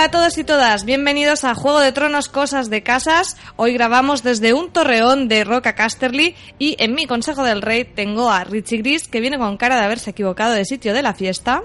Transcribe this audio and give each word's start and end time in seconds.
Hola 0.00 0.06
a 0.06 0.10
todos 0.12 0.38
y 0.38 0.44
todas, 0.44 0.86
bienvenidos 0.86 1.44
a 1.44 1.54
Juego 1.54 1.78
de 1.78 1.92
Tronos 1.92 2.30
Cosas 2.30 2.70
de 2.70 2.82
Casas. 2.82 3.36
Hoy 3.56 3.74
grabamos 3.74 4.22
desde 4.22 4.54
un 4.54 4.70
torreón 4.70 5.28
de 5.28 5.44
Roca 5.44 5.74
Casterly 5.74 6.34
y 6.58 6.74
en 6.78 6.94
mi 6.94 7.04
Consejo 7.04 7.44
del 7.44 7.60
Rey 7.60 7.84
tengo 7.84 8.30
a 8.30 8.44
Richie 8.44 8.78
Gris 8.78 9.08
que 9.08 9.20
viene 9.20 9.36
con 9.36 9.58
cara 9.58 9.76
de 9.76 9.84
haberse 9.84 10.12
equivocado 10.12 10.54
de 10.54 10.64
sitio 10.64 10.94
de 10.94 11.02
la 11.02 11.12
fiesta. 11.12 11.64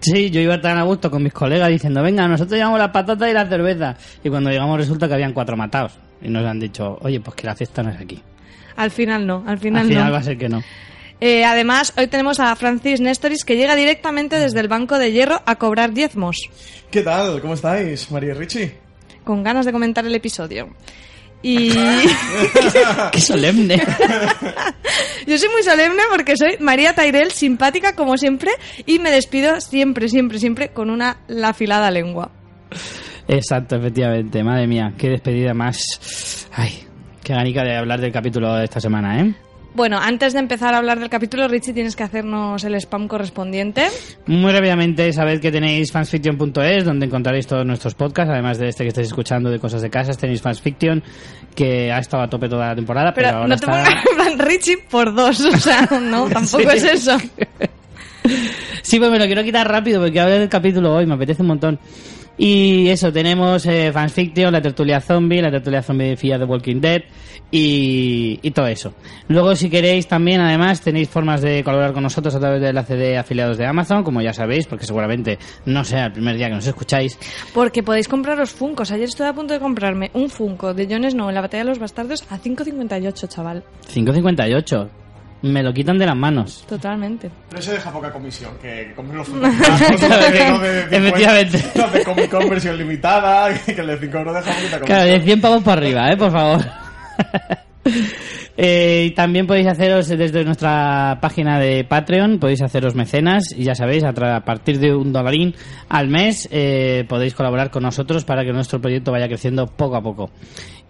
Sí, 0.00 0.30
yo 0.30 0.40
iba 0.40 0.60
tan 0.60 0.78
a 0.78 0.84
gusto 0.84 1.10
con 1.10 1.24
mis 1.24 1.32
colegas 1.32 1.70
diciendo, 1.70 2.04
venga, 2.04 2.28
nosotros 2.28 2.56
llevamos 2.56 2.78
las 2.78 2.90
patatas 2.90 3.28
y 3.28 3.32
la 3.32 3.48
cerveza. 3.48 3.96
Y 4.22 4.28
cuando 4.30 4.50
llegamos 4.50 4.78
resulta 4.78 5.08
que 5.08 5.14
habían 5.14 5.32
cuatro 5.32 5.56
matados. 5.56 5.98
Y 6.22 6.28
nos 6.28 6.46
han 6.46 6.60
dicho, 6.60 6.98
oye, 7.00 7.18
pues 7.18 7.34
que 7.34 7.48
la 7.48 7.56
fiesta 7.56 7.82
no 7.82 7.90
es 7.90 8.00
aquí. 8.00 8.22
Al 8.76 8.92
final 8.92 9.26
no, 9.26 9.42
al 9.44 9.58
final, 9.58 9.82
Al 9.82 9.88
final 9.88 10.04
no. 10.06 10.12
va 10.12 10.18
a 10.18 10.22
ser 10.22 10.38
que 10.38 10.48
no. 10.48 10.62
Eh, 11.24 11.44
además, 11.44 11.92
hoy 11.96 12.08
tenemos 12.08 12.40
a 12.40 12.56
Francis 12.56 13.00
Nestoris 13.00 13.44
que 13.44 13.54
llega 13.54 13.76
directamente 13.76 14.40
desde 14.40 14.58
el 14.58 14.66
Banco 14.66 14.98
de 14.98 15.12
Hierro 15.12 15.40
a 15.46 15.54
cobrar 15.54 15.92
diezmos, 15.92 16.36
¿Qué 16.90 17.02
tal? 17.02 17.40
¿Cómo 17.40 17.54
estáis, 17.54 18.10
María 18.10 18.34
Richie? 18.34 18.74
con 19.22 19.44
ganas 19.44 19.64
de 19.64 19.70
comentar 19.70 20.04
el 20.04 20.16
episodio. 20.16 20.70
Y 21.40 21.70
¡Qué 23.12 23.20
solemne! 23.20 23.76
yo 25.28 25.38
soy 25.38 25.48
muy 25.50 25.62
solemne 25.62 26.02
porque 26.10 26.36
soy 26.36 26.56
María 26.58 26.92
Tyrell, 26.92 27.30
simpática 27.30 27.94
como 27.94 28.16
siempre, 28.18 28.50
y 28.84 28.98
me 28.98 29.12
despido 29.12 29.60
siempre, 29.60 30.08
siempre, 30.08 30.40
siempre 30.40 30.70
con 30.70 30.90
una 30.90 31.18
la 31.28 31.50
afilada 31.50 31.88
lengua. 31.92 32.32
Exacto, 33.28 33.76
efectivamente. 33.76 34.42
Madre 34.42 34.66
mía, 34.66 34.92
qué 34.98 35.08
despedida 35.10 35.54
más... 35.54 36.48
Ay, 36.52 36.82
qué 37.22 37.32
ganica 37.32 37.62
de 37.62 37.76
hablar 37.76 38.00
del 38.00 38.10
capítulo 38.10 38.56
de 38.56 38.64
esta 38.64 38.80
semana, 38.80 39.20
¿eh? 39.20 39.32
Bueno, 39.74 39.98
antes 39.98 40.34
de 40.34 40.38
empezar 40.38 40.74
a 40.74 40.78
hablar 40.78 41.00
del 41.00 41.08
capítulo, 41.08 41.48
Richie, 41.48 41.72
tienes 41.72 41.96
que 41.96 42.02
hacernos 42.02 42.62
el 42.64 42.74
spam 42.74 43.08
correspondiente. 43.08 43.86
Muy 44.26 44.52
rápidamente, 44.52 45.10
sabed 45.14 45.40
que 45.40 45.50
tenéis 45.50 45.90
fansfiction.es, 45.90 46.84
donde 46.84 47.06
encontraréis 47.06 47.46
todos 47.46 47.64
nuestros 47.64 47.94
podcasts, 47.94 48.30
además 48.30 48.58
de 48.58 48.68
este 48.68 48.84
que 48.84 48.88
estáis 48.88 49.06
escuchando 49.08 49.48
de 49.50 49.58
Cosas 49.58 49.80
de 49.80 49.88
Casas, 49.88 50.18
tenéis 50.18 50.42
fansfiction, 50.42 51.02
que 51.54 51.90
ha 51.90 51.98
estado 52.00 52.22
a 52.22 52.28
tope 52.28 52.50
toda 52.50 52.68
la 52.68 52.74
temporada, 52.74 53.14
pero, 53.14 53.28
Pero 53.28 53.38
ahora 53.38 53.48
no 53.48 53.56
te 53.56 53.64
está... 53.64 54.02
pongas 54.16 54.38
Richie 54.46 54.76
por 54.90 55.14
dos, 55.14 55.40
o 55.40 55.56
sea, 55.56 55.88
no, 56.02 56.28
tampoco 56.28 56.70
Sí. 56.70 56.76
es 56.76 56.84
eso. 56.84 57.16
Sí, 58.82 58.98
pues 58.98 59.10
me 59.10 59.18
lo 59.18 59.24
quiero 59.26 59.42
quitar 59.42 59.66
rápido 59.68 60.02
porque 60.02 60.20
hablo 60.20 60.34
del 60.38 60.48
capítulo 60.48 60.94
hoy, 60.94 61.06
me 61.06 61.14
apetece 61.14 61.40
un 61.42 61.48
montón. 61.48 61.78
Y 62.38 62.88
eso, 62.88 63.12
tenemos 63.12 63.66
eh, 63.66 63.92
Fansfiction, 63.92 64.52
la 64.52 64.62
tertulia 64.62 65.00
zombie, 65.00 65.42
la 65.42 65.50
tertulia 65.50 65.82
zombie 65.82 66.16
de 66.16 66.38
de 66.38 66.44
Walking 66.44 66.80
Dead 66.80 67.02
y, 67.50 68.40
y 68.42 68.50
todo 68.52 68.66
eso. 68.66 68.94
Luego, 69.28 69.54
si 69.54 69.68
queréis, 69.68 70.08
también, 70.08 70.40
además, 70.40 70.80
tenéis 70.80 71.10
formas 71.10 71.42
de 71.42 71.62
colaborar 71.62 71.92
con 71.92 72.02
nosotros 72.02 72.34
a 72.34 72.40
través 72.40 72.60
del 72.60 72.70
enlace 72.70 72.96
de 72.96 73.18
afiliados 73.18 73.58
de 73.58 73.66
Amazon, 73.66 74.02
como 74.02 74.22
ya 74.22 74.32
sabéis, 74.32 74.66
porque 74.66 74.86
seguramente 74.86 75.38
no 75.66 75.84
sea 75.84 76.06
el 76.06 76.12
primer 76.12 76.36
día 76.36 76.48
que 76.48 76.54
nos 76.54 76.66
escucháis. 76.66 77.18
Porque 77.52 77.82
podéis 77.82 78.08
compraros 78.08 78.50
Funcos. 78.50 78.90
Ayer 78.90 79.08
estuve 79.08 79.28
a 79.28 79.34
punto 79.34 79.52
de 79.52 79.60
comprarme 79.60 80.10
un 80.14 80.30
Funko 80.30 80.72
de 80.72 80.86
Jon 80.86 81.08
Snow 81.10 81.28
en 81.28 81.34
la 81.34 81.42
Batalla 81.42 81.64
de 81.64 81.70
los 81.70 81.78
Bastardos 81.78 82.24
a 82.30 82.38
5.58, 82.38 83.28
chaval. 83.28 83.62
5.58. 83.92 85.01
Me 85.42 85.62
lo 85.62 85.72
quitan 85.74 85.98
de 85.98 86.06
las 86.06 86.16
manos. 86.16 86.64
Totalmente. 86.68 87.28
Pero 87.50 87.60
se 87.62 87.72
deja 87.72 87.90
poca 87.92 88.12
comisión, 88.12 88.52
que, 88.62 88.92
compren 88.94 89.18
los 89.18 89.28
Efectivamente. 90.90 91.64
Los 91.74 91.92
de 91.92 92.04
Comic 92.04 92.30
Con 92.30 92.48
versión 92.48 92.78
limitada, 92.78 93.52
que 93.64 93.72
el 93.80 93.86
de 93.88 93.98
5 93.98 94.18
euros 94.18 94.34
deja 94.34 94.46
poquita 94.52 94.78
comisión. 94.78 94.86
Claro, 94.86 95.04
de 95.12 95.20
100 95.20 95.40
pavos 95.40 95.62
para 95.64 95.80
arriba, 95.80 96.12
¿eh? 96.12 96.16
Por 96.16 96.30
favor. 96.30 96.60
Eh, 98.56 99.06
y 99.08 99.14
también 99.14 99.46
podéis 99.46 99.66
haceros 99.66 100.08
desde 100.08 100.44
nuestra 100.44 101.18
página 101.20 101.58
de 101.58 101.84
Patreon, 101.84 102.38
podéis 102.38 102.60
haceros 102.62 102.94
mecenas 102.94 103.44
y 103.56 103.64
ya 103.64 103.74
sabéis, 103.74 104.04
a, 104.04 104.12
tra- 104.12 104.36
a 104.36 104.44
partir 104.44 104.78
de 104.78 104.94
un 104.94 105.10
dolarín 105.12 105.54
al 105.88 106.08
mes 106.08 106.48
eh, 106.52 107.04
podéis 107.08 107.34
colaborar 107.34 107.70
con 107.70 107.82
nosotros 107.82 108.24
para 108.24 108.44
que 108.44 108.52
nuestro 108.52 108.80
proyecto 108.80 109.10
vaya 109.10 109.26
creciendo 109.26 109.66
poco 109.66 109.96
a 109.96 110.02
poco. 110.02 110.30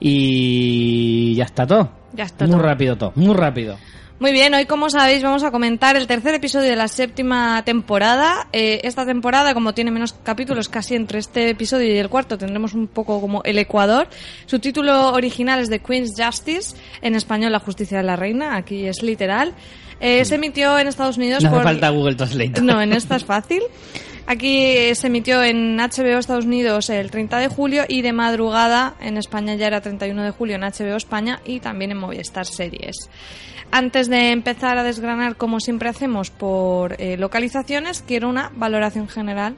Y 0.01 1.35
ya 1.37 1.45
está 1.45 1.67
todo. 1.67 1.89
Ya 2.15 2.25
está 2.25 2.45
Muy 2.47 2.57
todo. 2.57 2.63
rápido 2.63 2.97
todo, 2.99 3.13
muy 3.15 3.35
rápido. 3.35 3.77
Muy 4.23 4.31
bien, 4.31 4.55
hoy 4.55 4.67
como 4.67 4.89
sabéis 4.89 5.21
vamos 5.25 5.43
a 5.43 5.51
comentar 5.51 5.97
el 5.97 6.07
tercer 6.07 6.37
episodio 6.37 6.71
de 6.71 6.77
la 6.77 6.87
séptima 6.87 7.65
temporada. 7.65 8.47
Eh, 8.53 8.81
esta 8.85 9.05
temporada, 9.05 9.53
como 9.53 9.75
tiene 9.75 9.91
menos 9.91 10.13
capítulos, 10.13 10.69
casi 10.69 10.95
entre 10.95 11.19
este 11.19 11.51
episodio 11.51 11.93
y 11.93 11.99
el 11.99 12.09
cuarto 12.09 12.39
tendremos 12.39 12.73
un 12.73 12.87
poco 12.87 13.21
como 13.21 13.43
el 13.43 13.59
Ecuador. 13.59 14.07
Su 14.47 14.61
título 14.61 15.13
original 15.13 15.59
es 15.59 15.71
The 15.71 15.81
Queen's 15.81 16.13
Justice, 16.17 16.77
en 17.01 17.17
español 17.17 17.51
La 17.51 17.59
Justicia 17.59 17.99
de 17.99 18.05
la 18.05 18.15
Reina, 18.15 18.55
aquí 18.57 18.87
es 18.87 19.03
literal. 19.03 19.55
Eh, 19.99 20.25
se 20.25 20.37
emitió 20.37 20.79
en 20.79 20.87
Estados 20.87 21.17
Unidos 21.17 21.43
No 21.43 21.51
por... 21.51 21.65
falta 21.65 21.89
Google 21.89 22.15
Translate. 22.15 22.61
No, 22.61 22.81
en 22.81 22.93
esta 22.93 23.17
es 23.17 23.25
fácil. 23.25 23.65
Aquí 24.27 24.95
se 24.95 25.09
emitió 25.09 25.43
en 25.43 25.77
HBO 25.77 26.19
Estados 26.19 26.47
Unidos 26.47 26.89
el 26.91 27.11
30 27.11 27.39
de 27.39 27.49
julio 27.49 27.85
y 27.89 28.03
de 28.03 28.13
madrugada 28.13 28.95
en 29.01 29.17
España 29.19 29.55
ya 29.57 29.67
era 29.67 29.81
31 29.81 30.23
de 30.23 30.31
julio 30.31 30.57
en 30.57 30.63
HBO 30.63 30.97
España 30.97 31.41
y 31.45 31.61
también 31.61 31.91
en 31.91 31.99
Movistar 31.99 32.47
Series. 32.47 33.11
Antes 33.71 34.09
de 34.09 34.31
empezar 34.31 34.79
a 34.79 34.85
desgranar, 34.85 35.37
como 35.37 35.59
siempre 35.59 35.89
hacemos 35.89 36.31
por 36.31 37.01
eh, 37.01 37.17
localizaciones, 37.17 38.03
quiero 38.07 38.29
una 38.29 38.53
valoración 38.55 39.09
general 39.09 39.57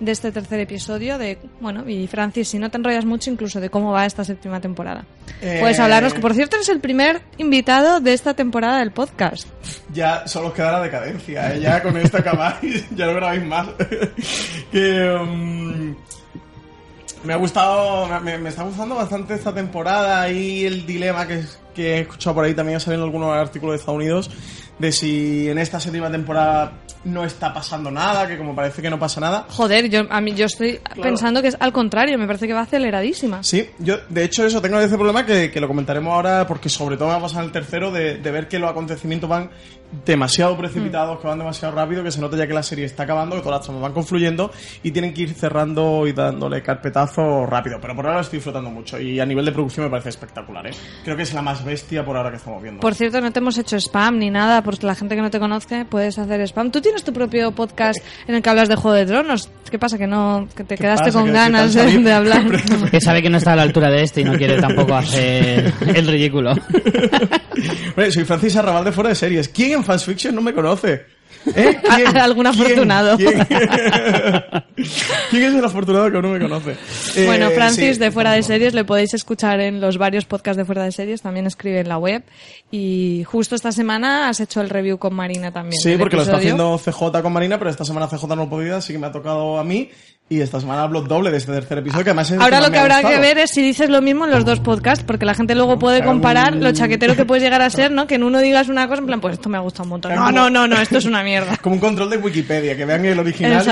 de 0.00 0.12
este 0.12 0.32
tercer 0.32 0.60
episodio 0.60 1.18
de, 1.18 1.38
bueno, 1.60 1.88
y 1.88 2.06
Francis, 2.06 2.48
si 2.48 2.58
no 2.58 2.70
te 2.70 2.78
enrollas 2.78 3.04
mucho, 3.04 3.30
incluso 3.30 3.60
de 3.60 3.70
cómo 3.70 3.92
va 3.92 4.06
esta 4.06 4.24
séptima 4.24 4.60
temporada. 4.60 5.04
Eh, 5.42 5.58
Puedes 5.60 5.78
hablarnos, 5.78 6.14
que 6.14 6.20
por 6.20 6.34
cierto 6.34 6.56
eres 6.56 6.68
el 6.70 6.80
primer 6.80 7.22
invitado 7.38 8.00
de 8.00 8.14
esta 8.14 8.34
temporada 8.34 8.78
del 8.78 8.90
podcast. 8.90 9.46
Ya 9.92 10.26
solo 10.26 10.48
os 10.48 10.54
queda 10.54 10.72
la 10.72 10.80
decadencia, 10.82 11.54
¿eh? 11.54 11.60
ya 11.60 11.82
con 11.82 11.96
esto 11.96 12.18
acabáis, 12.18 12.84
ya 12.96 13.06
no 13.06 13.14
grabáis 13.14 13.44
más. 13.44 13.68
que 14.72 15.10
um, 15.10 15.94
me 17.22 17.32
ha 17.34 17.36
gustado, 17.36 18.20
me, 18.20 18.38
me 18.38 18.48
está 18.48 18.62
gustando 18.62 18.94
bastante 18.94 19.34
esta 19.34 19.52
temporada 19.52 20.30
y 20.30 20.64
el 20.64 20.86
dilema 20.86 21.26
que, 21.26 21.44
que 21.74 21.96
he 21.96 22.00
escuchado 22.00 22.34
por 22.36 22.44
ahí 22.46 22.54
también 22.54 22.76
ha 22.76 22.80
salido 22.80 23.02
en 23.02 23.06
algunos 23.06 23.36
artículos 23.36 23.74
de 23.74 23.76
Estados 23.80 23.98
Unidos 23.98 24.30
de 24.78 24.92
si 24.92 25.48
en 25.48 25.58
esta 25.58 25.78
séptima 25.78 26.10
temporada 26.10 26.72
no 27.04 27.24
está 27.24 27.52
pasando 27.52 27.90
nada, 27.90 28.28
que 28.28 28.36
como 28.36 28.54
parece 28.54 28.82
que 28.82 28.90
no 28.90 28.98
pasa 28.98 29.20
nada. 29.20 29.46
Joder, 29.48 29.88
yo, 29.88 30.02
a 30.10 30.20
mí, 30.20 30.34
yo 30.34 30.46
estoy 30.46 30.80
pensando 31.02 31.42
que 31.42 31.48
es 31.48 31.56
al 31.60 31.72
contrario, 31.72 32.18
me 32.18 32.26
parece 32.26 32.46
que 32.46 32.52
va 32.52 32.62
aceleradísima. 32.62 33.42
Sí, 33.42 33.68
yo 33.78 33.98
de 34.08 34.24
hecho 34.24 34.44
eso 34.44 34.60
tengo 34.60 34.78
ese 34.80 34.96
problema 34.96 35.24
que, 35.24 35.50
que 35.50 35.60
lo 35.60 35.68
comentaremos 35.68 36.12
ahora 36.12 36.46
porque 36.46 36.68
sobre 36.68 36.96
todo 36.96 37.08
va 37.08 37.16
a 37.16 37.20
pasar 37.20 37.40
en 37.40 37.46
el 37.46 37.52
tercero 37.52 37.90
de, 37.90 38.18
de 38.18 38.30
ver 38.30 38.48
que 38.48 38.58
los 38.58 38.70
acontecimientos 38.70 39.28
van 39.28 39.50
demasiado 40.04 40.56
precipitados, 40.56 41.18
que 41.20 41.26
van 41.26 41.38
demasiado 41.38 41.74
rápido, 41.74 42.02
que 42.02 42.10
se 42.10 42.20
nota 42.20 42.36
ya 42.36 42.46
que 42.46 42.54
la 42.54 42.62
serie 42.62 42.84
está 42.84 43.02
acabando, 43.04 43.36
que 43.36 43.42
todas 43.42 43.58
las 43.58 43.66
tramas 43.66 43.82
van 43.82 43.92
confluyendo 43.92 44.50
y 44.82 44.90
tienen 44.90 45.12
que 45.12 45.22
ir 45.22 45.34
cerrando 45.34 46.06
y 46.06 46.12
dándole 46.12 46.62
carpetazo 46.62 47.46
rápido. 47.46 47.78
Pero 47.80 47.94
por 47.96 48.06
ahora 48.06 48.18
lo 48.18 48.22
estoy 48.22 48.38
disfrutando 48.38 48.70
mucho 48.70 49.00
y 49.00 49.20
a 49.20 49.26
nivel 49.26 49.44
de 49.44 49.52
producción 49.52 49.86
me 49.86 49.90
parece 49.90 50.10
espectacular, 50.10 50.66
¿eh? 50.66 50.70
Creo 51.04 51.16
que 51.16 51.22
es 51.22 51.34
la 51.34 51.42
más 51.42 51.64
bestia 51.64 52.04
por 52.04 52.16
ahora 52.16 52.30
que 52.30 52.36
estamos 52.36 52.62
viendo. 52.62 52.80
Por 52.80 52.94
cierto, 52.94 53.20
no 53.20 53.32
te 53.32 53.38
hemos 53.40 53.58
hecho 53.58 53.76
spam 53.76 54.18
ni 54.18 54.30
nada, 54.30 54.62
porque 54.62 54.86
la 54.86 54.94
gente 54.94 55.16
que 55.16 55.22
no 55.22 55.30
te 55.30 55.40
conozca 55.40 55.86
puedes 55.88 56.18
hacer 56.18 56.40
spam. 56.42 56.70
Tú 56.70 56.80
tienes 56.80 57.04
tu 57.04 57.12
propio 57.12 57.52
podcast 57.52 58.00
en 58.26 58.34
el 58.34 58.42
que 58.42 58.50
hablas 58.50 58.68
de 58.68 58.76
Juego 58.76 58.96
de 58.96 59.06
Tronos. 59.06 59.50
¿Qué 59.70 59.78
pasa? 59.78 59.98
Que 59.98 60.06
no 60.06 60.48
que 60.54 60.64
te 60.64 60.76
¿Qué 60.76 60.82
quedaste 60.82 61.06
pasa? 61.06 61.20
con 61.20 61.32
ganas 61.32 61.74
de, 61.74 62.12
hablar. 62.12 62.44
Que 62.90 63.00
sabe 63.00 63.22
que 63.22 63.30
no 63.30 63.38
está 63.38 63.52
a 63.52 63.56
la 63.56 63.62
altura 63.62 63.88
de 63.90 64.02
este 64.02 64.22
y 64.22 64.24
no 64.24 64.36
quiere 64.36 64.60
tampoco 64.60 64.94
hacer 64.94 65.72
el 65.94 66.06
ridículo. 66.06 66.52
Soy 68.10 68.24
Francis 68.24 68.56
Arrabal 68.56 68.84
de 68.84 68.92
Fuera 68.92 69.10
de 69.10 69.14
Series. 69.14 69.48
¿Quién 69.48 69.79
en 69.80 70.00
Fiction 70.00 70.34
no 70.34 70.42
me 70.42 70.52
conoce? 70.52 71.06
¿Eh? 71.54 71.78
¿Quién? 71.96 72.16
Algún 72.16 72.44
¿Quién? 72.46 72.62
afortunado. 72.62 73.16
¿Quién? 73.16 73.46
¿Quién 75.30 75.42
es 75.44 75.54
el 75.54 75.64
afortunado 75.64 76.10
que 76.10 76.22
no 76.22 76.28
me 76.28 76.38
conoce? 76.40 76.76
Bueno, 77.26 77.48
Eh, 77.48 77.54
Francis 77.54 77.94
sí, 77.94 78.00
de 78.00 78.10
Fuera 78.10 78.32
de 78.32 78.42
Series 78.42 78.74
le 78.74 78.84
podéis 78.84 79.14
escuchar 79.14 79.60
en 79.60 79.80
los 79.80 79.98
varios 79.98 80.24
podcasts 80.24 80.56
de 80.58 80.64
Fuera 80.64 80.84
de 80.84 80.92
Series, 80.92 81.22
también 81.22 81.46
escribe 81.46 81.80
en 81.80 81.88
la 81.88 81.98
web. 81.98 82.22
Y 82.70 83.24
justo 83.26 83.54
esta 83.54 83.72
semana 83.72 84.28
has 84.28 84.40
hecho 84.40 84.60
el 84.60 84.70
review 84.70 84.98
con 84.98 85.14
Marina 85.14 85.50
también. 85.52 85.80
Sí, 85.80 85.96
porque 85.98 86.16
lo 86.16 86.22
está 86.22 86.36
episodio. 86.36 86.54
haciendo 86.54 87.10
CJ 87.12 87.22
con 87.22 87.32
Marina, 87.32 87.58
pero 87.58 87.70
esta 87.70 87.84
semana 87.84 88.06
CJ 88.08 88.26
no 88.36 88.42
ha 88.42 88.50
podido, 88.50 88.76
así 88.76 88.92
que 88.92 88.98
me 88.98 89.06
ha 89.08 89.12
tocado 89.12 89.58
a 89.58 89.64
mí. 89.64 89.90
Y 90.32 90.40
esta 90.40 90.60
semana 90.60 90.82
hablo 90.84 91.02
doble 91.02 91.32
de 91.32 91.38
este 91.38 91.50
tercer 91.50 91.78
episodio, 91.78 92.04
que 92.04 92.10
además 92.10 92.30
es 92.30 92.38
Ahora 92.38 92.58
más 92.60 92.66
lo 92.68 92.72
que 92.72 92.78
ha 92.78 92.82
habrá 92.82 93.02
que 93.02 93.18
ver 93.18 93.36
es 93.38 93.50
si 93.50 93.62
dices 93.62 93.90
lo 93.90 94.00
mismo 94.00 94.26
en 94.26 94.30
los 94.30 94.44
dos 94.44 94.60
podcasts, 94.60 95.02
porque 95.04 95.24
la 95.26 95.34
gente 95.34 95.56
luego 95.56 95.76
puede 95.80 96.04
comparar 96.04 96.54
lo 96.54 96.70
chaquetero 96.70 97.16
que 97.16 97.24
puedes 97.24 97.42
llegar 97.42 97.60
a 97.62 97.68
ser, 97.68 97.90
¿no? 97.90 98.06
Que 98.06 98.14
en 98.14 98.22
uno 98.22 98.38
digas 98.38 98.68
una 98.68 98.86
cosa, 98.86 99.00
en 99.00 99.06
plan, 99.06 99.20
pues 99.20 99.34
esto 99.34 99.48
me 99.48 99.56
ha 99.56 99.60
gustado 99.60 99.82
un 99.84 99.88
montón. 99.90 100.14
No, 100.14 100.30
no, 100.30 100.48
no, 100.48 100.68
no, 100.68 100.76
esto 100.80 100.98
es 100.98 101.04
una 101.04 101.24
mierda. 101.24 101.29
Como 101.62 101.74
un 101.76 101.80
control 101.80 102.10
de 102.10 102.16
Wikipedia, 102.18 102.76
que 102.76 102.84
vean 102.84 103.04
el 103.04 103.18
original 103.18 103.64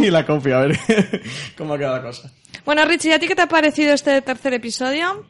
y, 0.00 0.04
y 0.06 0.10
la 0.10 0.24
copia, 0.26 0.58
a 0.58 0.60
ver 0.66 0.78
cómo 1.58 1.74
ha 1.74 1.78
quedado 1.78 1.96
la 1.96 2.02
cosa. 2.02 2.30
Bueno, 2.64 2.84
Richie, 2.84 3.12
¿a 3.14 3.18
ti 3.18 3.26
qué 3.28 3.34
te 3.34 3.42
ha 3.42 3.48
parecido 3.48 3.92
este 3.92 4.20
tercer 4.22 4.54
episodio? 4.54 5.24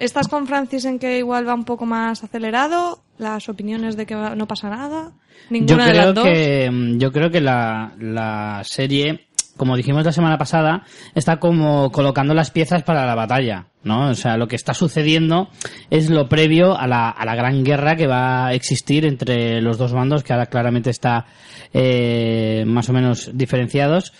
¿Estás 0.00 0.26
con 0.28 0.46
Francis 0.46 0.84
en 0.86 0.98
que 0.98 1.18
igual 1.18 1.46
va 1.48 1.54
un 1.54 1.64
poco 1.64 1.86
más 1.86 2.24
acelerado? 2.24 3.04
¿Las 3.18 3.48
opiniones 3.48 3.96
de 3.96 4.06
que 4.06 4.14
va- 4.16 4.34
no 4.34 4.46
pasa 4.48 4.68
nada? 4.68 5.12
Yo 5.12 5.50
¿Ninguna 5.50 5.86
de 5.86 5.94
las 5.94 6.14
dos? 6.14 6.24
que 6.24 6.68
mm, 6.70 6.98
yo 6.98 7.12
creo 7.12 7.30
que 7.30 7.40
la, 7.40 7.92
la 7.98 8.62
serie, 8.64 9.28
como 9.56 9.76
dijimos 9.76 10.04
la 10.04 10.12
semana 10.12 10.38
pasada, 10.38 10.84
está 11.14 11.38
como 11.38 11.90
colocando 11.90 12.34
las 12.34 12.50
piezas 12.50 12.82
para 12.82 13.06
la 13.06 13.14
batalla, 13.14 13.66
¿no? 13.82 14.08
O 14.08 14.14
sea, 14.14 14.36
lo 14.36 14.48
que 14.48 14.56
está 14.56 14.74
sucediendo 14.74 15.48
es 15.90 16.10
lo 16.10 16.28
previo 16.28 16.76
a 16.78 16.86
la, 16.86 17.10
a 17.10 17.24
la 17.24 17.34
gran 17.34 17.64
guerra 17.64 17.96
que 17.96 18.06
va 18.06 18.46
a 18.46 18.54
existir 18.54 19.04
entre 19.04 19.60
los 19.60 19.78
dos 19.78 19.92
bandos, 19.92 20.22
que 20.22 20.32
ahora 20.32 20.46
claramente 20.46 20.90
está 20.90 21.26
eh, 21.72 22.64
más 22.66 22.88
o 22.88 22.92
menos 22.92 23.30
diferenciados, 23.34 24.12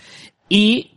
y 0.48 0.93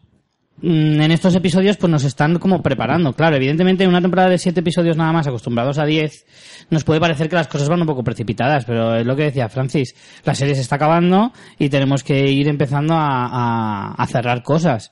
en 0.62 1.12
estos 1.12 1.36
episodios 1.36 1.78
pues 1.78 1.92
nos 1.92 2.04
están 2.04 2.40
como 2.40 2.62
preparando. 2.64 3.14
Claro, 3.14 3.36
evidentemente 3.36 3.84
en 3.84 3.90
una 3.90 4.02
temporada 4.02 4.30
de 4.30 4.38
siete 4.40 4.62
episodios 4.62 4.98
nada 4.98 5.12
más 5.14 5.28
acostumbrados 5.28 5.78
a 5.78 5.86
10 5.86 6.26
nos 6.72 6.84
puede 6.84 7.00
parecer 7.00 7.30
que 7.30 7.36
las 7.36 7.48
cosas 7.48 7.70
van 7.70 7.82
un 7.82 7.88
poco 7.88 8.04
precipitadas, 8.04 8.66
pero 8.66 8.96
es 8.96 9.06
lo 9.06 9.16
que 9.16 9.24
decía 9.24 9.50
Francis, 9.50 9.96
la 10.26 10.34
serie 10.34 10.56
se 10.56 10.62
está 10.62 10.76
acabando 10.78 11.32
y 11.60 11.70
tenemos 11.70 12.04
que 12.04 12.32
ir 12.32 12.48
empezando 12.48 12.96
a, 12.96 13.94
a- 13.94 14.08
cerrar 14.08 14.42
cosas. 14.42 14.92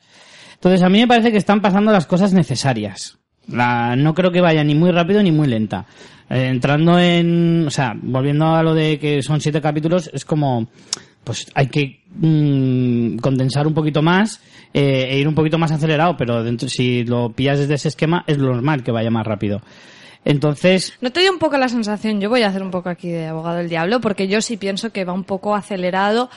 Entonces 0.54 0.82
a 0.84 0.90
mí 0.90 1.00
me 1.00 1.08
parece 1.08 1.32
que 1.32 1.38
están 1.38 1.62
pasando 1.62 1.92
las 1.92 2.06
cosas 2.06 2.32
necesarias. 2.34 3.18
La- 3.48 3.96
no 3.96 4.14
creo 4.14 4.32
que 4.32 4.42
vaya 4.42 4.64
ni 4.64 4.76
muy 4.76 4.92
rápido 4.92 5.22
ni 5.24 5.32
muy 5.32 5.48
lenta. 5.48 5.86
Eh, 6.30 6.48
entrando 6.50 6.98
en, 7.00 7.66
o 7.68 7.70
sea, 7.70 7.94
volviendo 8.02 8.48
a 8.56 8.64
lo 8.64 8.74
de 8.74 8.98
que 9.00 9.22
son 9.22 9.42
siete 9.42 9.62
capítulos, 9.62 10.10
es 10.14 10.26
como, 10.26 10.68
pues 11.24 11.48
hay 11.54 11.68
que 11.68 12.04
mm, 12.16 13.18
condensar 13.18 13.68
un 13.68 13.74
poquito 13.74 14.02
más 14.02 14.42
eh, 14.78 15.08
e 15.10 15.20
ir 15.20 15.26
un 15.26 15.36
poquito 15.36 15.58
más 15.58 15.72
acelerado, 15.72 16.18
pero 16.18 16.44
dentro, 16.44 16.68
si 16.68 17.06
lo 17.06 17.30
pillas 17.30 17.60
desde 17.60 17.76
ese 17.76 17.88
esquema 17.88 18.26
es 18.28 18.38
lo 18.38 18.54
normal 18.54 18.84
que 18.84 18.92
vaya 18.92 19.10
más 19.10 19.26
rápido. 19.26 19.62
Entonces, 20.26 20.98
¿No 21.00 21.14
te 21.14 21.22
dio 21.22 21.32
un 21.32 21.40
poco 21.40 21.58
la 21.58 21.70
sensación? 21.70 22.20
Yo 22.20 22.30
voy 22.30 22.42
a 22.42 22.48
hacer 22.48 22.62
un 22.62 22.72
poco 22.72 22.90
aquí 22.90 23.10
de 23.10 23.28
abogado 23.28 23.56
del 23.60 23.70
diablo, 23.70 24.02
porque 24.02 24.28
yo 24.28 24.42
sí 24.42 24.58
pienso 24.58 24.92
que 24.92 25.06
va 25.06 25.14
un 25.14 25.24
poco 25.24 25.56
acelerado. 25.56 26.30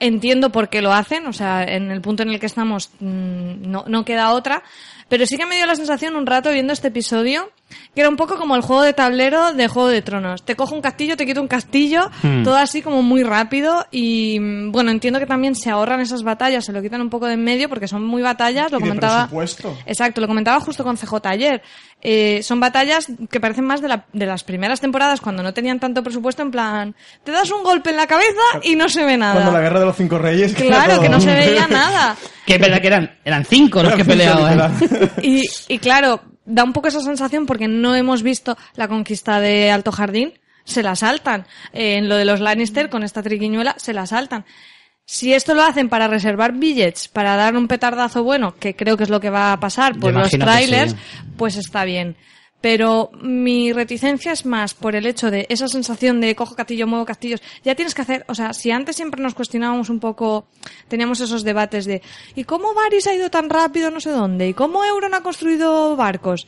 Entiendo 0.00 0.50
por 0.50 0.70
qué 0.70 0.80
lo 0.80 0.94
hacen, 0.94 1.26
o 1.26 1.34
sea, 1.34 1.64
en 1.64 1.90
el 1.90 2.00
punto 2.00 2.22
en 2.22 2.30
el 2.30 2.40
que 2.40 2.46
estamos 2.46 2.90
mm, 3.00 3.70
no, 3.70 3.84
no 3.86 4.04
queda 4.06 4.32
otra, 4.32 4.62
pero 5.10 5.26
sí 5.26 5.36
que 5.36 5.44
me 5.44 5.56
dio 5.56 5.66
la 5.66 5.76
sensación 5.76 6.16
un 6.16 6.24
rato 6.24 6.50
viendo 6.50 6.72
este 6.72 6.88
episodio 6.88 7.50
que 7.94 8.00
era 8.00 8.08
un 8.08 8.16
poco 8.16 8.36
como 8.36 8.56
el 8.56 8.62
juego 8.62 8.82
de 8.82 8.92
tablero 8.92 9.52
de 9.52 9.68
Juego 9.68 9.88
de 9.88 10.02
Tronos. 10.02 10.42
Te 10.44 10.56
cojo 10.56 10.74
un 10.74 10.80
castillo, 10.82 11.16
te 11.16 11.26
quito 11.26 11.40
un 11.40 11.48
castillo, 11.48 12.10
Hmm. 12.22 12.42
todo 12.44 12.56
así 12.56 12.82
como 12.82 13.02
muy 13.02 13.22
rápido 13.22 13.86
y 13.90 14.38
mm, 14.40 14.72
bueno, 14.72 14.90
entiendo 14.90 15.18
que 15.18 15.26
también 15.26 15.54
se 15.54 15.70
ahorran 15.70 16.00
esas 16.00 16.22
batallas, 16.22 16.64
se 16.64 16.72
lo 16.72 16.80
quitan 16.82 17.00
un 17.00 17.10
poco 17.10 17.26
de 17.26 17.34
en 17.34 17.44
medio 17.44 17.68
porque 17.68 17.88
son 17.88 18.04
muy 18.04 18.22
batallas, 18.22 18.70
lo 18.70 18.78
Y 18.78 18.82
de 18.82 18.88
comentaba. 18.88 19.16
presupuesto. 19.22 19.76
Exacto, 19.86 20.20
lo 20.20 20.26
comentaba 20.28 20.60
justo 20.60 20.84
con 20.84 20.96
CJ 20.96 21.14
ayer. 21.28 21.62
Eh, 22.04 22.42
son 22.42 22.58
batallas 22.60 23.06
que 23.30 23.40
parecen 23.40 23.64
más 23.64 23.80
de, 23.80 23.88
la- 23.88 24.04
de 24.12 24.26
las 24.26 24.42
primeras 24.44 24.80
temporadas 24.80 25.20
cuando 25.20 25.42
no 25.42 25.54
tenían 25.54 25.78
tanto 25.80 26.02
presupuesto, 26.02 26.42
en 26.42 26.50
plan, 26.50 26.94
te 27.24 27.30
das 27.32 27.50
un 27.52 27.62
golpe 27.62 27.90
en 27.90 27.96
la 27.96 28.06
cabeza 28.06 28.40
y 28.62 28.74
no 28.74 28.88
se 28.88 29.04
ve 29.04 29.16
nada. 29.16 29.34
Cuando 29.34 29.52
la 29.52 29.60
guerra 29.60 29.80
de 29.80 29.86
los 29.86 29.96
cinco 29.96 30.18
reyes. 30.18 30.52
Claro, 30.54 31.00
que 31.00 31.08
no 31.08 31.20
se 31.20 31.32
veía 31.34 31.66
nada. 31.68 32.16
que 32.46 32.54
es 32.56 32.60
verdad 32.60 32.80
que 32.80 32.86
eran, 32.88 33.10
eran 33.24 33.44
cinco 33.44 33.82
los 33.82 33.94
que 33.94 34.00
Era 34.02 34.08
peleaban. 34.10 34.72
Y, 35.22 35.42
y 35.68 35.78
claro, 35.78 36.20
da 36.44 36.64
un 36.64 36.72
poco 36.72 36.88
esa 36.88 37.00
sensación 37.00 37.46
porque 37.46 37.68
no 37.68 37.94
hemos 37.94 38.22
visto 38.22 38.56
la 38.74 38.88
conquista 38.88 39.40
de 39.40 39.70
Alto 39.70 39.92
Jardín, 39.92 40.32
se 40.64 40.82
la 40.82 40.96
saltan. 40.96 41.46
Eh, 41.72 41.96
en 41.96 42.08
lo 42.08 42.16
de 42.16 42.24
los 42.24 42.40
Lannister, 42.40 42.88
con 42.88 43.02
esta 43.02 43.22
triquiñuela, 43.22 43.74
se 43.78 43.92
la 43.92 44.06
saltan. 44.06 44.44
Si 45.04 45.34
esto 45.34 45.54
lo 45.54 45.62
hacen 45.62 45.88
para 45.88 46.06
reservar 46.06 46.52
billets, 46.52 47.08
para 47.08 47.36
dar 47.36 47.56
un 47.56 47.66
petardazo 47.68 48.22
bueno, 48.22 48.54
que 48.58 48.76
creo 48.76 48.96
que 48.96 49.02
es 49.04 49.10
lo 49.10 49.20
que 49.20 49.30
va 49.30 49.52
a 49.52 49.60
pasar 49.60 49.98
por 49.98 50.12
Yo 50.12 50.20
los 50.20 50.30
trailers, 50.30 50.92
sí. 50.92 50.98
pues 51.36 51.56
está 51.56 51.84
bien. 51.84 52.16
Pero 52.62 53.10
mi 53.20 53.72
reticencia 53.72 54.32
es 54.32 54.46
más 54.46 54.72
por 54.72 54.94
el 54.96 55.04
hecho 55.04 55.30
de 55.30 55.44
esa 55.50 55.68
sensación 55.68 56.20
de 56.22 56.34
cojo 56.34 56.54
castillo, 56.54 56.86
muevo 56.86 57.04
castillos. 57.04 57.42
Ya 57.64 57.74
tienes 57.74 57.94
que 57.94 58.02
hacer, 58.02 58.24
o 58.28 58.34
sea, 58.34 58.54
si 58.54 58.70
antes 58.70 58.96
siempre 58.96 59.20
nos 59.22 59.34
cuestionábamos 59.34 59.90
un 59.90 60.00
poco, 60.00 60.46
teníamos 60.88 61.20
esos 61.20 61.42
debates 61.42 61.84
de 61.84 62.00
¿y 62.36 62.44
cómo 62.44 62.72
Varys 62.72 63.08
ha 63.08 63.14
ido 63.14 63.28
tan 63.30 63.50
rápido 63.50 63.90
no 63.90 64.00
sé 64.00 64.10
dónde? 64.10 64.48
¿Y 64.48 64.54
cómo 64.54 64.84
Euron 64.84 65.12
ha 65.12 65.22
construido 65.22 65.96
barcos? 65.96 66.46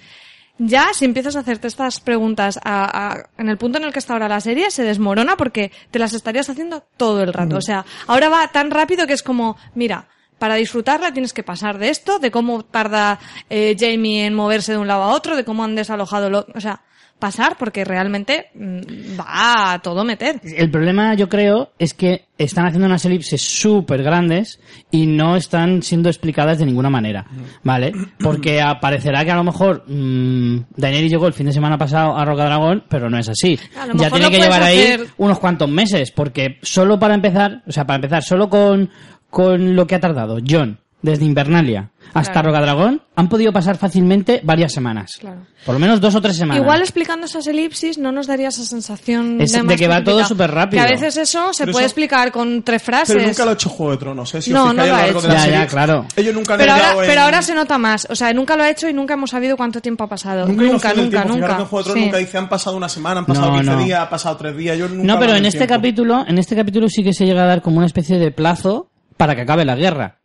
Ya, 0.57 0.87
si 0.95 1.05
empiezas 1.05 1.35
a 1.35 1.41
hacerte 1.41 1.67
estas 1.67 1.99
preguntas 1.99 2.61
a- 2.63 3.09
a- 3.15 3.29
en 3.39 3.49
el 3.49 3.59
punto 3.59 3.79
en 3.79 3.85
el 3.85 3.93
que 3.93 3.99
está 3.99 4.13
ahora 4.13 4.29
la 4.29 4.41
serie, 4.41 4.71
se 4.71 4.85
desmorona 4.85 5.37
porque 5.37 5.73
te 5.91 5.99
las 5.99 6.13
estarías 6.15 6.49
haciendo 6.49 6.85
todo 6.97 7.23
el 7.25 7.33
rato. 7.33 7.57
O 7.57 7.61
sea, 7.61 7.85
ahora 8.07 8.29
va 8.29 8.47
tan 8.53 8.71
rápido 8.71 9.09
que 9.09 9.15
es 9.15 9.25
como, 9.25 9.57
mira, 9.75 10.07
para 10.45 10.57
disfrutarla 10.57 11.11
tienes 11.11 11.33
que 11.33 11.43
pasar 11.43 11.79
de 11.79 11.89
esto, 11.89 12.19
de 12.19 12.31
cómo 12.31 12.65
tarda 12.65 13.19
eh, 13.49 13.75
Jamie 13.81 14.27
en 14.27 14.35
moverse 14.35 14.73
de 14.73 14.79
un 14.79 14.87
lado 14.87 15.05
a 15.05 15.15
otro, 15.15 15.39
de 15.39 15.45
cómo 15.45 15.65
han 15.65 15.75
desalojado 15.75 16.29
lo, 16.29 16.47
o 16.55 16.61
sea, 16.61 16.83
pasar 17.19 17.57
porque 17.59 17.83
realmente 17.83 18.51
mm, 18.55 19.19
va 19.19 19.73
a 19.73 19.79
todo 19.79 20.05
meter. 20.05 20.43
El 20.45 20.71
problema, 20.71 21.15
yo 21.15 21.31
creo, 21.31 21.73
es 21.79 21.95
que 21.95 22.27
están 22.37 22.67
haciendo 22.67 22.85
unas 22.85 23.07
elipses 23.07 23.41
súper 23.41 24.03
grandes 24.03 24.61
y 24.91 25.07
no 25.07 25.35
están 25.35 25.83
siendo 25.83 26.11
explicadas 26.11 26.59
de 26.59 26.67
ninguna 26.67 26.91
manera, 26.91 27.25
¿vale? 27.63 27.93
Porque 28.19 28.61
aparecerá 28.61 29.25
que 29.25 29.31
a 29.31 29.37
lo 29.37 29.45
mejor 29.45 29.85
mmm, 29.87 30.59
Daenerys 30.77 31.11
llegó 31.11 31.27
el 31.27 31.33
fin 31.33 31.47
de 31.47 31.53
semana 31.55 31.79
pasado 31.79 32.19
a 32.19 32.25
Roca 32.27 32.45
Dragón, 32.45 32.85
pero 32.91 33.09
no 33.09 33.17
es 33.17 33.31
así. 33.31 33.59
Ya 33.95 34.11
tiene 34.11 34.31
que 34.31 34.41
llevar 34.41 34.63
ahí 34.63 34.97
unos 35.17 35.39
cuantos 35.39 35.71
meses, 35.71 36.11
porque 36.11 36.59
solo 36.61 36.99
para 36.99 37.15
empezar, 37.15 37.63
o 37.67 37.73
sea, 37.73 37.87
para 37.87 37.97
empezar, 37.97 38.23
solo 38.23 38.51
con, 38.51 38.91
con 39.35 39.75
lo 39.77 39.87
que 39.87 39.95
ha 39.97 40.01
tardado 40.01 40.39
John 40.49 40.79
desde 41.03 41.27
Invernalia 41.27 41.91
hasta 42.15 42.33
Claro. 42.33 42.49
Roca 42.49 42.61
Dragón, 42.63 43.03
han 43.17 43.29
podido 43.29 43.53
pasar 43.53 43.77
fácilmente 43.77 44.41
varias 44.45 44.73
semanas. 44.73 45.17
Claro. 45.21 45.41
Por 45.67 45.75
lo 45.75 45.79
menos 45.81 46.01
dos 46.01 46.15
o 46.15 46.21
tres 46.23 46.37
semanas. 46.37 46.63
Igual 46.63 46.81
explicando 46.81 47.27
esas 47.27 47.47
elipsis 47.47 47.99
no 47.99 48.11
nos 48.13 48.27
daría 48.27 48.49
esa 48.49 48.63
sensación 48.65 49.39
Es 49.41 49.53
de, 49.53 49.63
de 49.65 49.77
que 49.77 49.89
va 49.89 49.97
todo 50.05 50.17
precipitado. 50.19 50.29
superrápido. 50.29 50.83
Que 50.83 50.89
a 50.89 50.91
veces 50.93 51.17
eso 51.19 51.53
se 51.53 51.65
Pero 51.65 51.73
puede 51.73 51.85
eso- 51.87 51.91
explicar 51.91 52.31
con 52.33 52.63
tres 52.63 52.83
frases. 52.83 53.17
Pero 53.17 53.27
nunca 53.27 53.45
lo 53.45 53.51
ha 53.51 53.55
hecho 53.55 53.69
Juego 53.69 53.93
de 53.93 53.99
Tronos, 53.99 54.35
¿eh? 54.35 54.41
Si 54.43 54.51
No, 54.53 54.67
os 54.67 54.75
no 54.75 54.87
lo 54.87 54.95
ha 54.95 55.03
de 55.03 55.11
hecho. 55.11 55.29
la 55.29 55.35
Ya, 55.35 55.51
ya, 55.51 55.67
claro. 55.67 56.07
Ellos 56.17 56.35
nunca 56.35 56.55
han 56.55 56.59
pero 56.61 56.73
ahora, 56.73 56.93
en- 56.93 56.99
pero 57.07 57.21
ahora 57.23 57.43
se 57.43 57.55
nota 57.55 57.77
más. 57.79 58.07
O 58.09 58.15
sea, 58.15 58.33
nunca 58.33 58.57
lo 58.57 58.63
ha 58.63 58.71
hecho 58.71 58.89
y 58.89 58.93
nunca 58.95 59.15
hemos 59.15 59.31
sabido 59.31 59.57
cuánto 59.57 59.81
tiempo 59.83 60.05
ha 60.05 60.09
pasado. 60.09 60.47
Nunca, 60.47 60.63
Nunca, 60.63 60.95
nunca, 60.95 61.25
nunca. 61.25 61.59
en 61.59 61.65
Juego 61.67 61.79
de 61.79 61.85
Tronos 61.85 61.95
Sí. 61.95 62.01
nunca 62.07 62.19
dice 62.19 62.39
han 62.39 62.49
pasado 62.49 62.77
una 62.77 62.89
semana, 62.89 63.21
han 63.21 63.27
pasado 63.27 63.49
No, 63.51 63.57
15 63.59 63.71
no. 63.73 63.85
días, 63.85 64.01
ha 64.01 64.09
pasado 64.09 64.37
3 64.39 64.57
días. 64.57 64.79
Yo 64.79 64.89
nunca 64.89 65.03
No, 65.13 65.19
pero 65.19 65.35
en 65.35 65.45
este 65.45 65.67
capítulo, 65.67 66.25
en 66.27 66.39
este 66.39 66.55
capítulo 66.57 66.89
sí 66.89 67.03
que 67.03 67.13
se 67.13 67.27
llega 67.27 67.43
a 67.43 67.47
dar 67.47 67.61
como 67.63 67.77
una 67.79 67.87
especie 67.87 68.19
de 68.19 68.31
plazo 68.31 68.89
para 69.17 69.35
que 69.35 69.43
acabe 69.43 69.65
la 69.65 69.77
guerra. 69.77 70.19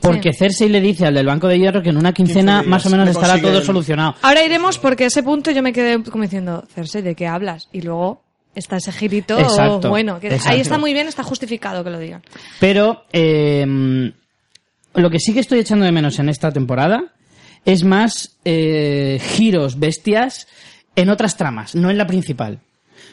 Porque 0.00 0.32
Sí. 0.32 0.38
Cersei 0.40 0.68
le 0.68 0.80
dice 0.80 1.06
al 1.06 1.14
del 1.14 1.26
Banco 1.26 1.46
de 1.48 1.58
Hierro 1.58 1.82
que 1.82 1.90
en 1.90 1.96
una 1.96 2.12
quincena 2.12 2.60
15 2.60 2.62
días, 2.62 2.66
más 2.70 2.86
o 2.86 2.90
menos 2.90 3.08
estará 3.08 3.40
todo 3.40 3.58
el- 3.58 3.64
solucionado. 3.64 4.14
Ahora 4.22 4.42
iremos 4.44 4.78
porque 4.78 5.04
ese 5.06 5.22
punto 5.22 5.50
yo 5.50 5.62
me 5.62 5.72
quedé 5.72 6.02
como 6.02 6.24
diciendo, 6.24 6.64
Cersei, 6.74 7.02
¿de 7.02 7.14
qué 7.14 7.26
hablas? 7.26 7.68
Y 7.72 7.82
luego 7.82 8.22
está 8.54 8.76
ese 8.76 8.90
girito 8.92 9.38
Exacto, 9.38 9.90
bueno. 9.90 10.18
Que 10.18 10.28
exacto. 10.28 10.48
ahí 10.50 10.60
está 10.60 10.78
muy 10.78 10.92
bien, 10.92 11.08
está 11.08 11.22
justificado 11.22 11.84
que 11.84 11.90
lo 11.90 11.98
digan. 11.98 12.22
Pero 12.58 13.04
eh, 13.12 14.12
lo 14.94 15.10
que 15.10 15.18
sí 15.20 15.32
que 15.34 15.40
estoy 15.40 15.60
echando 15.60 15.84
de 15.84 15.92
menos 15.92 16.18
en 16.18 16.28
esta 16.28 16.50
temporada 16.52 17.04
es 17.64 17.84
más 17.84 18.36
eh, 18.44 19.20
giros 19.22 19.78
bestias 19.78 20.48
en 20.96 21.10
otras 21.10 21.36
tramas, 21.36 21.74
no 21.74 21.90
en 21.90 21.98
la 21.98 22.06
principal. 22.06 22.58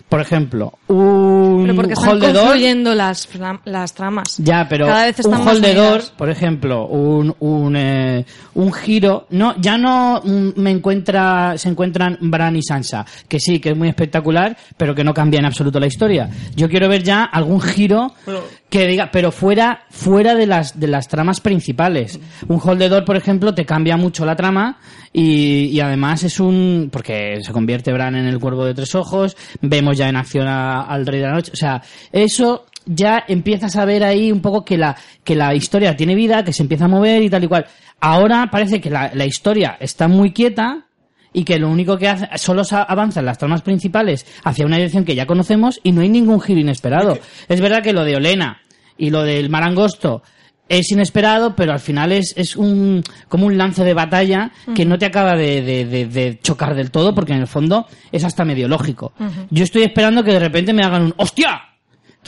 Por 0.10 0.22
ejemplo, 0.22 0.74
un 0.88 1.39
Pero 1.74 1.82
porque 1.82 1.94
están 1.94 2.10
holdedor 2.10 2.44
confluyendo 2.44 2.96
las, 2.96 3.28
las 3.66 3.94
tramas. 3.94 4.38
Ya, 4.38 4.68
pero 4.68 4.88
Cada 4.88 5.06
vez 5.06 5.20
un 5.20 5.34
están 5.34 5.48
holdedor, 5.48 6.04
por 6.18 6.30
ejemplo, 6.30 6.88
un, 6.88 7.36
un, 7.40 7.76
eh, 7.76 8.26
un 8.56 8.74
giro, 8.74 9.28
no, 9.30 9.56
ya 9.60 9.78
no 9.78 10.22
mm, 10.24 10.50
me 10.56 10.72
encuentra, 10.72 11.58
se 11.58 11.70
encuentran 11.70 12.18
Bran 12.22 12.56
y 12.56 12.64
Sansa, 12.64 13.06
que 13.28 13.40
sí, 13.40 13.60
que 13.60 13.70
es 13.70 13.78
muy 13.78 13.90
espectacular, 13.90 14.58
pero 14.78 14.96
que 14.96 15.04
no 15.04 15.14
cambia 15.14 15.40
en 15.40 15.46
absoluto 15.46 15.80
la 15.80 15.88
historia. 15.88 16.30
Yo 16.56 16.70
quiero 16.70 16.90
ver 16.90 17.04
ya 17.04 17.24
algún 17.24 17.62
giro 17.62 18.14
Bueno. 18.26 18.42
Que 18.70 18.86
diga, 18.86 19.10
pero 19.12 19.32
fuera, 19.32 19.86
fuera 19.90 20.36
de 20.36 20.46
las, 20.46 20.80
de 20.80 20.88
las 20.88 21.08
tramas 21.08 21.42
principales. 21.42 22.20
Un 22.48 22.60
holdedor, 22.64 23.04
por 23.04 23.18
ejemplo, 23.18 23.54
te 23.54 23.66
cambia 23.66 23.98
mucho 23.98 24.26
la 24.26 24.36
trama 24.36 24.80
y, 25.12 25.66
y 25.66 25.80
además 25.80 26.24
es 26.24 26.40
un, 26.40 26.90
porque 26.92 27.40
se 27.42 27.52
convierte 27.52 27.92
Bran 27.92 28.16
en 28.16 28.28
el 28.28 28.40
cuervo 28.40 28.66
de 28.66 28.76
tres 28.76 28.94
ojos, 28.94 29.36
vemos 29.62 29.98
ya 29.98 30.08
en 30.08 30.16
acción 30.16 30.48
al 30.48 31.06
Rey 31.06 31.20
de 31.20 31.28
la 31.28 31.34
Noche, 31.34 31.52
o 31.52 31.58
sea, 31.58 31.82
eso 32.12 32.66
ya 32.86 33.24
empiezas 33.28 33.76
a 33.76 33.86
ver 33.86 34.04
ahí 34.04 34.32
un 34.32 34.42
poco 34.42 34.64
que 34.64 34.78
la, 34.78 34.96
que 35.24 35.36
la 35.36 35.54
historia 35.56 35.96
tiene 35.96 36.16
vida, 36.16 36.44
que 36.44 36.54
se 36.54 36.64
empieza 36.64 36.86
a 36.86 36.90
mover 36.90 37.24
y 37.24 37.30
tal 37.30 37.44
y 37.44 37.48
cual. 37.48 37.66
Ahora 38.00 38.50
parece 38.52 38.80
que 38.80 38.90
la, 38.90 39.12
la 39.14 39.26
historia 39.26 39.78
está 39.80 40.08
muy 40.08 40.32
quieta 40.32 40.86
y 41.34 41.44
que 41.44 41.60
lo 41.60 41.70
único 41.70 41.98
que 41.98 42.08
hace, 42.08 42.28
solo 42.38 42.64
se 42.64 42.76
avanzan 42.76 43.26
las 43.26 43.38
tramas 43.38 43.62
principales 43.62 44.26
hacia 44.44 44.66
una 44.66 44.78
dirección 44.78 45.06
que 45.06 45.16
ya 45.16 45.26
conocemos 45.26 45.80
y 45.84 45.92
no 45.92 46.02
hay 46.02 46.10
ningún 46.10 46.42
giro 46.42 46.60
inesperado. 46.60 47.18
Es 47.48 47.62
verdad 47.62 47.84
que 47.84 47.94
lo 47.94 48.04
de 48.04 48.16
Olena 48.16 48.62
y 48.98 49.10
lo 49.12 49.24
del 49.24 49.50
Mar 49.50 49.64
Angosto 49.64 50.24
es 50.68 50.92
inesperado, 50.92 51.56
pero 51.56 51.72
al 51.72 51.80
final 51.80 52.12
es, 52.12 52.34
es 52.38 52.56
un, 52.56 53.04
como 53.28 53.48
un 53.48 53.58
lance 53.58 53.84
de 53.84 53.96
batalla 53.96 54.52
que 54.76 54.86
no 54.86 55.00
te 55.00 55.06
acaba 55.08 55.36
de, 55.36 55.62
de- 55.64 55.86
de- 55.86 56.06
de 56.06 56.40
chocar 56.44 56.76
del 56.76 56.92
todo, 56.92 57.16
porque 57.16 57.34
en 57.34 57.40
el 57.40 57.48
fondo 57.48 57.88
es 58.12 58.24
hasta 58.24 58.46
medio 58.46 58.68
lógico. 58.68 59.14
Yo 59.50 59.64
estoy 59.64 59.82
esperando 59.84 60.24
que 60.24 60.32
de 60.34 60.40
repente 60.40 60.72
me 60.74 60.84
hagan 60.84 61.04
un 61.06 61.14
¡Hostia! 61.18 61.62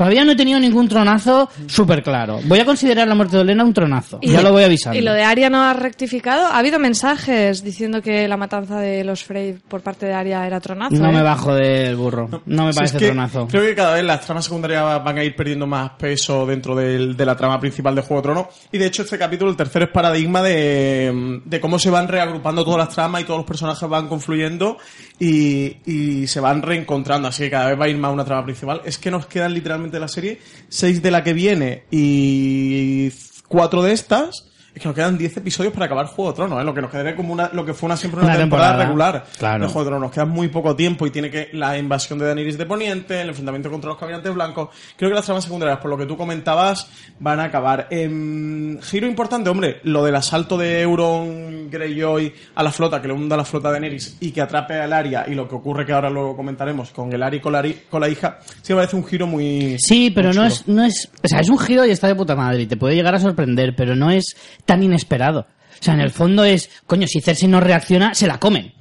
Todavía 0.02 0.26
no 0.26 0.32
he 0.32 0.36
tenido 0.36 0.60
ningún 0.60 0.88
tronazo 0.90 1.48
súper 1.68 2.02
claro. 2.02 2.40
Voy 2.46 2.58
a 2.58 2.66
considerar 2.66 3.08
la 3.08 3.14
muerte 3.14 3.36
de 3.36 3.44
Olena 3.44 3.64
un 3.64 3.72
tronazo. 3.72 4.20
ya 4.24 4.42
lo 4.42 4.52
voy 4.52 4.64
avisando. 4.64 4.98
Y 4.98 5.04
lo 5.04 5.14
de 5.14 5.22
Aria 5.24 5.48
no 5.52 5.62
ha 5.64 5.74
rectificado. 5.74 6.48
Ha 6.48 6.58
habido 6.58 6.80
mensajes 6.80 7.64
diciendo 7.64 8.02
que 8.02 8.28
la 8.28 8.36
matanza 8.36 8.80
de 8.80 9.04
los 9.04 9.24
Frey 9.24 9.58
por 9.68 9.82
parte 9.82 10.08
de 10.08 10.14
Aria 10.16 10.48
era 10.48 10.60
tronazo. 10.60 10.96
No 10.96 11.10
¿eh? 11.10 11.14
me 11.14 11.22
bajo 11.22 11.54
del 11.54 11.96
burro. 11.96 12.42
No 12.48 12.66
me 12.66 12.74
Si 12.74 12.78
parece 12.80 12.98
es 12.98 13.00
que 13.04 13.06
tronazo. 13.10 13.48
Creo 13.48 13.62
que 13.64 13.76
cada 13.76 13.94
vez 13.94 14.04
las 14.04 14.22
tramas 14.22 14.46
secundarias 14.46 15.04
van 15.04 15.18
a 15.20 15.24
ir 15.24 15.36
perdiendo 15.36 15.68
más 15.68 15.92
peso 16.00 16.48
dentro 16.48 16.76
del- 16.76 17.16
de 17.16 17.26
la 17.26 17.36
trama 17.38 17.60
principal 17.60 17.94
de 17.94 18.02
Juego 18.02 18.22
de 18.22 18.24
Tronos. 18.24 18.46
Y 18.72 18.80
de 18.80 18.88
hecho, 18.88 19.04
este 19.04 19.20
capítulo, 19.20 19.52
el 19.52 19.58
tercero, 19.58 19.86
es 19.86 19.92
paradigma 19.92 20.42
de, 20.42 21.42
de 21.46 21.60
cómo 21.62 21.78
se 21.78 21.92
van 21.92 22.08
reagrupando 22.08 22.64
todas 22.66 22.80
las 22.80 22.90
tramas 22.90 23.22
y 23.22 23.26
todos 23.26 23.42
los 23.42 23.46
personajes 23.48 23.88
van 23.88 24.08
confluyendo 24.08 24.78
y, 25.20 25.78
y 25.86 26.26
se 26.26 26.40
van 26.40 26.64
reencontrando. 26.64 27.28
Así 27.28 27.44
que 27.44 27.52
cada 27.52 27.68
vez 27.70 27.80
va 27.80 27.86
a 27.86 27.90
ir 27.90 27.98
más 27.98 28.12
una 28.12 28.26
trama 28.26 28.44
principal. 28.46 28.82
Es 28.84 28.98
que 28.98 29.12
nos 29.12 29.28
quedan 29.28 29.54
literalmente 29.54 29.91
de 29.92 30.00
la 30.00 30.08
serie 30.08 30.40
seis 30.70 31.02
de 31.02 31.12
la 31.12 31.24
que 31.24 31.34
viene 31.34 31.84
y 31.92 33.12
cuatro 33.48 33.84
de 33.84 33.94
estas. 33.94 34.51
Es 34.74 34.82
que 34.82 34.88
nos 34.88 34.96
quedan 34.96 35.18
10 35.18 35.38
episodios 35.38 35.74
para 35.74 35.86
acabar 35.86 36.06
Juego 36.08 36.32
de 36.32 36.36
Tronos, 36.36 36.62
¿eh? 36.62 36.64
lo 36.64 36.74
que 36.74 36.82
nos 36.82 36.92
quedaría 36.92 37.16
como 37.16 37.34
una, 37.34 37.50
lo 37.54 37.66
que 37.66 37.74
fue 37.74 37.88
una 37.88 37.98
siempre 37.98 38.22
una, 38.22 38.30
Una 38.30 38.38
temporada, 38.38 38.70
temporada, 38.70 38.86
regular 38.86 39.26
claro. 39.38 39.66
de 39.66 39.68
Juego 39.68 39.84
de 39.84 39.90
Tronos. 39.90 40.02
Nos 40.02 40.12
queda 40.12 40.26
muy 40.26 40.48
poco 40.48 40.76
tiempo 40.76 41.06
y 41.06 41.12
tiene 41.12 41.30
que 41.30 41.50
la 41.54 41.78
invasión 41.78 42.20
de 42.20 42.26
Daenerys 42.26 42.58
de 42.58 42.66
Poniente, 42.66 43.22
el 43.22 43.30
enfrentamiento 43.30 43.70
contra 43.70 43.90
los 43.90 44.00
caminantes 44.00 44.34
blancos. 44.34 44.70
Creo 44.96 45.10
que 45.10 45.16
las 45.16 45.26
tramas 45.26 45.44
secundarias, 45.44 45.80
por 45.80 45.90
lo 45.90 45.98
que 45.98 46.06
tú 46.06 46.16
comentabas, 46.16 46.90
van 47.20 47.40
a 47.40 47.46
acabar. 47.46 47.88
Em, 47.90 48.80
giro 48.82 49.08
importante, 49.08 49.50
hombre, 49.50 49.82
lo 49.84 50.04
del 50.06 50.16
asalto 50.16 50.58
de 50.58 50.82
Euron 50.82 51.70
Greyjoy 51.70 52.34
a 52.56 52.64
la 52.64 52.72
flota, 52.72 53.02
que 53.02 53.08
le 53.08 53.14
hunda 53.14 53.36
la 53.36 53.46
flota 53.46 53.70
de 53.70 53.74
Daenerys 53.74 54.18
y 54.22 54.32
que 54.32 54.42
atrape 54.42 54.76
al 54.76 54.94
Arya 54.94 55.26
y 55.28 55.36
lo 55.36 55.48
que 55.48 55.56
ocurre 55.56 55.86
que 55.86 55.94
ahora 55.94 56.10
luego 56.10 56.36
comentaremos 56.36 56.92
con 56.92 57.12
el 57.12 57.22
y 57.34 57.40
con 57.40 57.54
la, 57.54 57.64
con 57.90 58.02
la 58.02 58.10
hija, 58.10 58.40
sí 58.62 58.74
me 58.74 58.78
parece 58.78 58.96
un 58.96 59.06
giro 59.06 59.28
muy... 59.28 59.78
Sí, 59.80 60.12
pero 60.12 60.30
muy 60.30 60.38
no 60.38 60.46
es, 60.46 60.68
no 60.68 60.84
es. 60.84 61.10
O 61.24 61.28
sea, 61.28 61.40
es 61.40 61.50
un 61.50 61.60
giro 61.60 61.86
y 61.86 61.92
está 61.92 62.08
de 62.08 62.16
puta 62.16 62.36
madre. 62.36 62.64
Y 62.64 62.68
te 62.68 62.78
puede 62.78 62.96
llegar 62.96 63.16
a 63.16 63.20
sorprender, 63.20 63.76
pero 63.76 63.96
no 63.96 64.10
es 64.12 64.36
tan 64.72 64.84
inesperado. 64.84 65.42
O 65.42 65.84
sea, 65.84 65.96
en 65.96 66.00
el 66.00 66.12
fondo 66.12 66.46
es. 66.46 66.70
Coño, 66.86 67.06
si 67.06 67.20
Cersei 67.20 67.50
no 67.50 67.60
reacciona, 67.60 68.14
se 68.14 68.26
la 68.26 68.40
comen. 68.40 68.72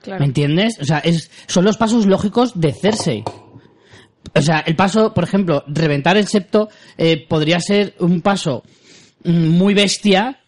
Claro. 0.00 0.20
¿Me 0.20 0.26
entiendes? 0.26 0.78
O 0.80 0.84
sea, 0.84 0.98
es, 1.00 1.32
son 1.48 1.64
los 1.64 1.76
pasos 1.76 2.06
lógicos 2.06 2.52
de 2.60 2.72
Cersei. 2.72 3.24
O 4.34 4.40
sea, 4.40 4.60
el 4.60 4.76
paso, 4.76 5.12
por 5.12 5.24
ejemplo, 5.24 5.64
reventar 5.66 6.16
el 6.16 6.28
septo 6.28 6.68
eh, 6.96 7.26
podría 7.28 7.58
ser 7.58 7.96
un 7.98 8.20
paso 8.20 8.62
mm, 9.24 9.48
muy 9.48 9.74
bestia, 9.74 10.38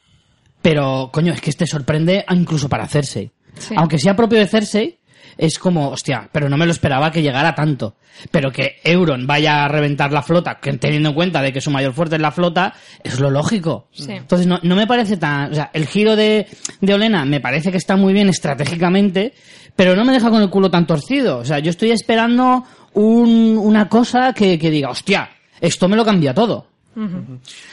pero 0.62 1.10
coño, 1.12 1.32
es 1.32 1.40
que 1.40 1.50
este 1.50 1.66
sorprende 1.66 2.24
incluso 2.30 2.68
para 2.68 2.86
Cersei. 2.86 3.32
Sí. 3.58 3.74
Aunque 3.76 3.98
sea 3.98 4.14
propio 4.14 4.38
de 4.38 4.46
Cersei, 4.46 5.00
es 5.38 5.58
como, 5.58 5.88
hostia, 5.90 6.28
pero 6.32 6.48
no 6.48 6.56
me 6.56 6.66
lo 6.66 6.72
esperaba 6.72 7.10
que 7.10 7.22
llegara 7.22 7.54
tanto. 7.54 7.96
Pero 8.30 8.52
que 8.52 8.76
Euron 8.84 9.26
vaya 9.26 9.64
a 9.64 9.68
reventar 9.68 10.12
la 10.12 10.22
flota, 10.22 10.58
que 10.60 10.72
teniendo 10.74 11.08
en 11.08 11.14
cuenta 11.16 11.42
de 11.42 11.52
que 11.52 11.60
su 11.60 11.70
mayor 11.70 11.92
fuerte 11.92 12.14
es 12.16 12.22
la 12.22 12.30
flota, 12.30 12.72
es 13.02 13.18
lo 13.18 13.28
lógico. 13.30 13.88
Sí. 13.92 14.12
Entonces 14.12 14.46
no, 14.46 14.60
no 14.62 14.76
me 14.76 14.86
parece 14.86 15.16
tan... 15.16 15.50
O 15.50 15.54
sea, 15.54 15.70
el 15.72 15.86
giro 15.86 16.14
de, 16.14 16.46
de 16.80 16.94
Olena 16.94 17.24
me 17.24 17.40
parece 17.40 17.70
que 17.72 17.76
está 17.78 17.96
muy 17.96 18.12
bien 18.12 18.28
estratégicamente, 18.28 19.34
pero 19.74 19.96
no 19.96 20.04
me 20.04 20.12
deja 20.12 20.30
con 20.30 20.42
el 20.42 20.50
culo 20.50 20.70
tan 20.70 20.86
torcido. 20.86 21.38
O 21.38 21.44
sea, 21.44 21.58
yo 21.58 21.70
estoy 21.70 21.90
esperando 21.90 22.64
un- 22.92 23.58
una 23.60 23.88
cosa 23.88 24.32
que, 24.32 24.58
que 24.58 24.70
diga, 24.70 24.90
hostia, 24.90 25.30
esto 25.60 25.88
me 25.88 25.96
lo 25.96 26.04
cambia 26.04 26.32
todo. 26.34 26.68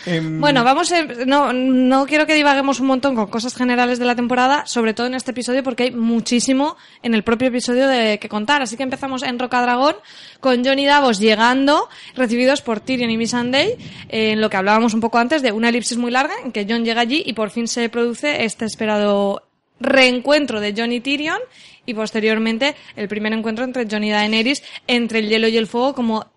Em, 0.06 0.40
Bueno, 0.42 0.64
vamos, 0.64 0.92
a- 0.92 1.04
no, 1.26 1.54
no 1.54 2.06
quiero 2.06 2.26
que 2.26 2.34
divaguemos 2.36 2.80
un 2.80 2.88
montón 2.88 3.16
con 3.16 3.28
cosas 3.28 3.56
generales 3.56 4.00
de 4.00 4.06
la 4.06 4.16
temporada, 4.16 4.66
sobre 4.66 4.94
todo 4.94 5.08
en 5.08 5.14
este 5.16 5.32
episodio, 5.32 5.64
porque 5.64 5.84
hay 5.84 5.92
muchísimo 5.92 6.76
en 7.04 7.14
el 7.14 7.24
propio 7.24 7.50
episodio 7.50 7.88
de 7.88 8.18
que 8.20 8.30
contar. 8.30 8.62
Así 8.62 8.78
que 8.78 8.84
empezamos 8.84 9.24
en 9.24 9.38
Rocadragón 9.40 9.96
con 10.40 10.64
Johnny 10.66 10.86
Davos 10.86 11.20
llegando, 11.20 11.88
recibidos 12.16 12.62
por 12.62 12.80
Tyrion 12.80 13.10
y 13.12 13.18
Missandei, 13.18 13.78
en 14.10 14.42
lo 14.42 14.50
que 14.50 14.58
hablábamos 14.58 14.94
un 14.94 15.02
poco 15.02 15.18
antes 15.20 15.42
de 15.42 15.52
una 15.52 15.70
elipsis 15.70 15.98
muy 15.98 16.12
larga, 16.12 16.34
en 16.44 16.52
que 16.52 16.66
John 16.68 16.84
llega 16.84 17.02
allí 17.02 17.24
y 17.26 17.34
por 17.34 17.50
fin 17.52 17.68
se 17.68 17.90
produce 17.90 18.44
este 18.46 18.66
esperado 18.66 19.44
reencuentro 19.80 20.60
de 20.60 20.74
John 20.78 20.92
y 20.92 21.00
Tyrion 21.00 21.40
y 21.86 21.94
posteriormente 21.96 22.76
el 22.96 23.08
primer 23.08 23.34
encuentro 23.34 23.66
entre 23.66 23.88
John 23.90 24.04
y 24.04 24.12
Daenerys 24.12 24.62
entre 24.88 25.20
el 25.20 25.28
hielo 25.30 25.48
y 25.48 25.58
el 25.58 25.66
fuego 25.66 25.96
como 25.96 26.28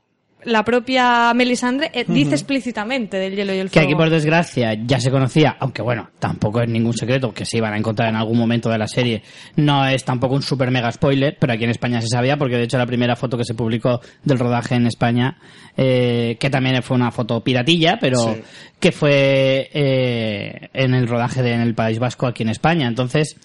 la 0.45 0.65
propia 0.65 1.33
Melisandre 1.35 1.91
eh, 1.95 2.05
dice 2.09 2.35
explícitamente 2.35 3.17
del 3.19 3.35
hielo 3.37 3.55
y 3.55 3.59
el 3.59 3.71
Que 3.71 3.81
fuego. 3.81 3.89
aquí, 3.89 3.95
por 3.97 4.11
desgracia, 4.11 4.75
ya 4.87 5.01
se 5.01 5.11
conocía, 5.11 5.57
aunque 5.61 5.83
bueno, 5.83 6.11
tampoco 6.19 6.61
es 6.63 6.69
ningún 6.69 6.93
secreto 6.95 7.33
que 7.33 7.45
se 7.45 7.59
iban 7.59 7.73
a 7.75 7.79
encontrar 7.79 8.09
en 8.09 8.17
algún 8.17 8.39
momento 8.39 8.69
de 8.71 8.79
la 8.79 8.87
serie. 8.87 9.23
No 9.57 9.87
es 9.87 10.05
tampoco 10.05 10.35
un 10.35 10.43
super 10.43 10.71
mega 10.71 10.91
spoiler, 10.93 11.37
pero 11.39 11.53
aquí 11.53 11.65
en 11.65 11.71
España 11.71 12.01
se 12.01 12.09
sabía, 12.09 12.37
porque 12.37 12.57
de 12.57 12.65
hecho 12.65 12.79
la 12.79 12.87
primera 12.87 13.17
foto 13.17 13.37
que 13.37 13.45
se 13.45 13.55
publicó 13.55 14.01
del 14.23 14.39
rodaje 14.39 14.75
en 14.75 14.87
España, 14.87 15.39
eh, 15.77 16.37
que 16.39 16.51
también 16.51 16.83
fue 16.83 16.97
una 16.97 17.11
foto 17.11 17.43
piratilla, 17.43 17.99
pero 18.01 18.19
Sí. 18.35 18.41
que 18.81 18.93
fue 18.93 19.71
eh, 19.73 20.69
en 20.73 20.95
el 20.95 21.07
rodaje 21.09 21.43
de, 21.43 21.53
en 21.53 21.61
el 21.61 21.75
País 21.75 21.99
Vasco 21.99 22.27
aquí 22.27 22.43
en 22.43 22.49
España. 22.49 22.87
Entonces, 22.89 23.37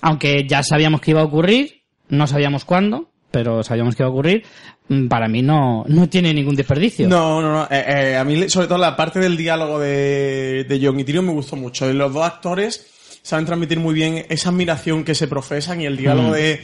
aunque 0.00 0.46
ya 0.48 0.62
sabíamos 0.62 1.00
que 1.00 1.12
iba 1.12 1.20
a 1.20 1.24
ocurrir, 1.24 1.82
no 2.08 2.26
sabíamos 2.26 2.64
cuándo, 2.64 3.11
pero 3.32 3.64
sabíamos 3.64 3.96
que 3.96 4.02
iba 4.02 4.08
a 4.08 4.12
ocurrir, 4.12 4.44
mm, 4.88 5.08
para 5.08 5.26
mí 5.26 5.42
no, 5.42 5.84
no 5.88 6.08
tiene 6.08 6.32
ningún 6.32 6.54
desperdicio. 6.54 7.08
No, 7.08 7.40
no, 7.42 7.52
no. 7.52 7.62
Eh, 7.70 7.84
eh, 8.12 8.16
a 8.16 8.22
mí, 8.24 8.48
sobre 8.48 8.68
todo, 8.68 8.78
la 8.78 8.94
parte 8.94 9.18
del 9.18 9.36
diálogo 9.36 9.80
de, 9.80 10.64
de 10.68 10.80
John 10.80 11.00
y 11.00 11.04
Tyrion 11.04 11.26
me 11.26 11.32
gustó 11.32 11.56
mucho. 11.56 11.90
Y 11.90 11.94
los 11.94 12.12
dos 12.12 12.24
actores 12.24 12.86
saben 13.22 13.46
transmitir 13.46 13.78
muy 13.80 13.94
bien 13.94 14.26
esa 14.28 14.50
admiración 14.50 15.02
que 15.04 15.14
se 15.14 15.26
profesan 15.28 15.80
y 15.80 15.86
el 15.86 15.96
diálogo 15.96 16.28
Mm. 16.28 16.32
de 16.32 16.60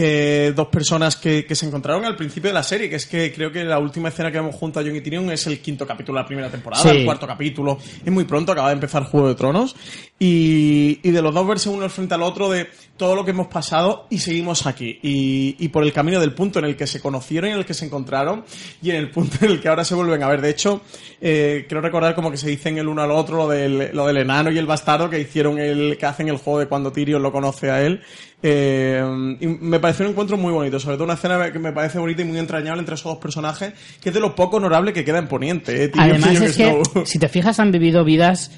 eh, 0.00 0.52
dos 0.54 0.68
personas 0.68 1.16
que, 1.16 1.44
que 1.44 1.56
se 1.56 1.66
encontraron 1.66 2.04
al 2.04 2.14
principio 2.14 2.50
de 2.50 2.54
la 2.54 2.62
serie, 2.62 2.88
que 2.88 2.94
es 2.94 3.06
que 3.06 3.32
creo 3.32 3.50
que 3.50 3.64
la 3.64 3.80
última 3.80 4.10
escena 4.10 4.30
que 4.30 4.38
vemos 4.38 4.54
junto 4.54 4.78
a 4.78 4.84
John 4.84 4.94
y 4.94 5.00
Tyrion 5.00 5.28
es 5.32 5.44
el 5.48 5.58
quinto 5.58 5.84
capítulo 5.88 6.18
de 6.18 6.22
la 6.22 6.26
primera 6.28 6.48
temporada, 6.48 6.80
Sí. 6.84 6.88
el 6.98 7.04
cuarto 7.04 7.26
capítulo. 7.26 7.78
Es 8.04 8.12
muy 8.12 8.22
pronto, 8.22 8.52
acaba 8.52 8.68
de 8.68 8.74
empezar 8.74 9.02
Juego 9.02 9.26
de 9.26 9.34
Tronos. 9.34 9.74
Y, 10.20 11.00
y 11.02 11.10
de 11.10 11.20
los 11.20 11.34
dos 11.34 11.44
verse 11.48 11.68
uno 11.68 11.88
frente 11.88 12.14
al 12.14 12.22
otro 12.22 12.48
de 12.48 12.68
todo 12.98 13.14
lo 13.14 13.24
que 13.24 13.30
hemos 13.30 13.46
pasado 13.46 14.06
y 14.10 14.18
seguimos 14.18 14.66
aquí. 14.66 14.98
Y, 15.02 15.56
y 15.58 15.68
por 15.68 15.84
el 15.84 15.92
camino 15.92 16.20
del 16.20 16.34
punto 16.34 16.58
en 16.58 16.66
el 16.66 16.76
que 16.76 16.86
se 16.86 17.00
conocieron 17.00 17.48
y 17.48 17.52
en 17.54 17.58
el 17.60 17.64
que 17.64 17.72
se 17.72 17.86
encontraron 17.86 18.44
y 18.82 18.90
en 18.90 18.96
el 18.96 19.10
punto 19.10 19.38
en 19.40 19.52
el 19.52 19.60
que 19.60 19.68
ahora 19.68 19.84
se 19.84 19.94
vuelven 19.94 20.22
a 20.22 20.28
ver. 20.28 20.42
De 20.42 20.50
hecho, 20.50 20.82
eh, 21.20 21.64
creo 21.68 21.80
recordar 21.80 22.14
como 22.14 22.30
que 22.30 22.36
se 22.36 22.48
dicen 22.48 22.76
el 22.76 22.88
uno 22.88 23.00
al 23.00 23.10
otro 23.10 23.36
lo 23.36 23.48
del, 23.48 23.90
lo 23.94 24.06
del 24.06 24.18
enano 24.18 24.50
y 24.50 24.58
el 24.58 24.66
bastardo 24.66 25.08
que 25.08 25.18
hicieron 25.18 25.58
el, 25.58 25.96
que 25.96 26.06
hacen 26.06 26.28
el 26.28 26.36
juego 26.36 26.58
de 26.58 26.66
cuando 26.66 26.92
Tyrion 26.92 27.22
lo 27.22 27.32
conoce 27.32 27.70
a 27.70 27.82
él. 27.82 28.02
Eh, 28.42 29.36
y 29.40 29.46
me 29.46 29.80
pareció 29.80 30.04
un 30.04 30.12
encuentro 30.12 30.36
muy 30.36 30.52
bonito, 30.52 30.78
sobre 30.78 30.96
todo 30.96 31.04
una 31.04 31.14
escena 31.14 31.52
que 31.52 31.58
me 31.58 31.72
parece 31.72 31.98
bonita 31.98 32.22
y 32.22 32.24
muy 32.24 32.38
entrañable 32.38 32.80
entre 32.80 32.94
esos 32.94 33.12
dos 33.12 33.18
personajes, 33.18 33.72
que 34.00 34.10
es 34.10 34.14
de 34.14 34.20
lo 34.20 34.34
poco 34.34 34.58
honorable 34.58 34.92
que 34.92 35.04
queda 35.04 35.18
en 35.18 35.28
Poniente. 35.28 35.84
eh, 35.84 35.88
Tyrion 35.88 36.22
Además 36.24 36.42
es 36.42 36.56
que, 36.56 36.82
si 37.04 37.18
te 37.18 37.28
fijas, 37.28 37.58
han 37.58 37.72
vivido 37.72 38.04
vidas, 38.04 38.50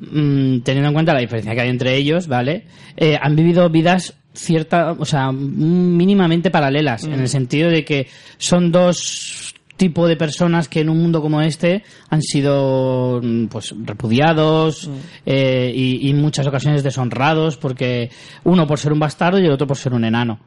mm, 0.00 0.60
teniendo 0.60 0.88
en 0.88 0.94
cuenta 0.94 1.14
la 1.14 1.20
diferencia 1.20 1.54
que 1.54 1.60
hay 1.60 1.68
entre 1.68 1.96
ellos, 1.96 2.26
¿vale? 2.28 2.64
Eh, 2.96 3.18
han 3.20 3.36
vivido 3.36 3.68
vidas 3.70 4.14
cierta, 4.32 4.92
o 4.92 5.04
sea, 5.04 5.32
mm, 5.32 5.96
mínimamente 5.96 6.50
paralelas, 6.50 7.04
en 7.04 7.20
el 7.20 7.28
sentido 7.28 7.70
de 7.70 7.84
que 7.84 8.06
son 8.38 8.70
dos 8.72 9.54
tipos 9.76 10.08
de 10.08 10.16
personas 10.16 10.68
que 10.68 10.80
en 10.80 10.88
un 10.88 10.98
mundo 10.98 11.22
como 11.22 11.40
este 11.40 11.84
han 12.10 12.20
sido 12.20 13.20
mm, 13.22 13.46
pues 13.46 13.74
repudiados 13.84 14.90
eh, 15.24 15.72
y, 15.74 16.06
y 16.06 16.10
en 16.10 16.20
muchas 16.20 16.46
ocasiones 16.46 16.82
deshonrados 16.82 17.56
porque 17.56 18.10
uno 18.44 18.66
por 18.66 18.78
ser 18.78 18.92
un 18.92 18.98
bastardo 18.98 19.38
y 19.38 19.46
el 19.46 19.52
otro 19.52 19.66
por 19.66 19.76
ser 19.76 19.94
un 19.94 20.04
enano. 20.04 20.40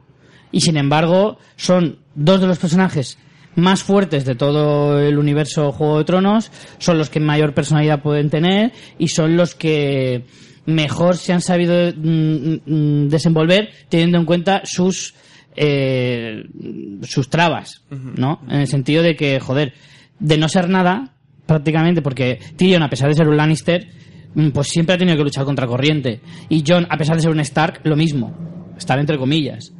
Y 0.51 0.59
sin 0.59 0.75
embargo 0.75 1.37
son 1.55 1.99
dos 2.13 2.41
de 2.41 2.47
los 2.47 2.59
personajes 2.59 3.17
más 3.55 3.83
fuertes 3.83 4.25
de 4.25 4.35
todo 4.35 4.99
el 4.99 5.17
universo 5.17 5.71
Juego 5.71 5.99
de 5.99 6.05
Tronos, 6.05 6.51
son 6.77 6.97
los 6.97 7.09
que 7.09 7.19
mayor 7.19 7.53
personalidad 7.53 8.01
pueden 8.01 8.29
tener 8.29 8.71
y 8.97 9.09
son 9.09 9.35
los 9.35 9.55
que 9.55 10.25
mejor 10.65 11.17
se 11.17 11.33
han 11.33 11.41
sabido 11.41 11.91
mm, 11.95 12.55
mm, 12.65 13.07
desenvolver 13.09 13.69
teniendo 13.89 14.17
en 14.17 14.25
cuenta 14.25 14.61
sus 14.63 15.13
eh, 15.55 16.43
sus 17.03 17.29
trabas, 17.29 17.83
¿no? 17.89 18.41
En 18.47 18.61
el 18.61 18.67
sentido 18.67 19.03
de 19.03 19.15
que, 19.15 19.39
joder, 19.41 19.73
de 20.17 20.37
no 20.37 20.47
ser 20.47 20.69
nada, 20.69 21.13
prácticamente, 21.45 22.01
porque 22.01 22.39
Tyrion, 22.55 22.83
a 22.83 22.89
pesar 22.89 23.09
de 23.09 23.15
ser 23.15 23.27
un 23.27 23.35
Lannister, 23.35 23.89
mm, 24.33 24.49
pues 24.51 24.69
siempre 24.69 24.95
ha 24.95 24.97
tenido 24.97 25.17
que 25.17 25.23
luchar 25.23 25.43
contra 25.43 25.67
corriente. 25.67 26.21
Y 26.47 26.63
Jon, 26.65 26.87
a 26.89 26.97
pesar 26.97 27.17
de 27.17 27.23
ser 27.23 27.31
un 27.31 27.41
Stark, 27.41 27.81
lo 27.83 27.97
mismo. 27.97 28.33
Estar 28.77 28.97
entre 28.97 29.17
comillas. 29.17 29.73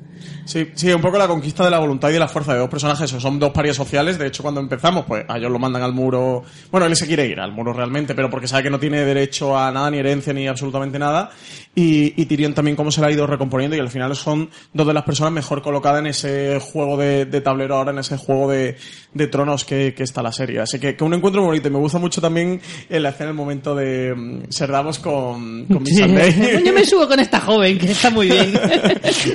Sí, 0.45 0.69
sí, 0.73 0.91
un 0.91 1.01
poco 1.01 1.17
la 1.17 1.27
conquista 1.27 1.63
de 1.63 1.69
la 1.69 1.79
voluntad 1.79 2.09
y 2.09 2.13
de 2.13 2.19
la 2.19 2.27
fuerza 2.27 2.53
de 2.53 2.59
dos 2.59 2.69
personajes. 2.69 3.09
Son 3.09 3.39
dos 3.39 3.51
parias 3.51 3.75
sociales. 3.75 4.17
De 4.17 4.27
hecho, 4.27 4.43
cuando 4.43 4.59
empezamos, 4.59 5.05
pues 5.05 5.23
a 5.27 5.37
ellos 5.37 5.51
lo 5.51 5.59
mandan 5.59 5.83
al 5.83 5.93
muro. 5.93 6.43
Bueno, 6.71 6.87
él 6.87 6.95
se 6.95 7.07
quiere 7.07 7.27
ir 7.27 7.39
al 7.39 7.51
muro 7.51 7.73
realmente, 7.73 8.15
pero 8.15 8.29
porque 8.29 8.47
sabe 8.47 8.63
que 8.63 8.69
no 8.69 8.79
tiene 8.79 9.05
derecho 9.05 9.57
a 9.57 9.71
nada, 9.71 9.89
ni 9.91 9.99
herencia, 9.99 10.33
ni 10.33 10.47
absolutamente 10.47 10.99
nada. 10.99 11.29
Y, 11.73 12.21
y 12.21 12.25
Tyrion 12.25 12.53
también, 12.53 12.75
cómo 12.75 12.91
se 12.91 13.01
la 13.01 13.07
ha 13.07 13.11
ido 13.11 13.25
recomponiendo. 13.27 13.75
Y 13.75 13.79
al 13.79 13.89
final 13.89 14.15
son 14.15 14.49
dos 14.73 14.87
de 14.87 14.93
las 14.93 15.03
personas 15.03 15.31
mejor 15.31 15.61
colocadas 15.61 15.99
en 15.99 16.07
ese 16.07 16.59
juego 16.59 16.97
de, 16.97 17.25
de 17.25 17.41
tablero 17.41 17.75
ahora, 17.75 17.91
en 17.91 17.99
ese 17.99 18.17
juego 18.17 18.49
de, 18.49 18.77
de 19.13 19.27
tronos 19.27 19.65
que, 19.65 19.93
que 19.93 20.03
está 20.03 20.21
la 20.21 20.31
serie. 20.31 20.59
Así 20.59 20.79
que, 20.79 20.95
que 20.95 21.03
un 21.03 21.13
encuentro 21.13 21.43
bonito. 21.43 21.67
Y 21.67 21.71
me 21.71 21.79
gusta 21.79 21.99
mucho 21.99 22.19
también 22.21 22.61
en 22.89 23.03
la 23.03 23.09
escena, 23.09 23.29
el 23.29 23.35
momento 23.35 23.75
de 23.75 24.13
mm, 24.15 24.49
Ser 24.49 24.71
Davos 24.71 24.99
con, 24.99 25.65
con 25.65 25.83
Miss 25.83 25.97
Sunday. 25.97 26.63
Yo 26.65 26.73
me 26.73 26.85
subo 26.85 27.07
con 27.07 27.19
esta 27.19 27.39
joven, 27.39 27.77
que 27.77 27.91
está 27.91 28.09
muy 28.09 28.27
bien. 28.27 28.51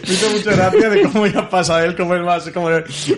Me 0.07 0.12
hizo 0.12 0.31
mucha 0.31 0.52
gracia 0.52 0.75
de 0.78 1.02
cómo 1.02 1.26
ya 1.26 1.49
pasa 1.49 1.85
él, 1.85 1.95
como 1.97 2.14
es 2.14 2.23
más 2.23 2.50
como 2.50 2.68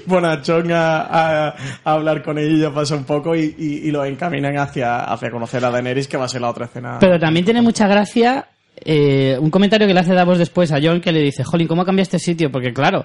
bonachón 0.06 0.72
a, 0.72 1.00
a, 1.00 1.48
a 1.84 1.92
hablar 1.92 2.22
con 2.22 2.38
ella, 2.38 2.72
pasa 2.72 2.96
un 2.96 3.04
poco 3.04 3.34
y, 3.36 3.54
y, 3.58 3.88
y 3.88 3.90
lo 3.90 4.04
encaminan 4.04 4.56
hacia, 4.58 5.00
hacia 5.04 5.30
conocer 5.30 5.64
a 5.64 5.70
Daenerys, 5.70 6.08
que 6.08 6.16
va 6.16 6.24
a 6.26 6.28
ser 6.28 6.40
la 6.40 6.50
otra 6.50 6.66
escena. 6.66 6.98
Pero 7.00 7.18
también 7.18 7.44
tiene 7.44 7.62
mucha 7.62 7.86
gracia 7.88 8.48
eh, 8.84 9.36
un 9.40 9.50
comentario 9.50 9.86
que 9.86 9.94
le 9.94 10.00
hace 10.00 10.14
Davos 10.14 10.38
después 10.38 10.70
a 10.72 10.78
John 10.82 11.00
que 11.00 11.12
le 11.12 11.20
dice, 11.20 11.42
Jolín, 11.44 11.66
¿cómo 11.68 11.84
cambia 11.84 12.02
este 12.02 12.18
sitio? 12.18 12.50
Porque 12.52 12.72
claro, 12.72 13.00
o 13.00 13.04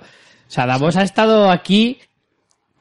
sea, 0.51 0.65
Davos 0.67 0.95
ha 0.97 1.03
estado 1.03 1.49
aquí 1.49 1.97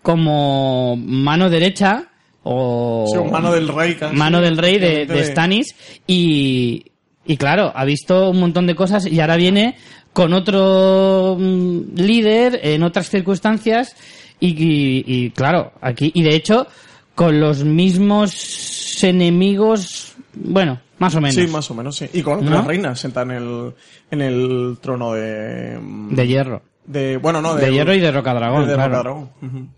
como 0.02 0.96
mano 0.96 1.48
derecha 1.48 2.04
o 2.42 3.06
Sí, 3.10 3.16
o 3.18 3.24
mano 3.24 3.52
del 3.52 3.68
rey, 3.68 3.94
casi. 3.94 4.16
mano 4.16 4.40
del 4.40 4.58
rey 4.58 4.78
de 4.78 5.06
de- 5.06 5.24
Stannis 5.24 5.74
y, 6.06 6.84
y 7.24 7.36
claro, 7.36 7.72
ha 7.74 7.84
visto 7.84 8.30
un 8.30 8.40
montón 8.40 8.66
de 8.66 8.74
cosas 8.74 9.06
y 9.06 9.20
ahora 9.20 9.36
viene 9.36 9.76
con 10.12 10.32
otro 10.34 11.36
mm, 11.38 11.94
líder 11.96 12.60
en 12.62 12.82
otras 12.82 13.08
circunstancias 13.08 13.96
y, 14.40 14.48
y- 14.48 15.04
y, 15.06 15.30
claro, 15.30 15.72
aquí 15.80 16.10
y 16.14 16.22
de 16.22 16.34
hecho 16.34 16.66
con 17.14 17.40
los 17.40 17.64
mismos 17.64 19.02
enemigos 19.04 20.14
Bueno, 20.34 20.80
más 20.98 21.14
o 21.14 21.20
menos. 21.20 21.34
Sí, 21.34 21.46
más 21.46 21.70
o 21.70 21.74
menos, 21.74 21.96
sí. 21.96 22.06
Y 22.12 22.22
con 22.22 22.44
¿No? 22.44 22.50
tres 22.52 22.64
reinas 22.64 22.98
sentada 23.00 23.24
en 23.36 23.42
el, 23.42 23.72
en 24.10 24.20
el 24.22 24.78
trono 24.80 25.12
de... 25.12 25.78
De 26.10 26.26
hierro. 26.26 26.62
de- 26.86 27.16
bueno, 27.18 27.42
no, 27.42 27.54
De 27.54 27.70
hierro 27.72 27.92
y 27.94 28.00
de 28.00 28.10
rocadragón, 28.12 28.66
De, 28.66 28.74
claro. 28.74 28.88
Rocadragón. 29.02 29.70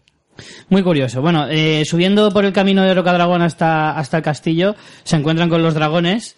Muy 0.68 0.82
curioso. 0.82 1.20
Bueno, 1.22 1.46
eh, 1.48 1.84
subiendo 1.84 2.30
por 2.32 2.44
el 2.44 2.52
camino 2.52 2.82
de 2.82 2.92
Rocadragón 2.92 3.40
hasta, 3.42 3.96
hasta 3.96 4.16
el 4.18 4.22
castillo, 4.22 4.74
se 5.04 5.16
encuentran 5.16 5.48
con 5.48 5.62
los 5.62 5.74
dragones 5.74 6.36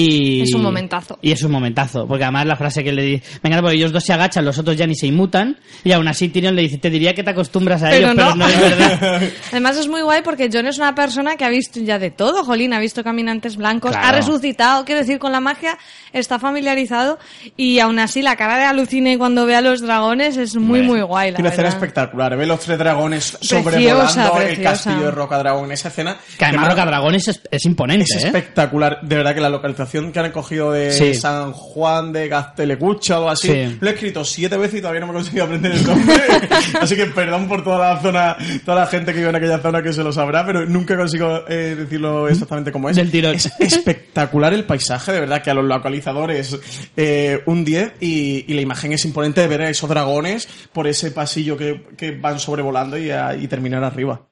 y... 0.00 0.42
Es 0.42 0.52
un 0.54 0.62
momentazo. 0.62 1.18
Y 1.22 1.32
es 1.32 1.42
un 1.42 1.50
momentazo, 1.50 2.06
porque 2.06 2.24
además 2.24 2.46
la 2.46 2.56
frase 2.56 2.84
que 2.84 2.92
le 2.92 3.02
dice... 3.02 3.38
Venga, 3.42 3.60
porque 3.60 3.76
ellos 3.76 3.92
dos 3.92 4.04
se 4.04 4.12
agachan, 4.12 4.44
los 4.44 4.58
otros 4.58 4.76
ya 4.76 4.86
ni 4.86 4.94
se 4.94 5.06
inmutan, 5.06 5.58
y 5.84 5.92
aún 5.92 6.06
así 6.08 6.28
Tyrion 6.28 6.54
le 6.54 6.62
dice, 6.62 6.78
te 6.78 6.90
diría 6.90 7.14
que 7.14 7.22
te 7.22 7.30
acostumbras 7.30 7.82
a 7.82 7.90
Pero 7.90 8.10
ellos, 8.12 8.12
pero 8.16 8.28
no. 8.30 8.36
no 8.36 8.48
es 8.48 8.60
verdad. 8.60 9.22
Además 9.52 9.76
es 9.76 9.88
muy 9.88 10.02
guay 10.02 10.22
porque 10.22 10.50
John 10.52 10.66
es 10.66 10.78
una 10.78 10.94
persona 10.94 11.36
que 11.36 11.44
ha 11.44 11.48
visto 11.48 11.80
ya 11.80 11.98
de 11.98 12.10
todo, 12.10 12.44
Jolín, 12.44 12.72
ha 12.74 12.78
visto 12.80 13.02
caminantes 13.02 13.56
blancos, 13.56 13.92
Claro. 13.92 14.06
ha 14.08 14.12
resucitado, 14.12 14.84
quiero 14.84 15.00
decir, 15.00 15.18
con 15.18 15.32
la 15.32 15.40
magia 15.40 15.78
está 16.12 16.38
familiarizado 16.38 17.18
y 17.56 17.78
aún 17.78 17.98
así 17.98 18.20
la 18.22 18.36
cara 18.36 18.58
de 18.58 18.64
alucine 18.64 19.16
cuando 19.18 19.46
ve 19.46 19.56
a 19.56 19.60
los 19.60 19.80
dragones 19.80 20.36
es 20.36 20.56
muy, 20.56 20.82
muy 20.82 21.00
guay, 21.02 21.32
la 21.32 21.38
una 21.38 21.48
escena 21.50 21.68
espectacular. 21.68 22.36
Ve 22.36 22.46
los 22.46 22.60
tres 22.60 22.78
dragones 22.78 23.32
Preciosa, 23.38 23.62
sobrevolando 23.62 24.40
el 24.40 24.46
preciosa. 24.46 24.60
¿eh? 24.60 24.62
castillo 24.64 25.04
de 25.06 25.10
Rocadragón. 25.10 25.72
Esa 25.72 25.88
escena... 25.88 26.16
Que 26.38 26.44
además 26.44 26.64
me- 26.66 26.70
Rocadragón 26.70 27.14
es, 27.14 27.40
es 27.50 27.64
imponente, 27.64 28.04
Es 28.04 28.24
¿eh? 28.24 28.26
espectacular. 28.26 28.98
De 29.02 29.16
verdad 29.16 29.34
que 29.34 29.40
la 29.40 29.48
localización 29.48 29.85
que 30.12 30.18
han 30.20 30.32
cogido 30.32 30.72
de 30.72 30.92
Sí. 30.92 31.14
San 31.14 31.52
Juan 31.52 32.12
de 32.12 32.28
Gaztelecucha 32.28 33.14
o 33.14 33.18
algo 33.18 33.30
así, 33.30 33.48
Sí. 33.48 33.78
lo 33.80 33.88
he 33.90 33.92
escrito 33.94 34.24
siete 34.24 34.56
veces 34.56 34.78
y 34.78 34.80
todavía 34.80 35.00
no 35.00 35.06
me 35.06 35.12
he 35.12 35.16
conseguido 35.16 35.44
aprender 35.44 35.72
el 35.72 35.86
nombre. 35.86 36.14
así 36.80 36.96
que 36.96 37.06
perdón 37.06 37.48
por 37.48 37.62
toda 37.64 37.94
la 37.94 38.00
zona, 38.00 38.36
toda 38.64 38.80
la 38.80 38.86
gente 38.86 39.12
que 39.12 39.18
vive 39.18 39.30
en 39.30 39.36
aquella 39.36 39.58
zona 39.58 39.82
que 39.82 39.92
se 39.92 40.02
lo 40.04 40.12
sabrá, 40.12 40.44
pero 40.44 40.66
nunca 40.66 40.96
consigo 40.96 41.42
eh, 41.48 41.74
decirlo 41.78 42.28
exactamente 42.28 42.72
como 42.72 42.88
es. 42.90 42.96
Del 42.96 43.10
tirón. 43.10 43.34
Es 43.34 43.50
espectacular 43.58 44.52
el 44.54 44.64
paisaje, 44.64 45.12
de 45.12 45.20
verdad 45.20 45.42
que 45.42 45.50
a 45.50 45.54
los 45.54 45.64
localizadores 45.64 46.58
eh, 46.96 47.42
un 47.46 47.64
10 47.64 47.94
y, 48.00 48.44
y 48.48 48.54
la 48.54 48.60
imagen 48.60 48.92
es 48.92 49.04
imponente 49.04 49.40
de 49.40 49.48
ver 49.48 49.62
a 49.62 49.70
esos 49.70 49.88
dragones 49.88 50.48
por 50.72 50.86
ese 50.86 51.10
pasillo 51.10 51.56
que, 51.56 51.82
que 51.96 52.12
van 52.12 52.38
sobrevolando 52.40 52.96
y, 52.98 53.10
a- 53.10 53.34
y 53.36 53.46
terminar 53.48 53.84
arriba. 53.84 54.22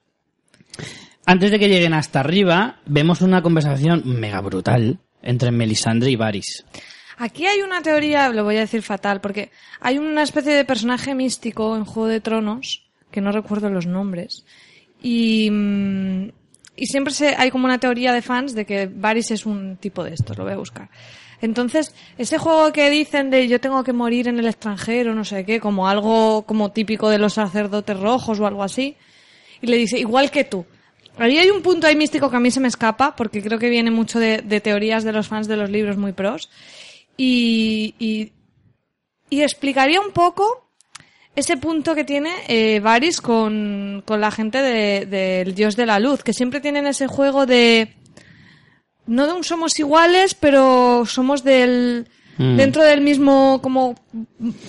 Antes 1.27 1.51
de 1.51 1.59
que 1.59 1.69
lleguen 1.69 1.95
hasta 1.95 2.21
arriba, 2.21 2.81
vemos 2.87 3.23
una 3.23 3.41
conversación 3.43 4.03
mega 4.05 4.41
brutal 4.43 4.99
entre 5.25 5.51
Melisandre 5.51 6.11
y 6.11 6.17
Varys. 6.17 6.65
Aquí 7.17 7.47
hay 7.47 7.63
una 7.63 7.83
teoría, 7.83 8.29
lo 8.31 8.45
voy 8.45 8.57
a 8.57 8.61
decir 8.61 8.83
fatal, 8.83 9.21
porque 9.21 9.51
hay 9.81 9.99
una 9.99 10.23
especie 10.23 10.53
de 10.53 10.65
personaje 10.65 11.15
místico 11.15 11.77
en 11.77 11.85
Juego 11.85 12.09
de 12.09 12.21
Tronos, 12.21 12.87
que 13.11 13.21
no 13.21 13.31
recuerdo 13.31 13.71
los 13.71 13.87
nombres, 13.87 14.45
y, 15.01 15.49
mm, 15.51 16.29
y 16.77 16.87
siempre 16.87 17.13
se, 17.13 17.35
hay 17.37 17.51
como 17.51 17.67
una 17.67 17.79
teoría 17.79 18.13
de 18.13 18.23
fans 18.23 18.55
de 18.55 18.65
que 18.65 18.87
Varys 18.87 19.31
es 19.31 19.47
un 19.47 19.77
tipo 19.77 20.03
de 20.03 20.15
estos, 20.15 20.37
lo 20.37 20.45
voy 20.45 20.55
a 20.55 20.57
buscar. 20.57 20.91
Entonces, 21.41 21.95
ese 22.17 22.39
juego 22.39 22.73
que 22.73 22.91
dicen 22.91 23.31
de 23.31 23.47
yo 23.49 23.61
tengo 23.61 23.85
que 23.85 23.93
morir 23.93 24.29
en 24.29 24.39
el 24.39 24.47
extranjero, 24.47 25.15
no 25.15 25.25
sé 25.25 25.45
qué, 25.45 25.61
como 25.61 25.89
algo 25.89 26.43
como 26.43 26.73
típico 26.73 27.11
de 27.11 27.19
los 27.19 27.35
sacerdotes 27.35 27.99
rojos 28.01 28.41
o 28.41 28.47
algo 28.47 28.63
así, 28.63 28.97
y 29.61 29.67
le 29.67 29.77
dice, 29.77 29.99
igual 29.99 30.31
que 30.31 30.45
tú. 30.45 30.67
Ahí 31.19 31.39
hay 31.39 31.51
un 31.51 31.63
punto 31.63 31.87
ahí 31.87 31.95
místico 31.97 32.29
que 32.31 32.37
a 32.37 32.41
mí 32.41 32.51
se 32.51 32.61
me 32.61 32.69
escapa, 32.69 33.15
porque 33.15 33.43
creo 33.43 33.59
que 33.59 33.71
viene 33.71 33.91
mucho 33.91 34.19
de, 34.19 34.39
de 34.39 34.61
teorías 34.61 35.05
de 35.05 35.13
los 35.13 35.29
fans 35.29 35.47
de 35.47 35.57
los 35.57 35.71
libros 35.71 35.97
muy 35.97 36.13
pros. 36.13 36.51
Y, 37.17 37.95
y, 37.99 38.33
y 39.31 39.43
explicaría 39.43 40.01
un 40.01 40.11
poco 40.11 40.69
ese 41.37 41.57
punto 41.57 41.95
que 41.95 42.05
tiene 42.05 42.31
eh, 42.49 42.81
con, 43.23 44.03
con 44.05 44.21
la 44.21 44.31
gente 44.31 44.63
de- 44.63 45.07
del 45.07 45.55
dios 45.55 45.77
de 45.77 45.87
la 45.87 46.01
luz, 46.01 46.23
que 46.23 46.33
siempre 46.33 46.61
tienen 46.61 46.87
ese 46.87 47.07
juego 47.07 47.47
de... 47.47 47.95
No 49.07 49.27
de 49.27 49.33
un 49.35 49.45
somos 49.45 49.79
iguales, 49.79 50.35
pero 50.35 51.05
somos 51.07 51.45
del... 51.45 52.09
Mm. 52.37 52.57
Dentro 52.57 52.83
del 52.83 53.01
mismo 53.01 53.61
como 53.63 53.95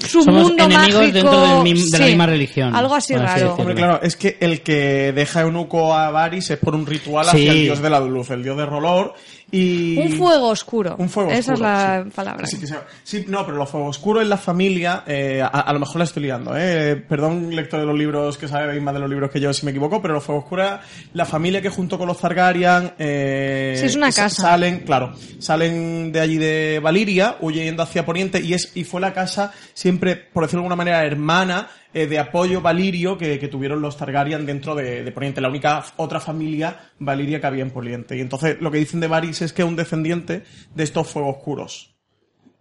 submundo 0.08 0.64
enemigos 0.64 0.94
mágico. 1.02 1.14
dentro 1.14 1.42
del 1.42 1.64
mim- 1.64 1.90
de 1.90 1.98
la 1.98 2.06
Sí, 2.06 2.12
misma 2.12 2.26
religión, 2.28 2.76
Algo 2.76 2.96
así 2.96 3.14
así 3.14 3.24
raro. 3.24 3.34
decirlo. 3.34 3.56
Hombre, 3.56 3.76
claro, 3.76 4.00
es 4.04 4.16
que 4.16 4.38
el 4.40 4.62
que 4.62 5.12
deja 5.14 5.42
eunuco 5.42 5.94
a 5.94 6.12
Varys 6.12 6.52
es 6.52 6.58
por 6.60 6.76
un 6.76 6.86
ritual 6.86 7.26
Sí. 7.26 7.38
hacia 7.38 7.52
el 7.52 7.62
dios 7.64 7.82
de 7.82 7.90
la 7.90 8.00
luz, 8.00 8.30
el 8.30 8.44
dios 8.44 8.58
de 8.58 8.66
Rolor. 8.66 9.14
Y... 9.58 9.98
Un 9.98 10.12
fuego 10.14 10.50
oscuro. 10.50 10.96
Un 10.98 11.10
fuego 11.10 11.32
Esa 11.32 11.54
oscuro. 11.54 11.56
es 11.56 11.60
la 11.74 12.04
sí. 12.04 12.10
palabra. 12.16 12.48
Que 12.48 12.68
sí, 13.04 13.26
no, 13.28 13.46
pero 13.46 13.58
los 13.58 13.70
fuegos 13.70 13.98
oscuros 13.98 14.24
en 14.24 14.30
la 14.30 14.38
familia, 14.38 15.04
eh, 15.08 15.42
a, 15.42 15.48
a 15.48 15.74
lo 15.74 15.80
mejor 15.80 15.98
la 15.98 16.04
estoy 16.04 16.24
liando, 16.24 16.54
eh. 16.58 16.96
Perdón, 17.08 17.56
lector 17.56 17.80
de 17.80 17.86
los 17.86 17.98
libros 17.98 18.38
que 18.38 18.48
sabéis 18.48 18.82
más 18.82 18.94
de 18.94 19.00
los 19.00 19.10
libros 19.10 19.32
que 19.32 19.40
yo 19.40 19.54
si 19.54 19.66
me 19.66 19.72
equivoco, 19.72 20.02
pero 20.02 20.14
los 20.16 20.24
fuegos 20.24 20.44
oscuros, 20.44 20.72
la 21.14 21.26
familia 21.26 21.62
que 21.62 21.70
junto 21.70 21.98
con 21.98 22.08
los 22.08 22.18
Targaryen, 22.20 22.94
eh, 23.00 23.76
Sí, 23.80 23.86
es 23.86 23.96
una 23.96 24.12
sa- 24.12 24.24
casa. 24.24 24.42
Salen, 24.42 24.80
claro, 24.80 25.14
salen 25.40 26.12
de 26.12 26.20
allí 26.20 26.38
de 26.38 26.80
Valiria, 26.82 27.38
huyendo 27.40 27.84
hacia 27.84 28.06
Poniente, 28.06 28.42
y 28.42 28.54
es, 28.54 28.72
y 28.76 28.84
fue 28.84 29.00
la 29.02 29.14
casa 29.14 29.52
siempre, 29.74 30.16
por 30.16 30.44
decirlo 30.44 30.62
de 30.62 30.66
alguna 30.66 30.76
manera, 30.76 31.06
hermana, 31.06 31.68
eh, 31.96 32.08
de 32.08 32.20
apoyo 32.20 32.60
valirio 32.60 33.18
que, 33.18 33.40
que 33.40 33.48
tuvieron 33.48 33.82
los 33.82 33.96
Targaryen 33.96 34.46
dentro 34.46 34.76
de, 34.76 35.02
de 35.02 35.12
Poniente, 35.14 35.40
la 35.40 35.48
única 35.48 35.82
otra 35.96 36.20
familia 36.20 36.92
valiria 37.00 37.40
que 37.40 37.48
había 37.48 37.64
en 37.64 37.72
Poniente. 37.72 38.18
Y 38.18 38.20
entonces 38.20 38.58
lo 38.60 38.70
que 38.70 38.80
dicen 38.80 39.00
de 39.00 39.08
Varys 39.08 39.42
es 39.42 39.54
que 39.54 39.62
es 39.62 39.68
un 39.68 39.78
descendiente 39.78 40.44
de 40.76 40.84
estos 40.84 41.08
fuegos 41.08 41.38
oscuros. 41.38 41.96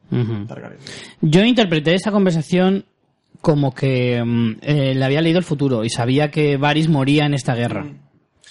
Targaryen. 0.09 0.79
Yo 1.21 1.43
interpreté 1.45 1.95
esa 1.95 2.13
conversación 2.13 2.85
como 3.41 3.75
que 3.75 4.23
mm, 4.25 4.53
eh, 4.63 4.95
le 4.95 5.05
había 5.05 5.21
leído 5.21 5.41
el 5.41 5.45
futuro 5.45 5.85
y 5.85 5.91
sabía 5.91 6.31
que 6.31 6.57
Varys 6.57 6.89
moría 6.89 7.27
en 7.27 7.35
esta 7.35 7.57
guerra. 7.57 7.87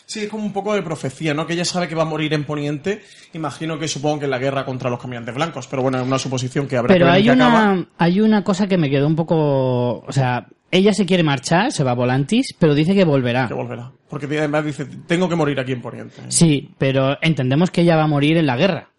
Sí, 0.05 0.19
es 0.19 0.29
como 0.29 0.43
un 0.43 0.51
poco 0.51 0.73
de 0.73 0.81
profecía, 0.81 1.33
¿no? 1.33 1.47
Que 1.47 1.53
ella 1.53 1.63
sabe 1.63 1.87
que 1.87 1.95
va 1.95 2.01
a 2.01 2.05
morir 2.05 2.33
en 2.33 2.43
Poniente. 2.43 3.01
Imagino 3.31 3.79
que 3.79 3.87
supongo 3.87 4.19
que 4.19 4.25
en 4.25 4.31
la 4.31 4.37
guerra 4.37 4.65
contra 4.65 4.89
los 4.89 4.99
caminantes 4.99 5.33
blancos, 5.33 5.65
pero 5.67 5.81
bueno, 5.81 5.99
es 6.01 6.05
una 6.05 6.19
suposición 6.19 6.67
que 6.67 6.75
habrá 6.75 6.93
Pero 6.93 7.05
que 7.05 7.11
ver 7.11 7.21
hay 7.21 7.29
acaba. 7.29 7.85
hay 7.97 8.19
una 8.19 8.43
cosa 8.43 8.67
que 8.67 8.77
me 8.77 8.89
quedó 8.89 9.07
un 9.07 9.15
poco... 9.15 9.99
O 9.99 10.11
sea, 10.11 10.45
ella 10.73 10.91
se 10.91 11.05
quiere 11.05 11.21
marchar, 11.21 11.71
se 11.71 11.83
va 11.83 11.91
a 11.91 11.95
Volantis, 11.95 12.55
pero 12.57 12.73
dice 12.73 12.95
que 12.95 13.05
volverá. 13.05 13.47
Que 13.47 13.53
volverá. 13.53 13.91
Porque 14.09 14.25
además 14.25 14.65
dice, 14.65 14.87
tengo 15.07 15.29
que 15.29 15.35
morir 15.35 15.59
aquí 15.59 15.71
en 15.71 15.81
Poniente. 15.81 16.15
Sí, 16.29 16.71
pero 16.79 17.15
entendemos 17.21 17.69
que 17.69 17.81
ella 17.81 17.95
va 17.95 18.05
a 18.05 18.07
morir 18.07 18.37
en 18.37 18.47
la 18.47 18.57
guerra. 18.57 18.89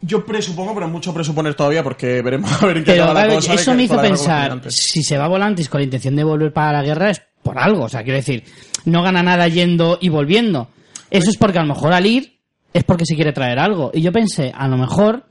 Yo 0.00 0.24
presupongo, 0.24 0.72
pero 0.74 0.88
mucho 0.88 1.12
presuponer 1.12 1.54
todavía 1.54 1.82
porque 1.82 2.22
veremos 2.22 2.62
a 2.62 2.66
ver 2.66 2.78
en 2.78 2.84
qué 2.84 2.92
Pero 2.92 3.04
acaba 3.04 3.26
la 3.26 3.34
cosa. 3.34 3.54
eso 3.54 3.74
me 3.74 3.82
hizo 3.82 4.00
pensar, 4.00 4.60
si 4.70 5.02
se 5.02 5.18
va 5.18 5.24
a 5.24 5.28
Volantis 5.28 5.68
con 5.68 5.80
la 5.80 5.84
intención 5.84 6.14
de 6.14 6.22
volver 6.22 6.52
para 6.52 6.72
la 6.72 6.82
guerra 6.82 7.10
es 7.10 7.20
por 7.42 7.58
algo. 7.58 7.84
O 7.84 7.88
sea, 7.88 8.04
quiero 8.04 8.18
decir, 8.18 8.44
no 8.84 9.02
gana 9.02 9.24
nada 9.24 9.48
yendo 9.48 9.98
y 10.00 10.10
volviendo. 10.10 10.68
Eso 11.10 11.28
es 11.28 11.36
porque 11.36 11.58
a 11.58 11.62
lo 11.62 11.74
mejor 11.74 11.92
al 11.92 12.06
ir 12.06 12.38
es 12.72 12.84
porque 12.84 13.04
se 13.04 13.16
quiere 13.16 13.32
traer 13.32 13.58
algo. 13.58 13.90
Y 13.92 14.00
yo 14.00 14.12
pensé, 14.12 14.52
a 14.54 14.68
lo 14.68 14.76
mejor 14.76 15.26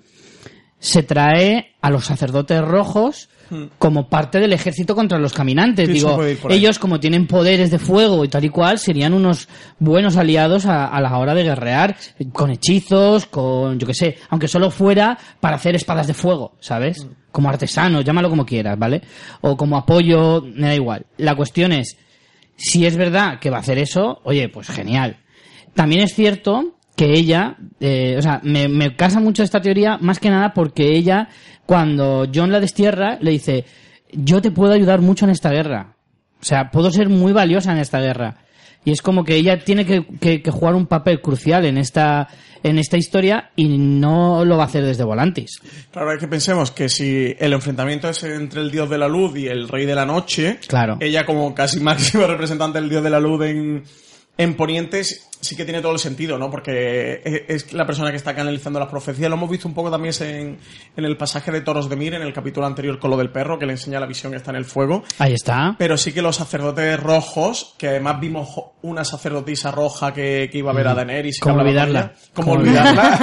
se 0.80 1.04
trae 1.04 1.76
a 1.82 1.90
los 1.90 2.06
sacerdotes 2.06 2.62
rojos 2.62 3.30
como 3.78 4.08
parte 4.08 4.40
del 4.40 4.54
ejército 4.54 4.96
contra 4.96 5.20
los 5.20 5.34
caminantes. 5.34 5.88
Sí, 5.88 5.94
Digo, 5.94 6.20
ellos 6.50 6.80
como 6.80 7.00
tienen 7.00 7.28
poderes 7.28 7.72
de 7.72 7.80
fuego 7.80 8.24
y 8.24 8.28
tal 8.28 8.46
y 8.46 8.50
cual, 8.50 8.80
serían 8.80 9.14
unos 9.14 9.48
buenos 9.80 10.18
aliados 10.18 10.66
a, 10.66 10.86
a 10.88 11.02
la 11.02 11.18
hora 11.18 11.34
de 11.34 11.44
guerrear, 11.44 11.96
con 12.32 12.52
hechizos, 12.52 13.26
con, 13.26 13.80
yo 13.80 13.88
qué 13.88 13.94
sé, 13.94 14.18
aunque 14.30 14.48
solo 14.48 14.72
fuera 14.72 15.18
para 15.40 15.56
hacer 15.56 15.76
espadas 15.76 16.08
de 16.08 16.14
fuego, 16.14 16.56
¿sabes? 16.60 17.08
Como 17.32 17.50
artesanos, 17.50 18.04
llámalo 18.04 18.30
como 18.30 18.46
quieras, 18.46 18.78
¿vale? 18.78 19.02
O 19.42 19.56
como 19.58 19.78
apoyo, 19.78 20.42
me 20.42 20.68
da 20.68 20.76
igual. 20.76 21.06
La 21.18 21.36
cuestión 21.36 21.72
es, 21.72 21.98
si 22.56 22.86
es 22.86 22.98
verdad 22.98 23.40
que 23.40 23.50
va 23.50 23.58
a 23.58 23.62
hacer 23.62 23.78
eso, 23.78 24.22
oye, 24.24 24.50
pues 24.50 24.68
genial. 24.70 25.18
También 25.74 26.02
es 26.02 26.14
cierto 26.14 26.76
que 26.96 27.14
ella, 27.14 27.58
eh, 27.80 28.16
o 28.18 28.22
sea, 28.22 28.42
me, 28.44 28.68
me 28.68 28.96
casa 28.96 29.20
mucho 29.20 29.44
esta 29.44 29.62
teoría 29.62 29.98
más 30.00 30.20
que 30.20 30.30
nada 30.30 30.54
porque 30.54 30.96
ella, 30.96 31.30
cuando 31.72 32.28
John 32.36 32.52
la 32.52 32.60
destierra, 32.60 33.18
le 33.22 33.32
dice, 33.32 33.64
yo 34.12 34.42
te 34.42 34.52
puedo 34.52 34.74
ayudar 34.74 35.00
mucho 35.00 35.24
en 35.24 35.32
esta 35.32 35.52
guerra. 35.52 35.96
O 36.42 36.44
sea, 36.44 36.70
puedo 36.70 36.92
ser 36.92 37.08
muy 37.08 37.32
valiosa 37.32 37.72
en 37.72 37.78
esta 37.78 38.02
guerra. 38.02 38.40
Y 38.84 38.92
es 38.92 39.02
como 39.02 39.24
que 39.24 39.36
ella 39.38 39.64
tiene 39.64 39.86
que, 39.86 40.06
que- 40.20 40.42
que 40.42 40.52
jugar 40.52 40.76
un 40.76 40.86
papel 40.86 41.22
crucial 41.22 41.64
en 41.64 41.78
esta, 41.78 42.28
en 42.62 42.78
esta 42.78 42.98
historia 42.98 43.52
y 43.56 43.78
no 43.78 44.44
lo 44.44 44.58
va 44.58 44.64
a 44.64 44.66
hacer 44.66 44.84
desde 44.84 45.06
Volantis. 45.06 45.62
Claro, 45.94 46.12
es 46.12 46.20
que 46.20 46.28
pensemos 46.28 46.72
que 46.72 46.90
si 46.90 47.34
el 47.40 47.54
enfrentamiento 47.54 48.10
es 48.10 48.22
entre 48.26 48.60
el 48.60 48.70
dios 48.70 48.90
de 48.90 48.98
la 48.98 49.08
luz 49.08 49.38
y 49.38 49.48
el 49.48 49.70
rey 49.70 49.86
de 49.86 49.96
la 49.96 50.06
noche, 50.06 50.60
Claro. 50.68 50.98
ella 51.00 51.26
como 51.26 51.56
casi 51.56 51.80
máximo 51.92 52.28
representante 52.28 52.82
del 52.82 52.90
dios 52.90 53.02
de 53.02 53.10
la 53.12 53.22
luz 53.22 53.46
en, 53.46 53.84
en 54.38 54.56
Ponientes 54.56 55.30
sí 55.42 55.56
que 55.56 55.66
tiene 55.66 55.82
todo 55.82 55.92
el 55.92 56.00
sentido, 56.00 56.38
¿no? 56.38 56.50
Porque 56.50 57.22
es, 57.26 57.66
es 57.66 57.74
la 57.74 57.86
persona 57.86 58.12
que 58.12 58.18
está 58.18 58.34
canalizando 58.36 58.80
las 58.80 58.90
profecías. 58.90 59.30
Lo 59.30 59.36
hemos 59.36 59.50
visto 59.50 59.68
un 59.68 59.74
poco 59.74 59.90
también 59.92 60.14
en, 60.22 60.58
en 60.96 61.06
el 61.06 61.18
pasaje 61.18 61.52
de 61.52 61.62
Toros 61.62 61.90
de 61.90 61.96
Mir, 61.96 62.14
en 62.14 62.22
el 62.22 62.32
capítulo 62.32 62.66
anterior 62.66 63.00
con 63.00 63.10
lo 63.10 63.18
del 63.18 63.32
perro, 63.32 63.58
que 63.60 63.66
le 63.66 63.74
enseña 63.74 64.00
la 64.00 64.06
visión 64.06 64.32
que 64.32 64.38
está 64.38 64.52
en 64.52 64.58
el 64.58 64.66
fuego. 64.66 65.04
Ahí 65.18 65.34
está. 65.34 65.76
Pero 65.78 65.98
sí 65.98 66.14
que 66.14 66.22
los 66.22 66.36
sacerdotes 66.36 67.00
rojos, 67.00 67.76
que 67.78 67.90
además 67.90 68.20
vimos 68.20 68.50
una 68.84 69.04
sacerdotisa 69.04 69.72
roja 69.72 70.14
que, 70.14 70.50
que 70.52 70.60
iba 70.60 70.72
a 70.72 70.76
ver 70.76 70.88
a 70.88 70.94
Daenerys. 70.94 71.38
y 71.38 71.40
que 71.40 71.44
¿Cómo 71.50 71.62
olvidarla? 71.62 72.00
ella. 72.00 72.14
¿Cómo 72.34 72.52
¿Cómo 72.52 72.60
olvidarla? 72.62 73.20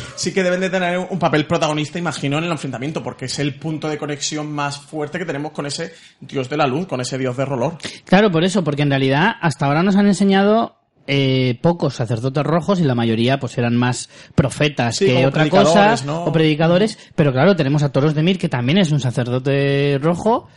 sí 0.16 0.32
que 0.34 0.42
deben 0.42 0.60
de 0.60 0.70
tener 0.70 0.98
un 0.98 1.18
papel 1.18 1.46
protagonista, 1.46 1.98
imagino, 1.98 2.38
en 2.38 2.44
el 2.44 2.50
enfrentamiento, 2.50 3.02
porque 3.02 3.26
es 3.26 3.38
el 3.38 3.54
punto 3.54 3.88
de 3.88 3.96
conexión 3.98 4.50
más 4.52 4.78
fuerte 4.78 5.18
que 5.18 5.24
tenemos 5.24 5.52
con 5.52 5.66
ese 5.66 5.92
dios 6.20 6.48
de 6.48 6.56
la 6.56 6.66
luz, 6.66 6.86
con 6.86 7.00
ese 7.00 7.16
dios 7.18 7.36
de 7.36 7.44
Rolor. 7.44 7.78
Claro, 8.04 8.30
por 8.30 8.44
eso, 8.44 8.64
porque 8.64 8.82
en 8.82 8.90
realidad 8.90 9.32
hasta 9.40 9.66
ahora 9.66 9.82
nos 9.82 9.96
han 9.96 10.06
enseñado 10.06 10.76
eh, 11.06 11.58
pocos 11.60 11.94
sacerdotes 11.94 12.42
rojos 12.44 12.80
y 12.80 12.84
la 12.84 12.94
mayoría 12.94 13.38
pues 13.38 13.58
eran 13.58 13.76
más 13.76 14.08
profetas 14.34 14.96
Sí, 14.96 15.06
que 15.06 15.26
otra 15.26 15.48
cosa 15.48 15.96
o 16.08 16.32
predicadores. 16.32 16.98
Pero 17.14 17.32
claro 17.32 17.56
tenemos 17.56 17.82
a 17.82 17.92
Toros 17.92 18.14
de 18.14 18.22
Mir 18.22 18.38
que 18.38 18.48
también 18.48 18.78
es 18.78 18.90
un 18.92 19.00
sacerdote 19.00 19.98
rojo 20.00 20.48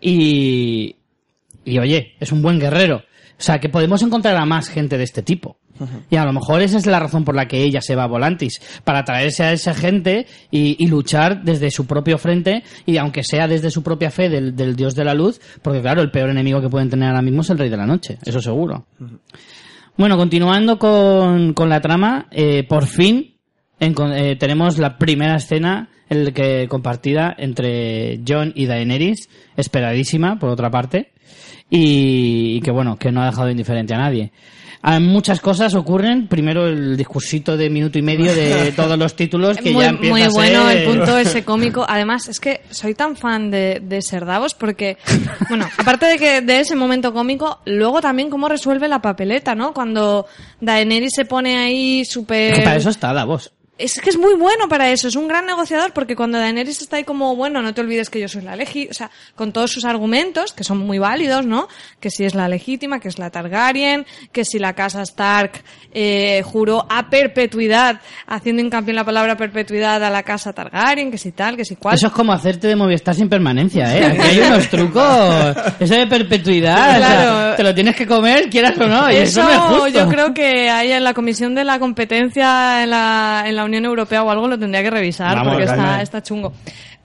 y 0.00 0.96
y 1.64 1.78
oye 1.78 2.14
es 2.20 2.32
un 2.32 2.42
buen 2.42 2.58
guerrero. 2.60 3.02
O 3.38 3.42
sea 3.42 3.58
que 3.58 3.68
podemos 3.68 4.02
encontrar 4.02 4.36
a 4.36 4.46
más 4.46 4.68
gente 4.68 4.96
de 4.96 5.04
este 5.04 5.22
tipo. 5.22 5.58
Y 6.10 6.16
a 6.16 6.24
lo 6.24 6.32
mejor 6.32 6.62
esa 6.62 6.78
es 6.78 6.86
la 6.86 6.98
razón 6.98 7.24
por 7.24 7.34
la 7.34 7.48
que 7.48 7.62
ella 7.62 7.82
se 7.82 7.94
va 7.94 8.04
a 8.04 8.06
Volantis, 8.06 8.62
para 8.84 9.04
traerse 9.04 9.44
a 9.44 9.52
esa 9.52 9.74
gente 9.74 10.26
y, 10.50 10.82
y 10.82 10.86
luchar 10.86 11.42
desde 11.42 11.70
su 11.70 11.86
propio 11.86 12.16
frente 12.16 12.62
y 12.86 12.96
aunque 12.96 13.22
sea 13.22 13.46
desde 13.46 13.70
su 13.70 13.82
propia 13.82 14.10
fe 14.10 14.30
del, 14.30 14.56
del 14.56 14.74
dios 14.74 14.94
de 14.94 15.04
la 15.04 15.12
luz, 15.12 15.38
porque 15.60 15.82
claro, 15.82 16.00
el 16.00 16.10
peor 16.10 16.30
enemigo 16.30 16.62
que 16.62 16.70
pueden 16.70 16.88
tener 16.88 17.08
ahora 17.08 17.20
mismo 17.20 17.42
es 17.42 17.50
el 17.50 17.58
rey 17.58 17.68
de 17.68 17.76
la 17.76 17.86
noche, 17.86 18.18
eso 18.24 18.40
seguro. 18.40 18.86
Bueno, 19.96 20.16
continuando 20.16 20.78
con, 20.78 21.54
con 21.54 21.68
la 21.68 21.80
trama, 21.80 22.26
eh, 22.30 22.64
por 22.68 22.86
fin 22.86 23.36
encon- 23.80 24.14
eh, 24.14 24.36
tenemos 24.36 24.78
la 24.78 24.98
primera 24.98 25.36
escena 25.36 25.88
el 26.08 26.32
que 26.32 26.68
compartida 26.68 27.34
entre 27.36 28.20
John 28.26 28.52
y 28.54 28.66
Daenerys, 28.66 29.28
esperadísima 29.56 30.38
por 30.38 30.50
otra 30.50 30.70
parte, 30.70 31.12
y, 31.70 32.56
y 32.56 32.60
que 32.60 32.70
bueno, 32.70 32.96
que 32.96 33.10
no 33.10 33.22
ha 33.22 33.26
dejado 33.26 33.50
indiferente 33.50 33.94
a 33.94 33.98
nadie. 33.98 34.32
Muchas 35.00 35.40
cosas 35.40 35.74
ocurren. 35.74 36.26
Primero 36.28 36.66
el 36.66 36.96
discursito 36.96 37.56
de 37.56 37.68
minuto 37.70 37.98
y 37.98 38.02
medio 38.02 38.34
de 38.34 38.72
todos 38.76 38.98
los 38.98 39.16
títulos 39.16 39.56
que 39.58 39.72
muy, 39.72 39.82
ya 39.84 39.90
empieza 39.90 40.12
muy 40.14 40.22
a 40.22 40.28
bueno 40.30 40.68
ser- 40.68 40.76
el 40.78 40.84
punto 40.88 41.18
ese 41.18 41.44
cómico. 41.44 41.84
Además, 41.88 42.28
es 42.28 42.38
que 42.40 42.60
soy 42.70 42.94
tan 42.94 43.16
fan 43.16 43.50
de, 43.50 43.80
de 43.82 44.02
Ser 44.02 44.24
Davos 44.24 44.54
porque, 44.54 44.96
bueno, 45.48 45.66
aparte 45.78 46.06
de 46.06 46.18
que 46.18 46.40
de 46.40 46.60
ese 46.60 46.76
momento 46.76 47.12
cómico, 47.12 47.60
luego 47.66 48.00
también 48.00 48.30
cómo 48.30 48.48
resuelve 48.48 48.88
la 48.88 49.00
papeleta, 49.02 49.54
¿no? 49.54 49.72
Cuando 49.72 50.26
Daenerys 50.60 51.12
se 51.14 51.24
pone 51.24 51.56
ahí 51.56 52.04
súper... 52.04 52.62
Para 52.62 52.76
eso 52.76 52.90
está 52.90 53.12
Davos. 53.12 53.52
Es 53.78 54.00
que 54.00 54.08
es 54.08 54.18
muy 54.18 54.34
bueno 54.36 54.70
para 54.70 54.90
eso, 54.90 55.06
es 55.06 55.16
un 55.16 55.28
gran 55.28 55.44
negociador 55.44 55.92
porque 55.92 56.16
cuando 56.16 56.38
Daenerys 56.38 56.80
está 56.80 56.96
ahí 56.96 57.04
como, 57.04 57.36
bueno, 57.36 57.60
no 57.60 57.74
te 57.74 57.82
olvides 57.82 58.08
que 58.08 58.18
yo 58.18 58.26
soy 58.26 58.40
la 58.40 58.56
legítima, 58.56 58.90
o 58.90 58.94
sea, 58.94 59.10
con 59.34 59.52
todos 59.52 59.70
sus 59.70 59.84
argumentos, 59.84 60.54
que 60.54 60.64
son 60.64 60.78
muy 60.78 60.98
válidos, 60.98 61.44
¿no? 61.44 61.68
Que 62.00 62.08
si 62.10 62.24
es 62.24 62.34
la 62.34 62.48
legítima, 62.48 63.00
que 63.00 63.08
es 63.08 63.18
la 63.18 63.28
Targaryen, 63.28 64.06
que 64.32 64.46
si 64.46 64.58
la 64.58 64.72
casa 64.72 65.02
Stark 65.02 65.62
eh, 65.92 66.40
juró 66.42 66.86
a 66.88 67.10
perpetuidad, 67.10 68.00
haciendo 68.26 68.62
hincapié 68.62 68.92
en 68.92 68.96
la 68.96 69.04
palabra 69.04 69.36
perpetuidad 69.36 70.02
a 70.02 70.08
la 70.08 70.22
casa 70.22 70.54
Targaryen, 70.54 71.10
que 71.10 71.18
si 71.18 71.32
tal, 71.32 71.54
que 71.54 71.66
si 71.66 71.76
cual. 71.76 71.96
Eso 71.96 72.06
es 72.06 72.14
como 72.14 72.32
hacerte 72.32 72.68
de 72.68 72.76
Movistar 72.76 73.14
sin 73.14 73.28
permanencia, 73.28 73.94
¿eh? 73.94 74.06
Aquí 74.06 74.20
hay 74.22 74.40
unos 74.40 74.68
trucos. 74.70 75.54
Eso 75.78 75.94
de 75.96 76.06
perpetuidad, 76.06 76.96
o 76.96 76.98
sea, 76.98 77.56
te 77.56 77.62
lo 77.62 77.74
tienes 77.74 77.94
que 77.94 78.06
comer, 78.06 78.48
quieras 78.48 78.78
o 78.78 78.86
no, 78.86 79.10
y 79.10 79.16
eso, 79.16 79.42
no 79.42 79.50
es 79.50 79.58
justo. 79.58 79.88
yo 79.88 80.08
creo 80.08 80.32
que 80.32 80.70
ahí 80.70 80.92
en 80.92 81.04
la 81.04 81.12
Comisión 81.12 81.54
de 81.54 81.64
la 81.64 81.78
Competencia 81.78 82.82
en 82.82 82.88
la, 82.88 83.44
en 83.46 83.54
la 83.54 83.65
Unión 83.66 83.84
Europea 83.84 84.22
o 84.22 84.30
algo 84.30 84.48
lo 84.48 84.58
tendría 84.58 84.82
que 84.82 84.90
revisar 84.90 85.36
Vamos, 85.36 85.54
porque 85.54 86.02
está, 86.02 86.22
chungo. 86.22 86.52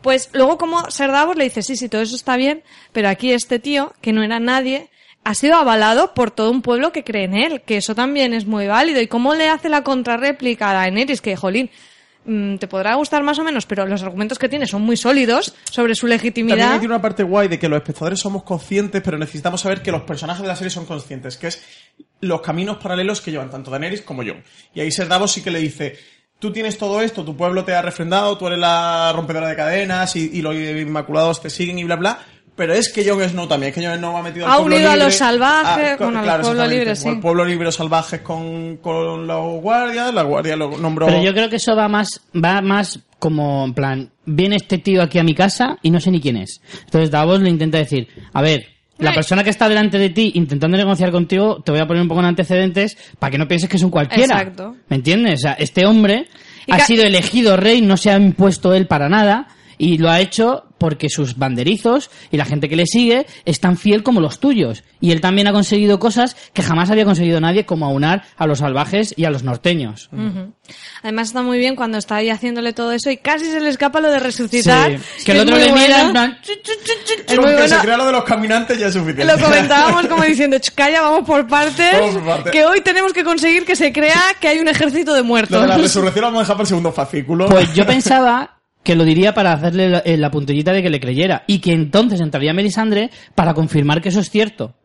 Pues 0.01 0.29
luego 0.33 0.57
como 0.57 0.89
Ser 0.89 1.11
Davos 1.11 1.35
le 1.35 1.43
dice, 1.43 1.61
sí, 1.61 1.75
sí, 1.75 1.89
todo 1.89 2.01
eso 2.01 2.15
está 2.15 2.37
bien, 2.37 2.63
pero 2.91 3.09
aquí 3.09 3.31
este 3.31 3.59
tío, 3.59 3.93
que 4.01 4.13
no 4.13 4.23
era 4.23 4.39
nadie, 4.39 4.89
ha 5.23 5.35
sido 5.35 5.55
avalado 5.55 6.13
por 6.13 6.31
todo 6.31 6.49
un 6.49 6.61
pueblo 6.61 6.91
que 6.91 7.03
cree 7.03 7.25
en 7.25 7.35
él, 7.35 7.61
que 7.61 7.77
eso 7.77 7.93
también 7.93 8.33
es 8.33 8.45
muy 8.45 8.67
válido. 8.67 9.01
¿Y 9.01 9.07
cómo 9.07 9.35
le 9.35 9.49
hace 9.49 9.69
la 9.69 9.83
contrarréplica 9.83 10.71
a 10.71 10.73
Daenerys? 10.73 11.21
Que, 11.21 11.35
jolín, 11.35 11.69
mm, 12.25 12.55
te 12.55 12.67
podrá 12.67 12.95
gustar 12.95 13.21
más 13.21 13.37
o 13.37 13.43
menos, 13.43 13.67
pero 13.67 13.85
los 13.85 14.01
argumentos 14.01 14.39
que 14.39 14.49
tiene 14.49 14.65
son 14.65 14.81
muy 14.81 14.97
sólidos 14.97 15.55
sobre 15.69 15.93
su 15.93 16.07
También 16.07 16.17
legitimidad. 16.17 16.73
ahí 16.73 16.79
tiene 16.79 16.95
una 16.95 17.01
parte 17.01 17.21
guay 17.21 17.47
de 17.47 17.59
que 17.59 17.69
los 17.69 17.77
espectadores 17.77 18.19
somos 18.19 18.41
conscientes, 18.41 19.01
pero 19.03 19.19
necesitamos 19.19 19.61
saber 19.61 19.83
que 19.83 19.91
los 19.91 20.01
personajes 20.01 20.41
de 20.41 20.47
la 20.47 20.55
serie 20.55 20.71
son 20.71 20.85
conscientes, 20.87 21.37
que 21.37 21.47
es 21.47 21.63
los 22.21 22.41
caminos 22.41 22.77
paralelos 22.77 23.21
que 23.21 23.29
llevan 23.29 23.51
tanto 23.51 23.69
Daenerys 23.69 24.01
como 24.01 24.23
Jon. 24.23 24.43
Y 24.73 24.79
ahí 24.81 24.91
Ser 24.91 25.07
Davos 25.07 25.31
sí 25.31 25.43
que 25.43 25.51
le 25.51 25.59
dice, 25.59 25.97
tú 26.41 26.51
tienes 26.51 26.77
todo 26.77 26.99
esto, 27.01 27.23
tu 27.23 27.37
pueblo 27.37 27.63
te 27.63 27.73
ha 27.73 27.81
refrendado, 27.81 28.37
tú 28.37 28.47
eres 28.47 28.59
la 28.59 29.13
rompedora 29.15 29.47
de 29.47 29.55
cadenas 29.55 30.13
y, 30.17 30.29
y 30.33 30.41
los 30.41 30.53
inmaculados 30.55 31.41
te 31.41 31.49
siguen 31.49 31.79
y 31.79 31.85
bla 31.85 31.95
bla. 31.95 32.19
Pero 32.53 32.73
es 32.73 32.91
que 32.91 33.09
Jon 33.09 33.23
Snow 33.23 33.47
también, 33.47 33.69
es 33.69 33.75
que 33.79 33.85
Jon 33.87 33.97
Snow 33.97 34.17
ha 34.17 34.21
metido 34.21 34.45
al 34.45 34.51
Ha 34.51 34.55
pueblo 34.57 34.75
unido 34.75 34.91
a 34.91 34.95
libre- 34.95 35.05
los 35.05 35.15
salvajes, 35.15 35.97
co- 35.97 36.03
bueno, 36.03 36.19
a 36.19 36.21
los 36.21 36.25
claro, 36.25 36.41
exactamente, 36.41 36.75
libres, 36.75 36.99
como 36.99 37.11
sí. 37.11 37.15
El 37.15 37.21
pueblo 37.21 37.45
libre, 37.45 37.65
los 37.65 37.75
salvajes 37.75 38.21
con, 38.21 38.77
con 38.77 39.25
los 39.25 39.61
guardias, 39.61 40.13
la 40.13 40.23
guardia 40.23 40.55
lo 40.57 40.77
nombró... 40.77 41.05
Pero 41.07 41.23
yo 41.23 41.31
creo 41.33 41.49
que 41.49 41.55
eso 41.55 41.75
va 41.77 41.87
más, 41.87 42.21
va 42.35 42.61
más 42.61 42.99
como 43.19 43.63
en 43.65 43.73
plan, 43.73 44.11
viene 44.25 44.57
este 44.57 44.79
tío 44.79 45.01
aquí 45.01 45.17
a 45.17 45.23
mi 45.23 45.33
casa 45.33 45.77
y 45.81 45.91
no 45.91 46.01
sé 46.01 46.11
ni 46.11 46.19
quién 46.19 46.35
es. 46.37 46.61
Entonces 46.83 47.09
Davos 47.09 47.39
le 47.39 47.49
intenta 47.49 47.77
decir, 47.77 48.09
a 48.33 48.41
ver, 48.41 48.65
la 49.01 49.13
persona 49.13 49.43
que 49.43 49.49
está 49.49 49.67
delante 49.67 49.97
de 49.97 50.09
ti 50.09 50.31
intentando 50.35 50.77
negociar 50.77 51.11
contigo, 51.11 51.61
te 51.61 51.71
voy 51.71 51.81
a 51.81 51.87
poner 51.87 52.01
un 52.01 52.07
poco 52.07 52.21
en 52.21 52.27
antecedentes 52.27 52.97
para 53.19 53.31
que 53.31 53.37
no 53.37 53.47
pienses 53.47 53.69
que 53.69 53.77
es 53.77 53.83
un 53.83 53.91
cualquiera. 53.91 54.37
Exacto. 54.37 54.75
¿Me 54.87 54.97
entiendes? 54.97 55.39
O 55.39 55.41
sea, 55.41 55.53
este 55.53 55.85
hombre 55.85 56.27
ha 56.69 56.79
sido 56.79 57.03
elegido 57.03 57.57
rey, 57.57 57.81
no 57.81 57.97
se 57.97 58.11
ha 58.11 58.17
impuesto 58.17 58.73
él 58.73 58.87
para 58.87 59.09
nada 59.09 59.47
y 59.77 59.97
lo 59.97 60.09
ha 60.09 60.19
hecho 60.21 60.65
porque 60.81 61.09
sus 61.09 61.37
banderizos 61.37 62.09
y 62.31 62.37
la 62.37 62.45
gente 62.45 62.67
que 62.67 62.75
le 62.75 62.87
sigue 62.87 63.27
es 63.45 63.59
tan 63.59 63.77
fiel 63.77 64.01
como 64.01 64.19
los 64.19 64.39
tuyos. 64.39 64.83
Y 64.99 65.11
él 65.11 65.21
también 65.21 65.47
ha 65.47 65.51
conseguido 65.53 65.99
cosas 65.99 66.35
que 66.53 66.63
jamás 66.63 66.89
había 66.89 67.05
conseguido 67.05 67.39
nadie, 67.39 67.65
como 67.67 67.85
aunar 67.85 68.23
a 68.35 68.47
los 68.47 68.59
salvajes 68.59 69.13
y 69.15 69.25
a 69.25 69.29
los 69.29 69.43
norteños. 69.43 70.09
Además 71.03 71.27
está 71.27 71.43
muy 71.43 71.59
bien 71.59 71.75
cuando 71.75 71.97
está 71.99 72.15
ahí 72.15 72.29
haciéndole 72.29 72.73
todo 72.73 72.91
eso 72.93 73.11
y 73.11 73.17
casi 73.17 73.45
se 73.45 73.59
le 73.61 73.69
escapa 73.69 73.99
lo 73.99 74.09
de 74.11 74.19
resucitar. 74.19 74.97
Sí. 75.17 75.25
Que 75.25 75.31
el 75.33 75.39
otro 75.41 75.55
le 75.55 75.71
mira 75.71 76.01
en 76.01 76.11
plan, 76.11 76.37
"Chu, 76.41 76.53
chu, 76.63 76.71
chu, 76.83 76.93
chu, 77.05 77.13
chu". 77.15 77.21
Es 77.27 77.35
Con 77.35 77.45
muy 77.45 77.53
que 77.53 77.57
bueno. 77.61 77.75
se 77.75 77.81
crea 77.81 77.97
lo 77.97 78.05
de 78.07 78.11
los 78.13 78.23
caminantes 78.23 78.79
ya 78.79 78.87
es 78.87 78.93
suficiente. 78.93 79.25
Lo 79.25 79.39
comentábamos 79.39 80.07
como 80.07 80.23
diciendo, 80.31 80.57
"Ch, 80.59 80.71
calla, 80.73 81.01
vamos 81.01 81.27
por 81.27 81.45
partes, 81.47 81.93
Vamos 81.99 82.15
por 82.15 82.25
partes. 82.25 82.51
que 82.51 82.65
hoy 82.65 82.81
tenemos 82.81 83.13
que 83.13 83.23
conseguir 83.23 83.65
que 83.65 83.75
se 83.75 83.93
crea 83.93 84.19
que 84.39 84.47
hay 84.47 84.59
un 84.59 84.67
ejército 84.67 85.13
de 85.13 85.19
Lo 85.21 85.25
muertos. 85.25 85.61
de 85.61 85.67
la 85.67 85.77
resurrección 85.77 86.21
lo 86.23 86.27
vamos 86.29 86.39
a 86.39 86.43
dejar 86.43 86.55
para 86.55 86.63
el 86.63 86.67
segundo 86.67 86.91
fascículo. 86.91 87.45
Pues 87.47 87.73
yo 87.75 87.85
pensaba 87.85 88.60
que 88.83 88.95
lo 88.95 89.05
diría 89.05 89.33
para 89.33 89.53
hacerle 89.53 89.89
la, 89.89 90.01
eh, 90.05 90.29
puntillita 90.31 90.73
de 90.73 90.81
que 90.81 90.89
le 90.89 90.99
creyera 90.99 91.43
y 91.47 91.59
que 91.59 91.73
entonces 91.73 92.19
entraría 92.21 92.53
Melisandre 92.53 93.09
para 93.35 93.53
confirmar 93.53 94.01
que 94.01 94.09
eso 94.09 94.19
es 94.19 94.29
cierto. 94.29 94.75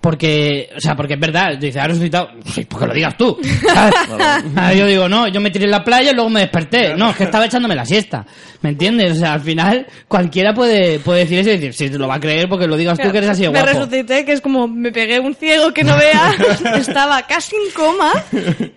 Porque, 0.00 0.70
o 0.76 0.80
sea, 0.80 0.94
porque 0.94 1.14
es 1.14 1.20
verdad, 1.20 1.56
dice, 1.58 1.80
ha 1.80 1.86
resucitado, 1.86 2.30
sí, 2.44 2.64
porque 2.64 2.86
lo 2.86 2.94
digas 2.94 3.16
tú. 3.16 3.38
¿sabes? 3.72 3.94
Ah, 4.56 4.72
yo 4.72 4.86
digo, 4.86 5.08
no, 5.08 5.28
yo 5.28 5.40
me 5.40 5.50
tiré 5.50 5.64
en 5.64 5.70
la 5.70 5.84
playa 5.84 6.10
y 6.10 6.14
luego 6.14 6.30
me 6.30 6.40
desperté. 6.40 6.94
No, 6.94 7.10
es 7.10 7.16
que 7.16 7.24
estaba 7.24 7.46
echándome 7.46 7.74
la 7.74 7.84
siesta. 7.84 8.24
¿Me 8.62 8.70
entiendes? 8.70 9.12
O 9.12 9.14
sea, 9.16 9.34
al 9.34 9.40
final, 9.40 9.86
cualquiera 10.08 10.54
puede, 10.54 10.98
puede 10.98 11.20
decir 11.20 11.38
eso 11.40 11.50
y 11.50 11.54
decir, 11.54 11.74
sí, 11.74 11.90
te 11.90 11.98
lo 11.98 12.08
va 12.08 12.14
a 12.14 12.20
creer 12.20 12.48
porque 12.48 12.66
lo 12.66 12.76
digas 12.76 12.98
tú 12.98 13.10
que 13.10 13.18
eres 13.18 13.30
así 13.30 13.42
de 13.42 13.50
me 13.50 13.60
guapo. 13.60 13.78
resucité, 13.78 14.24
que 14.24 14.32
es 14.32 14.40
como 14.40 14.66
me 14.66 14.90
pegué 14.90 15.20
un 15.20 15.34
ciego 15.34 15.72
que 15.72 15.84
no 15.84 15.96
vea, 15.96 16.34
estaba 16.76 17.26
casi 17.26 17.54
en 17.56 17.72
coma 17.74 18.12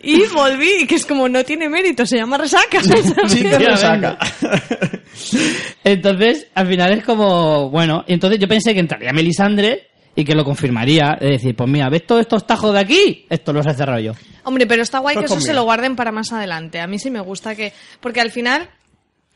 y 0.03 0.25
volví, 0.27 0.85
que 0.87 0.95
es 0.95 1.05
como 1.05 1.29
no 1.29 1.43
tiene 1.43 1.69
mérito, 1.69 2.05
se 2.05 2.17
llama 2.17 2.37
resaca. 2.37 2.81
Sí, 3.27 3.43
te 3.43 3.59
resaca. 3.59 4.17
Entonces, 5.83 6.47
al 6.53 6.67
final 6.67 6.93
es 6.93 7.03
como, 7.03 7.69
bueno, 7.69 8.03
y 8.07 8.13
entonces 8.13 8.39
yo 8.39 8.47
pensé 8.47 8.73
que 8.73 8.79
entraría 8.79 9.13
Melisandre 9.13 9.87
y 10.17 10.25
que 10.25 10.33
lo 10.33 10.43
confirmaría, 10.43 11.15
es 11.21 11.29
decir, 11.29 11.55
pues 11.55 11.69
mira, 11.69 11.89
¿ves 11.89 12.07
todos 12.07 12.21
estos 12.21 12.47
tajos 12.47 12.73
de 12.73 12.79
aquí? 12.79 13.27
Esto 13.29 13.53
los 13.53 13.67
he 13.67 13.73
cerrado 13.75 13.99
yo. 13.99 14.13
Hombre, 14.45 14.65
pero 14.65 14.81
está 14.81 14.97
guay 14.97 15.15
que 15.15 15.25
eso 15.25 15.35
conmigo. 15.35 15.45
se 15.45 15.53
lo 15.53 15.63
guarden 15.63 15.95
para 15.95 16.11
más 16.11 16.33
adelante. 16.33 16.79
A 16.79 16.87
mí 16.87 16.97
sí 16.97 17.11
me 17.11 17.21
gusta 17.21 17.55
que... 17.55 17.71
Porque 18.01 18.19
al 18.19 18.31
final... 18.31 18.67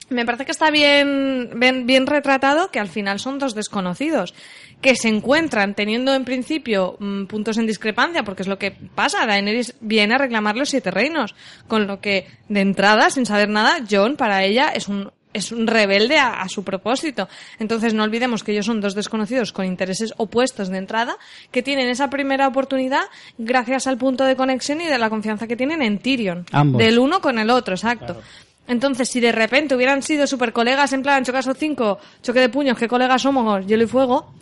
Me 0.09 0.25
parece 0.25 0.43
que 0.43 0.51
está 0.51 0.71
bien, 0.71 1.51
bien, 1.55 1.85
bien 1.85 2.07
retratado 2.07 2.71
que 2.71 2.79
al 2.79 2.89
final 2.89 3.19
son 3.19 3.37
dos 3.37 3.53
desconocidos 3.53 4.33
que 4.81 4.95
se 4.95 5.07
encuentran 5.07 5.75
teniendo 5.75 6.15
en 6.15 6.25
principio 6.25 6.97
mm, 6.99 7.25
puntos 7.27 7.57
en 7.57 7.67
discrepancia, 7.67 8.23
porque 8.23 8.41
es 8.41 8.47
lo 8.47 8.57
que 8.57 8.71
pasa. 8.71 9.25
Daenerys 9.27 9.75
viene 9.79 10.15
a 10.15 10.17
reclamar 10.17 10.57
los 10.57 10.69
siete 10.69 10.89
reinos, 10.89 11.35
con 11.67 11.85
lo 11.87 12.01
que 12.01 12.27
de 12.49 12.59
entrada, 12.59 13.11
sin 13.11 13.27
saber 13.27 13.47
nada, 13.49 13.85
John 13.89 14.17
para 14.17 14.43
ella 14.43 14.69
es 14.69 14.87
un 14.87 15.11
es 15.33 15.51
un 15.51 15.67
rebelde 15.67 16.17
a, 16.17 16.41
a 16.41 16.49
su 16.49 16.63
propósito. 16.63 17.27
Entonces 17.59 17.93
no 17.93 18.03
olvidemos 18.03 18.43
que 18.43 18.51
ellos 18.51 18.65
son 18.65 18.81
dos 18.81 18.95
desconocidos 18.95 19.51
con 19.51 19.65
intereses 19.65 20.13
opuestos 20.17 20.69
de 20.69 20.77
entrada, 20.77 21.17
que 21.51 21.63
tienen 21.63 21.89
esa 21.89 22.09
primera 22.09 22.47
oportunidad 22.47 23.03
gracias 23.37 23.87
al 23.87 23.97
punto 23.97 24.25
de 24.25 24.35
conexión 24.35 24.81
y 24.81 24.87
de 24.87 24.97
la 24.97 25.09
confianza 25.09 25.47
que 25.47 25.55
tienen 25.55 25.81
en 25.81 25.99
Tyrion. 25.99 26.45
Ambos. 26.51 26.81
Del 26.81 26.99
uno 26.99 27.21
con 27.21 27.39
el 27.39 27.49
otro, 27.49 27.75
exacto. 27.75 28.21
Entonces, 28.67 29.09
si 29.09 29.19
de 29.19 29.31
repente 29.31 29.75
hubieran 29.75 30.01
sido 30.01 30.27
super 30.27 30.53
colegas 30.53 30.93
en 30.93 31.01
plan 31.01 31.25
Chocaso 31.25 31.53
5, 31.53 31.99
choque 32.21 32.39
de 32.39 32.49
puños, 32.49 32.77
qué 32.77 32.87
colegas 32.87 33.21
somos, 33.21 33.65
hielo 33.65 33.83
y 33.83 33.87
fuego, 33.87 34.33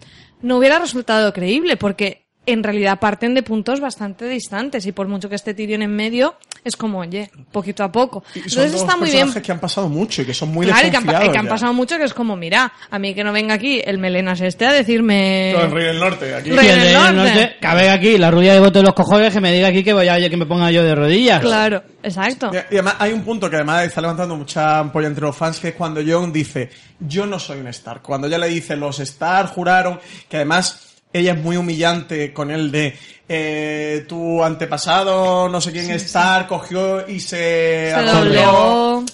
no 0.41 0.57
hubiera 0.57 0.79
resultado 0.79 1.33
creíble, 1.33 1.77
porque 1.77 2.28
en 2.51 2.63
realidad 2.63 2.99
parten 2.99 3.33
de 3.33 3.43
puntos 3.43 3.79
bastante 3.79 4.27
distantes 4.27 4.85
y 4.85 4.91
por 4.91 5.07
mucho 5.07 5.29
que 5.29 5.35
esté 5.35 5.53
Tyrion 5.53 5.81
en 5.81 5.95
medio, 5.95 6.35
es 6.63 6.75
como, 6.75 6.99
oye, 6.99 7.29
poquito 7.51 7.83
a 7.83 7.91
poco. 7.91 8.23
Y 8.35 8.39
son 8.41 8.43
Entonces 8.63 8.71
dos 8.73 8.81
está 8.81 8.97
muy 8.97 9.05
bien 9.09 9.19
personajes 9.21 9.43
que 9.45 9.51
han 9.51 9.59
pasado 9.59 9.89
mucho 9.89 10.21
y 10.21 10.25
que 10.25 10.33
son 10.33 10.49
muy 10.49 10.65
claro, 10.65 10.87
y 10.87 10.91
que 10.91 10.97
han, 10.97 11.03
pa- 11.05 11.11
desconfiados 11.11 11.27
y 11.27 11.31
que 11.31 11.37
han 11.37 11.45
ya. 11.45 11.49
pasado 11.51 11.73
mucho 11.73 11.97
que 11.97 12.03
es 12.03 12.13
como, 12.13 12.35
mira, 12.35 12.71
a 12.89 12.99
mí 12.99 13.13
que 13.15 13.23
no 13.23 13.31
venga 13.31 13.53
aquí 13.55 13.81
el 13.83 13.97
melenas 13.97 14.41
este 14.41 14.65
a 14.65 14.73
decirme... 14.73 15.53
No, 15.55 15.61
el 15.63 15.71
Rey 15.71 15.85
del 15.85 15.99
Norte, 15.99 16.35
aquí. 16.35 16.51
Rey 16.51 16.67
del 16.67 16.79
de- 16.81 16.93
norte. 16.93 17.55
venga 17.61 17.93
aquí, 17.93 18.17
la 18.17 18.31
rubia 18.31 18.53
de 18.53 18.59
voto 18.59 18.79
de 18.79 18.85
los 18.85 18.93
cojones, 18.93 19.33
que 19.33 19.39
me 19.41 19.51
diga 19.53 19.67
aquí 19.69 19.83
que 19.83 19.93
voy 19.93 20.07
a 20.07 20.29
que 20.29 20.37
me 20.37 20.45
ponga 20.45 20.69
yo 20.71 20.83
de 20.83 20.95
rodillas. 20.95 21.39
Claro, 21.41 21.81
exacto. 22.03 22.51
Y 22.53 22.57
y 22.75 22.77
además 22.77 22.95
hay 22.99 23.13
un 23.13 23.23
punto 23.23 23.49
que 23.49 23.55
además 23.55 23.85
está 23.85 24.01
levantando 24.01 24.35
mucha 24.35 24.79
ampolla 24.79 25.07
entre 25.07 25.25
los 25.25 25.35
fans, 25.35 25.59
que 25.59 25.69
es 25.69 25.75
cuando 25.75 26.01
Jon 26.05 26.31
dice, 26.31 26.69
yo 26.99 27.25
no 27.25 27.39
soy 27.39 27.59
un 27.59 27.67
Stark. 27.67 28.01
Cuando 28.01 28.27
ella 28.27 28.37
le 28.37 28.47
dice, 28.47 28.75
los 28.75 28.99
Stark 28.99 29.49
juraron, 29.53 29.99
que 30.27 30.37
además 30.37 30.88
ella 31.11 31.33
es 31.33 31.39
muy 31.41 31.57
humillante 31.57 32.33
con 32.33 32.51
él 32.51 32.71
de 32.71 32.95
eh, 33.27 34.05
tu 34.07 34.43
antepasado, 34.43 35.49
no 35.49 35.61
sé 35.61 35.71
quién 35.71 35.89
Stark, 35.91 36.47
cogió 36.47 37.07
y 37.07 37.19
se, 37.19 37.91
Se 37.91 37.95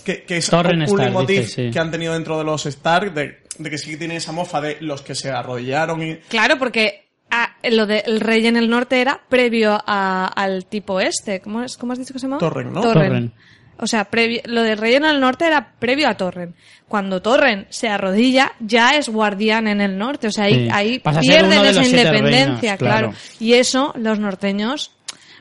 que, 0.03 0.23
que 0.23 0.37
es 0.37 0.49
Torren 0.49 0.81
un, 0.81 0.87
sí. 1.47 1.69
que 1.71 1.79
han 1.79 1.91
tenido 1.91 2.13
dentro 2.13 2.37
de 2.37 2.43
los 2.43 2.65
Stark, 2.65 3.13
de, 3.13 3.39
de 3.57 3.69
que 3.69 3.77
sí 3.77 3.91
que 3.91 3.97
tiene 3.97 4.15
esa 4.17 4.31
mofa 4.31 4.61
de 4.61 4.77
los 4.81 5.01
que 5.01 5.15
se 5.15 5.31
arrodillaron 5.31 6.01
y... 6.01 6.15
Claro, 6.29 6.57
porque 6.57 7.07
ah, 7.31 7.55
lo 7.63 7.85
del 7.85 8.19
rey 8.19 8.45
en 8.47 8.57
el 8.57 8.69
norte 8.69 9.01
era 9.01 9.21
previo 9.29 9.77
a- 9.85 10.27
al 10.27 10.65
tipo 10.65 10.99
este. 10.99 11.39
¿Cómo, 11.41 11.63
es, 11.63 11.77
¿Cómo 11.77 11.93
has 11.93 11.99
dicho 11.99 12.13
que 12.13 12.19
se 12.19 12.27
llama? 12.27 12.37
Torren, 12.37 12.71
¿no? 12.73 12.81
Torren. 12.81 13.33
O 13.77 13.87
sea, 13.87 14.09
previ- 14.09 14.41
lo 14.45 14.63
del 14.63 14.77
rey 14.77 14.95
en 14.95 15.05
el 15.05 15.19
norte 15.19 15.45
era 15.47 15.73
previo 15.79 16.07
a 16.07 16.15
Torren. 16.15 16.55
Cuando 16.87 17.21
Torren 17.21 17.67
se 17.69 17.89
arrodilla, 17.89 18.53
ya 18.59 18.91
es 18.95 19.09
guardián 19.09 19.67
en 19.67 19.81
el 19.81 19.97
norte. 19.97 20.27
O 20.27 20.31
sea, 20.31 20.45
ahí, 20.45 21.01
Sí. 21.03 21.19
pierden 21.21 21.61
de 21.61 21.69
esa 21.69 21.83
independencia, 21.85 22.75
reinos, 22.75 22.79
claro. 22.79 23.07
claro. 23.09 23.13
Y 23.39 23.53
eso 23.53 23.93
los 23.97 24.19
norteños 24.19 24.91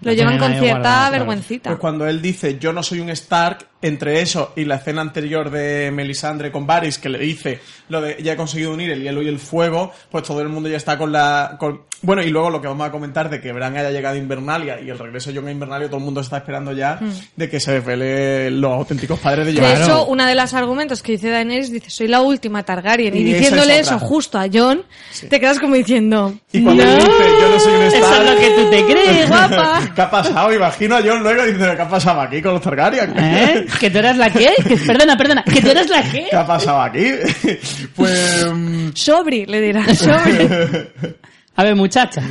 lo 0.01 0.12
llevan 0.12 0.38
con 0.38 0.51
cierta 0.53 0.66
guardado, 0.70 0.99
claro. 1.09 1.12
vergüencita. 1.12 1.70
Pues 1.70 1.81
cuando 1.81 2.07
él 2.07 2.20
dice 2.20 2.59
yo 2.59 2.73
no 2.73 2.83
soy 2.83 3.01
un 3.01 3.09
Stark, 3.11 3.66
entre 3.81 4.20
eso 4.20 4.53
y 4.57 4.64
la 4.64 4.77
escena 4.77 5.01
anterior 5.01 5.51
de 5.51 5.90
Melisandre 5.92 6.51
con 6.51 6.66
Varys, 6.66 6.99
que 6.99 7.09
le 7.09 7.18
dice 7.18 7.61
lo 7.88 8.01
de 8.01 8.23
ya 8.23 8.33
he 8.33 8.37
conseguido 8.37 8.73
unir 8.73 8.90
el 8.90 9.03
hielo 9.03 9.23
y 9.23 9.29
el 9.29 9.38
fuego, 9.38 9.92
pues 10.11 10.25
todo 10.25 10.40
el 10.42 10.49
mundo 10.49 10.68
ya 10.68 10.77
está 10.77 10.99
con 10.99 11.12
la... 11.12 11.57
Con... 11.59 11.83
Bueno, 12.05 12.23
y 12.23 12.29
luego 12.31 12.51
lo 12.51 12.61
que 12.61 12.69
vamos 12.69 12.87
a 12.87 12.90
comentar 12.90 13.31
de 13.31 13.40
que 13.40 13.53
Bran 13.53 13.77
haya 13.77 13.90
llegado 13.90 14.14
a 14.14 14.19
Invernalia 14.19 14.81
y 14.81 14.90
el 14.90 14.99
regreso 14.99 15.31
de 15.33 15.37
Jon 15.38 15.49
a 15.49 15.51
Invernalia, 15.51 15.88
todo 15.88 15.97
el 15.99 16.05
mundo 16.05 16.21
está 16.21 16.37
esperando 16.37 16.73
ya 16.73 17.01
de 17.35 17.49
que 17.49 17.59
se 17.61 17.73
desvele 17.73 18.51
los 18.51 18.73
auténticos 18.73 19.19
padres 19.19 19.47
de 19.47 19.53
De 19.55 19.61
Jon. 19.61 19.83
hecho, 19.83 20.07
una 20.07 20.29
de 20.29 20.35
las 20.35 20.55
argumentos 20.55 21.03
que 21.03 21.12
dice 21.12 21.31
Daenerys 21.31 21.71
dice, 21.73 21.90
soy 21.90 22.09
la 22.09 22.21
última 22.21 22.62
Targaryen. 22.62 23.17
Y, 23.17 23.21
Y 23.21 23.25
diciéndole 23.25 23.81
es 23.81 23.87
eso 23.87 23.99
justo 23.99 24.38
a 24.38 24.47
John, 24.53 24.83
te 25.29 25.40
quedas 25.40 25.59
como 25.59 25.75
diciendo, 25.77 26.35
Y 26.53 26.62
cuando 26.62 26.85
"No". 26.85 26.95
dice 26.95 27.07
yo 27.09 27.49
no 27.49 27.59
soy 27.61 27.73
un 27.75 27.83
Eso 27.83 27.97
Stark... 27.97 28.25
es 28.25 28.31
lo 28.31 28.37
que 28.40 28.51
tú 28.51 28.71
te 28.71 28.85
crees, 28.93 29.29
guapa. 29.29 29.81
¿Qué 29.95 30.03
ha 30.03 30.11
pasado? 30.11 30.53
Imagino 30.55 30.97
a 30.97 31.03
Jon 31.03 31.23
luego 31.23 31.43
diciendo 31.45 31.75
¿qué 31.75 31.83
ha 31.83 31.88
pasado 31.88 32.21
aquí 32.21 32.43
con 32.43 32.53
los 32.55 32.62
Targaryen? 32.62 33.14
¿Eh? 33.19 33.67
¿Que 33.81 33.90
tú 33.90 33.99
eras 33.99 34.17
la 34.19 34.31
qué? 34.31 34.51
Que- 34.69 34.77
perdona, 34.77 35.17
perdona. 35.17 35.43
¿Que 35.45 35.61
tú 35.62 35.69
eras 35.71 35.88
la 35.88 36.03
qué? 36.03 36.27
¿Qué 36.31 36.37
ha 36.37 36.47
pasado 36.47 36.81
aquí? 36.83 37.07
pues... 37.97 38.47
mm, 38.53 38.88
Sobri, 38.95 39.47
le 39.47 39.61
dirá, 39.61 39.95
Sobri. 39.95 40.49
A 41.57 41.64
ver, 41.64 41.77
muchacha. 41.77 42.23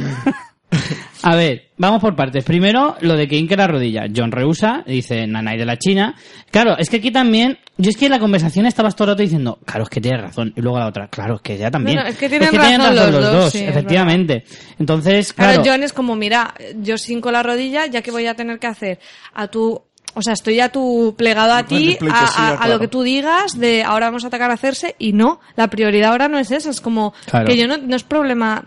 A 1.26 1.36
ver, 1.36 1.70
vamos 1.78 2.02
por 2.02 2.16
partes. 2.16 2.44
Primero, 2.44 2.98
lo 3.02 3.16
de 3.16 3.28
que 3.28 3.38
Inke 3.38 3.56
la 3.56 3.68
rodilla. 3.68 4.06
John 4.14 4.32
rehúsa, 4.32 4.84
dice 4.86 5.26
Nanay 5.26 5.58
de 5.58 5.66
la 5.66 5.78
China. 5.78 6.16
Claro, 6.52 6.76
es 6.78 6.90
que 6.90 6.98
aquí 6.98 7.12
también. 7.12 7.60
Yo 7.78 7.90
es 7.90 7.96
que 7.98 8.06
en 8.06 8.12
la 8.12 8.20
conversación 8.20 8.66
estabas 8.66 8.96
todo 8.96 9.06
el 9.06 9.14
rato 9.14 9.24
diciendo, 9.24 9.60
claro, 9.66 9.84
es 9.84 9.90
que 9.90 10.02
tienes 10.02 10.22
razón. 10.22 10.52
Y 10.56 10.62
luego 10.62 10.80
la 10.80 10.88
otra, 10.88 11.08
claro, 11.08 11.36
es 11.36 11.42
que 11.42 11.54
ella 11.54 11.72
también. 11.72 11.98
No, 11.98 12.04
no, 12.04 12.10
es 12.10 12.18
que 12.18 12.28
tienen 12.28 12.54
razón 12.54 12.96
los 12.96 13.32
dos, 13.32 13.52
sí, 13.52 13.60
es 13.60 13.70
efectivamente. 13.70 14.44
Entonces, 14.78 15.32
Claro, 15.32 15.62
claro. 15.62 15.72
John 15.72 15.84
es 15.84 15.94
como, 15.94 16.16
mira, 16.16 16.54
yo 16.82 16.98
sinco 16.98 17.32
la 17.32 17.42
rodilla, 17.42 17.86
ya 17.86 18.02
que 18.02 18.12
voy 18.12 18.28
a 18.28 18.36
tener 18.36 18.60
que 18.60 18.68
hacer 18.68 19.00
a 19.34 19.48
tu... 19.48 19.82
O 20.16 20.22
sea, 20.22 20.34
estoy 20.34 20.60
a 20.60 20.70
tu 20.70 21.16
plegado 21.18 21.54
a 21.54 21.64
ti, 21.64 21.98
a, 22.12 22.68
lo 22.68 22.78
que 22.80 22.88
tú 22.88 23.02
digas, 23.02 23.58
de 23.58 23.82
ahora 23.82 24.08
vamos 24.08 24.24
a 24.24 24.28
atacar 24.28 24.52
a 24.52 24.54
hacerse, 24.54 24.96
y 25.00 25.12
no, 25.14 25.40
la 25.56 25.70
prioridad 25.70 26.12
ahora 26.12 26.28
no 26.28 26.38
es 26.38 26.52
esa, 26.52 26.70
es 26.70 26.82
como 26.82 27.16
Claro. 27.26 27.48
que 27.48 27.58
yo 27.58 27.68
no, 27.68 27.78
no 27.78 27.96
es 27.96 28.04
problema. 28.04 28.64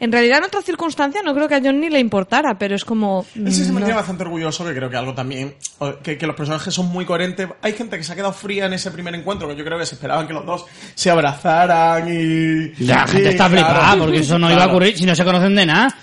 En 0.00 0.12
realidad, 0.12 0.38
en 0.38 0.44
otra 0.44 0.62
circunstancia, 0.62 1.20
no 1.24 1.34
creo 1.34 1.48
que 1.48 1.56
a 1.56 1.60
John 1.62 1.80
ni 1.80 1.90
le 1.90 1.98
importara, 1.98 2.56
pero 2.56 2.76
es 2.76 2.84
como. 2.84 3.26
Ese 3.44 3.64
se 3.64 3.72
me 3.72 3.80
no. 3.80 3.86
tiene 3.86 3.94
bastante 3.94 4.22
orgulloso, 4.22 4.64
que 4.64 4.72
creo 4.74 4.88
que 4.88 4.96
algo 4.96 5.12
también, 5.12 5.54
que, 6.04 6.16
que 6.16 6.26
los 6.26 6.36
personajes 6.36 6.72
son 6.72 6.86
muy 6.86 7.04
coherentes. 7.04 7.48
Hay 7.62 7.72
gente 7.72 7.96
que 7.98 8.04
se 8.04 8.12
ha 8.12 8.14
quedado 8.16 8.32
fría 8.32 8.66
en 8.66 8.74
ese 8.74 8.90
primer 8.92 9.14
encuentro, 9.16 9.48
que 9.48 9.56
yo 9.56 9.64
creo 9.64 9.76
que 9.78 9.86
se 9.86 9.96
esperaban 9.96 10.26
que 10.28 10.32
los 10.32 10.46
dos 10.46 10.66
se 10.94 11.10
abrazaran 11.10 12.06
y... 12.08 12.84
La 12.84 13.06
gente 13.08 13.30
está 13.30 13.48
claro, 13.48 13.66
flipada 13.66 13.96
porque 13.98 14.18
eso 14.18 14.38
no 14.38 14.46
iba 14.46 14.54
a 14.54 14.56
claro. 14.58 14.70
ocurrir 14.72 14.96
si 14.96 15.04
no 15.04 15.16
se 15.16 15.24
conocen 15.24 15.54
de 15.56 15.66
nada. 15.66 15.94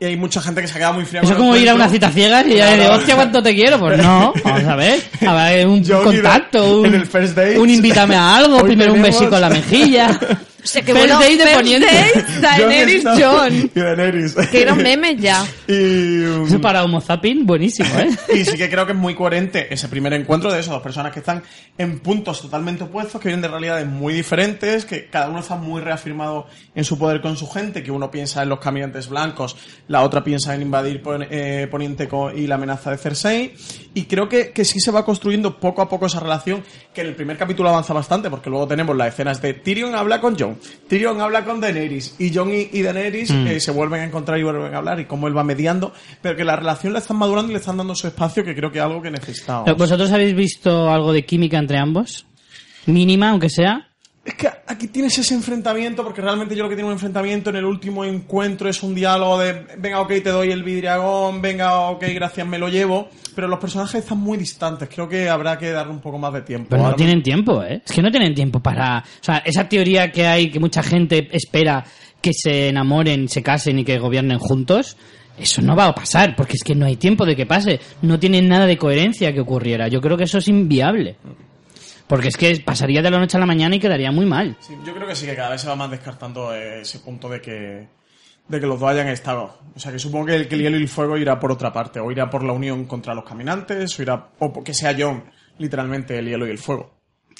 Y 0.00 0.06
hay 0.06 0.16
mucha 0.16 0.40
gente 0.42 0.60
que 0.60 0.66
se 0.66 0.74
ha 0.74 0.78
quedado 0.78 0.94
muy 0.94 1.04
fría 1.04 1.20
Eso 1.20 1.30
es 1.32 1.38
como 1.38 1.54
ir 1.56 1.70
a 1.70 1.74
una 1.76 1.88
cita 1.88 2.10
ciega 2.10 2.44
y 2.44 2.56
ya 2.56 2.66
Claro. 2.74 2.82
de 2.82 2.88
hostia, 2.98 3.14
¿cuánto 3.14 3.40
te 3.40 3.54
quiero? 3.54 3.78
Pues 3.78 4.02
no, 4.02 4.32
vamos 4.44 4.64
a 4.64 4.74
ver. 4.74 5.00
A 5.24 5.34
ver, 5.34 5.66
un 5.68 5.84
contacto, 5.84 6.80
un, 6.80 6.86
en 6.86 6.94
el 6.94 7.06
first 7.06 7.36
date. 7.36 7.56
un 7.56 7.70
invítame 7.70 8.16
a 8.16 8.36
algo, 8.36 8.56
Hoy 8.56 8.64
primero 8.64 8.92
un 8.92 8.98
tenemos- 9.00 9.20
besico 9.20 9.36
en 9.36 9.40
la 9.40 9.48
mejilla. 9.48 10.18
O 10.64 10.66
sea, 10.66 10.80
que 10.82 10.94
First 10.94 11.06
bueno, 11.08 11.20
date 11.20 11.36
de 11.36 11.42
first 11.44 11.56
Poniente. 11.56 12.40
Daenerys 12.40 13.04
Jon 13.04 13.20
John. 13.20 13.70
Y 13.74 13.80
Daenerys. 13.80 14.34
Que 14.50 14.62
era 14.62 14.72
un 14.72 14.82
meme 14.82 15.14
ya. 15.16 15.44
y, 15.68 16.24
um, 16.24 16.46
Eso 16.46 16.58
para 16.60 16.82
Homo 16.82 17.02
Zapping, 17.02 17.44
buenísimo, 17.44 17.88
¿eh? 17.98 18.08
Y 18.34 18.44
sí 18.46 18.56
que 18.56 18.70
creo 18.70 18.86
que 18.86 18.92
es 18.92 18.98
muy 18.98 19.14
coherente 19.14 19.72
ese 19.72 19.88
primer 19.88 20.14
encuentro 20.14 20.50
de 20.50 20.60
esas 20.60 20.72
dos 20.72 20.82
personas 20.82 21.12
que 21.12 21.18
están 21.20 21.42
en 21.76 21.98
puntos 22.00 22.40
totalmente 22.40 22.84
opuestos, 22.84 23.20
que 23.20 23.28
vienen 23.28 23.42
de 23.42 23.48
realidades 23.48 23.86
muy 23.86 24.14
diferentes, 24.14 24.86
que 24.86 25.06
cada 25.10 25.28
uno 25.28 25.40
está 25.40 25.56
muy 25.56 25.82
reafirmado 25.82 26.46
en 26.74 26.84
su 26.84 26.98
poder 26.98 27.20
con 27.20 27.36
su 27.36 27.46
gente, 27.48 27.82
que 27.82 27.90
uno 27.90 28.10
piensa 28.10 28.42
en 28.42 28.48
los 28.48 28.58
caminantes 28.58 29.08
blancos, 29.10 29.56
la 29.88 30.02
otra 30.02 30.24
piensa 30.24 30.54
en 30.54 30.62
invadir 30.62 31.02
Pon- 31.02 31.26
eh, 31.30 31.68
Poniente 31.70 32.08
co- 32.08 32.30
y 32.32 32.46
la 32.46 32.54
amenaza 32.54 32.90
de 32.90 32.96
Cersei. 32.96 33.54
Y 33.94 34.04
creo 34.04 34.28
que, 34.28 34.50
que 34.50 34.64
sí 34.64 34.80
se 34.80 34.90
va 34.90 35.04
construyendo 35.04 35.58
poco 35.58 35.80
a 35.80 35.88
poco 35.88 36.06
esa 36.06 36.20
relación, 36.20 36.62
que 36.92 37.02
en 37.02 37.06
el 37.06 37.14
primer 37.14 37.36
capítulo 37.36 37.68
avanza 37.68 37.94
bastante, 37.94 38.28
porque 38.28 38.50
luego 38.50 38.66
tenemos 38.66 38.96
las 38.96 39.08
escenas 39.08 39.40
de 39.40 39.54
Tyrion 39.54 39.94
habla 39.94 40.20
con 40.20 40.36
Jon, 40.36 40.58
Tyrion 40.88 41.20
habla 41.20 41.44
con 41.44 41.60
Daenerys, 41.60 42.16
y 42.18 42.34
Jon 42.34 42.52
y, 42.52 42.68
y 42.72 42.82
Daenerys 42.82 43.30
eh, 43.30 43.60
se 43.60 43.70
vuelven 43.70 44.00
a 44.00 44.04
encontrar 44.04 44.38
y 44.38 44.42
vuelven 44.42 44.74
a 44.74 44.78
hablar, 44.78 44.98
y 45.00 45.04
cómo 45.04 45.28
él 45.28 45.36
va 45.36 45.44
mediando, 45.44 45.92
pero 46.20 46.36
que 46.36 46.44
la 46.44 46.56
relación 46.56 46.92
la 46.92 46.98
están 46.98 47.18
madurando 47.18 47.50
y 47.50 47.54
le 47.54 47.60
están 47.60 47.76
dando 47.76 47.94
su 47.94 48.08
espacio, 48.08 48.44
que 48.44 48.54
creo 48.54 48.70
que 48.70 48.78
es 48.78 48.84
algo 48.84 49.00
que 49.00 49.10
necesitábamos. 49.10 49.76
¿Vosotros 49.76 50.10
habéis 50.10 50.34
visto 50.34 50.90
algo 50.90 51.12
de 51.12 51.24
química 51.24 51.58
entre 51.58 51.78
ambos? 51.78 52.26
Mínima, 52.86 53.30
aunque 53.30 53.48
sea. 53.48 53.93
Es 54.24 54.34
que 54.34 54.48
aquí 54.66 54.88
tienes 54.88 55.18
ese 55.18 55.34
enfrentamiento, 55.34 56.02
porque 56.02 56.22
realmente 56.22 56.56
yo 56.56 56.62
lo 56.62 56.70
que 56.70 56.76
tiene 56.76 56.86
un 56.86 56.94
enfrentamiento 56.94 57.50
en 57.50 57.56
el 57.56 57.64
último 57.66 58.06
encuentro 58.06 58.70
es 58.70 58.82
un 58.82 58.94
diálogo 58.94 59.38
de, 59.38 59.66
venga, 59.76 60.00
ok, 60.00 60.08
te 60.08 60.30
doy 60.30 60.50
el 60.50 60.62
vidriagón, 60.62 61.42
venga, 61.42 61.90
ok, 61.90 62.04
gracias, 62.14 62.46
me 62.46 62.58
lo 62.58 62.68
llevo, 62.68 63.10
pero 63.34 63.48
los 63.48 63.58
personajes 63.58 64.00
están 64.00 64.18
muy 64.18 64.38
distantes, 64.38 64.88
creo 64.88 65.06
que 65.06 65.28
habrá 65.28 65.58
que 65.58 65.70
darle 65.70 65.92
un 65.92 66.00
poco 66.00 66.18
más 66.18 66.32
de 66.32 66.40
tiempo. 66.40 66.68
Pero 66.70 66.84
no 66.84 66.94
tienen 66.94 67.22
tiempo, 67.22 67.62
¿eh? 67.62 67.82
Es 67.84 67.92
que 67.92 68.00
no 68.00 68.10
tienen 68.10 68.34
tiempo 68.34 68.60
para... 68.60 68.98
O 69.00 69.24
sea, 69.24 69.38
esa 69.44 69.68
teoría 69.68 70.10
que 70.10 70.26
hay, 70.26 70.50
que 70.50 70.58
mucha 70.58 70.82
gente 70.82 71.28
espera 71.30 71.84
que 72.22 72.32
se 72.32 72.68
enamoren, 72.68 73.28
se 73.28 73.42
casen 73.42 73.78
y 73.80 73.84
que 73.84 73.98
gobiernen 73.98 74.38
juntos, 74.38 74.96
eso 75.38 75.60
no 75.60 75.76
va 75.76 75.88
a 75.88 75.94
pasar, 75.94 76.34
porque 76.34 76.54
es 76.54 76.62
que 76.62 76.74
no 76.74 76.86
hay 76.86 76.96
tiempo 76.96 77.26
de 77.26 77.36
que 77.36 77.44
pase. 77.44 77.80
No 78.00 78.18
tienen 78.18 78.48
nada 78.48 78.66
de 78.66 78.78
coherencia 78.78 79.34
que 79.34 79.40
ocurriera. 79.40 79.88
Yo 79.88 80.00
creo 80.00 80.16
que 80.16 80.24
eso 80.24 80.38
es 80.38 80.48
inviable. 80.48 81.16
Porque 82.06 82.28
es 82.28 82.36
que 82.36 82.60
pasaría 82.64 83.00
de 83.02 83.10
la 83.10 83.18
noche 83.18 83.36
a 83.36 83.40
la 83.40 83.46
mañana 83.46 83.76
y 83.76 83.80
quedaría 83.80 84.12
muy 84.12 84.26
mal. 84.26 84.56
Sí, 84.60 84.74
yo 84.84 84.94
creo 84.94 85.06
que 85.08 85.16
sí 85.16 85.24
que 85.26 85.34
cada 85.34 85.50
vez 85.50 85.60
se 85.60 85.68
va 85.68 85.76
más 85.76 85.90
descartando 85.90 86.54
ese 86.54 86.98
punto 86.98 87.28
de 87.28 87.40
que 87.40 87.88
de 88.46 88.60
que 88.60 88.66
los 88.66 88.78
dos 88.78 88.90
hayan 88.90 89.08
estado. 89.08 89.58
O 89.74 89.80
sea, 89.80 89.90
que 89.90 89.98
supongo 89.98 90.26
que 90.26 90.34
el, 90.34 90.48
que 90.48 90.54
el 90.54 90.60
hielo 90.62 90.76
y 90.78 90.82
el 90.82 90.88
fuego 90.88 91.16
irá 91.16 91.40
por 91.40 91.50
otra 91.50 91.72
parte, 91.72 91.98
o 92.00 92.10
irá 92.12 92.28
por 92.28 92.44
la 92.44 92.52
unión 92.52 92.84
contra 92.84 93.14
los 93.14 93.24
caminantes, 93.24 93.98
o 93.98 94.02
irá 94.02 94.28
o 94.38 94.62
que 94.62 94.74
sea 94.74 94.94
John, 94.98 95.24
literalmente 95.56 96.18
el 96.18 96.26
hielo 96.28 96.46
y 96.46 96.50
el 96.50 96.58
fuego. 96.58 96.92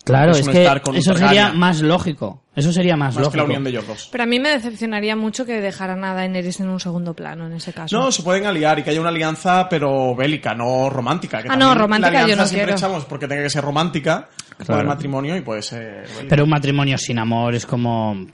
Claro, 0.02 0.32
Es 0.32 0.46
que 0.46 0.62
eso 0.66 1.14
sería 1.14 1.28
Targaryen. 1.28 1.58
más 1.58 1.80
lógico. 1.80 2.42
Eso 2.54 2.72
sería 2.74 2.94
más, 2.94 3.14
Más 3.14 3.16
que 3.16 3.22
lógico. 3.22 3.36
la 3.38 3.44
unión 3.44 3.64
de 3.64 3.70
ellos 3.70 3.86
dos. 3.86 4.08
Pero 4.12 4.24
a 4.24 4.26
mí 4.26 4.38
me 4.38 4.50
decepcionaría 4.50 5.16
mucho 5.16 5.46
que 5.46 5.60
dejaran 5.62 6.04
a 6.04 6.12
Daenerys 6.12 6.60
en 6.60 6.68
un 6.68 6.78
segundo 6.78 7.14
plano, 7.14 7.46
en 7.46 7.54
ese 7.54 7.72
caso. 7.72 7.96
No, 7.98 8.12
se 8.12 8.22
pueden 8.22 8.44
aliar 8.44 8.78
y 8.78 8.82
que 8.82 8.90
haya 8.90 9.00
una 9.00 9.08
alianza, 9.08 9.66
pero 9.68 10.14
bélica, 10.14 10.54
no 10.54 10.90
romántica. 10.90 11.42
que 11.42 11.48
Ah, 11.50 11.56
no, 11.56 11.74
romántica 11.74 12.10
la 12.12 12.18
alianza 12.24 12.30
yo 12.30 12.36
no 12.42 12.46
siempre 12.48 12.64
quiero. 12.74 12.78
echamos 12.78 13.04
porque 13.06 13.26
tenga 13.28 13.42
que 13.44 13.50
ser 13.50 13.64
romántica, 13.64 14.28
puede 14.56 14.66
Claro. 14.66 14.88
matrimonio 14.88 15.36
y 15.36 15.40
puede 15.40 15.62
ser 15.62 16.06
bélica. 16.06 16.26
Pero 16.28 16.44
un 16.44 16.50
matrimonio 16.50 16.98
sin 16.98 17.18
amor 17.18 17.54
es 17.54 17.66
como... 17.66 18.26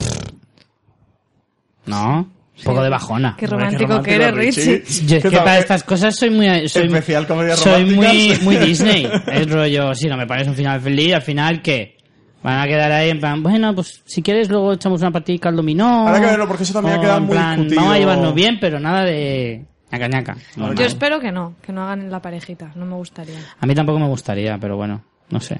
¿No? 1.85 2.19
Un 2.57 2.63
poco 2.63 2.83
de 2.83 2.89
bajona. 2.89 3.35
Qué 3.39 3.45
Hombre, 3.45 3.69
qué 3.69 3.77
romántico 3.85 4.03
que 4.03 4.15
eres, 4.15 4.33
Richie. 4.35 4.77
Richie. 4.79 5.05
Yo 5.07 5.17
es 5.17 5.23
¿Qué 5.23 5.29
que 5.29 5.37
para 5.37 5.57
estas 5.59 5.83
cosas 5.83 6.15
soy 6.15 6.29
muy... 6.29 6.69
Soy, 6.69 6.83
Especial 6.87 7.25
comedias 7.25 7.59
soy 7.59 7.85
muy, 7.85 8.37
muy 8.43 8.55
Disney. 8.65 9.09
Es 9.27 9.49
rollo, 9.49 9.95
si 9.95 10.07
no 10.07 10.17
me 10.17 10.27
pones 10.27 10.47
un 10.47 10.53
final 10.55 10.79
feliz, 10.79 11.15
al 11.15 11.21
final, 11.23 11.61
¿qué? 11.61 11.97
Van 12.43 12.59
a 12.59 12.65
quedar 12.67 12.91
ahí 12.91 13.09
en 13.09 13.19
plan, 13.19 13.41
bueno, 13.43 13.73
pues 13.75 14.01
si 14.05 14.21
quieres 14.23 14.49
luego 14.49 14.73
echamos 14.73 15.01
una 15.01 15.11
partida 15.11 15.49
al 15.49 15.55
dominó. 15.55 16.07
Habrá 16.07 16.19
que 16.21 16.25
verlo, 16.25 16.47
porque 16.47 16.63
eso 16.63 16.73
también 16.73 16.97
ha 16.97 17.01
quedado 17.01 17.17
en 17.19 17.23
muy 17.25 17.31
plan, 17.33 17.55
discutido. 17.55 17.81
Vamos 17.81 17.95
a 17.95 17.99
llevarnos 17.99 18.33
bien, 18.33 18.57
pero 18.59 18.79
nada 18.79 19.03
de... 19.05 19.65
ñaca 19.91 20.07
ñaca. 20.07 20.37
Normal. 20.55 20.77
Yo 20.77 20.85
espero 20.85 21.19
que 21.19 21.31
no, 21.31 21.55
que 21.61 21.71
no 21.71 21.83
hagan 21.83 22.09
la 22.09 22.19
parejita, 22.19 22.71
no 22.75 22.85
me 22.85 22.95
gustaría. 22.95 23.37
A 23.59 23.65
mí 23.67 23.75
tampoco 23.75 23.99
me 23.99 24.07
gustaría, 24.07 24.57
pero 24.59 24.75
bueno, 24.75 25.03
no 25.31 25.39
sé. 25.39 25.57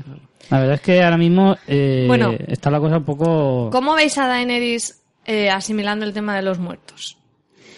La 0.50 0.60
verdad 0.60 0.76
es 0.76 0.82
que 0.82 1.02
ahora 1.02 1.18
mismo 1.18 1.56
eh, 1.68 2.06
Bueno. 2.08 2.34
está 2.48 2.70
la 2.70 2.80
cosa 2.80 2.98
un 2.98 3.06
poco... 3.06 3.70
¿Cómo 3.72 3.96
veis 3.96 4.18
a 4.18 4.28
Daenerys 4.28 5.02
eh, 5.26 5.50
asimilando 5.50 6.06
el 6.06 6.14
tema 6.14 6.36
de 6.36 6.42
los 6.42 6.60
muertos? 6.60 7.18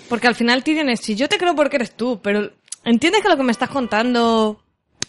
Porque 0.09 0.27
al 0.27 0.35
final 0.35 0.63
Tyrion 0.63 0.89
es, 0.89 0.99
si 0.99 1.15
yo 1.15 1.29
te 1.29 1.37
creo 1.37 1.55
porque 1.55 1.77
eres 1.77 1.95
tú, 1.95 2.19
pero 2.21 2.51
¿entiendes 2.83 3.21
que 3.21 3.29
lo 3.29 3.37
que 3.37 3.43
me 3.43 3.51
estás 3.51 3.69
contando... 3.69 4.59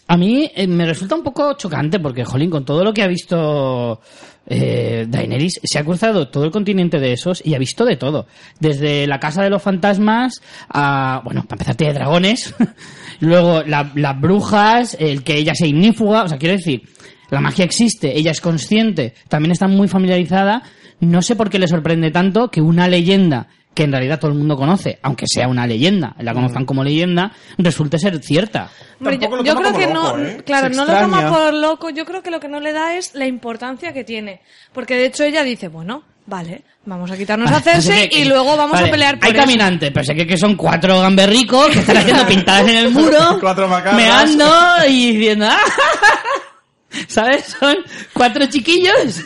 A 0.07 0.17
mí 0.17 0.51
eh, 0.55 0.67
me 0.67 0.85
resulta 0.85 1.15
un 1.15 1.23
poco 1.23 1.53
chocante 1.53 1.99
porque, 1.99 2.23
jolín, 2.23 2.51
con 2.51 2.63
todo 2.63 2.83
lo 2.83 2.93
que 2.93 3.01
ha 3.01 3.07
visto 3.07 3.99
eh, 4.47 5.05
Daenerys, 5.07 5.59
se 5.63 5.79
ha 5.79 5.83
cruzado 5.83 6.27
todo 6.27 6.43
el 6.45 6.51
continente 6.51 6.99
de 6.99 7.13
esos 7.13 7.43
y 7.43 7.55
ha 7.55 7.59
visto 7.59 7.85
de 7.85 7.97
todo. 7.97 8.27
Desde 8.59 9.07
la 9.07 9.19
casa 9.19 9.41
de 9.41 9.49
los 9.49 9.63
fantasmas 9.63 10.41
a, 10.69 11.21
bueno, 11.23 11.41
para 11.43 11.55
empezar, 11.55 11.75
tiene 11.75 11.93
dragones, 11.93 12.53
luego 13.19 13.63
la- 13.63 13.91
las 13.95 14.19
brujas, 14.19 14.95
el 14.99 15.23
que 15.23 15.35
ella 15.37 15.53
sea 15.55 15.67
ignífuga, 15.67 16.23
o 16.23 16.27
sea, 16.27 16.37
quiero 16.37 16.55
decir, 16.55 16.81
la 17.29 17.41
magia 17.41 17.65
existe, 17.65 18.17
ella 18.17 18.31
es 18.31 18.41
consciente, 18.41 19.13
también 19.27 19.51
está 19.51 19.67
muy 19.67 19.87
familiarizada. 19.87 20.61
No 20.99 21.21
sé 21.21 21.35
por 21.35 21.49
qué 21.49 21.59
le 21.59 21.67
sorprende 21.67 22.11
tanto 22.11 22.49
que 22.49 22.61
una 22.61 22.87
leyenda 22.87 23.47
que 23.73 23.83
en 23.83 23.91
realidad 23.91 24.19
todo 24.21 24.31
el 24.31 24.37
mundo 24.37 24.55
conoce, 24.55 24.99
aunque 25.01 25.25
sea 25.27 25.49
una 25.49 25.67
leyenda, 25.67 26.15
la 26.19 26.33
conozcan 26.33 26.63
como 26.65 26.81
leyenda, 26.81 27.33
resulte 27.57 27.99
ser 27.99 28.19
cierta. 28.23 28.69
Hombre, 29.01 29.17
yo, 29.17 29.29
creo 29.29 29.73
que 29.73 29.87
loco, 29.87 30.17
no, 30.17 30.23
¿eh? 30.23 30.37
claro, 30.45 30.69
Se 30.69 30.75
no 30.77 30.85
lo 30.85 30.97
toma 30.97 31.29
por 31.29 31.53
loco. 31.53 31.89
Yo 31.89 32.05
creo 32.05 32.23
que 32.23 32.31
lo 32.31 32.39
que 32.39 32.47
no 32.47 32.61
le 32.61 32.71
da 32.71 32.95
es 32.95 33.13
la 33.15 33.25
importancia 33.27 33.91
que 33.91 34.05
tiene, 34.05 34.39
porque 34.71 34.95
de 34.95 35.07
hecho 35.07 35.25
ella 35.25 35.43
dice, 35.43 35.67
bueno, 35.67 36.03
vale, 36.27 36.61
vamos 36.85 37.09
a 37.11 37.17
quitarnos 37.17 37.49
a 37.49 37.53
Vale, 37.59 37.63
sé 37.63 37.71
Cersei 37.81 38.09
qué- 38.09 38.19
y 38.19 38.25
luego 38.25 38.55
vamos 38.57 38.73
vale, 38.73 38.87
a 38.87 38.91
pelear 38.91 39.15
por 39.17 39.25
Hay 39.25 39.31
eso. 39.33 39.41
caminantes, 39.41 39.91
pero 39.93 40.03
sé 40.05 40.15
que, 40.15 40.25
que 40.27 40.37
son 40.37 40.55
cuatro 40.55 40.99
gamberricos 41.01 41.67
que 41.69 41.79
están 41.79 41.97
haciendo 41.97 42.25
pintadas 42.27 42.67
en 42.67 42.77
el 42.77 42.91
muro, 42.91 43.37
Cuatro 43.41 43.67
macarras. 43.67 43.95
meando 43.97 44.51
y 44.87 45.13
diciendo, 45.13 45.47
"Ah". 45.49 45.59
¿sabes? 47.07 47.55
Son 47.59 47.75
cuatro 48.13 48.45
chiquillos. 48.47 49.21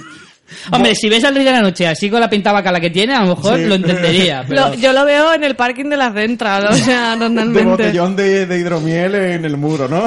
Hombre, 0.72 0.96
si 0.96 1.08
ves 1.10 1.24
al 1.24 1.36
Rey 1.36 1.44
de 1.46 1.52
la 1.52 1.62
Noche 1.62 1.88
así 1.88 2.10
con 2.10 2.20
la 2.20 2.30
pinta 2.30 2.52
bacala 2.52 2.80
que 2.80 2.90
tiene, 2.90 3.14
a 3.14 3.22
lo 3.22 3.36
mejor 3.36 3.58
Sí. 3.58 3.66
lo 3.66 3.76
entendería. 3.76 4.44
Pero... 4.48 4.70
Lo- 4.70 4.74
yo 4.74 4.92
lo 4.94 5.06
veo 5.06 5.34
en 5.34 5.44
el 5.44 5.56
parking 5.56 5.86
de 5.86 5.98
la 5.98 6.12
Central, 6.12 6.68
o 6.72 6.74
sea, 6.74 7.12
De 7.12 7.18
normalmente. 7.18 7.64
botellón 7.70 8.16
de, 8.16 8.46
de 8.48 8.58
hidromiel 8.60 9.14
en 9.16 9.46
el 9.46 9.58
muro, 9.58 9.88
¿no? 9.88 10.04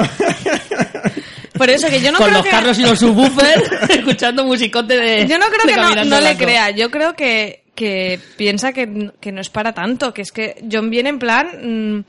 Por 1.57 1.69
eso 1.69 1.87
que 1.87 2.01
yo 2.01 2.11
no 2.11 2.17
con 2.17 2.27
creo 2.27 2.37
los 2.37 2.45
que... 2.45 2.51
carros 2.51 2.79
y 2.79 2.81
los 2.81 2.99
subwoofers 2.99 3.71
escuchando 3.89 4.43
musicote 4.43 4.97
de 4.97 5.27
Yo 5.27 5.37
no 5.37 5.45
creo 5.47 5.75
que 5.75 6.05
no, 6.05 6.19
le 6.19 6.35
crea. 6.35 6.71
Yo 6.71 6.89
creo 6.89 7.15
que, 7.15 7.63
que 7.75 8.19
piensa 8.37 8.73
que, 8.73 9.11
que 9.19 9.31
no 9.31 9.41
es 9.41 9.49
para 9.49 9.73
tanto. 9.73 10.13
Que 10.13 10.23
es 10.23 10.31
que 10.31 10.63
John 10.71 10.89
viene 10.89 11.09
en 11.09 11.19
plan. 11.19 11.47
mm, 11.97 12.03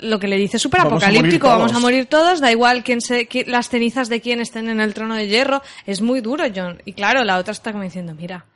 lo 0.00 0.18
que 0.18 0.28
le 0.28 0.36
dice 0.36 0.58
súper 0.58 0.82
Vamos 0.82 1.02
a 1.02 1.06
morir 1.06 1.18
apocalíptico. 1.18 1.48
Vamos 1.48 1.64
a 1.64 1.68
todos. 1.68 1.82
morir 1.82 2.06
todos. 2.06 2.40
Da 2.40 2.50
igual 2.50 2.84
quién 2.84 3.00
se, 3.00 3.28
las 3.46 3.68
cenizas 3.68 4.08
de 4.08 4.20
quién 4.20 4.40
estén 4.40 4.68
en 4.68 4.80
el 4.80 4.94
trono 4.94 5.14
de 5.14 5.28
hierro. 5.28 5.62
Es 5.86 6.00
muy 6.00 6.20
duro, 6.20 6.44
John. 6.54 6.80
Y 6.84 6.92
claro, 6.92 7.24
la 7.24 7.38
otra 7.38 7.52
está 7.52 7.72
como 7.72 7.84
diciendo: 7.84 8.14
Mira, 8.14 8.46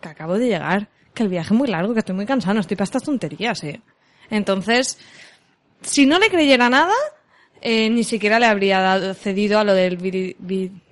que 0.00 0.08
acabo 0.08 0.38
de 0.38 0.48
llegar. 0.48 0.88
Que 1.14 1.22
el 1.24 1.28
viaje 1.28 1.52
es 1.54 1.58
muy 1.58 1.68
largo. 1.68 1.94
Que 1.94 2.00
estoy 2.00 2.14
muy 2.14 2.26
cansado. 2.26 2.54
No 2.54 2.60
estoy 2.60 2.76
para 2.76 2.84
estas 2.84 3.02
tonterías, 3.02 3.62
eh. 3.64 3.80
Entonces, 4.30 4.98
si 5.82 6.06
no 6.06 6.18
le 6.18 6.28
creyera 6.28 6.68
nada. 6.68 6.94
Eh, 7.60 7.90
ni 7.90 8.04
siquiera 8.04 8.38
le 8.38 8.46
habría 8.46 8.80
dado, 8.80 9.14
cedido 9.14 9.58
a 9.58 9.64
lo 9.64 9.74
del 9.74 9.96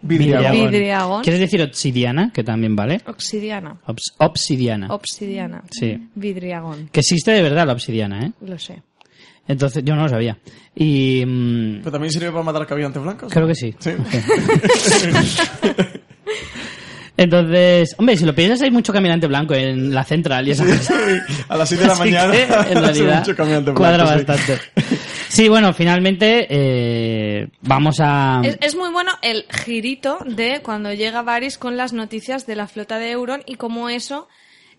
Vidriagón. 0.03 1.23
¿Quieres 1.23 1.41
decir 1.41 1.63
obsidiana? 1.63 2.31
Que 2.33 2.43
también 2.45 2.75
vale. 2.77 3.01
obsidiana. 3.07 3.77
Obs- 3.87 4.13
obsidiana. 4.19 4.89
Obsidiana. 4.93 5.63
Sí. 5.71 6.09
Vidriagón. 6.15 6.89
Que 6.93 7.01
existe 7.01 7.31
de 7.33 7.43
verdad 7.43 7.67
la 7.67 7.73
obsidiana, 7.73 8.27
¿eh? 8.27 8.33
Lo 8.41 8.59
sé. 8.59 8.83
Entonces, 9.49 9.85
yo 9.85 9.95
no 9.95 10.03
lo 10.03 10.09
sabía. 10.09 10.37
Y. 10.75 11.23
mm, 11.25 11.79
¿Pero 11.79 11.93
también 11.93 12.13
sirve 12.13 12.31
para 12.33 12.43
matar 12.43 12.67
caminantes 12.67 13.01
blancos? 13.03 13.33
creo 13.33 13.47
que 13.47 13.55
sí. 13.55 13.75
Sí. 13.79 13.91
Entonces, 17.19 17.95
hombre, 17.99 18.15
si 18.19 18.27
lo 18.27 18.35
piensas, 18.35 18.61
hay 18.61 18.71
mucho 18.71 18.93
caminante 18.93 19.27
blanco 19.27 19.55
en 19.55 19.95
la 19.95 20.05
central 20.05 20.47
y 20.47 20.51
esas 20.51 20.67
cosas. 20.67 20.93
A 21.49 21.57
las 21.57 21.67
7 21.69 21.83
de 21.85 21.89
la 21.89 21.93
Así 21.95 22.01
mañana. 22.03 22.33
que, 22.33 22.43
en 22.73 22.79
realidad, 22.83 23.19
mucho 23.21 23.35
caminante 23.37 23.73
cuadra 23.73 24.07
sí. 24.07 24.25
bastante. 24.25 24.61
Sí, 25.29 25.49
bueno, 25.49 25.73
finalmente 25.73 26.47
eh, 26.49 27.49
vamos 27.61 27.97
a... 28.01 28.43
Es, 28.61 28.75
muy 28.75 28.91
bueno 28.91 29.13
el 29.23 29.45
girito 29.51 30.19
de 30.25 30.61
cuando 30.63 30.93
llega 30.93 31.23
Varys 31.23 31.59
con 31.59 31.77
las 31.77 31.93
noticias 31.93 32.47
de 32.47 32.57
la 32.57 32.69
flota 32.69 32.99
de 32.99 33.11
Euron 33.11 33.43
y 33.47 33.57
cómo 33.57 33.89
eso 33.89 34.29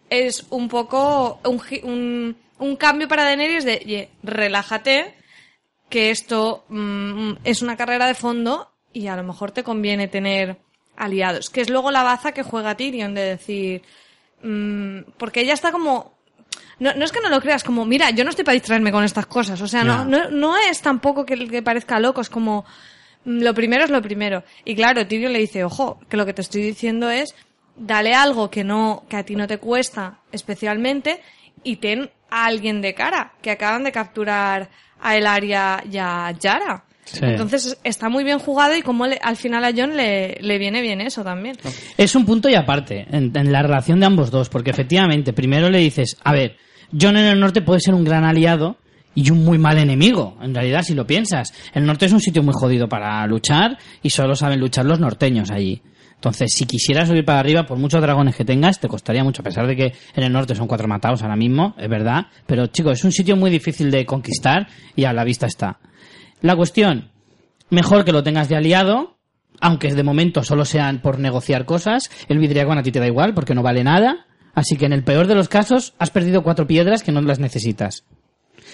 es 0.10 0.46
un 0.50 0.70
poco 0.70 1.40
un, 1.44 1.62
un, 1.84 2.38
un 2.60 2.76
cambio 2.76 3.08
para 3.08 3.24
Daenerys 3.24 3.66
de, 3.66 3.82
"Oye, 3.86 4.10
relájate, 4.24 5.14
que 5.90 6.12
esto 6.12 6.66
mm, 6.70 7.34
es 7.44 7.62
una 7.62 7.78
carrera 7.78 8.08
de 8.08 8.14
fondo 8.14 8.72
y 8.94 9.08
a 9.08 9.16
lo 9.16 9.24
mejor 9.24 9.52
te 9.52 9.64
conviene 9.64 10.08
tener 10.08 10.58
aliados. 10.96 11.50
Que 11.50 11.62
es 11.62 11.70
luego 11.70 11.92
la 11.92 12.04
baza 12.04 12.32
que 12.32 12.44
juega 12.44 12.76
Tyrion 12.76 13.14
de 13.14 13.22
decir, 13.22 13.82
mm, 14.44 15.12
porque 15.18 15.42
ella 15.42 15.54
está 15.54 15.72
como 15.72 16.17
no, 16.80 16.94
no 16.94 17.06
es 17.06 17.12
que 17.12 17.22
no 17.22 17.30
lo 17.30 17.42
creas, 17.42 17.64
como, 17.64 17.86
mira, 17.86 18.10
yo 18.12 18.24
no 18.24 18.30
estoy 18.30 18.46
para 18.46 18.54
distraerme 18.54 18.92
con 18.92 19.04
estas 19.04 19.26
cosas. 19.26 19.60
O 19.62 19.68
sea, 19.68 19.84
no, 19.84 20.06
no, 20.06 20.30
no 20.30 20.56
es 20.58 20.82
tampoco 20.82 21.26
que, 21.26 21.48
que 21.48 21.62
parezca 21.62 22.00
loco, 22.00 22.22
es 22.22 22.30
como, 22.30 22.66
mm, 23.26 23.42
lo 23.42 23.54
primero 23.54 23.84
es 23.84 23.90
lo 23.90 24.02
primero. 24.02 24.44
Y 24.66 24.76
claro, 24.76 25.06
Tyrion 25.08 25.34
le 25.34 25.40
dice, 25.40 25.64
ojo, 25.64 26.00
que 26.10 26.18
lo 26.18 26.26
que 26.26 26.34
te 26.34 26.42
estoy 26.42 26.62
diciendo 26.62 27.10
es, 27.10 27.36
dale 27.76 28.14
algo 28.14 28.50
que 28.50 28.64
no, 28.64 29.06
que 29.10 29.18
a 29.18 29.24
ti 29.24 29.36
no 29.36 29.48
te 29.48 29.58
cuesta 29.60 30.20
especialmente 30.32 31.22
y 31.64 31.78
ten 31.78 32.10
a 32.30 32.46
alguien 32.46 32.82
de 32.82 32.94
cara, 32.94 33.34
que 33.42 33.52
acaban 33.52 33.84
de 33.84 33.92
capturar 33.92 34.70
a 35.02 35.16
Elaria 35.16 35.84
y 35.90 35.98
a 35.98 36.32
Yara. 36.32 36.84
Sí. 37.06 37.20
Entonces 37.24 37.78
está 37.86 38.10
muy 38.10 38.24
bien 38.26 38.38
jugado 38.40 38.76
y 38.76 38.82
como 38.82 39.08
le- 39.08 39.20
al 39.24 39.38
final 39.38 39.64
a 39.64 39.72
John 39.76 39.96
le, 39.96 40.38
le 40.42 40.58
viene 40.58 40.82
bien 40.82 41.00
eso 41.00 41.24
también. 41.24 41.56
Es 41.98 42.16
un 42.16 42.26
punto 42.26 42.50
y 42.50 42.56
aparte 42.56 43.08
en, 43.10 43.32
en 43.38 43.52
la 43.52 43.62
relación 43.62 44.00
de 44.02 44.08
ambos 44.08 44.30
dos, 44.30 44.50
porque 44.50 44.72
efectivamente, 44.72 45.32
primero 45.32 45.70
le 45.70 45.78
dices, 45.78 46.18
a 46.24 46.34
ver, 46.34 46.58
John 46.92 47.18
en 47.18 47.26
el 47.26 47.40
norte 47.40 47.62
puede 47.62 47.80
ser 47.80 47.94
un 47.94 48.04
gran 48.04 48.24
aliado 48.24 48.78
y 49.14 49.32
un 49.32 49.44
muy 49.44 49.58
mal 49.58 49.78
enemigo, 49.78 50.38
en 50.42 50.54
realidad, 50.54 50.84
si 50.84 50.94
lo 50.94 51.08
piensas. 51.08 51.54
El 51.74 51.86
norte 51.86 52.06
es 52.06 52.14
un 52.14 52.22
sitio 52.22 52.44
muy 52.44 52.54
jodido 52.54 52.88
para 52.88 53.26
luchar 53.26 53.78
y 54.04 54.12
solo 54.12 54.36
saben 54.36 54.60
luchar 54.60 54.86
los 54.86 55.00
norteños 55.00 55.50
allí. 55.50 55.82
Entonces, 56.14 56.54
si 56.54 56.66
quisieras 56.66 57.08
subir 57.10 57.26
para 57.26 57.40
arriba, 57.40 57.66
por 57.66 57.80
muchos 57.80 58.00
dragones 58.00 58.36
que 58.36 58.46
tengas, 58.46 58.80
te 58.80 58.88
costaría 58.88 59.24
mucho, 59.24 59.42
a 59.42 59.46
pesar 59.46 59.68
de 59.68 59.76
que 59.76 59.94
en 60.16 60.24
el 60.24 60.32
norte 60.32 60.54
son 60.54 60.68
cuatro 60.68 60.88
matados 60.88 61.24
ahora 61.24 61.36
mismo, 61.36 61.76
es 61.78 61.90
verdad. 61.90 62.28
Pero, 62.46 62.68
chicos, 62.68 63.00
es 63.00 63.04
un 63.06 63.12
sitio 63.12 63.36
muy 63.36 63.50
difícil 63.50 63.90
de 63.90 64.06
conquistar 64.06 64.68
y 64.96 65.06
a 65.06 65.14
la 65.14 65.24
vista 65.24 65.48
está. 65.48 65.80
La 66.42 66.56
cuestión, 66.56 67.10
mejor 67.72 68.06
que 68.06 68.12
lo 68.12 68.22
tengas 68.22 68.50
de 68.50 68.56
aliado, 68.56 69.18
aunque 69.62 69.94
de 69.94 70.04
momento 70.04 70.44
solo 70.44 70.64
sean 70.64 71.02
por 71.02 71.18
negociar 71.18 71.66
cosas, 71.66 72.12
el 72.30 72.38
vidriagón 72.38 72.78
a 72.78 72.84
ti 72.84 72.92
te 72.92 73.00
da 73.00 73.08
igual 73.08 73.34
porque 73.34 73.56
no 73.56 73.64
vale 73.64 73.84
nada, 73.84 74.27
así 74.58 74.76
que 74.76 74.88
en 74.88 74.94
el 74.94 75.04
peor 75.04 75.28
de 75.28 75.36
los 75.36 75.50
casos 75.50 75.94
has 76.00 76.10
perdido 76.10 76.42
cuatro 76.42 76.66
piedras 76.66 77.04
que 77.04 77.12
no 77.12 77.22
las 77.22 77.38
necesitas. 77.38 78.04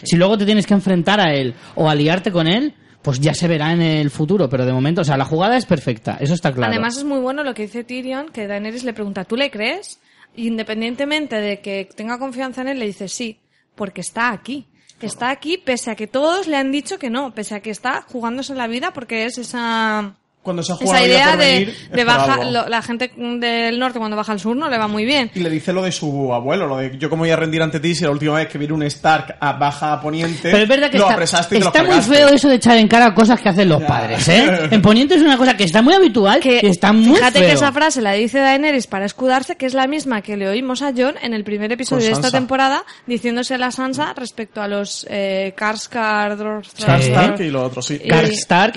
Si 0.03 0.15
luego 0.15 0.37
te 0.37 0.45
tienes 0.45 0.65
que 0.65 0.73
enfrentar 0.73 1.19
a 1.19 1.33
él 1.33 1.55
o 1.75 1.89
aliarte 1.89 2.31
con 2.31 2.47
él, 2.47 2.73
pues 3.01 3.19
ya 3.19 3.33
se 3.33 3.49
verá 3.49 3.73
en 3.73 3.81
el 3.81 4.09
futuro, 4.09 4.47
pero 4.47 4.65
de 4.65 4.71
momento, 4.71 5.01
o 5.01 5.03
sea, 5.03 5.17
la 5.17 5.25
jugada 5.25 5.57
es 5.57 5.65
perfecta, 5.65 6.17
eso 6.21 6.33
está 6.33 6.53
claro. 6.53 6.71
Además 6.71 6.95
es 6.95 7.03
muy 7.03 7.19
bueno 7.19 7.43
lo 7.43 7.53
que 7.53 7.63
dice 7.63 7.83
Tyrion, 7.83 8.29
que 8.29 8.47
Daenerys 8.47 8.85
le 8.85 8.93
pregunta, 8.93 9.25
¿tú 9.25 9.35
le 9.35 9.51
crees? 9.51 9.99
Y 10.37 10.47
independientemente 10.47 11.35
de 11.35 11.59
que 11.59 11.89
tenga 11.93 12.17
confianza 12.17 12.61
en 12.61 12.69
él, 12.69 12.79
le 12.79 12.85
dice 12.85 13.09
sí, 13.09 13.41
porque 13.75 13.99
está 13.99 14.31
aquí. 14.31 14.67
Está 15.01 15.31
aquí 15.31 15.57
pese 15.57 15.91
a 15.91 15.95
que 15.95 16.07
todos 16.07 16.47
le 16.47 16.55
han 16.55 16.71
dicho 16.71 16.97
que 16.97 17.09
no, 17.09 17.35
pese 17.35 17.55
a 17.55 17.59
que 17.59 17.71
está 17.71 18.03
jugándose 18.03 18.55
la 18.55 18.67
vida 18.67 18.93
porque 18.93 19.25
es 19.25 19.37
esa... 19.37 20.15
Cuando 20.43 20.61
se 20.61 20.73
ha 20.73 20.75
jugado 20.75 20.97
Esa 20.97 21.07
idea 21.07 21.37
de, 21.37 21.73
venir, 21.91 22.05
baja, 22.05 22.43
lo- 22.43 22.67
la 22.67 22.81
gente 22.81 23.11
del 23.15 23.79
norte 23.79 23.97
cuando 23.97 24.17
baja 24.17 24.33
al 24.33 24.39
sur 24.41 24.55
no 24.55 24.69
le 24.69 24.77
va 24.77 24.87
muy 24.89 25.05
bien. 25.05 25.31
Y 25.33 25.39
le 25.39 25.49
dice 25.49 25.71
lo 25.73 25.81
de 25.81 25.91
su 25.91 26.33
abuelo, 26.33 26.67
lo 26.67 26.77
de 26.77 26.97
yo 26.97 27.09
como 27.09 27.21
voy 27.21 27.31
a 27.31 27.35
rendir 27.37 27.61
ante 27.61 27.79
ti 27.79 27.95
si 27.95 28.03
la 28.03 28.11
última 28.11 28.33
vez 28.35 28.49
que 28.49 28.57
viene 28.57 28.73
un 28.73 28.83
Stark 28.83 29.37
a 29.39 29.53
baja 29.53 29.93
a 29.93 30.01
poniente 30.01 30.51
Pero 30.51 30.57
es 30.57 30.67
verdad 30.67 30.91
que 30.91 30.97
lo 30.97 31.05
está, 31.05 31.13
apresaste 31.13 31.55
y 31.55 31.59
te 31.59 31.63
lo 31.63 31.69
está 31.71 31.83
muy 31.83 32.01
feo 32.01 32.27
eso 32.27 32.49
de 32.49 32.55
echar 32.55 32.77
en 32.77 32.87
cara 32.89 33.13
cosas 33.13 33.39
que 33.39 33.49
hacen 33.49 33.69
los 33.69 33.79
Ya. 33.79 33.87
padres, 33.87 34.27
¿eh? 34.27 34.67
En 34.71 34.81
Poniente 34.81 35.15
es 35.15 35.21
una 35.21 35.37
cosa 35.37 35.55
que 35.55 35.63
está 35.63 35.81
muy 35.81 35.93
habitual 35.93 36.39
Que, 36.41 36.59
y 36.61 36.67
está 36.67 36.91
muy 36.91 37.15
fíjate 37.15 37.39
feo. 37.39 37.47
que 37.47 37.53
esa 37.53 37.71
frase 37.71 38.01
la 38.01 38.11
dice 38.11 38.39
Daenerys 38.39 38.87
para 38.87 39.05
escudarse, 39.05 39.55
que 39.55 39.65
es 39.65 39.73
la 39.73 39.87
misma 39.87 40.21
que 40.21 40.35
le 40.35 40.49
oímos 40.49 40.81
a 40.81 40.91
John 40.95 41.15
en 41.21 41.33
el 41.33 41.43
primer 41.43 41.71
episodio 41.71 42.05
de 42.05 42.11
esta 42.11 42.31
temporada, 42.31 42.83
diciéndose 43.07 43.55
a 43.55 43.71
Sansa 43.71 44.13
respecto 44.13 44.61
a 44.61 44.67
los 44.67 45.05
eh, 45.09 45.53
Karstar, 45.55 46.33
Stark, 46.33 47.01
Sí. 47.01 47.07
Stark 47.09 47.39
y 47.41 47.49
lo 47.49 47.63
otro, 47.63 47.81
sí. 47.81 48.01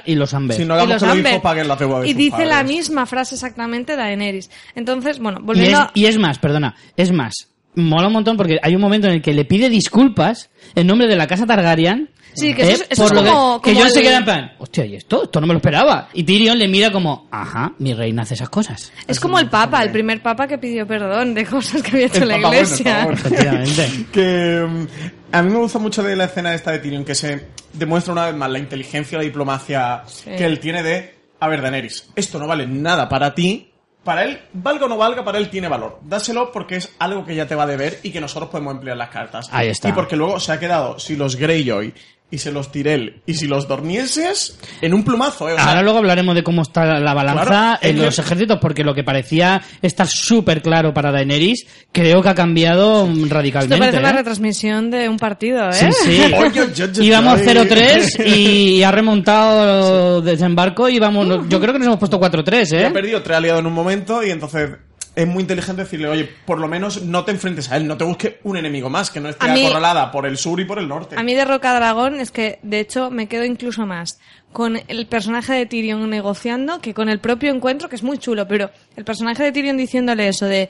Y- 0.06 0.14
los 0.14 0.32
Amber. 0.34 0.56
Si 0.56 0.64
no 0.64 0.74
y 0.74 0.76
hagamos 0.78 0.94
los 0.94 1.02
que 1.02 1.06
lo 1.06 1.12
Amber. 1.12 1.32
Paguen 1.64 1.68
la 1.68 2.00
de 2.00 2.06
Y 2.08 2.10
sus 2.12 2.18
dice 2.18 2.44
la 2.46 2.62
misma 2.62 3.06
frase 3.06 3.34
exactamente 3.34 3.96
Daenerys. 3.96 4.50
Entonces, 4.74 5.18
bueno, 5.18 5.38
Y 5.38 5.40
es, 5.42 5.46
volviendo 5.46 5.78
a... 5.78 5.90
y 5.94 6.06
es 6.06 6.18
más, 6.18 6.38
perdona, 6.38 6.74
es 6.96 7.12
más. 7.12 7.48
Mola 7.74 8.06
un 8.06 8.14
montón 8.14 8.36
porque 8.38 8.58
hay 8.62 8.74
un 8.74 8.80
momento 8.80 9.06
en 9.06 9.14
el 9.14 9.22
que 9.22 9.34
le 9.34 9.44
pide 9.44 9.68
disculpas 9.68 10.48
en 10.74 10.86
nombre 10.86 11.06
de 11.08 11.16
la 11.16 11.26
casa 11.26 11.44
Targaryen. 11.46 12.10
Sí, 12.32 12.52
que 12.54 12.62
eso 12.62 12.70
¿eh? 12.70 12.74
es- 12.74 12.86
eso 12.90 13.04
es 13.06 13.12
como- 13.12 13.60
que, 13.62 13.70
que 13.70 13.74
como 13.74 13.84
Jon 13.84 13.92
se 13.92 13.98
el- 14.00 14.04
queda 14.06 14.18
en 14.18 14.24
plan, 14.24 14.52
hostia, 14.58 14.84
¿y 14.86 14.94
esto? 14.96 15.24
Esto 15.24 15.40
no 15.40 15.46
me 15.46 15.54
lo 15.54 15.58
esperaba. 15.58 16.08
Y 16.12 16.22
Tyrion 16.24 16.58
le 16.58 16.68
mira 16.68 16.90
como, 16.92 17.28
ajá, 17.30 17.72
mi 17.78 17.94
reina 17.94 18.22
hace 18.22 18.34
esas 18.34 18.48
cosas. 18.50 18.92
Es 19.06 19.18
como 19.20 19.38
el 19.38 19.48
Papa, 19.48 19.82
el 19.82 19.90
primer 19.90 20.20
Papa 20.22 20.46
que 20.46 20.58
pidió 20.58 20.86
perdón 20.86 21.32
de 21.34 21.44
cosas 21.46 21.82
que 21.82 21.92
había 21.92 22.06
hecho 22.06 22.22
El 22.24 22.28
la 22.28 22.40
Papa 22.40 22.54
iglesia. 22.56 23.04
Bueno. 23.04 23.18
Efectivamente. 23.18 24.06
que 24.12 24.66
mm, 24.68 24.86
a 25.32 25.42
mí 25.42 25.50
me 25.50 25.58
gusta 25.58 25.78
mucho 25.78 26.02
de 26.02 26.14
la 26.16 26.24
escena 26.26 26.54
esta 26.54 26.72
de 26.72 26.78
Tyrion 26.80 27.04
que 27.04 27.14
se 27.14 27.46
demuestra 27.74 28.12
una 28.12 28.26
vez 28.26 28.34
más 28.36 28.50
la 28.50 28.58
inteligencia 28.58 29.16
y 29.16 29.18
la 29.18 29.24
diplomacia 29.24 30.02
que 30.24 30.44
él 30.44 30.60
tiene 30.60 30.82
de 30.82 31.15
a 31.40 31.48
ver 31.48 31.62
Daenerys 31.62 32.10
esto 32.16 32.38
no 32.38 32.46
vale 32.46 32.66
nada 32.66 33.08
para 33.08 33.34
ti. 33.34 33.72
Para 34.04 34.22
él 34.22 34.40
valga 34.52 34.86
o 34.86 34.88
no 34.88 34.96
valga 34.96 35.24
para 35.24 35.38
él 35.38 35.50
tiene 35.50 35.66
valor. 35.66 35.98
Dáselo 36.02 36.52
porque 36.52 36.76
es 36.76 36.94
algo 37.00 37.24
que 37.24 37.34
ya 37.34 37.48
te 37.48 37.56
va 37.56 37.64
a 37.64 37.66
deber 37.66 37.98
y 38.04 38.12
que 38.12 38.20
nosotros 38.20 38.50
podemos 38.50 38.74
emplear 38.74 38.96
las 38.96 39.08
cartas. 39.08 39.48
Ahí 39.50 39.68
está. 39.68 39.88
y 39.88 39.92
porque 39.92 40.14
luego 40.14 40.38
se 40.38 40.52
ha 40.52 40.60
quedado 40.60 40.96
si 41.00 41.16
los 41.16 41.34
Greyjoy 41.34 41.92
y 42.28 42.38
si 42.38 42.50
los 42.50 42.72
Tyrell 42.72 43.22
y 43.24 43.34
si 43.34 43.46
los 43.46 43.68
Dornieses 43.68 44.58
en 44.80 44.94
un 44.94 45.04
plumazo 45.04 45.48
¿eh? 45.48 45.52
O 45.52 45.56
sea, 45.56 45.68
Ahora 45.68 45.82
luego 45.82 45.98
hablaremos 45.98 46.34
de 46.34 46.42
cómo 46.42 46.62
está 46.62 46.98
la 46.98 47.14
balanza 47.14 47.44
Claro, 47.44 47.78
en 47.82 47.96
que- 47.96 48.02
los 48.02 48.18
ejércitos, 48.18 48.58
porque 48.60 48.82
lo 48.82 48.94
que 48.94 49.04
parecía 49.04 49.62
estar 49.80 50.08
súper 50.08 50.60
claro 50.60 50.92
para 50.92 51.12
Daenerys, 51.12 51.66
creo 51.92 52.22
que 52.22 52.28
ha 52.28 52.34
cambiado 52.34 53.06
mm, 53.06 53.22
Esto 53.24 53.34
radicalmente. 53.36 53.78
parece 53.78 53.98
una 54.00 54.10
¿eh? 54.10 54.12
retransmisión 54.14 54.90
de 54.90 55.08
un 55.08 55.18
partido, 55.18 55.68
¿eh? 55.70 55.72
Sí, 55.72 55.86
sí. 56.04 56.20
Oye, 56.34 56.66
Íbamos 57.06 57.40
oye. 57.40 57.54
0-3 57.54 58.26
y 58.36 58.82
ha 58.82 58.90
remontado 58.90 60.20
desembarco 60.20 60.88
y 60.88 60.98
vamos, 60.98 61.48
yo 61.48 61.60
creo 61.60 61.72
que 61.72 61.78
nos 61.78 61.86
hemos 61.86 61.98
puesto 61.98 62.18
4-3, 62.20 62.64
Ya 62.70 62.78
ha 62.78 62.88
¿eh? 62.88 62.90
perdido 62.90 63.22
tres 63.22 63.36
aliados 63.36 63.60
en 63.60 63.66
un 63.66 63.72
momento 63.72 64.24
y 64.24 64.30
entonces 64.30 64.70
es 65.16 65.26
muy 65.26 65.40
inteligente 65.40 65.82
decirle, 65.82 66.06
oye, 66.08 66.28
por 66.44 66.58
lo 66.60 66.68
menos 66.68 67.02
no 67.02 67.24
te 67.24 67.32
enfrentes 67.32 67.72
a 67.72 67.76
él, 67.78 67.88
no 67.88 67.96
te 67.96 68.04
busques 68.04 68.34
un 68.44 68.56
enemigo 68.56 68.88
más, 68.90 69.10
que 69.10 69.18
no 69.18 69.28
esté 69.30 69.48
mí- 69.50 69.64
acorralada 69.64 70.12
por 70.12 70.26
el 70.26 70.36
sur 70.36 70.60
y 70.60 70.64
por 70.66 70.78
el 70.78 70.86
norte. 70.86 71.16
A 71.18 71.22
mí 71.24 71.34
de 71.34 71.44
Roca 71.44 71.74
Dragón 71.74 72.20
es 72.20 72.30
que, 72.30 72.58
de 72.62 72.78
hecho, 72.80 73.10
me 73.10 73.26
quedo 73.26 73.44
incluso 73.44 73.84
más 73.86 74.20
con 74.52 74.78
el 74.88 75.06
personaje 75.06 75.54
de 75.54 75.66
Tyrion 75.66 76.08
negociando 76.08 76.80
que 76.80 76.94
con 76.94 77.08
el 77.08 77.18
propio 77.18 77.50
encuentro, 77.52 77.88
que 77.88 77.96
es 77.96 78.02
muy 78.02 78.18
chulo, 78.18 78.46
pero 78.46 78.70
el 78.96 79.04
personaje 79.04 79.42
de 79.42 79.52
Tyrion 79.52 79.76
diciéndole 79.76 80.28
eso 80.28 80.46
de 80.46 80.68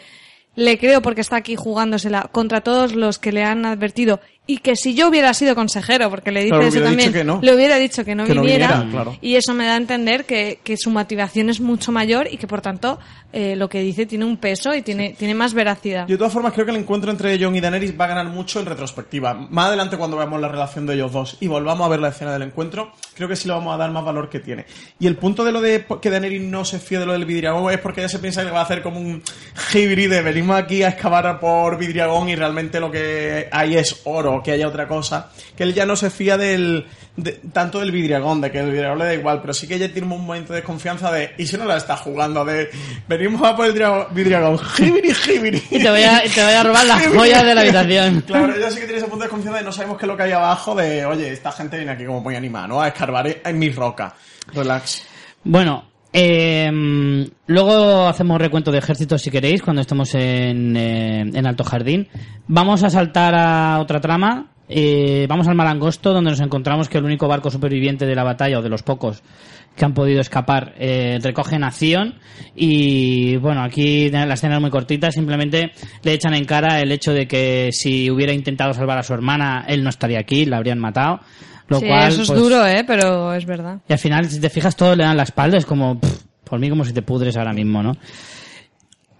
le 0.55 0.78
creo 0.78 1.03
porque 1.03 1.20
está 1.20 1.36
aquí 1.36 1.55
jugándosela 1.55 2.30
contra 2.32 2.62
todos 2.62 2.94
los 2.94 3.18
que 3.18 3.30
le 3.30 3.44
han 3.44 3.66
advertido 3.66 4.20
y 4.47 4.59
que 4.59 4.76
si 4.76 4.94
yo 4.94 5.09
hubiera 5.09 5.34
sido 5.34 5.55
consejero, 5.55 6.09
porque 6.11 6.30
le 6.30 6.40
dice 6.40 6.51
Claro, 6.51 6.62
eso 6.64 6.70
hubiera 6.78 6.88
también, 6.88 7.09
dicho 7.12 7.18
que 7.20 7.24
no. 7.24 7.38
le 7.42 7.55
hubiera 7.55 7.76
dicho 7.76 8.05
que 8.05 8.14
no 8.14 8.24
Que 8.24 8.34
no 8.34 8.42
viniera, 8.42 8.68
viniera, 8.80 8.90
claro. 8.90 9.16
y 9.20 9.34
eso 9.34 9.55
me 9.55 9.66
da 9.66 9.74
a 9.74 9.76
entender 9.76 10.24
que, 10.24 10.61
que 10.62 10.76
su 10.76 10.90
motivación 10.90 11.51
es 11.51 11.61
mucho 11.61 11.90
mayor 11.92 12.28
y 12.30 12.36
que 12.36 12.47
por 12.47 12.61
tanto 12.61 12.99
eh, 13.32 13.57
lo 13.57 13.68
que 13.68 13.80
dice 13.80 14.07
tiene 14.07 14.24
un 14.24 14.36
peso 14.36 14.74
y 14.74 14.82
tiene, 14.82 15.14
tiene 15.18 15.34
más 15.34 15.53
veracidad. 15.53 16.07
Yo 16.07 16.14
de 16.14 16.18
todas 16.18 16.32
formas 16.32 16.53
creo 16.53 16.64
que 16.64 16.70
el 16.70 16.78
encuentro 16.78 17.11
entre 17.11 17.42
Jon 17.42 17.55
y 17.57 17.61
Daenerys 17.61 17.99
va 18.01 18.05
a 18.07 18.09
ganar 18.09 18.26
mucho 18.28 18.61
en 18.61 18.66
retrospectiva. 18.66 19.34
Más 19.34 19.66
adelante 19.66 19.97
cuando 19.97 20.16
veamos 20.16 20.40
la 20.40 20.49
relación 20.49 20.86
de 20.86 20.94
ellos 20.94 21.12
dos 21.12 21.36
y 21.40 21.49
volvamos 21.49 21.84
a 21.84 21.88
ver 21.90 22.01
la 22.01 22.09
escena 22.09 22.32
del 22.32 22.42
encuentro, 22.42 22.92
creo 23.14 23.28
que 23.28 23.36
sí 23.36 23.49
le 23.49 23.55
vamos 23.55 23.74
a 23.74 23.76
dar 23.76 23.90
más 23.90 24.05
valor 24.05 24.30
que 24.30 24.40
tiene. 24.40 24.64
Y 25.01 25.07
el 25.07 25.16
punto 25.16 25.44
de 25.44 25.53
lo 25.53 25.61
de 25.61 25.84
que 26.01 26.09
Daenerys 26.11 26.42
no 26.42 26.64
se 26.64 26.78
fíe 26.78 26.99
de 26.99 27.07
lo 27.07 27.12
del 27.12 27.24
Vidriagón 27.24 27.72
es 27.72 27.78
porque 27.78 28.01
ella 28.01 28.09
se 28.09 28.20
piensa 28.20 28.44
que 28.44 28.51
va 28.51 28.61
a 28.61 28.64
hacer 28.64 28.80
como 28.82 29.01
un 29.01 29.22
híbrido 29.74 30.14
de 30.14 30.22
venimos 30.22 30.57
aquí 30.57 30.82
a 30.82 30.88
excavar 30.88 31.38
por 31.40 31.76
Vidriagón 31.78 32.28
y 32.28 32.36
realmente 32.36 32.78
lo 32.80 32.90
que 32.90 33.49
hay 33.51 33.76
es 33.76 34.03
oro, 34.05 34.36
que 34.43 34.53
haya 34.53 34.68
otra 34.68 34.87
cosa. 34.89 35.30
Que 35.57 35.62
él 35.64 35.74
ya 35.74 35.87
no 35.87 35.97
se 35.97 36.11
fía 36.11 36.37
del 36.37 36.87
de- 37.16 37.41
tanto 37.53 37.80
del 37.80 37.91
Vidriagón, 37.93 38.41
de 38.41 38.51
que 38.51 38.59
el 38.61 38.70
Vidriagón 38.70 38.99
le 38.99 39.05
da 39.07 39.14
igual, 39.14 39.41
pero 39.41 39.55
sí 39.55 39.66
que 39.66 39.76
ella 39.76 39.93
tiene 39.93 40.12
un 40.12 40.26
momento 40.26 40.53
de 40.53 40.61
desconfianza 40.61 41.11
de 41.11 41.34
y 41.39 41.47
si 41.47 41.57
no 41.57 41.64
la 41.64 41.76
está 41.76 41.97
jugando 41.97 42.45
de 42.45 42.68
venimos 43.09 43.43
a 43.43 43.57
por 43.57 43.66
el 43.66 43.72
Vidriagón, 44.12 44.59
híbridi, 44.78 45.14
híbridi. 45.34 45.62
Y 45.70 45.82
te 45.82 45.91
voy 45.91 46.03
a, 46.03 46.22
te 46.22 46.45
voy 46.45 46.53
a 46.55 46.62
robar 46.62 46.87
las 46.87 47.07
joyas 47.07 47.45
de 47.45 47.55
la 47.55 47.61
habitación. 47.62 48.20
Claro, 48.26 48.55
ella 48.55 48.70
sí 48.70 48.76
que 48.80 48.84
tiene 48.84 48.99
ese 48.99 49.09
punto 49.09 49.24
de 49.24 49.30
confianza 49.30 49.59
de 49.59 49.64
no 49.64 49.72
sabemos 49.72 49.97
qué 49.99 50.05
es 50.05 50.09
lo 50.09 50.16
que 50.16 50.22
hay 50.24 50.32
abajo, 50.32 50.74
de 50.74 51.07
oye, 51.07 51.32
esta 51.32 51.53
gente 51.53 51.76
viene 51.76 51.93
aquí 51.93 52.05
como 52.05 52.20
muy 52.20 52.34
animada, 52.37 52.66
¿no? 52.68 52.80
A 52.82 52.89
escarbar 52.89 53.26
en 53.45 53.59
mi 53.59 53.70
roca. 53.70 54.14
Relax. 54.53 55.03
Bueno, 55.45 55.89
eh, 56.19 57.29
luego 57.47 58.07
hacemos 58.09 58.41
recuento 58.41 58.73
de 58.73 58.79
ejércitos 58.79 59.21
si 59.21 59.31
queréis, 59.31 59.61
cuando 59.61 59.83
estemos 59.83 60.14
en, 60.14 60.75
eh, 60.75 61.21
en 61.21 61.47
Alto 61.47 61.62
Jardín. 61.62 62.09
Vamos 62.49 62.83
a 62.85 62.89
saltar 62.89 63.35
a 63.35 63.79
otra 63.81 64.01
trama. 64.01 64.47
eh, 64.69 65.27
vamos 65.29 65.47
al 65.47 65.55
Mar 65.55 65.67
Angosto, 65.67 66.14
donde 66.14 66.31
nos 66.31 66.41
encontramos 66.41 66.89
que 66.89 66.97
el 66.99 67.05
único 67.05 67.29
barco 67.29 67.51
superviviente 67.51 68.07
de 68.07 68.14
la 68.14 68.25
batalla, 68.25 68.59
o 68.59 68.62
de 68.62 68.71
los 68.71 68.83
pocos 68.83 69.23
que 69.77 69.85
han 69.85 69.93
podido 69.93 70.21
escapar, 70.23 70.75
eh, 70.79 71.19
recoge 71.23 71.59
nación. 71.59 72.14
Y 72.55 73.37
bueno, 73.37 73.62
aquí 73.62 74.11
la 74.11 74.33
escena 74.33 74.55
es 74.55 74.61
muy 74.62 74.71
cortita, 74.71 75.12
simplemente 75.12 75.73
le 76.03 76.14
echan 76.14 76.33
en 76.35 76.47
cara 76.47 76.81
el 76.81 76.91
hecho 76.93 77.12
de 77.12 77.29
que 77.29 77.69
si 77.73 78.11
hubiera 78.11 78.33
intentado 78.33 78.73
salvar 78.73 78.99
a 78.99 79.03
su 79.03 79.12
hermana, 79.12 79.67
él 79.69 79.85
no 79.85 79.91
estaría 79.91 80.19
aquí, 80.19 80.47
la 80.47 80.57
habrían 80.57 80.79
matado. 80.79 81.21
Lo 81.69 81.81
Sí, 81.81 81.87
cual, 81.87 82.09
eso 82.12 82.23
es 82.23 82.29
pues, 82.29 82.39
duro, 82.41 82.64
¿eh? 82.67 82.85
Pero 82.87 83.35
es 83.35 83.45
verdad. 83.45 83.79
y 83.89 83.93
al 83.93 83.99
final, 83.99 84.29
si 84.31 84.41
te 84.41 84.51
fijas, 84.51 84.77
todos 84.77 84.97
le 84.97 85.05
dan 85.05 85.17
la 85.17 85.25
espalda. 85.25 85.59
Es 85.59 85.67
como, 85.67 85.99
pff, 85.99 86.11
por 86.45 86.59
mí, 86.61 86.69
como 86.71 86.85
si 86.85 86.93
te 86.93 87.03
pudres 87.03 87.37
ahora 87.37 87.53
mismo, 87.53 87.83
¿no? 87.83 87.97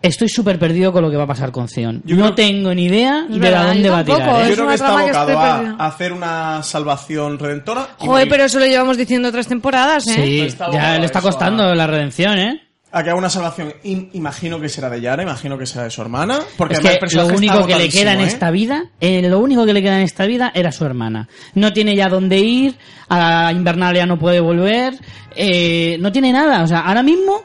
Estoy 0.03 0.29
súper 0.29 0.59
perdido 0.59 0.93
con 0.93 1.03
lo 1.03 1.11
que 1.11 1.17
va 1.17 1.25
a 1.25 1.27
pasar 1.27 1.51
con 1.51 1.67
Zion. 1.69 2.03
Yo 2.05 2.15
no 2.17 2.25
creo- 2.27 2.35
tengo 2.37 2.73
ni 2.75 2.85
idea 2.85 3.25
Es 3.29 3.35
de 3.35 3.41
verdad, 3.41 3.65
a 3.65 3.69
dónde 3.73 3.91
va 3.91 3.99
a 4.01 4.05
tirar. 4.05 4.45
¿eh? 4.45 4.49
Yo 4.51 4.55
creo 4.55 4.69
que 4.69 4.75
está 4.75 4.87
que 4.87 5.03
abocado 5.03 5.39
a, 5.41 5.77
a 5.79 5.87
hacer 5.87 6.13
una 6.13 6.63
salvación 6.63 7.39
redentora. 7.39 7.89
Joder, 7.99 8.09
morir. 8.11 8.29
pero 8.31 8.45
eso 8.45 8.61
lo 8.61 8.67
llevamos 8.67 8.97
diciendo 8.99 9.33
tres 9.33 9.49
temporadas, 9.49 10.07
¿eh? 10.07 10.13
Sí, 10.15 10.41
Está 10.43 10.71
ya 10.71 10.99
le 10.99 11.07
está 11.07 11.21
costando 11.21 11.65
a- 11.65 11.75
la 11.75 11.87
redención, 11.89 12.39
¿eh? 12.39 12.61
A 12.93 13.03
que 13.03 13.11
haga 13.11 13.19
una 13.19 13.29
salvación. 13.29 13.73
im- 13.85 14.09
imagino 14.15 14.59
que 14.61 14.69
será 14.69 14.89
de 14.89 15.01
Yara, 15.01 15.23
imagino 15.23 15.59
que 15.59 15.67
será 15.67 15.85
de 15.85 15.91
su 15.91 16.01
hermana. 16.01 16.39
Porque 16.57 16.75
Es 16.75 16.81
el 16.85 17.17
lo 17.19 17.27
único 17.27 17.67
que 17.67 17.77
le 17.77 17.89
queda 17.89 18.13
en 18.13 18.21
agotadísimo, 18.21 18.27
esta 18.27 18.49
¿eh? 18.49 18.53
vida, 18.53 18.85
eh, 19.01 19.23
lo 19.29 19.39
único 19.41 19.67
que 19.67 19.73
le 19.73 19.83
queda 19.83 19.97
en 19.99 20.05
esta 20.05 20.25
vida 20.25 20.53
era 20.55 20.73
su 20.73 20.85
hermana. 20.87 21.29
No 21.55 21.73
tiene 21.73 21.95
ya 21.97 22.09
dónde 22.09 22.39
ir, 22.39 22.77
a 23.09 23.53
Invernalia 23.53 24.07
no 24.07 24.19
puede 24.19 24.41
volver, 24.41 24.95
eh, 25.35 25.97
no 26.01 26.11
tiene 26.13 26.33
nada. 26.33 26.63
O 26.63 26.67
sea, 26.67 26.81
ahora 26.81 27.03
mismo 27.03 27.43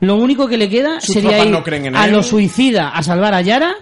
lo 0.00 0.16
único 0.16 0.46
que 0.46 0.56
le 0.58 0.68
queda 0.68 1.00
Sus 1.00 1.14
sería 1.14 1.42
ir 1.44 1.50
no 1.50 1.62
creen 1.64 1.86
en 1.86 1.96
a 1.96 2.04
él. 2.04 2.12
lo 2.12 2.22
suicida 2.22 2.90
a 2.90 3.02
salvar 3.02 3.34
a 3.34 3.40
Yara 3.40 3.74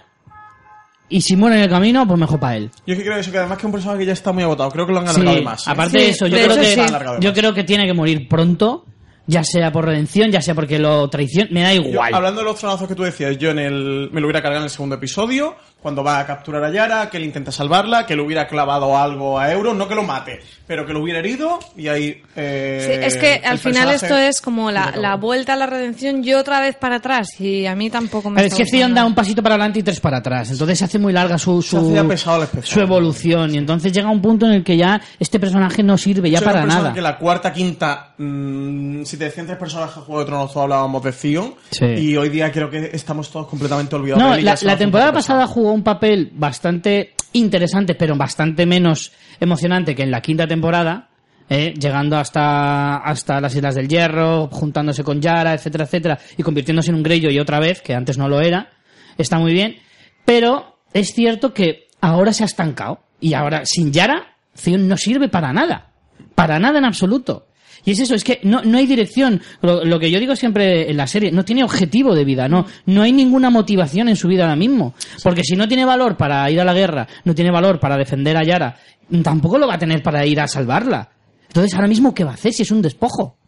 y 1.09 1.21
si 1.23 1.35
muere 1.37 1.57
en 1.57 1.63
el 1.65 1.69
camino, 1.69 2.07
pues 2.07 2.19
mejor 2.21 2.39
para 2.39 2.57
él. 2.57 2.71
Yo 2.87 2.93
es 2.95 2.99
que 2.99 3.05
creo 3.05 3.19
eso, 3.19 3.33
que 3.33 3.39
además 3.39 3.59
que 3.59 3.63
es 3.63 3.67
un 3.67 3.73
personaje 3.73 3.99
que 4.01 4.07
ya 4.07 4.13
está 4.13 4.31
muy 4.33 4.45
agotado. 4.45 4.71
Creo 4.71 4.87
que 4.87 4.93
lo 4.93 5.01
han 5.01 5.09
alargado 5.09 5.37
de 5.37 5.43
más. 5.43 5.67
¿eh? 5.67 5.71
aparte 5.71 5.99
Sí, 5.99 6.05
de 6.05 6.11
eso, 6.13 6.27
yo 6.29 6.37
de 6.37 6.43
creo 6.45 6.53
hecho 6.53 6.61
que 6.63 6.75
sí. 6.75 6.81
Alargado 6.81 7.17
de 7.17 7.23
yo 7.23 7.31
más. 7.31 7.39
creo 7.39 7.53
que 7.55 7.65
tiene 7.65 7.87
que 7.87 7.95
morir 7.95 8.29
pronto, 8.29 8.87
ya 9.31 9.45
sea 9.45 9.70
por 9.70 9.85
redención, 9.85 10.31
ya 10.33 10.43
sea 10.43 10.55
porque 10.55 10.78
lo 10.78 11.09
traición, 11.09 11.49
me 11.53 11.62
da 11.62 11.72
Yo, 11.72 11.83
igual. 11.83 12.12
hablando 12.12 12.41
de 12.41 12.47
los 12.47 12.59
tronazos 12.59 12.89
que 12.89 12.95
tú 12.97 13.05
decías, 13.05 13.39
yo 13.39 13.51
en 13.51 13.61
el, 13.61 14.11
me 14.12 14.20
lo 14.20 14.26
hubiera 14.26 14.43
cargado 14.43 14.62
en 14.62 14.64
el 14.64 14.70
segundo 14.70 14.97
episodio, 14.97 15.57
cuando 15.81 16.05
va 16.05 16.18
a 16.18 16.26
capturar 16.26 16.62
a 16.64 16.70
Yara, 16.70 17.09
que 17.09 17.16
él 17.16 17.24
intenta 17.24 17.51
salvarla, 17.51 18.07
que 18.07 18.14
le 18.14 18.22
hubiera 18.22 18.47
clavado 18.47 18.97
algo 18.97 19.39
a 19.39 19.51
Euro, 19.51 19.72
no 19.74 19.89
que 19.89 19.95
lo 19.95 20.03
mate, 20.03 20.41
pero 20.66 20.87
que 20.87 20.93
lo 20.93 21.01
hubiera 21.01 21.20
herido 21.20 21.59
y 21.76 21.89
ahí... 21.89 22.22
eh, 22.37 23.01
Sí, 23.01 23.07
es 23.07 23.16
que 23.16 23.43
al 23.45 23.59
final 23.59 23.91
esto 23.91 24.16
es 24.16 24.41
como 24.41 24.70
la, 24.70 25.16
vuelta 25.16 25.55
a 25.55 25.57
la 25.57 25.66
redención 25.66 26.24
y 26.24 26.35
otra 26.35 26.61
vez 26.61 26.76
para 26.76 26.97
atrás 26.97 27.41
y 27.41 27.66
a 27.66 27.74
mí 27.74 27.91
tampoco 27.91 28.31
me 28.31 28.37
Pero 28.37 28.49
es 28.49 28.55
que 28.55 28.64
Theon 28.64 28.95
da 28.95 29.05
un 29.05 29.14
pasito 29.14 29.43
para 29.43 29.55
adelante 29.55 29.81
y 29.81 29.83
tres 29.83 30.01
para 30.01 30.18
atrás. 30.18 30.51
Entonces 30.51 30.78
se 30.78 30.85
hace 30.85 30.99
muy 30.99 31.12
larga 31.12 31.39
su, 31.39 31.62
Se 31.62 31.76
hace 31.76 31.95
ya 31.95 32.62
su, 32.62 32.81
evolución. 32.81 33.55
Y 33.55 33.59
entonces 33.59 33.93
llega 33.93 34.09
un 34.09 34.20
punto 34.22 34.47
en 34.47 34.53
el 34.53 34.64
que 34.64 34.76
ya 34.76 35.01
este 35.18 35.41
personaje 35.41 35.83
no 35.83 35.97
sirve 35.99 36.31
ya 36.31 36.39
Soy 36.39 36.47
para 36.47 36.64
nada. 36.64 36.93
que 36.93 37.01
la 37.01 37.18
cuarta, 37.18 37.53
quinta, 37.53 38.12
mm, 38.18 39.03
si 39.05 39.16
te 39.16 39.24
decían 39.24 39.47
tres 39.47 39.59
personajes 39.59 39.97
de 39.97 40.03
Juego 40.03 40.20
de 40.20 40.26
Tronos, 40.26 40.53
todos 40.53 40.64
hablábamos 40.64 41.03
de 41.03 41.12
Theon. 41.12 41.55
Sí. 41.70 41.87
Y 41.87 42.16
hoy 42.16 42.28
día 42.28 42.53
creo 42.53 42.70
que 42.70 42.91
estamos 42.93 43.31
todos 43.31 43.47
completamente 43.47 43.97
olvidados 43.97 44.22
No, 44.22 44.33
de 44.33 44.39
él 44.41 44.45
la, 44.45 44.59
la 44.61 44.76
temporada 44.76 45.12
pasada 45.12 45.41
pesado. 45.41 45.61
Un 45.73 45.83
papel 45.83 46.31
bastante 46.33 47.14
interesante, 47.33 47.95
pero 47.95 48.16
bastante 48.16 48.66
menos 48.66 49.12
emocionante 49.39 49.95
que 49.95 50.03
en 50.03 50.11
la 50.11 50.21
quinta 50.21 50.47
temporada. 50.47 51.09
eh, 51.53 51.75
llegando 51.77 52.16
hasta, 52.16 52.99
hasta 52.99 53.41
las 53.41 53.55
Islas 53.57 53.75
del 53.75 53.89
Hierro, 53.89 54.47
juntándose 54.53 55.03
con 55.03 55.21
Yara, 55.21 55.53
etcétera, 55.53 55.83
etcétera, 55.85 56.18
y 56.39 56.45
convirtiéndose 56.45 56.91
en 56.91 56.95
un 56.95 57.03
Greyjoy 57.03 57.41
otra 57.41 57.59
vez, 57.59 57.83
que 57.83 57.93
antes 57.93 58.16
no 58.16 58.29
lo 58.29 58.41
era. 58.41 58.71
Está 59.18 59.37
muy 59.39 59.53
bien. 59.53 59.77
Pero 60.25 60.79
es 60.93 61.12
cierto 61.12 61.53
que 61.53 61.89
ahora 62.01 62.33
se 62.33 62.45
ha 62.45 62.47
estancado. 62.47 63.01
Y 63.18 63.35
ahora, 63.35 63.66
sin 63.66 63.93
Yara, 63.93 64.37
Theon 64.62 64.87
no 64.87 64.97
sirve 64.97 65.29
para 65.29 65.53
nada. 65.53 65.91
Para 66.37 66.61
nada 66.61 66.79
en 66.79 66.85
absoluto. 66.85 67.49
Y 67.85 67.93
es 67.93 68.01
eso, 68.01 68.14
es 68.14 68.24
que 68.24 68.41
no, 68.43 68.62
no 68.62 68.78
hay 68.78 68.87
dirección. 68.87 69.41
Lo, 69.62 69.85
lo 69.85 69.99
que 69.99 70.11
yo 70.11 70.20
digo 70.20 70.37
siempre 70.37 70.91
en 70.91 70.97
la 70.97 71.07
serie, 71.07 71.31
no 71.33 71.45
tiene 71.45 71.64
objetivo 71.64 72.14
de 72.14 72.24
vida, 72.24 72.49
no, 72.49 72.66
no 72.87 73.03
hay 73.03 73.12
ninguna 73.12 73.51
motivación 73.51 74.09
en 74.09 74.16
su 74.16 74.28
vida 74.28 74.43
ahora 74.43 74.57
mismo. 74.57 74.95
Porque 75.22 75.45
si 75.45 75.57
no 75.57 75.68
tiene 75.68 75.85
valor 75.85 76.16
para 76.16 76.51
ir 76.51 76.61
a 76.61 76.64
la 76.64 76.74
guerra, 76.74 77.07
no 77.24 77.35
tiene 77.35 77.51
valor 77.51 77.81
para 77.81 77.97
defender 77.97 78.37
a 78.37 78.45
Yara, 78.45 78.76
tampoco 79.22 79.59
lo 79.59 79.66
va 79.66 79.74
a 79.74 79.78
tener 79.78 80.03
para 80.03 80.24
ir 80.26 80.41
a 80.41 80.49
salvarla. 80.49 81.11
Entonces, 81.49 81.74
ahora 81.74 81.89
mismo, 81.89 82.14
¿qué 82.14 82.22
va 82.22 82.31
a 82.31 82.35
hacer 82.35 82.53
si 82.53 82.62
es 82.62 82.70
un 82.70 82.81
despojo? 82.81 83.39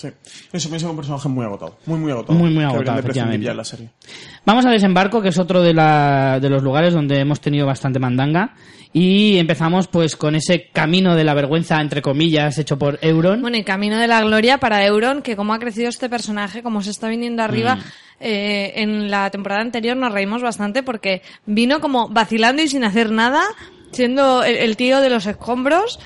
Sí. 0.00 0.08
Eso 0.52 0.70
me 0.70 0.76
es 0.76 0.82
un 0.82 0.96
personaje 0.96 1.28
muy 1.28 1.44
agotado. 1.44 1.76
Muy, 1.86 1.98
muy 1.98 2.10
agotado. 2.12 2.38
Muy, 2.38 2.50
muy 2.50 2.64
agotado, 2.64 2.98
efectivamente. 3.00 3.44
ya 3.46 3.54
la 3.54 3.64
serie. 3.64 3.90
Vamos 4.46 4.64
a 4.64 4.70
Desembarco, 4.70 5.20
que 5.20 5.28
es 5.28 5.38
otro 5.38 5.60
de, 5.62 5.74
la- 5.74 6.38
de 6.40 6.48
los 6.48 6.62
lugares 6.62 6.94
donde 6.94 7.18
hemos 7.20 7.40
tenido 7.40 7.66
bastante 7.66 7.98
mandanga. 7.98 8.54
Y 8.92 9.38
empezamos 9.38 9.86
pues 9.86 10.16
con 10.16 10.34
ese 10.34 10.68
camino 10.72 11.14
de 11.14 11.22
la 11.22 11.34
vergüenza, 11.34 11.80
entre 11.80 12.02
comillas, 12.02 12.58
hecho 12.58 12.76
por 12.78 12.98
Euron. 13.02 13.40
Bueno, 13.40 13.56
y 13.56 13.62
camino 13.62 13.96
de 13.98 14.08
la 14.08 14.20
gloria 14.22 14.58
para 14.58 14.84
Euron, 14.84 15.22
que 15.22 15.36
como 15.36 15.54
ha 15.54 15.58
crecido 15.60 15.88
este 15.88 16.08
personaje, 16.08 16.62
como 16.62 16.82
se 16.82 16.90
está 16.90 17.08
viniendo 17.08 17.42
arriba, 17.42 17.76
Mm. 17.76 17.80
eh, 18.20 18.72
en 18.76 19.10
la 19.10 19.30
temporada 19.30 19.60
anterior 19.60 19.96
nos 19.96 20.12
reímos 20.12 20.42
bastante 20.42 20.82
porque 20.82 21.22
vino 21.46 21.80
como 21.80 22.08
vacilando 22.08 22.62
y 22.62 22.68
sin 22.68 22.82
hacer 22.82 23.12
nada, 23.12 23.42
siendo 23.92 24.42
el, 24.42 24.56
el 24.56 24.76
tío 24.76 25.00
de 25.00 25.10
los 25.10 25.26
escombros. 25.26 26.00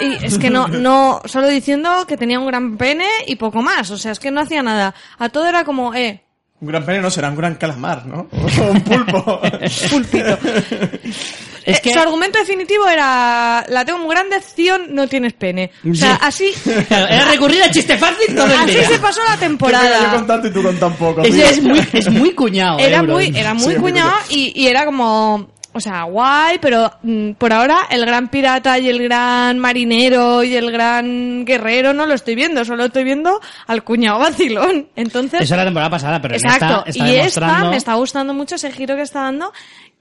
Y 0.00 0.24
es 0.24 0.38
que 0.38 0.50
no, 0.50 0.66
no, 0.68 1.20
solo 1.26 1.48
diciendo 1.48 2.04
que 2.06 2.16
tenía 2.16 2.38
un 2.40 2.46
gran 2.46 2.76
pene 2.76 3.06
y 3.26 3.36
poco 3.36 3.62
más. 3.62 3.90
O 3.90 3.98
sea, 3.98 4.12
es 4.12 4.18
que 4.18 4.30
no 4.30 4.40
hacía 4.40 4.62
nada. 4.62 4.94
A 5.18 5.28
todo 5.28 5.46
era 5.46 5.64
como, 5.64 5.94
eh, 5.94 6.22
Un 6.60 6.68
gran 6.68 6.84
pene 6.84 7.00
no 7.00 7.10
será 7.10 7.28
un 7.30 7.36
gran 7.36 7.54
calamar, 7.54 8.04
¿no? 8.06 8.28
O 8.32 8.70
un 8.72 8.80
pulpo. 8.82 9.40
pulpito. 9.90 10.38
Es 11.64 11.76
Eh, 11.78 11.80
que- 11.82 11.92
Su 11.92 11.98
argumento 12.00 12.38
definitivo 12.38 12.88
era, 12.88 13.64
la 13.68 13.84
tengo 13.84 13.98
muy 13.98 14.10
grande, 14.14 14.40
Zion, 14.40 14.94
no 14.94 15.06
tienes 15.06 15.34
pene. 15.34 15.70
O 15.88 15.94
sea, 15.94 16.14
Sí. 16.30 16.50
así, 16.56 16.72
Era 16.90 17.26
recurrir 17.30 17.62
a 17.62 17.70
chiste 17.70 17.96
fácil 17.98 18.34
todo 18.34 18.46
el 18.46 18.52
así 18.52 18.72
se 18.84 18.98
pasó 18.98 19.20
la 19.20 19.36
mira, 19.36 19.36
yo 19.36 19.40
temporada. 19.40 20.10
con 20.14 20.26
tanto 20.26 20.48
y 20.48 20.52
tú 20.52 20.62
con 20.62 20.76
tan 20.80 20.94
poco. 20.94 21.22
Es 21.22 21.62
muy, 21.62 21.80
es 21.92 22.10
muy 22.10 22.32
cuñado. 22.34 22.78
Era 22.78 22.98
Euron. 22.98 23.10
muy, 23.14 23.32
era 23.38 23.52
muy 23.54 23.74
Sí, 23.74 23.80
cuñado 23.80 24.12
y, 24.30 24.52
y 24.60 24.66
era 24.68 24.84
como, 24.86 25.48
o 25.72 25.80
sea, 25.80 26.02
guay, 26.02 26.58
pero 26.60 26.90
mm, 27.02 27.32
por 27.32 27.52
ahora 27.52 27.80
el 27.90 28.04
gran 28.04 28.28
pirata 28.28 28.78
y 28.78 28.88
el 28.88 29.02
gran 29.02 29.58
marinero 29.58 30.42
y 30.42 30.56
el 30.56 30.70
gran 30.72 31.44
guerrero 31.44 31.92
no 31.92 32.06
lo 32.06 32.14
estoy 32.14 32.34
viendo, 32.34 32.64
solo 32.64 32.86
estoy 32.86 33.04
viendo 33.04 33.40
al 33.66 33.84
cuñado 33.84 34.18
vacilón. 34.18 34.88
Entonces, 34.96 35.42
Eso 35.42 35.54
era 35.54 35.62
la 35.64 35.68
temporada 35.70 35.90
pasada, 35.90 36.20
pero 36.20 36.34
exacto. 36.34 36.84
esta 36.86 36.90
está 36.90 37.08
y 37.08 37.16
demostrando... 37.16 37.54
esta 37.56 37.70
me 37.70 37.76
está 37.76 37.94
gustando 37.94 38.34
mucho 38.34 38.56
ese 38.56 38.72
giro 38.72 38.96
que 38.96 39.02
está 39.02 39.20
dando, 39.22 39.52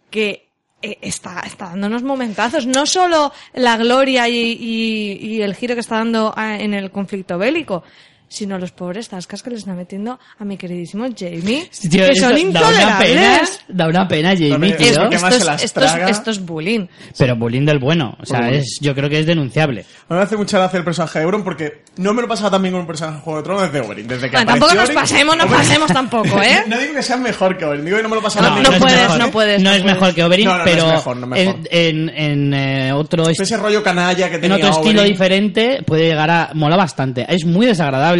que 0.09 0.49
eh, 0.81 0.97
está, 1.01 1.41
está 1.45 1.65
dando 1.65 1.87
unos 1.87 2.03
momentazos. 2.03 2.65
No 2.65 2.85
solo 2.85 3.31
la 3.53 3.77
gloria 3.77 4.27
y, 4.27 4.35
y- 4.37 5.17
y 5.21 5.41
el 5.41 5.53
giro 5.55 5.75
que 5.75 5.81
está 5.81 5.97
dando 5.97 6.33
ah, 6.35 6.55
en 6.57 6.73
el 6.73 6.89
conflicto 6.89 7.37
bélico, 7.37 7.83
sino 8.29 8.57
los 8.57 8.71
pobres 8.71 9.09
tascas 9.09 9.43
que 9.43 9.49
le 9.49 9.57
están 9.57 9.75
metiendo 9.75 10.17
a 10.37 10.45
mi 10.45 10.55
queridísimo 10.55 11.05
Jamie, 11.17 11.67
Sí, 11.71 11.89
tío, 11.89 12.07
que 12.07 12.15
son 12.15 12.31
da 12.53 12.61
una 12.61 12.97
pena, 12.99 12.99
intolerables. 13.01 13.59
da 13.67 13.87
una 13.87 14.07
pena, 14.07 14.29
Jamie, 14.37 14.73
tío. 14.73 14.87
es 14.87 15.23
Esto, 15.23 15.51
es, 15.51 15.63
esto 15.63 15.81
es- 15.83 16.09
esto 16.09 16.31
es 16.31 16.45
bullying. 16.45 16.87
Pero 17.17 17.35
bullying 17.35 17.65
del 17.65 17.79
bueno. 17.79 18.15
O 18.21 18.25
sea, 18.25 18.49
es, 18.51 18.77
yo 18.81 18.95
creo 18.95 19.09
que 19.09 19.19
es 19.19 19.25
denunciable. 19.25 19.81
A 20.07 20.13
mí 20.13 20.17
me 20.19 20.23
hace 20.23 20.37
mucha 20.37 20.57
gracia 20.59 20.77
el 20.77 20.83
personaje 20.85 21.19
de 21.19 21.25
Euron 21.25 21.43
porque 21.43 21.83
no 21.97 22.13
me 22.13 22.21
lo 22.21 22.27
pasaba 22.27 22.51
tan 22.51 22.61
bien 22.61 22.71
con 22.73 22.81
un 22.81 22.87
personaje 22.87 23.17
de 23.17 23.21
Juego 23.23 23.37
de 23.39 23.43
Tronos 23.43 23.61
desde 23.71 23.85
Oberyn. 23.87 24.07
Desde 24.07 24.29
que 24.29 24.35
Bueno, 24.37 24.51
tampoco 24.51 24.73
nos 24.75 24.89
pasemos, 24.91 25.35
no 25.37 25.47
pasemos 25.47 25.91
tampoco, 25.91 26.41
¿eh? 26.41 26.63
No 26.67 26.77
digo 26.77 26.93
que 26.93 27.01
sea 27.03 27.17
mejor 27.17 27.57
que 27.57 27.65
Oberyn, 27.65 27.85
digo 27.85 27.97
que 27.97 28.03
no 28.03 28.09
me 28.09 28.15
lo 28.15 28.21
pasaba 28.21 28.49
No, 28.49 28.53
tan 28.55 28.63
no 28.63 28.69
bien. 28.69 28.73
es 28.75 28.81
puedes, 28.85 29.01
mejor. 29.01 29.17
no 29.19 29.31
puedes, 29.31 29.63
No 29.63 29.69
no 29.71 29.75
es 29.75 29.81
puedes. 29.81 29.95
mejor 29.99 30.15
que 30.15 30.23
Oberyn, 30.23 30.45
No, 30.45 30.51
no, 30.53 30.57
no 30.59 30.63
pero 30.65 30.85
es 30.87 30.93
mejor, 30.93 31.17
no 31.17 31.35
es 31.35 31.45
mejor. 31.45 31.59
en, 31.71 32.09
en, 32.09 32.09
en, 32.15 32.53
eh, 32.53 32.93
otro 32.93 33.27
est- 33.27 33.41
Ese 33.41 33.57
rollo 33.57 33.81
canalla 33.81 34.29
que 34.29 34.35
en 34.35 34.41
tenía 34.41 34.57
otro 34.57 34.69
estilo 34.69 35.01
Oberyn. 35.01 35.13
diferente 35.13 35.83
puede 35.85 36.03
llegar 36.07 36.29
a 36.29 36.51
mola 36.53 36.75
bastante. 36.75 37.25
Es 37.27 37.45
muy 37.45 37.65
desagradable 37.65 38.18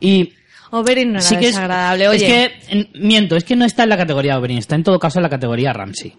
y 0.00 0.32
Oberyn 0.70 1.12
no 1.12 1.18
era 1.18 1.26
sí 1.28 1.34
que 1.36 1.46
es- 1.46 1.54
desagradable. 1.54 2.08
Oye, 2.08 2.16
Es 2.16 2.22
que 2.68 2.72
en- 2.76 2.88
miento, 2.94 3.36
es 3.36 3.44
que 3.44 3.56
no 3.56 3.64
está 3.64 3.84
en 3.84 3.88
la 3.88 3.96
categoría 3.96 4.38
Oberyn, 4.38 4.58
está 4.58 4.74
en 4.74 4.82
todo 4.84 4.98
caso 4.98 5.18
en 5.18 5.22
la 5.22 5.28
categoría 5.30 5.72
Ramsey. 5.72 6.14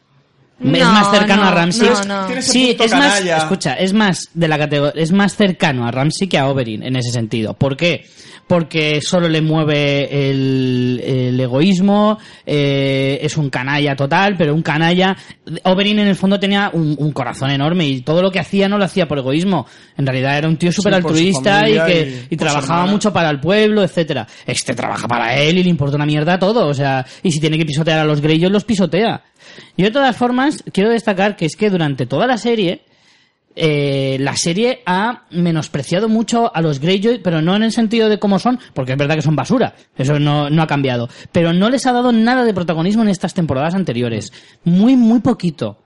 Es 0.62 0.88
más 0.88 1.12
cercano 1.12 1.43
no, 1.43 1.49
a 1.49 1.51
Ramsey. 1.51 1.89
no, 2.07 2.41
Sí, 2.41 2.76
es 2.80 2.91
más, 2.91 3.22
escucha, 3.22 3.74
es 3.74 3.93
más 3.93 4.30
de 4.34 4.47
la 4.47 4.57
categoría, 4.57 5.01
es 5.01 5.12
más 5.12 5.36
cercano 5.36 5.88
a 5.88 5.91
Ramsey 5.91 6.28
que 6.28 6.38
a 6.38 6.47
Oberyn 6.47 6.84
en 6.84 6.95
ese 6.95 7.12
sentido. 7.12 7.53
¿Por 7.53 7.78
qué? 7.78 8.05
Porque 8.47 8.99
solo 9.01 9.28
le 9.30 9.41
mueve 9.41 10.32
el, 10.32 11.01
el 11.05 11.39
egoísmo, 11.39 12.18
eh, 12.45 13.20
es 13.22 13.38
un 13.38 13.51
canalla 13.51 13.95
total, 13.95 14.36
pero 14.38 14.55
un 14.55 14.64
canalla. 14.64 15.16
Oberyn 15.64 15.99
en 15.99 16.07
el 16.07 16.16
fondo 16.16 16.39
tenía 16.39 16.72
un, 16.74 16.95
un 16.97 17.12
corazón 17.12 17.51
enorme 17.51 17.88
y 17.88 18.01
todo 18.01 18.24
lo 18.24 18.32
que 18.32 18.39
hacía 18.39 18.68
no 18.68 18.80
lo 18.80 18.86
hacía 18.86 19.07
por 19.07 19.20
egoísmo. 19.20 19.68
En 19.97 20.05
realidad 20.05 20.38
era 20.38 20.47
un 20.47 20.57
tío 20.57 20.72
súper 20.72 20.95
altruista 20.95 21.70
y 21.70 21.74
que 21.74 22.26
y 22.30 22.38
trabajaba 22.38 22.86
mucho 22.88 23.14
para 23.14 23.30
el 23.30 23.39
pueblo, 23.39 23.84
etcétera. 23.84 24.28
Este 24.45 24.74
trabaja 24.74 25.07
para 25.07 25.36
él 25.38 25.60
y 25.60 25.64
le 25.64 25.70
importa 25.70 25.95
una 25.95 26.07
mierda 26.07 26.39
todo, 26.39 26.68
o 26.68 26.74
sea, 26.74 27.05
y 27.22 27.32
si 27.32 27.39
tiene 27.39 27.57
que 27.57 27.66
pisotear 27.66 27.99
a 27.99 28.03
los 28.03 28.20
Greyjoy 28.20 28.49
los 28.49 28.64
pisotea. 28.64 29.22
Yo 29.78 29.86
de 29.86 29.91
todas 29.91 30.16
formas 30.16 30.64
quiero 30.74 30.89
destacar 30.89 31.36
que 31.36 31.45
es 31.45 31.56
que 31.56 31.70
durante 31.70 32.06
toda 32.06 32.28
la 32.28 32.38
serie 32.38 32.82
eh, 33.56 34.18
la 34.20 34.36
serie 34.38 34.82
ha 34.86 35.24
menospreciado 35.32 36.08
mucho 36.08 36.56
a 36.56 36.62
los 36.62 36.80
Greyjoy, 36.80 37.20
pero 37.22 37.41
no 37.41 37.56
en 37.56 37.64
el 37.64 37.72
sentido 37.72 38.08
de 38.08 38.18
cómo 38.20 38.39
son, 38.39 38.60
porque 38.74 38.93
es 38.93 38.97
verdad 38.97 39.16
que 39.16 39.22
son 39.22 39.36
basura, 39.36 39.74
eso 39.97 40.18
no, 40.20 40.50
no 40.50 40.62
ha 40.62 40.68
cambiado, 40.68 41.10
pero 41.32 41.52
no 41.52 41.70
les 41.70 41.86
ha 41.86 41.91
dado 41.91 42.12
nada 42.12 42.45
de 42.45 42.54
protagonismo 42.54 43.02
en 43.04 43.10
estas 43.10 43.34
temporadas 43.34 43.74
anteriores, 43.76 44.32
muy 44.64 44.95
muy 44.95 45.20
poquito. 45.20 45.84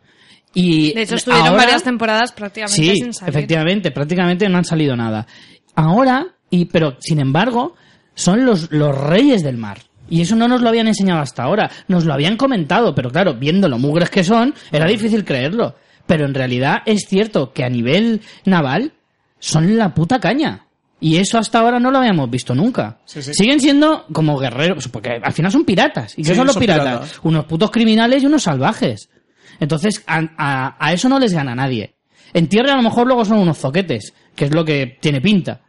Y 0.54 0.94
de 0.94 1.02
hecho 1.04 1.16
estuvieron 1.16 1.48
ahora- 1.48 1.64
varias 1.64 1.82
temporadas 1.84 2.32
prácticamente 2.32 2.76
Sí, 2.80 2.96
sin 2.96 3.14
salir. 3.14 3.30
efectivamente, 3.36 3.90
prácticamente 3.90 4.48
no 4.50 4.60
han 4.60 4.66
salido 4.66 4.96
nada. 4.96 5.26
Ahora, 5.74 6.28
y 6.52 6.66
pero 6.66 6.98
sin 7.00 7.20
embargo, 7.20 7.74
son 8.14 8.46
los, 8.46 8.72
los 8.72 8.96
reyes 8.96 9.42
del 9.42 9.58
mar. 9.58 9.80
Y 10.10 10.22
eso 10.22 10.36
no 10.36 10.48
nos 10.48 10.62
lo 10.62 10.70
habían 10.70 10.88
enseñado 10.88 11.22
hasta 11.22 11.44
ahora. 11.44 11.70
Nos 11.88 12.06
lo 12.06 12.14
habían 12.14 12.38
comentado, 12.38 12.94
pero 12.94 13.10
claro, 13.10 13.34
viendo 13.36 13.68
lo 13.70 13.78
mugres 13.80 14.10
que 14.10 14.24
son, 14.24 14.54
era 14.72 14.86
difícil 14.86 15.24
creerlo. 15.26 15.76
Pero 16.06 16.26
en 16.26 16.34
realidad 16.34 16.82
es 16.86 17.06
cierto 17.08 17.54
que 17.54 17.64
a 17.64 17.70
nivel 17.70 18.22
naval 18.46 18.92
son 19.40 19.78
la 19.78 19.94
puta 19.94 20.20
caña. 20.20 20.66
Y 21.00 21.18
eso 21.18 21.38
hasta 21.38 21.60
ahora 21.60 21.80
no 21.80 21.92
lo 21.92 21.98
habíamos 22.00 22.30
visto 22.30 22.54
nunca. 22.56 23.00
Sí, 23.06 23.22
sí. 23.22 23.34
Siguen 23.34 23.60
siendo 23.60 24.06
como 24.14 24.38
guerreros, 24.38 24.88
porque 24.88 25.20
al 25.22 25.34
final 25.34 25.52
son 25.52 25.66
piratas. 25.66 26.14
¿Y 26.18 26.24
qué 26.24 26.30
Sí, 26.30 26.36
son 26.36 26.46
los 26.48 26.54
son 26.54 26.62
piratas? 26.62 26.86
piratas. 27.00 27.20
Unos 27.24 27.46
putos 27.46 27.72
criminales 27.72 28.24
y 28.24 28.26
unos 28.26 28.44
salvajes. 28.44 29.10
Entonces, 29.60 30.04
a, 30.08 30.22
a- 30.38 30.76
a 30.80 30.94
eso 30.94 31.10
no 31.10 31.20
les 31.20 31.34
gana 31.34 31.56
nadie. 31.56 31.96
En 32.34 32.48
tierra 32.48 32.74
a 32.74 32.78
lo 32.78 32.84
mejor 32.84 33.06
luego 33.08 33.26
son 33.26 33.38
unos 33.40 33.58
zoquetes, 33.58 34.14
que 34.36 34.46
es 34.46 34.52
lo 34.54 34.64
que 34.66 34.98
tiene 35.00 35.20
pinta. 35.22 35.62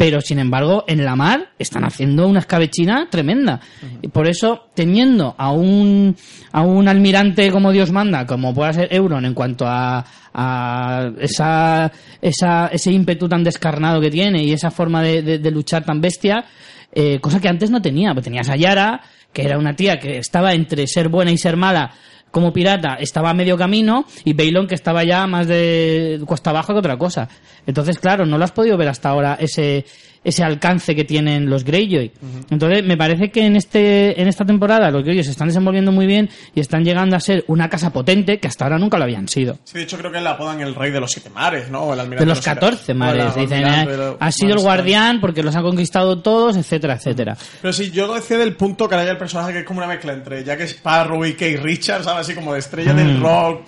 Pero, 0.00 0.22
sin 0.22 0.38
embargo, 0.38 0.84
en 0.86 1.04
la 1.04 1.14
mar 1.14 1.50
están 1.58 1.84
haciendo 1.84 2.26
una 2.26 2.38
escabechina 2.38 3.08
tremenda. 3.10 3.60
Y 4.00 4.08
por 4.08 4.26
eso, 4.28 4.68
teniendo 4.74 5.34
a 5.36 5.52
un, 5.52 6.16
a 6.52 6.62
un 6.62 6.88
almirante 6.88 7.50
como 7.52 7.70
Dios 7.70 7.90
manda, 7.92 8.26
como 8.26 8.54
pueda 8.54 8.72
ser 8.72 8.88
Euron, 8.94 9.26
en 9.26 9.34
cuanto 9.34 9.66
a, 9.68 10.02
a 10.32 11.10
esa, 11.20 11.92
esa, 12.22 12.68
ese 12.68 12.90
ímpetu 12.92 13.28
tan 13.28 13.44
descarnado 13.44 14.00
que 14.00 14.10
tiene 14.10 14.42
y 14.42 14.52
esa 14.52 14.70
forma 14.70 15.02
de, 15.02 15.20
de- 15.20 15.38
de 15.38 15.50
luchar 15.50 15.84
tan 15.84 16.00
bestia, 16.00 16.46
eh, 16.94 17.18
cosa 17.20 17.38
que 17.38 17.48
antes 17.48 17.70
no 17.70 17.82
tenía. 17.82 18.14
Pues 18.14 18.24
tenías 18.24 18.48
a 18.48 18.56
Yara, 18.56 19.02
que 19.34 19.42
era 19.42 19.58
una 19.58 19.76
tía 19.76 19.98
que 20.00 20.16
estaba 20.16 20.54
entre 20.54 20.86
ser 20.86 21.10
buena 21.10 21.30
y 21.30 21.36
ser 21.36 21.58
mala 21.58 21.92
como 22.30 22.52
pirata, 22.52 22.94
estaba 22.94 23.30
a 23.30 23.34
medio 23.34 23.56
camino, 23.56 24.04
y 24.24 24.32
Bailon 24.32 24.66
que 24.66 24.74
estaba 24.74 25.04
ya 25.04 25.26
más 25.26 25.46
de 25.46 26.20
cuesta 26.26 26.50
abajo 26.50 26.72
que 26.72 26.78
otra 26.78 26.96
cosa. 26.96 27.28
Entonces, 27.66 27.98
claro, 27.98 28.26
no 28.26 28.38
lo 28.38 28.44
has 28.44 28.52
podido 28.52 28.76
ver 28.76 28.88
hasta 28.88 29.08
ahora 29.08 29.36
ese, 29.40 29.84
ese 30.22 30.44
alcance 30.44 30.94
que 30.94 31.04
tienen 31.04 31.48
los 31.48 31.64
Greyjoy. 31.64 32.12
Entonces, 32.50 32.84
me 32.84 32.96
parece 32.98 33.30
que 33.30 33.46
en 33.46 33.56
este, 33.56 34.20
en 34.20 34.28
esta 34.28 34.44
temporada 34.44 34.90
los 34.90 35.02
Greyjoy 35.02 35.24
se 35.24 35.30
están 35.30 35.48
desenvolviendo 35.48 35.92
muy 35.92 36.06
bien 36.06 36.28
y 36.54 36.60
están 36.60 36.84
llegando 36.84 37.16
a 37.16 37.20
ser 37.20 37.42
una 37.48 37.70
casa 37.70 37.90
potente 37.90 38.38
que 38.38 38.46
hasta 38.46 38.64
ahora 38.66 38.78
nunca 38.78 38.98
lo 38.98 39.04
habían 39.04 39.28
sido. 39.28 39.58
Sí, 39.64 39.78
de 39.78 39.84
hecho 39.84 39.96
creo 39.96 40.12
que 40.12 40.20
le 40.20 40.28
apodan 40.28 40.60
el 40.60 40.74
rey 40.74 40.90
de 40.90 41.00
los 41.00 41.10
siete 41.12 41.30
mares, 41.30 41.70
¿no? 41.70 41.92
El 41.94 42.10
De 42.10 42.26
los 42.26 42.38
siete- 42.38 42.60
14 42.60 42.92
o 42.92 42.94
mares. 42.94 43.34
Dicen, 43.34 43.66
eh, 43.66 43.84
los 43.96 44.16
ha 44.20 44.30
sido 44.32 44.54
el 44.54 44.60
guardián 44.60 45.20
porque 45.20 45.42
los 45.42 45.56
ha 45.56 45.62
conquistado 45.62 46.18
todos, 46.20 46.56
etcétera, 46.56 46.94
etcétera. 46.94 47.36
Pero 47.62 47.72
sí, 47.72 47.90
yo 47.90 48.12
decía 48.14 48.36
del 48.36 48.54
punto 48.56 48.88
que 48.88 48.96
hay 48.96 49.08
el 49.08 49.16
personaje 49.16 49.52
que 49.54 49.58
es 49.60 49.64
como 49.64 49.78
una 49.78 49.86
mezcla 49.88 50.12
entre 50.12 50.44
Jack 50.44 50.60
Sparrow 50.60 51.24
y 51.24 51.32
Kate 51.32 51.56
Richards, 51.56 52.04
¿sabes? 52.04 52.26
Así 52.26 52.34
como 52.34 52.52
de 52.52 52.58
estrella 52.58 52.92
del 52.92 53.20
rock, 53.20 53.62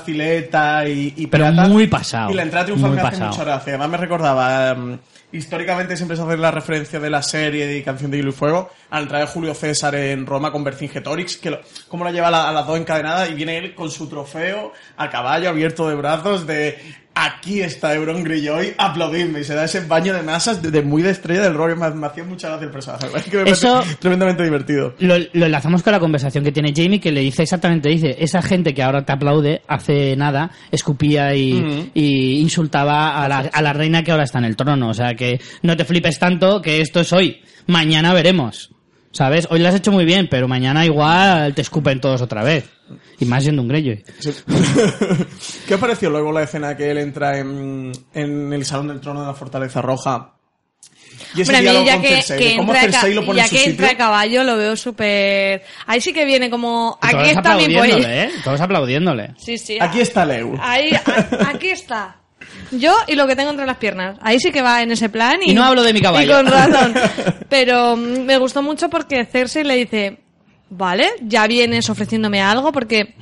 vacileta 0.00 0.88
y, 0.88 1.14
y 1.16 1.26
Mm. 1.26 1.30
Pero 1.30 1.44
pirata. 1.46 1.68
muy 1.68 1.86
pasado, 1.86 2.30
Y 2.30 2.34
la 2.34 2.42
entrada 2.42 2.66
triunfal 2.66 2.92
me 2.92 3.00
hace 3.00 3.24
mucha 3.24 3.44
gracia. 3.44 3.72
Además 3.74 3.88
me 3.90 3.96
recordaba... 3.96 4.70
em, 4.72 4.98
históricamente 5.32 5.96
siempre 5.96 6.16
se 6.16 6.22
hace 6.22 6.36
la 6.36 6.50
referencia 6.50 7.00
de 7.00 7.10
la 7.10 7.22
serie 7.22 7.66
de 7.66 7.82
Canción 7.82 8.10
de 8.10 8.18
Hielo 8.18 8.30
y 8.30 8.32
Fuego 8.32 8.70
a 8.90 8.96
la 8.96 9.02
entrada 9.02 9.24
de 9.24 9.30
Julio 9.30 9.54
César 9.54 9.94
en 9.94 10.26
Roma 10.26 10.52
con 10.52 10.64
Vercingetorix, 10.64 11.36
que 11.36 11.50
lo, 11.50 11.60
cómo 11.88 12.04
la 12.04 12.12
lleva 12.12 12.28
a 12.28 12.52
las 12.52 12.66
dos 12.66 12.78
encadenadas 12.78 13.30
y 13.30 13.34
viene 13.34 13.58
él 13.58 13.74
con 13.74 13.90
su 13.90 14.08
trofeo 14.08 14.72
a 14.96 15.10
caballo 15.10 15.48
abierto 15.48 15.88
de 15.88 15.94
brazos 15.94 16.46
de 16.46 16.78
aquí 17.18 17.62
está 17.62 17.94
Euron 17.94 18.22
Greyjoy, 18.22 18.74
aplaudidme 18.78 19.40
y 19.40 19.44
se 19.44 19.54
da 19.54 19.64
ese 19.64 19.80
baño 19.80 20.12
de 20.14 20.22
masas 20.22 20.60
de, 20.62 20.70
de 20.70 20.82
muy 20.82 21.02
de 21.02 21.10
estrella 21.10 21.42
del 21.42 21.54
rock 21.54 21.76
me, 21.76 21.90
me 21.90 22.06
hacía 22.06 22.24
mucha 22.24 22.48
gracia 22.48 22.66
el 22.66 22.70
personaje, 22.70 23.06
verdad 23.12 23.24
que 23.24 23.36
me 23.44 23.50
Eso- 23.50 23.82
tremendamente 23.98 24.44
divertido. 24.44 24.94
Lo, 24.98 25.14
lo 25.32 25.46
enlazamos 25.46 25.82
con 25.82 25.92
la 25.92 25.98
conversación 26.00 26.44
que 26.44 26.52
tiene 26.52 26.72
Jamie, 26.76 27.00
que 27.00 27.10
le 27.10 27.22
dice 27.22 27.42
exactamente, 27.42 27.88
dice, 27.88 28.14
esa 28.18 28.42
gente 28.42 28.74
que 28.74 28.82
ahora 28.82 29.04
te 29.04 29.12
aplaude, 29.12 29.62
hace 29.66 30.14
nada, 30.16 30.50
escupía 30.70 31.34
y, 31.34 31.90
y 31.94 32.38
insultaba 32.40 33.24
a 33.24 33.28
la, 33.28 33.38
a 33.52 33.62
la 33.62 33.72
reina 33.72 34.02
que 34.04 34.10
ahora 34.12 34.24
está 34.24 34.38
en 34.38 34.44
el 34.44 34.56
trono. 34.56 34.88
O 34.90 34.94
sea, 34.94 35.14
que 35.14 35.40
no 35.62 35.76
te 35.76 35.84
flipes 35.86 36.18
tanto, 36.18 36.60
que 36.60 36.80
esto 36.82 37.00
es 37.00 37.12
hoy. 37.12 37.40
Mañana 37.66 38.12
veremos. 38.12 38.70
¿Sabes? 39.16 39.46
Hoy 39.50 39.60
lo 39.60 39.68
has 39.68 39.74
hecho 39.74 39.90
muy 39.92 40.04
bien, 40.04 40.28
pero 40.30 40.46
mañana 40.46 40.84
igual 40.84 41.54
te 41.54 41.62
escupen 41.62 42.00
todos 42.00 42.20
otra 42.20 42.42
vez. 42.42 42.68
Y 43.18 43.24
más 43.24 43.42
siendo 43.42 43.62
un 43.62 43.68
Greyjoy. 43.68 44.04
Sí. 44.18 44.30
¿Qué 45.66 45.74
os 45.74 45.80
pareció 45.80 46.10
luego 46.10 46.30
la 46.32 46.42
escena 46.42 46.76
que 46.76 46.90
él 46.90 46.98
entra 46.98 47.38
en, 47.38 47.92
en 48.12 48.52
el 48.52 48.64
salón 48.66 48.88
del 48.88 49.00
trono 49.00 49.22
de 49.22 49.26
la 49.28 49.34
Fortaleza 49.34 49.80
Roja? 49.80 50.32
Y 51.34 51.40
ese 51.40 51.52
Hombre, 51.56 51.68
a 51.70 51.72
mí 51.80 51.86
ya 51.86 52.00
que, 52.00 52.08
que 52.36 52.52
entra, 52.54 52.82
a 53.00 53.06
lo 53.08 53.24
pone 53.24 53.38
ya 53.38 53.44
en 53.44 53.48
su 53.48 53.54
que 53.54 53.58
sitio. 53.60 53.70
entra 53.70 53.90
a 53.90 53.96
caballo 53.96 54.44
lo 54.44 54.56
veo 54.58 54.76
súper... 54.76 55.62
Ahí 55.86 56.00
sí 56.00 56.12
que 56.12 56.24
viene 56.26 56.50
como... 56.50 56.98
Aquí 57.00 57.12
todos 57.14 57.28
está 57.28 57.40
mi 57.56 57.64
aplaudiéndole, 57.64 57.92
pollo. 57.94 58.08
¿eh? 58.08 58.30
Todos 58.44 58.60
aplaudiéndole. 58.60 59.34
Sí, 59.38 59.56
sí. 59.56 59.78
Aquí 59.80 60.00
está 60.00 60.26
Leu. 60.26 60.56
Ahí, 60.60 60.90
a- 60.92 61.48
aquí 61.50 61.68
está. 61.70 62.16
Yo 62.72 62.94
y 63.06 63.14
lo 63.14 63.26
que 63.26 63.36
tengo 63.36 63.50
entre 63.50 63.66
las 63.66 63.76
piernas. 63.76 64.18
Ahí 64.20 64.38
sí 64.40 64.50
que 64.52 64.62
va 64.62 64.82
en 64.82 64.90
ese 64.92 65.08
plan. 65.08 65.36
Y, 65.42 65.52
Y 65.52 65.54
no 65.54 65.64
hablo 65.64 65.82
de 65.82 65.92
mi 65.92 66.00
caballo. 66.00 66.24
Y 66.30 66.34
con 66.34 66.46
razón. 66.46 66.94
Pero 67.48 67.96
mm, 67.96 68.20
me 68.24 68.38
gustó 68.38 68.62
mucho 68.62 68.88
porque 68.90 69.24
Cersei 69.24 69.64
le 69.64 69.76
dice, 69.76 70.18
vale, 70.70 71.08
ya 71.22 71.46
vienes 71.46 71.88
ofreciéndome 71.90 72.42
algo 72.42 72.72
porque, 72.72 73.14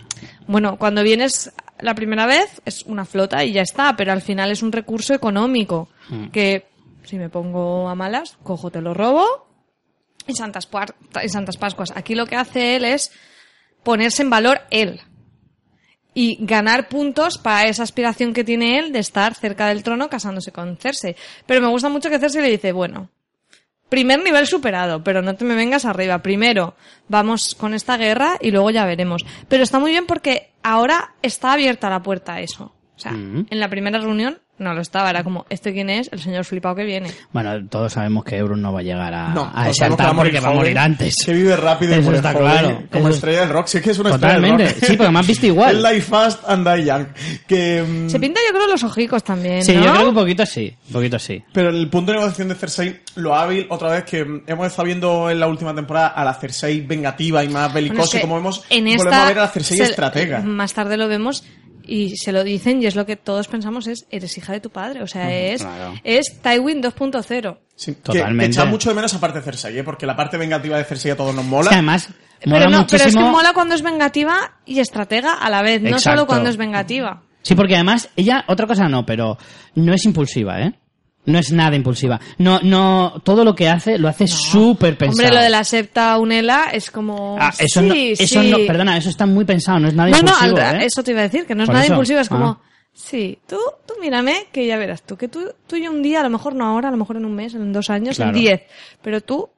bueno, 0.46 0.76
cuando 0.78 1.02
vienes 1.02 1.52
la 1.80 1.94
primera 1.94 2.26
vez 2.26 2.62
es 2.64 2.84
una 2.84 3.04
flota 3.04 3.44
y 3.44 3.52
ya 3.52 3.62
está, 3.62 3.96
pero 3.96 4.12
al 4.12 4.22
final 4.22 4.50
es 4.50 4.62
un 4.62 4.72
recurso 4.72 5.12
económico 5.14 5.88
Mm. 6.08 6.28
que 6.28 6.66
si 7.04 7.16
me 7.16 7.28
pongo 7.30 7.88
a 7.88 7.94
malas, 7.94 8.36
cojo, 8.42 8.70
te 8.70 8.80
lo 8.82 8.92
robo 8.94 9.24
y 10.26 10.34
Santas, 10.34 10.68
y 11.22 11.28
Santas 11.28 11.56
Pascuas. 11.56 11.92
Aquí 11.96 12.14
lo 12.14 12.26
que 12.26 12.36
hace 12.36 12.76
él 12.76 12.84
es 12.84 13.10
ponerse 13.82 14.22
en 14.22 14.30
valor 14.30 14.60
él 14.70 15.00
y 16.14 16.38
ganar 16.44 16.88
puntos 16.88 17.38
para 17.38 17.68
esa 17.68 17.82
aspiración 17.82 18.32
que 18.32 18.44
tiene 18.44 18.78
él 18.78 18.92
de 18.92 19.00
estar 19.00 19.34
cerca 19.34 19.66
del 19.66 19.82
trono 19.82 20.08
casándose 20.08 20.52
con 20.52 20.76
Cersei. 20.76 21.16
Pero 21.46 21.60
me 21.60 21.68
gusta 21.68 21.88
mucho 21.88 22.08
que 22.08 22.18
Cersei 22.20 22.40
le 22.42 22.50
dice, 22.50 22.72
bueno, 22.72 23.10
primer 23.88 24.22
nivel 24.22 24.46
superado, 24.46 25.02
pero 25.04 25.22
no 25.22 25.34
te 25.34 25.44
me 25.44 25.54
vengas 25.54 25.84
arriba. 25.84 26.22
Primero 26.22 26.74
vamos 27.08 27.54
con 27.54 27.74
esta 27.74 27.96
guerra 27.96 28.36
y 28.40 28.50
luego 28.50 28.70
ya 28.70 28.84
veremos. 28.86 29.24
Pero 29.48 29.62
está 29.62 29.78
muy 29.78 29.90
bien 29.90 30.06
porque 30.06 30.52
ahora 30.62 31.14
está 31.22 31.52
abierta 31.52 31.90
la 31.90 32.02
puerta 32.02 32.34
a 32.34 32.40
eso. 32.40 32.74
O 32.96 32.98
sea, 32.98 33.12
Mm. 33.12 33.46
en 33.50 33.60
la 33.60 33.68
primera 33.68 33.98
reunión 33.98 34.38
no 34.58 34.72
lo 34.74 34.80
estaba. 34.80 35.10
Era 35.10 35.24
como, 35.24 35.46
¿este 35.50 35.72
quién 35.72 35.90
es? 35.90 36.08
El 36.12 36.20
señor 36.20 36.44
flipado 36.44 36.74
que 36.76 36.84
viene. 36.84 37.10
Bueno, 37.32 37.66
todos 37.68 37.92
sabemos 37.92 38.24
que 38.24 38.36
Euron 38.36 38.62
no 38.62 38.72
va 38.72 38.80
a 38.80 38.82
llegar 38.82 39.12
a, 39.12 39.28
No, 39.34 39.50
a 39.54 39.68
ese 39.68 39.80
que 39.80 39.84
altar 39.86 40.14
porque 40.14 40.40
va 40.40 40.48
a 40.50 40.54
morir 40.54 40.78
antes. 40.78 41.14
Que 41.24 41.32
vive 41.32 41.56
rápido 41.56 41.92
y 41.92 41.94
Eso 41.94 42.02
muere 42.04 42.16
está 42.18 42.32
joven, 42.32 42.50
claro. 42.50 42.82
Como 42.92 43.08
Eso- 43.08 43.14
estrella 43.16 43.40
del 43.40 43.48
rock. 43.50 43.66
Sí, 43.66 43.78
es 43.78 43.84
que 43.84 43.90
es 43.90 43.98
una 43.98 44.10
Totalmente. 44.10 44.64
estrella 44.64 44.66
del 44.72 44.80
rock. 44.80 44.88
Sí, 44.90 44.96
porque 44.96 45.12
me 45.12 45.18
has 45.18 45.26
visto 45.26 45.46
igual. 45.54 45.76
El 45.76 45.82
Life 45.82 46.02
Fast 46.02 46.48
and 46.48 46.68
Die 46.68 46.84
Young. 46.84 47.06
Que, 47.46 47.82
mm, 47.82 48.08
Se 48.10 48.20
pinta 48.20 48.40
yo 48.46 48.54
creo 48.56 48.68
los 48.68 48.84
ojicos 48.84 49.24
también, 49.24 49.64
Sí, 49.64 49.74
¿no? 49.74 49.84
yo 49.84 49.90
creo 49.92 50.02
que 50.04 50.08
un 50.10 50.14
poquito 50.14 50.46
sí. 50.46 50.76
Un 50.88 50.92
poquito 50.92 51.18
sí. 51.18 51.42
Pero 51.52 51.70
el 51.70 51.88
punto 51.88 52.12
de 52.12 52.18
negociación 52.18 52.48
de 52.48 52.54
Cersei, 52.54 53.00
lo 53.16 53.34
hábil, 53.34 53.66
otra 53.70 53.90
vez 53.90 54.04
que 54.04 54.24
mm, 54.24 54.42
hemos 54.46 54.66
estado 54.68 54.86
viendo 54.86 55.30
en 55.30 55.40
la 55.40 55.46
última 55.46 55.74
temporada 55.74 56.08
a 56.08 56.24
la 56.24 56.34
Cersei 56.34 56.80
vengativa 56.80 57.42
y 57.44 57.48
más 57.48 57.72
Bueno, 57.72 57.74
belicosa, 57.74 58.02
es 58.04 58.10
que 58.10 58.18
y 58.18 58.20
como 58.22 58.36
vemos, 58.36 58.64
en 58.70 58.84
volvemos 58.84 59.04
esta 59.06 59.24
a 59.24 59.28
ver 59.28 59.38
a 59.38 59.42
la 59.42 59.48
Cersei 59.48 59.76
se- 59.78 59.84
estratega. 59.84 60.40
Más 60.40 60.72
tarde 60.74 60.96
lo 60.96 61.08
vemos 61.08 61.44
y 61.86 62.16
se 62.16 62.32
lo 62.32 62.42
dicen 62.44 62.82
y 62.82 62.86
es 62.86 62.94
lo 62.96 63.06
que 63.06 63.16
todos 63.16 63.48
pensamos 63.48 63.86
es 63.86 64.06
eres 64.10 64.36
hija 64.38 64.52
de 64.52 64.60
tu 64.60 64.70
padre, 64.70 65.02
o 65.02 65.06
sea, 65.06 65.32
es 65.34 65.62
claro. 65.62 65.94
es 66.04 66.40
Tywin 66.42 66.82
2.0. 66.82 67.58
Sí, 67.76 67.94
que- 67.94 68.00
Totalmente. 68.00 68.44
Que, 68.56 68.62
echa 68.62 68.64
mucho 68.64 68.88
de 68.90 68.94
menos 68.96 69.14
aparte 69.14 69.38
de 69.38 69.44
Cersei, 69.44 69.78
¿eh? 69.78 69.84
porque 69.84 70.06
la 70.06 70.16
parte 70.16 70.36
vengativa 70.36 70.76
de 70.78 70.84
Cersei 70.84 71.10
a 71.12 71.16
todos 71.16 71.34
nos 71.34 71.44
Es 71.44 71.50
mola. 71.50 71.68
que 71.70 71.74
además, 71.76 72.08
mola 72.46 72.58
Pero 72.66 72.70
no, 72.70 72.86
pero 72.86 73.04
es 73.04 73.14
que 73.14 73.20
mola 73.20 73.52
cuando 73.52 73.74
es 73.74 73.82
vengativa 73.82 74.58
y 74.64 74.78
estratega 74.80 75.34
a 75.34 75.50
la 75.50 75.62
vez, 75.62 75.82
no 75.82 75.88
Exacto. 75.90 76.10
solo 76.18 76.26
cuando 76.26 76.50
es 76.50 76.56
vengativa. 76.56 77.22
Sí, 77.42 77.54
porque 77.54 77.74
además, 77.74 78.08
ella, 78.16 78.44
otra 78.48 78.66
cosa 78.66 78.88
no, 78.88 79.04
pero 79.04 79.36
no 79.74 79.92
es 79.92 80.04
impulsiva, 80.04 80.60
¿eh? 80.62 80.72
No 81.26 81.38
es 81.38 81.50
nada 81.52 81.74
impulsiva. 81.74 82.20
No, 82.38 82.60
no, 82.62 83.22
todo 83.24 83.44
lo 83.44 83.54
que 83.54 83.68
hace 83.68 83.96
lo 83.98 84.08
hace 84.08 84.26
súper 84.26 84.98
pensado. 84.98 85.26
Hombre, 85.26 85.34
lo 85.38 85.42
de 85.42 85.48
la 85.50 85.64
septa 85.64 86.18
unela 86.18 86.66
es 86.72 86.90
como 86.90 87.36
Ah, 87.40 87.52
eso 87.58 87.80
sí, 87.80 87.86
no, 87.88 87.94
eso 87.94 88.42
sí. 88.42 88.50
no, 88.50 88.58
perdona, 88.66 88.96
eso 88.98 89.08
está 89.08 89.24
muy 89.24 89.44
pensado, 89.46 89.78
no 89.78 89.88
es 89.88 89.94
nada 89.94 90.10
No, 90.10 90.16
no, 90.20 90.28
impulsivo, 90.32 90.56
al- 90.58 90.82
¿eh? 90.82 90.84
eso 90.86 91.02
te 91.02 91.12
iba 91.12 91.20
a 91.20 91.24
decir, 91.24 91.46
que 91.46 91.54
no 91.54 91.62
es 91.62 91.68
nada 91.70 91.82
eso. 91.84 91.92
impulsivo, 91.94 92.20
es 92.20 92.28
como, 92.28 92.46
Ah. 92.46 92.60
sí, 92.92 93.38
tú, 93.48 93.56
tú 93.86 93.94
mírame, 94.02 94.48
que 94.52 94.66
ya 94.66 94.76
verás 94.76 95.02
tú, 95.02 95.16
que 95.16 95.28
tú, 95.28 95.40
tú 95.66 95.76
y 95.76 95.88
un 95.88 96.02
día, 96.02 96.20
a 96.20 96.24
lo 96.24 96.30
mejor 96.30 96.54
no 96.54 96.66
ahora, 96.66 96.88
a 96.88 96.90
lo 96.90 96.98
mejor 96.98 97.16
en 97.16 97.24
un 97.24 97.34
mes, 97.34 97.54
en 97.54 97.72
dos 97.72 97.88
años, 97.88 98.16
Claro. 98.16 98.32
en 98.36 98.42
diez, 98.42 98.62
pero 99.00 99.22
tú 99.22 99.48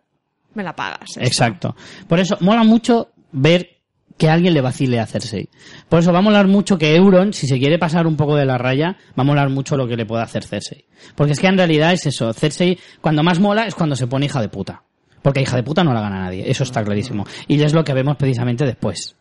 me 0.55 0.63
la 0.63 0.75
pagas. 0.77 1.17
Exacto. 1.17 1.75
Por 2.09 2.21
eso, 2.21 2.37
mola 2.41 2.63
mucho 2.63 3.11
ver 3.33 3.76
que 4.17 4.29
alguien 4.29 4.55
le 4.55 4.61
vacile 4.61 5.01
a 5.01 5.07
Cersei. 5.07 5.49
Por 5.89 6.01
eso 6.01 6.13
va 6.13 6.21
a 6.21 6.23
molar 6.23 6.47
mucho 6.47 6.79
que 6.79 6.95
Euron, 6.97 7.33
si 7.33 7.47
se 7.47 7.59
quiere 7.59 7.79
pasar 7.79 8.07
un 8.07 8.17
poco 8.17 8.37
de 8.37 8.47
la 8.47 8.59
raya, 8.59 8.97
va 9.19 9.23
a 9.23 9.25
molar 9.25 9.51
mucho 9.51 9.77
lo 9.77 9.87
que 9.87 9.97
le 9.97 10.07
pueda 10.07 10.23
hacer 10.23 10.45
Cersei. 10.45 10.85
Porque 11.15 11.33
es 11.33 11.41
que 11.41 11.47
en 11.47 11.59
realidad 11.59 11.93
es 11.93 12.07
eso. 12.07 12.33
Cersei, 12.33 12.79
cuando 13.01 13.23
más 13.23 13.41
mola 13.41 13.67
es 13.67 13.75
cuando 13.75 13.97
se 13.97 14.07
pone 14.07 14.27
hija 14.27 14.41
de 14.41 14.49
puta. 14.49 14.83
Porque 15.23 15.43
hija 15.43 15.57
de 15.57 15.63
puta 15.63 15.85
no 15.85 15.93
la 15.93 16.01
gana 16.01 16.21
nadie. 16.21 16.51
Eso 16.51 16.63
está 16.63 16.85
clarísimo. 16.85 17.27
Y 17.49 17.61
es 17.61 17.75
lo 17.75 17.85
que 17.85 17.93
vemos 17.93 18.17
precisamente 18.17 18.65
después. 18.65 19.17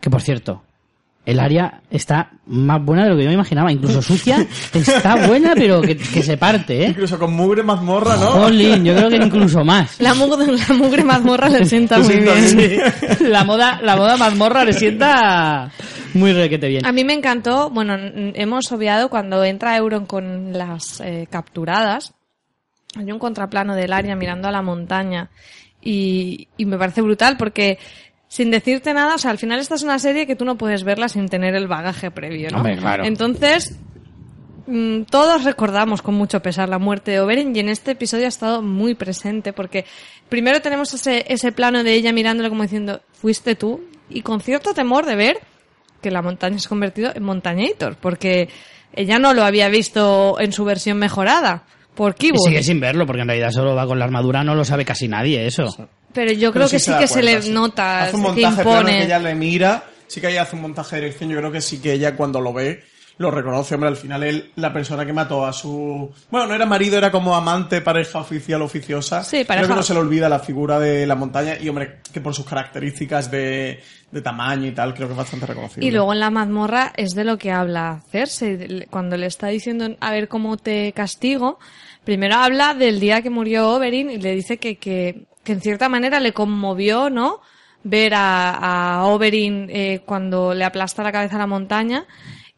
Que 0.00 0.10
por 0.10 0.22
cierto, 0.22 0.62
el 1.24 1.40
área 1.40 1.82
está 1.90 2.30
más 2.46 2.82
buena 2.82 3.04
de 3.04 3.10
lo 3.10 3.16
que 3.16 3.24
yo 3.24 3.28
me 3.28 3.34
imaginaba. 3.34 3.70
Incluso 3.70 4.00
sucia. 4.00 4.46
Está 4.72 5.26
buena, 5.26 5.52
pero 5.54 5.82
que, 5.82 5.96
que 5.96 6.22
se 6.22 6.38
parte, 6.38 6.84
¿eh? 6.84 6.88
Incluso 6.88 7.18
con 7.18 7.34
mugre 7.34 7.62
mazmorra, 7.62 8.16
¿no? 8.16 8.26
Jolín, 8.30 8.84
yo 8.84 8.94
creo 8.94 9.10
que 9.10 9.16
incluso 9.16 9.62
más. 9.64 10.00
La 10.00 10.14
mugre, 10.14 10.46
la 10.46 10.74
mugre 10.74 11.04
mazmorra 11.04 11.48
le 11.50 11.64
sienta 11.66 11.98
muy 11.98 12.16
bien. 12.16 12.80
la 13.30 13.44
moda, 13.44 13.78
la 13.82 13.96
moda 13.96 14.16
mazmorra 14.16 14.64
le 14.64 14.72
sienta 14.72 15.70
muy 16.14 16.32
requete 16.32 16.68
bien. 16.68 16.86
A 16.86 16.92
mí 16.92 17.04
me 17.04 17.12
encantó, 17.12 17.70
bueno, 17.70 17.96
hemos 18.34 18.72
obviado 18.72 19.08
cuando 19.10 19.44
entra 19.44 19.76
Euron 19.76 20.06
con 20.06 20.52
las 20.52 21.00
eh, 21.00 21.26
capturadas, 21.30 22.14
hay 22.96 23.12
un 23.12 23.18
contraplano 23.18 23.74
del 23.74 23.92
área 23.92 24.16
mirando 24.16 24.48
a 24.48 24.52
la 24.52 24.62
montaña 24.62 25.30
y, 25.82 26.48
y 26.56 26.64
me 26.64 26.78
parece 26.78 27.02
brutal 27.02 27.36
porque 27.36 27.78
sin 28.28 28.50
decirte 28.50 28.92
nada, 28.92 29.14
o 29.14 29.18
sea, 29.18 29.30
al 29.30 29.38
final 29.38 29.58
esta 29.58 29.74
es 29.74 29.82
una 29.82 29.98
serie 29.98 30.26
que 30.26 30.36
tú 30.36 30.44
no 30.44 30.56
puedes 30.56 30.84
verla 30.84 31.08
sin 31.08 31.28
tener 31.28 31.54
el 31.54 31.66
bagaje 31.66 32.10
previo, 32.10 32.50
¿no? 32.50 32.58
Hombre, 32.58 32.76
claro. 32.76 33.04
Entonces, 33.04 33.78
mm, 34.66 35.02
todos 35.04 35.44
recordamos 35.44 36.02
con 36.02 36.14
mucho 36.14 36.40
pesar 36.40 36.68
la 36.68 36.78
muerte 36.78 37.10
de 37.10 37.20
Oberyn 37.20 37.56
y 37.56 37.60
en 37.60 37.70
este 37.70 37.92
episodio 37.92 38.26
ha 38.26 38.28
estado 38.28 38.60
muy 38.60 38.94
presente 38.94 39.54
porque 39.54 39.86
primero 40.28 40.60
tenemos 40.60 40.92
ese, 40.92 41.24
ese 41.28 41.52
plano 41.52 41.82
de 41.82 41.94
ella 41.94 42.12
mirándolo 42.12 42.50
como 42.50 42.62
diciendo, 42.62 43.00
fuiste 43.12 43.54
tú, 43.54 43.80
y 44.10 44.20
con 44.20 44.40
cierto 44.40 44.74
temor 44.74 45.06
de 45.06 45.16
ver 45.16 45.38
que 46.02 46.10
la 46.10 46.22
montaña 46.22 46.58
se 46.58 46.66
ha 46.66 46.68
convertido 46.68 47.10
en 47.14 47.22
Montañator, 47.22 47.96
porque 47.96 48.50
ella 48.92 49.18
no 49.18 49.34
lo 49.34 49.42
había 49.42 49.68
visto 49.68 50.36
en 50.38 50.52
su 50.52 50.64
versión 50.64 50.98
mejorada 50.98 51.64
por 51.98 52.12
Y 52.12 52.14
Kibble. 52.14 52.38
sigue 52.46 52.62
sin 52.62 52.80
verlo, 52.80 53.04
porque 53.04 53.22
en 53.22 53.28
realidad 53.28 53.50
solo 53.50 53.74
va 53.74 53.86
con 53.86 53.98
la 53.98 54.04
armadura, 54.06 54.42
no 54.44 54.54
lo 54.54 54.64
sabe 54.64 54.84
casi 54.86 55.08
nadie 55.08 55.46
eso. 55.46 55.66
Pero 56.14 56.32
yo 56.32 56.50
Pero 56.50 56.52
creo 56.52 56.68
que 56.70 56.78
sí, 56.78 56.92
que 56.98 57.06
se 57.06 57.14
cuenta, 57.20 57.32
le 57.32 57.42
sí. 57.42 57.50
nota, 57.50 58.04
Hace 58.04 58.16
un 58.16 58.22
que 58.22 58.28
montaje 58.28 58.62
plano 58.62 58.78
impone. 58.80 58.98
que 58.98 59.04
ella 59.04 59.18
le 59.18 59.34
mira. 59.34 59.84
Sí 60.06 60.20
que 60.22 60.30
ella 60.30 60.42
hace 60.42 60.56
un 60.56 60.62
montaje 60.62 60.96
de 60.96 61.02
dirección. 61.02 61.28
Yo 61.30 61.36
creo 61.38 61.52
que 61.52 61.60
sí 61.60 61.80
que 61.82 61.92
ella 61.92 62.16
cuando 62.16 62.40
lo 62.40 62.52
ve 62.54 62.82
lo 63.18 63.30
reconoce. 63.32 63.74
Hombre, 63.74 63.88
al 63.90 63.96
final 63.96 64.22
él, 64.22 64.52
la 64.54 64.72
persona 64.72 65.04
que 65.04 65.12
mató 65.12 65.44
a 65.44 65.52
su... 65.52 66.08
Bueno, 66.30 66.46
no 66.46 66.54
era 66.54 66.64
marido, 66.66 66.96
era 66.96 67.10
como 67.10 67.34
amante, 67.34 67.80
pareja 67.80 68.20
oficial, 68.20 68.62
oficiosa. 68.62 69.22
Sí, 69.24 69.44
pareja. 69.44 69.64
Creo 69.66 69.74
que 69.74 69.80
no 69.80 69.82
se 69.82 69.92
le 69.92 69.98
olvida 70.00 70.28
la 70.28 70.38
figura 70.38 70.78
de 70.78 71.04
la 71.04 71.16
montaña. 71.16 71.56
Y 71.60 71.68
hombre, 71.68 71.96
que 72.12 72.20
por 72.20 72.32
sus 72.32 72.46
características 72.46 73.28
de, 73.30 73.80
de 74.12 74.22
tamaño 74.22 74.68
y 74.68 74.72
tal, 74.72 74.94
creo 74.94 75.08
que 75.08 75.12
es 75.14 75.18
bastante 75.18 75.46
reconocible. 75.46 75.84
Y 75.86 75.90
luego 75.90 76.12
en 76.12 76.20
la 76.20 76.30
mazmorra 76.30 76.92
es 76.96 77.10
de 77.16 77.24
lo 77.24 77.36
que 77.38 77.50
habla 77.50 78.02
Cersei. 78.10 78.86
Cuando 78.88 79.16
le 79.16 79.26
está 79.26 79.48
diciendo 79.48 79.96
a 80.00 80.10
ver 80.12 80.28
cómo 80.28 80.56
te 80.56 80.92
castigo, 80.92 81.58
primero 82.08 82.36
habla 82.36 82.72
del 82.72 83.00
día 83.00 83.20
que 83.20 83.28
murió 83.28 83.68
Oberyn 83.68 84.08
y 84.08 84.16
le 84.16 84.34
dice 84.34 84.56
que, 84.56 84.76
que, 84.78 85.26
que 85.44 85.52
en 85.52 85.60
cierta 85.60 85.90
manera 85.90 86.20
le 86.20 86.32
conmovió, 86.32 87.10
¿no? 87.10 87.42
Ver 87.84 88.14
a, 88.14 88.54
a 89.00 89.04
Oberyn 89.08 89.66
eh, 89.68 90.00
cuando 90.06 90.54
le 90.54 90.64
aplasta 90.64 91.02
la 91.02 91.12
cabeza 91.12 91.36
a 91.36 91.40
la 91.40 91.46
montaña. 91.46 92.06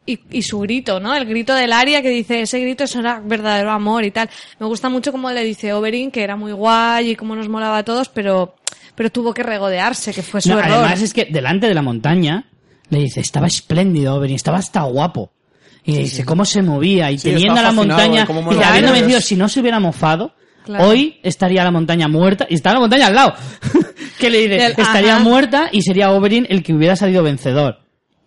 Y, 0.05 0.21
y 0.31 0.43
su 0.43 0.59
grito, 0.61 1.01
¿no? 1.01 1.13
El 1.13 1.25
grito 1.25 1.53
del 1.53 1.73
Aria 1.73 2.01
que 2.01 2.07
dice, 2.09 2.43
ese 2.43 2.61
grito 2.61 2.85
eso 2.85 3.01
era 3.01 3.19
verdadero 3.19 3.71
amor 3.71 4.05
y 4.05 4.11
tal. 4.11 4.29
Me 4.57 4.67
gusta 4.67 4.87
mucho 4.87 5.11
cómo 5.11 5.29
le 5.31 5.43
dice 5.43 5.73
Oberyn 5.73 6.11
que 6.11 6.23
era 6.23 6.37
muy 6.37 6.53
guay 6.53 7.09
y 7.09 7.15
cómo 7.17 7.35
nos 7.35 7.49
molaba 7.49 7.79
a 7.79 7.83
todos, 7.83 8.07
pero, 8.07 8.55
pero 8.95 9.11
tuvo 9.11 9.33
que 9.33 9.43
regodearse, 9.43 10.13
que 10.13 10.21
fue 10.23 10.39
su 10.39 10.47
No, 10.47 10.59
error. 10.59 10.71
además 10.75 11.01
es 11.01 11.13
que 11.13 11.25
delante 11.25 11.67
de 11.67 11.73
la 11.73 11.81
montaña 11.81 12.45
le 12.89 12.99
dice, 12.99 13.19
estaba 13.19 13.47
espléndido, 13.47 14.15
Oberyn, 14.15 14.37
estaba 14.37 14.59
hasta 14.59 14.81
guapo. 14.83 15.33
Y 15.83 15.93
le 15.93 15.99
dice 16.03 16.23
cómo 16.25 16.45
se 16.45 16.61
movía 16.61 17.09
y 17.11 17.17
Sí, 17.17 17.29
teniendo 17.31 17.61
la 17.61 17.71
montaña 17.71 18.27
y 18.29 18.63
habiendo 18.63 18.91
vencido, 18.93 19.19
si 19.21 19.35
no 19.35 19.49
se 19.49 19.59
hubiera 19.61 19.79
mofado, 19.79 20.33
Claro. 20.65 20.89
hoy 20.89 21.19
estaría 21.23 21.63
la 21.63 21.71
montaña 21.71 22.07
muerta 22.07 22.45
y 22.47 22.53
está 22.53 22.71
la 22.73 22.79
montaña 22.79 23.07
al 23.07 23.15
lado. 23.15 23.33
que 24.19 24.29
le 24.29 24.47
dice, 24.47 24.65
El- 24.67 24.71
estaría 24.73 25.15
ajá. 25.15 25.23
muerta 25.23 25.69
y 25.71 25.81
sería 25.81 26.11
Oberyn 26.11 26.45
el 26.49 26.61
que 26.61 26.73
hubiera 26.73 26.95
salido 26.95 27.23
vencedor. 27.23 27.79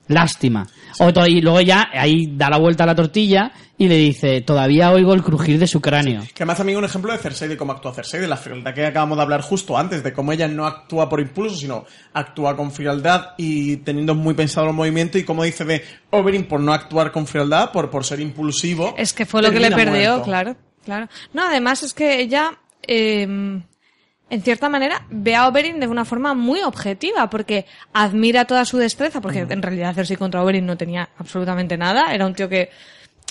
Lástima. 0.09 0.67
O 0.99 1.13
to- 1.13 1.27
y 1.27 1.41
luego 1.41 1.61
ya 1.61 1.89
ahí 1.93 2.27
da 2.37 2.51
la 2.51 2.59
vuelta 2.59 2.85
a 2.85 2.87
la 2.89 2.95
tortilla 2.95 3.53
y 3.77 3.89
le 3.89 3.97
dice, 3.97 4.41
todavía 4.41 4.93
oigo 4.93 5.15
el 5.15 5.23
crujir 5.23 5.59
de 5.59 5.67
su 5.67 5.81
cráneo. 5.81 6.23
Que 6.33 6.45
además 6.45 6.59
también 6.59 6.79
un 6.79 6.85
ejemplo 6.85 7.13
de 7.13 7.19
Cersei, 7.19 7.49
de 7.49 7.57
cómo 7.57 7.73
actúa 7.73 7.93
Cersei, 7.93 8.21
de 8.21 8.29
la 8.29 8.37
frialdad 8.37 8.73
que 8.73 8.87
acabamos 8.87 9.19
de 9.19 9.23
hablar 9.23 9.41
justo 9.41 9.77
antes, 9.77 10.03
de 10.05 10.13
cómo 10.13 10.33
ella 10.33 10.47
no 10.47 10.65
actúa 10.65 11.09
por 11.09 11.21
impulso, 11.21 11.57
sino 11.57 11.85
actúa 12.13 12.57
con 12.57 12.71
frialdad 12.71 13.31
y 13.37 13.79
teniendo 13.79 14.15
muy 14.15 14.35
pensado 14.35 14.69
el 14.69 14.75
movimiento, 14.75 15.19
y 15.19 15.25
como 15.25 15.43
dice 15.43 15.65
de 15.65 15.83
Oberyn 16.11 16.47
por 16.47 16.61
no 16.61 16.73
actuar 16.73 17.11
con 17.11 17.27
frialdad, 17.27 17.73
por, 17.73 17.91
por 17.91 18.05
ser 18.05 18.21
impulsivo. 18.21 18.95
Es 18.97 19.13
que 19.13 19.27
fue 19.27 19.43
lo 19.43 19.51
que 19.51 19.59
le 19.59 19.73
perdió, 19.73 20.11
muerto. 20.11 20.23
claro, 20.23 20.57
claro. 20.85 21.09
No, 21.33 21.45
además 21.45 21.83
es 21.83 21.95
que 21.95 22.21
ella, 22.21 22.57
eh, 22.87 23.23
en 23.23 24.43
cierta 24.43 24.69
manera, 24.69 25.05
ve 25.11 25.35
a 25.35 25.49
Oberyn 25.49 25.81
de 25.81 25.89
una 25.89 26.05
forma 26.05 26.33
muy 26.35 26.61
objetiva, 26.61 27.29
porque 27.29 27.67
admira 27.93 28.45
toda 28.45 28.65
su 28.65 28.79
destreza, 28.79 29.21
porque 29.21 29.41
en 29.41 29.63
realidad 29.63 29.97
Cersei 29.97 30.17
contra 30.17 30.45
Oberyn 30.45 30.65
no 30.65 30.77
tenía 30.77 31.09
absolutamente 31.19 31.77
nada, 31.77 32.15
era 32.15 32.25
un 32.25 32.35
tío 32.35 32.49
que 32.49 32.71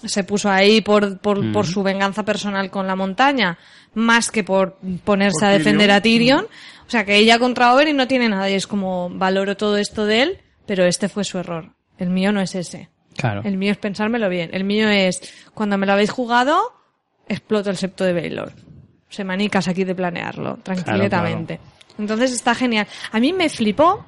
se 0.05 0.23
puso 0.23 0.49
ahí 0.49 0.81
por, 0.81 1.19
por, 1.19 1.51
por 1.51 1.65
su 1.67 1.83
venganza 1.83 2.23
personal 2.23 2.69
con 2.69 2.87
la 2.87 2.95
montaña, 2.95 3.57
más 3.93 4.31
que 4.31 4.43
por 4.43 4.77
ponerse 5.03 5.39
Por 5.39 5.49
a 5.49 5.51
defender 5.51 5.89
Tyrion. 5.89 5.97
a 5.97 6.01
Tyrion. 6.01 6.47
O 6.87 6.89
sea 6.89 7.05
que 7.05 7.15
ella 7.15 7.39
contra 7.39 7.73
Oberyn 7.73 7.95
no 7.95 8.07
tiene 8.07 8.29
nada, 8.29 8.49
y 8.49 8.53
es 8.53 8.67
como, 8.67 9.09
valoro 9.09 9.55
todo 9.57 9.77
esto 9.77 10.05
de 10.05 10.21
él, 10.21 10.37
pero 10.65 10.85
este 10.85 11.09
fue 11.09 11.23
su 11.23 11.37
error. 11.37 11.71
El 11.97 12.09
mío 12.09 12.31
no 12.31 12.41
es 12.41 12.55
ese. 12.55 12.89
Claro. 13.15 13.41
El 13.43 13.57
mío 13.57 13.71
es 13.71 13.77
pensármelo 13.77 14.27
bien. 14.29 14.49
El 14.53 14.63
mío 14.63 14.89
es, 14.89 15.21
cuando 15.53 15.77
me 15.77 15.85
lo 15.85 15.93
habéis 15.93 16.11
jugado, 16.11 16.73
exploto 17.27 17.69
el 17.69 17.77
septo 17.77 18.03
de 18.03 18.13
Baylor. 18.13 18.51
Semanicas 19.09 19.67
aquí 19.67 19.83
de 19.83 19.93
planearlo, 19.93 20.57
tranquilamente. 20.63 21.59
Entonces 21.99 22.31
está 22.31 22.55
genial. 22.55 22.87
A 23.11 23.19
mí 23.19 23.31
me 23.31 23.49
flipó 23.49 24.03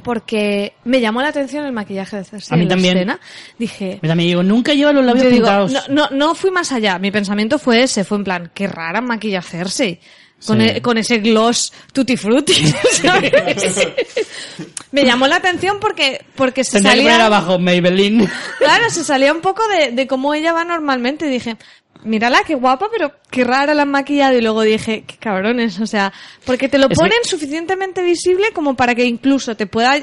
porque 0.00 0.72
me 0.84 1.00
llamó 1.00 1.22
la 1.22 1.28
atención 1.28 1.64
el 1.64 1.72
maquillaje 1.72 2.16
de 2.16 2.24
Cersei 2.24 2.54
A 2.54 2.56
mí 2.56 2.62
en 2.64 2.68
la 2.68 2.74
también. 2.74 2.96
escena. 2.96 3.20
Dije, 3.58 3.98
Yo 4.02 4.08
también 4.08 4.28
digo, 4.28 4.42
nunca 4.42 4.74
lleva 4.74 4.92
los 4.92 5.04
labios 5.04 5.26
digo, 5.26 5.36
pintados. 5.36 5.72
no, 5.72 5.80
no, 5.88 6.08
no 6.10 6.34
fui 6.34 6.50
más 6.50 6.72
allá. 6.72 6.98
Mi 6.98 7.10
pensamiento 7.10 7.58
fue 7.58 7.82
ese, 7.82 8.04
fue 8.04 8.18
en 8.18 8.24
plan, 8.24 8.50
qué 8.54 8.66
rara 8.66 9.00
maquilla 9.00 9.42
Cersei. 9.42 10.00
Con, 10.46 10.58
Sí. 10.58 10.66
e- 10.68 10.80
con 10.80 10.96
ese 10.96 11.18
gloss 11.18 11.70
tutti 11.92 12.16
frutti. 12.16 12.54
¿sabes? 13.02 13.30
me 14.90 15.04
llamó 15.04 15.26
la 15.26 15.36
atención 15.36 15.78
porque, 15.80 16.24
porque 16.34 16.64
se 16.64 16.80
Tendría 16.80 16.94
que 16.94 17.10
salía... 17.10 17.26
abajo 17.26 17.58
Maybelline. 17.58 18.26
Claro, 18.58 18.88
se 18.90 19.04
salía 19.04 19.32
un 19.32 19.42
poco 19.42 19.62
de, 19.68 19.92
de 19.92 20.06
cómo 20.06 20.32
ella 20.32 20.52
va 20.54 20.64
normalmente. 20.64 21.26
Y 21.26 21.30
dije, 21.30 21.56
mírala, 22.04 22.42
qué 22.46 22.54
guapa, 22.54 22.88
pero 22.90 23.12
qué 23.30 23.44
rara 23.44 23.74
la 23.74 23.82
han 23.82 23.90
maquillado. 23.90 24.36
Y 24.36 24.40
luego 24.40 24.62
dije, 24.62 25.04
qué 25.06 25.16
cabrones, 25.16 25.80
o 25.80 25.86
sea, 25.86 26.12
porque 26.44 26.68
te 26.68 26.78
lo 26.78 26.88
Es 26.88 26.98
ponen 26.98 27.24
suficientemente 27.24 28.02
visible 28.02 28.52
como 28.52 28.74
para 28.74 28.94
que 28.94 29.04
incluso 29.04 29.56
te 29.56 29.66
pueda 29.66 29.98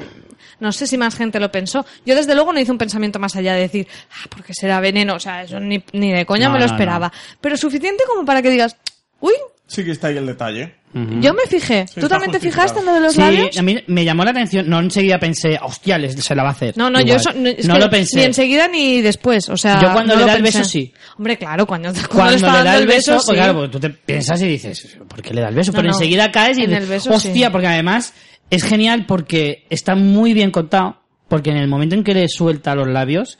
No 0.60 0.72
sé 0.72 0.88
si 0.88 0.98
más 0.98 1.16
gente 1.16 1.40
lo 1.40 1.52
pensó. 1.52 1.86
Yo 2.06 2.16
desde 2.16 2.34
luego 2.34 2.54
no 2.54 2.60
hice 2.60 2.72
un 2.72 2.78
pensamiento 2.78 3.20
más 3.20 3.36
allá 3.36 3.54
de 3.54 3.62
decir, 3.62 3.88
ah, 4.12 4.28
porque 4.30 4.54
será 4.54 4.80
veneno. 4.80 5.16
O 5.16 5.20
sea, 5.20 5.44
eso 5.44 5.60
ni, 5.60 5.84
ni 5.94 6.12
de 6.12 6.26
coña 6.26 6.48
No, 6.48 6.54
me 6.54 6.60
lo 6.60 6.66
no, 6.66 6.72
esperaba. 6.72 7.12
Pero 7.42 7.58
suficiente 7.58 8.04
como 8.08 8.26
para 8.26 8.42
que 8.42 8.50
digas, 8.50 8.78
uy, 9.20 9.34
Sí 9.68 9.84
que 9.84 9.92
está 9.92 10.08
ahí 10.08 10.18
el 10.18 10.26
detalle. 10.26 10.76
yo 10.94 11.34
me 11.34 11.44
fijé. 11.50 11.86
¿Tú 12.00 12.08
también 12.08 12.32
te 12.32 12.40
fijaste 12.40 12.80
en 12.80 12.86
lo 12.86 12.94
de 12.94 13.00
los 13.02 13.14
Sí, 13.14 13.20
labios? 13.20 13.58
a 13.58 13.62
mí 13.62 13.84
me 13.88 14.06
llamó 14.06 14.24
la 14.24 14.32
atención. 14.32 14.70
No 14.70 14.80
enseguida 14.80 15.20
pensé, 15.20 15.60
hostia, 15.62 15.98
les- 15.98 16.16
se 16.16 16.34
la 16.36 16.44
va 16.44 16.50
a 16.50 16.52
hacer. 16.54 16.78
No, 16.78 16.90
no, 16.90 17.02
yo 17.02 17.16
eso, 17.16 17.34
no, 17.34 17.50
es 17.50 17.68
No 17.68 17.74
que 17.74 17.80
lo 17.82 17.90
pensé. 17.90 18.16
ni 18.18 18.24
enseguida 18.24 18.68
ni 18.70 19.02
después, 19.02 19.50
o 19.50 19.58
sea... 19.58 19.82
Yo 19.82 19.92
cuando 19.92 20.14
no 20.14 20.22
le 20.22 20.26
da 20.26 20.36
el 20.36 20.44
pensé. 20.44 20.60
beso, 20.60 20.70
sí. 20.70 20.94
Hombre, 21.18 21.38
claro, 21.38 21.68
cuando, 21.68 21.90
cuando, 21.94 22.10
Cuando 22.10 22.30
le 22.32 22.36
está 22.38 22.48
le 22.48 22.58
da 22.58 22.64
dando 22.64 22.80
el 22.80 22.88
beso, 22.88 23.12
pues 23.16 23.26
sí. 23.26 23.34
claro, 23.34 23.54
porque 23.56 23.70
tú 23.72 23.80
te 23.82 23.90
piensas 23.90 24.42
y 24.42 24.48
dices, 24.48 24.98
¿por 25.08 25.22
qué 25.22 25.34
le 25.34 25.42
da 25.42 25.50
el 25.50 25.56
beso? 25.56 25.72
No, 25.74 25.76
Pero 25.76 25.90
no, 25.90 25.94
enseguida 25.96 26.32
caes 26.32 26.58
y 26.58 26.62
en 26.64 26.70
dices, 26.70 26.84
el 26.84 26.90
beso 26.90 27.10
hostia, 27.14 27.48
sí. 27.48 27.52
porque 27.52 27.68
además 27.68 28.14
es 28.50 28.64
genial 28.64 29.06
porque 29.06 29.66
está 29.70 29.96
muy 29.96 30.34
bien 30.34 30.52
contado, 30.52 31.02
porque 31.28 31.50
en 31.50 31.58
el 31.58 31.68
momento 31.68 31.94
en 31.96 32.06
que 32.06 32.14
le 32.14 32.30
suelta 32.30 32.74
los 32.74 32.88
labios, 32.88 33.38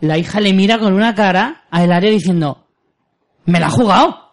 la 0.00 0.16
hija 0.16 0.40
le 0.40 0.54
mira 0.54 0.78
con 0.78 0.94
una 0.94 1.14
cara 1.14 1.64
a 1.70 1.84
el 1.84 1.92
área 1.92 2.10
diciendo, 2.10 2.66
me 3.44 3.60
la 3.60 3.66
ha 3.66 3.70
jugado. 3.70 4.25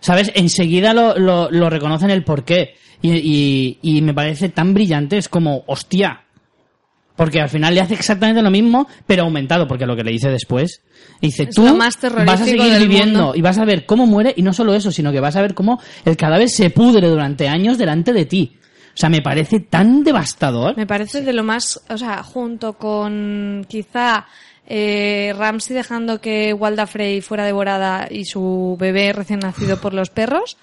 ¿Sabes? 0.00 0.32
Enseguida 0.34 0.94
lo, 0.94 1.18
lo, 1.18 1.50
lo 1.50 1.70
reconocen 1.70 2.10
el 2.10 2.24
porqué. 2.24 2.74
Y, 3.02 3.12
y, 3.12 3.78
y 3.82 4.02
me 4.02 4.12
parece 4.12 4.50
tan 4.50 4.74
brillante, 4.74 5.16
es 5.16 5.28
como, 5.28 5.64
hostia. 5.66 6.22
Porque 7.16 7.40
al 7.40 7.48
final 7.50 7.74
le 7.74 7.82
hace 7.82 7.94
exactamente 7.94 8.42
lo 8.42 8.50
mismo, 8.50 8.88
pero 9.06 9.24
aumentado, 9.24 9.66
porque 9.68 9.86
lo 9.86 9.94
que 9.94 10.04
le 10.04 10.10
dice 10.10 10.30
después, 10.30 10.82
dice, 11.20 11.44
Es 11.44 11.54
tú 11.54 11.76
más 11.76 11.98
vas 12.24 12.40
a 12.40 12.44
seguir 12.44 12.78
viviendo 12.78 13.24
mundo". 13.24 13.32
y 13.36 13.42
vas 13.42 13.58
a 13.58 13.64
ver 13.66 13.84
cómo 13.84 14.06
muere, 14.06 14.32
y 14.36 14.42
no 14.42 14.54
solo 14.54 14.74
eso, 14.74 14.90
sino 14.90 15.12
que 15.12 15.20
vas 15.20 15.36
a 15.36 15.42
ver 15.42 15.54
cómo 15.54 15.80
el 16.06 16.16
cadáver 16.16 16.48
se 16.48 16.70
pudre 16.70 17.08
durante 17.08 17.46
años 17.46 17.76
delante 17.76 18.14
de 18.14 18.24
ti. 18.24 18.56
O 18.94 18.96
sea, 18.96 19.08
me 19.08 19.20
parece 19.20 19.60
tan 19.60 20.02
devastador. 20.02 20.76
Me 20.76 20.86
parece 20.86 21.22
de 21.22 21.32
lo 21.32 21.44
más, 21.44 21.80
o 21.88 21.98
sea, 21.98 22.22
junto 22.22 22.74
con 22.74 23.66
quizá 23.68 24.26
eh, 24.72 25.34
Ramsey 25.36 25.74
dejando 25.74 26.20
que 26.20 26.54
Walda 26.54 26.86
Frey 26.86 27.20
fuera 27.22 27.44
devorada 27.44 28.06
y 28.08 28.24
su 28.24 28.76
bebé 28.78 29.12
recién 29.12 29.40
nacido 29.40 29.80
por 29.80 29.92
los 29.92 30.10
perros. 30.10 30.56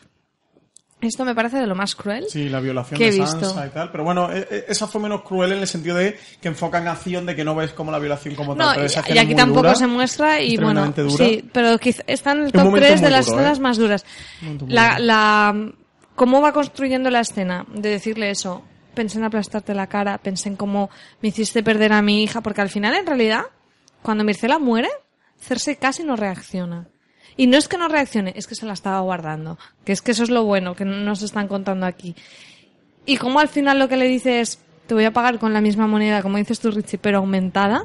Esto 1.01 1.25
me 1.25 1.35
parece 1.35 1.57
de 1.57 1.67
lo 1.67 1.75
más 1.75 1.93
cruel. 1.93 2.25
Sí, 2.29 2.47
la 2.47 2.61
violación 2.61 2.97
¿Qué 2.97 3.11
de 3.11 3.19
visto? 3.19 3.41
Sansa 3.41 3.67
y 3.67 3.69
tal. 3.69 3.91
Pero 3.91 4.05
bueno, 4.05 4.31
e- 4.31 4.47
e- 4.49 4.65
esa 4.69 4.87
fue 4.87 5.01
menos 5.01 5.23
cruel 5.23 5.51
en 5.51 5.59
el 5.59 5.67
sentido 5.67 5.97
de 5.97 6.17
que 6.41 6.47
enfocan 6.47 6.87
acción 6.87 7.25
de 7.25 7.35
que 7.35 7.43
no 7.43 7.53
ves 7.53 7.73
como 7.73 7.91
la 7.91 7.99
violación 7.99 8.33
como 8.33 8.55
tal. 8.55 8.75
Pero 8.75 8.85
esa 8.87 9.03
y, 9.09 9.13
y 9.13 9.17
aquí 9.17 9.35
tampoco 9.35 9.63
dura, 9.63 9.75
se 9.75 9.87
muestra 9.87 10.41
y 10.41 10.55
bueno, 10.55 10.87
dura. 10.95 11.25
sí, 11.25 11.47
pero 11.51 11.77
quizá 11.77 12.01
está 12.07 12.31
en 12.31 12.45
el 12.45 12.51
top 12.53 12.63
momento 12.63 12.87
3 12.87 13.01
de 13.01 13.09
las 13.09 13.25
duro, 13.25 13.39
escenas 13.39 13.57
¿eh? 13.57 13.61
más 13.61 13.77
duras. 13.77 14.05
La, 14.69 14.97
la, 14.99 15.71
¿Cómo 16.15 16.41
va 16.41 16.53
construyendo 16.53 17.09
la 17.09 17.19
escena? 17.19 17.65
De 17.75 17.89
decirle 17.89 18.29
eso. 18.31 18.63
Pensé 18.95 19.19
en 19.19 19.25
aplastarte 19.25 19.75
la 19.75 19.87
cara, 19.87 20.17
pensé 20.17 20.47
en 20.47 20.55
cómo 20.55 20.89
me 21.21 21.27
hiciste 21.27 21.61
perder 21.61 21.91
a 21.91 22.01
mi 22.01 22.23
hija, 22.23 22.39
porque 22.41 22.61
al 22.61 22.69
final, 22.69 22.95
en 22.95 23.05
realidad, 23.05 23.43
cuando 24.07 24.23
Mircela 24.23 24.57
muere, 24.57 24.87
Cersei 25.37 25.75
casi 25.75 26.01
no 26.01 26.15
reacciona. 26.15 26.87
Y 27.35 27.47
no 27.47 27.57
es 27.57 27.67
que 27.67 27.77
no 27.77 27.89
reaccione, 27.89 28.31
es 28.37 28.47
que 28.47 28.55
se 28.55 28.65
la 28.65 28.71
estaba 28.71 29.01
guardando. 29.01 29.59
Que 29.83 29.91
es 29.91 30.01
que 30.01 30.11
eso 30.11 30.23
es 30.23 30.29
lo 30.29 30.45
bueno 30.45 30.77
que 30.77 30.85
nos 30.85 31.23
están 31.23 31.49
contando 31.49 31.85
aquí. 31.85 32.15
Y 33.05 33.17
como 33.17 33.41
al 33.41 33.49
final 33.49 33.79
lo 33.79 33.89
que 33.89 33.97
le 33.97 34.07
dice 34.07 34.39
es, 34.39 34.61
te 34.87 34.93
voy 34.93 35.03
a 35.03 35.11
pagar 35.11 35.39
con 35.39 35.51
la 35.51 35.59
misma 35.59 35.87
moneda, 35.87 36.21
como 36.21 36.37
dices 36.37 36.61
tú, 36.61 36.71
Richie, 36.71 36.97
pero 36.97 37.17
aumentada, 37.17 37.83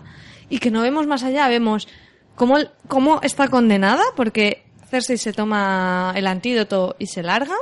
y 0.48 0.60
que 0.60 0.70
no 0.70 0.82
vemos 0.82 1.08
más 1.08 1.24
allá, 1.24 1.48
vemos 1.48 1.88
cómo, 2.36 2.58
cómo 2.86 3.20
está 3.22 3.48
condenada, 3.48 4.04
porque 4.14 4.62
Cersei 4.90 5.18
se 5.18 5.32
toma 5.32 6.12
el 6.14 6.28
antídoto 6.28 6.94
y 7.00 7.08
se 7.08 7.24
larga, 7.24 7.56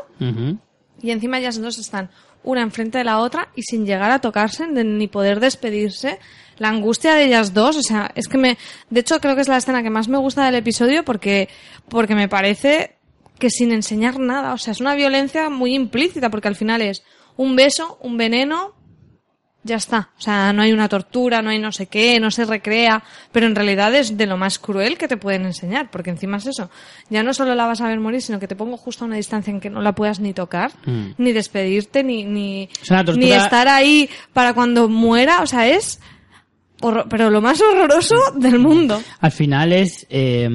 y 1.00 1.12
encima 1.12 1.38
ellas 1.38 1.58
dos 1.58 1.78
están 1.78 2.10
una 2.42 2.62
enfrente 2.62 2.98
de 2.98 3.04
la 3.04 3.18
otra 3.18 3.48
y 3.54 3.62
sin 3.62 3.86
llegar 3.86 4.10
a 4.10 4.20
tocarse 4.20 4.66
ni 4.66 5.08
poder 5.08 5.40
despedirse. 5.40 6.18
La 6.58 6.68
angustia 6.68 7.14
de 7.14 7.24
ellas 7.24 7.54
dos, 7.54 7.76
o 7.76 7.82
sea, 7.82 8.10
es 8.14 8.28
que 8.28 8.38
me, 8.38 8.58
de 8.90 9.00
hecho 9.00 9.20
creo 9.20 9.34
que 9.34 9.40
es 9.40 9.48
la 9.48 9.56
escena 9.56 9.82
que 9.82 9.90
más 9.90 10.08
me 10.08 10.18
gusta 10.18 10.44
del 10.44 10.56
episodio 10.56 11.04
porque, 11.04 11.48
porque 11.88 12.14
me 12.14 12.28
parece 12.28 12.96
que 13.38 13.50
sin 13.50 13.72
enseñar 13.72 14.18
nada, 14.18 14.52
o 14.52 14.58
sea, 14.58 14.72
es 14.72 14.80
una 14.80 14.94
violencia 14.94 15.48
muy 15.48 15.74
implícita 15.74 16.28
porque 16.28 16.48
al 16.48 16.56
final 16.56 16.82
es 16.82 17.02
un 17.36 17.56
beso, 17.56 17.98
un 18.02 18.18
veneno, 18.18 18.74
ya 19.62 19.76
está. 19.76 20.08
O 20.18 20.20
sea, 20.20 20.52
no 20.52 20.62
hay 20.62 20.72
una 20.72 20.88
tortura, 20.88 21.42
no 21.42 21.50
hay 21.50 21.58
no 21.58 21.70
sé 21.72 21.86
qué, 21.86 22.18
no 22.18 22.30
se 22.30 22.44
recrea, 22.46 23.02
pero 23.30 23.46
en 23.46 23.54
realidad 23.54 23.94
es 23.94 24.16
de 24.16 24.26
lo 24.26 24.36
más 24.38 24.58
cruel 24.58 24.96
que 24.96 25.06
te 25.08 25.16
pueden 25.18 25.44
enseñar, 25.44 25.90
porque 25.90 26.10
encima 26.10 26.38
es 26.38 26.46
eso. 26.46 26.70
Ya 27.10 27.22
no 27.22 27.34
solo 27.34 27.54
la 27.54 27.66
vas 27.66 27.80
a 27.82 27.88
ver 27.88 28.00
morir, 28.00 28.22
sino 28.22 28.40
que 28.40 28.48
te 28.48 28.56
pongo 28.56 28.76
justo 28.78 29.04
a 29.04 29.06
una 29.06 29.16
distancia 29.16 29.50
en 29.50 29.60
que 29.60 29.68
no 29.70 29.82
la 29.82 29.94
puedas 29.94 30.18
ni 30.20 30.32
tocar, 30.32 30.72
Mm. 30.86 31.08
ni 31.18 31.32
despedirte, 31.32 32.02
ni, 32.02 32.24
ni, 32.24 32.68
Es 32.82 32.90
una 32.90 33.04
tortura- 33.04 33.26
ni 33.26 33.32
estar 33.32 33.68
ahí 33.68 34.08
para 34.32 34.54
cuando 34.54 34.88
muera. 34.88 35.42
O 35.42 35.46
sea, 35.46 35.68
es, 35.68 36.00
pero 37.10 37.28
lo 37.28 37.42
más 37.42 37.60
horroroso 37.60 38.16
del 38.36 38.58
mundo. 38.58 39.02
Al 39.20 39.30
final 39.32 39.74
es, 39.74 40.06
eh, 40.08 40.48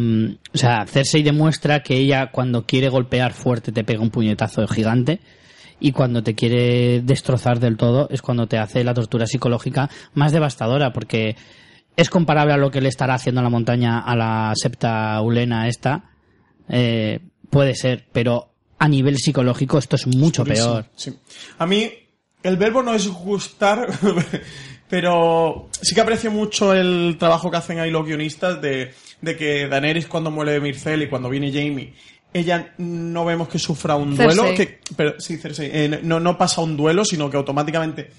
o 0.51 0.57
sea, 0.57 0.85
Cersei 0.87 1.21
demuestra 1.21 1.83
que 1.83 1.95
ella 1.97 2.31
cuando 2.31 2.65
quiere 2.65 2.89
golpear 2.89 3.33
fuerte 3.33 3.71
te 3.71 3.83
pega 3.83 4.01
un 4.01 4.09
puñetazo 4.09 4.67
gigante 4.67 5.19
y 5.79 5.91
cuando 5.91 6.23
te 6.23 6.35
quiere 6.35 7.01
destrozar 7.01 7.59
del 7.59 7.77
todo 7.77 8.07
es 8.09 8.21
cuando 8.21 8.47
te 8.47 8.57
hace 8.57 8.83
la 8.83 8.93
tortura 8.93 9.27
psicológica 9.27 9.89
más 10.13 10.31
devastadora 10.31 10.93
porque 10.93 11.35
es 11.95 12.09
comparable 12.09 12.53
a 12.53 12.57
lo 12.57 12.71
que 12.71 12.81
le 12.81 12.89
estará 12.89 13.15
haciendo 13.15 13.41
en 13.41 13.45
la 13.45 13.49
montaña 13.49 13.99
a 13.99 14.15
la 14.15 14.53
septa 14.55 15.19
ulena 15.21 15.67
esta, 15.67 16.11
eh, 16.69 17.19
puede 17.49 17.75
ser, 17.75 18.05
pero 18.11 18.49
a 18.77 18.87
nivel 18.87 19.17
psicológico 19.17 19.77
esto 19.77 19.95
es 19.95 20.07
mucho 20.07 20.43
peor. 20.43 20.85
sí. 20.95 21.13
A 21.57 21.65
mí, 21.65 21.89
el 22.43 22.57
verbo 22.57 22.83
no 22.83 22.93
es 22.93 23.07
gustar, 23.07 23.87
pero 24.89 25.69
sí 25.81 25.95
que 25.95 26.01
aprecio 26.01 26.31
mucho 26.31 26.73
el 26.73 27.15
trabajo 27.17 27.49
que 27.49 27.57
hacen 27.57 27.79
ahí 27.79 27.91
los 27.91 28.05
guionistas 28.05 28.61
de, 28.61 28.93
de 29.21 29.35
que 29.37 29.67
Daenerys 29.67 30.07
cuando 30.07 30.31
muere 30.31 30.59
Myrcel 30.59 31.03
y 31.03 31.07
cuando 31.07 31.29
viene 31.29 31.51
Jamie, 31.51 31.93
ella 32.35 32.73
no 32.79 33.23
vemos 33.23 33.47
que 33.47 33.57
sufra 33.57 33.95
un 33.95 34.17
Cersei. 34.17 34.37
duelo, 34.37 34.55
que, 34.55 34.79
pero 34.95 35.19
sí, 35.19 35.37
Cersei, 35.37 35.69
eh, 35.71 35.99
no, 36.03 36.19
no 36.19 36.37
pasa 36.37 36.59
un 36.61 36.75
duelo, 36.75 37.05
sino 37.05 37.29
que 37.29 37.37
automáticamente 37.37 38.11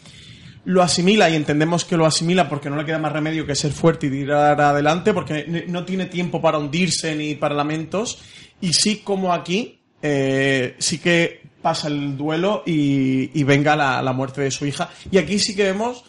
lo 0.64 0.83
asimila 0.83 1.29
y 1.29 1.37
entendemos 1.37 1.85
que 1.85 1.99
lo 1.99 2.07
asimila 2.07 2.49
porque 2.49 2.71
no 2.71 2.77
le 2.77 2.87
queda 2.87 2.99
más 2.99 3.12
remedio 3.12 3.47
que 3.47 3.55
ser 3.55 3.73
fuerte 3.73 4.07
y 4.07 4.11
tirar 4.11 4.59
adelante 4.61 5.12
porque 5.12 5.64
no 5.69 5.85
tiene 5.85 6.07
tiempo 6.07 6.41
para 6.41 6.59
hundirse 6.59 7.14
ni 7.14 7.35
para 7.35 7.55
lamentos 7.55 8.19
y 8.61 8.73
sí 8.73 9.03
como 9.05 9.33
aquí 9.33 9.79
eh, 10.03 10.75
sí 10.79 10.99
que 10.99 11.43
pasa 11.62 11.89
el 11.89 12.17
duelo 12.17 12.62
y, 12.67 13.39
y 13.39 13.45
venga 13.45 13.77
la, 13.77 14.03
la 14.03 14.12
muerte 14.12 14.41
de 14.41 14.51
su 14.51 14.67
hija 14.67 14.89
y 15.11 15.19
aquí 15.19 15.39
sí 15.39 15.55
que 15.55 15.62
vemos 15.64 16.03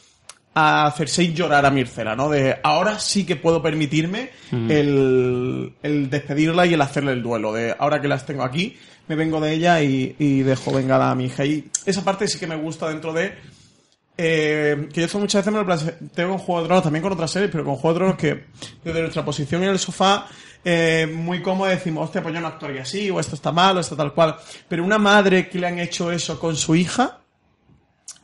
a 0.60 0.92
Cersei 0.92 1.34
llorar 1.34 1.68
a 1.68 1.70
Myrcela, 1.70 2.16
¿no? 2.16 2.30
De 2.30 2.58
ahora 2.64 2.98
sí 2.98 3.28
que 3.28 3.36
puedo 3.36 3.62
permitirme 3.62 4.32
el, 4.52 5.72
el 5.84 6.10
despedirla 6.10 6.66
y 6.66 6.74
el 6.74 6.82
hacerle 6.82 7.12
el 7.12 7.22
duelo. 7.22 7.54
De 7.54 7.76
ahora 7.78 8.02
que 8.02 8.08
las 8.08 8.26
tengo 8.26 8.42
aquí, 8.44 8.76
me 9.08 9.16
vengo 9.16 9.40
de 9.40 9.54
ella 9.54 9.84
y, 9.84 10.16
y 10.18 10.42
dejo 10.42 10.72
vengada 10.72 11.12
a 11.12 11.16
mi 11.16 11.26
hija. 11.26 11.46
Y 11.46 11.70
esa 11.86 12.04
parte 12.04 12.28
sí 12.28 12.40
que 12.40 12.48
me 12.48 12.56
gusta 12.56 12.90
dentro 12.90 13.14
de 13.14 13.36
eh, 14.18 14.90
que 14.92 15.02
yo 15.02 15.06
esto 15.06 15.20
muchas 15.20 15.46
veces 15.46 15.54
me 15.54 15.60
lo 15.60 15.66
planteo 15.66 16.30
con 16.30 16.40
Juego 16.40 16.62
de 16.62 16.68
Tronos, 16.68 16.84
también 16.84 17.04
con 17.04 17.14
otras 17.14 17.30
series, 17.30 17.52
pero 17.52 17.64
con 17.64 17.76
Juego 17.76 17.94
de 17.94 18.00
Tronos 18.00 18.18
que 18.18 18.46
desde 18.84 19.02
nuestra 19.02 19.24
posición 19.24 19.62
en 19.64 19.70
el 19.70 19.80
sofá, 19.80 20.26
eh, 20.66 21.08
muy 21.14 21.44
cómodo 21.44 21.70
decimos, 21.70 22.06
hostia, 22.06 22.24
pues 22.24 22.34
yo 22.34 22.42
no 22.42 22.48
actuaría 22.48 22.82
así, 22.82 23.12
o 23.12 23.20
esto 23.20 23.36
está 23.36 23.52
mal, 23.52 23.78
o 23.78 23.80
esto 23.80 23.96
tal 23.96 24.14
cual. 24.14 24.36
Pero 24.68 24.84
una 24.84 24.98
madre 24.98 25.48
que 25.48 25.60
le 25.60 25.68
han 25.68 25.78
hecho 25.78 26.12
eso 26.12 26.40
con 26.40 26.56
su 26.56 26.76
hija, 26.76 27.20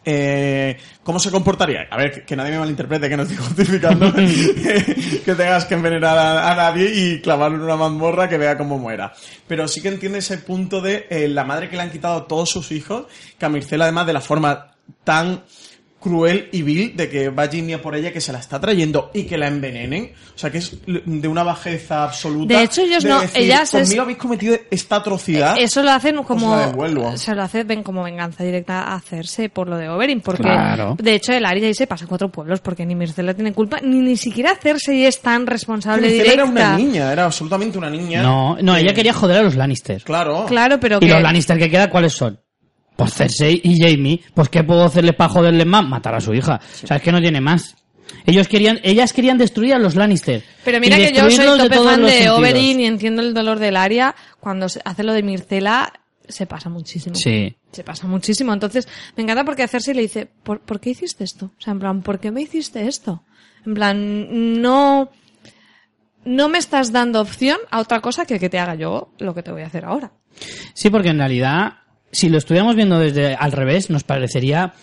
eh, 0.05 0.77
¿cómo 1.03 1.19
se 1.19 1.31
comportaría? 1.31 1.87
A 1.89 1.97
ver, 1.97 2.25
que, 2.25 2.35
nadie 2.35 2.51
me 2.51 2.59
malinterprete, 2.59 3.09
que 3.09 3.17
no 3.17 3.23
estoy 3.23 3.37
justificando 3.47 4.13
que 5.25 5.35
tengas 5.35 5.65
que 5.65 5.73
envenenar 5.73 6.17
a, 6.17 6.51
a 6.51 6.55
nadie 6.55 6.91
y 6.93 7.21
clavarlo 7.21 7.57
en 7.57 7.63
una 7.63 7.75
mazmorra 7.75 8.27
que 8.27 8.37
vea 8.37 8.57
cómo 8.57 8.77
muera. 8.77 9.13
Pero 9.47 9.67
sí 9.67 9.81
que 9.81 9.89
entiende 9.89 10.19
ese 10.19 10.37
punto 10.39 10.81
de 10.81 11.07
eh, 11.09 11.27
la 11.27 11.43
madre 11.43 11.69
que 11.69 11.75
le 11.75 11.83
han 11.83 11.91
quitado 11.91 12.15
a 12.15 12.27
todos 12.27 12.49
sus 12.49 12.71
hijos, 12.71 13.05
que 13.37 13.45
a 13.45 13.49
Mircela 13.49 13.85
además 13.85 14.07
de 14.07 14.13
la 14.13 14.21
forma 14.21 14.71
tan 15.03 15.43
cruel 16.03 16.49
y 16.51 16.61
vil 16.61 16.95
de 16.97 17.09
que 17.09 17.29
va 17.29 17.47
Jimmy 17.47 17.73
a 17.73 17.81
por 17.81 17.95
ella, 17.95 18.11
que 18.11 18.19
se 18.21 18.33
la 18.33 18.39
está 18.39 18.59
trayendo 18.59 19.09
y 19.13 19.23
que 19.23 19.37
la 19.37 19.47
envenenen. 19.47 20.11
O 20.35 20.37
sea, 20.37 20.51
que 20.51 20.57
es 20.57 20.77
de 20.85 21.27
una 21.27 21.43
bajeza 21.43 22.03
absoluta. 22.03 22.57
De 22.57 22.63
hecho, 22.63 22.81
ellos 22.81 23.05
no- 23.05 23.21
decir, 23.21 23.41
ellas 23.43 23.73
es- 23.73 23.81
Conmigo 23.87 24.01
habéis 24.03 24.17
cometido 24.17 24.57
esta 24.69 24.97
atrocidad. 24.97 25.55
Eso 25.57 25.81
lo 25.81 25.91
hacen 25.91 26.21
como. 26.23 26.55
La. 26.55 27.17
Se 27.17 27.33
lo 27.33 27.43
hace 27.43 27.63
ven 27.63 27.83
como 27.83 28.03
venganza 28.03 28.43
directa 28.43 28.81
a 28.83 28.95
hacerse 28.95 29.49
por 29.49 29.69
lo 29.69 29.77
de 29.77 29.87
Oberyn. 29.89 30.21
Porque, 30.21 30.43
Claro. 30.43 30.95
de 31.01 31.15
hecho, 31.15 31.31
el 31.33 31.45
Arya 31.45 31.67
ahí 31.67 31.73
se 31.73 31.87
pasa 31.87 32.05
a 32.05 32.07
cuatro 32.07 32.29
pueblos 32.29 32.59
porque 32.59 32.85
ni 32.85 32.95
Myrcella 32.95 33.33
tiene 33.33 33.53
culpa, 33.53 33.79
ni 33.81 33.99
ni 33.99 34.17
siquiera 34.17 34.51
hacerse 34.51 34.93
y 34.95 35.05
es 35.05 35.21
tan 35.21 35.47
responsable 35.47 36.07
Mircela 36.07 36.23
directa. 36.23 36.41
era 36.41 36.45
una 36.51 36.77
niña, 36.77 37.11
era 37.13 37.25
absolutamente 37.25 37.77
una 37.77 37.89
niña. 37.89 38.21
No, 38.21 38.57
no, 38.61 38.73
que- 38.75 38.81
ella 38.81 38.93
quería 38.93 39.13
joder 39.13 39.37
a 39.37 39.43
los 39.43 39.55
Lannister. 39.55 40.03
Claro. 40.03 40.45
Claro, 40.47 40.79
pero 40.79 40.97
¿Y 40.97 41.07
que. 41.07 41.13
los 41.13 41.21
Lannister 41.21 41.57
que 41.57 41.69
queda 41.69 41.89
cuáles 41.89 42.13
son? 42.13 42.39
Pues 42.95 43.13
Cersei 43.13 43.59
y 43.63 43.79
Jamie. 43.79 44.21
Pues 44.33 44.49
¿qué 44.49 44.63
puedo 44.63 44.83
hacerles 44.83 45.15
para 45.15 45.29
joderles 45.29 45.65
más? 45.65 45.87
Matar 45.87 46.15
a 46.15 46.21
su 46.21 46.33
hija. 46.33 46.59
O 46.83 46.87
sea, 46.87 46.97
es 46.97 47.03
que 47.03 47.11
no 47.11 47.19
tiene 47.21 47.41
más. 47.41 47.75
Ellos 48.25 48.47
querían, 48.47 48.79
ellas 48.83 49.11
querían 49.13 49.37
destruir 49.37 49.73
a 49.73 49.79
los 49.79 49.95
Lannister. 49.95 50.43
Pero 50.63 50.79
mira 50.79 50.97
que 50.97 51.11
yo 51.11 51.29
soy 51.31 51.45
de 51.45 51.63
tope 51.63 51.75
todos 51.75 51.91
fan 51.91 52.05
de. 52.05 52.29
Oberyn 52.29 52.79
y 52.79 52.85
entiendo 52.85 53.21
el 53.21 53.33
dolor 53.33 53.59
del 53.59 53.75
Arya 53.75 54.15
cuando 54.39 54.69
se 54.69 54.81
hace 54.85 55.03
lo 55.03 55.13
de 55.13 55.23
Mircela. 55.23 55.91
se 56.27 56.45
pasa 56.45 56.69
muchísimo. 56.69 57.15
Sí. 57.15 57.55
Se 57.71 57.83
pasa 57.83 58.07
muchísimo. 58.07 58.53
Entonces, 58.53 58.87
me 59.17 59.23
encanta 59.23 59.43
porque 59.43 59.63
a 59.63 59.67
Cersei 59.67 59.95
le 59.95 60.03
dice, 60.03 60.27
¿por, 60.43 60.61
¿por 60.61 60.79
qué 60.79 60.91
hiciste 60.91 61.23
esto? 61.23 61.51
O 61.57 61.61
sea, 61.61 61.73
en 61.73 61.79
plan, 61.79 62.01
¿por 62.01 62.19
qué 62.19 62.29
me 62.31 62.41
hiciste 62.41 62.87
esto? 62.87 63.23
En 63.65 63.73
plan, 63.73 64.61
no, 64.61 65.09
no 66.25 66.49
me 66.49 66.57
estás 66.59 66.91
dando 66.91 67.19
opción 67.19 67.57
a 67.71 67.79
otra 67.79 67.99
cosa 68.01 68.25
que 68.25 68.39
que 68.39 68.49
te 68.49 68.59
haga 68.59 68.75
yo 68.75 69.09
lo 69.17 69.33
que 69.33 69.41
te 69.43 69.51
voy 69.51 69.63
a 69.63 69.67
hacer 69.67 69.85
ahora. 69.85 70.11
Sí, 70.73 70.89
porque 70.89 71.09
en 71.09 71.17
realidad, 71.17 71.73
si 72.13 72.29
lo 72.29 72.37
estuviéramos 72.37 72.75
viendo 72.75 72.99
desde 72.99 73.35
al 73.35 73.51
revés, 73.51 73.89
nos 73.89 74.03
parecería 74.03 74.73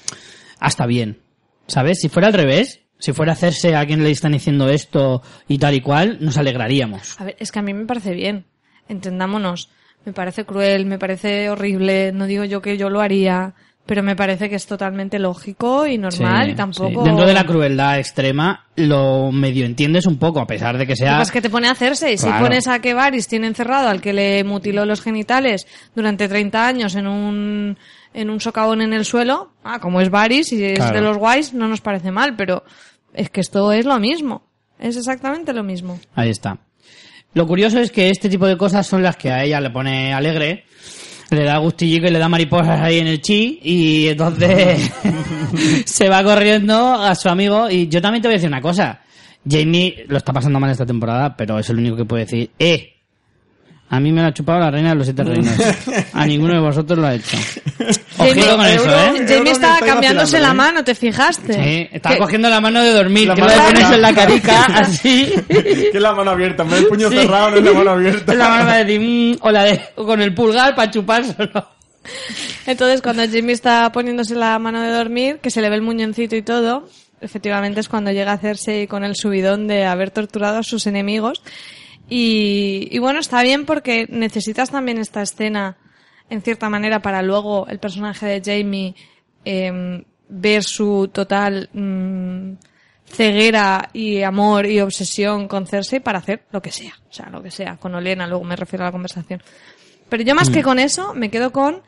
hasta 0.58 0.84
bien. 0.86 1.22
¿Sabes? 1.66 2.00
Si 2.00 2.08
fuera 2.08 2.28
al 2.28 2.34
revés, 2.34 2.80
si 2.98 3.12
fuera 3.12 3.32
a 3.32 3.34
hacerse 3.34 3.74
a 3.76 3.86
quien 3.86 4.02
le 4.02 4.10
están 4.10 4.32
diciendo 4.32 4.68
esto 4.68 5.22
y 5.48 5.58
tal 5.58 5.74
y 5.74 5.80
cual, 5.80 6.18
nos 6.20 6.36
alegraríamos. 6.36 7.18
A 7.20 7.24
ver, 7.24 7.36
es 7.38 7.50
que 7.52 7.60
a 7.60 7.62
mí 7.62 7.72
me 7.72 7.86
parece 7.86 8.12
bien. 8.12 8.44
Entendámonos. 8.88 9.70
Me 10.04 10.12
parece 10.12 10.44
cruel, 10.44 10.86
me 10.86 10.98
parece 10.98 11.50
horrible. 11.50 12.12
No 12.12 12.26
digo 12.26 12.44
yo 12.44 12.60
que 12.60 12.76
yo 12.76 12.90
lo 12.90 13.00
haría, 13.00 13.54
pero 13.86 14.02
me 14.02 14.14
parece 14.14 14.48
que 14.48 14.54
es 14.56 14.66
totalmente 14.66 15.18
lógico 15.18 15.86
y 15.86 15.98
normal 15.98 16.46
Sí, 16.46 16.52
y 16.52 16.54
tampoco. 16.54 17.02
sí. 17.02 17.08
Dentro 17.08 17.26
de 17.26 17.34
la 17.34 17.44
crueldad 17.44 17.98
extrema, 17.98 18.66
lo 18.76 19.32
medio 19.32 19.64
entiendes 19.66 20.06
un 20.06 20.16
poco, 20.18 20.40
a 20.40 20.46
pesar 20.46 20.78
de 20.78 20.86
que 20.86 20.94
sea... 20.94 21.08
que 21.12 21.18
pasa 21.18 21.22
es 21.22 21.30
que 21.32 21.40
te 21.42 21.50
pone 21.50 21.66
a 21.68 21.72
hacerse 21.72 22.12
y 22.12 22.18
si 22.18 22.28
pones 22.28 22.68
a 22.68 22.78
que 22.80 22.94
Varys 22.94 23.26
tiene 23.26 23.46
encerrado 23.48 23.88
al 23.88 24.00
que 24.00 24.12
le 24.12 24.44
mutiló 24.44 24.84
los 24.86 25.00
genitales 25.02 25.66
durante 25.94 26.28
30 26.28 26.66
años 26.66 26.94
en 26.94 27.06
un 27.08 27.78
en 28.12 28.28
un 28.30 28.40
socavón 28.40 28.82
en 28.82 28.92
el 28.92 29.04
suelo, 29.04 29.52
ah, 29.62 29.78
como 29.80 30.00
es 30.00 30.10
Varys 30.10 30.52
y 30.52 30.64
es 30.64 30.78
Claro. 30.78 30.94
de 30.96 31.00
los 31.00 31.16
guays, 31.18 31.54
no 31.54 31.68
nos 31.68 31.80
parece 31.80 32.10
mal, 32.10 32.34
pero 32.36 32.64
es 33.14 33.30
que 33.30 33.40
esto 33.40 33.70
es 33.72 33.84
lo 33.86 33.98
mismo. 34.00 34.42
Es 34.80 34.96
exactamente 34.96 35.52
lo 35.52 35.62
mismo. 35.62 36.00
Ahí 36.16 36.30
está. 36.30 36.58
Lo 37.34 37.46
curioso 37.46 37.78
es 37.78 37.92
que 37.92 38.10
este 38.10 38.28
tipo 38.28 38.46
de 38.48 38.56
cosas 38.56 38.84
son 38.86 39.02
las 39.04 39.16
que 39.16 39.30
a 39.30 39.44
ella 39.44 39.60
le 39.60 39.70
pone 39.70 40.12
alegre, 40.12 40.64
le 41.30 41.44
da 41.44 41.58
gustillo 41.58 42.06
y 42.06 42.10
le 42.10 42.18
da 42.18 42.28
mariposas 42.28 42.80
ahí 42.80 42.98
en 42.98 43.06
el 43.06 43.20
chi 43.20 43.60
y 43.62 44.08
entonces 44.08 44.90
se 45.84 46.08
va 46.08 46.22
corriendo 46.22 46.94
a 46.94 47.14
su 47.14 47.28
amigo 47.28 47.70
y 47.70 47.88
yo 47.88 48.02
también 48.02 48.22
te 48.22 48.28
voy 48.28 48.34
a 48.34 48.38
decir 48.38 48.48
una 48.48 48.60
cosa. 48.60 49.00
Jamie 49.48 50.04
lo 50.08 50.18
está 50.18 50.32
pasando 50.32 50.60
mal 50.60 50.70
esta 50.70 50.84
temporada, 50.84 51.34
pero 51.36 51.58
es 51.58 51.70
el 51.70 51.78
único 51.78 51.96
que 51.96 52.04
puede 52.04 52.24
decir, 52.24 52.50
eh, 52.58 52.94
a 53.88 53.98
mí 53.98 54.12
me 54.12 54.22
la 54.22 54.28
ha 54.28 54.34
chupado 54.34 54.60
la 54.60 54.70
reina 54.70 54.90
de 54.90 54.94
los 54.94 55.06
siete 55.06 55.24
reinos. 55.24 55.54
A 56.12 56.26
ninguno 56.26 56.54
de 56.54 56.60
vosotros 56.60 56.98
lo 56.98 57.06
ha 57.06 57.14
hecho. 57.14 57.36
Con 58.20 58.66
eso, 58.66 58.90
¿eh? 58.90 59.24
Jamie 59.26 59.42
que 59.44 59.50
estaba 59.50 59.80
cambiándose 59.80 60.40
la 60.40 60.50
¿eh? 60.50 60.54
mano, 60.54 60.84
¿te 60.84 60.94
fijaste? 60.94 61.52
Sí, 61.54 61.88
estaba 61.92 62.16
cogiendo 62.18 62.48
la 62.48 62.60
mano 62.60 62.82
de 62.82 62.92
dormir, 62.92 63.28
La 63.28 63.34
que 63.34 63.40
lo 63.40 63.46
mano 63.48 63.58
de 63.58 63.66
ponerse 63.68 63.94
abierta. 63.94 63.96
en 63.96 64.02
la 64.02 64.20
carica, 64.22 64.64
así. 64.80 65.32
que 65.48 65.90
es 65.94 66.00
la 66.02 66.12
mano 66.12 66.30
abierta, 66.32 66.62
vez 66.64 66.74
del 66.74 66.86
puño 66.86 67.08
Sí. 67.10 67.16
cerrado, 67.16 67.50
no 67.50 67.56
es 67.56 67.64
la 67.64 67.72
mano 67.72 67.90
abierta. 67.90 68.34
La 68.34 68.48
mano 68.48 68.66
va 68.66 68.72
a 68.74 68.84
decir, 68.84 69.00
"Mm", 69.00 69.36
o 69.40 69.50
la 69.50 69.64
de, 69.64 69.80
con 69.96 70.20
el 70.22 70.34
pulgar 70.34 70.74
para 70.74 70.90
chupárselo. 70.90 71.68
Entonces, 72.66 73.02
cuando 73.02 73.26
Jimmy 73.28 73.52
está 73.52 73.90
poniéndose 73.92 74.34
la 74.34 74.58
mano 74.58 74.80
de 74.82 74.90
dormir, 74.90 75.38
que 75.42 75.50
se 75.50 75.60
le 75.60 75.68
ve 75.68 75.76
el 75.76 75.82
muñoncito 75.82 76.36
y 76.36 76.42
todo, 76.42 76.88
efectivamente 77.20 77.80
es 77.80 77.88
cuando 77.88 78.10
llega 78.10 78.30
a 78.32 78.34
hacerse 78.34 78.86
con 78.88 79.04
el 79.04 79.16
subidón 79.16 79.66
de 79.68 79.84
haber 79.86 80.10
torturado 80.10 80.58
a 80.58 80.62
sus 80.62 80.86
enemigos. 80.86 81.42
Y, 82.08 82.88
y 82.90 82.98
bueno, 82.98 83.20
está 83.20 83.42
bien 83.42 83.66
porque 83.66 84.06
necesitas 84.08 84.70
también 84.70 84.98
esta 84.98 85.22
escena, 85.22 85.76
en 86.30 86.42
cierta 86.42 86.70
manera, 86.70 87.02
para 87.02 87.22
luego 87.22 87.66
el 87.68 87.78
personaje 87.78 88.26
de 88.26 88.42
Jamie 88.42 88.94
em, 89.44 90.04
ver 90.28 90.62
su 90.62 91.10
total 91.12 91.68
mm, 91.72 92.52
ceguera 93.04 93.90
y 93.92 94.22
amor 94.22 94.66
y 94.66 94.80
obsesión 94.80 95.48
con 95.48 95.66
Cersei 95.66 96.00
para 96.00 96.20
hacer 96.20 96.44
lo 96.52 96.62
que 96.62 96.70
sea. 96.70 96.94
O 97.08 97.12
sea, 97.12 97.28
lo 97.28 97.42
que 97.42 97.50
sea. 97.50 97.76
Con 97.76 97.94
Olena, 97.94 98.26
luego 98.26 98.44
me 98.44 98.56
refiero 98.56 98.84
a 98.84 98.88
la 98.88 98.92
conversación. 98.92 99.42
Pero 100.08 100.22
yo 100.22 100.34
más 100.34 100.50
que 100.50 100.62
con 100.62 100.78
eso, 100.78 101.14
me 101.14 101.30
quedo 101.30 101.52
con 101.52 101.82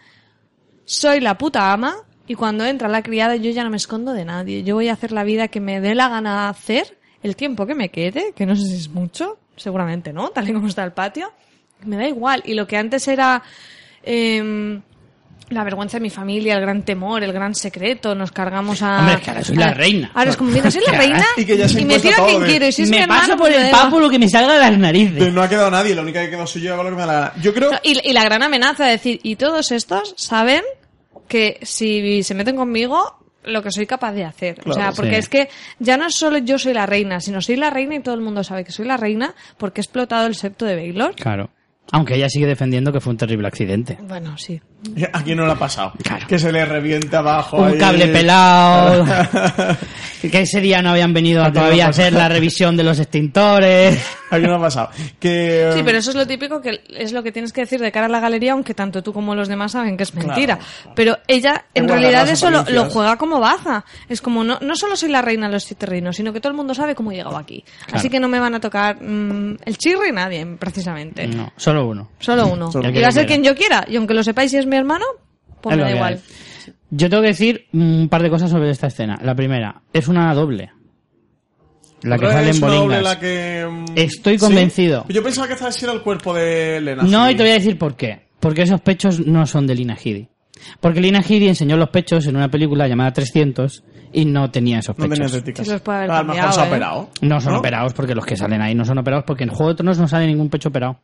soy 0.85 1.21
la 1.21 1.39
puta 1.39 1.73
ama 1.73 1.97
y 2.27 2.35
cuando 2.35 2.65
entra 2.65 2.89
la 2.89 3.03
criada 3.03 3.37
yo 3.37 3.51
ya 3.51 3.65
no 3.65 3.71
me 3.71 3.77
escondo 3.77 4.13
de 4.13 4.25
nadie. 4.25 4.63
Yo 4.63 4.75
voy 4.75 4.89
a 4.89 4.93
hacer 4.93 5.13
la 5.13 5.25
vida 5.25 5.49
que 5.49 5.61
me 5.61 5.81
dé 5.81 5.95
la 5.95 6.09
gana 6.09 6.49
hacer, 6.49 6.99
el 7.23 7.37
tiempo 7.37 7.67
que 7.67 7.75
me 7.75 7.91
quede, 7.91 8.33
que 8.35 8.47
no 8.47 8.57
sé 8.57 8.67
si 8.67 8.77
es 8.77 8.89
mucho, 8.89 9.39
seguramente 9.57 10.13
no, 10.13 10.31
tal 10.31 10.49
y 10.49 10.53
como 10.53 10.69
está 10.69 10.85
el 10.85 10.93
patio. 10.93 11.33
Me 11.85 11.97
da 11.97 12.07
igual. 12.07 12.43
Y 12.47 12.55
lo 12.55 12.67
que 12.67 12.77
antes 12.77 13.09
era 13.09 13.43
em, 14.03 14.83
la 15.51 15.65
vergüenza 15.65 15.99
de 15.99 16.03
mi 16.03 16.11
familia, 16.11 16.55
el 16.55 16.61
gran 16.61 16.83
temor, 16.83 17.23
el 17.23 17.33
gran 17.33 17.55
secreto, 17.55 18.15
nos 18.15 18.33
cargamos 18.33 18.83
a... 18.83 19.01
Hombre, 19.01 19.15
es 19.15 19.21
que 19.21 19.31
ahora 19.31 19.45
soy 19.45 19.57
la 19.57 19.75
reina. 19.75 20.11
Ahora 20.15 20.31
es 20.31 20.37
como, 20.37 20.51
mira, 20.51 20.71
soy 20.71 20.83
la 20.87 20.97
reina 20.97 21.27
y 21.37 21.45
que 21.45 21.57
ya 21.57 21.69
se 21.69 21.79
ha 21.79 21.81
y 21.83 21.85
me 21.85 21.99
tiro 21.99 22.23
a 22.23 22.27
quien 22.27 22.43
quiero. 22.45 22.67
Y 22.67 22.73
si 22.73 22.83
es 22.83 22.91
mi 22.91 22.97
me 22.97 23.03
hermano, 23.03 23.21
paso 23.21 23.37
por 23.37 23.49
pues 23.49 23.57
el 23.57 23.71
papo 23.71 24.01
lo 24.01 24.11
que 24.11 24.19
me 24.19 24.29
salga 24.29 24.55
de 24.55 24.61
las 24.61 24.79
narices. 24.79 25.33
No 25.33 25.43
ha 25.43 25.49
quedado 25.49 25.71
nadie, 25.71 25.95
la 25.95 26.03
única 26.03 26.23
que 26.23 26.31
quedó 26.31 26.47
soy 26.47 26.63
yo, 26.63 26.75
hago 26.75 26.85
lo 26.85 26.91
que 26.91 26.97
me 26.97 27.01
da 27.03 27.07
la 27.07 27.13
gana. 27.13 27.33
Yo 27.43 27.53
creo... 27.53 27.71
Y, 27.83 28.09
y 28.09 28.13
la 28.13 28.25
gran 28.25 28.43
amenaza 28.43 28.87
de 28.87 28.93
decir, 28.93 29.21
y 29.23 29.37
todos 29.37 29.71
estos 29.73 30.15
saben 30.17 30.63
que 31.29 31.59
si 31.63 32.23
se 32.23 32.35
meten 32.35 32.57
conmigo, 32.57 33.19
lo 33.45 33.63
que 33.63 33.71
soy 33.71 33.87
capaz 33.87 34.13
de 34.13 34.25
hacer. 34.25 34.61
o 34.67 34.73
sea, 34.73 34.93
porque 34.93 35.13
sí. 35.13 35.19
es 35.19 35.29
que 35.29 35.49
ya 35.79 35.97
no 35.97 36.07
es 36.07 36.15
solo 36.15 36.39
yo 36.39 36.59
soy 36.59 36.75
la 36.75 36.87
reina, 36.87 37.21
sino 37.21 37.41
soy 37.41 37.57
la 37.57 37.71
reina 37.71 37.95
y 37.97 38.01
todo 38.01 38.15
el 38.15 38.21
mundo 38.21 38.45
sabe 38.45 38.65
que 38.65 38.73
soy 38.73 38.87
la 38.87 38.97
reina 38.97 39.35
porque 39.59 39.81
he 39.81 39.83
explotado 39.83 40.27
el 40.27 40.35
septo 40.35 40.65
de 40.65 40.77
Baylor. 40.77 41.15
Claro. 41.15 41.51
Aunque 41.91 42.15
ella 42.15 42.29
sigue 42.29 42.47
defendiendo 42.47 42.93
que 42.93 43.01
fue 43.01 43.11
un 43.11 43.17
terrible 43.17 43.49
accidente. 43.49 43.99
Bueno, 44.03 44.39
sí. 44.39 44.61
Aquí 45.13 45.35
no 45.35 45.47
le 45.47 45.53
ha 45.53 45.59
pasado. 45.59 45.93
Claro. 46.03 46.27
Que 46.27 46.39
se 46.39 46.53
le 46.53 46.65
reviente 46.65 47.15
abajo. 47.17 47.59
Un 47.59 47.73
ahí. 47.73 47.79
cable 47.79 48.09
pelado. 48.09 49.05
que 50.31 50.41
ese 50.41 50.61
día 50.61 50.83
no 50.83 50.91
habían 50.91 51.13
venido 51.13 51.43
a 51.43 51.53
todavía 51.53 51.87
a 51.87 51.89
hacer 51.89 52.13
la 52.13 52.29
revisión 52.29 52.77
de 52.77 52.85
los 52.85 52.99
extintores. 52.99 54.01
Aquí 54.31 54.47
no 54.47 54.57
ha 54.57 54.61
pasado. 54.61 54.91
Que, 55.21 55.73
Sí, 55.75 55.83
pero 55.85 55.99
eso 55.99 56.11
es 56.11 56.17
lo 56.17 56.27
típico 56.27 56.61
que 56.61 56.81
es 56.89 57.13
lo 57.13 57.23
que 57.23 57.33
tienes 57.33 57.53
que 57.53 57.63
decir 57.63 57.81
de 57.81 57.93
cara 57.93 58.07
a 58.07 58.09
la 58.09 58.21
galería, 58.21 58.53
aunque 58.53 58.73
tanto 58.73 59.03
tú 59.03 59.13
como 59.13 59.35
los 59.35 59.49
demás 59.49 59.73
saben 59.73 59.97
que 59.97 60.05
es 60.05 60.15
mentira. 60.15 60.59
Pero 60.95 61.19
ella, 61.29 61.67
en 61.75 61.89
realidad, 61.89 62.29
eso 62.29 62.51
lo, 62.51 62.65
lo 62.65 62.87
juega 62.87 63.17
como 63.17 63.41
baza. 63.41 63.85
Es 64.09 64.23
como, 64.23 64.43
no, 64.43 64.59
no 64.61 64.75
solo 64.75 64.97
soy 64.97 65.11
la 65.11 65.21
reina 65.21 65.49
de 65.49 65.53
los 65.53 65.65
siete 65.65 65.85
reinos, 65.85 66.17
sino 66.17 66.33
que 66.33 66.41
todo 66.41 66.51
el 66.51 66.57
mundo 66.57 66.75
sabe 66.75 66.95
cómo 66.95 67.13
he 67.13 67.17
llegado 67.17 67.37
aquí. 67.37 67.63
Así 67.93 68.09
que 68.09 68.21
no 68.21 68.29
me 68.29 68.41
van 68.41 68.55
a 68.55 68.61
tocar 68.61 69.03
mm, 69.03 69.59
el 69.67 69.77
chirri 69.77 70.13
nadie, 70.13 70.47
precisamente. 70.59 71.27
No, 71.27 71.53
solo 71.57 71.87
uno. 71.87 72.09
Solo 72.19 72.47
uno. 72.47 72.73
Solo 72.73 72.89
y 72.89 73.01
va 73.01 73.09
a 73.09 73.13
ser 73.13 73.27
quien 73.27 73.45
yo 73.45 73.55
quiera. 73.55 73.85
Y 73.87 73.97
aunque 73.97 74.15
lo 74.15 74.23
sepáis 74.23 74.51
si 74.51 74.57
es 74.57 74.67
mi 74.73 74.79
hermano, 74.79 75.05
pues 75.61 75.75
Es 75.77 75.83
me 75.83 75.89
da 75.91 75.95
igual. 75.97 76.15
hay. 76.15 76.75
Yo 76.91 77.09
tengo 77.09 77.23
que 77.23 77.29
decir 77.29 77.67
un 77.73 78.09
par 78.11 78.23
de 78.23 78.31
cosas 78.31 78.51
sobre 78.51 78.71
esta 78.71 78.89
escena. 78.89 79.19
La 79.23 79.35
primera, 79.35 79.83
es 79.93 80.09
una 80.09 80.35
doble. 80.35 80.71
La 82.03 82.19
que 82.19 82.27
sale 82.27 82.51
en 82.51 82.61
bolingas. 82.61 83.03
la 83.03 83.19
que, 83.21 83.67
mm, 83.71 83.85
Estoy 83.97 84.35
¿sí? 84.39 84.45
convencido. 84.45 85.05
Yo 85.09 85.23
pensaba 85.23 85.47
que 85.47 85.55
ese 85.55 85.85
era 85.85 85.93
el 85.95 86.03
cuerpo 86.03 86.35
de 86.35 86.81
Lena. 86.81 87.05
No, 87.05 87.31
y 87.31 87.37
te 87.37 87.43
voy 87.45 87.53
a 87.53 87.55
decir 87.55 87.79
por 87.79 87.95
qué. 87.97 88.27
Porque 88.41 88.63
esos 88.63 88.81
pechos 88.81 89.21
no 89.25 89.47
son 89.47 89.67
de 89.69 89.75
Lina 89.77 89.95
Headey. 90.03 90.29
Porque 90.81 91.01
Lina 91.01 91.21
Headey 91.21 91.49
enseñó 91.49 91.77
los 91.77 91.91
pechos 91.91 92.27
en 92.27 92.37
una 92.37 92.49
película 92.49 92.89
llamada 92.89 93.13
300 93.13 93.85
y 94.13 94.25
no 94.25 94.51
tenía 94.51 94.81
esos 94.81 94.99
No 94.99 95.05
tenía 95.09 95.27
pechos. 95.27 95.33
teticas. 95.33 95.67
Sí, 95.67 95.73
los 95.73 95.81
puede 95.81 95.99
haber 95.99 96.11
a 96.11 96.19
lo 96.19 96.25
mejor 96.25 96.37
cambiado, 96.41 96.53
se 96.53 96.61
ha 96.61 96.65
¿eh? 96.65 96.69
operado. 96.69 97.11
no 97.21 97.41
son 97.41 97.55
operados 97.55 97.95
porque 97.95 98.15
los 98.15 98.27
que 98.27 98.37
salen 98.37 98.61
ahí 98.63 98.75
no 98.75 98.85
son 98.85 98.99
operados 98.99 99.25
porque 99.27 99.45
en 99.45 99.51
Juego 99.51 99.71
de 99.71 99.77
Tronos 99.77 99.99
no 99.99 100.09
sale 100.09 100.27
ningún 100.27 100.51
pecho 100.51 100.69
operado. 100.71 101.01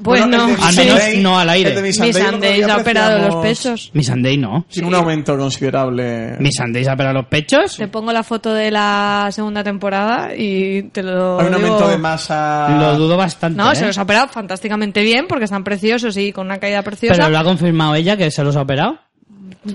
Bueno, 0.00 0.26
no. 0.28 0.44
Al 0.44 0.48
menos 0.76 1.00
Sunday- 1.00 1.22
no 1.22 1.38
al 1.38 1.50
aire. 1.50 1.70
el 1.70 1.76
de 1.76 1.82
Miss 1.82 1.98
Mi 1.98 2.12
Sunday 2.12 2.20
el 2.22 2.26
otro 2.26 2.32
Sunday 2.38 2.56
día 2.62 2.74
ha 2.74 2.76
operado 2.78 3.18
los 3.28 3.34
pechos. 3.42 3.90
Mi 3.94 4.04
Sunday 4.04 4.36
no. 4.36 4.64
Tiene 4.70 4.86
un 4.88 4.94
aumento 4.94 5.36
considerable. 5.36 6.36
Mi 6.38 6.52
Sunday 6.52 6.84
se 6.84 6.90
ha 6.90 6.94
operado 6.94 7.14
los 7.14 7.26
pechos. 7.26 7.76
Te 7.76 7.88
pongo 7.88 8.12
la 8.12 8.22
foto 8.22 8.52
de 8.54 8.70
la 8.70 9.28
segunda 9.32 9.64
temporada 9.64 10.34
y 10.36 10.84
te 10.84 11.02
lo 11.02 11.40
Hay 11.40 11.46
un 11.46 11.52
digo- 11.54 11.66
aumento 11.66 11.88
de 11.88 11.98
masa. 11.98 12.68
Lo 12.78 12.96
dudo 12.96 13.16
bastante. 13.16 13.56
No, 13.56 13.72
¿eh? 13.72 13.76
se 13.76 13.86
los 13.86 13.98
ha 13.98 14.02
operado 14.02 14.28
fantásticamente 14.28 15.02
bien 15.02 15.26
porque 15.28 15.46
están 15.46 15.64
preciosos 15.64 16.16
y 16.16 16.32
con 16.32 16.46
una 16.46 16.58
caída 16.58 16.82
preciosa. 16.82 17.14
Pero 17.16 17.30
lo 17.30 17.38
ha 17.38 17.44
confirmado 17.44 17.94
ella 17.96 18.16
que 18.16 18.30
se 18.30 18.44
los 18.44 18.54
ha 18.56 18.62
operado. 18.62 18.98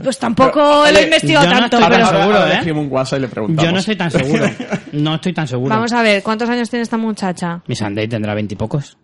Pues 0.01 0.17
tampoco 0.17 0.83
Pero, 0.85 0.93
lo 0.93 0.99
he 0.99 1.03
investigado 1.03 1.45
no 1.45 1.51
tanto, 1.51 1.77
estoy 1.77 1.83
Ahora, 1.83 1.95
pero... 1.95 2.07
seguro, 2.19 2.37
ahora 2.39 2.51
¿eh? 2.51 2.53
escribimos 2.55 2.85
un 2.85 2.91
WhatsApp 2.93 3.19
y 3.19 3.21
le 3.21 3.27
preguntamos. 3.27 3.65
Yo 3.65 3.71
no 3.73 3.79
estoy 3.79 3.95
tan 3.97 4.11
seguro. 4.11 4.45
No 4.93 5.15
estoy 5.15 5.33
tan 5.33 5.47
seguro. 5.47 5.73
Vamos 5.75 5.91
a 5.91 6.03
ver, 6.03 6.21
¿cuántos 6.21 6.47
años 6.49 6.69
tiene 6.69 6.83
esta 6.83 6.97
muchacha? 6.97 7.61
Mi 7.67 7.75
Sunday 7.75 8.07
tendrá 8.07 8.35
veintipocos. 8.35 8.95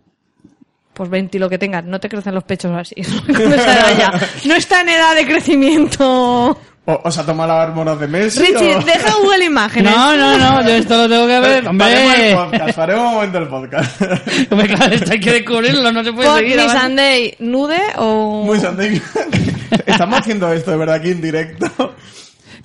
Pues 0.99 1.09
20 1.09 1.37
y 1.37 1.39
lo 1.39 1.49
que 1.49 1.57
tenga, 1.57 1.81
no 1.81 1.97
te 1.97 2.09
crecen 2.09 2.35
los 2.35 2.43
pechos 2.43 2.75
así. 2.75 2.93
No 4.45 4.53
está 4.55 4.81
en 4.81 4.89
edad 4.89 5.15
de 5.15 5.25
crecimiento. 5.25 6.49
O, 6.85 7.01
o 7.05 7.09
sea, 7.09 7.25
toma 7.25 7.47
las 7.47 7.69
hormonas 7.69 7.97
de 8.01 8.07
Messi. 8.09 8.39
Richie, 8.41 8.75
o... 8.75 8.81
deja 8.81 9.13
Google 9.21 9.45
Imágenes. 9.45 9.95
No, 9.95 10.13
no, 10.17 10.37
no, 10.37 10.61
yo 10.67 10.75
esto 10.75 10.97
lo 10.97 11.07
tengo 11.07 11.25
que 11.25 11.39
ver. 11.39 11.63
Faremos 11.63 12.15
el 12.15 12.35
Hombre, 12.35 12.35
podcast, 12.35 12.75
faremos 12.75 13.05
un 13.07 13.13
momento 13.13 13.37
el 13.37 13.47
podcast. 13.47 14.01
Hombre, 14.51 14.67
claro, 14.67 14.93
esto 14.95 15.11
hay 15.13 15.19
que 15.21 15.31
descubrirlo, 15.31 15.89
no 15.93 16.03
se 16.03 16.11
puede 16.11 16.35
seguir. 16.37 16.59
avanti- 16.59 16.81
Sunday 16.81 17.35
nude 17.39 17.79
o... 17.95 18.43
Muy 18.45 18.59
Sunday. 18.59 19.01
Estamos 19.85 20.19
haciendo 20.19 20.51
esto 20.51 20.71
de 20.71 20.77
verdad 20.77 20.95
aquí 20.95 21.11
en 21.11 21.21
directo. 21.21 21.95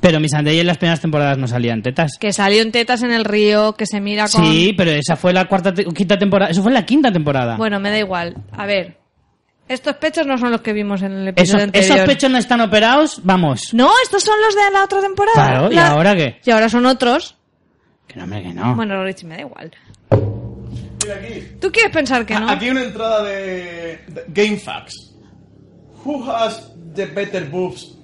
Pero 0.05 0.21
mi 0.21 0.29
Sunday 0.29 0.61
en 0.61 0.67
las 0.67 0.77
primeras 0.77 1.01
temporadas 1.01 1.39
no 1.39 1.49
salían 1.49 1.81
tetas. 1.81 2.19
Que 2.21 2.31
salió 2.31 2.61
en 2.61 2.73
tetas 2.73 3.03
en 3.03 3.11
el 3.11 3.25
río, 3.25 3.73
que 3.75 3.87
se 3.87 4.03
mira 4.03 4.29
con... 4.29 4.45
Sí, 4.45 4.75
pero 4.77 4.91
esa 4.91 5.17
fue 5.17 5.33
la 5.33 5.47
cuarta, 5.47 5.73
te- 5.73 5.87
quinta 5.87 6.19
temporada. 6.19 6.51
Eso 6.51 6.63
fue 6.63 6.73
la 6.73 6.85
quinta 6.85 7.11
temporada. 7.11 7.57
Bueno, 7.57 7.81
me 7.81 7.89
da 7.91 7.99
igual. 7.99 8.35
A 8.53 8.67
ver. 8.67 8.99
Estos 9.67 9.97
pechos 9.97 10.27
no 10.27 10.37
son 10.37 10.51
los 10.51 10.61
que 10.61 10.75
vimos 10.75 11.01
en 11.01 11.13
el 11.13 11.29
esos, 11.29 11.39
episodio 11.39 11.65
anterior. 11.65 11.97
esos 11.97 12.07
pechos 12.07 12.31
no 12.31 12.37
están 12.37 12.61
operados, 12.61 13.21
vamos. 13.25 13.73
No, 13.73 13.91
estos 14.03 14.23
son 14.23 14.35
los 14.45 14.55
de 14.55 14.71
la 14.75 14.85
otra 14.85 15.01
temporada. 15.01 15.33
Claro, 15.35 15.73
¿y 15.73 15.75
La- 15.75 15.89
ahora 15.93 16.15
qué? 16.15 16.37
Y 16.45 16.51
ahora 16.51 16.69
son 16.69 16.85
otros. 16.85 17.37
Que 18.07 18.17
no, 18.17 18.25
hombre, 18.25 18.43
que 18.43 18.53
no. 18.53 18.77
Bueno, 18.77 19.03
Richie, 19.03 19.27
me 19.27 19.37
da 19.37 19.41
igual. 19.41 19.71
Mira 20.11 21.15
aquí. 21.17 21.47
¿Tú 21.63 21.73
quieres 21.73 21.91
pensar 21.93 22.27
que 22.27 22.39
no? 22.39 22.51
Aquí 22.51 22.67
hay 22.67 22.71
una 22.73 22.83
entrada 22.85 23.23
de, 23.25 24.01
de 24.07 24.25
Game 24.29 24.59
Facts. 24.59 25.15
Who 26.05 26.31
has 26.31 26.71
the 26.95 27.07
better 27.07 27.49
boobs? 27.49 27.97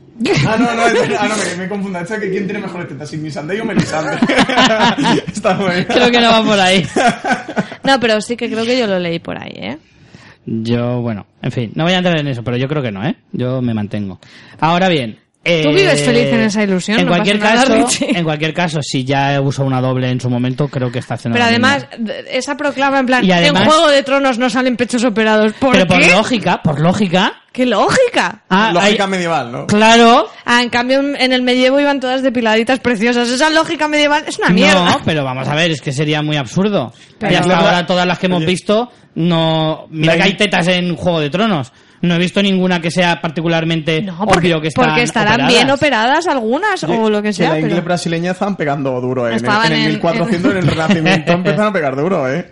Ah, 0.46 0.56
no, 0.58 0.74
no, 0.74 0.86
es- 0.86 1.10
ah, 1.18 1.28
no, 1.28 1.36
me, 1.36 1.56
me 1.62 1.68
confundo. 1.68 1.98
Esto 1.98 2.14
es 2.14 2.20
que 2.20 2.30
quién 2.30 2.44
tiene 2.44 2.60
mejores 2.60 2.88
tetas, 2.88 3.08
si 3.08 3.16
Missandei 3.16 3.58
o 3.60 3.64
Melisandre. 3.64 4.18
Está 5.26 5.54
muy 5.54 5.70
bien. 5.70 5.84
Creo 5.88 6.10
que 6.10 6.20
no 6.20 6.30
va 6.30 6.42
por 6.44 6.60
ahí. 6.60 6.86
No, 7.82 7.98
pero 7.98 8.20
sí 8.20 8.36
que 8.36 8.50
creo 8.50 8.64
que 8.64 8.78
yo 8.78 8.86
lo 8.86 8.98
leí 8.98 9.18
por 9.20 9.38
ahí, 9.42 9.52
¿eh? 9.54 9.78
Yo, 10.44 11.00
bueno, 11.00 11.26
en 11.40 11.50
fin, 11.50 11.72
no 11.74 11.84
voy 11.84 11.94
a 11.94 11.98
entrar 11.98 12.18
en 12.20 12.28
eso, 12.28 12.44
pero 12.44 12.58
yo 12.58 12.68
creo 12.68 12.82
que 12.82 12.92
no, 12.92 13.02
¿eh? 13.04 13.16
Yo 13.32 13.62
me 13.62 13.72
mantengo. 13.72 14.20
Ahora 14.60 14.88
bien. 14.90 15.18
Eh, 15.42 15.62
Tú 15.62 15.70
vives 15.70 16.02
feliz 16.02 16.26
en 16.32 16.40
esa 16.42 16.62
ilusión, 16.62 16.98
En 17.00 17.06
no 17.06 17.12
cualquier 17.12 17.38
nada, 17.38 17.54
caso, 17.64 17.74
Richie. 17.74 18.18
en 18.18 18.24
cualquier 18.24 18.52
caso, 18.52 18.80
si 18.82 19.04
ya 19.04 19.40
uso 19.40 19.64
una 19.64 19.80
doble 19.80 20.10
en 20.10 20.20
su 20.20 20.28
momento, 20.28 20.68
creo 20.68 20.92
que 20.92 20.98
está 20.98 21.14
haciendo. 21.14 21.34
Pero 21.36 21.46
además, 21.48 21.86
esa 22.30 22.56
proclama 22.56 22.98
en 23.00 23.06
plan, 23.06 23.24
Y 23.24 23.32
además- 23.32 23.62
en 23.62 23.68
Juego 23.70 23.88
de 23.88 24.02
Tronos 24.02 24.38
no 24.38 24.50
salen 24.50 24.76
pechos 24.76 25.02
operados. 25.04 25.52
¿Por 25.54 25.72
Pero 25.72 25.86
por 25.86 26.00
qué? 26.00 26.10
lógica, 26.12 26.60
por 26.62 26.80
lógica. 26.80 27.32
¡Qué 27.52 27.66
lógica! 27.66 28.42
ah, 28.48 28.70
Lógica 28.72 29.04
hay- 29.04 29.10
medieval, 29.10 29.50
¿no? 29.50 29.66
claro. 29.66 30.28
Ah, 30.44 30.62
en 30.62 30.68
cambio, 30.68 31.00
en 31.00 31.32
el 31.32 31.42
medievo 31.42 31.80
iban 31.80 31.98
todas 31.98 32.22
depiladitas 32.22 32.78
preciosas. 32.78 33.28
Esa 33.28 33.50
lógica 33.50 33.88
medieval 33.88 34.22
es 34.28 34.38
una 34.38 34.50
mierda. 34.50 34.84
No, 34.84 35.00
pero 35.04 35.24
vamos 35.24 35.48
a 35.48 35.54
ver, 35.56 35.72
es 35.72 35.80
que 35.82 35.90
sería 35.92 36.22
muy 36.22 36.36
absurdo. 36.36 36.92
Pero- 37.18 37.32
y 37.32 37.36
hasta 37.36 37.58
ahora 37.58 37.86
todas 37.86 38.06
las 38.06 38.18
que 38.20 38.26
hemos 38.26 38.38
Oye. 38.38 38.46
visto, 38.46 38.92
no. 39.16 39.86
Mira 39.90 40.16
que 40.16 40.22
hay 40.22 40.36
tetas 40.36 40.68
en 40.68 40.94
Juego 40.94 41.18
de 41.20 41.30
Tronos. 41.30 41.72
No 42.02 42.14
he 42.14 42.18
visto 42.18 42.42
ninguna 42.42 42.80
que 42.80 42.90
sea 42.90 43.20
particularmente 43.20 44.00
No, 44.00 44.16
porque, 44.26 44.48
obvio 44.48 44.60
que 44.62 44.68
están 44.68 44.86
porque 44.86 45.02
estarán 45.02 45.34
operadas. 45.34 45.52
bien 45.54 45.70
operadas 45.70 46.26
algunas 46.28 46.82
o 46.84 47.10
lo 47.10 47.20
que 47.22 47.32
sea. 47.32 47.48
la 47.50 47.54
pero- 47.56 47.66
inglés 47.66 47.84
brasileña 47.84 48.30
estaban 48.32 48.56
pegando 48.56 48.98
duro 49.00 49.26
en, 49.26 49.32
el, 49.34 49.36
Estaban 49.36 49.66
en 49.72 49.80
el 49.80 49.86
en- 49.86 49.92
1400, 49.92 50.50
en 50.52 50.56
el 50.58 50.66
Renacimiento 50.66 51.32
empezaron 51.32 51.66
a 51.66 51.72
pegar 51.72 51.96
duro, 51.96 52.32
¿eh? 52.32 52.50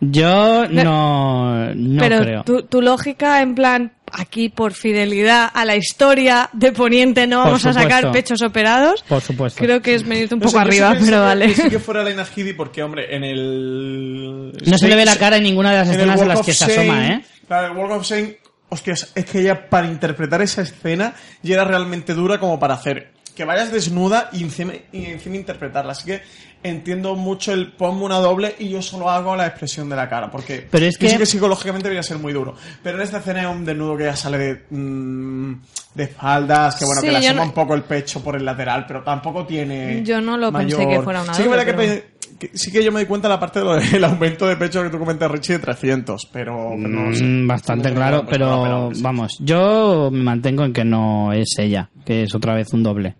Yo 0.00 0.66
no, 0.68 1.72
no 1.74 2.00
pero 2.02 2.20
creo. 2.22 2.42
Tu, 2.42 2.62
tu 2.64 2.82
lógica, 2.82 3.40
en 3.40 3.54
plan, 3.54 3.92
aquí 4.10 4.48
por 4.48 4.72
fidelidad 4.72 5.48
a 5.54 5.64
la 5.64 5.76
historia 5.76 6.50
de 6.52 6.72
Poniente 6.72 7.28
no 7.28 7.38
vamos 7.38 7.64
a 7.66 7.72
sacar 7.72 8.10
pechos 8.10 8.42
operados. 8.42 9.04
Por 9.08 9.20
supuesto. 9.20 9.62
Creo 9.62 9.80
que 9.80 9.94
es 9.94 10.02
venirte 10.06 10.34
un 10.34 10.40
No 10.40 10.46
poco 10.46 10.58
sé, 10.58 10.64
arriba, 10.64 10.96
pero 10.98 11.22
vale. 11.22 11.46
Que 11.46 11.54
sí 11.54 11.70
que 11.70 11.78
fuera 11.78 12.02
Lena 12.02 12.26
Headey 12.36 12.52
porque, 12.52 12.82
hombre, 12.82 13.14
en 13.14 13.22
el... 13.22 14.52
No 14.66 14.76
se 14.76 14.88
le 14.88 14.96
ve 14.96 15.04
la 15.04 15.16
cara 15.16 15.36
en 15.36 15.44
ninguna 15.44 15.70
de 15.70 15.76
las 15.78 15.88
escenas 15.90 16.20
en 16.20 16.28
las 16.28 16.42
que 16.42 16.52
se 16.52 16.64
asoma, 16.64 17.06
¿eh? 17.06 17.24
Claro, 17.46 17.72
el 17.72 17.78
Walk 17.78 17.92
of 17.92 18.04
Shame, 18.04 18.38
hostias, 18.72 19.12
es 19.14 19.24
que 19.26 19.40
ella 19.40 19.68
para 19.68 19.86
interpretar 19.86 20.40
esa 20.42 20.62
escena 20.62 21.14
ya 21.42 21.54
era 21.54 21.64
realmente 21.64 22.14
dura 22.14 22.38
como 22.40 22.58
para 22.58 22.74
hacer 22.74 23.12
que 23.34 23.44
vayas 23.44 23.72
desnuda 23.72 24.28
y 24.32 24.42
encima, 24.42 24.72
y 24.92 25.06
encima 25.06 25.36
interpretarla. 25.36 25.92
Así 25.92 26.04
que 26.04 26.20
entiendo 26.62 27.14
mucho 27.16 27.52
el 27.52 27.72
ponme 27.72 28.04
una 28.04 28.18
doble 28.18 28.54
y 28.58 28.68
yo 28.68 28.82
solo 28.82 29.08
hago 29.10 29.34
la 29.36 29.46
expresión 29.46 29.88
de 29.88 29.96
la 29.96 30.06
cara. 30.08 30.30
Porque 30.30 30.68
Pero 30.70 30.84
es 30.86 30.98
yo 30.98 31.08
sé 31.08 31.14
que- 31.14 31.20
que 31.20 31.26
psicológicamente 31.26 31.84
debería 31.88 32.02
ser 32.02 32.18
muy 32.18 32.32
duro. 32.34 32.54
Pero 32.82 32.98
en 32.98 33.02
esta 33.04 33.18
escena 33.18 33.40
hay 33.40 33.46
un 33.46 33.64
desnudo 33.64 33.96
que 33.96 34.04
ya 34.04 34.16
sale 34.16 34.36
de, 34.38 34.64
mm, 34.68 35.54
de 35.94 36.04
espaldas, 36.04 36.76
que 36.76 36.84
bueno, 36.84 37.00
Sí, 37.00 37.06
que 37.06 37.12
le 37.12 37.18
asoma 37.18 37.34
no- 37.40 37.42
un 37.48 37.52
poco 37.52 37.74
el 37.74 37.84
pecho 37.84 38.22
por 38.22 38.36
el 38.36 38.44
lateral, 38.44 38.84
pero 38.86 39.02
tampoco 39.02 39.46
tiene. 39.46 40.02
Yo 40.04 40.20
no 40.20 40.36
lo 40.36 40.52
pensé 40.52 40.76
mayor- 40.76 40.90
que 40.98 41.02
fuera 41.02 41.22
una 41.22 41.32
Sí 41.34 41.42
que, 41.42 41.48
doble, 41.48 41.64
que 41.64 41.72
pero- 41.74 42.02
que- 42.50 42.56
sí 42.58 42.70
que 42.72 42.82
yo 42.84 42.90
me 42.92 43.00
di 43.00 43.06
cuenta 43.06 43.28
de 43.28 43.34
la 43.34 43.40
parte 43.40 43.60
del 43.60 44.04
aumento 44.04 44.46
de 44.46 44.56
pecho 44.56 44.82
que 44.82 44.90
tú 44.90 44.98
comentas, 44.98 45.30
Richie, 45.30 45.54
de 45.54 45.58
300, 45.60 46.28
pero, 46.32 46.70
pero 46.76 46.88
no 46.88 47.14
sé. 47.14 47.24
Mm, 47.24 47.46
Bastante 47.46 47.92
claro, 47.92 48.24
pero 48.28 48.62
pero, 48.62 48.90
vamos, 49.02 49.36
yo 49.40 50.10
me 50.12 50.22
mantengo 50.22 50.64
en 50.64 50.72
que 50.72 50.84
no 50.84 51.32
es 51.32 51.48
ella, 51.58 51.90
que 52.04 52.24
es 52.24 52.34
otra 52.34 52.54
vez 52.54 52.72
un 52.72 52.82
doble, 52.82 53.14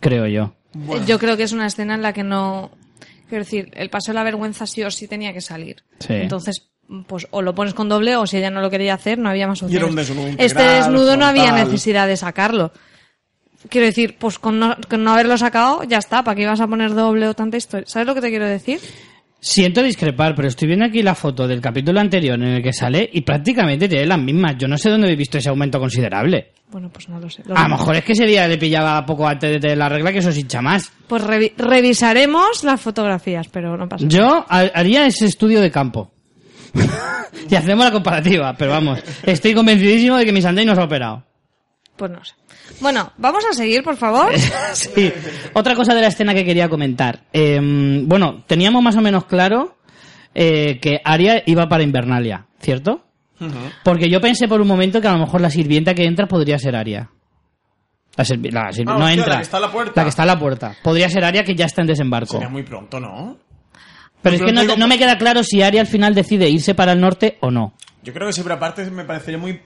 creo 0.00 0.26
yo. 0.26 0.54
Yo 1.06 1.18
creo 1.18 1.36
que 1.36 1.44
es 1.44 1.52
una 1.52 1.66
escena 1.66 1.94
en 1.94 2.02
la 2.02 2.12
que 2.12 2.22
no. 2.22 2.70
Quiero 3.28 3.44
decir, 3.44 3.70
el 3.74 3.88
paso 3.90 4.12
de 4.12 4.14
la 4.14 4.24
vergüenza 4.24 4.66
sí 4.66 4.82
o 4.84 4.90
sí 4.90 5.08
tenía 5.08 5.32
que 5.32 5.40
salir. 5.40 5.76
Sí. 6.00 6.12
Entonces, 6.14 6.68
pues 7.08 7.26
o 7.30 7.42
lo 7.42 7.54
pones 7.54 7.74
con 7.74 7.88
doble 7.88 8.14
o 8.16 8.26
si 8.26 8.36
ella 8.36 8.50
no 8.50 8.60
lo 8.60 8.70
quería 8.70 8.94
hacer, 8.94 9.18
no 9.18 9.28
había 9.30 9.48
más 9.48 9.62
Y 9.62 9.74
era 9.74 9.86
opciones. 9.86 9.90
un 9.90 9.96
desnudo 10.16 10.26
este 10.28 10.42
integral, 10.62 10.76
desnudo 10.92 11.16
no 11.16 11.24
había 11.26 11.50
necesidad 11.52 12.06
de 12.06 12.16
sacarlo. 12.16 12.72
Quiero 13.68 13.86
decir, 13.86 14.16
pues 14.18 14.38
con 14.38 14.58
no, 14.58 14.76
con 14.88 15.02
no 15.04 15.12
haberlo 15.12 15.36
sacado, 15.38 15.82
ya 15.84 15.98
está. 15.98 16.22
¿Para 16.22 16.34
qué 16.34 16.42
ibas 16.42 16.60
a 16.60 16.66
poner 16.66 16.94
doble 16.94 17.28
o 17.28 17.34
tanta 17.34 17.56
historia? 17.56 17.86
¿Sabes 17.88 18.06
lo 18.06 18.14
que 18.14 18.20
te 18.20 18.30
quiero 18.30 18.46
decir? 18.46 18.80
Siento 19.38 19.82
discrepar, 19.82 20.34
pero 20.34 20.48
estoy 20.48 20.66
viendo 20.66 20.86
aquí 20.86 21.02
la 21.02 21.14
foto 21.14 21.46
del 21.46 21.60
capítulo 21.60 22.00
anterior 22.00 22.34
en 22.36 22.48
el 22.48 22.62
que 22.62 22.72
sale 22.72 23.08
y 23.12 23.20
prácticamente 23.20 23.88
tiene 23.88 24.06
las 24.06 24.18
mismas. 24.18 24.56
Yo 24.58 24.66
no 24.66 24.76
sé 24.78 24.90
dónde 24.90 25.12
he 25.12 25.14
visto 25.16 25.38
ese 25.38 25.50
aumento 25.50 25.78
considerable. 25.78 26.52
Bueno, 26.70 26.88
pues 26.92 27.08
no 27.08 27.20
lo 27.20 27.30
sé. 27.30 27.42
Lo 27.46 27.56
A 27.56 27.62
lo 27.62 27.76
mejor 27.76 27.94
es 27.96 28.04
que 28.04 28.12
ese 28.12 28.26
día 28.26 28.48
le 28.48 28.58
pillaba 28.58 29.04
poco 29.06 29.28
antes 29.28 29.60
de 29.60 29.76
la 29.76 29.88
regla 29.88 30.10
que 30.10 30.18
eso 30.18 30.32
se 30.32 30.40
hincha 30.40 30.60
más. 30.62 30.90
Pues 31.06 31.22
revi- 31.22 31.52
revisaremos 31.56 32.64
las 32.64 32.80
fotografías, 32.80 33.46
pero 33.48 33.76
no 33.76 33.88
pasa 33.88 34.04
nada. 34.04 34.16
Yo 34.16 34.44
ha- 34.48 34.70
haría 34.74 35.06
ese 35.06 35.26
estudio 35.26 35.60
de 35.60 35.70
campo. 35.70 36.10
y 37.50 37.54
hacemos 37.54 37.84
la 37.84 37.92
comparativa, 37.92 38.54
pero 38.58 38.72
vamos, 38.72 39.00
estoy 39.22 39.54
convencidísimo 39.54 40.16
de 40.16 40.24
que 40.24 40.32
mi 40.32 40.42
Sunday 40.42 40.64
no 40.66 40.74
se 40.74 40.80
ha 40.80 40.84
operado. 40.84 41.24
Pues 41.96 42.10
no 42.10 42.24
sé. 42.24 42.34
Bueno, 42.80 43.12
vamos 43.16 43.44
a 43.50 43.54
seguir, 43.54 43.82
por 43.82 43.96
favor. 43.96 44.30
Sí. 44.74 45.12
Otra 45.54 45.74
cosa 45.74 45.94
de 45.94 46.00
la 46.02 46.08
escena 46.08 46.34
que 46.34 46.44
quería 46.44 46.68
comentar. 46.68 47.24
Eh, 47.32 47.58
bueno, 48.04 48.44
teníamos 48.46 48.82
más 48.82 48.96
o 48.96 49.00
menos 49.00 49.24
claro 49.24 49.76
eh, 50.34 50.78
que 50.80 51.00
Aria 51.04 51.42
iba 51.46 51.68
para 51.68 51.82
Invernalia, 51.82 52.46
¿cierto? 52.60 53.02
Porque 53.84 54.08
yo 54.10 54.20
pensé 54.20 54.48
por 54.48 54.60
un 54.60 54.68
momento 54.68 55.00
que 55.00 55.08
a 55.08 55.12
lo 55.12 55.18
mejor 55.18 55.40
la 55.40 55.50
sirvienta 55.50 55.94
que 55.94 56.04
entra 56.04 56.26
podría 56.26 56.58
ser 56.58 56.74
Aria. 56.76 57.10
La, 58.16 58.24
sirvi- 58.24 58.50
la 58.50 58.70
sirvi- 58.70 58.84
Ah, 58.90 58.98
no 58.98 59.04
hostia, 59.04 59.12
entra. 59.12 59.28
la 59.32 59.36
que 59.36 59.42
está 59.42 59.56
a 59.58 59.60
la 59.60 59.70
puerta. 59.70 59.92
La 59.94 60.02
que 60.04 60.08
está 60.08 60.22
a 60.22 60.26
la 60.26 60.38
puerta. 60.38 60.74
Podría 60.82 61.08
ser 61.10 61.24
Aria 61.24 61.44
que 61.44 61.54
ya 61.54 61.66
está 61.66 61.82
en 61.82 61.86
desembarco. 61.88 62.32
Sería 62.32 62.48
muy 62.48 62.62
pronto, 62.62 62.98
¿no? 62.98 63.36
Pero 64.22 64.36
es 64.36 64.42
que 64.42 64.52
no, 64.52 64.62
digo- 64.62 64.76
no 64.76 64.88
me 64.88 64.96
queda 64.98 65.18
claro 65.18 65.44
si 65.44 65.60
Aria 65.62 65.82
al 65.82 65.86
final 65.86 66.14
decide 66.14 66.48
irse 66.48 66.74
para 66.74 66.92
el 66.92 67.00
norte 67.00 67.36
o 67.40 67.50
no. 67.50 67.74
Yo 68.02 68.12
creo 68.14 68.26
que 68.26 68.32
sí, 68.32 68.40
pero 68.42 68.54
aparte 68.54 68.90
me 68.90 69.04
parecería 69.04 69.38
muy 69.38 69.60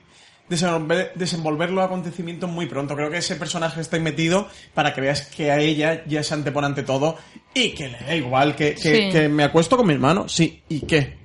desenvolver, 0.51 1.13
desenvolver 1.15 1.71
los 1.71 1.83
acontecimientos 1.85 2.51
muy 2.51 2.67
pronto. 2.67 2.95
Creo 2.95 3.11
que 3.11 3.17
ese 3.19 3.37
personaje 3.37 3.81
está 3.81 3.97
ahí 3.97 4.03
metido 4.03 4.49
para 4.75 4.93
que 4.93 5.01
veas 5.01 5.23
que 5.23 5.51
a 5.51 5.59
ella 5.61 6.03
ya 6.07 6.23
se 6.23 6.35
antepone 6.35 6.67
ante 6.67 6.83
todo 6.83 7.17
y 7.55 7.71
que 7.71 7.89
le 7.89 7.99
da 8.01 8.15
igual, 8.15 8.55
que, 8.55 8.75
que, 8.75 8.81
Sí. 9.07 9.09
que 9.13 9.29
me 9.29 9.45
acuesto 9.45 9.77
con 9.79 9.87
mi 9.87 9.95
hermano, 9.95 10.29
sí, 10.29 10.63
¿y 10.69 10.81
qué? 10.81 11.17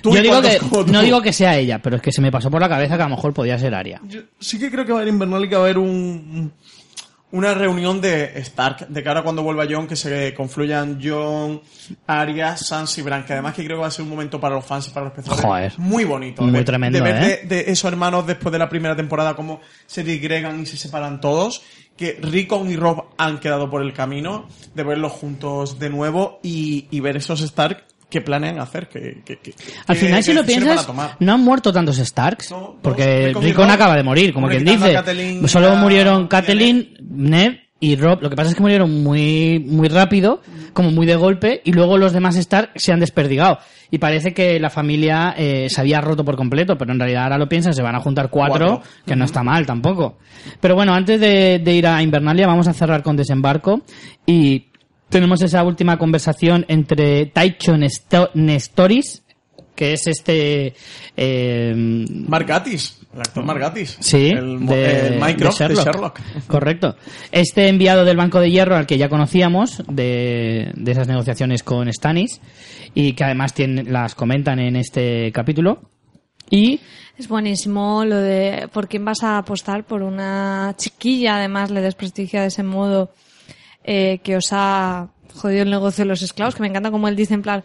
Tú 0.00 0.12
Yo 0.12 0.20
y 0.20 0.22
digo 0.22 0.40
que, 0.40 0.60
no 0.92 1.02
digo 1.02 1.20
que 1.20 1.32
sea 1.32 1.58
ella, 1.58 1.80
pero 1.82 1.96
es 1.96 2.02
que 2.02 2.12
se 2.12 2.20
me 2.20 2.30
pasó 2.30 2.48
por 2.48 2.60
la 2.60 2.68
cabeza 2.68 2.96
que 2.96 3.02
a 3.02 3.08
lo 3.08 3.16
mejor 3.16 3.34
podía 3.34 3.58
ser 3.58 3.74
Aria. 3.74 4.00
Yo 4.06 4.20
sí 4.38 4.56
que 4.58 4.70
creo 4.70 4.84
que 4.84 4.92
va 4.92 4.98
a 4.98 5.02
haber 5.02 5.12
Invernal 5.12 5.44
y 5.44 5.48
que 5.48 5.56
va 5.56 5.62
a 5.62 5.64
haber 5.64 5.78
un, 5.78 6.52
una 7.34 7.52
reunión 7.52 8.00
de 8.00 8.38
Stark, 8.42 8.86
de 8.88 9.02
cara 9.02 9.20
a 9.20 9.22
cuando 9.24 9.42
vuelva 9.42 9.66
John, 9.68 9.88
que 9.88 9.96
se 9.96 10.32
confluyan 10.34 11.00
John, 11.02 11.60
Arya, 12.06 12.56
Sansa 12.56 13.00
y 13.00 13.02
Bran, 13.02 13.24
que 13.24 13.32
además 13.32 13.54
que 13.54 13.64
creo 13.64 13.78
que 13.78 13.82
va 13.82 13.88
a 13.88 13.90
ser 13.90 14.04
un 14.04 14.10
momento 14.10 14.40
para 14.40 14.54
los 14.54 14.64
fans 14.64 14.86
y 14.86 14.90
para 14.92 15.06
los 15.06 15.18
espectadores 15.18 15.76
muy 15.76 16.04
bonito. 16.04 16.42
Muy 16.42 16.52
de, 16.52 16.64
tremendo, 16.64 16.96
de 16.96 17.02
ver 17.02 17.22
¿eh? 17.22 17.40
de, 17.42 17.56
de 17.64 17.72
esos 17.72 17.90
hermanos 17.90 18.24
después 18.24 18.52
de 18.52 18.60
la 18.60 18.68
primera 18.68 18.94
temporada 18.94 19.34
cómo 19.34 19.60
se 19.86 20.04
disgregan 20.04 20.60
y 20.60 20.66
se 20.66 20.76
separan 20.76 21.20
todos, 21.20 21.62
que 21.96 22.18
Rickon 22.22 22.70
y 22.70 22.76
Rob 22.76 23.06
han 23.18 23.40
quedado 23.40 23.68
por 23.68 23.82
el 23.82 23.92
camino, 23.92 24.46
de 24.72 24.84
verlos 24.84 25.10
juntos 25.10 25.80
de 25.80 25.90
nuevo 25.90 26.38
y, 26.40 26.86
y 26.92 27.00
ver 27.00 27.16
esos 27.16 27.40
Stark 27.40 27.84
que 28.14 28.20
planean 28.20 28.60
hacer, 28.60 28.88
que, 28.88 29.22
que- 29.24 29.38
que- 29.38 29.52
Al 29.88 29.96
final, 29.96 30.22
si 30.22 30.32
lo 30.32 30.44
piensas, 30.44 30.86
no 31.18 31.32
han 31.32 31.40
muerto 31.40 31.72
tantos 31.72 31.96
Starks. 31.98 32.52
No, 32.52 32.76
porque 32.80 33.34
Rickon 33.40 33.68
acaba 33.70 33.96
de 33.96 34.04
morir, 34.04 34.32
como 34.32 34.46
quien 34.48 34.64
dice. 34.64 34.92
Catelyn 34.92 35.48
Solo 35.48 35.74
murieron 35.74 36.28
Catelyn, 36.28 36.94
Ned 37.10 37.56
y 37.80 37.96
Rob. 37.96 38.22
Lo 38.22 38.30
que 38.30 38.36
pasa 38.36 38.50
es 38.50 38.54
que 38.54 38.62
murieron 38.62 39.02
muy, 39.02 39.58
muy 39.66 39.88
rápido, 39.88 40.40
como 40.72 40.92
muy 40.92 41.06
de 41.06 41.16
golpe, 41.16 41.60
y 41.64 41.72
luego 41.72 41.98
los 41.98 42.12
demás 42.12 42.36
Stark 42.36 42.70
se 42.76 42.92
han 42.92 43.00
desperdigado. 43.00 43.58
Y 43.90 43.98
parece 43.98 44.32
que 44.32 44.58
la 44.60 44.70
familia 44.70 45.34
eh, 45.36 45.66
se 45.68 45.80
había 45.80 46.00
roto 46.00 46.24
por 46.24 46.36
completo, 46.36 46.78
pero 46.78 46.92
en 46.92 46.98
realidad 47.00 47.24
ahora 47.24 47.38
lo 47.38 47.48
piensan, 47.48 47.74
se 47.74 47.82
van 47.82 47.96
a 47.96 48.00
juntar 48.00 48.30
cuatro, 48.30 48.76
Cuatro. 48.76 48.90
que 49.04 49.16
no 49.16 49.24
está 49.24 49.42
mal 49.42 49.66
tampoco. 49.66 50.18
Pero 50.60 50.76
bueno, 50.76 50.94
antes 50.94 51.20
de, 51.20 51.58
de 51.58 51.72
ir 51.74 51.86
a 51.86 52.00
Invernalia, 52.00 52.46
vamos 52.46 52.68
a 52.68 52.72
cerrar 52.72 53.02
con 53.02 53.16
desembarco 53.16 53.82
y 54.24 54.68
tenemos 55.14 55.40
esa 55.42 55.62
última 55.62 55.96
conversación 55.96 56.64
entre 56.66 57.26
Taicho 57.26 57.76
Nesto- 57.76 58.30
Nestoris, 58.34 59.22
que 59.76 59.92
es 59.92 60.08
este 60.08 60.74
eh, 61.16 61.72
Mark 62.28 62.46
Gatiss, 62.46 62.98
el 63.14 63.20
actor 63.20 63.44
Mark 63.44 63.60
Gatiss. 63.60 63.96
Sí, 64.00 64.30
el, 64.30 64.66
de, 64.66 65.06
el 65.14 65.20
Mike 65.20 65.36
de 65.38 65.44
Rock 65.44 65.58
de 65.58 65.74
Sherlock. 65.76 66.20
Correcto. 66.48 66.96
Este 67.30 67.68
enviado 67.68 68.04
del 68.04 68.16
Banco 68.16 68.40
de 68.40 68.50
Hierro 68.50 68.74
al 68.76 68.86
que 68.86 68.98
ya 68.98 69.08
conocíamos 69.08 69.84
de, 69.88 70.72
de 70.74 70.90
esas 70.92 71.06
negociaciones 71.06 71.62
con 71.62 71.88
Stanis 71.92 72.40
y 72.92 73.12
que 73.12 73.22
además 73.22 73.54
tienen, 73.54 73.92
las 73.92 74.16
comentan 74.16 74.58
en 74.58 74.74
este 74.74 75.30
capítulo. 75.30 75.80
Y 76.50 76.80
Es 77.16 77.28
buenísimo 77.28 78.04
lo 78.04 78.16
de 78.16 78.68
por 78.72 78.88
quién 78.88 79.04
vas 79.04 79.22
a 79.22 79.38
apostar 79.38 79.84
por 79.84 80.02
una 80.02 80.74
chiquilla, 80.76 81.36
además 81.36 81.70
le 81.70 81.80
desprestigia 81.82 82.42
de 82.42 82.48
ese 82.48 82.64
modo 82.64 83.12
eh, 83.84 84.18
que 84.22 84.36
os 84.36 84.48
ha 84.52 85.08
jodido 85.34 85.62
el 85.62 85.70
negocio 85.70 86.04
de 86.04 86.08
los 86.08 86.22
esclavos, 86.22 86.54
que 86.54 86.62
me 86.62 86.68
encanta 86.68 86.90
como 86.90 87.08
él 87.08 87.16
dice 87.16 87.34
en 87.34 87.42
plan, 87.42 87.64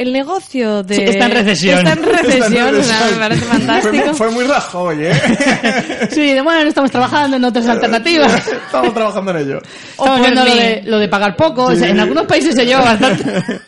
el 0.00 0.14
negocio 0.14 0.82
de... 0.82 0.94
Sí, 0.96 1.02
está 1.02 1.26
en 1.26 1.32
recesión. 1.32 1.78
Está 1.78 1.92
en 1.92 2.02
recesión, 2.12 2.74
o 2.74 2.82
sea, 2.82 3.10
me 3.10 3.16
parece 3.18 3.40
Fue, 3.42 3.58
fantástico. 3.58 4.14
fue 4.14 4.30
muy 4.30 4.44
Rajoy, 4.44 5.04
¿eh? 5.04 5.12
sí, 6.10 6.32
de 6.32 6.40
bueno, 6.40 6.66
estamos 6.66 6.90
trabajando 6.90 7.36
en 7.36 7.44
otras 7.44 7.66
alternativas. 7.68 8.48
Estamos 8.66 8.94
trabajando 8.94 9.32
en 9.32 9.36
ello. 9.36 9.58
Estamos 9.58 10.18
por 10.18 10.20
viendo 10.20 10.44
lo 10.44 10.54
de, 10.54 10.82
lo 10.86 10.98
de 10.98 11.08
pagar 11.08 11.36
poco. 11.36 11.64
o 11.64 11.76
sea, 11.76 11.90
en 11.90 12.00
algunos 12.00 12.24
países 12.24 12.54
se 12.54 12.64
lleva 12.64 12.80
bastante. 12.80 13.60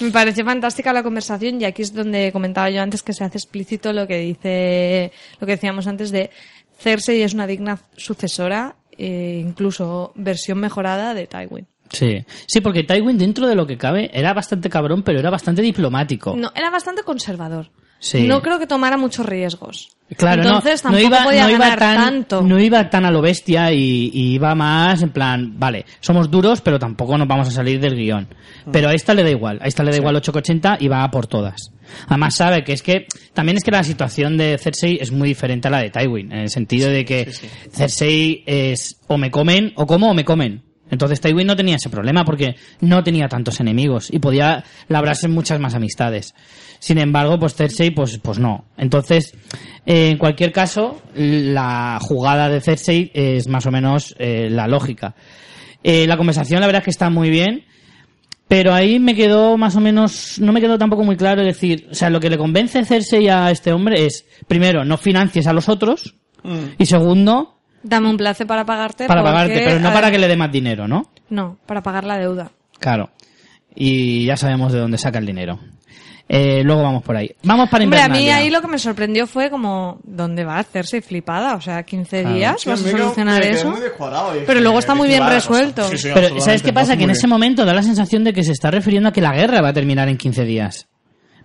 Me 0.00 0.10
pareció 0.10 0.44
fantástica 0.44 0.92
la 0.92 1.02
conversación 1.02 1.60
y 1.60 1.64
aquí 1.64 1.80
es 1.80 1.94
donde 1.94 2.30
comentaba 2.30 2.68
yo 2.68 2.82
antes 2.82 3.02
que 3.02 3.14
se 3.14 3.24
hace 3.24 3.38
explícito 3.38 3.94
lo 3.94 4.06
que 4.06 4.18
dice, 4.18 5.12
lo 5.40 5.46
que 5.46 5.54
decíamos 5.54 5.86
antes 5.86 6.10
de 6.10 6.30
Cersei 6.78 7.22
es 7.22 7.32
una 7.32 7.46
digna 7.46 7.78
sucesora, 7.96 8.76
eh, 8.98 9.42
incluso 9.44 10.12
versión 10.14 10.58
mejorada 10.58 11.14
de 11.14 11.26
Tywin. 11.26 11.66
Sí, 11.90 12.24
sí, 12.46 12.60
porque 12.60 12.82
Tywin 12.82 13.18
dentro 13.18 13.46
de 13.46 13.54
lo 13.54 13.66
que 13.66 13.78
cabe 13.78 14.10
era 14.12 14.34
bastante 14.34 14.68
cabrón, 14.68 15.02
pero 15.02 15.20
era 15.20 15.30
bastante 15.30 15.62
diplomático. 15.62 16.34
No, 16.36 16.50
era 16.54 16.70
bastante 16.70 17.02
conservador. 17.02 17.70
Sí. 17.98 18.26
No 18.26 18.42
creo 18.42 18.58
que 18.58 18.66
tomara 18.66 18.96
muchos 18.96 19.24
riesgos. 19.26 19.88
Claro, 20.16 20.42
no- 20.44 20.48
Entonces 20.50 20.84
no, 20.84 20.90
tampoco 20.92 21.06
iba, 21.08 21.24
podía 21.24 21.44
no 21.44 21.50
iba 21.50 21.76
tan, 21.76 21.96
tanto. 21.96 22.42
no 22.42 22.60
iba 22.60 22.88
tan 22.90 23.04
a 23.06 23.10
lo 23.10 23.20
bestia 23.22 23.72
y, 23.72 24.10
y 24.12 24.34
iba 24.34 24.54
más 24.54 25.02
en 25.02 25.10
plan, 25.10 25.58
vale, 25.58 25.84
somos 26.00 26.30
duros, 26.30 26.60
pero 26.60 26.78
tampoco 26.78 27.18
nos 27.18 27.26
vamos 27.26 27.48
a 27.48 27.50
salir 27.50 27.80
del 27.80 27.96
guion. 27.96 28.28
Pero 28.70 28.88
a 28.88 28.94
esta 28.94 29.14
le 29.14 29.24
da 29.24 29.30
igual, 29.30 29.58
a 29.60 29.66
esta 29.66 29.82
le 29.82 29.90
da 29.90 29.96
igual 29.96 30.14
8,80 30.16 30.76
y 30.80 30.86
va 30.88 31.02
a 31.02 31.10
por 31.10 31.26
todas. 31.26 31.72
Además 32.06 32.36
sabe 32.36 32.62
que 32.62 32.72
es 32.74 32.82
que, 32.82 33.06
también 33.32 33.56
es 33.56 33.64
que 33.64 33.70
la 33.72 33.82
situación 33.82 34.36
de 34.36 34.58
Cersei 34.58 34.98
es 35.00 35.10
muy 35.10 35.28
diferente 35.28 35.66
a 35.66 35.70
la 35.72 35.78
de 35.80 35.90
Tywin, 35.90 36.30
en 36.32 36.38
el 36.40 36.50
sentido 36.50 36.88
de 36.90 37.04
que 37.04 37.32
Cersei 37.72 38.44
es 38.46 39.00
o 39.08 39.18
me 39.18 39.30
comen, 39.30 39.72
o 39.76 39.86
como 39.86 40.10
o 40.10 40.14
me 40.14 40.24
comen. 40.24 40.62
Entonces 40.88 41.20
Tywin 41.20 41.48
no 41.48 41.56
tenía 41.56 41.76
ese 41.76 41.90
problema 41.90 42.24
porque 42.24 42.54
no 42.80 43.02
tenía 43.02 43.26
tantos 43.26 43.58
enemigos 43.58 44.08
y 44.08 44.20
podía 44.20 44.62
labrarse 44.86 45.26
muchas 45.26 45.58
más 45.58 45.74
amistades. 45.74 46.32
Sin 46.78 46.98
embargo, 46.98 47.38
pues 47.38 47.54
Cersei, 47.54 47.90
pues, 47.90 48.18
pues 48.18 48.38
no. 48.38 48.66
Entonces, 48.76 49.34
eh, 49.84 50.10
en 50.10 50.18
cualquier 50.18 50.52
caso, 50.52 51.00
la 51.14 51.98
jugada 52.00 52.48
de 52.48 52.60
Cersei 52.60 53.10
es 53.14 53.48
más 53.48 53.66
o 53.66 53.70
menos 53.70 54.14
eh, 54.18 54.48
la 54.50 54.66
lógica. 54.66 55.14
Eh, 55.82 56.06
la 56.06 56.16
conversación, 56.16 56.60
la 56.60 56.66
verdad 56.66 56.80
es 56.80 56.84
que 56.84 56.90
está 56.90 57.10
muy 57.10 57.30
bien, 57.30 57.64
pero 58.48 58.74
ahí 58.74 58.98
me 58.98 59.14
quedó 59.14 59.56
más 59.56 59.76
o 59.76 59.80
menos, 59.80 60.38
no 60.40 60.52
me 60.52 60.60
quedó 60.60 60.78
tampoco 60.78 61.04
muy 61.04 61.16
claro 61.16 61.42
es 61.42 61.48
decir, 61.48 61.88
o 61.90 61.94
sea, 61.94 62.10
lo 62.10 62.20
que 62.20 62.30
le 62.30 62.38
convence 62.38 62.84
Cersei 62.84 63.28
a 63.28 63.50
este 63.50 63.72
hombre 63.72 64.06
es, 64.06 64.26
primero, 64.48 64.84
no 64.84 64.96
financies 64.96 65.46
a 65.46 65.52
los 65.52 65.68
otros, 65.68 66.14
y 66.78 66.86
segundo, 66.86 67.56
Dame 67.82 68.08
un 68.08 68.16
placer 68.16 68.46
para 68.46 68.64
pagarte. 68.64 69.06
para 69.06 69.20
porque, 69.20 69.32
pagarte, 69.32 69.60
pero 69.64 69.78
no 69.78 69.92
para 69.92 70.08
ver, 70.08 70.12
que 70.12 70.18
le 70.18 70.28
dé 70.28 70.36
más 70.36 70.50
dinero, 70.50 70.88
¿no? 70.88 71.10
No, 71.28 71.58
para 71.66 71.82
pagar 71.82 72.04
la 72.04 72.18
deuda. 72.18 72.50
Claro. 72.80 73.10
Y 73.74 74.26
ya 74.26 74.36
sabemos 74.36 74.72
de 74.72 74.80
dónde 74.80 74.98
saca 74.98 75.18
el 75.18 75.26
dinero. 75.26 75.60
Eh, 76.28 76.62
luego 76.64 76.82
vamos 76.82 77.04
por 77.04 77.16
ahí. 77.16 77.30
Vamos 77.44 77.68
para 77.70 77.84
Hombre, 77.84 78.00
a 78.00 78.06
Invernalia. 78.06 78.34
mí 78.36 78.42
ahí 78.42 78.50
lo 78.50 78.60
que 78.60 78.66
me 78.66 78.78
sorprendió 78.80 79.28
fue 79.28 79.48
como, 79.48 80.00
¿dónde 80.02 80.44
va 80.44 80.56
a 80.56 80.58
hacerse 80.58 81.00
flipada? 81.00 81.54
O 81.54 81.60
sea, 81.60 81.84
15 81.84 82.22
Claro. 82.22 82.34
días, 82.36 82.60
Sí, 82.62 82.68
vas 82.68 82.84
a 82.84 82.90
solucionar 82.90 83.40
me 83.44 83.50
eso. 83.50 83.70
muy 83.70 83.80
Pero 84.44 84.60
luego 84.60 84.78
está 84.80 84.96
muy 84.96 85.06
bien 85.06 85.20
"Vale, 85.20 85.36
resuelto". 85.36 85.88
Sí, 85.88 85.98
sí, 85.98 86.08
Pero 86.12 86.40
¿sabes 86.40 86.62
qué 86.62 86.72
pasa? 86.72 86.96
Que 86.96 87.04
en 87.04 87.10
ese 87.10 87.28
momento 87.28 87.64
da 87.64 87.72
la 87.72 87.82
sensación 87.84 88.24
de 88.24 88.32
que 88.32 88.42
se 88.42 88.50
está 88.52 88.72
refiriendo 88.72 89.08
a 89.08 89.12
que 89.12 89.20
la 89.20 89.34
guerra 89.36 89.60
va 89.60 89.68
a 89.68 89.72
terminar 89.72 90.08
en 90.08 90.16
15 90.16 90.44
días. 90.44 90.88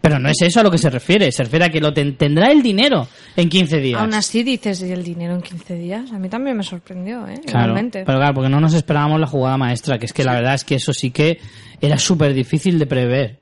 Pero 0.02 0.18
no 0.18 0.30
es 0.30 0.42
eso 0.42 0.60
a 0.62 0.64
lo 0.64 0.72
que 0.72 0.80
se 0.80 0.90
refiere. 0.90 1.32
Se 1.32 1.44
refiere 1.44 1.66
a 1.66 1.70
que 1.70 1.80
lo 1.80 1.94
ten- 1.94 2.18
tendrá 2.18 2.52
el 2.52 2.64
dinero 2.64 3.08
en 3.36 3.50
15 3.50 3.78
días. 3.78 4.02
Aún 4.02 4.16
así 4.16 4.42
dices, 4.42 4.82
¿y 4.82 4.92
el 4.92 5.04
dinero 5.04 5.36
en 5.36 5.44
15 5.44 5.76
días? 5.76 6.12
A 6.12 6.18
mí 6.18 6.28
también 6.28 6.58
me 6.58 6.64
sorprendió, 6.64 7.28
¿eh? 7.28 7.40
Claro, 7.46 7.68
Igualmente. 7.68 8.04
pero 8.04 8.18
claro, 8.18 8.34
porque 8.34 8.50
no 8.50 8.60
nos 8.60 8.74
esperábamos 8.74 9.20
la 9.20 9.28
jugada 9.28 9.58
maestra, 9.58 10.00
que 10.00 10.08
es 10.08 10.14
que 10.14 10.24
la 10.24 10.34
verdad 10.34 10.56
es 10.56 10.64
que 10.64 10.74
eso 10.74 10.92
sí 10.92 11.12
que 11.12 11.38
era 11.80 12.00
súper 12.00 12.34
difícil 12.34 12.80
de 12.80 12.88
prever. 12.88 13.41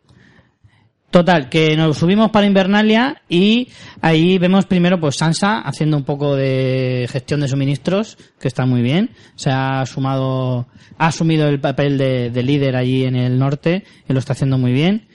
Total, 1.11 1.49
que 1.49 1.75
nos 1.75 1.97
subimos 1.97 2.29
para 2.29 2.45
Invernalia 2.45 3.23
y 3.27 3.69
ahí 3.99 4.37
vemos 4.37 4.67
primero 4.67 4.99
pues 4.99 5.15
Sansa 5.15 5.59
haciendo 5.59 5.97
un 5.97 6.03
poco 6.03 6.35
de 6.35 7.07
gestión 7.09 7.39
de 7.39 7.47
suministros, 7.47 8.15
que 8.39 8.47
está 8.47 8.67
muy 8.67 8.83
bien. 8.83 9.09
Se 9.35 9.49
ha 9.49 9.83
sumado, 9.87 10.67
ha 10.99 11.07
asumido 11.07 11.47
el 11.47 11.59
papel 11.59 11.97
de, 11.97 12.29
de 12.29 12.43
líder 12.43 12.75
allí 12.75 13.05
en 13.05 13.15
el 13.15 13.39
norte 13.39 13.85
y 14.07 14.13
lo 14.13 14.19
está 14.19 14.33
haciendo 14.33 14.59
muy 14.59 14.71
bien. 14.71 15.07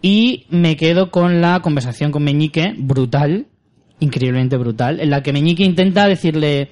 Y 0.00 0.46
me 0.48 0.76
quedo 0.76 1.10
con 1.10 1.40
la 1.40 1.58
conversación 1.58 2.12
con 2.12 2.22
Meñique, 2.22 2.74
brutal, 2.76 3.46
increíblemente 3.98 4.56
brutal, 4.56 5.00
en 5.00 5.10
la 5.10 5.24
que 5.24 5.32
Meñique 5.32 5.64
intenta 5.64 6.06
decirle, 6.06 6.70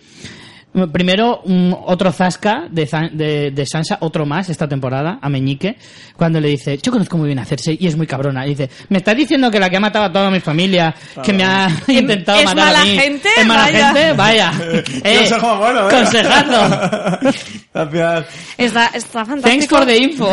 Primero, 0.93 1.41
un, 1.45 1.77
otro 1.87 2.13
zasca 2.13 2.69
de, 2.71 2.89
de, 3.13 3.51
de 3.51 3.67
Sansa, 3.67 3.99
otro 4.01 4.25
más 4.25 4.49
esta 4.51 4.69
temporada, 4.69 5.19
a 5.21 5.29
Meñique, 5.29 5.77
cuando 6.17 6.41
le 6.41 6.49
dice, 6.49 6.79
yo 6.79 6.93
conozco 6.93 7.17
muy 7.19 7.27
bien 7.27 7.41
a 7.41 7.45
Cersei 7.45 7.77
y 7.81 7.89
es 7.89 7.97
muy 7.97 8.07
cabrona. 8.07 8.47
Y 8.47 8.51
dice, 8.51 8.71
me 8.89 8.99
estás 8.99 9.17
diciendo 9.17 9.51
que 9.51 9.59
la 9.59 9.69
que 9.69 9.79
ha 9.79 9.81
matado 9.81 10.05
a 10.05 10.13
toda 10.13 10.31
mi 10.31 10.39
familia, 10.39 10.95
que 11.25 11.33
me 11.33 11.43
ha 11.43 11.69
intentado 11.89 12.39
¿Es 12.39 12.45
matar 12.45 12.67
mala 12.67 12.81
a 12.83 12.85
mí, 12.85 12.99
gente? 12.99 13.29
es 13.37 13.47
mala 13.47 13.63
Vaya. 13.65 13.93
gente, 13.93 14.13
vaya. 14.13 14.53
Eh, 15.03 15.17
Consejo 15.21 15.57
bueno, 15.59 15.89
¿eh? 15.89 15.93
consejazo. 15.95 17.41
Está, 18.59 18.87
está 18.89 19.25
fantástico. 19.25 19.41
Thanks 19.43 19.69
for 19.69 19.87
the 19.87 19.97
info. 19.97 20.29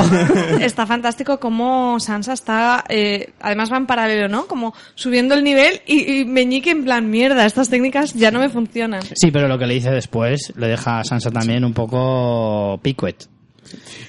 Está 0.60 0.86
fantástico 0.86 1.40
como 1.40 2.00
Sansa 2.00 2.34
está, 2.34 2.84
eh, 2.90 3.30
además 3.40 3.72
va 3.72 3.78
en 3.78 3.86
paralelo, 3.86 4.28
¿no? 4.28 4.48
Como 4.48 4.74
subiendo 4.96 5.36
el 5.36 5.44
nivel 5.44 5.82
y, 5.86 6.22
y 6.22 6.26
Meñique 6.26 6.72
en 6.72 6.84
plan, 6.84 7.10
mierda, 7.10 7.46
estas 7.46 7.70
técnicas 7.70 8.14
ya 8.14 8.32
no 8.32 8.40
me 8.40 8.50
funcionan. 8.50 9.02
Sí, 9.16 9.32
pero 9.32 9.48
lo 9.48 9.58
que 9.58 9.68
le 9.68 9.76
dice 9.76 9.92
después 9.92 10.27
le 10.56 10.68
deja 10.68 11.00
a 11.00 11.04
Sansa 11.04 11.32
también 11.32 11.64
un 11.66 11.74
poco 11.74 12.80
picuet. 12.82 13.28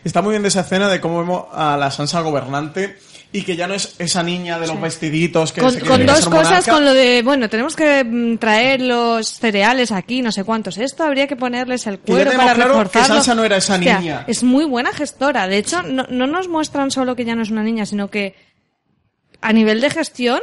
Está 0.05 0.23
muy 0.23 0.31
bien 0.31 0.43
de 0.43 0.49
esa 0.49 0.61
escena 0.61 0.89
de 0.89 1.01
cómo 1.01 1.19
vemos 1.19 1.47
a 1.53 1.77
la 1.77 1.91
Sansa 1.91 2.21
gobernante 2.21 2.97
y 3.33 3.43
que 3.43 3.57
ya 3.57 3.67
no 3.67 3.75
es 3.75 3.95
esa 3.99 4.23
niña 4.23 4.59
de 4.59 4.67
los 4.67 4.81
vestiditos 4.81 5.53
que 5.53 5.61
Con, 5.61 5.73
se 5.73 5.81
con 5.81 6.07
dos 6.07 6.27
cosas, 6.29 6.67
con 6.67 6.85
lo 6.85 6.95
de, 6.95 7.23
bueno, 7.23 7.51
tenemos 7.51 7.77
que 7.77 8.03
mm, 8.03 8.39
traer 8.39 8.81
los 8.81 9.29
cereales 9.29 9.93
aquí, 9.93 10.23
no 10.23 10.33
sé 10.33 10.45
cuántos. 10.45 10.79
Esto 10.79 11.05
habría 11.05 11.27
que 11.27 11.37
ponerles 11.37 11.87
el 11.87 11.99
cuero 11.99 12.31
para 12.31 12.55
claro 12.55 12.73
que 12.73 12.79
reforzarlo. 12.79 13.15
Sansa 13.17 13.35
no 13.35 13.45
era 13.45 13.59
esa 13.59 13.75
Hostia, 13.75 13.99
niña. 13.99 14.25
Es 14.27 14.43
muy 14.43 14.65
buena 14.65 14.93
gestora. 14.93 15.47
De 15.47 15.59
hecho, 15.59 15.83
no, 15.83 16.07
no 16.09 16.27
nos 16.27 16.49
muestran 16.49 16.91
solo 16.91 17.17
que 17.17 17.25
ya 17.25 17.35
no 17.35 17.43
es 17.43 17.51
una 17.51 17.63
niña, 17.63 17.85
sino 17.85 18.09
que 18.09 18.35
a 19.41 19.53
nivel 19.53 19.81
de 19.81 19.91
gestión, 19.91 20.41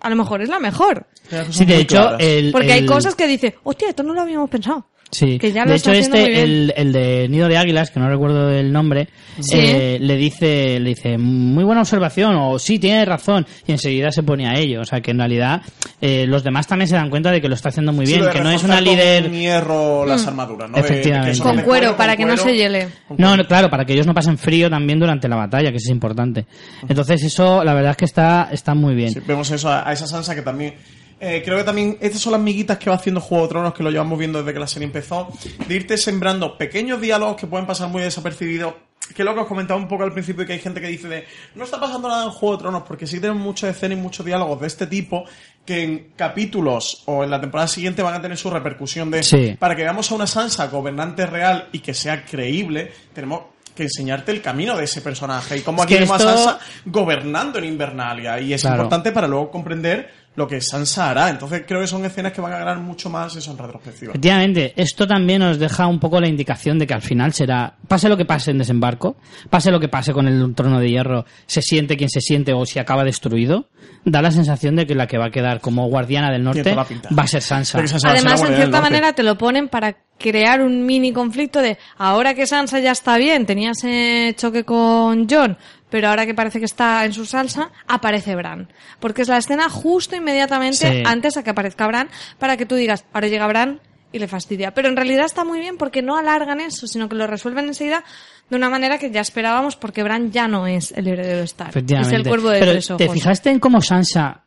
a 0.00 0.10
lo 0.10 0.16
mejor 0.16 0.42
es 0.42 0.48
la 0.48 0.60
mejor. 0.60 1.06
Sí, 1.50 1.64
de 1.64 1.78
hecho, 1.78 2.18
el, 2.18 2.52
Porque 2.52 2.72
hay 2.72 2.86
cosas 2.86 3.14
que 3.14 3.26
dice, 3.26 3.56
hostia, 3.62 3.88
esto 3.88 4.02
no 4.02 4.14
lo 4.14 4.22
habíamos 4.22 4.50
pensado. 4.50 4.88
Sí, 5.12 5.38
que 5.38 5.50
ya 5.50 5.64
lo 5.64 5.72
de 5.72 5.76
hecho 5.76 5.90
este, 5.90 6.40
el, 6.42 6.72
el 6.76 6.92
de 6.92 7.26
Nido 7.28 7.48
de 7.48 7.56
Águilas, 7.58 7.90
que 7.90 7.98
no 7.98 8.08
recuerdo 8.08 8.48
el 8.50 8.72
nombre, 8.72 9.08
Sí. 9.40 9.56
eh, 9.58 9.98
le 10.00 10.16
dice, 10.16 10.78
le 10.78 10.90
dice, 10.90 11.18
muy 11.18 11.64
buena 11.64 11.80
observación, 11.80 12.36
o 12.36 12.58
sí, 12.60 12.78
tiene 12.78 13.04
razón, 13.04 13.44
y 13.66 13.72
enseguida 13.72 14.12
se 14.12 14.22
pone 14.22 14.46
a 14.48 14.54
ello. 14.54 14.82
O 14.82 14.84
sea 14.84 15.00
que 15.00 15.10
en 15.10 15.18
realidad 15.18 15.62
eh, 16.00 16.26
los 16.28 16.44
demás 16.44 16.68
también 16.68 16.86
se 16.86 16.94
dan 16.94 17.10
cuenta 17.10 17.32
de 17.32 17.40
que 17.40 17.48
lo 17.48 17.54
está 17.56 17.70
haciendo 17.70 17.92
muy 17.92 18.06
Sí, 18.06 18.12
bien, 18.12 18.24
de 18.26 18.30
que 18.30 18.40
no 18.40 18.50
es 18.52 18.62
una 18.62 18.80
líder... 18.80 19.24
Con 19.24 19.32
hierro 19.32 20.06
las 20.06 20.26
armaduras, 20.28 20.70
¿no? 20.70 20.76
De- 20.76 20.82
de 20.82 20.88
Efectivamente. 20.88 21.34
son 21.34 21.46
Con 21.48 21.56
de 21.56 21.62
cuero, 21.64 21.96
para 21.96 22.16
que 22.16 22.24
no 22.24 22.36
se 22.36 22.54
hiele. 22.54 22.88
No, 23.18 23.36
no, 23.36 23.44
claro, 23.46 23.68
para 23.68 23.84
que 23.84 23.94
ellos 23.94 24.06
no 24.06 24.14
pasen 24.14 24.38
frío 24.38 24.70
también 24.70 25.00
durante 25.00 25.28
la 25.28 25.34
batalla, 25.36 25.70
que 25.72 25.78
eso 25.78 25.88
es 25.88 25.92
importante. 25.94 26.46
Entonces 26.88 27.20
eso, 27.24 27.64
la 27.64 27.74
verdad 27.74 27.90
es 27.92 27.96
que 27.96 28.04
está, 28.04 28.48
está 28.52 28.74
muy 28.74 28.94
bien. 28.94 29.10
Sí, 29.12 29.20
vemos 29.26 29.50
eso 29.50 29.68
a, 29.68 29.88
a 29.88 29.92
esa 29.92 30.06
Sansa 30.06 30.36
que 30.36 30.42
también. 30.42 30.74
Eh, 31.20 31.42
creo 31.44 31.58
que 31.58 31.64
también 31.64 31.98
estas 32.00 32.20
son 32.20 32.32
las 32.32 32.40
miguitas 32.40 32.78
que 32.78 32.88
va 32.90 32.96
haciendo 32.96 33.20
Juego 33.20 33.44
de 33.44 33.50
Tronos, 33.50 33.74
que 33.74 33.82
lo 33.82 33.90
llevamos 33.90 34.18
viendo 34.18 34.38
desde 34.40 34.52
que 34.54 34.58
la 34.60 34.66
serie 34.66 34.86
empezó, 34.86 35.28
de 35.68 35.74
irte 35.74 35.96
sembrando 35.98 36.56
pequeños 36.56 37.00
diálogos 37.00 37.36
que 37.36 37.46
pueden 37.46 37.66
pasar 37.66 37.88
muy 37.88 38.02
desapercibidos. 38.02 38.74
Que 39.14 39.22
es 39.22 39.26
lo 39.26 39.34
que 39.34 39.40
os 39.40 39.46
comentaba 39.48 39.80
un 39.80 39.88
poco 39.88 40.04
al 40.04 40.12
principio, 40.12 40.46
que 40.46 40.52
hay 40.52 40.60
gente 40.60 40.80
que 40.80 40.86
dice 40.86 41.08
de 41.08 41.24
no 41.56 41.64
está 41.64 41.80
pasando 41.80 42.06
nada 42.08 42.24
en 42.26 42.30
Juego 42.30 42.56
de 42.56 42.62
Tronos, 42.62 42.82
porque 42.86 43.08
sí 43.08 43.18
tenemos 43.18 43.42
muchas 43.42 43.74
escenas 43.74 43.98
y 43.98 44.00
muchos 44.00 44.24
diálogos 44.24 44.60
de 44.60 44.66
este 44.68 44.86
tipo 44.86 45.24
que 45.66 45.82
en 45.82 46.12
capítulos 46.14 47.02
o 47.06 47.24
en 47.24 47.30
la 47.30 47.40
temporada 47.40 47.66
siguiente 47.66 48.02
van 48.02 48.14
a 48.14 48.22
tener 48.22 48.36
su 48.38 48.50
repercusión 48.50 49.10
de 49.10 49.22
Sí. 49.24 49.56
para 49.58 49.74
que 49.74 49.82
veamos 49.82 50.10
a 50.12 50.14
una 50.14 50.26
Sansa 50.28 50.68
gobernante 50.68 51.26
real 51.26 51.68
y 51.72 51.80
que 51.80 51.92
sea 51.92 52.24
creíble, 52.24 52.92
tenemos 53.12 53.40
que 53.74 53.84
enseñarte 53.84 54.30
el 54.32 54.42
camino 54.42 54.76
de 54.76 54.84
ese 54.84 55.00
personaje 55.00 55.56
y 55.56 55.60
cómo 55.62 55.82
aquí 55.82 55.94
esto- 55.94 56.14
a 56.14 56.18
Sansa 56.18 56.58
gobernando 56.84 57.58
en 57.58 57.64
Invernalia 57.64 58.38
y 58.40 58.52
es 58.52 58.60
Claro. 58.60 58.76
importante 58.76 59.10
para 59.12 59.26
luego 59.26 59.50
comprender 59.50 60.19
lo 60.36 60.46
que 60.46 60.60
Sansa 60.60 61.10
hará. 61.10 61.30
Entonces 61.30 61.64
creo 61.66 61.80
que 61.80 61.86
son 61.86 62.04
escenas 62.04 62.32
que 62.32 62.40
van 62.40 62.52
a 62.52 62.58
ganar 62.58 62.78
mucho 62.78 63.10
más 63.10 63.34
eso 63.36 63.50
en 63.50 63.58
retrospectiva. 63.58 64.12
Efectivamente, 64.12 64.72
esto 64.76 65.06
también 65.06 65.40
nos 65.40 65.58
deja 65.58 65.86
un 65.86 65.98
poco 65.98 66.20
la 66.20 66.28
indicación 66.28 66.78
de 66.78 66.86
que 66.86 66.94
al 66.94 67.02
final 67.02 67.32
será, 67.32 67.76
pase 67.88 68.08
lo 68.08 68.16
que 68.16 68.24
pase 68.24 68.50
en 68.50 68.58
desembarco, 68.58 69.16
pase 69.48 69.70
lo 69.70 69.80
que 69.80 69.88
pase 69.88 70.12
con 70.12 70.28
el 70.28 70.54
trono 70.54 70.78
de 70.80 70.88
hierro, 70.88 71.24
se 71.46 71.62
siente 71.62 71.96
quien 71.96 72.10
se 72.10 72.20
siente 72.20 72.52
o 72.52 72.64
si 72.64 72.78
acaba 72.78 73.04
destruido, 73.04 73.68
da 74.04 74.22
la 74.22 74.30
sensación 74.30 74.76
de 74.76 74.86
que 74.86 74.94
la 74.94 75.06
que 75.06 75.18
va 75.18 75.26
a 75.26 75.30
quedar 75.30 75.60
como 75.60 75.88
guardiana 75.88 76.30
del 76.30 76.44
norte 76.44 76.74
va 76.74 77.22
a 77.22 77.26
ser 77.26 77.42
Sansa. 77.42 77.86
Sansa 77.86 78.10
Además, 78.10 78.42
en 78.42 78.56
cierta 78.56 78.80
manera 78.80 79.12
te 79.12 79.22
lo 79.22 79.36
ponen 79.36 79.68
para 79.68 79.96
crear 80.18 80.60
un 80.60 80.84
mini 80.84 81.12
conflicto 81.12 81.60
de 81.60 81.78
ahora 81.96 82.34
que 82.34 82.46
Sansa 82.46 82.78
ya 82.78 82.92
está 82.92 83.16
bien, 83.16 83.46
tenía 83.46 83.70
ese 83.72 84.34
choque 84.36 84.64
con 84.64 85.26
John, 85.28 85.56
pero 85.90 86.08
ahora 86.08 86.24
que 86.26 86.34
parece 86.34 86.58
que 86.58 86.64
está 86.64 87.04
en 87.04 87.12
su 87.12 87.26
salsa, 87.26 87.70
aparece 87.86 88.34
Bran. 88.36 88.68
Porque 89.00 89.22
es 89.22 89.28
la 89.28 89.38
escena 89.38 89.68
justo 89.68 90.16
inmediatamente 90.16 90.90
Sí. 90.90 91.02
antes 91.04 91.36
a 91.36 91.42
que 91.42 91.50
aparezca 91.50 91.86
Bran 91.86 92.08
para 92.38 92.56
que 92.56 92.66
tú 92.66 92.74
digas, 92.76 93.04
ahora 93.12 93.28
llega 93.28 93.46
Bran 93.46 93.80
y 94.12 94.18
le 94.18 94.26
fastidia. 94.28 94.72
Pero 94.72 94.88
en 94.88 94.96
realidad 94.96 95.24
está 95.26 95.44
muy 95.44 95.60
bien 95.60 95.76
porque 95.76 96.02
no 96.02 96.16
alargan 96.16 96.60
eso, 96.60 96.86
sino 96.86 97.08
que 97.08 97.16
lo 97.16 97.26
resuelven 97.26 97.66
enseguida 97.66 98.02
de 98.48 98.56
una 98.56 98.68
manera 98.70 98.98
que 98.98 99.10
ya 99.10 99.20
esperábamos 99.20 99.76
porque 99.76 100.02
Bran 100.02 100.32
ya 100.32 100.48
no 100.48 100.66
es 100.66 100.92
el 100.92 101.06
heredero 101.06 101.38
de 101.38 101.44
Stark. 101.44 101.76
Es 101.76 102.12
el 102.12 102.26
cuervo 102.26 102.50
de 102.50 102.58
Pero 102.60 102.72
tres 102.72 102.88
¿te 102.96 103.08
fijaste 103.08 103.50
en 103.50 103.60
cómo 103.60 103.80
Sansa 103.80 104.42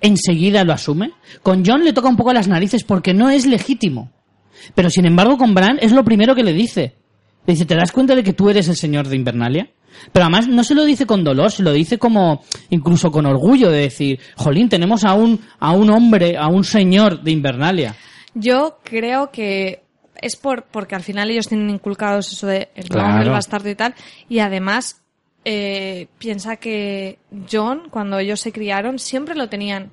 enseguida 0.00 0.64
lo 0.64 0.72
asume? 0.72 1.12
Con 1.42 1.64
John 1.64 1.84
le 1.84 1.92
toca 1.92 2.08
un 2.08 2.16
poco 2.16 2.32
las 2.32 2.48
narices 2.48 2.84
porque 2.84 3.14
no 3.14 3.30
es 3.30 3.46
legítimo. 3.46 4.10
Pero 4.74 4.90
sin 4.90 5.06
embargo 5.06 5.38
con 5.38 5.54
Bran 5.54 5.78
es 5.80 5.92
lo 5.92 6.04
primero 6.04 6.34
que 6.34 6.42
le 6.42 6.52
dice. 6.52 6.94
Le 7.46 7.54
dice, 7.54 7.64
¿te 7.64 7.74
das 7.76 7.92
cuenta 7.92 8.14
de 8.14 8.22
que 8.24 8.32
tú 8.32 8.50
eres 8.50 8.68
el 8.68 8.76
señor 8.76 9.08
de 9.08 9.16
Invernalia? 9.16 9.70
Pero 10.12 10.24
además 10.24 10.48
no 10.48 10.64
se 10.64 10.74
lo 10.74 10.84
dice 10.84 11.06
con 11.06 11.24
dolor, 11.24 11.50
se 11.50 11.62
lo 11.62 11.72
dice 11.72 11.98
como 11.98 12.42
incluso 12.70 13.10
con 13.10 13.26
orgullo 13.26 13.70
de 13.70 13.80
decir, 13.80 14.20
jolín, 14.36 14.68
tenemos 14.68 15.04
a 15.04 15.14
un, 15.14 15.40
a 15.58 15.72
un 15.72 15.90
hombre, 15.90 16.36
a 16.36 16.48
un 16.48 16.64
señor 16.64 17.22
de 17.22 17.30
Invernalia. 17.30 17.94
Yo 18.34 18.78
creo 18.82 19.30
que 19.30 19.82
es 20.20 20.36
por 20.36 20.64
porque 20.64 20.94
al 20.94 21.02
final 21.02 21.30
ellos 21.30 21.48
tienen 21.48 21.70
inculcados 21.70 22.32
eso 22.32 22.46
de 22.46 22.68
el 22.74 22.88
Claro. 22.88 23.22
el 23.22 23.30
bastardo 23.30 23.68
y 23.68 23.74
tal. 23.74 23.94
Y 24.28 24.38
además 24.40 25.02
eh, 25.44 26.08
piensa 26.18 26.56
que 26.56 27.18
John, 27.50 27.88
cuando 27.90 28.18
ellos 28.18 28.40
se 28.40 28.52
criaron, 28.52 28.98
siempre 28.98 29.34
lo 29.34 29.48
tenían 29.48 29.90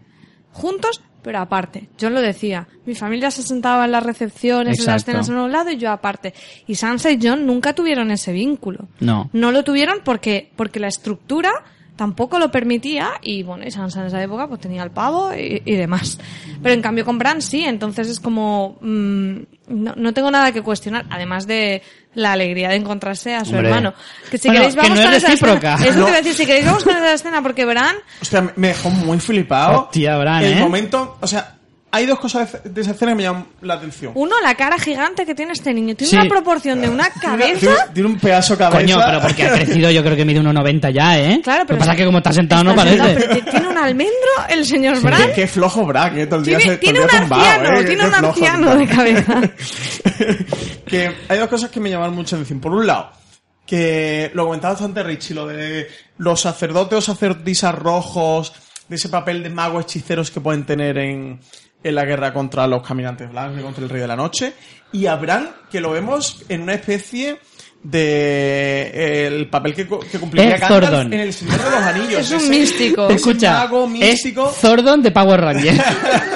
juntos, 0.51 1.01
pero 1.23 1.39
aparte. 1.39 1.89
John 1.99 2.13
lo 2.13 2.21
decía. 2.21 2.67
Mi 2.85 2.95
familia 2.95 3.31
se 3.31 3.41
sentaba 3.41 3.85
en 3.85 3.91
las 3.91 4.03
recepciones, 4.03 4.79
en 4.79 4.85
las 4.85 5.05
cenas 5.05 5.29
en 5.29 5.37
un 5.37 5.51
lado 5.51 5.71
y 5.71 5.77
yo 5.77 5.89
aparte. 5.89 6.33
Y 6.67 6.75
Sansa 6.75 7.11
y 7.11 7.19
John 7.21 7.45
nunca 7.45 7.73
tuvieron 7.73 8.11
ese 8.11 8.33
vínculo. 8.33 8.87
No. 8.99 9.29
No 9.33 9.51
lo 9.51 9.63
tuvieron 9.63 9.99
porque, 10.03 10.51
porque 10.55 10.79
la 10.79 10.87
estructura 10.87 11.51
tampoco 11.95 12.39
lo 12.39 12.49
permitía 12.51 13.11
y 13.21 13.43
bueno, 13.43 13.65
y 13.67 13.71
Sansa 13.71 14.01
en 14.01 14.07
esa 14.07 14.21
época 14.23 14.47
pues 14.47 14.59
tenía 14.61 14.83
el 14.83 14.91
pavo 14.91 15.31
y, 15.33 15.61
y 15.65 15.75
demás. 15.75 16.17
Pero 16.61 16.73
en 16.73 16.81
cambio 16.81 17.05
con 17.05 17.17
Bran 17.19 17.41
sí, 17.41 17.63
entonces 17.63 18.07
es 18.09 18.19
como... 18.19 18.77
mm, 18.81 19.33
no, 19.67 19.93
no 19.95 20.13
tengo 20.13 20.29
nada 20.31 20.51
que 20.51 20.61
cuestionar, 20.61 21.05
además 21.09 21.47
de 21.47 21.81
la 22.15 22.33
alegría 22.33 22.69
de 22.69 22.75
encontrarse 22.75 23.33
a 23.35 23.45
su 23.45 23.51
Hombre. 23.55 23.69
hermano. 23.69 23.93
Que 24.29 24.37
si 24.37 24.47
Bueno, 24.49 24.61
queréis 24.61 24.75
que 24.75 24.81
vamos 24.81 24.97
no 24.97 25.03
con 25.05 25.13
es 25.13 25.23
esa 25.23 25.33
escena. 25.33 25.75
Eso 25.75 25.83
te 25.85 25.91
No. 25.99 26.07
iba 26.07 26.17
a 26.17 26.21
decir, 26.21 26.33
si 26.33 26.45
queréis 26.45 26.65
vamos 26.65 26.83
con 26.83 26.95
esa 26.95 27.13
escena 27.13 27.41
porque 27.41 27.65
Bran... 27.65 27.95
Hostia, 28.21 28.41
me- 28.41 28.51
me 28.55 28.67
dejó 28.69 28.89
muy 28.89 29.19
flipado. 29.19 29.83
Hostia, 29.83 30.17
Bran, 30.17 30.43
El 30.43 30.53
¿eh? 30.57 30.59
momento, 30.61 31.17
o 31.21 31.27
sea, 31.27 31.55
hay 31.95 32.07
dos 32.07 32.17
cosas 32.19 32.57
de, 32.63 32.81
esa 32.81 32.91
escena 32.91 33.11
que 33.11 33.15
me 33.17 33.23
llaman 33.23 33.45
la 33.61 33.75
atención. 33.75 34.13
Uno, 34.15 34.35
la 34.41 34.55
cara 34.55 34.79
gigante 34.79 35.25
que 35.27 35.35
tiene 35.35 35.53
este 35.53 35.71
niño. 35.73 35.95
Tiene 35.95 36.09
Sí. 36.09 36.15
una 36.17 36.27
proporción 36.27 36.81
de 36.81 36.89
una 36.89 37.07
cabeza... 37.11 37.59
tiene- 37.59 37.75
tiene 37.93 38.09
un 38.09 38.19
pedazo 38.19 38.53
de 38.55 38.57
cabeza. 38.57 38.79
Coño, 38.81 38.97
pero 39.05 39.21
porque 39.21 39.43
ha 39.45 39.53
crecido 39.53 39.91
yo 39.91 40.03
creo 40.03 40.15
que 40.15 40.25
mide 40.25 40.41
1,90 40.41 40.91
ya, 40.91 41.19
¿eh? 41.19 41.39
Claro, 41.43 41.65
pero 41.67 41.75
Lo 41.75 41.77
que 41.77 41.79
pasa 41.79 41.91
es 41.91 41.97
que 41.99 42.05
como 42.05 42.17
está 42.17 42.33
sentado 42.33 42.63
no 42.63 42.75
parece. 42.75 42.97
sentado, 42.97 43.25
pero 43.29 43.51
tiene 43.51 43.67
un 43.67 43.77
almendro 43.77 44.31
el 44.49 44.65
señor 44.65 44.99
Bran. 45.01 45.21
Qué, 45.27 45.31
qué 45.33 45.47
flojo 45.47 45.85
Brack, 45.85 46.17
eh, 46.17 46.25
todo 46.25 46.39
el 46.39 46.45
día 46.45 46.57
Tiene, 46.57 46.73
se- 46.73 46.77
todo 46.79 46.91
tiene 46.91 46.99
un 47.01 47.07
tumbado, 47.07 47.41
anciano, 47.43 47.69
eh, 47.79 47.83
tiene 47.85 48.01
qué 48.01 48.05
un 48.07 48.13
flojo, 48.13 48.27
anciano 48.27 48.75
de 48.75 48.85
Brack. 48.85 48.95
cabeza. 48.95 49.41
que 50.87 51.11
hay 51.29 51.37
dos 51.39 51.47
cosas 51.47 51.69
que 51.69 51.79
me 51.79 51.89
llamaron 51.89 52.15
mucho 52.15 52.35
la 52.35 52.41
atención. 52.41 52.59
Por 52.59 52.73
un 52.73 52.87
lado, 52.87 53.11
que 53.65 54.31
lo 54.33 54.45
comentaba 54.45 54.73
bastante 54.73 55.03
Richie, 55.03 55.33
lo 55.35 55.47
de 55.47 55.87
los 56.17 56.41
sacerdotes 56.41 56.97
o 56.97 57.01
sacerdotisas 57.01 57.75
rojos, 57.75 58.53
de 58.89 58.95
ese 58.97 59.09
papel 59.09 59.41
de 59.43 59.49
magos 59.49 59.83
hechiceros 59.85 60.29
que 60.31 60.41
pueden 60.41 60.65
tener 60.65 60.97
en, 60.97 61.39
en 61.83 61.95
la 61.95 62.05
guerra 62.05 62.33
contra 62.33 62.65
los 62.67 62.81
caminantes 62.87 63.29
blancos 63.29 63.59
y 63.59 63.63
contra 63.63 63.83
el 63.83 63.89
rey 63.89 64.01
de 64.01 64.07
la 64.07 64.15
noche. 64.15 64.53
Y 64.91 65.05
a 65.07 65.15
Bran, 65.15 65.49
que 65.71 65.81
lo 65.81 65.91
vemos 65.91 66.43
en 66.49 66.61
una 66.61 66.73
especie 66.75 67.37
de 67.83 69.25
el 69.27 69.49
papel 69.49 69.73
que, 69.73 69.87
que 69.87 70.19
cumpliría 70.19 70.55
Es 70.55 70.61
Gandalf 70.61 70.85
Zordon. 70.85 71.13
en 71.13 71.19
el 71.19 71.33
Señor 71.33 71.57
de 71.63 71.69
los 71.71 71.81
Anillos. 71.81 72.19
Es 72.19 72.31
un 72.31 72.37
Ese- 72.37 72.49
místico. 72.49 73.05
ese 73.07 73.15
Escucha, 73.15 73.53
mago 73.53 73.83
es 73.85 73.89
místico. 73.91 74.49
Zordon 74.51 75.01
de 75.01 75.11
Power 75.11 75.41
Rangers. 75.41 75.81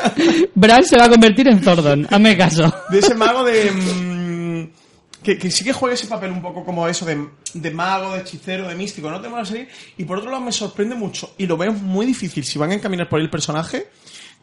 Bran 0.56 0.84
se 0.84 0.98
va 0.98 1.06
a 1.06 1.10
convertir 1.10 1.48
en 1.48 1.62
Zordon, 1.62 2.08
hazme 2.10 2.38
caso. 2.38 2.74
de 2.90 3.00
ese 3.00 3.16
mago 3.16 3.44
de. 3.44 3.72
mm, 3.72 4.70
que, 5.24 5.38
que 5.38 5.52
sí 5.52 5.64
que 5.64 5.74
juega 5.74 5.94
ese 5.96 6.08
papel 6.08 6.32
un 6.32 6.42
poco 6.42 6.64
como 6.64 6.88
eso, 6.88 7.06
de, 7.06 7.18
de 7.54 7.72
mago, 7.72 8.14
de 8.14 8.22
hechicero, 8.22 8.68
de 8.68 8.76
místico, 8.76 9.10
no 9.10 9.20
tengo 9.22 9.38
la 9.38 9.46
serie. 9.46 9.68
Y 9.98 10.06
por 10.06 10.18
otro 10.20 10.32
lado 10.32 10.44
me 10.44 10.52
sorprende 10.52 10.96
mucho, 10.96 11.34
y 11.38 11.46
lo 11.48 11.58
veo 11.58 11.72
muy 11.74 12.06
difícil 12.06 12.44
si 12.44 12.58
van 12.58 12.72
a 12.72 12.76
encaminar 12.76 13.08
por 13.10 13.20
ahí 13.20 13.26
el 13.26 13.30
personaje, 13.32 13.88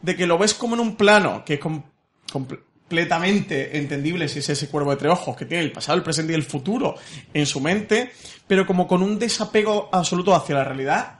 de 0.01 0.15
que 0.15 0.25
lo 0.27 0.37
ves 0.37 0.53
como 0.53 0.75
en 0.75 0.81
un 0.81 0.95
plano 0.95 1.43
que 1.45 1.55
es 1.55 1.59
com- 1.59 1.83
completamente 2.31 3.77
entendible 3.77 4.27
si 4.27 4.39
es 4.39 4.49
ese 4.49 4.67
cuervo 4.69 4.91
de 4.91 4.97
tres 4.97 5.11
ojos 5.11 5.35
que 5.35 5.45
tiene 5.45 5.63
el 5.63 5.71
pasado, 5.71 5.97
el 5.97 6.03
presente 6.03 6.33
y 6.33 6.35
el 6.35 6.43
futuro 6.43 6.95
en 7.33 7.45
su 7.45 7.59
mente, 7.59 8.11
pero 8.47 8.65
como 8.65 8.87
con 8.87 9.01
un 9.01 9.17
desapego 9.17 9.89
absoluto 9.91 10.35
hacia 10.35 10.55
la 10.55 10.63
realidad 10.63 11.19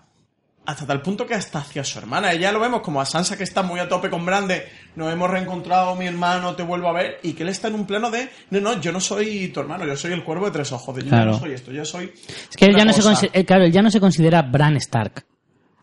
hasta 0.68 0.88
tal 0.88 1.00
punto 1.04 1.28
que 1.28 1.36
hasta 1.36 1.60
hacia 1.60 1.84
su 1.84 2.00
hermana. 2.00 2.32
Ella 2.34 2.52
lo 2.52 2.60
vemos 2.60 2.82
como 2.82 3.00
a 3.00 3.06
Sansa 3.06 3.38
que 3.38 3.44
está 3.44 3.62
muy 3.62 3.80
a 3.80 3.88
tope 3.88 4.10
con 4.10 4.26
Bran 4.26 4.48
de 4.48 4.68
nos 4.96 5.14
hemos 5.14 5.30
reencontrado, 5.30 5.96
mi 5.96 6.08
hermano, 6.08 6.56
te 6.56 6.64
vuelvo 6.64 6.88
a 6.90 6.94
ver, 6.94 7.20
y 7.22 7.34
que 7.34 7.44
él 7.44 7.50
está 7.50 7.68
en 7.68 7.76
un 7.76 7.86
plano 7.86 8.10
de 8.10 8.30
no, 8.50 8.60
no, 8.62 8.82
yo 8.82 8.92
no 8.92 9.00
soy 9.00 9.50
tu 9.50 9.60
hermano, 9.60 9.86
yo 9.86 9.96
soy 9.96 10.12
el 10.14 10.24
cuervo 10.24 10.46
de 10.46 10.52
tres 10.52 10.72
ojos, 10.72 10.96
de 10.96 11.04
yo 11.04 11.10
Claro. 11.10 11.34
no 11.34 11.40
soy 11.40 11.52
esto, 11.52 11.72
yo 11.72 11.86
soy. 11.86 12.12
Es 12.50 12.58
que 12.58 12.66
él 12.66 12.76
ya 12.76 12.84
no, 12.84 12.94
se 12.94 13.02
cosa". 13.04 13.14
consi- 13.14 13.30
eh, 13.32 13.46
claro, 13.46 13.64
él 13.66 13.72
ya 13.72 13.84
no 13.84 13.92
se 13.92 14.00
considera 14.00 14.42
Bran 14.42 14.76
Stark. 14.78 15.24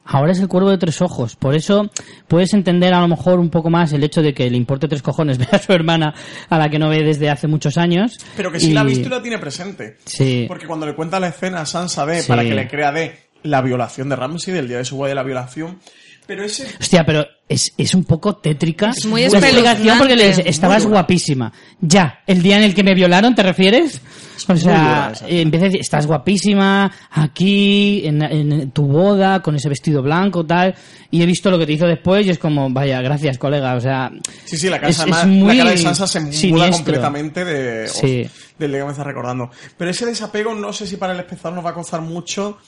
Ahora 0.05 0.33
es 0.33 0.41
el 0.41 0.49
cuervo 0.49 0.71
de 0.71 0.79
tres 0.79 1.01
ojos. 1.01 1.37
Por 1.37 1.55
eso 1.55 1.91
puedes 2.29 2.53
entender 2.55 2.93
a 2.93 3.01
lo 3.01 3.09
mejor 3.09 3.39
un 3.39 3.51
poco 3.51 3.71
más 3.71 3.93
el 3.93 4.03
hecho 4.03 4.21
de 4.21 4.35
que 4.35 4.51
le 4.51 4.57
importe 4.57 4.89
tres 4.89 5.01
cojones 5.03 5.39
ver 5.39 5.49
a 5.55 5.59
su 5.59 5.73
hermana 5.73 6.13
a 6.49 6.59
la 6.59 6.69
que 6.69 6.79
no 6.79 6.89
ve 6.89 7.03
desde 7.05 7.31
hace 7.31 7.47
muchos 7.47 7.79
años. 7.79 8.19
Pero 8.37 8.51
que 8.51 8.59
sí 8.61 8.71
Y- 8.71 8.75
la 8.75 8.81
ha 8.81 8.85
visto 8.85 9.07
y 9.07 9.11
la 9.11 9.23
tiene 9.23 9.39
presente. 9.39 9.99
Sí. 10.05 10.47
Porque 10.49 10.67
cuando 10.67 10.87
le 10.87 10.95
cuenta 10.95 11.21
la 11.21 11.29
escena 11.29 11.61
a 11.61 11.67
Sansa 11.67 12.05
de, 12.07 12.23
Sí. 12.23 12.29
para 12.29 12.43
que 12.43 12.55
le 12.55 12.69
crea 12.69 12.91
de 12.93 13.17
la 13.45 13.61
violación 13.63 14.09
de 14.09 14.17
Ramsay, 14.17 14.55
del 14.55 14.69
día 14.69 14.79
de 14.79 14.85
su 14.85 14.97
boda 14.97 15.09
de 15.11 15.15
la 15.17 15.23
violación. 15.23 15.79
Pero 16.27 16.45
ese. 16.45 16.67
Hostia, 16.81 17.05
pero 17.05 17.27
es, 17.49 17.73
es 17.77 17.95
un 17.95 18.05
poco 18.05 18.37
tétrica. 18.37 18.91
Es 18.97 19.05
muy 19.07 19.23
la 19.29 19.39
explicación 19.39 19.99
porque 19.99 20.17
le 20.17 20.29
dice, 20.29 20.43
estabas 20.47 20.87
guapísima. 20.87 21.53
Ya, 21.81 22.21
el 22.27 22.43
día 22.43 22.57
en 22.59 22.63
el 22.65 22.75
que 22.75 22.85
me 22.85 22.95
violaron, 22.95 23.35
¿te 23.35 23.43
refieres? 23.43 24.01
O 24.49 24.57
sea, 24.57 25.13
eh, 25.29 25.41
empieza 25.43 25.67
a 25.67 25.69
decir, 25.69 25.81
estás 25.81 26.07
guapísima, 26.07 26.91
aquí, 27.11 28.03
en, 28.07 28.23
en 28.23 28.71
tu 28.71 28.87
boda, 28.87 29.41
con 29.43 29.55
ese 29.57 29.69
vestido 29.69 30.03
blanco, 30.03 30.45
tal. 30.47 30.75
Y 31.11 31.23
he 31.23 31.27
visto 31.27 31.51
lo 31.51 31.59
que 31.59 31.67
te 31.67 31.73
hizo 31.73 31.87
después 31.87 32.27
y 32.27 32.31
es 32.31 32.39
como, 32.39 32.71
vaya, 32.71 33.01
gracias, 33.03 33.37
colega. 33.39 33.75
O 33.75 33.81
sea, 33.81 34.11
Sí, 34.45 34.57
sí, 34.57 34.69
la, 34.69 34.81
casa, 34.81 34.91
es- 34.91 34.97
es 34.97 35.03
además, 35.03 35.27
muy 35.27 35.57
la 35.57 35.65
cara 35.65 35.71
de 35.77 35.79
Sansa 35.83 36.07
se 36.07 36.21
muda 36.21 36.33
siniestro. 36.33 36.73
completamente 36.77 37.45
de, 37.45 37.89
Sí. 37.89 38.27
del 38.59 38.71
día 38.71 38.81
que 38.81 38.85
me 38.87 38.91
estás 38.93 39.07
recordando. 39.07 39.51
Pero 39.77 39.91
ese 39.91 40.07
desapego 40.07 40.55
no 40.55 40.73
sé 40.73 40.87
si 40.87 40.97
para 40.97 41.13
el 41.13 41.21
espectador 41.21 41.55
nos 41.57 41.65
va 41.67 41.71
a 41.71 41.75
costar 41.75 42.01
mucho 42.01 42.59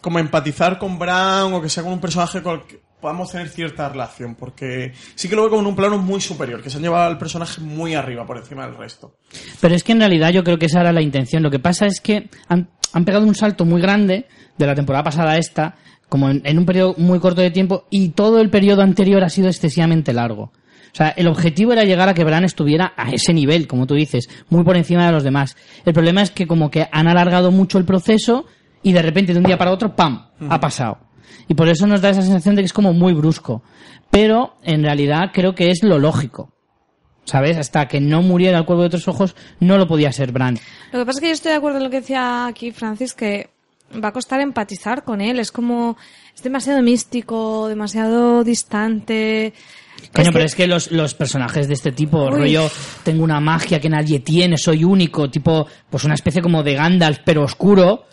como 0.00 0.18
empatizar 0.18 0.78
con 0.78 0.98
Bran 0.98 1.52
o 1.52 1.62
que 1.62 1.68
sea 1.68 1.82
con 1.82 1.92
un 1.92 2.00
personaje 2.00 2.42
con 2.42 2.60
el 2.60 2.66
que 2.66 2.80
podamos 3.00 3.30
tener 3.30 3.50
cierta 3.50 3.88
relación, 3.88 4.34
porque 4.34 4.92
sí 5.14 5.28
que 5.28 5.36
lo 5.36 5.42
veo 5.42 5.50
como 5.50 5.68
un 5.68 5.76
plano 5.76 5.98
muy 5.98 6.22
superior, 6.22 6.62
que 6.62 6.70
se 6.70 6.78
han 6.78 6.82
llevado 6.82 7.06
al 7.06 7.18
personaje 7.18 7.60
muy 7.60 7.94
arriba 7.94 8.26
por 8.26 8.38
encima 8.38 8.66
del 8.66 8.76
resto. 8.76 9.18
Pero 9.60 9.74
es 9.74 9.84
que 9.84 9.92
en 9.92 9.98
realidad 9.98 10.30
yo 10.30 10.42
creo 10.42 10.58
que 10.58 10.66
esa 10.66 10.80
era 10.80 10.90
la 10.90 11.02
intención. 11.02 11.42
Lo 11.42 11.50
que 11.50 11.58
pasa 11.58 11.84
es 11.84 12.00
que 12.00 12.30
han, 12.48 12.70
han 12.94 13.04
pegado 13.04 13.26
un 13.26 13.34
salto 13.34 13.66
muy 13.66 13.82
grande 13.82 14.26
de 14.56 14.66
la 14.66 14.74
temporada 14.74 15.04
pasada 15.04 15.32
a 15.32 15.38
esta, 15.38 15.76
como 16.08 16.30
en, 16.30 16.40
en 16.46 16.58
un 16.58 16.64
periodo 16.64 16.94
muy 16.96 17.20
corto 17.20 17.42
de 17.42 17.50
tiempo, 17.50 17.86
y 17.90 18.10
todo 18.10 18.40
el 18.40 18.48
periodo 18.48 18.80
anterior 18.80 19.22
ha 19.22 19.28
sido 19.28 19.48
excesivamente 19.48 20.14
largo. 20.14 20.52
O 20.94 20.96
sea, 20.96 21.08
el 21.08 21.26
objetivo 21.26 21.72
era 21.72 21.84
llegar 21.84 22.08
a 22.08 22.14
que 22.14 22.22
Bran 22.22 22.44
estuviera 22.44 22.94
a 22.96 23.10
ese 23.10 23.34
nivel, 23.34 23.66
como 23.66 23.86
tú 23.86 23.96
dices, 23.96 24.28
muy 24.48 24.62
por 24.62 24.76
encima 24.76 25.04
de 25.04 25.12
los 25.12 25.24
demás. 25.24 25.56
El 25.84 25.92
problema 25.92 26.22
es 26.22 26.30
que 26.30 26.46
como 26.46 26.70
que 26.70 26.88
han 26.92 27.08
alargado 27.08 27.50
mucho 27.50 27.78
el 27.78 27.84
proceso 27.84 28.46
y 28.84 28.92
de 28.92 29.02
repente 29.02 29.32
de 29.32 29.38
un 29.40 29.44
día 29.44 29.58
para 29.58 29.72
otro, 29.72 29.96
¡pam!, 29.96 30.28
ha 30.48 30.60
pasado. 30.60 30.98
Y 31.48 31.54
por 31.54 31.68
eso 31.68 31.86
nos 31.88 32.00
da 32.00 32.10
esa 32.10 32.22
sensación 32.22 32.54
de 32.54 32.62
que 32.62 32.66
es 32.66 32.72
como 32.72 32.92
muy 32.92 33.12
brusco. 33.12 33.62
Pero 34.10 34.54
en 34.62 34.84
realidad 34.84 35.30
creo 35.32 35.54
que 35.56 35.70
es 35.70 35.82
lo 35.82 35.98
lógico. 35.98 36.52
¿Sabes? 37.24 37.56
Hasta 37.56 37.88
que 37.88 38.00
no 38.00 38.20
muriera 38.22 38.58
el 38.58 38.66
cuervo 38.66 38.82
de 38.82 38.88
otros 38.88 39.08
ojos, 39.08 39.34
no 39.58 39.78
lo 39.78 39.88
podía 39.88 40.12
ser 40.12 40.30
Bran. 40.30 40.58
Lo 40.92 40.98
que 41.00 41.06
pasa 41.06 41.18
es 41.18 41.20
que 41.22 41.26
yo 41.28 41.32
estoy 41.32 41.50
de 41.52 41.56
acuerdo 41.56 41.78
en 41.78 41.84
lo 41.84 41.90
que 41.90 42.00
decía 42.02 42.46
aquí 42.46 42.70
Francis, 42.70 43.14
que 43.14 43.48
va 44.02 44.08
a 44.08 44.12
costar 44.12 44.40
empatizar 44.40 45.04
con 45.04 45.22
él. 45.22 45.38
Es 45.38 45.50
como, 45.50 45.96
es 46.34 46.42
demasiado 46.42 46.82
místico, 46.82 47.66
demasiado 47.68 48.44
distante. 48.44 49.54
Coño, 50.12 50.28
Es 50.28 50.32
pero 50.32 50.38
que- 50.40 50.44
es 50.44 50.54
que 50.54 50.66
los, 50.66 50.92
los 50.92 51.14
personajes 51.14 51.66
de 51.66 51.74
este 51.74 51.92
tipo, 51.92 52.24
Uy. 52.26 52.30
rollo, 52.30 52.70
tengo 53.04 53.24
una 53.24 53.40
magia 53.40 53.80
que 53.80 53.88
nadie 53.88 54.20
tiene, 54.20 54.58
soy 54.58 54.84
único, 54.84 55.30
tipo, 55.30 55.66
pues 55.88 56.04
una 56.04 56.14
especie 56.14 56.42
como 56.42 56.62
de 56.62 56.74
Gandalf, 56.74 57.20
pero 57.24 57.42
oscuro, 57.44 58.04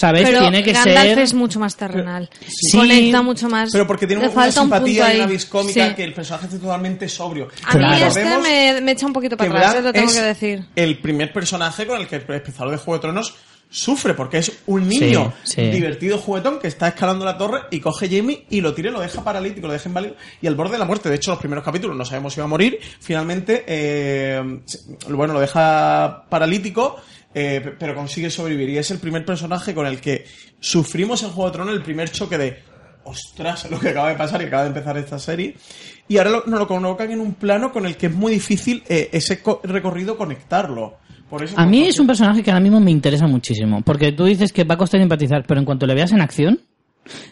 ¿sabes? 0.00 0.22
Pero 0.22 0.40
Tiene 0.40 0.62
que 0.64 0.72
Gandalf 0.72 1.08
ser... 1.10 1.18
es 1.18 1.34
mucho 1.34 1.60
más 1.60 1.76
terrenal. 1.76 2.30
Sí. 2.46 2.76
Conecta 2.78 3.22
mucho 3.22 3.48
más. 3.48 3.70
Pero 3.70 3.86
porque 3.86 4.06
tiene 4.06 4.22
Le 4.22 4.28
una 4.28 4.34
falta 4.34 4.62
un 4.62 4.66
simpatía 4.68 5.12
y 5.14 5.16
una 5.18 5.26
vis 5.26 5.44
cómica 5.46 5.88
Sí. 5.88 5.94
que 5.94 6.04
el 6.04 6.14
personaje 6.14 6.46
esté 6.46 6.58
totalmente 6.58 7.08
sobrio. 7.08 7.48
A 7.64 7.74
mí 7.74 7.78
Claro. 7.80 8.06
este 8.06 8.20
Recordemos 8.24 8.48
me, 8.48 8.80
me 8.80 8.92
echa 8.92 9.06
un 9.06 9.12
poquito 9.12 9.36
para 9.36 9.50
atrás, 9.50 9.74
eh, 9.76 9.82
lo 9.82 9.92
tengo 9.92 10.08
es 10.08 10.14
que 10.16 10.22
decir. 10.22 10.64
el 10.74 10.98
primer 10.98 11.32
personaje 11.32 11.86
con 11.86 12.00
el 12.00 12.06
que 12.08 12.16
el 12.16 12.22
espectador 12.22 12.70
de 12.70 12.78
Juego 12.78 12.94
de 12.94 13.00
Tronos 13.02 13.34
sufre, 13.72 14.14
porque 14.14 14.38
es 14.38 14.50
un 14.66 14.88
niño 14.88 15.32
Sí, 15.44 15.52
sí. 15.54 15.62
divertido 15.70 16.18
juguetón 16.18 16.58
que 16.58 16.66
está 16.66 16.88
escalando 16.88 17.24
la 17.24 17.38
torre 17.38 17.60
y 17.70 17.78
coge 17.78 18.08
Jamie 18.08 18.44
y 18.50 18.60
lo 18.62 18.74
tira 18.74 18.90
y 18.90 18.92
lo 18.92 19.00
deja 19.00 19.22
paralítico, 19.22 19.68
lo 19.68 19.72
deja 19.72 19.88
inválido 19.88 20.16
y 20.42 20.48
al 20.48 20.56
borde 20.56 20.72
de 20.72 20.78
la 20.80 20.86
muerte. 20.86 21.08
De 21.08 21.14
hecho, 21.14 21.30
los 21.30 21.38
primeros 21.38 21.62
capítulos 21.64 21.96
no 21.96 22.04
sabemos 22.04 22.34
si 22.34 22.40
va 22.40 22.46
a 22.46 22.48
morir. 22.48 22.80
Finalmente, 23.00 23.64
eh, 23.68 24.42
bueno, 25.08 25.34
lo 25.34 25.40
deja 25.40 26.24
paralítico, 26.28 26.96
eh, 27.34 27.74
pero 27.78 27.94
consigue 27.94 28.30
sobrevivir. 28.30 28.70
Y 28.70 28.78
es 28.78 28.90
el 28.90 28.98
primer 28.98 29.24
personaje 29.24 29.74
con 29.74 29.86
el 29.86 30.00
que 30.00 30.24
sufrimos 30.60 31.22
en 31.22 31.30
Juego 31.30 31.50
de 31.50 31.52
Tronos 31.54 31.74
el 31.74 31.82
primer 31.82 32.10
choque 32.10 32.38
de 32.38 32.62
ostras, 33.04 33.68
lo 33.70 33.78
que 33.80 33.90
acaba 33.90 34.10
de 34.10 34.16
pasar 34.16 34.42
y 34.42 34.46
acaba 34.46 34.62
de 34.62 34.68
empezar 34.68 34.96
esta 34.98 35.18
serie. 35.18 35.56
Y 36.08 36.18
ahora 36.18 36.30
lo- 36.30 36.44
nos 36.46 36.58
lo 36.60 36.66
colocan 36.66 37.10
en 37.10 37.20
un 37.20 37.34
plano 37.34 37.72
con 37.72 37.86
el 37.86 37.96
que 37.96 38.06
es 38.06 38.14
muy 38.14 38.32
difícil 38.32 38.82
eh, 38.88 39.08
ese 39.12 39.40
co- 39.42 39.60
recorrido 39.64 40.16
conectarlo. 40.16 40.98
Por 41.28 41.44
eso 41.44 41.54
A 41.58 41.64
mí 41.64 41.82
es 41.86 42.00
un 42.00 42.08
personaje 42.08 42.42
que 42.42 42.50
ahora 42.50 42.60
mismo 42.60 42.80
me 42.80 42.90
interesa 42.90 43.28
muchísimo, 43.28 43.82
porque 43.82 44.10
tú 44.10 44.24
dices 44.24 44.52
que 44.52 44.64
va 44.64 44.74
a 44.74 44.78
costar 44.78 45.00
empatizar, 45.00 45.44
pero 45.46 45.60
en 45.60 45.64
cuanto 45.66 45.86
le 45.86 45.94
veas 45.94 46.10
en 46.10 46.20
acción, 46.20 46.60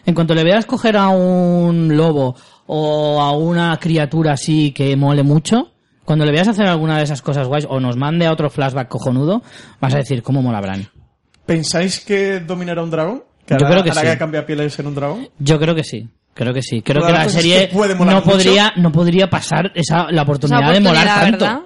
en 0.05 0.15
cuanto 0.15 0.33
le 0.33 0.45
veas 0.45 0.65
coger 0.65 0.95
a 0.95 1.09
un 1.09 1.97
lobo 1.97 2.35
o 2.65 3.21
a 3.21 3.33
una 3.33 3.77
criatura 3.77 4.33
así 4.33 4.71
que 4.71 4.95
mole 4.95 5.23
mucho, 5.23 5.71
cuando 6.09 6.25
le 6.25 6.31
veas 6.31 6.47
hacer 6.47 6.65
alguna 6.65 6.97
de 6.97 7.03
esas 7.03 7.21
cosas 7.21 7.47
guays 7.47 7.67
o 7.69 7.79
nos 7.79 7.95
mande 7.95 8.25
a 8.25 8.31
otro 8.31 8.49
flashback 8.49 8.87
cojonudo, 8.87 9.43
vas 9.79 9.93
a 9.93 9.97
decir 9.97 10.23
cómo 10.23 10.41
mola 10.41 10.59
Bran. 10.59 10.87
¿Pensáis 11.45 11.99
que 11.99 12.39
dominará 12.39 12.81
un 12.81 12.89
dragón? 12.89 13.23
¿Que 13.45 13.53
Yo 13.53 13.67
hará- 13.67 13.69
creo 13.69 13.83
que 13.83 13.91
hará 13.91 14.01
sí. 14.01 14.07
que 14.07 14.17
cambie 14.17 14.41
pieles 14.41 14.79
en 14.79 14.87
un 14.87 14.95
dragón? 14.95 15.29
Yo 15.37 15.59
creo 15.59 15.75
que 15.75 15.83
sí. 15.83 16.09
Creo 16.39 16.53
que 16.53 16.61
sí. 16.61 16.81
Creo 16.81 17.05
que 17.05 17.11
la 17.11 17.27
serie 17.27 17.67
que 17.67 17.75
no 17.75 18.05
mucho- 18.05 18.23
podría, 18.23 18.71
no 18.77 18.93
podría 18.93 19.29
pasar 19.29 19.73
esa, 19.75 20.03
la 20.09 20.11
Esa 20.11 20.21
oportunidad 20.21 20.71
de 20.71 20.79
molar 20.79 21.05
tanto. 21.05 21.45
¿verdad? 21.45 21.59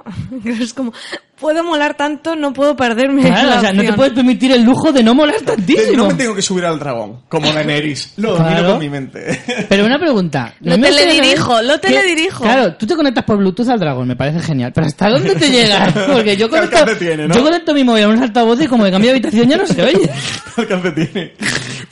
es 0.64 0.74
como, 0.74 0.92
puedo 1.40 1.64
molar 1.64 1.94
tanto, 1.96 2.36
no 2.36 2.54
puedo 2.54 2.76
perderme. 2.76 3.22
Claro, 3.22 3.50
la 3.50 3.58
o 3.58 3.62
sea, 3.62 3.72
no 3.72 3.84
te 3.84 3.94
puedes 3.94 4.14
permitir 4.14 4.52
el 4.52 4.64
lujo 4.64 4.92
de 4.92 5.04
no 5.04 5.14
molar 5.14 5.42
tantísimo. 5.42 5.96
No 5.98 6.08
me 6.08 6.16
tengo 6.16 6.34
que 6.34 6.42
subir 6.42 6.66
al 6.66 6.80
dragón, 6.80 7.22
como 7.30 7.52
Daenerys. 7.54 8.14
Lo 8.18 8.32
domino 8.32 8.50
Claro. 8.50 8.70
con 8.72 8.80
mi 8.80 8.90
mente. 8.90 9.42
Pero 9.70 9.86
una 9.86 10.00
pregunta. 10.00 10.56
Lo 10.62 10.76
¿no 10.76 10.84
teledirijo, 10.88 11.62
lo 11.62 11.80
qué- 11.80 11.90
teledirijo. 11.90 12.42
Claro, 12.44 12.74
tú 12.76 12.88
te 12.88 12.96
conectas 12.96 13.26
por 13.26 13.38
Bluetooth 13.38 13.70
al 13.70 13.80
dragón, 13.80 14.08
me 14.08 14.16
parece 14.16 14.40
genial. 14.40 14.72
Pero 14.74 14.88
¿hasta 14.88 15.08
dónde 15.08 15.36
te 15.36 15.52
llega? 15.52 15.86
Porque 16.12 16.36
yo 16.36 16.50
¿Qué 16.50 16.56
conecto, 16.56 16.78
alcance 16.80 17.06
tiene, 17.06 17.28
no? 17.28 17.36
yo 17.36 17.44
conecto 17.44 17.76
mi 17.76 17.84
móvil 17.84 18.06
a 18.06 18.08
un 18.08 18.24
altavoces 18.24 18.66
y 18.66 18.70
como 18.70 18.86
de 18.86 18.92
cambio 18.92 19.12
de 19.12 19.18
habitación 19.18 19.48
ya 19.48 19.58
no 19.58 19.68
se 19.68 19.84
oye. 19.84 20.10
alcance 20.58 20.92
tiene. 20.94 21.34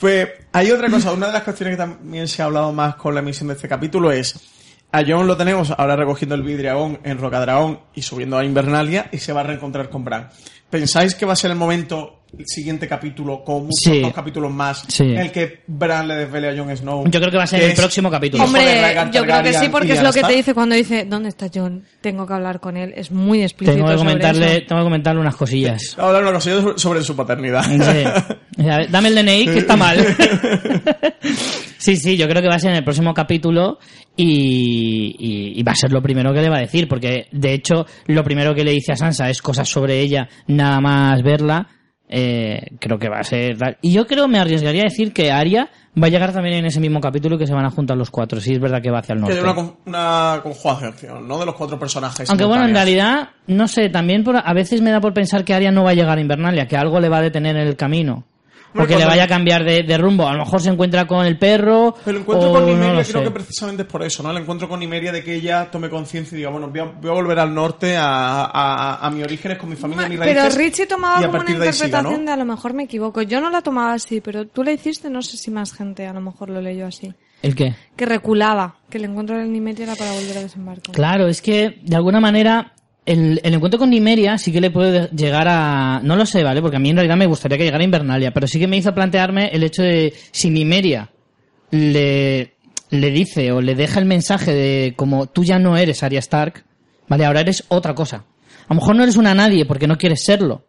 Pues 0.02 0.30
hay 0.50 0.68
otra 0.72 0.90
cosa, 0.90 1.12
una 1.12 1.28
de 1.28 1.32
las 1.32 1.44
cuestiones 1.44 1.76
que 1.76 1.78
también 1.80 2.26
se 2.26 2.42
ha 2.42 2.46
hablado 2.46 2.72
más 2.72 2.96
con 2.96 3.14
la 3.14 3.20
emisión 3.20 3.46
de 3.46 3.54
este 3.54 3.68
capítulo 3.68 4.10
es 4.10 4.34
a 4.90 5.04
Jon 5.06 5.28
lo 5.28 5.36
tenemos 5.36 5.70
ahora 5.70 5.94
recogiendo 5.94 6.34
el 6.34 6.42
vidriagón 6.42 6.98
en 7.04 7.18
Rocadragón 7.18 7.78
y 7.94 8.02
subiendo 8.02 8.36
a 8.36 8.44
Invernalia 8.44 9.08
y 9.12 9.18
se 9.18 9.32
va 9.32 9.42
a 9.42 9.44
reencontrar 9.44 9.90
con 9.90 10.04
Bran. 10.04 10.28
¿Pensáis 10.68 11.14
que 11.14 11.24
va 11.24 11.34
a 11.34 11.36
ser 11.36 11.52
el 11.52 11.56
momento, 11.56 12.21
el 12.38 12.46
siguiente 12.46 12.88
capítulo, 12.88 13.44
con 13.44 13.64
muchos 13.64 13.78
Sí. 13.82 14.00
dos 14.00 14.12
capítulos 14.14 14.50
más, 14.50 14.84
Sí. 14.88 15.02
en 15.04 15.18
el 15.18 15.30
que 15.32 15.60
Bran 15.66 16.08
le 16.08 16.14
desvele 16.14 16.48
a 16.48 16.56
Jon 16.56 16.74
Snow? 16.76 17.04
Yo 17.10 17.20
creo 17.20 17.30
que 17.30 17.36
va 17.36 17.42
a 17.44 17.46
ser 17.46 17.62
el 17.62 17.74
próximo 17.74 18.10
capítulo. 18.10 18.42
Hombre, 18.44 18.62
yo 19.12 19.22
creo 19.22 19.42
que 19.42 19.52
sí, 19.52 19.68
porque 19.70 19.92
es 19.92 20.02
lo 20.02 20.12
que 20.12 20.22
te 20.22 20.32
dice 20.32 20.54
cuando 20.54 20.74
dice, 20.74 21.04
¿dónde 21.04 21.28
está 21.28 21.48
John? 21.52 21.84
Tengo 22.00 22.26
que 22.26 22.32
hablar 22.34 22.60
con 22.60 22.76
él. 22.76 22.92
Es 22.96 23.10
muy 23.10 23.42
explícito 23.42 23.76
Tengo 23.76 23.86
que 23.88 23.92
sobre 23.98 24.08
comentarle, 24.10 24.56
eso. 24.56 24.66
tengo 24.68 24.80
que 24.80 24.84
comentarle 24.84 25.20
unas 25.20 25.36
cosillas. 25.36 25.96
Hablar 25.98 26.22
una 26.22 26.32
cosilla 26.32 26.62
sobre- 26.76 27.02
su 27.02 27.14
paternidad. 27.14 27.62
Sí. 27.64 28.62
A 28.70 28.76
ver, 28.78 28.90
Dame 28.90 29.08
el 29.08 29.14
DNI, 29.14 29.44
que 29.46 29.58
está 29.58 29.76
mal. 29.76 29.98
Sí, 31.78 31.96
sí, 31.96 32.16
yo 32.16 32.28
creo 32.28 32.40
que 32.40 32.48
va 32.48 32.54
a 32.54 32.58
ser 32.60 32.70
en 32.70 32.76
el 32.76 32.84
próximo 32.84 33.12
capítulo 33.12 33.80
y, 34.16 35.16
y- 35.18 35.58
y 35.58 35.62
va 35.64 35.72
a 35.72 35.76
ser 35.76 35.90
lo 35.90 36.00
primero 36.00 36.32
que 36.32 36.40
le 36.40 36.48
va 36.48 36.58
a 36.58 36.60
decir, 36.60 36.86
porque 36.86 37.26
de 37.32 37.54
hecho 37.54 37.86
lo 38.06 38.22
primero 38.22 38.54
que 38.54 38.62
le 38.62 38.70
dice 38.70 38.92
a 38.92 38.96
Sansa 38.96 39.28
es 39.28 39.42
cosas 39.42 39.68
sobre 39.68 39.98
ella, 40.00 40.28
nada 40.46 40.80
más 40.80 41.20
verla. 41.22 41.66
Eh, 42.14 42.76
creo 42.78 42.98
que 42.98 43.08
va 43.08 43.20
a 43.20 43.24
ser... 43.24 43.56
Y 43.80 43.92
yo 43.92 44.06
creo, 44.06 44.28
me 44.28 44.38
arriesgaría 44.38 44.82
a 44.82 44.84
decir 44.84 45.14
que 45.14 45.32
Arya 45.32 45.70
va 46.00 46.08
a 46.08 46.10
llegar 46.10 46.30
también 46.32 46.56
en 46.56 46.66
ese 46.66 46.78
mismo 46.78 47.00
capítulo 47.00 47.36
y 47.36 47.38
que 47.38 47.46
se 47.46 47.54
van 47.54 47.64
a 47.64 47.70
juntar 47.70 47.96
los 47.96 48.10
cuatro, 48.10 48.38
si 48.38 48.52
es 48.52 48.60
verdad 48.60 48.82
que 48.82 48.90
va 48.90 48.98
hacia 48.98 49.14
el 49.14 49.20
norte. 49.22 49.40
una, 49.40 49.54
una 49.86 50.40
conjugación, 50.42 51.26
¿no? 51.26 51.38
De 51.38 51.46
los 51.46 51.54
cuatro 51.54 51.78
personajes. 51.78 52.28
Aunque 52.28 52.44
bueno, 52.44 52.66
en 52.66 52.74
realidad, 52.74 53.30
no 53.46 53.66
sé, 53.66 53.88
también 53.88 54.24
por, 54.24 54.36
a 54.36 54.52
veces 54.52 54.82
me 54.82 54.90
da 54.90 55.00
por 55.00 55.14
pensar 55.14 55.42
que 55.42 55.54
Arya 55.54 55.70
no 55.72 55.84
va 55.84 55.92
a 55.92 55.94
llegar 55.94 56.18
a 56.18 56.20
Invernalia, 56.20 56.66
que 56.66 56.76
algo 56.76 57.00
le 57.00 57.08
va 57.08 57.18
a 57.18 57.22
detener 57.22 57.56
en 57.56 57.66
el 57.66 57.76
camino. 57.76 58.24
O 58.74 58.78
Hombre, 58.78 58.94
que 58.94 58.98
le 59.00 59.06
vaya 59.06 59.24
a 59.24 59.28
cambiar 59.28 59.64
de, 59.64 59.82
de 59.82 59.98
rumbo. 59.98 60.26
A 60.26 60.32
lo 60.32 60.38
mejor 60.44 60.60
se 60.62 60.70
encuentra 60.70 61.06
con 61.06 61.26
el 61.26 61.38
perro. 61.38 61.94
Pero 62.04 62.16
el 62.16 62.22
encuentro 62.22 62.50
o 62.50 62.52
con 62.54 62.64
Nimeria 62.66 63.02
creo 63.04 63.04
sé. 63.04 63.22
que 63.24 63.30
precisamente 63.30 63.82
es 63.82 63.88
por 63.88 64.02
eso, 64.02 64.22
¿no? 64.22 64.30
El 64.30 64.38
encuentro 64.38 64.68
con 64.68 64.80
Nimeria 64.80 65.12
de 65.12 65.22
que 65.22 65.34
ella 65.34 65.70
tome 65.70 65.90
conciencia 65.90 66.34
y 66.34 66.38
diga, 66.38 66.50
bueno, 66.50 66.68
voy 66.68 66.80
a, 66.80 66.84
voy 66.84 67.10
a 67.10 67.12
volver 67.14 67.38
al 67.38 67.54
norte, 67.54 67.96
a, 67.96 68.44
a, 68.44 69.06
a 69.06 69.10
mis 69.10 69.24
orígenes, 69.24 69.58
con 69.58 69.68
mi 69.68 69.76
familia, 69.76 70.06
a 70.06 70.08
mis 70.08 70.18
Pero 70.18 70.40
raíces. 70.40 70.56
Richie 70.58 70.86
tomaba 70.86 71.16
como 71.16 71.28
una 71.30 71.38
de 71.40 71.46
siga, 71.46 71.56
interpretación 71.66 72.20
¿no? 72.20 72.26
de 72.26 72.32
a 72.32 72.36
lo 72.36 72.44
mejor 72.46 72.72
me 72.72 72.84
equivoco. 72.84 73.20
Yo 73.22 73.40
no 73.42 73.50
la 73.50 73.60
tomaba 73.60 73.92
así, 73.92 74.20
pero 74.22 74.46
tú 74.46 74.64
la 74.64 74.72
hiciste, 74.72 75.10
no 75.10 75.20
sé 75.20 75.36
si 75.36 75.50
más 75.50 75.74
gente 75.74 76.06
a 76.06 76.12
lo 76.14 76.20
mejor 76.22 76.48
lo 76.48 76.60
leyó 76.62 76.86
así. 76.86 77.12
¿El 77.42 77.54
qué? 77.54 77.74
Que 77.96 78.06
reculaba, 78.06 78.76
que 78.88 78.98
el 78.98 79.04
encuentro 79.04 79.36
del 79.36 79.52
Nimeria 79.52 79.84
era 79.84 79.96
para 79.96 80.12
volver 80.12 80.38
a 80.38 80.40
desembarco. 80.42 80.92
Claro, 80.92 81.26
es 81.26 81.42
que 81.42 81.80
de 81.82 81.96
alguna 81.96 82.20
manera 82.20 82.72
el, 83.04 83.40
el 83.42 83.54
encuentro 83.54 83.78
con 83.78 83.90
Nimeria 83.90 84.38
sí 84.38 84.52
que 84.52 84.60
le 84.60 84.70
puede 84.70 85.08
llegar 85.08 85.46
a... 85.48 86.00
No 86.02 86.16
lo 86.16 86.24
sé, 86.26 86.42
¿vale? 86.44 86.60
Porque 86.62 86.76
a 86.76 86.80
mí 86.80 86.90
en 86.90 86.96
realidad 86.96 87.16
me 87.16 87.26
gustaría 87.26 87.58
que 87.58 87.64
llegara 87.64 87.82
a 87.82 87.84
Invernalia, 87.84 88.32
pero 88.32 88.46
sí 88.46 88.58
que 88.58 88.68
me 88.68 88.76
hizo 88.76 88.94
plantearme 88.94 89.48
el 89.48 89.62
hecho 89.64 89.82
de 89.82 90.14
si 90.30 90.50
Nimeria 90.50 91.10
le, 91.70 92.54
le 92.90 93.10
dice 93.10 93.50
o 93.52 93.60
le 93.60 93.74
deja 93.74 93.98
el 93.98 94.06
mensaje 94.06 94.52
de 94.52 94.94
como 94.96 95.26
tú 95.26 95.44
ya 95.44 95.58
no 95.58 95.76
eres 95.76 96.02
Arya 96.02 96.20
Stark, 96.20 96.64
¿vale? 97.08 97.24
Ahora 97.24 97.40
eres 97.40 97.64
otra 97.68 97.94
cosa. 97.94 98.24
A 98.68 98.74
lo 98.74 98.76
mejor 98.80 98.94
no 98.96 99.02
eres 99.02 99.16
una 99.16 99.34
nadie 99.34 99.64
porque 99.66 99.86
no 99.88 99.98
quieres 99.98 100.24
serlo, 100.24 100.66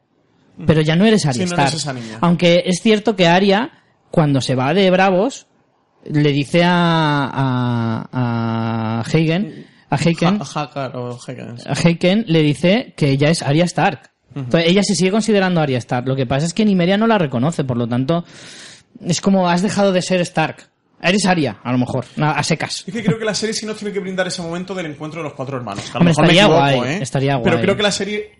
pero 0.65 0.81
ya 0.81 0.95
no 0.95 1.05
eres 1.05 1.25
Arya 1.25 1.45
Sí, 1.47 1.53
no 1.53 1.61
eres 1.61 1.73
Stark. 1.75 1.97
esa 1.99 2.07
niña. 2.07 2.17
Aunque 2.21 2.63
es 2.65 2.81
cierto 2.81 3.15
que 3.15 3.27
Arya, 3.27 3.71
cuando 4.11 4.41
se 4.41 4.55
va 4.55 4.73
de 4.73 4.89
Bravos, 4.89 5.47
le 6.05 6.31
dice 6.31 6.63
a, 6.63 7.29
a, 7.31 8.09
a 8.11 8.99
Hagen, 9.01 9.67
a 9.93 10.43
Ha- 10.43 10.63
Hakar 10.63 10.95
o 10.95 11.17
a 11.17 12.23
le 12.25 12.41
dice 12.41 12.93
que 12.95 13.09
ella 13.09 13.29
es 13.29 13.41
Arya 13.41 13.65
Stark. 13.65 14.11
Entonces, 14.35 14.69
ella 14.71 14.81
se 14.83 14.95
sigue 14.95 15.11
considerando 15.11 15.61
Arya 15.61 15.77
Stark. 15.77 16.07
Lo 16.07 16.15
que 16.15 16.25
pasa 16.25 16.45
es 16.45 16.53
que 16.53 16.65
Nimeria 16.65 16.97
no 16.97 17.05
la 17.07 17.17
reconoce, 17.17 17.63
por 17.63 17.77
lo 17.77 17.87
tanto, 17.87 18.23
es 19.05 19.21
como 19.21 19.47
has 19.49 19.61
dejado 19.61 19.91
de 19.91 20.01
ser 20.01 20.21
Stark. 20.21 20.69
Eres 21.01 21.25
Arya, 21.25 21.57
a 21.63 21.71
lo 21.73 21.77
mejor, 21.77 22.05
a 22.17 22.41
secas. 22.43 22.85
Es 22.87 22.93
que 22.93 23.03
creo 23.03 23.19
que 23.19 23.25
la 23.25 23.33
serie 23.35 23.53
sí 23.53 23.65
nos 23.65 23.75
tiene 23.77 23.93
que 23.93 23.99
brindar 23.99 24.25
ese 24.27 24.41
momento 24.41 24.73
del 24.73 24.85
encuentro 24.85 25.19
de 25.21 25.25
los 25.25 25.33
cuatro 25.33 25.57
hermanos. 25.57 25.83
A 25.89 25.93
lo 25.95 25.99
Hombre, 25.99 26.11
mejor 26.11 26.25
me 26.25 26.31
estaría 26.31 26.43
equivoco, 26.43 26.77
guay, 26.77 26.93
¿eh? 26.93 26.99
estaría 27.03 27.41
Pero 27.43 27.55
guay. 27.55 27.63
creo 27.65 27.75
que 27.77 27.83
la 27.83 27.91
serie, 27.91 28.31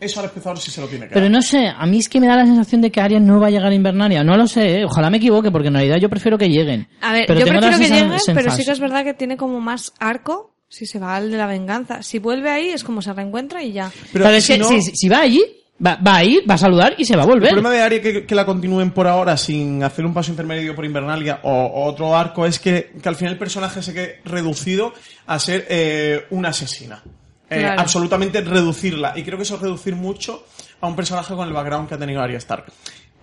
eso 0.00 0.18
al 0.18 0.26
espectador 0.26 0.58
sí 0.58 0.72
se 0.72 0.80
lo 0.80 0.88
tiene 0.88 1.06
que 1.06 1.14
Pero 1.14 1.26
dar. 1.26 1.30
no 1.30 1.40
sé, 1.40 1.68
a 1.68 1.86
mí 1.86 1.98
es 1.98 2.08
que 2.08 2.18
me 2.20 2.26
da 2.26 2.34
la 2.36 2.46
sensación 2.46 2.80
de 2.80 2.90
que 2.90 3.00
Arya 3.00 3.20
no 3.20 3.38
va 3.38 3.46
a 3.46 3.50
llegar 3.50 3.70
a 3.70 3.74
Invernalia. 3.74 4.24
No 4.24 4.36
lo 4.36 4.48
sé, 4.48 4.80
¿eh? 4.80 4.84
ojalá 4.84 5.08
me 5.08 5.18
equivoque, 5.18 5.52
porque 5.52 5.68
en 5.68 5.74
realidad 5.74 5.98
yo 5.98 6.10
prefiero 6.10 6.36
que 6.36 6.48
lleguen. 6.50 6.88
A 7.00 7.12
ver, 7.12 7.26
Pero 7.28 7.38
yo 7.40 7.46
prefiero 7.46 7.78
que 7.78 7.88
lleguen, 7.88 8.12
pero 8.34 8.50
sí 8.50 8.64
que 8.64 8.72
es 8.72 8.80
verdad 8.80 9.04
que 9.04 9.14
tiene 9.14 9.36
como 9.36 9.60
más 9.60 9.92
arco 10.00 10.53
si 10.74 10.86
se 10.86 10.98
va 10.98 11.16
al 11.16 11.30
de 11.30 11.36
la 11.38 11.46
venganza. 11.46 12.02
Si 12.02 12.18
vuelve 12.18 12.50
ahí 12.50 12.68
es 12.70 12.82
como 12.84 13.00
se 13.02 13.12
reencuentra 13.12 13.62
y 13.62 13.72
ya. 13.72 13.90
Pero 14.12 14.28
es 14.28 14.44
si 14.44 14.52
que 14.54 14.58
no- 14.58 14.68
si, 14.68 14.82
si 14.82 15.08
va 15.08 15.20
allí, 15.20 15.42
va, 15.84 15.96
va 15.96 16.16
a 16.16 16.24
ir, 16.24 16.42
va 16.48 16.54
a 16.54 16.58
saludar 16.58 16.94
y 16.98 17.04
se 17.04 17.14
va 17.16 17.22
a 17.22 17.24
El 17.26 17.30
volver. 17.30 17.48
problema 17.50 17.70
de 17.70 17.80
Arya 17.82 18.00
que, 18.02 18.26
que 18.26 18.34
la 18.34 18.44
continúen 18.44 18.90
por 18.90 19.06
ahora 19.06 19.36
sin 19.36 19.82
hacer 19.82 20.04
un 20.04 20.12
paso 20.12 20.30
intermedio 20.30 20.74
por 20.74 20.84
Invernalia 20.84 21.40
o, 21.44 21.50
o 21.52 21.84
otro 21.84 22.16
arco 22.16 22.44
es 22.46 22.58
que, 22.58 22.92
que 23.02 23.08
al 23.08 23.16
final 23.16 23.34
el 23.34 23.38
personaje 23.38 23.82
se 23.82 23.92
quede 23.94 24.20
reducido 24.24 24.92
a 25.26 25.38
ser 25.38 25.66
eh, 25.68 26.26
una 26.30 26.48
asesina. 26.50 27.02
Eh, 27.50 27.60
Claro. 27.60 27.80
Absolutamente 27.82 28.40
reducirla. 28.40 29.12
Y 29.16 29.22
creo 29.22 29.36
que 29.36 29.42
eso 29.44 29.54
es 29.56 29.60
reducir 29.60 29.94
mucho 29.94 30.44
a 30.80 30.86
un 30.88 30.96
personaje 30.96 31.34
con 31.34 31.46
el 31.46 31.54
background 31.54 31.88
que 31.88 31.94
ha 31.94 31.98
tenido 31.98 32.20
Arya 32.20 32.38
Stark. 32.38 32.64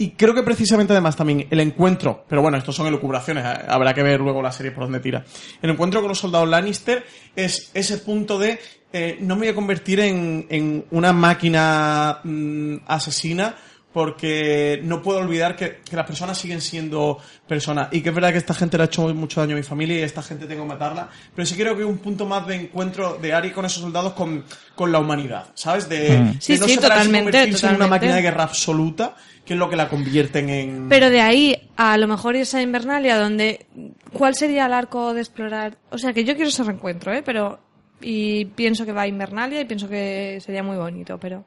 Y 0.02 0.10
creo 0.14 0.34
que 0.34 0.42
precisamente 0.42 0.94
además 0.94 1.16
también 1.16 1.46
el 1.52 1.60
encuentro, 1.60 2.26
pero 2.28 2.42
bueno, 2.42 2.58
estos 2.58 2.76
son 2.76 2.88
elucubraciones, 2.88 3.46
eh, 3.46 3.66
habrá 3.68 3.94
que 3.94 4.02
ver 4.02 4.20
luego 4.20 4.42
la 4.42 4.52
serie 4.52 4.72
por 4.72 4.86
donde 4.86 5.00
tira. 5.00 5.24
El 5.62 5.70
encuentro 5.70 6.02
con 6.02 6.10
los 6.10 6.18
soldados 6.18 6.50
Lannister 6.50 7.06
es 7.36 7.70
ese 7.76 8.00
punto 8.00 8.40
de 8.40 8.58
eh, 8.92 9.20
no 9.22 9.36
me 9.36 9.42
voy 9.42 9.50
a 9.50 9.54
convertir 9.54 10.00
en, 10.00 10.48
en 10.50 10.86
una 10.90 11.14
máquina 11.14 12.20
mm, 12.24 12.78
asesina 12.88 13.56
porque 13.94 14.80
no 14.84 15.02
puedo 15.02 15.20
olvidar 15.20 15.56
que, 15.56 15.82
que 15.88 15.96
las 15.96 16.06
personas 16.06 16.38
siguen 16.38 16.62
siendo 16.62 17.18
personas 17.48 17.90
y 17.92 18.02
que 18.02 18.10
es 18.10 18.16
verdad 18.16 18.32
que 18.32 18.38
esta 18.38 18.54
gente 18.54 18.78
le 18.78 18.84
ha 18.84 18.86
hecho 18.86 19.14
mucho 19.14 19.42
daño 19.42 19.54
a 19.54 19.58
mi 19.58 19.64
familia 19.64 20.00
y 20.00 20.02
esta 20.02 20.24
gente 20.24 20.48
tengo 20.48 20.64
que 20.64 20.70
matarla, 20.70 21.10
pero 21.36 21.46
sí 21.46 21.56
creo 21.56 21.76
que 21.76 21.84
hay 21.84 21.90
un 21.90 21.98
punto 21.98 22.26
más 22.26 22.48
de 22.48 22.56
encuentro 22.56 23.20
de 23.22 23.34
Ari 23.34 23.52
con 23.52 23.66
esos 23.66 23.84
soldados 23.84 24.14
con, 24.14 24.46
con 24.76 24.92
la 24.92 25.00
humanidad, 25.00 25.48
¿sabes? 25.54 25.90
De, 25.90 26.00
de 26.00 26.36
Sí, 26.40 26.58
no 26.58 26.68
sí, 26.68 26.76
totalmente, 26.78 27.32
convertirse 27.32 27.68
en 27.68 27.76
una 27.76 27.88
máquina 27.88 28.16
de 28.16 28.22
guerra 28.22 28.44
absoluta, 28.44 29.16
que 29.52 29.56
es 29.56 29.60
lo 29.60 29.70
que 29.70 29.76
la 29.76 29.90
convierten 29.90 30.50
en... 30.50 30.88
Pero 30.88 31.10
de 31.10 31.20
ahí 31.20 31.56
a 31.76 31.98
lo 31.98 32.08
mejor 32.08 32.38
esa 32.38 32.62
Invernalia 32.62 33.18
donde 33.20 33.66
¿cuál 34.14 34.34
sería 34.34 34.66
el 34.66 34.72
arco 34.72 35.14
de 35.14 35.20
explorar? 35.20 35.78
O 35.90 35.98
sea, 35.98 36.14
que 36.14 36.24
yo 36.24 36.36
quiero 36.36 36.48
ese 36.50 36.64
reencuentro, 36.64 37.12
¿eh? 37.14 37.22
Pero 37.26 37.60
y 38.00 38.46
pienso 38.46 38.86
que 38.86 38.94
va 38.94 39.02
a 39.02 39.08
Invernalia 39.08 39.60
y 39.60 39.66
pienso 39.66 39.90
que 39.90 40.40
sería 40.44 40.64
muy 40.64 40.78
bonito, 40.78 41.18
pero 41.20 41.44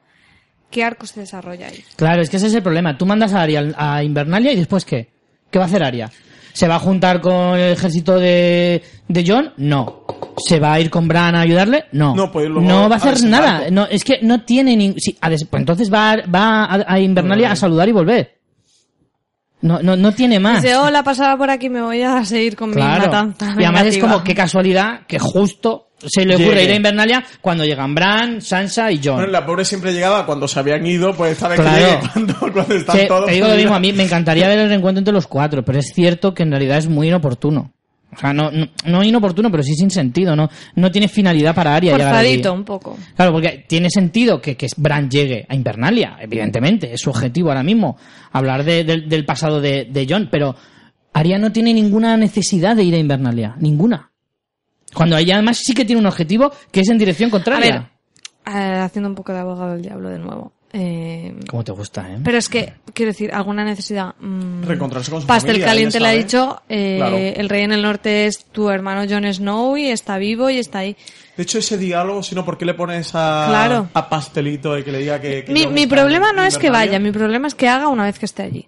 ¿qué 0.69 0.83
arco 0.83 1.07
se 1.07 1.21
desarrolla 1.21 1.67
ahí? 1.67 1.83
Claro, 1.95 2.21
es 2.21 2.29
que 2.29 2.37
ese 2.37 2.45
es 2.47 2.53
el 2.53 2.61
problema. 2.61 2.95
Tú 2.97 3.05
mandas 3.07 3.33
a 3.33 3.41
Arya 3.41 3.59
al- 3.59 3.75
a 3.77 4.03
Invernalia 4.03 4.51
y 4.53 4.55
después 4.55 4.85
¿qué? 4.85 5.09
¿Qué 5.49 5.57
va 5.57 5.65
a 5.65 5.67
hacer 5.67 5.83
Arya? 5.83 6.11
¿Se 6.55 6.69
va 6.69 6.75
a 6.75 6.79
juntar 6.79 7.19
con 7.19 7.59
el 7.59 7.73
ejército 7.73 8.17
de, 8.17 8.81
de 9.09 9.23
John? 9.27 9.51
No. 9.57 10.05
¿Se 10.37 10.57
va 10.57 10.73
a 10.73 10.79
ir 10.79 10.89
con 10.89 11.05
Bran 11.05 11.35
a 11.35 11.41
ayudarle? 11.41 11.83
No. 11.91 12.15
No, 12.15 12.31
pues 12.31 12.47
luego 12.47 12.65
No 12.65 12.87
va 12.87 12.95
a 12.95 12.97
hacer 12.97 13.21
nada. 13.23 13.69
No, 13.71 13.85
es 13.85 14.05
que 14.05 14.19
no 14.21 14.41
tiene 14.45 14.77
ni... 14.77 14.93
sí, 14.97 15.17
a 15.19 15.29
des- 15.29 15.43
pues 15.43 15.59
entonces 15.59 15.91
va, 15.93 16.11
a- 16.13 16.27
va 16.33 16.63
a, 16.63 16.85
a 16.93 16.99
Invernalia 17.01 17.51
a 17.51 17.55
saludar 17.57 17.89
y 17.89 17.91
volver. 17.91 18.37
No, 19.61 19.81
no, 19.81 19.95
no 19.97 20.13
tiene 20.13 20.39
más. 20.39 20.61
Dice, 20.61 20.77
hola, 20.77 21.03
pasaba 21.03 21.37
por 21.37 21.49
aquí, 21.49 21.69
me 21.69 21.81
voy 21.81 22.01
a 22.03 22.23
seguir 22.23 22.55
con 22.55 22.69
mi 22.69 22.81
matanza. 22.81 23.47
Y 23.57 23.63
además 23.63 23.81
es 23.87 23.95
vengativa". 23.95 24.07
como 24.13 24.23
qué 24.23 24.33
casualidad 24.35 25.01
que 25.07 25.19
justo 25.19 25.89
se 25.97 26.25
le 26.25 26.35
ocurre 26.35 26.63
ir 26.63 26.71
a 26.71 26.75
Invernalia 26.75 27.23
cuando 27.41 27.63
llegan 27.65 27.95
Bran, 27.95 28.41
Sansa 28.41 28.91
y 28.91 28.99
John. 29.03 29.15
Bueno, 29.15 29.31
la 29.31 29.45
pobre 29.45 29.65
siempre 29.65 29.93
llegaba 29.93 30.25
cuando 30.25 30.47
se 30.47 30.59
habían 30.59 30.85
ido, 30.85 31.13
pues 31.15 31.37
sabes 31.37 31.59
Claro. 31.59 31.75
que 31.85 31.95
llegue 31.95 32.09
cuando, 32.13 32.53
cuando 32.53 32.75
están 32.75 32.97
Sí, 32.99 33.07
todos... 33.07 33.25
te 33.25 33.31
digo 33.33 33.47
lo 33.47 33.55
mismo, 33.55 33.75
a 33.75 33.79
mí 33.79 33.93
me 33.93 34.03
encantaría 34.03 34.47
ver 34.47 34.59
el 34.59 34.69
reencuentro 34.69 34.99
entre 34.99 35.13
los 35.13 35.27
cuatro, 35.27 35.63
pero 35.63 35.79
es 35.79 35.91
cierto 35.93 36.33
que 36.33 36.43
en 36.43 36.51
realidad 36.51 36.77
es 36.77 36.87
muy 36.87 37.07
inoportuno. 37.07 37.71
O 38.13 38.17
sea, 38.17 38.31
no, 38.31 38.49
no, 38.49 38.67
no 38.85 39.03
inoportuno, 39.03 39.51
pero 39.51 39.61
sí 39.61 39.73
sin 39.75 39.91
sentido, 39.91 40.37
no, 40.37 40.49
no 40.75 40.89
tiene 40.91 41.09
finalidad 41.09 41.53
para 41.53 41.75
Arya 41.75 41.93
llegar 41.97 42.15
allí. 42.15 42.27
Forzadito 42.27 42.53
un 42.53 42.63
poco. 42.63 42.97
Claro, 43.15 43.33
porque 43.33 43.65
tiene 43.67 43.89
sentido 43.89 44.39
que, 44.39 44.55
que 44.55 44.67
Bran 44.77 45.09
llegue 45.09 45.45
a 45.49 45.53
Invernalia, 45.55 46.15
evidentemente, 46.21 46.93
es 46.93 47.01
su 47.01 47.09
objetivo 47.09 47.49
ahora 47.49 47.63
mismo, 47.63 47.97
hablar 48.31 48.63
de- 48.63 48.85
del- 48.85 49.09
del 49.09 49.25
pasado 49.25 49.59
de, 49.59 49.89
de 49.91 50.07
John, 50.09 50.29
pero 50.31 50.55
Arya 51.13 51.37
no 51.37 51.51
tiene 51.51 51.73
ninguna 51.73 52.15
necesidad 52.15 52.75
de 52.77 52.83
ir 52.83 52.95
a 52.95 52.99
Invernalia, 52.99 53.55
ninguna. 53.59 54.11
Cuando 54.95 55.17
ella 55.17 55.35
además 55.35 55.59
sí 55.63 55.73
que 55.73 55.85
tiene 55.85 55.99
un 56.01 56.07
objetivo 56.07 56.51
que 56.71 56.79
es 56.81 56.89
en 56.89 56.97
dirección 56.97 57.27
A 57.27 57.31
contraria. 57.31 57.89
ver, 58.45 58.55
eh, 58.55 58.79
haciendo 58.79 59.09
un 59.09 59.15
poco 59.15 59.33
de 59.33 59.39
abogado 59.39 59.73
del 59.73 59.81
diablo 59.81 60.09
de 60.09 60.19
nuevo. 60.19 60.53
Eh, 60.77 61.33
¿Cómo 61.49 61.63
te 61.63 61.71
gusta, 61.71 62.05
eh? 62.11 62.17
pero 62.21 62.37
es 62.37 62.49
que, 62.49 62.73
quiero 62.93 63.11
decir, 63.13 63.31
alguna 63.33 63.63
necesidad. 63.63 64.13
mm, 64.19 64.63
Reencontrarse 64.63 65.09
con 65.09 65.21
su 65.21 65.27
Pastel 65.27 65.51
familia, 65.51 65.67
Caliente 65.67 65.99
le 66.01 66.07
ha 66.09 66.11
dicho, 66.11 66.61
eh, 66.67 66.95
Claro. 66.97 67.17
el 67.17 67.47
rey 67.49 67.63
en 67.63 67.71
el 67.71 67.81
norte 67.81 68.25
es 68.25 68.43
tu 68.51 68.69
hermano 68.69 69.09
Jon 69.09 69.23
Snow 69.33 69.77
y 69.77 69.87
está 69.87 70.17
vivo 70.17 70.49
y 70.49 70.57
está 70.57 70.79
ahí. 70.79 70.97
De 71.37 71.43
hecho, 71.43 71.59
ese 71.59 71.77
diálogo, 71.77 72.23
si 72.23 72.35
no, 72.35 72.43
¿por 72.43 72.57
qué 72.57 72.65
le 72.65 72.73
pones 72.73 73.11
a, 73.13 73.45
Claro. 73.47 73.87
a 73.93 74.09
Pastelito 74.09 74.77
y 74.77 74.83
que 74.83 74.91
le 74.91 74.97
diga 74.99 75.21
que... 75.21 75.45
que 75.45 75.53
Mi, 75.53 75.65
mi 75.67 75.87
problema 75.87 76.33
no 76.33 76.43
es 76.43 76.57
que 76.57 76.69
vaya, 76.69 76.99
mi 76.99 77.11
problema 77.11 77.47
es 77.47 77.55
que 77.55 77.69
haga 77.69 77.87
una 77.87 78.03
vez 78.03 78.19
que 78.19 78.25
esté 78.25 78.43
allí. 78.43 78.67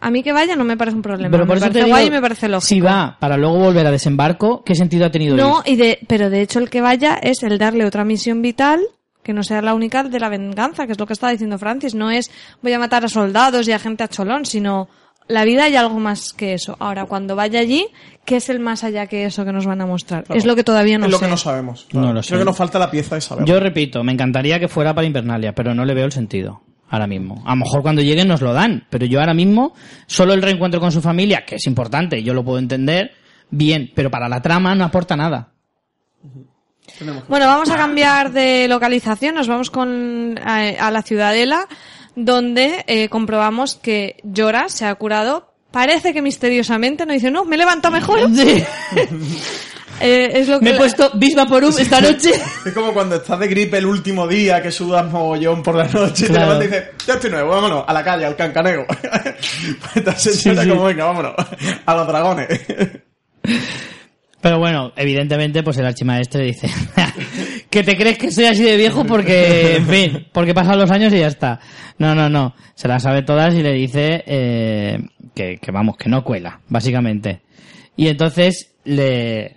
A 0.00 0.10
mí 0.10 0.22
que 0.22 0.32
vaya 0.32 0.56
no 0.56 0.64
me 0.64 0.76
parece 0.76 0.96
un 0.96 1.02
problema. 1.02 1.30
Pero 1.30 1.46
por 1.46 1.56
me 1.56 1.58
eso 1.58 1.66
te 1.66 1.72
parece 1.72 1.84
digo, 1.84 1.96
guay 1.96 2.06
y 2.06 2.10
me 2.10 2.20
parece 2.20 2.48
lógico. 2.48 2.66
si 2.66 2.80
va 2.80 3.16
para 3.18 3.36
luego 3.36 3.58
volver 3.58 3.86
a 3.86 3.90
desembarco, 3.90 4.62
¿qué 4.64 4.74
sentido 4.74 5.06
ha 5.06 5.10
tenido 5.10 5.36
No, 5.36 5.62
ir? 5.64 5.72
y 5.72 5.76
de, 5.76 5.98
pero 6.06 6.30
de 6.30 6.42
hecho 6.42 6.58
el 6.58 6.70
que 6.70 6.80
vaya 6.80 7.14
es 7.14 7.42
el 7.42 7.58
darle 7.58 7.84
otra 7.84 8.04
misión 8.04 8.42
vital 8.42 8.80
que 9.22 9.32
no 9.32 9.42
sea 9.42 9.60
la 9.60 9.74
única 9.74 10.04
de 10.04 10.20
la 10.20 10.28
venganza, 10.28 10.86
que 10.86 10.92
es 10.92 10.98
lo 11.00 11.06
que 11.06 11.12
está 11.12 11.28
diciendo 11.30 11.58
Francis. 11.58 11.94
No 11.94 12.10
es 12.10 12.30
voy 12.62 12.72
a 12.72 12.78
matar 12.78 13.04
a 13.04 13.08
soldados 13.08 13.66
y 13.66 13.72
a 13.72 13.78
gente 13.80 14.04
a 14.04 14.08
cholón, 14.08 14.46
sino 14.46 14.88
la 15.28 15.44
vida 15.44 15.64
hay 15.64 15.74
algo 15.74 15.98
más 15.98 16.32
que 16.32 16.54
eso. 16.54 16.76
Ahora, 16.78 17.06
cuando 17.06 17.34
vaya 17.34 17.58
allí, 17.58 17.88
¿qué 18.24 18.36
es 18.36 18.48
el 18.48 18.60
más 18.60 18.84
allá 18.84 19.08
que 19.08 19.24
eso 19.24 19.44
que 19.44 19.52
nos 19.52 19.66
van 19.66 19.80
a 19.80 19.86
mostrar? 19.86 20.22
Claro. 20.22 20.38
Es 20.38 20.46
lo 20.46 20.54
que 20.54 20.62
todavía 20.62 20.98
no 20.98 21.06
es 21.06 21.10
lo 21.10 21.18
sé. 21.18 21.24
que 21.24 21.30
no 21.32 21.36
sabemos. 21.36 21.88
No 21.92 22.00
claro. 22.02 22.14
lo 22.14 22.20
Creo 22.22 22.38
que 22.38 22.44
nos 22.44 22.56
falta 22.56 22.78
la 22.78 22.88
pieza 22.88 23.16
de 23.16 23.20
saber. 23.20 23.44
Yo 23.44 23.58
repito, 23.58 24.04
me 24.04 24.12
encantaría 24.12 24.60
que 24.60 24.68
fuera 24.68 24.94
para 24.94 25.06
Invernalia, 25.08 25.52
pero 25.52 25.74
no 25.74 25.84
le 25.84 25.94
veo 25.94 26.04
el 26.06 26.12
sentido 26.12 26.60
ahora 26.88 27.06
mismo. 27.06 27.42
A 27.44 27.50
lo 27.50 27.56
mejor 27.56 27.82
cuando 27.82 28.02
lleguen 28.02 28.28
nos 28.28 28.40
lo 28.40 28.52
dan, 28.52 28.86
pero 28.90 29.06
yo 29.06 29.20
ahora 29.20 29.34
mismo, 29.34 29.74
solo 30.06 30.34
el 30.34 30.42
reencuentro 30.42 30.80
con 30.80 30.92
su 30.92 31.00
familia, 31.00 31.44
que 31.44 31.56
es 31.56 31.66
importante, 31.66 32.22
yo 32.22 32.34
lo 32.34 32.44
puedo 32.44 32.58
entender, 32.58 33.12
bien, 33.50 33.90
pero 33.94 34.10
para 34.10 34.28
la 34.28 34.42
trama 34.42 34.74
no 34.74 34.84
aporta 34.84 35.16
nada. 35.16 35.52
Bueno, 37.28 37.46
vamos 37.46 37.70
a 37.70 37.76
cambiar 37.76 38.32
de 38.32 38.68
localización, 38.68 39.34
nos 39.34 39.48
vamos 39.48 39.70
con 39.70 40.38
a, 40.42 40.68
a 40.86 40.90
la 40.90 41.02
Ciudadela, 41.02 41.66
donde 42.14 42.84
eh, 42.86 43.08
comprobamos 43.08 43.74
que 43.76 44.16
Llora 44.22 44.68
se 44.68 44.86
ha 44.86 44.94
curado. 44.94 45.52
Parece 45.70 46.14
que 46.14 46.22
misteriosamente 46.22 47.04
no 47.04 47.12
dice, 47.12 47.30
no, 47.30 47.44
me 47.44 47.56
he 47.56 47.58
levantado 47.58 47.92
mejor. 47.92 48.30
Sí. 48.34 48.64
Eh, 50.00 50.30
es 50.34 50.48
lo 50.48 50.58
que 50.58 50.64
Me 50.66 50.70
he 50.72 50.76
puesto 50.76 51.10
Bisvaporub 51.14 51.78
esta 51.78 52.00
noche. 52.00 52.30
Es 52.64 52.72
como 52.72 52.92
cuando 52.92 53.16
estás 53.16 53.38
de 53.38 53.48
gripe 53.48 53.78
el 53.78 53.86
último 53.86 54.26
día 54.28 54.60
que 54.62 54.70
sudas 54.70 55.10
mogollón 55.10 55.62
por 55.62 55.74
la 55.74 55.88
noche 55.88 56.26
y 56.26 56.28
te 56.28 56.34
levantas 56.34 56.64
y 56.64 56.68
dices, 56.68 56.84
ya 57.06 57.14
estoy 57.14 57.30
nuevo, 57.30 57.50
vámonos, 57.50 57.84
a 57.86 57.92
la 57.92 58.04
calle, 58.04 58.26
al 58.26 58.36
cancanego. 58.36 58.84
pues 59.94 60.22
señora 60.22 60.62
Sí, 60.62 60.68
sí. 60.68 60.68
como, 60.68 60.84
venga, 60.84 61.04
vámonos, 61.06 61.34
a 61.86 61.94
los 61.94 62.06
dragones. 62.06 62.48
Pero 64.40 64.58
bueno, 64.58 64.92
evidentemente, 64.96 65.62
pues 65.62 65.78
el 65.78 65.86
archimaestre 65.86 66.44
dice 66.44 66.68
que 67.70 67.82
te 67.82 67.96
crees 67.96 68.18
que 68.18 68.30
soy 68.30 68.44
así 68.44 68.62
de 68.62 68.76
viejo 68.76 69.04
porque, 69.04 69.76
en 69.76 69.86
fin, 69.88 70.26
porque 70.32 70.54
pasan 70.54 70.78
los 70.78 70.90
años 70.90 71.12
y 71.12 71.18
ya 71.18 71.26
está. 71.28 71.58
No, 71.98 72.14
no, 72.14 72.28
no. 72.28 72.54
Se 72.74 72.86
las 72.86 73.02
sabe 73.02 73.22
todas 73.22 73.54
y 73.54 73.62
le 73.62 73.72
dice 73.72 74.22
eh, 74.26 74.98
que, 75.34 75.56
que 75.56 75.72
vamos, 75.72 75.96
que 75.96 76.08
no 76.08 76.22
cuela, 76.22 76.60
básicamente. 76.68 77.40
Y 77.96 78.08
entonces 78.08 78.74
le... 78.84 79.56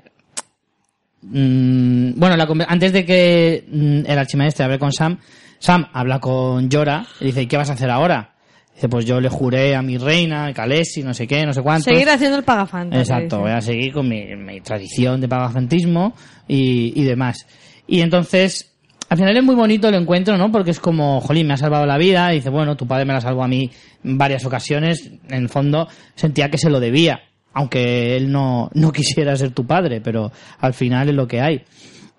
Mm, 1.21 2.11
bueno, 2.17 2.37
la 2.37 2.47
antes 2.67 2.93
de 2.93 3.05
que 3.05 3.65
mm, 3.69 4.09
el 4.09 4.17
archimaestre 4.17 4.65
hable 4.65 4.79
con 4.79 4.91
Sam, 4.91 5.17
Sam 5.59 5.87
habla 5.93 6.19
con 6.19 6.69
Yora 6.69 7.05
y 7.19 7.25
dice, 7.25 7.41
¿y 7.43 7.47
qué 7.47 7.57
vas 7.57 7.69
a 7.69 7.73
hacer 7.73 7.89
ahora? 7.89 8.35
Dice, 8.73 8.87
pues 8.87 9.05
yo 9.05 9.19
le 9.19 9.27
juré 9.27 9.75
a 9.75 9.81
mi 9.81 9.97
reina, 9.97 10.53
Calesi, 10.53 11.03
no 11.03 11.13
sé 11.13 11.27
qué, 11.27 11.45
no 11.45 11.53
sé 11.53 11.61
cuánto. 11.61 11.89
seguir 11.89 12.09
haciendo 12.09 12.37
el 12.37 12.43
pagafanta. 12.43 12.97
Exacto, 12.97 13.39
voy 13.39 13.51
a 13.51 13.59
seguir 13.59 13.91
con 13.91 14.07
mi, 14.07 14.35
mi 14.37 14.61
tradición 14.61 15.19
de 15.19 15.27
pagafantismo 15.27 16.13
y, 16.47 16.93
y 16.99 17.03
demás. 17.03 17.45
Y 17.85 17.99
entonces, 18.01 18.71
al 19.09 19.17
final 19.17 19.35
es 19.35 19.43
muy 19.43 19.55
bonito 19.55 19.89
el 19.89 19.95
encuentro, 19.95 20.37
¿no? 20.37 20.51
Porque 20.51 20.71
es 20.71 20.79
como, 20.79 21.19
jolín, 21.19 21.47
me 21.47 21.55
ha 21.55 21.57
salvado 21.57 21.85
la 21.85 21.97
vida. 21.97 22.31
Y 22.31 22.37
dice, 22.37 22.49
bueno, 22.49 22.77
tu 22.77 22.87
padre 22.87 23.05
me 23.05 23.13
la 23.13 23.19
salvó 23.19 23.43
a 23.43 23.47
mí 23.47 23.69
en 24.03 24.17
varias 24.17 24.45
ocasiones. 24.45 25.11
En 25.27 25.41
el 25.41 25.49
fondo, 25.49 25.87
sentía 26.15 26.49
que 26.49 26.59
se 26.59 26.69
lo 26.69 26.79
debía. 26.79 27.19
Aunque 27.53 28.15
él 28.15 28.31
no, 28.31 28.69
no 28.73 28.91
quisiera 28.93 29.35
ser 29.35 29.51
tu 29.51 29.65
padre, 29.65 30.01
pero 30.01 30.31
al 30.59 30.73
final 30.73 31.09
es 31.09 31.15
lo 31.15 31.27
que 31.27 31.41
hay. 31.41 31.63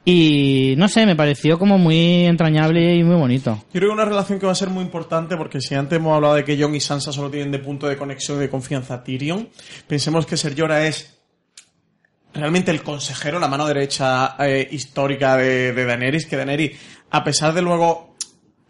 Y 0.05 0.75
no 0.79 0.89
sé, 0.89 1.05
me 1.05 1.15
pareció 1.15 1.59
como 1.59 1.77
muy 1.77 2.25
entrañable 2.25 2.95
y 2.95 3.05
muy 3.05 3.17
bonito. 3.17 3.63
Yo 3.73 3.81
creo 3.81 3.91
que 3.91 3.95
una 3.95 4.05
relación 4.07 4.39
que 4.39 4.47
va 4.47 4.53
a 4.53 4.57
ser 4.57 4.71
muy 4.71 4.83
importante 4.83 5.37
porque 5.37 5.61
si 5.61 5.75
antes 5.75 5.99
hemos 5.99 6.15
hablado 6.15 6.35
de 6.35 6.45
que 6.45 6.61
Jon 6.61 6.75
y 6.75 6.81
Sansa 6.81 7.13
solo 7.13 7.31
tienen 7.31 7.53
de 7.53 7.59
punto 7.59 7.87
de 7.87 7.97
conexión 7.97 8.39
y 8.39 8.41
de 8.41 8.49
confianza 8.49 8.95
a 8.95 9.05
Tyrion, 9.05 9.49
pensemos 9.87 10.25
que 10.25 10.39
Ser 10.39 10.59
Jorah 10.59 10.87
es 10.87 11.19
realmente 12.33 12.71
el 12.71 12.83
consejero, 12.83 13.39
la 13.39 13.49
mano 13.49 13.67
derecha 13.67 14.37
eh, 14.39 14.67
histórica 14.71 15.37
de, 15.37 15.75
de 15.75 15.85
Daenerys, 15.85 16.27
que 16.27 16.37
Daenerys, 16.37 16.79
a 17.11 17.23
pesar 17.23 17.53
de 17.53 17.61
luego 17.61 18.17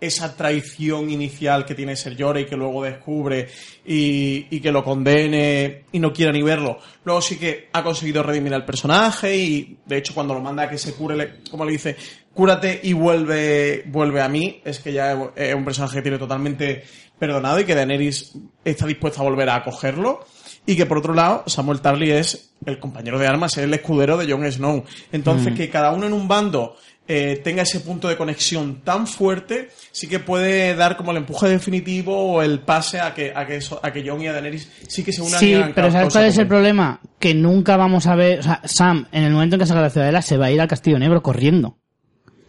esa 0.01 0.35
traición 0.37 1.11
inicial 1.11 1.65
que 1.67 1.75
tiene 1.75 1.97
Ser 1.97 2.21
Jorah 2.21 2.41
y 2.41 2.47
que 2.47 2.57
luego 2.57 2.83
descubre 2.83 3.49
y, 3.87 4.47
y 4.51 4.61
que 4.61 4.73
lo 4.73 4.83
condene 4.83 5.85
y 5.93 5.99
no 5.99 6.13
quiera 6.13 6.33
ni 6.33 6.43
verlo, 6.43 6.79
luego 7.05 7.21
sí 7.21 7.37
que 7.37 7.69
ha 7.73 7.83
conseguido 7.83 8.23
redimir 8.23 8.55
al 8.55 8.65
personaje 8.65 9.37
y 9.37 9.79
de 9.87 9.99
hecho 9.99 10.15
cuando 10.15 10.35
lo 10.35 10.41
manda 10.41 10.65
a 10.65 10.71
que 10.71 10.79
se 10.79 10.95
cure, 10.95 11.17
le- 11.17 11.31
como 11.51 11.65
le 11.65 11.73
dice, 11.73 11.97
cúrate 12.33 12.81
y 12.83 12.93
vuelve, 12.93 13.85
vuelve 13.87 14.21
a 14.21 14.29
mí, 14.29 14.61
es 14.65 14.79
que 14.81 14.93
ya 14.93 15.31
es 15.37 15.55
un 15.55 15.65
personaje 15.65 15.97
que 15.97 16.03
tiene 16.03 16.19
totalmente 16.19 16.85
perdonado 17.19 17.61
y 17.61 17.65
que 17.65 17.75
Daenerys 17.75 18.33
está 18.65 18.87
dispuesta 18.87 19.21
a 19.21 19.25
volver 19.25 19.49
a 19.51 19.57
acogerlo. 19.57 20.25
Y 20.67 20.77
que 20.77 20.87
por 20.87 20.99
otro 20.99 21.15
lado, 21.15 21.43
Samuel 21.47 21.81
Tarly 21.81 22.11
es 22.13 22.53
el 22.65 22.79
compañero 22.79 23.19
de 23.19 23.27
armas, 23.27 23.57
es 23.57 23.65
el 23.65 23.75
escudero 23.75 24.17
de 24.17 24.31
Jon 24.31 24.51
Snow. 24.51 24.85
Entonces, 25.11 25.55
que 25.55 25.69
cada 25.71 25.91
uno 25.91 26.07
en 26.07 26.13
un 26.13 26.29
bando 26.29 26.77
eh, 27.12 27.41
tenga 27.43 27.62
ese 27.62 27.81
punto 27.81 28.07
de 28.09 28.16
conexión 28.16 28.82
tan 28.85 29.05
fuerte, 29.09 29.70
sí 29.91 30.07
que 30.07 30.20
puede 30.20 30.77
dar 30.77 30.97
como 30.97 31.11
el 31.11 31.16
empuje 31.16 31.49
definitivo 31.49 32.35
o 32.35 32.41
el 32.43 32.61
pase 32.61 33.01
a 33.01 33.12
que, 33.12 33.32
a 33.35 33.45
que, 33.47 33.57
eso- 33.57 33.81
a 33.82 33.93
que 33.93 34.09
Jon 34.09 34.23
y 34.23 34.28
a 34.28 34.32
Daenerys 34.32 34.70
sí 34.87 35.03
que 35.03 35.12
se 35.12 35.20
unan 35.20 35.41
Sí, 35.41 35.61
pero 35.74 35.91
¿sabes 35.91 36.12
cuál 36.12 36.27
es 36.27 36.39
el 36.39 36.47
problema? 36.47 37.01
Que 37.19 37.35
nunca 37.35 37.77
vamos 37.77 38.07
a 38.07 38.15
ver, 38.15 38.39
o 38.39 38.43
sea, 38.45 38.61
Sam, 38.65 39.07
en 39.11 39.24
el 39.24 39.32
momento 39.32 39.57
en 39.57 39.61
que 39.61 39.66
salga 39.66 39.82
de 39.82 39.87
la 39.89 39.93
ciudadela, 39.93 40.23
se 40.23 40.37
va 40.37 40.47
a 40.47 40.51
ir 40.53 40.61
al 40.61 40.69
Castillo 40.69 40.99
Negro 41.01 41.20
corriendo. 41.23 41.78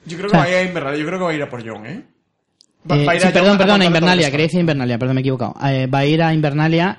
Yo 0.05 0.17
creo 0.17 0.29
o 0.29 0.31
que 0.31 0.37
va 0.37 0.43
a 0.43 0.49
ir 0.49 0.55
a 0.57 0.63
Invernalia, 0.63 0.99
yo 0.99 1.05
creo 1.07 1.17
que 1.19 1.25
va 1.25 1.31
a 1.31 1.33
ir 1.33 1.41
a 1.43 1.49
por 1.49 1.67
Jon, 1.67 1.85
¿eh? 1.87 2.03
Va- 2.89 2.97
Eh, 2.97 3.05
va 3.05 3.11
a 3.11 3.15
ir 3.15 3.21
sí, 3.21 3.27
a 3.27 3.31
Jon 3.31 3.39
perdón, 3.41 3.57
perdón, 3.57 3.81
a 3.81 3.85
Invernalia, 3.85 4.29
quería 4.31 4.45
decir 4.45 4.59
Invernalia, 4.59 4.97
perdón, 4.99 5.15
me 5.15 5.21
he 5.21 5.23
equivocado. 5.23 5.55
Eh, 5.67 5.87
va 5.87 5.99
a 5.99 6.05
ir 6.05 6.21
a 6.21 6.33
Invernalia 6.33 6.97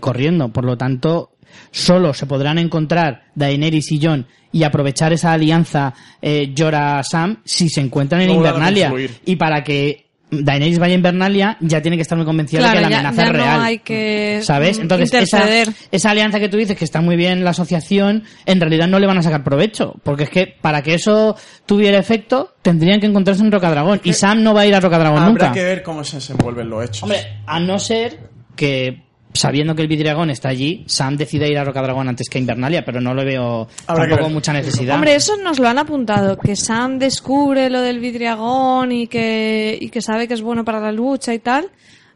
corriendo, 0.00 0.48
por 0.52 0.64
lo 0.64 0.76
tanto, 0.76 1.30
solo 1.70 2.14
se 2.14 2.26
podrán 2.26 2.58
encontrar 2.58 3.24
Daenerys 3.34 3.92
y 3.92 4.00
Jon 4.04 4.26
y 4.52 4.62
aprovechar 4.62 5.12
esa 5.12 5.32
alianza 5.32 5.92
eh, 6.22 6.54
Jorah-Sam 6.56 7.38
si 7.44 7.68
se 7.68 7.80
encuentran 7.80 8.22
en 8.22 8.30
Invernalia. 8.30 8.92
Y 9.26 9.36
para 9.36 9.62
que 9.62 10.06
Daenerys 10.30 10.78
vaya 10.78 10.92
a 10.92 10.96
Invernalia, 10.96 11.56
ya 11.60 11.80
tiene 11.80 11.96
que 11.96 12.02
estar 12.02 12.16
muy 12.18 12.26
convencida 12.26 12.60
Claro, 12.60 12.78
de 12.80 12.84
que 12.84 12.90
la 12.90 12.98
amenaza 12.98 13.22
ya 13.22 13.26
es 13.28 13.32
real. 13.32 13.56
no 13.58 13.64
hay 13.64 13.78
que 13.78 14.40
¿Sabes? 14.42 14.78
mm, 14.78 14.82
Entonces, 14.82 15.14
esa, 15.14 15.44
esa 15.90 16.10
alianza 16.10 16.38
que 16.38 16.50
tú 16.50 16.58
dices 16.58 16.76
que 16.76 16.84
está 16.84 17.00
muy 17.00 17.16
bien 17.16 17.44
la 17.44 17.50
asociación, 17.50 18.24
en 18.44 18.60
realidad 18.60 18.88
no 18.88 18.98
le 18.98 19.06
van 19.06 19.16
a 19.16 19.22
sacar 19.22 19.42
provecho. 19.42 19.94
Porque 20.02 20.24
es 20.24 20.30
que 20.30 20.46
para 20.46 20.82
que 20.82 20.92
eso 20.94 21.34
tuviera 21.64 21.98
efecto, 21.98 22.54
tendrían 22.60 23.00
que 23.00 23.06
encontrarse 23.06 23.42
en 23.42 23.50
Rocadragón. 23.52 24.00
Y 24.04 24.12
Sam 24.12 24.42
no 24.42 24.52
va 24.52 24.62
a 24.62 24.66
ir 24.66 24.74
a 24.74 24.80
Rocadragón 24.80 25.18
Habrá 25.22 25.30
nunca. 25.30 25.52
que 25.52 25.64
ver 25.64 25.82
cómo 25.82 26.04
se 26.04 26.16
desenvuelven 26.16 26.68
los 26.68 26.84
hechos. 26.84 27.02
Hombre, 27.04 27.20
a 27.46 27.58
no 27.60 27.78
ser 27.78 28.18
que, 28.54 29.04
sabiendo 29.38 29.74
que 29.74 29.82
el 29.82 29.88
Vidriagón 29.88 30.30
está 30.30 30.48
allí, 30.48 30.84
Sam 30.86 31.16
decida 31.16 31.46
ir 31.46 31.56
a 31.58 31.64
Rocadragón 31.64 32.08
antes 32.08 32.28
que 32.28 32.38
a 32.38 32.40
Invernalia, 32.40 32.84
pero 32.84 33.00
no 33.00 33.14
le 33.14 33.24
veo 33.24 33.68
Habrá 33.86 34.04
que 34.04 34.08
tampoco 34.10 34.28
ver. 34.28 34.34
mucha 34.34 34.52
necesidad. 34.52 34.94
Hombre, 34.96 35.14
eso 35.14 35.36
nos 35.36 35.58
lo 35.58 35.68
han 35.68 35.78
apuntado, 35.78 36.36
que 36.36 36.56
Sam 36.56 36.98
descubre 36.98 37.70
lo 37.70 37.80
del 37.80 38.00
vidriagón 38.00 38.92
y 38.92 39.06
que, 39.06 39.78
y 39.80 39.88
que 39.90 40.02
sabe 40.02 40.26
que 40.28 40.34
es 40.34 40.42
bueno 40.42 40.64
para 40.64 40.80
la 40.80 40.92
lucha 40.92 41.32
y 41.34 41.38
tal. 41.38 41.70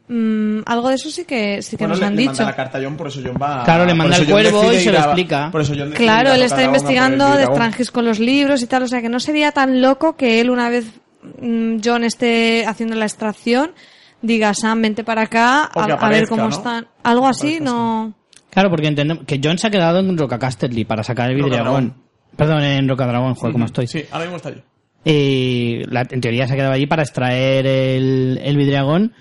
Mm, 0.08 0.62
algo 0.66 0.88
de 0.88 0.96
eso 0.96 1.10
sí 1.10 1.24
que, 1.24 1.62
sí 1.62 1.76
que 1.76 1.84
Bueno, 1.84 1.92
nos 1.92 2.00
le, 2.00 2.06
han 2.06 2.16
le 2.16 2.22
dicho. 2.22 2.32
manda 2.32 2.44
la 2.46 2.56
carta 2.56 2.78
a 2.78 2.82
Jon, 2.82 2.96
por 2.96 3.06
eso 3.06 3.20
Jon 3.24 3.36
va 3.40 3.62
a- 3.62 3.64
Claro, 3.64 3.84
le 3.84 3.90
por 3.92 3.98
manda 3.98 4.14
eso 4.16 4.24
el 4.24 4.30
cuervo 4.30 4.60
decide 4.62 4.76
y 4.76 4.80
se 4.80 4.88
ir 4.88 4.92
lo 4.92 4.98
a- 4.98 5.02
explica. 5.04 5.50
Por 5.52 5.60
eso 5.60 5.74
decide 5.74 5.94
Claro, 5.94 6.30
a 6.30 6.34
él 6.34 6.42
está 6.42 6.56
Rocadragón 6.56 6.56
a 6.56 6.56
por 6.56 6.60
el 6.60 6.66
investigando 6.82 7.24
de 7.24 7.30
Vidriagón. 7.30 7.54
Strangis 7.56 7.90
con 7.92 8.04
los 8.04 8.18
libros 8.18 8.62
y 8.62 8.66
tal, 8.66 8.82
o 8.82 8.88
sea 8.88 9.00
que 9.00 9.08
no 9.08 9.20
sería 9.20 9.52
tan 9.52 9.80
loco 9.80 10.16
que 10.16 10.40
él 10.40 10.50
una 10.50 10.68
vez 10.68 10.86
mm, 11.40 11.76
John 11.84 12.02
esté 12.04 12.66
haciendo 12.66 12.96
la 12.96 13.04
extracción 13.06 13.70
diga 14.22 14.54
Sam 14.54 14.80
vente 14.82 15.04
para 15.04 15.22
acá 15.22 15.64
a, 15.64 16.08
ver 16.08 16.28
cómo 16.28 16.44
¿no? 16.44 16.48
están. 16.48 16.86
Algo 17.02 17.26
así, 17.26 17.56
aparezca, 17.56 17.64
no. 17.64 18.14
Claro, 18.50 18.70
porque 18.70 18.86
entendemos 18.88 19.24
que 19.26 19.40
John 19.42 19.58
se 19.58 19.66
ha 19.66 19.70
quedado 19.70 19.98
en 20.00 20.16
Rocacasterly 20.16 20.84
para 20.84 21.02
sacar 21.02 21.30
el 21.30 21.36
Vidriagón. 21.36 21.94
Perdón, 22.36 22.62
en 22.62 22.88
Rocadragón, 22.88 23.34
joder, 23.34 23.52
cómo 23.52 23.66
estoy. 23.66 23.86
Sí, 23.86 24.04
ahora 24.10 24.24
mismo 24.24 24.36
está 24.36 24.48
allí. 24.50 24.62
Y 25.04 25.82
la- 25.90 26.06
en 26.08 26.20
teoría 26.20 26.46
se 26.46 26.52
ha 26.54 26.56
quedado 26.56 26.72
allí 26.72 26.86
para 26.86 27.02
extraer 27.02 27.66
el, 27.66 28.40
el 28.42 28.56
Vidriagón 28.56 29.12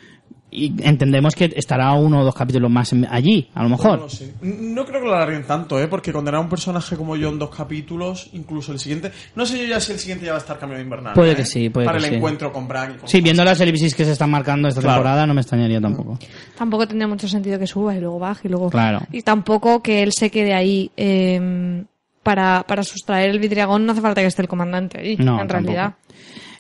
y 0.54 0.74
entendemos 0.84 1.34
que 1.34 1.52
estará 1.56 1.94
uno 1.94 2.20
o 2.20 2.24
dos 2.26 2.36
capítulos 2.36 2.70
más 2.70 2.92
en- 2.92 3.08
allí, 3.10 3.50
a 3.56 3.64
lo 3.64 3.70
mejor. 3.70 4.00
No, 4.00 4.10
sé. 4.10 4.34
No 4.42 4.86
creo 4.86 5.00
que 5.02 5.08
lo 5.08 5.16
alarguen 5.16 5.48
tanto, 5.48 5.80
¿eh? 5.80 5.88
Porque 5.88 6.12
condenar 6.12 6.40
a 6.40 6.42
un 6.44 6.50
personaje 6.50 6.98
como 6.98 7.16
Jon 7.18 7.40
dos 7.40 7.50
capítulos, 7.56 8.30
incluso 8.34 8.74
el 8.74 8.80
siguiente... 8.80 9.12
No 9.36 9.46
sé 9.46 9.58
yo 9.58 9.66
ya 9.66 9.80
si 9.80 9.94
el 9.94 10.00
siguiente 10.00 10.26
ya 10.26 10.34
va 10.34 10.38
a 10.40 10.42
estar 10.42 10.60
camino 10.60 10.78
de 10.78 10.84
invernal. 10.84 11.14
Puede 11.14 11.32
¿eh? 11.32 11.36
que 11.38 11.46
sí, 11.46 11.70
puede 11.70 11.86
Para 11.86 12.00
que 12.00 12.04
el 12.06 12.10
sí. 12.12 12.16
encuentro 12.18 12.52
con 12.52 12.68
Bran 12.68 12.92
y 12.96 12.98
con 12.98 13.08
Sí, 13.08 13.22
viendo 13.22 13.44
las 13.46 13.62
elipsis 13.62 13.96
que 13.96 14.04
se 14.04 14.12
están 14.12 14.30
marcando 14.30 14.68
esta 14.68 14.82
Claro. 14.82 14.98
temporada 14.98 15.26
no 15.26 15.34
me 15.34 15.42
extrañaría 15.42 15.80
tampoco. 15.80 16.20
Tampoco 16.58 16.86
tendría 16.88 17.08
mucho 17.08 17.28
sentido 17.30 17.58
que 17.58 17.66
suba 17.68 17.96
y 17.96 18.02
luego 18.02 18.20
baje 18.20 18.48
y 18.48 18.52
luego. 18.52 18.70
Claro. 18.70 19.00
Y 19.12 19.22
tampoco 19.22 19.82
que 19.82 20.04
él 20.04 20.12
se 20.12 20.30
quede 20.30 20.54
ahí 20.54 20.92
eh, 20.98 21.84
para, 22.24 22.64
para 22.68 22.84
sustraer 22.84 23.30
el 23.30 23.40
vidriagón. 23.40 23.86
No 23.86 23.94
hace 23.94 24.02
falta 24.02 24.20
que 24.22 24.28
esté 24.28 24.42
el 24.42 24.48
comandante 24.50 25.00
ahí, 25.00 25.16
No, 25.18 25.40
en 25.42 25.48
tampoco. 25.48 25.54
realidad. 25.74 25.94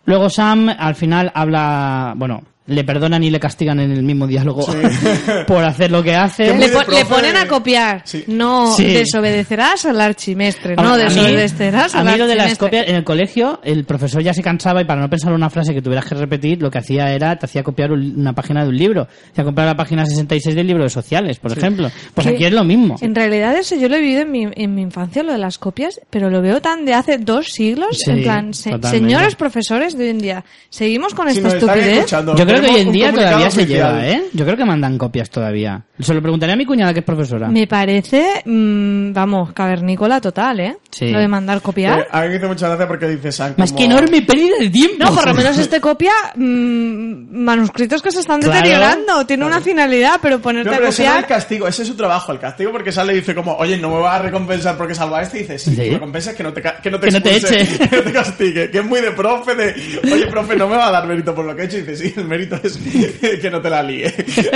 Luego 0.05 0.29
Sam 0.29 0.69
al 0.69 0.95
final 0.95 1.31
habla, 1.35 2.13
bueno, 2.17 2.41
le 2.71 2.83
perdonan 2.83 3.23
y 3.23 3.29
le 3.29 3.39
castigan 3.39 3.79
en 3.79 3.91
el 3.91 4.03
mismo 4.03 4.27
diálogo 4.27 4.65
por 5.47 5.63
hacer 5.63 5.91
lo 5.91 6.01
que 6.03 6.15
hace. 6.15 6.55
Le, 6.57 6.69
po- 6.69 6.89
le 6.91 7.05
ponen 7.05 7.35
a 7.37 7.47
copiar. 7.47 8.01
Sí. 8.05 8.23
No 8.27 8.75
Sí. 8.75 8.85
desobedecerás 8.85 9.85
al 9.85 9.99
archimestre. 10.01 10.75
A 10.77 10.81
No 10.83 10.95
mí- 10.95 11.03
desobedecerás 11.03 11.95
a 11.95 11.99
al 12.01 12.05
mí 12.05 12.17
lo 12.17 12.27
de 12.27 12.35
las 12.35 12.57
copias 12.57 12.87
en 12.87 12.95
el 12.95 13.03
colegio 13.03 13.59
el 13.63 13.85
profesor 13.85 14.21
ya 14.23 14.33
se 14.33 14.41
cansaba 14.41 14.81
y 14.81 14.85
para 14.85 15.01
no 15.01 15.09
pensar 15.09 15.33
una 15.33 15.49
frase 15.49 15.73
que 15.73 15.81
tuvieras 15.81 16.05
que 16.05 16.15
repetir 16.15 16.61
lo 16.61 16.69
que 16.71 16.79
hacía 16.79 17.11
era 17.13 17.35
te 17.37 17.45
hacía 17.45 17.63
copiar 17.63 17.91
un- 17.91 18.19
una 18.19 18.33
página 18.33 18.63
de 18.63 18.69
un 18.69 18.77
libro 18.77 19.05
te 19.05 19.31
hacía 19.33 19.43
copiar 19.43 19.67
la 19.67 19.75
página 19.75 20.05
66 20.05 20.55
del 20.55 20.67
libro 20.67 20.83
de 20.83 20.89
sociales 20.89 21.39
por 21.39 21.51
ejemplo 21.51 21.89
pues 22.13 22.27
Que 22.27 22.33
aquí 22.33 22.45
es 22.45 22.53
lo 22.53 22.63
mismo 22.63 22.95
En 23.01 23.13
realidad 23.15 23.55
eso 23.55 23.75
yo 23.75 23.87
lo 23.89 23.95
he 23.95 24.01
vivido 24.01 24.21
en 24.21 24.31
mi, 24.31 24.47
en 24.53 24.75
mi 24.75 24.81
infancia, 24.81 25.23
lo 25.23 25.31
de 25.33 25.37
las 25.37 25.57
copias, 25.57 25.99
pero 26.09 26.29
lo 26.29 26.41
veo 26.41 26.61
tan 26.61 26.85
de 26.85 26.93
hace 26.93 27.17
dos 27.17 27.47
siglos. 27.51 27.97
Sí, 27.99 28.11
en 28.11 28.23
plan, 28.23 28.53
se- 28.53 28.77
señores 28.83 29.35
profesores 29.35 29.97
de 29.97 30.05
hoy 30.05 30.09
en 30.11 30.19
día, 30.19 30.45
¿seguimos 30.69 31.13
con 31.13 31.29
Si 31.31 31.37
esta 31.37 31.49
estupidez? 31.57 32.05
yo 32.11 32.45
creo 32.45 32.60
que 32.61 32.67
hoy 32.75 32.81
en 32.81 32.91
día 32.91 33.11
todavía 33.13 33.51
se 33.51 33.65
lleva 33.65 34.07
¿eh? 34.07 34.23
yo 34.33 34.45
creo 34.45 34.57
que 34.57 34.65
mandan 34.65 34.97
copias 34.97 35.29
todavía 35.29 35.83
se 35.99 36.13
lo 36.13 36.21
preguntaré 36.21 36.53
a 36.53 36.55
mi 36.55 36.65
cuñada 36.65 36.93
que 36.93 36.99
es 37.01 37.05
profesora 37.05 37.47
Me 37.49 37.67
parece, 37.67 38.41
mm, 38.45 39.13
vamos, 39.13 39.53
cavernícola 39.53 40.19
total, 40.19 40.59
¿eh? 40.59 40.77
Sí. 40.89 41.11
Lo 41.11 41.19
de 41.19 41.27
mandar 41.27 41.61
copiar. 41.61 41.99
Eh, 41.99 42.07
a 42.11 42.21
mí 42.23 42.29
me 42.29 42.35
hizo 42.37 42.47
mucha 42.47 42.67
gracia 42.67 42.87
porque 42.87 43.07
dice 43.07 43.31
San 43.31 43.53
más 43.57 43.69
como- 43.71 43.79
que 43.79 43.85
enorme 43.85 44.21
pérdida 44.23 44.55
de 44.59 44.69
tiempo 44.71 44.95
No, 45.05 45.13
por 45.13 45.27
lo 45.27 45.33
menos 45.35 45.57
este 45.59 45.79
copia 45.79 46.11
mm, 46.35 47.43
manuscritos 47.43 48.01
que 48.01 48.11
se 48.11 48.19
están 48.21 48.41
Claro. 48.41 48.55
deteriorando. 48.55 49.25
Tiene 49.25 49.45
una 49.45 49.61
finalidad, 49.61 50.19
pero 50.21 50.39
ponerte 50.41 50.69
No, 50.71 50.75
pero 50.75 50.87
a 50.87 50.89
ese 50.89 51.03
no 51.03 51.09
es 51.09 51.15
el 51.17 51.21
copiar... 51.23 51.37
castigo, 51.39 51.67
ese 51.67 51.81
es 51.83 51.87
su 51.87 51.95
trabajo. 51.95 52.31
El 52.31 52.39
castigo 52.39 52.71
porque 52.71 52.91
sale 52.91 53.13
y 53.13 53.17
dice 53.17 53.35
como, 53.35 53.53
oye, 53.55 53.77
no 53.77 53.89
me 53.89 53.99
vas 54.01 54.19
a 54.19 54.23
recompensar 54.23 54.77
porque 54.77 54.95
salva 54.95 55.19
a 55.19 55.21
este. 55.23 55.37
Y 55.37 55.41
dice, 55.41 55.59
sí, 55.59 55.75
Sí. 55.75 55.85
tu 55.87 55.93
recompensa 55.93 56.31
es 56.31 56.35
que 56.37 56.43
no 56.43 56.53
te, 56.53 56.61
que 56.61 56.89
no 56.91 56.99
te, 56.99 57.07
Que 57.07 57.11
no 57.13 57.21
te 57.21 57.35
eche. 57.35 57.67
que 57.89 57.95
no 57.97 58.01
te 58.03 58.11
castigue. 58.11 58.71
Que 58.71 58.79
es 58.79 58.85
muy 58.85 59.01
de 59.01 59.11
profe, 59.11 59.55
de, 59.55 59.75
oye, 60.11 60.25
profe, 60.27 60.55
no 60.55 60.67
me 60.67 60.77
va 60.77 60.87
a 60.87 60.91
dar 60.91 61.05
mérito 61.07 61.33
por 61.35 61.45
lo 61.45 61.55
que 61.55 61.61
he 61.61 61.65
hecho. 61.65 61.77
Y 61.77 61.81
dice, 61.81 61.95
sí, 61.95 62.13
el 62.17 62.25
mérito 62.25 62.40
es 62.63 62.77
que 63.41 63.49
no 63.51 63.61
te 63.61 63.69
la 63.69 63.83
líe. 63.83 64.07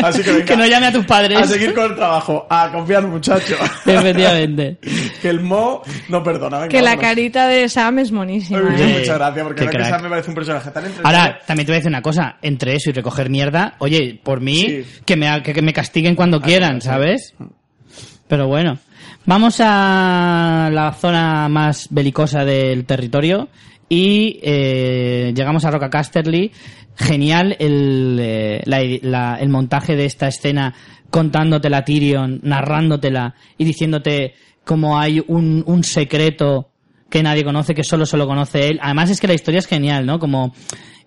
Así 0.03 0.21
que 0.23 0.31
venga, 0.31 0.45
que 0.45 0.55
no 0.57 0.65
llame 0.65 0.87
a 0.87 0.91
tus 0.91 1.05
padres 1.05 1.37
a 1.39 1.43
seguir 1.45 1.73
con 1.73 1.85
el 1.91 1.95
trabajo, 1.95 2.45
a 2.49 2.71
confiar, 2.71 3.07
muchacho. 3.07 3.55
efectivamente 3.85 4.77
que 5.21 5.29
el 5.29 5.41
mo 5.41 5.81
no 6.09 6.23
perdona. 6.23 6.57
Venga, 6.59 6.69
Que 6.69 6.81
la 6.81 6.91
vámonos. 6.91 7.09
carita 7.09 7.47
de 7.47 7.69
Sam 7.69 7.99
es 7.99 8.11
monísima. 8.11 8.59
¿eh? 8.59 8.97
Muchas 8.99 9.17
gracias, 9.17 9.43
porque 9.43 9.67
que. 9.67 9.83
Sam 9.85 10.01
me 10.03 10.09
parece 10.09 10.29
un 10.29 10.35
personaje 10.35 10.71
tan 10.71 10.85
entretenido. 10.85 11.07
Ahora, 11.19 11.39
también 11.45 11.65
te 11.65 11.71
voy 11.71 11.75
a 11.75 11.79
decir 11.79 11.89
una 11.89 12.01
cosa, 12.01 12.37
entre 12.41 12.75
eso 12.75 12.89
y 12.89 12.93
recoger 12.93 13.29
mierda, 13.29 13.75
oye, 13.79 14.19
por 14.23 14.41
mí, 14.41 14.55
Sí. 14.65 14.85
que, 15.05 15.15
me, 15.15 15.41
que, 15.43 15.53
que 15.53 15.61
me 15.61 15.73
castiguen 15.73 16.15
cuando 16.15 16.41
quieran, 16.41 16.81
sí. 16.81 16.87
¿sabes? 16.87 17.33
Pero 18.27 18.47
bueno, 18.47 18.79
vamos 19.25 19.57
a 19.59 20.69
la 20.71 20.91
zona 20.93 21.47
más 21.49 21.87
belicosa 21.91 22.43
del 22.43 22.85
territorio 22.85 23.49
y 23.87 24.39
eh, 24.41 25.31
llegamos 25.35 25.63
a 25.65 25.71
Roca 25.71 25.89
Casterly. 25.91 26.51
Genial 26.95 27.55
el, 27.59 28.17
eh, 28.21 28.63
el 28.63 29.49
montaje 29.49 29.95
de 29.95 30.05
esta 30.05 30.27
escena 30.27 30.73
contándotela 31.09 31.77
a 31.77 31.85
Tyrion, 31.85 32.39
narrándotela 32.43 33.35
y 33.57 33.65
diciéndote 33.65 34.33
cómo 34.63 34.99
hay 34.99 35.23
un, 35.27 35.63
un 35.65 35.83
secreto 35.83 36.69
que 37.09 37.23
nadie 37.23 37.43
conoce, 37.43 37.75
que 37.75 37.83
solo 37.83 38.05
se 38.05 38.17
lo 38.17 38.27
conoce 38.27 38.67
él. 38.67 38.79
Además 38.81 39.09
es 39.09 39.21
que 39.21 39.27
la 39.27 39.33
historia 39.33 39.59
es 39.59 39.67
genial, 39.67 40.05
¿no? 40.05 40.19
Como 40.19 40.53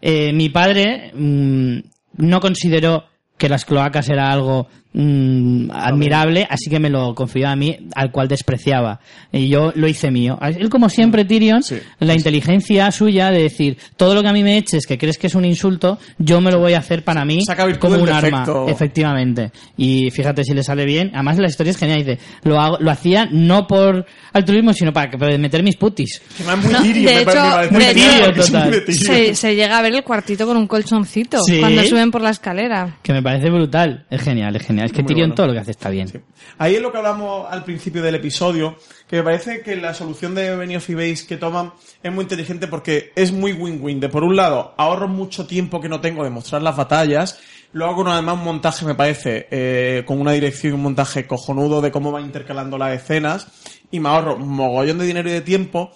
eh, 0.01 0.33
mi 0.33 0.49
padre 0.49 1.13
mm, 1.15 1.79
no 2.19 2.41
consideró 2.41 3.05
que 3.37 3.49
las 3.49 3.65
cloacas 3.65 4.09
era 4.09 4.31
algo 4.33 4.69
mm, 5.03 5.71
admirable, 5.73 6.47
así 6.51 6.69
que 6.69 6.79
me 6.81 6.91
lo 6.91 7.15
confió 7.15 7.49
a 7.49 7.57
mí, 7.57 7.77
al 7.95 8.11
cual 8.11 8.29
despreciaba. 8.29 9.01
Y 9.33 9.49
yo 9.49 9.73
lo 9.75 9.89
hice 9.89 10.11
mío. 10.11 10.39
Él, 10.43 10.69
como 10.69 10.89
siempre, 10.89 11.25
Tyrion, 11.25 11.63
Sí. 11.63 11.77
la 12.01 12.15
inteligencia 12.15 12.91
suya 12.91 13.31
de 13.31 13.43
decir, 13.43 13.79
todo 13.97 14.15
lo 14.15 14.23
que 14.23 14.29
a 14.29 14.33
mí 14.33 14.43
me 14.43 14.57
eches, 14.59 14.87
que 14.87 14.99
crees 14.99 15.17
que 15.19 15.29
es 15.29 15.35
un 15.35 15.45
insulto, 15.45 15.99
yo 16.19 16.41
me 16.41 16.51
lo 16.51 16.59
voy 16.59 16.75
a 16.75 16.79
hacer 16.79 17.05
para 17.05 17.25
mí 17.25 17.41
como 17.79 17.97
un 17.97 18.09
arma. 18.09 18.45
Efectivamente. 18.69 19.53
Y 19.77 20.11
fíjate 20.11 20.43
si 20.45 20.53
le 20.55 20.63
sale 20.63 20.85
bien. 20.85 21.11
Además, 21.15 21.39
la 21.39 21.47
historia 21.49 21.71
es 21.71 21.77
genial. 21.77 21.99
Dice, 21.99 22.19
lo, 22.43 22.61
hago, 22.61 22.79
lo 22.81 22.91
hacía 22.91 23.29
no 23.31 23.67
por 23.67 24.05
altruismo, 24.33 24.73
sino 24.73 24.93
para, 24.93 25.11
que- 25.11 25.19
para 25.19 25.37
meter 25.39 25.63
mis 25.63 25.77
putis. 25.77 26.21
Que 26.37 26.45
me 26.45 26.53
es 26.53 26.59
muy 26.59 26.73
No, 26.73 26.83
de 26.83 27.21
hecho- 27.23 27.71
muy 27.71 27.85
muy 27.85 28.35
total. 28.35 28.83
Se, 28.89 29.35
se 29.35 29.55
llega 29.55 29.79
a 29.79 29.83
ver 29.83 29.95
el 29.95 30.03
cuartito 30.03 30.47
con 30.47 30.57
un 30.57 30.67
colchoncito 30.67 31.43
Sí. 31.45 31.61
cuando 31.61 31.83
suben 31.85 32.11
por 32.11 32.23
la 32.23 32.31
escalera. 32.31 32.97
Que 33.03 33.13
me 33.13 33.23
parece 33.23 33.51
brutal. 33.51 34.05
Es 34.11 34.23
genial, 34.23 34.57
es 34.57 34.67
genial. 34.67 34.88
Es 34.89 34.97
que 34.97 35.03
Tyrion 35.03 35.29
bueno. 35.29 35.35
todo 35.35 35.47
lo 35.49 35.53
que 35.53 35.59
hace 35.59 35.71
está 35.73 35.91
bien. 35.91 36.11
Ahí 36.57 36.77
es 36.77 36.83
lo 36.83 36.91
que 36.91 36.99
hablamos 36.99 37.47
al 37.51 37.63
principio 37.63 38.03
del 38.03 38.15
episodio, 38.15 38.77
que 39.07 39.17
me 39.17 39.23
parece 39.23 39.61
que 39.61 39.77
la 39.77 39.93
solución 39.93 40.35
de 40.35 40.57
Benioff 40.57 40.89
y 40.91 40.95
Base 40.95 41.27
que 41.27 41.37
toman 41.37 41.73
es 42.03 42.13
muy 42.13 42.23
inteligente 42.23 42.67
porque 42.67 43.13
es 43.15 43.33
muy 43.33 43.53
win-win. 43.53 44.01
De 44.01 44.09
por 44.09 44.25
un 44.25 44.35
lado, 44.35 44.75
ahorro 44.79 45.09
mucho 45.09 45.47
tiempo 45.47 45.81
que 45.81 45.89
no 45.89 46.01
tengo 46.01 46.25
de 46.25 46.31
mostrar 46.31 46.63
las 46.63 46.77
batallas, 46.77 47.39
luego 47.73 47.97
con 47.97 48.09
además 48.09 48.39
un 48.39 48.45
montaje, 48.45 48.87
me 48.87 48.95
parece, 48.95 49.47
eh, 49.51 50.05
con 50.07 50.21
una 50.21 50.33
dirección 50.33 50.73
y 50.73 50.77
un 50.77 50.83
montaje 50.83 51.27
cojonudo 51.27 51.81
de 51.81 51.91
cómo 51.91 52.11
va 52.11 52.21
intercalando 52.21 52.79
las 52.79 52.95
escenas, 52.95 53.47
y 53.91 54.01
me 54.01 54.09
ahorro 54.09 54.37
un 54.37 54.49
mogollón 54.49 54.99
de 54.99 55.07
dinero 55.07 55.29
y 55.29 55.33
de 55.33 55.41
tiempo, 55.43 55.93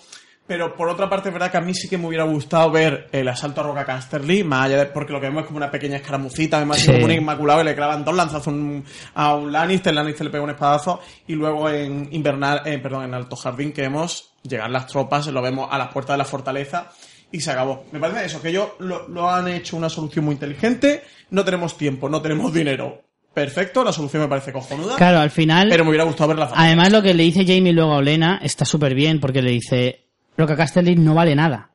pero 0.47 0.75
por 0.77 0.89
otra 0.89 1.09
parte 1.09 1.29
es 1.29 1.33
verdad 1.33 1.51
que 1.51 1.57
a 1.57 1.61
mí 1.61 1.73
sí 1.75 1.89
que 1.89 1.97
me 1.97 2.07
hubiera 2.09 2.25
gustado 2.25 2.71
ver 2.71 3.09
el 3.13 3.29
asalto 3.29 3.61
a 3.61 3.65
Roca 3.65 3.85
Casterly, 3.85 4.45
más 4.45 4.67
allá 4.67 4.79
de, 4.79 4.87
porque 4.87 5.13
lo 5.13 5.21
que 5.21 5.27
vemos 5.29 5.43
es 5.43 5.47
como 5.47 5.57
una 5.59 5.71
pequeña 5.71 5.97
escaramucita, 5.97 6.57
además 6.59 6.79
Sí. 6.79 6.91
es 6.91 6.93
como 6.95 7.05
un 7.07 7.13
inmaculado 7.13 7.61
y 7.63 7.65
le 7.65 7.75
clavan 7.75 8.05
dos 8.05 8.15
lanzazos 8.15 8.49
un- 8.49 8.85
a 9.15 9.35
un 9.35 9.53
Lannister, 9.53 9.91
el 9.91 9.97
Lannister 9.97 10.25
le 10.27 10.31
pega 10.31 10.45
un 10.45 10.51
espadazo 10.51 11.01
y 11.27 11.35
luego 11.35 11.71
en 11.71 12.09
Invernal, 12.13 12.63
eh, 12.67 12.79
perdón, 12.79 13.05
en 13.05 13.15
Alto 13.15 13.37
Jardín 13.37 13.73
que 13.73 13.83
vemos 13.83 14.33
llegar 14.43 14.69
las 14.71 14.87
tropas, 14.89 15.27
lo 15.29 15.41
vemos 15.41 15.69
a 15.71 15.79
las 15.79 15.89
puertas 15.93 16.15
de 16.15 16.19
la 16.19 16.25
fortaleza 16.25 16.91
y 17.31 17.41
se 17.41 17.51
acabó. 17.51 17.85
Me 17.93 17.99
parece 18.01 18.27
eso, 18.27 18.43
que 18.43 18.49
ellos 18.51 18.69
lo, 18.81 19.09
lo 19.09 19.31
han 19.31 19.49
hecho 19.49 19.77
una 19.77 19.89
solución 19.89 20.25
muy 20.27 20.35
inteligente, 20.35 21.03
no 21.31 21.45
tenemos 21.45 21.79
tiempo, 21.79 22.09
no 22.09 22.21
tenemos 22.21 22.53
dinero. 22.53 23.01
Perfecto, 23.33 23.83
la 23.83 23.93
solución 23.93 24.23
me 24.25 24.29
parece 24.29 24.53
cojonuda, 24.53 24.97
Claro, 24.97 25.21
al 25.21 25.31
final... 25.31 25.69
pero 25.71 25.85
me 25.85 25.89
hubiera 25.91 26.05
gustado 26.05 26.29
ver 26.29 26.39
la 26.39 26.45
batalla. 26.47 26.67
Además, 26.67 26.93
lo 26.93 27.01
que 27.01 27.15
le 27.15 27.23
dice 27.23 27.47
Jamie 27.47 27.73
luego 27.73 27.95
a 27.95 27.97
Olena 27.97 28.39
está 28.43 28.67
súper 28.67 28.95
bien, 28.95 29.21
porque 29.21 29.41
le 29.41 29.53
dice, 29.53 30.09
Roca 30.37 30.57
Casterly 30.57 30.97
no 30.97 31.15
vale 31.15 31.35
nada. 31.35 31.71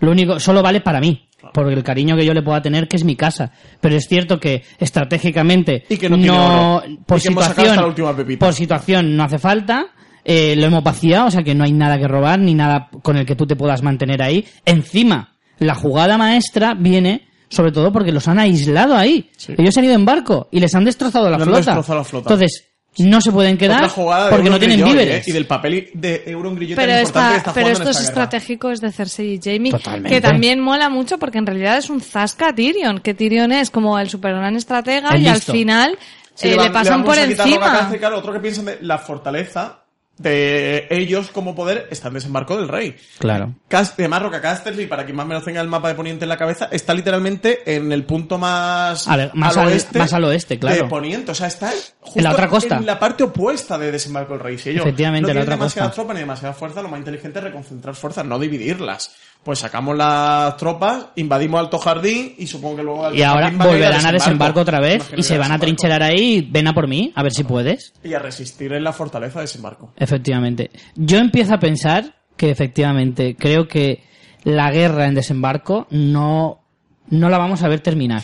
Lo 0.00 0.10
único, 0.12 0.38
solo 0.40 0.62
vale 0.62 0.80
para 0.80 1.00
mí. 1.00 1.24
Por 1.54 1.70
el 1.72 1.82
cariño 1.84 2.16
que 2.16 2.24
yo 2.24 2.34
le 2.34 2.42
pueda 2.42 2.60
tener, 2.60 2.88
que 2.88 2.96
es 2.96 3.04
mi 3.04 3.14
casa. 3.16 3.52
Pero 3.80 3.94
es 3.96 4.06
cierto 4.08 4.38
que 4.40 4.64
estratégicamente 4.78 5.84
Y 5.88 5.96
que 5.96 6.08
no 6.10 6.16
tiene 6.16 6.30
oro. 6.38 6.82
por 7.06 7.18
Y 7.18 7.22
que 7.22 7.28
hemos 7.28 7.44
sacado 7.44 7.66
situación, 7.66 7.68
hasta 7.70 7.80
la 7.80 7.86
última 7.86 8.16
pepita. 8.16 8.44
por 8.46 8.54
situación 8.54 9.16
no 9.16 9.24
hace 9.24 9.38
falta. 9.38 9.86
eh, 10.24 10.54
lo 10.56 10.66
hemos 10.66 10.82
vaciado, 10.82 11.28
o 11.28 11.30
sea 11.30 11.42
que 11.42 11.54
no 11.54 11.64
hay 11.64 11.72
nada 11.72 11.96
que 11.98 12.06
robar 12.08 12.38
ni 12.38 12.54
nada 12.54 12.90
con 13.02 13.16
el 13.16 13.24
que 13.24 13.34
tú 13.36 13.46
te 13.46 13.56
puedas 13.56 13.82
mantener 13.82 14.20
ahí. 14.22 14.44
Encima, 14.64 15.36
la 15.58 15.74
jugada 15.74 16.18
maestra 16.18 16.74
viene 16.74 17.28
sobre 17.48 17.72
todo 17.72 17.90
porque 17.92 18.12
los 18.12 18.28
han 18.28 18.38
aislado 18.38 18.94
ahí. 18.94 19.30
Sí. 19.36 19.54
Ellos 19.56 19.72
se 19.72 19.80
han 19.80 19.86
ido 19.86 19.94
en 19.94 20.04
barco 20.04 20.48
y 20.50 20.60
les 20.60 20.74
han 20.74 20.84
destrozado 20.84 21.30
la 21.30 21.38
Le 21.38 21.42
han 21.44 21.48
flota. 21.48 21.58
destrozado 21.60 21.98
la 22.00 22.04
flota. 22.04 22.24
Entonces, 22.34 22.67
no 23.04 23.20
se 23.20 23.32
pueden 23.32 23.56
quedar 23.56 23.90
porque 24.30 24.50
no 24.50 24.58
tienen 24.58 24.84
víveres. 24.84 25.26
¿eh? 25.26 25.30
Y 25.30 25.32
del 25.32 25.46
papel 25.46 25.90
de 25.94 26.22
Euron 26.26 26.56
Pero, 26.56 26.68
tan 26.76 26.98
importante 27.00 27.30
que 27.32 27.36
está 27.38 27.52
pero 27.54 27.68
esto 27.68 27.82
en 27.84 27.88
es 27.90 27.96
guerra. 27.96 28.08
estratégico 28.08 28.70
es 28.70 28.80
de 28.80 28.92
Cersei 28.92 29.34
y 29.34 29.40
Jamie, 29.42 29.72
Totalmente. 29.72 30.08
que 30.08 30.20
también 30.20 30.60
mola 30.60 30.88
mucho 30.88 31.18
porque 31.18 31.38
en 31.38 31.46
realidad 31.46 31.78
es 31.78 31.90
un 31.90 32.00
zasca 32.00 32.48
a 32.48 32.54
Tyrion, 32.54 33.00
que 33.00 33.14
Tyrion 33.14 33.52
es 33.52 33.70
como 33.70 33.98
el 33.98 34.08
super 34.10 34.34
gran 34.34 34.56
estratega 34.56 35.10
El 35.14 35.22
y 35.22 35.28
al 35.28 35.40
final 35.40 35.98
Sí, 36.34 36.50
eh, 36.50 36.56
le 36.56 36.70
pasan 36.70 37.02
vamos 37.02 37.06
por 37.06 37.16
Roca 37.16 37.42
encima. 37.42 37.90
Claro, 37.98 38.18
otro 38.18 38.32
que 38.32 38.38
piensan 38.38 38.66
de 38.66 38.78
la 38.82 38.98
fortaleza 38.98 39.77
de 40.18 40.86
ellos 40.90 41.30
como 41.30 41.54
poder 41.54 41.88
está 41.90 42.08
en 42.08 42.14
desembarco 42.14 42.56
del 42.56 42.68
rey. 42.68 42.96
Claro. 43.18 43.54
Cas- 43.68 43.94
Además, 43.98 44.22
Roca 44.22 44.40
Casterly, 44.40 44.86
para 44.86 45.04
quien 45.04 45.16
más 45.16 45.26
menos 45.26 45.44
tenga 45.44 45.60
el 45.60 45.68
mapa 45.68 45.88
de 45.88 45.94
Poniente 45.94 46.24
en 46.24 46.28
la 46.28 46.36
cabeza, 46.36 46.68
está 46.72 46.94
literalmente 46.94 47.74
en 47.76 47.90
el 47.92 48.04
punto 48.04 48.38
más, 48.38 49.06
ver, 49.16 49.30
más 49.34 49.56
al- 49.56 49.64
más 50.00 50.12
al 50.12 50.24
oeste, 50.24 50.58
claro. 50.58 50.76
De 50.76 50.84
Poniente, 50.84 51.30
o 51.32 51.34
sea, 51.34 51.46
está 51.46 51.70
justo 52.00 52.18
En 52.18 52.24
la 52.24 52.32
otra 52.32 52.48
costa. 52.48 52.76
En 52.76 52.86
la 52.86 52.98
parte 52.98 53.22
opuesta 53.24 53.78
de 53.78 53.92
desembarco 53.92 54.32
del 54.34 54.42
rey. 54.42 54.58
Si 54.58 54.70
ellos 54.70 54.82
Efectivamente, 54.84 55.22
no 55.22 55.28
la 55.28 55.32
tienen 55.34 55.42
otra 55.44 55.56
demasiada 55.56 55.88
costa. 55.88 56.02
tropa 56.02 56.14
ni 56.14 56.20
demasiada 56.20 56.54
fuerza, 56.54 56.82
lo 56.82 56.88
más 56.88 56.98
inteligente 56.98 57.38
es 57.38 57.44
reconcentrar 57.44 57.94
fuerzas, 57.94 58.24
no 58.24 58.38
dividirlas. 58.38 59.14
Pues 59.42 59.60
sacamos 59.60 59.96
las 59.96 60.56
tropas, 60.58 61.06
invadimos 61.16 61.60
Alto 61.60 61.78
Jardín 61.78 62.34
y 62.36 62.46
supongo 62.46 62.76
que 62.76 62.82
luego... 62.82 63.14
Y 63.14 63.22
ahora 63.22 63.50
volverán 63.50 64.04
a 64.04 64.12
desembarco 64.12 64.60
otra 64.60 64.80
vez 64.80 65.10
y 65.16 65.22
se 65.22 65.38
van 65.38 65.52
a 65.52 65.58
trincherar 65.58 66.02
ahí 66.02 66.46
ven 66.50 66.66
a 66.66 66.74
por 66.74 66.86
mí, 66.86 67.12
a 67.14 67.22
ver 67.22 67.32
si 67.32 67.44
puedes. 67.44 67.94
Y 68.04 68.12
a 68.12 68.18
resistir 68.18 68.72
en 68.72 68.84
la 68.84 68.92
fortaleza 68.92 69.38
de 69.38 69.44
desembarco. 69.44 69.92
Efectivamente. 69.96 70.70
Yo 70.96 71.18
empiezo 71.18 71.54
a 71.54 71.58
pensar 71.58 72.16
que 72.36 72.50
efectivamente 72.50 73.36
creo 73.38 73.68
que 73.68 74.02
la 74.44 74.70
guerra 74.70 75.06
en 75.06 75.14
desembarco 75.14 75.86
no, 75.90 76.60
no 77.08 77.28
la 77.30 77.38
vamos 77.38 77.62
a 77.62 77.68
ver 77.68 77.80
terminar. 77.80 78.22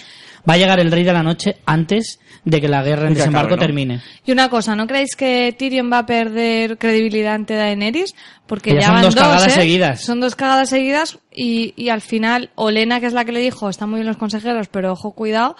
Va 0.49 0.55
a 0.55 0.57
llegar 0.59 0.79
el 0.81 0.91
rey 0.93 1.05
de 1.05 1.13
la 1.13 1.23
noche 1.23 1.57
antes 1.65 2.21
de 2.45 2.61
que 2.61 2.69
la 2.69 2.83
guerra 2.83 3.09
en 3.09 3.15
que 3.15 3.21
desembarco 3.21 3.55
acabe, 3.55 3.61
¿no? 3.61 3.67
termine. 3.67 4.01
Y 4.27 4.33
una 4.33 4.49
cosa, 4.51 4.77
¿no 4.77 4.87
creéis 4.87 5.17
que 5.17 5.55
Tyrion 5.59 5.91
va 5.91 5.99
a 6.01 6.07
perder 6.07 6.77
credibilidad 6.77 7.35
ante 7.35 7.55
Daenerys? 7.55 8.15
Porque 8.47 8.71
Que 8.71 8.77
ya 8.77 8.81
ya, 8.81 8.87
son 8.87 8.95
van 8.95 9.05
dos 9.05 9.15
cagadas 9.15 9.47
¿eh? 9.47 9.51
seguidas. 9.51 10.01
Son 10.05 10.21
dos 10.21 10.35
cagadas 10.37 10.69
seguidas 10.69 11.19
y, 11.35 11.73
y 11.77 11.89
al 11.89 12.03
final 12.03 12.51
Olena, 12.57 13.01
que 13.01 13.07
es 13.07 13.15
la 13.15 13.25
que 13.25 13.33
le 13.33 13.41
dijo, 13.41 13.71
están 13.71 13.89
muy 13.89 13.99
bien 13.99 14.07
los 14.07 14.19
consejeros, 14.19 14.69
pero 14.69 14.93
ojo, 14.93 15.13
cuidado. 15.13 15.57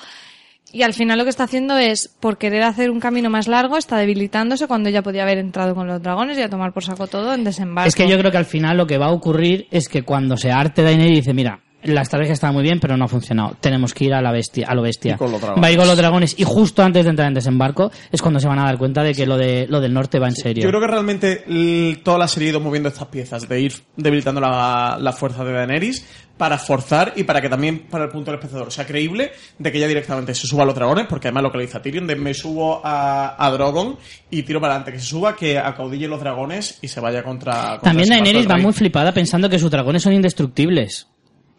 Y 0.73 0.83
al 0.83 0.93
final 0.93 1.19
lo 1.19 1.25
que 1.25 1.31
está 1.31 1.45
haciendo 1.45 1.79
es, 1.79 2.09
por 2.09 2.37
querer 2.37 2.65
hacer 2.65 2.91
un 2.91 2.99
camino 2.99 3.31
más 3.31 3.47
largo, 3.47 3.79
está 3.79 3.97
debilitándose 3.97 4.67
cuando 4.67 4.91
ya 4.91 5.03
podía 5.03 5.23
haber 5.23 5.39
entrado 5.39 5.73
con 5.75 5.87
los 5.87 6.03
dragones 6.03 6.37
y 6.37 6.43
a 6.43 6.51
tomar 6.51 6.73
por 6.73 6.83
saco 6.83 7.07
todo 7.07 7.33
en 7.33 7.45
desembarco. 7.45 7.89
Es 7.89 7.95
que 7.95 8.09
yo 8.09 8.19
creo 8.19 8.33
que 8.33 8.39
al 8.39 8.45
final 8.45 8.77
lo 8.77 8.87
que 8.87 8.99
va 8.99 9.07
a 9.07 9.13
ocurrir 9.13 9.69
es 9.71 9.89
que 9.89 10.03
cuando 10.03 10.37
se 10.37 10.51
arte 10.51 10.83
Daenerys 10.83 11.19
dice, 11.19 11.33
mira, 11.33 11.61
la 11.85 12.03
estrategia 12.03 12.33
estaba 12.33 12.53
muy 12.53 12.63
bien, 12.63 12.81
pero 12.81 12.97
no 12.97 13.05
ha 13.05 13.09
funcionado. 13.09 13.57
Tenemos 13.61 13.95
que 13.95 14.05
ir 14.07 14.15
a 14.15 14.21
la 14.23 14.33
bestia, 14.33 14.67
a 14.69 14.75
lo 14.75 14.83
bestia. 14.83 15.15
Y 15.15 15.19
con 15.19 15.31
los 15.33 15.41
dragones. 15.41 15.63
Va 15.63 15.69
a 15.69 15.71
ir 15.73 15.79
con 15.79 15.87
los 15.87 15.97
dragones. 15.97 16.35
Y 16.39 16.45
justo 16.45 16.83
antes 16.83 17.05
de 17.05 17.11
entrar 17.11 17.29
en 17.29 17.35
desembarco 17.35 17.91
es 18.11 18.21
cuando 18.23 18.41
se 18.41 18.49
van 18.49 18.59
a 18.59 18.65
dar 18.65 18.79
cuenta 18.79 19.03
de 19.03 19.15
que 19.15 19.27
lo 19.27 19.37
de 19.37 19.67
lo 19.69 19.81
del 19.81 19.93
norte 19.95 20.19
va 20.19 20.29
en 20.29 20.37
serio. 20.37 20.63
Yo 20.65 20.69
creo 20.71 20.81
que 20.81 20.87
realmente 20.89 21.45
l- 21.49 21.97
toda 22.05 22.19
la 22.19 22.29
serie 22.29 22.49
ha 22.49 22.51
ido 22.53 22.61
moviendo 22.61 22.89
estas 22.89 23.09
piezas, 23.09 23.49
de 23.49 23.61
ir 23.61 23.73
debilitando 23.97 24.41
la, 24.41 24.97
la 25.01 25.13
fuerza 25.13 25.45
de 25.45 25.53
Daenerys 25.53 26.07
para 26.37 26.59
forzar 26.59 27.13
y 27.15 27.23
para 27.23 27.41
que 27.41 27.49
también 27.49 27.87
para 27.89 28.05
el 28.07 28.11
punto 28.11 28.33
del 28.33 28.41
espectador 28.41 28.73
sea 28.73 28.85
creíble 28.85 29.31
de 29.57 29.71
que 29.71 29.79
ella 29.79 29.87
directamente 29.87 30.35
se 30.35 30.49
suba 30.49 30.65
a 30.65 30.67
los 30.67 30.75
dragones, 30.75 31.07
porque 31.09 31.29
además 31.29 31.45
lo 31.45 31.53
que 31.53 31.59
le 31.59 31.65
dice 31.67 31.79
a 31.79 31.83
Tyrion, 31.83 32.09
de 32.09 32.17
me 32.17 32.35
subo 32.35 32.81
a, 32.85 33.37
a 33.39 33.51
Drogon 33.53 33.97
y 34.33 34.43
tiro 34.43 34.61
para 34.61 34.73
adelante, 34.75 34.91
que 34.93 34.99
se 34.99 35.07
suba, 35.07 35.37
que 35.37 35.59
acaudille 35.59 36.09
los 36.09 36.19
dragones 36.19 36.81
y 36.83 36.89
se 36.89 36.99
vaya 36.99 37.23
contra... 37.23 37.53
contra 37.79 37.81
También 37.83 38.09
Daenerys 38.09 38.51
va 38.51 38.57
muy 38.57 38.73
flipada 38.73 39.13
pensando 39.13 39.49
que 39.49 39.61
sus 39.61 39.71
dragones 39.71 40.03
son 40.03 40.13
indestructibles. 40.13 41.07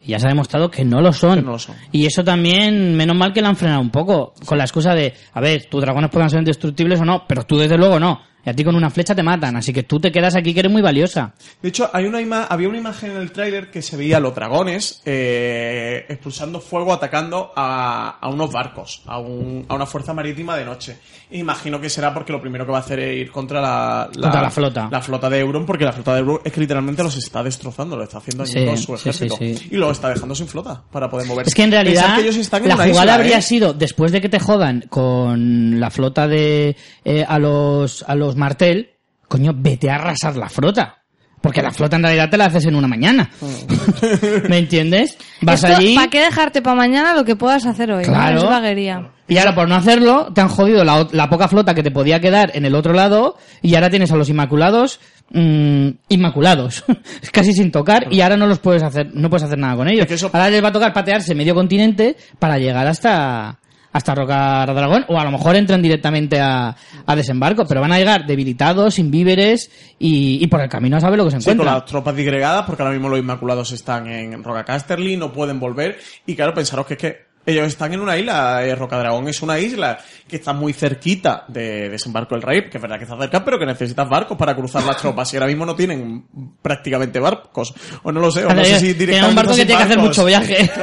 Ya 0.05 0.19
se 0.19 0.25
ha 0.27 0.29
demostrado 0.29 0.69
que 0.69 0.85
no 0.85 1.01
lo 1.01 1.11
son. 1.13 1.39
Que 1.39 1.45
no 1.45 1.51
lo 1.51 1.59
son. 1.59 1.75
Y 1.91 2.05
eso 2.05 2.23
también, 2.23 2.95
menos 2.95 3.15
mal 3.17 3.33
que 3.33 3.41
la 3.41 3.49
han 3.49 3.55
frenado 3.55 3.81
un 3.81 3.89
poco. 3.89 4.33
Con 4.45 4.57
la 4.57 4.63
excusa 4.65 4.93
de, 4.93 5.13
a 5.33 5.41
ver, 5.41 5.65
tus 5.65 5.81
dragones 5.81 6.09
puedan 6.11 6.29
ser 6.29 6.39
indestructibles 6.39 6.99
o 7.01 7.05
no, 7.05 7.25
pero 7.27 7.43
tú 7.43 7.57
desde 7.57 7.77
luego 7.77 7.99
no. 7.99 8.21
Y 8.45 8.49
a 8.51 8.53
ti 8.53 8.63
con 8.63 8.75
una 8.75 8.91
flecha 8.91 9.15
te 9.15 9.23
matan. 9.23 9.55
Así 9.55 9.73
que 9.73 9.81
tú 9.81 9.99
te 9.99 10.11
quedas 10.11 10.35
aquí 10.35 10.53
que 10.53 10.59
eres 10.59 10.71
muy 10.71 10.83
valiosa. 10.83 11.33
De 11.63 11.69
hecho, 11.69 11.89
hay 11.91 12.05
una 12.05 12.21
ima- 12.21 12.45
había 12.47 12.69
una 12.69 12.77
imagen 12.77 13.09
en 13.11 13.17
el 13.17 13.31
tráiler 13.31 13.71
que 13.71 13.81
se 13.81 13.97
veía 13.97 14.17
a 14.17 14.19
los 14.19 14.35
dragones 14.35 15.01
eh, 15.03 16.05
expulsando 16.09 16.59
fuego, 16.59 16.93
atacando 16.93 17.51
a, 17.55 18.19
a 18.21 18.29
unos 18.29 18.51
barcos, 18.51 19.01
a, 19.07 19.17
un- 19.19 19.65
a 19.67 19.73
una 19.73 19.87
fuerza 19.87 20.13
marítima 20.13 20.55
de 20.57 20.65
noche. 20.65 20.97
Imagino 21.35 21.79
que 21.79 21.89
será 21.89 22.13
porque 22.13 22.31
lo 22.31 22.41
primero 22.41 22.65
que 22.65 22.71
va 22.71 22.77
a 22.79 22.81
hacer 22.81 22.99
es 22.99 23.17
ir 23.17 23.31
contra 23.31 23.61
la, 23.61 24.09
Contra 24.11 24.41
la 24.41 24.49
flota. 24.49 24.87
La 24.91 25.01
flota 25.01 25.29
de 25.29 25.39
Euron, 25.39 25.65
porque 25.65 25.85
la 25.85 25.91
flota 25.93 26.13
de 26.13 26.19
Euron 26.21 26.39
es 26.43 26.51
que 26.51 26.59
literalmente 26.59 27.03
los 27.03 27.15
está 27.17 27.43
destrozando, 27.43 27.95
lo 27.97 28.03
está 28.03 28.19
haciendo 28.19 28.45
Sí, 28.45 28.65
con 28.65 28.77
su 28.77 28.97
sí, 28.97 29.03
sí, 29.03 29.09
ejército. 29.09 29.37
sí. 29.37 29.67
Y 29.71 29.77
lo 29.77 29.91
está 29.91 30.09
dejando 30.09 30.33
sin 30.35 30.47
flota 30.47 30.83
para 30.91 31.09
poder 31.09 31.27
moverse. 31.27 31.49
Es 31.49 31.55
que 31.55 31.63
en 31.63 31.71
realidad 31.71 32.17
que 32.17 32.27
en 32.29 32.67
la 32.67 32.75
jugada 32.75 32.89
isla, 32.89 33.13
habría 33.15 33.37
¿eh? 33.37 33.41
sido 33.41 33.73
después 33.73 34.11
de 34.11 34.21
que 34.21 34.29
te 34.29 34.39
jodan 34.39 34.85
con 34.89 35.79
la 35.79 35.89
flota 35.89 36.27
de 36.27 36.75
eh, 37.03 37.25
a 37.27 37.39
los 37.39 38.03
a 38.07 38.15
los 38.15 38.35
Martel, 38.35 38.91
coño, 39.27 39.53
vete 39.55 39.89
a 39.89 39.95
arrasar 39.95 40.35
la 40.35 40.49
flota. 40.49 41.04
Porque 41.41 41.61
la 41.61 41.71
flota 41.71 41.95
en 41.97 42.03
realidad 42.03 42.29
te 42.29 42.37
la 42.37 42.45
haces 42.45 42.65
en 42.65 42.75
una 42.75 42.87
mañana. 42.87 43.29
¿Me 44.49 44.57
entiendes? 44.57 45.17
Vas 45.41 45.63
allí 45.63 45.95
¿Para 45.95 46.09
qué 46.09 46.21
dejarte 46.21 46.61
para 46.61 46.75
mañana 46.75 47.13
lo 47.13 47.23
que 47.23 47.35
puedas 47.35 47.65
hacer 47.65 47.91
hoy? 47.91 48.03
¿no? 48.05 48.11
Claro. 48.11 48.37
Es 48.39 48.49
vaguería. 48.49 49.11
y 49.27 49.37
ahora 49.37 49.53
por 49.53 49.67
no 49.67 49.75
hacerlo 49.75 50.31
te 50.33 50.41
han 50.41 50.47
jodido 50.47 50.83
la, 50.83 51.29
poca 51.29 51.47
flota 51.47 51.73
que 51.75 51.83
te 51.83 51.91
podía 51.91 52.19
quedar 52.19 52.51
en 52.55 52.65
el 52.65 52.73
otro 52.75 52.93
lado 52.93 53.37
y 53.61 53.75
ahora 53.75 53.89
tienes 53.89 54.11
a 54.11 54.15
los 54.15 54.29
Inmaculados 54.29 54.99
mm, 55.31 55.89
inmaculados, 56.09 56.83
casi 57.31 57.53
sin 57.53 57.71
tocar 57.71 58.07
y 58.11 58.21
ahora 58.21 58.37
no 58.37 58.47
los 58.47 58.59
puedes 58.59 58.81
hacer, 58.81 59.11
no 59.13 59.29
puedes 59.29 59.43
hacer 59.43 59.57
nada 59.59 59.75
con 59.75 59.87
ellos. 59.87 60.01
Es 60.01 60.07
que 60.07 60.13
eso- 60.15 60.31
Ahora 60.33 60.49
les 60.49 60.63
va 60.63 60.69
a 60.69 60.73
tocar 60.73 60.93
patearse 60.93 61.35
medio 61.35 61.53
continente 61.53 62.15
para 62.39 62.57
llegar 62.57 62.87
hasta 62.87 63.59
hasta 63.95 64.13
Roca 64.13 64.65
Dragón 64.65 65.05
o 65.07 65.17
a 65.17 65.23
lo 65.23 65.31
mejor 65.31 65.55
entran 65.55 65.81
directamente 65.81 66.37
a, 66.41 66.75
a 67.05 67.15
desembarco, 67.15 67.63
pero 67.65 67.79
van 67.79 67.93
a 67.93 67.97
llegar 67.97 68.25
debilitados, 68.25 68.95
sin 68.95 69.09
víveres 69.09 69.71
y, 69.97 70.43
y 70.43 70.47
por 70.47 70.59
el 70.59 70.67
camino 70.67 70.97
a 70.97 70.99
saber 70.99 71.17
lo 71.17 71.23
que 71.23 71.31
se 71.31 71.39
Sí, 71.39 71.45
con 71.45 71.53
encuentran. 71.53 71.75
las 71.77 71.85
tropas 71.85 72.13
digregadas, 72.13 72.65
porque 72.65 72.81
ahora 72.83 72.93
mismo 72.93 73.07
los 73.07 73.19
Inmaculados 73.19 73.71
están 73.71 74.07
en 74.07 74.43
Roca 74.43 74.65
Casterly, 74.65 75.15
no 75.15 75.31
pueden 75.31 75.61
volver. 75.61 75.97
Y 76.25 76.35
claro, 76.35 76.53
pensaros 76.53 76.85
que 76.85 76.95
es 76.95 76.99
que 76.99 77.25
ellos 77.47 77.67
están 77.67 77.93
en 77.93 77.99
una 78.01 78.17
isla, 78.17 78.65
eh, 78.65 78.73
Roca 78.75 78.97
Dragón 78.97 79.27
es 79.29 79.41
una 79.43 79.59
isla 79.59 79.99
que 80.27 80.37
está 80.37 80.51
muy 80.51 80.73
cerquita 80.73 81.45
de 81.47 81.89
desembarco 81.89 82.33
del 82.35 82.41
rey, 82.41 82.63
que 82.69 82.77
es 82.79 82.81
verdad 82.81 82.97
que 82.97 83.03
está 83.03 83.15
cerca, 83.17 83.45
pero 83.45 83.57
que 83.59 83.67
necesitas 83.67 84.09
barcos 84.09 84.35
para 84.35 84.55
cruzar 84.55 84.83
las 84.83 84.97
tropas. 84.97 85.31
Y 85.31 85.37
ahora 85.37 85.45
mismo 85.47 85.63
no 85.65 85.75
tienen 85.75 86.25
prácticamente 86.61 87.19
barcos. 87.19 87.73
O 88.03 88.11
no 88.11 88.19
lo 88.19 88.31
sé, 88.31 88.43
o 88.45 88.53
no 88.53 88.65
sé 88.65 88.79
si 88.79 88.93
directamente 88.93 89.29
un 89.29 89.35
barco 89.35 89.55
que 89.55 89.65
tiene 89.65 89.77
que 89.77 89.83
hacer 89.83 89.99
mucho 89.99 90.25
viaje. 90.25 90.69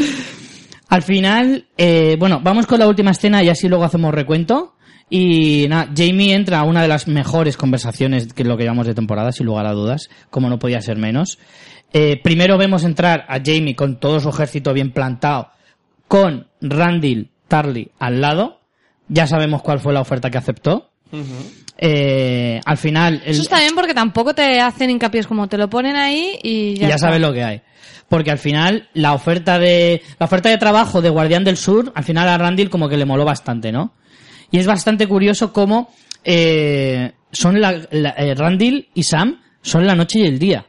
Al 0.90 1.02
final, 1.02 1.66
eh, 1.78 2.16
bueno, 2.18 2.40
vamos 2.42 2.66
con 2.66 2.80
la 2.80 2.88
última 2.88 3.12
escena 3.12 3.44
y 3.44 3.48
así 3.48 3.68
luego 3.68 3.84
hacemos 3.84 4.12
recuento. 4.12 4.74
Y 5.08 5.66
nada, 5.68 5.88
Jamie 5.96 6.34
entra 6.34 6.58
a 6.58 6.64
una 6.64 6.82
de 6.82 6.88
las 6.88 7.06
mejores 7.06 7.56
conversaciones 7.56 8.32
que 8.32 8.42
lo 8.42 8.56
que 8.56 8.64
llevamos 8.64 8.88
de 8.88 8.94
temporada, 8.94 9.30
sin 9.30 9.46
lugar 9.46 9.66
a 9.66 9.72
dudas, 9.72 10.10
como 10.30 10.48
no 10.48 10.58
podía 10.58 10.80
ser 10.80 10.96
menos. 10.98 11.38
Eh, 11.92 12.20
primero 12.22 12.58
vemos 12.58 12.82
entrar 12.82 13.24
a 13.28 13.38
Jamie 13.38 13.76
con 13.76 14.00
todo 14.00 14.18
su 14.18 14.30
ejército 14.30 14.72
bien 14.72 14.90
plantado, 14.90 15.50
con 16.08 16.48
Randall 16.60 17.30
Tarly 17.46 17.92
al 18.00 18.20
lado. 18.20 18.60
Ya 19.08 19.28
sabemos 19.28 19.62
cuál 19.62 19.78
fue 19.78 19.92
la 19.92 20.00
oferta 20.00 20.28
que 20.28 20.38
aceptó. 20.38 20.90
Eh, 21.82 22.60
al 22.66 22.76
final, 22.76 23.22
el- 23.24 23.30
Eso 23.32 23.40
está 23.42 23.58
bien 23.58 23.74
porque 23.74 23.94
tampoco 23.94 24.34
te 24.34 24.60
hacen 24.60 24.90
hincapié, 24.90 25.20
es 25.20 25.26
como 25.26 25.48
te 25.48 25.56
lo 25.56 25.70
ponen 25.70 25.96
ahí 25.96 26.38
y 26.42 26.50
y 26.50 26.76
ya, 26.76 26.88
está. 26.88 26.98
sabes 26.98 27.20
lo 27.20 27.32
que 27.32 27.42
hay. 27.42 27.62
Porque 28.08 28.30
al 28.30 28.38
final, 28.38 28.88
la 28.92 29.14
oferta 29.14 29.58
de, 29.58 30.02
la 30.18 30.26
oferta 30.26 30.50
de 30.50 30.58
trabajo 30.58 31.00
de 31.00 31.08
Guardián 31.08 31.42
del 31.44 31.56
Sur, 31.56 31.90
al 31.94 32.04
final 32.04 32.28
a 32.28 32.36
Randall 32.36 32.68
como 32.68 32.88
que 32.88 32.98
le 32.98 33.06
moló 33.06 33.24
bastante, 33.24 33.72
¿no? 33.72 33.94
Y 34.50 34.58
es 34.58 34.66
bastante 34.66 35.06
curioso 35.06 35.52
cómo, 35.54 35.88
eh, 36.24 37.12
son 37.32 37.60
la, 37.60 37.80
la- 37.92 38.10
eh, 38.18 38.34
Randall 38.34 38.88
y 38.94 39.02
Sam 39.04 39.40
son 39.62 39.86
la 39.86 39.94
noche 39.94 40.18
y 40.18 40.26
el 40.26 40.38
día. 40.38 40.66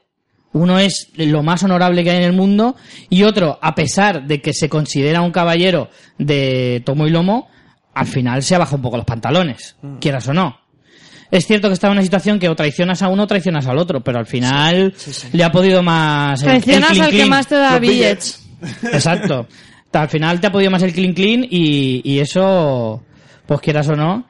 Uno 0.53 0.79
es 0.79 1.09
lo 1.15 1.43
más 1.43 1.63
honorable 1.63 2.03
que 2.03 2.11
hay 2.11 2.17
en 2.17 2.23
el 2.23 2.33
mundo 2.33 2.75
y 3.09 3.23
otro, 3.23 3.57
a 3.61 3.73
pesar 3.75 4.27
de 4.27 4.41
que 4.41 4.53
se 4.53 4.69
considera 4.69 5.21
un 5.21 5.31
caballero 5.31 5.89
de 6.17 6.81
tomo 6.85 7.07
y 7.07 7.09
lomo, 7.09 7.49
al 7.93 8.05
final 8.05 8.43
se 8.43 8.55
abaja 8.55 8.75
un 8.75 8.81
poco 8.81 8.97
los 8.97 9.05
pantalones, 9.05 9.75
quieras 9.99 10.27
o 10.27 10.33
no. 10.33 10.60
Es 11.31 11.47
cierto 11.47 11.69
que 11.69 11.73
está 11.75 11.87
en 11.87 11.93
una 11.93 12.01
situación 12.03 12.37
que 12.39 12.49
o 12.49 12.55
traicionas 12.55 13.01
a 13.01 13.07
uno 13.07 13.23
o 13.23 13.27
traicionas 13.27 13.65
al 13.65 13.77
otro, 13.77 14.01
pero 14.01 14.19
al 14.19 14.25
final 14.27 14.93
le 15.31 15.43
ha 15.43 15.51
podido 15.51 15.81
más... 15.81 16.43
el- 16.43 16.49
el 16.49 16.61
Traicionas 16.63 16.99
al 16.99 17.09
que 17.11 17.25
más 17.25 17.47
te 17.47 17.55
da 17.55 17.79
billets. 17.79 18.49
Exacto. 18.83 19.47
Al 19.93 20.09
final 20.09 20.39
te 20.41 20.47
ha 20.47 20.51
podido 20.51 20.69
más 20.71 20.83
el 20.83 20.93
clean 20.93 21.13
clean 21.13 21.45
y, 21.49 22.01
y 22.03 22.19
eso, 22.19 23.03
pues 23.45 23.61
quieras 23.61 23.87
o 23.89 23.95
no. 23.95 24.27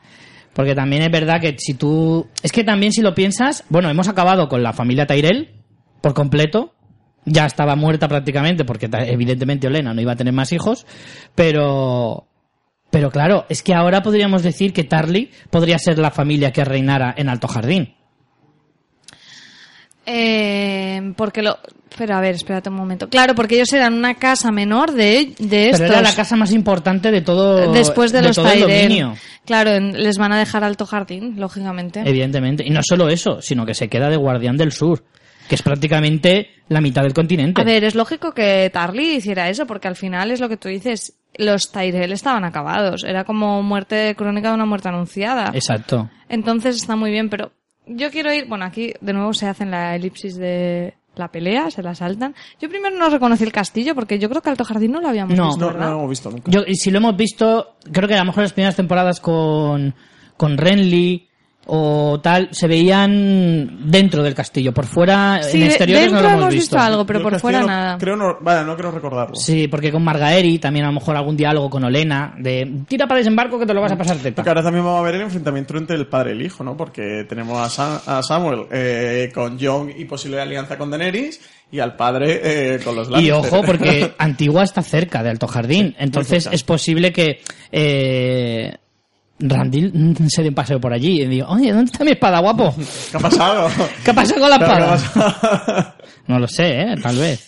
Porque 0.54 0.76
también 0.76 1.02
es 1.02 1.12
verdad 1.12 1.40
que 1.42 1.56
si 1.58 1.74
tú... 1.76 2.28
Es 2.44 2.52
que 2.52 2.64
también 2.64 2.92
si 2.92 3.02
lo 3.02 3.16
piensas, 3.16 3.64
bueno, 3.70 3.90
hemos 3.90 4.08
acabado 4.08 4.48
con 4.48 4.62
la 4.62 4.74
familia 4.74 5.08
Tyrell 5.08 5.50
por 6.02 6.14
completo. 6.14 6.76
Ya 7.26 7.46
estaba 7.46 7.76
muerta 7.76 8.08
prácticamente 8.08 8.66
porque 8.66 8.90
evidentemente 9.08 9.68
Olena 9.68 9.94
no 9.94 10.02
iba 10.02 10.12
a 10.14 10.16
tener 10.16 10.34
más 10.34 10.52
hijos. 10.52 10.86
Pero... 11.36 12.28
Pero 12.92 13.10
claro, 13.10 13.46
es 13.50 13.64
que 13.64 13.74
ahora 13.74 14.04
podríamos 14.04 14.44
decir 14.44 14.74
que 14.74 14.84
Tarly 14.84 15.32
podría 15.50 15.80
ser 15.80 15.98
la 15.98 16.12
familia 16.12 16.52
que 16.52 16.64
reinara 16.64 17.14
en 17.18 17.30
Alto 17.30 17.48
Jardín. 17.48 17.96
Eh, 20.06 21.14
porque 21.16 21.42
lo... 21.42 21.58
Pero 21.98 22.16
a 22.16 22.22
ver, 22.22 22.36
espérate 22.36 22.70
un 22.70 22.76
momento. 22.76 23.10
Claro, 23.10 23.36
porque 23.36 23.56
ellos 23.56 23.72
eran 23.74 23.94
una 23.94 24.16
casa 24.16 24.50
menor 24.52 24.94
de, 24.94 25.34
de 25.40 25.66
estos. 25.68 25.82
Pero 25.82 25.94
era 25.94 26.02
la 26.02 26.16
casa 26.16 26.38
más 26.38 26.52
importante 26.54 27.12
de 27.12 27.22
todo, 27.22 27.72
Después 27.74 28.14
de, 28.14 28.22
los 28.22 28.36
todo 28.38 28.48
el 28.50 28.60
Tyrell. 28.64 28.84
dominio. 28.84 29.16
Claro, 29.46 29.78
les 29.80 30.18
van 30.18 30.32
a 30.32 30.40
dejar 30.40 30.64
alto 30.64 30.86
jardín, 30.86 31.36
lógicamente. 31.38 32.02
Evidentemente. 32.06 32.64
Y 32.66 32.70
no 32.70 32.80
solo 32.82 33.10
eso, 33.10 33.42
sino 33.42 33.66
que 33.66 33.74
se 33.74 33.90
queda 33.90 34.10
de 34.10 34.16
guardián 34.16 34.56
del 34.56 34.72
sur, 34.72 35.04
que 35.52 35.56
es 35.56 35.64
prácticamente 35.64 36.48
la 36.70 36.80
mitad 36.80 37.04
del 37.04 37.14
continente. 37.14 37.60
A 37.60 37.66
ver, 37.66 37.84
es 37.84 37.94
lógico 37.94 38.32
que 38.32 38.70
Tarly 38.72 39.16
hiciera 39.18 39.50
eso, 39.50 39.68
porque 39.68 39.90
al 39.90 39.98
final 39.98 40.32
es 40.32 40.40
lo 40.40 40.48
que 40.48 40.56
tú 40.56 40.70
dices. 40.70 41.18
Los 41.36 41.74
Tyrell 41.74 42.14
estaban 42.14 42.46
acabados. 42.46 43.04
Era 43.04 43.26
como 43.26 43.62
muerte 43.62 44.16
crónica 44.16 44.48
de 44.48 44.56
una 44.56 44.66
muerte 44.66 44.88
anunciada. 44.88 45.52
Exacto. 45.54 46.10
Entonces 46.30 46.78
está 46.78 46.96
muy 46.96 47.12
bien, 47.12 47.30
pero 47.30 47.52
yo 47.86 48.12
quiero 48.12 48.34
ir. 48.34 48.46
Bueno, 48.48 48.64
aquí 48.64 48.94
de 49.02 49.12
nuevo 49.12 49.34
se 49.34 49.48
hacen 49.48 49.72
la 49.72 49.94
elipsis 49.94 50.38
de 50.38 50.94
la 51.18 51.28
pelea, 51.28 51.70
se 51.70 51.84
la 51.84 51.96
saltan. 51.96 52.34
Yo 52.62 52.70
primero 52.70 52.98
no 52.98 53.10
reconocí 53.10 53.44
el 53.44 53.52
castillo, 53.52 53.94
porque 53.94 54.20
yo 54.20 54.30
creo 54.30 54.42
que 54.42 54.52
Alto 54.52 54.64
Jardín 54.64 54.94
no 54.94 55.02
lo 55.02 55.10
habíamos 55.10 55.36
No. 55.38 55.48
visto, 55.48 55.60
No, 55.60 55.68
no 55.68 55.74
¿verdad? 55.74 55.90
lo 55.90 55.98
hemos 55.98 56.10
visto 56.12 56.32
nunca. 56.32 56.50
Yo, 56.50 56.62
y 56.66 56.76
si 56.76 56.92
lo 56.92 57.00
hemos 57.00 57.18
visto, 57.18 57.76
creo 57.92 58.08
que 58.08 58.16
a 58.16 58.20
lo 58.20 58.26
mejor 58.28 58.44
las 58.44 58.54
primeras 58.54 58.78
temporadas 58.78 59.20
con, 59.20 59.94
con 60.38 60.58
Renly 60.58 61.28
o 61.68 62.20
tal, 62.22 62.50
se 62.52 62.68
veían 62.68 63.90
dentro 63.92 64.24
del 64.24 64.34
castillo. 64.34 64.74
Por 64.74 64.86
fuera, 64.86 65.42
Sí, 65.44 65.62
en 65.62 65.68
exteriores 65.68 66.06
dentro 66.12 66.22
no 66.22 66.24
lo 66.24 66.30
hemos, 66.30 66.42
hemos 66.44 66.54
visto 66.54 66.78
algo, 66.80 67.06
pero 67.06 67.22
por 67.22 67.34
el 67.36 67.40
fuera 67.40 67.62
no- 67.62 67.68
nada. 67.68 67.98
Creo 67.98 68.16
no, 68.16 68.38
vaya, 68.42 68.64
no 68.64 68.74
quiero 68.76 68.92
recordarlo. 68.92 69.36
Sí, 69.36 69.68
porque 69.68 69.92
con 69.92 70.04
Margaeri 70.04 70.58
también 70.60 70.86
a 70.86 70.90
lo 70.90 70.96
mejor 70.96 71.16
algún 71.16 71.38
diálogo 71.38 71.70
con 71.70 71.84
Olena 71.84 72.34
de 72.38 72.82
tira 72.88 73.08
para 73.08 73.20
desembarco 73.20 73.60
que 73.60 73.66
te 73.66 73.74
lo 73.74 73.82
vas 73.82 73.92
a 73.92 73.98
pasar 73.98 74.18
teta. 74.18 74.36
Porque 74.38 74.50
ahora 74.50 74.64
también 74.64 74.84
vamos 74.84 75.00
a 75.00 75.04
ver 75.04 75.16
el 75.16 75.22
enfrentamiento 75.22 75.78
entre 75.78 75.96
el 75.96 76.08
padre 76.08 76.32
y 76.32 76.34
el 76.34 76.42
hijo, 76.46 76.64
¿no? 76.64 76.76
Porque 76.76 77.26
tenemos 77.30 77.58
a, 77.58 77.70
Sam- 77.70 78.02
a 78.08 78.24
Samuel 78.24 78.66
eh, 78.72 79.32
con 79.34 79.60
Jon 79.60 79.92
y 79.96 80.06
posible 80.06 80.42
alianza 80.42 80.78
con 80.78 80.90
Daenerys 80.90 81.40
y 81.72 81.80
al 81.80 81.96
padre 81.96 82.42
eh, 82.44 82.80
con 82.84 82.96
los 82.96 83.08
Y 83.08 83.12
Lannister. 83.12 83.34
ojo, 83.36 83.62
porque 83.64 84.14
Antigua 84.18 84.64
está 84.64 84.82
cerca 84.82 85.24
de 85.24 85.30
Alto 85.30 85.48
Jardín. 85.48 85.96
Entonces 86.00 86.50
es 86.52 86.64
posible 86.64 87.14
que 87.14 87.40
eh, 87.72 88.76
Randall 89.42 90.16
se 90.30 90.44
dé 90.44 90.50
un 90.50 90.56
paseo 90.56 90.80
por 90.80 90.94
allí 90.94 91.22
y 91.22 91.28
diga, 91.28 91.50
oye, 91.50 91.72
¿dónde 91.72 91.92
está 91.92 92.04
mi 92.04 92.12
espada, 92.12 92.40
guapo? 92.40 92.74
¿Qué 93.12 93.18
ha 93.18 93.20
pasado? 93.20 93.68
¿Qué 94.06 94.12
ha 94.12 94.14
pasado 94.14 94.40
con 94.42 94.50
la 94.50 94.58
Claro, 94.58 94.86
¿qué 94.86 94.92
ha 94.92 94.96
espada? 94.96 95.96
No 96.28 96.40
lo 96.40 96.48
sé, 96.48 96.82
¿eh? 96.82 96.96
Tal 97.02 97.18
vez. 97.18 97.48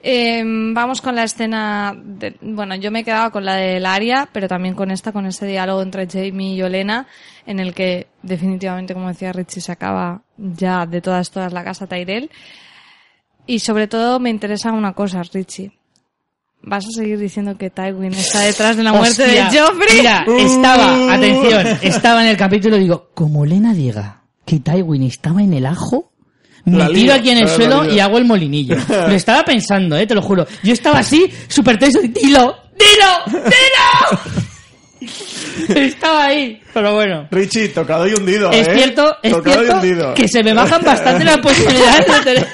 Eh, 0.00 0.42
vamos 0.44 1.00
con 1.00 1.16
la 1.16 1.24
escena. 1.24 1.92
de- 1.96 2.36
bueno, 2.40 2.76
yo 2.76 2.90
me 2.90 3.00
he 3.00 3.04
quedado 3.04 3.32
con 3.32 3.44
la 3.44 3.56
del 3.56 3.84
Aria, 3.84 4.28
pero 4.32 4.46
también 4.46 4.74
con 4.74 4.90
esta, 4.90 5.10
con 5.12 5.26
ese 5.26 5.46
diálogo 5.46 5.82
entre 5.82 6.06
Jamie 6.06 6.54
y 6.54 6.62
Olena, 6.62 7.06
en 7.46 7.58
el 7.58 7.74
que 7.74 8.06
definitivamente, 8.22 8.94
como 8.94 9.08
decía 9.08 9.32
Richie, 9.32 9.60
se 9.60 9.72
acaba 9.72 10.22
ya 10.36 10.86
de 10.86 11.00
todas, 11.00 11.30
todas 11.30 11.52
la 11.52 11.64
casa 11.64 11.86
Tyrell. 11.88 12.30
Y 13.46 13.58
sobre 13.60 13.88
todo 13.88 14.20
me 14.20 14.30
interesa 14.30 14.72
una 14.72 14.92
cosa, 14.92 15.22
Richie. 15.32 15.72
¿Vas 16.62 16.84
a 16.86 16.90
seguir 16.90 17.18
diciendo 17.18 17.56
que 17.56 17.70
Tywin 17.70 18.12
está 18.12 18.40
detrás 18.40 18.76
de 18.76 18.82
la 18.82 18.92
muerte 18.92 19.26
de 19.26 19.42
Joffrey? 19.44 19.98
Mira, 19.98 20.24
estaba, 20.38 21.14
atención, 21.14 21.78
estaba 21.82 22.22
en 22.22 22.28
el 22.30 22.36
capítulo, 22.36 22.76
digo, 22.76 23.10
como 23.14 23.46
Lena 23.46 23.72
diga 23.72 24.22
que 24.44 24.60
Tywin 24.60 25.04
estaba 25.04 25.42
en 25.42 25.54
el 25.54 25.66
ajo, 25.66 26.12
me 26.64 26.78
La 26.78 26.88
tiro 26.88 26.98
lío, 26.98 27.14
aquí 27.14 27.30
en 27.30 27.38
el 27.38 27.48
suelo 27.48 27.90
y 27.90 28.00
hago 28.00 28.18
el 28.18 28.24
molinillo. 28.24 28.76
Lo 28.88 29.12
estaba 29.12 29.44
pensando, 29.44 29.96
eh, 29.96 30.06
te 30.06 30.14
lo 30.14 30.22
juro. 30.22 30.46
Yo 30.62 30.72
estaba 30.72 30.98
así, 30.98 31.30
súper 31.46 31.78
tenso, 31.78 32.00
y, 32.02 32.08
dilo, 32.08 32.54
dilo, 32.76 33.42
dilo. 33.44 34.47
estaba 35.74 36.26
ahí, 36.26 36.60
pero 36.74 36.94
bueno. 36.94 37.28
Richie, 37.30 37.68
tocado 37.68 38.06
y 38.08 38.14
hundido, 38.14 38.50
Es 38.50 38.66
¿eh? 38.68 38.72
cierto, 38.74 39.16
es 39.22 39.32
Tocado 39.32 39.56
cierto 39.60 39.74
hundido. 39.76 40.14
que 40.14 40.26
se 40.28 40.42
me 40.42 40.54
bajan 40.54 40.82
bastante 40.82 41.24
las 41.24 41.38
posibilidades 41.42 42.06
de 42.06 42.20
tener... 42.24 42.48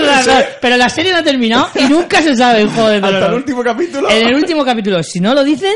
La-. 0.00 0.46
Pero 0.60 0.76
la 0.76 0.88
serie 0.88 1.12
no 1.12 1.18
ha 1.18 1.22
terminado 1.22 1.70
y 1.74 1.84
nunca 1.84 2.22
se 2.22 2.34
sabe 2.36 2.64
de 2.66 2.70
Hasta 2.70 3.26
el 3.26 3.34
último 3.34 3.62
capítulo. 3.62 4.10
En 4.10 4.26
el 4.28 4.34
último 4.34 4.64
capítulo, 4.64 5.02
si 5.02 5.20
no 5.20 5.34
lo 5.34 5.44
dicen, 5.44 5.74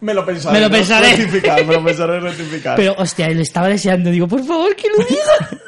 Me 0.00 0.14
lo 0.14 0.24
pensaré. 0.24 0.54
Me 0.54 0.60
lo 0.60 0.68
¿no? 0.68 0.74
pensaré. 0.74 1.08
Rectificar, 1.16 1.64
me 1.64 1.74
lo 1.74 1.84
pensaré 1.84 2.20
rectificar. 2.20 2.76
Pero, 2.76 2.94
hostia, 2.98 3.28
le 3.28 3.42
estaba 3.42 3.68
deseando. 3.68 4.10
Digo, 4.10 4.28
por 4.28 4.44
favor, 4.44 4.74
que 4.76 4.88
lo 4.88 5.04
diga. 5.04 5.60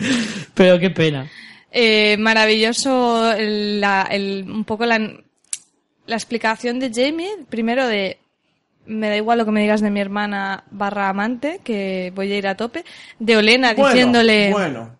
Pero 0.54 0.78
qué 0.78 0.90
pena. 0.90 1.30
Eh, 1.70 2.16
maravilloso 2.18 3.32
el- 3.32 3.80
la- 3.80 4.08
el- 4.10 4.44
un 4.48 4.64
poco 4.64 4.86
la, 4.86 4.98
la 6.06 6.16
explicación 6.16 6.78
de 6.78 6.90
Jamie, 6.92 7.44
primero 7.48 7.86
de 7.86 8.18
me 8.86 9.08
da 9.08 9.16
igual 9.16 9.38
lo 9.38 9.44
que 9.44 9.50
me 9.50 9.60
digas 9.60 9.80
de 9.80 9.90
mi 9.90 10.00
hermana 10.00 10.64
barra 10.70 11.08
amante, 11.08 11.60
que 11.64 12.12
voy 12.14 12.32
a 12.32 12.38
ir 12.38 12.46
a 12.46 12.56
tope, 12.56 12.84
de 13.18 13.36
Olena 13.36 13.74
Bueno, 13.74 13.88
diciéndole 13.88 14.52
Bueno, 14.52 14.96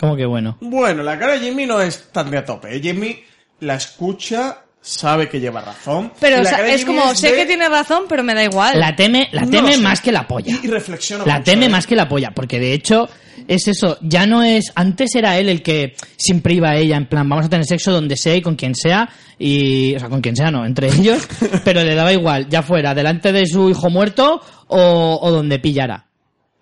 ¿Cómo 0.00 0.16
que 0.16 0.26
bueno? 0.26 0.56
bueno, 0.60 1.02
la 1.02 1.18
cara 1.18 1.34
de 1.34 1.40
Jimmy 1.40 1.66
no 1.66 1.80
es 1.80 2.08
tan 2.10 2.30
de 2.30 2.38
a 2.38 2.44
tope. 2.44 2.80
Jimmy 2.80 3.22
la 3.60 3.74
escucha, 3.74 4.64
sabe 4.82 5.28
que 5.28 5.38
lleva 5.40 5.60
razón. 5.60 6.12
pero 6.20 6.40
o 6.40 6.44
sea, 6.44 6.66
es 6.66 6.84
como, 6.84 7.12
es 7.12 7.18
sé 7.20 7.30
de- 7.30 7.36
que 7.38 7.46
tiene 7.46 7.68
razón, 7.68 8.04
pero 8.08 8.22
me 8.22 8.34
da 8.34 8.42
igual. 8.44 8.78
La 8.78 8.94
teme, 8.96 9.28
la 9.32 9.42
No 9.42 9.50
teme 9.50 9.74
sé. 9.74 9.78
más 9.80 10.00
que 10.00 10.10
la 10.12 10.26
polla. 10.26 10.58
Y, 10.62 10.66
y 10.66 10.68
reflexiona 10.70 11.24
La 11.24 11.34
mucho, 11.38 11.44
teme 11.44 11.66
¿eh? 11.66 11.68
más 11.68 11.86
que 11.86 11.94
la 11.96 12.08
polla, 12.08 12.32
porque 12.34 12.58
de 12.58 12.72
hecho 12.74 13.08
es 13.48 13.66
eso, 13.68 13.96
ya 14.02 14.26
no 14.26 14.42
es, 14.42 14.72
antes 14.74 15.14
era 15.14 15.38
él 15.38 15.48
el 15.48 15.62
que 15.62 15.94
siempre 16.16 16.54
iba 16.54 16.70
a 16.70 16.76
ella, 16.76 16.96
en 16.96 17.06
plan, 17.08 17.28
vamos 17.28 17.46
a 17.46 17.48
tener 17.48 17.64
sexo 17.64 17.90
donde 17.92 18.16
sea 18.16 18.34
y 18.36 18.42
con 18.42 18.56
quien 18.56 18.74
sea, 18.74 19.08
y, 19.38 19.94
o 19.94 19.98
sea, 19.98 20.08
con 20.08 20.20
quien 20.20 20.36
sea 20.36 20.50
no, 20.50 20.66
entre 20.66 20.88
ellos, 20.88 21.26
pero 21.64 21.82
le 21.82 21.94
daba 21.94 22.12
igual, 22.12 22.48
ya 22.48 22.62
fuera, 22.62 22.94
delante 22.94 23.32
de 23.32 23.46
su 23.46 23.70
hijo 23.70 23.88
muerto 23.88 24.40
o, 24.68 25.18
o 25.22 25.30
donde 25.30 25.58
pillara. 25.58 26.06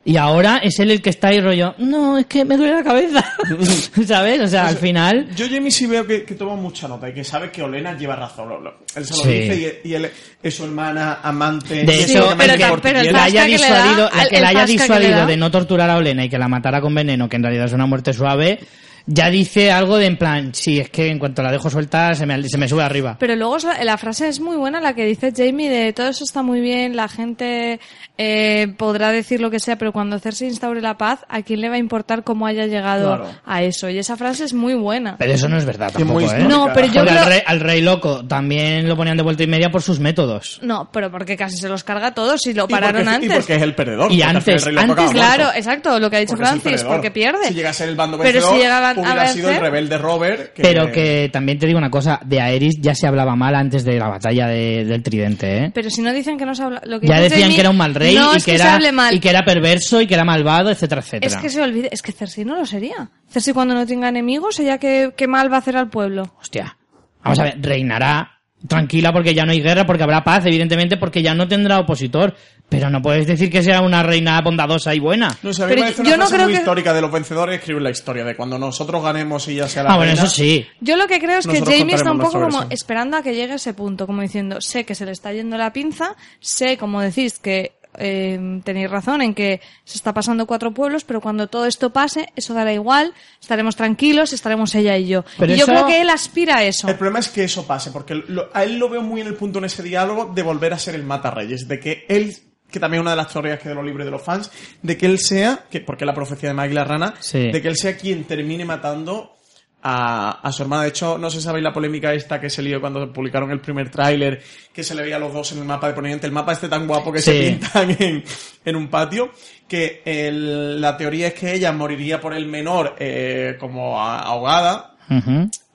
Y 0.03 0.17
ahora 0.17 0.59
es 0.63 0.79
él 0.79 0.91
el 0.91 1.03
que 1.03 1.11
está 1.11 1.29
ahí 1.29 1.41
rollo, 1.43 1.75
no, 1.77 2.17
es 2.17 2.25
que 2.25 2.43
me 2.47 2.57
duele 2.57 2.75
la 2.77 2.83
cabeza, 2.83 3.23
¿sabes? 4.07 4.41
O 4.41 4.49
sea, 4.49 4.67
al 4.69 4.77
final, 4.77 5.29
Yo 5.37 5.47
Jamie 5.51 5.71
sí 5.71 5.85
veo 5.85 6.07
que, 6.07 6.25
que 6.25 6.35
toma 6.35 6.57
mucha 6.57 6.89
nota 6.89 7.09
y 7.11 7.13
que 7.13 7.23
sabe 7.23 7.51
que 7.51 7.63
Olena 7.63 7.97
lleva 7.97 8.17
razón. 8.17 8.49
Lo- 8.49 8.61
lo- 8.61 8.79
Él 8.97 9.05
se 9.05 9.11
lo 9.15 9.23
Sí. 9.23 9.29
dice 9.29 9.81
y, 9.85 9.89
y 9.91 9.95
él 9.95 10.11
es 10.43 10.55
su 10.55 10.65
hermana, 10.65 11.19
amante. 11.23 11.85
De 11.85 11.95
y 11.97 11.99
es 12.01 12.11
hecho, 12.11 12.21
lo 12.21 12.29
que 12.31 12.35
más 12.35 12.81
pero 12.81 13.03
Y 13.03 13.07
el 13.09 13.13
la 13.13 13.25
haya 13.25 13.45
que 13.45 13.51
le 13.51 13.59
da, 13.59 14.09
que 14.31 14.41
la 14.41 14.49
haya 14.49 14.65
que 14.67 14.73
disuadido 14.73 15.11
da. 15.19 15.27
de 15.27 15.37
no 15.37 15.51
torturar 15.51 15.91
a 15.91 15.97
Olena 15.99 16.25
y 16.25 16.31
que 16.31 16.39
la 16.39 16.49
matara 16.49 16.81
con 16.81 16.95
veneno, 16.95 17.29
que 17.29 17.37
en 17.37 17.43
realidad 17.43 17.67
es 17.67 17.73
una 17.75 17.85
muerte 17.87 18.15
suave, 18.15 18.59
ya 19.07 19.31
dice 19.31 19.71
algo 19.73 19.97
de 19.99 20.07
en 20.07 20.17
plan, 20.17 20.55
sí, 20.55 20.79
es 20.81 20.91
que 20.91 21.09
en 21.09 21.19
cuanto 21.19 21.43
la 21.43 21.53
dejo 21.53 21.71
suelta 21.71 22.15
se 22.15 22.27
me, 22.27 22.43
se 22.49 22.59
me 22.59 22.69
sube 22.69 22.83
arriba. 22.83 23.17
Pero 23.19 23.37
luego 23.37 23.57
la, 23.83 23.97
frase 23.99 24.29
es 24.29 24.41
muy 24.41 24.57
buena, 24.57 24.81
la 24.81 24.95
que 24.95 25.05
dice 25.05 25.33
Jamie 25.37 25.69
de 25.71 25.93
todo 25.93 26.09
eso 26.09 26.25
está 26.25 26.43
muy 26.43 26.61
bien, 26.61 26.97
la 26.97 27.09
gente 27.09 27.81
eh, 28.19 28.75
podrá 28.77 29.13
decir 29.13 29.41
lo 29.41 29.51
que 29.51 29.61
sea, 29.61 29.77
pero 29.77 29.93
cuando 29.93 30.19
Cersei 30.19 30.49
instaure 30.49 30.81
la 30.81 30.97
paz, 30.99 31.21
¿a 31.29 31.43
quién 31.43 31.61
le 31.61 31.69
va 31.69 31.77
a 31.77 31.79
importar 31.79 32.25
cómo 32.25 32.47
haya 32.47 32.67
llegado 32.67 33.17
Claro. 33.17 33.31
a 33.45 33.63
eso? 33.63 33.89
Y 33.89 33.99
esa 33.99 34.17
frase 34.17 34.45
es 34.45 34.53
muy 34.53 34.75
buena. 34.75 35.17
Pero 35.19 35.33
eso 35.33 35.49
no 35.49 35.57
es 35.57 35.65
verdad 35.65 35.91
tampoco, 35.93 36.21
¿eh? 36.21 36.45
No, 36.49 36.69
pero 36.75 36.87
yo 36.89 37.05
creo... 37.05 37.19
al, 37.21 37.27
rey, 37.27 37.41
al 37.47 37.61
rey 37.61 37.81
loco 37.81 38.25
también 38.27 38.89
lo 38.89 38.97
ponían 38.97 39.17
de 39.17 39.23
vuelta 39.23 39.43
y 39.43 39.47
media 39.47 39.71
por 39.71 39.83
sus 39.83 40.01
métodos. 40.01 40.59
No, 40.63 40.91
pero 40.93 41.11
porque 41.11 41.37
casi 41.37 41.57
se 41.57 41.69
los 41.69 41.85
carga 41.85 42.09
a 42.09 42.15
todos 42.15 42.47
y 42.47 42.55
lo 42.55 42.65
y 42.65 42.69
porque- 42.69 42.75
pararon 42.75 43.05
Y 43.05 43.09
antes. 43.09 43.33
porque 43.33 43.57
es 43.57 43.63
el 43.63 43.75
perdedor. 43.75 44.13
Y 44.13 44.23
antes- 44.23 44.67
el 44.67 44.75
rey 44.77 44.87
loco 44.87 45.01
antes, 45.01 45.11
Claro, 45.13 45.43
muerto. 45.45 45.59
exacto, 45.59 45.99
lo 45.99 46.11
que 46.11 46.17
ha 46.17 46.21
dicho 46.21 46.31
Porque 46.37 46.47
Francis, 46.47 46.85
porque 46.85 47.11
pierde. 47.11 47.49
Si 47.49 47.55
llegase 47.55 47.85
el 47.85 47.97
bando 47.97 48.19
Pero 48.19 48.41
si 48.43 48.63
llegaban 48.95 49.11
a 49.19 49.21
hubiera 49.21 49.33
sido 49.33 49.51
el 49.51 49.61
rebelde 49.61 49.99
Robert. 49.99 50.53
Que... 50.53 50.63
Pero 50.63 50.91
que 50.93 51.29
también 51.33 51.59
te 51.59 51.67
digo 51.67 51.79
una 51.79 51.91
cosa, 51.91 52.21
de 52.25 52.41
Aerys 52.41 52.77
ya 52.81 52.95
se 52.95 53.07
hablaba 53.07 53.37
mal 53.37 53.55
antes 53.55 53.85
de 53.85 53.99
la 53.99 54.09
batalla 54.09 54.47
de- 54.49 54.85
del 54.85 55.03
tridente, 55.03 55.65
¿eh? 55.65 55.71
Pero 55.75 55.91
si 55.91 56.03
no 56.03 56.13
dicen 56.13 56.37
que 56.39 56.47
no 56.47 56.55
se 56.55 56.63
habla... 56.63 56.81
Lo 56.85 57.01
que 57.01 57.07
Ya 57.07 57.21
decían 57.21 57.53
que 57.53 57.61
era 57.61 57.71
un 57.71 57.77
mal 57.77 57.95
rey 57.95 58.15
no 58.15 58.33
y 58.35 58.37
es 58.37 58.45
que, 58.45 58.53
que, 58.53 58.59
se 58.59 58.65
era, 58.65 58.75
hable 58.75 58.93
mal. 58.93 59.15
y 59.15 59.21
que 59.21 59.31
era 59.31 59.45
perverso 59.45 60.01
y 60.01 60.07
que 60.07 60.15
era 60.15 60.25
malvado, 60.25 60.71
etcétera, 60.71 61.01
etcétera. 61.01 61.27
Es 61.35 61.37
que 61.41 61.49
se 61.51 61.61
olvide, 61.63 61.89
es 61.93 62.03
que 62.03 62.13
Cersei 62.13 62.45
no 62.45 62.57
lo 62.57 62.67
sería. 62.67 63.11
Cersei 63.29 63.53
cuando 63.55 63.75
no 63.75 63.87
tenga 63.87 64.09
enemigos, 64.09 64.59
ella 64.61 64.79
qué, 64.79 65.13
qué 65.17 65.27
mal 65.29 65.51
va 65.53 65.57
a 65.57 65.61
hacer 65.61 65.77
al 65.77 65.89
pueblo. 65.91 66.35
Hostia. 66.41 66.77
Vamos 67.23 67.39
a 67.39 67.45
ver, 67.45 67.57
reinará 67.61 68.40
tranquila 68.67 69.13
porque 69.13 69.35
ya 69.35 69.45
no 69.45 69.53
hay 69.53 69.61
guerra, 69.61 69.87
porque 69.87 70.03
habrá 70.03 70.23
paz, 70.23 70.45
evidentemente, 70.47 70.97
porque 70.97 71.23
ya 71.23 71.35
no 71.35 71.49
tendrá 71.49 71.79
opositor. 71.81 72.35
Pero 72.69 72.89
no 72.89 73.03
puedes 73.03 73.27
decir 73.27 73.51
que 73.51 73.65
sea 73.65 73.81
una 73.81 74.05
reina 74.05 74.41
bondadosa 74.43 74.95
y 74.95 75.01
buena. 75.01 75.37
No 75.43 75.53
sé, 75.53 75.65
a 75.65 75.67
mí 75.67 75.71
Pero 75.71 75.81
me 75.83 75.87
parece 75.91 76.03
yo 76.05 76.09
una 76.15 76.17
no 76.19 76.23
frase 76.23 76.35
creo 76.37 76.47
muy 76.47 76.53
que- 76.55 76.59
histórica 76.61 76.95
de 76.95 77.01
los 77.01 77.11
vencedores 77.11 77.59
escribir 77.59 77.83
la 77.83 77.91
historia 77.91 78.25
de 78.25 78.37
cuando 78.37 78.59
nosotros 78.61 79.03
ganemos 79.03 79.49
y 79.49 79.57
ya 79.57 79.69
sea 79.69 79.83
la 79.83 79.91
Ah, 79.91 79.97
bueno, 79.97 80.13
reina. 80.13 80.25
eso 80.25 80.33
sí. 80.33 80.65
Yo 80.81 80.95
lo 80.97 81.09
que 81.09 81.19
creo 81.19 81.39
es 81.41 81.49
que 81.49 81.59
Jamie 81.63 81.97
está 81.97 82.13
un 82.13 82.19
poco 82.21 82.33
como 82.35 82.45
versión. 82.45 82.67
esperando 82.71 83.17
a 83.17 83.23
que 83.25 83.35
llegue 83.35 83.55
ese 83.55 83.75
punto, 83.75 84.07
como 84.07 84.23
diciendo, 84.23 84.61
sé 84.61 84.85
que 84.85 84.95
se 84.95 85.05
le 85.05 85.11
está 85.11 85.33
yendo 85.33 85.57
la 85.57 85.73
pinza, 85.73 86.15
sé, 86.39 86.77
como 86.77 87.01
decís, 87.01 87.41
que 87.41 87.73
eh, 87.99 88.61
tenéis 88.65 88.91
razón 88.91 89.23
en 89.23 89.35
que 89.35 89.61
se 89.85 89.97
está 89.97 90.15
pasando 90.15 90.47
cuatro 90.47 90.73
pueblos, 90.73 91.05
pero 91.05 91.21
cuando 91.21 91.49
todo 91.49 91.67
esto 91.67 91.91
pase, 91.93 92.29
eso 92.37 92.55
dará 92.55 92.73
igual, 92.73 93.15
estaremos 93.41 93.77
tranquilos, 93.77 94.33
estaremos 94.33 94.75
ella 94.75 94.97
y 94.97 95.07
yo. 95.07 95.25
Pero 95.39 95.53
y 95.53 95.57
yo 95.57 95.65
eso- 95.65 95.73
creo 95.73 95.87
que 95.87 96.01
él 96.01 96.11
aspira 96.11 96.59
a 96.59 96.65
eso. 96.65 96.89
El 96.89 96.95
problema 96.97 97.19
es 97.19 97.29
que 97.29 97.45
eso 97.45 97.67
pase, 97.67 97.91
porque 97.91 98.15
lo- 98.15 98.49
a 98.55 98.65
él 98.65 98.79
lo 98.79 98.89
veo 98.89 99.03
muy 99.03 99.21
en 99.21 99.27
el 99.27 99.35
punto 99.35 99.59
en 99.59 99.65
ese 99.67 99.83
diálogo 99.83 100.33
de 100.35 100.43
volver 100.43 100.73
a 100.73 100.79
ser 100.79 100.95
el 100.95 101.03
Mata 101.05 101.31
Reyes, 101.31 101.67
de 101.69 101.81
que 101.81 102.05
él, 102.09 102.37
que 102.71 102.79
también 102.79 103.01
es 103.01 103.03
una 103.03 103.11
de 103.11 103.17
las 103.17 103.33
teorías 103.33 103.59
que 103.59 103.69
de 103.69 103.75
los 103.75 103.85
libros 103.85 104.05
de 104.05 104.13
los 104.13 104.23
fans, 104.23 104.51
de 104.83 104.97
que 104.97 105.07
él 105.07 105.19
sea, 105.19 105.65
que 105.71 105.81
porque 105.81 106.05
es 106.05 106.07
la 106.07 106.15
profecía 106.15 106.51
de 106.51 106.55
Maggie 106.55 106.75
la 106.75 106.85
Rana, 106.85 107.15
Sí. 107.19 107.51
de 107.51 107.61
que 107.61 107.67
él 107.69 107.77
sea 107.77 107.97
quien 107.97 108.25
termine 108.25 108.65
matando 108.65 109.37
a, 109.83 110.41
a 110.43 110.53
su 110.53 110.63
hermana. 110.63 110.83
De 110.83 110.89
hecho, 110.91 111.17
no 111.19 111.31
sé 111.31 111.39
si 111.39 111.45
sabéis 111.45 111.65
la 111.65 111.73
polémica 111.73 112.13
esta 112.15 112.41
que 112.41 112.51
se 112.51 112.63
lió 112.63 112.81
cuando 112.81 113.13
publicaron 113.13 113.51
el 113.51 113.61
primer 113.61 113.91
tráiler, 113.91 114.43
que 114.73 114.83
se 114.85 114.95
le 114.95 115.03
veía 115.03 115.17
a 115.17 115.19
los 115.21 115.33
dos 115.33 115.53
en 115.53 115.59
el 115.59 115.65
mapa 115.65 115.89
de 115.89 115.95
Poniente, 115.95 116.27
el 116.27 116.33
mapa 116.33 116.53
este 116.53 116.69
tan 116.69 116.87
guapo 116.87 117.13
que 117.13 117.21
se 117.23 117.33
pintan 117.51 117.97
en, 117.99 118.25
en 118.65 118.77
un 118.77 118.89
patio, 118.89 119.31
que 119.69 120.03
el- 120.05 120.81
la 120.81 120.97
teoría 120.97 121.29
es 121.29 121.35
que 121.35 121.53
ella 121.55 121.73
moriría 121.73 122.21
por 122.21 122.35
el 122.35 122.47
menor 122.47 122.97
eh, 122.99 123.57
como 123.59 124.01
ahogada, 124.01 124.97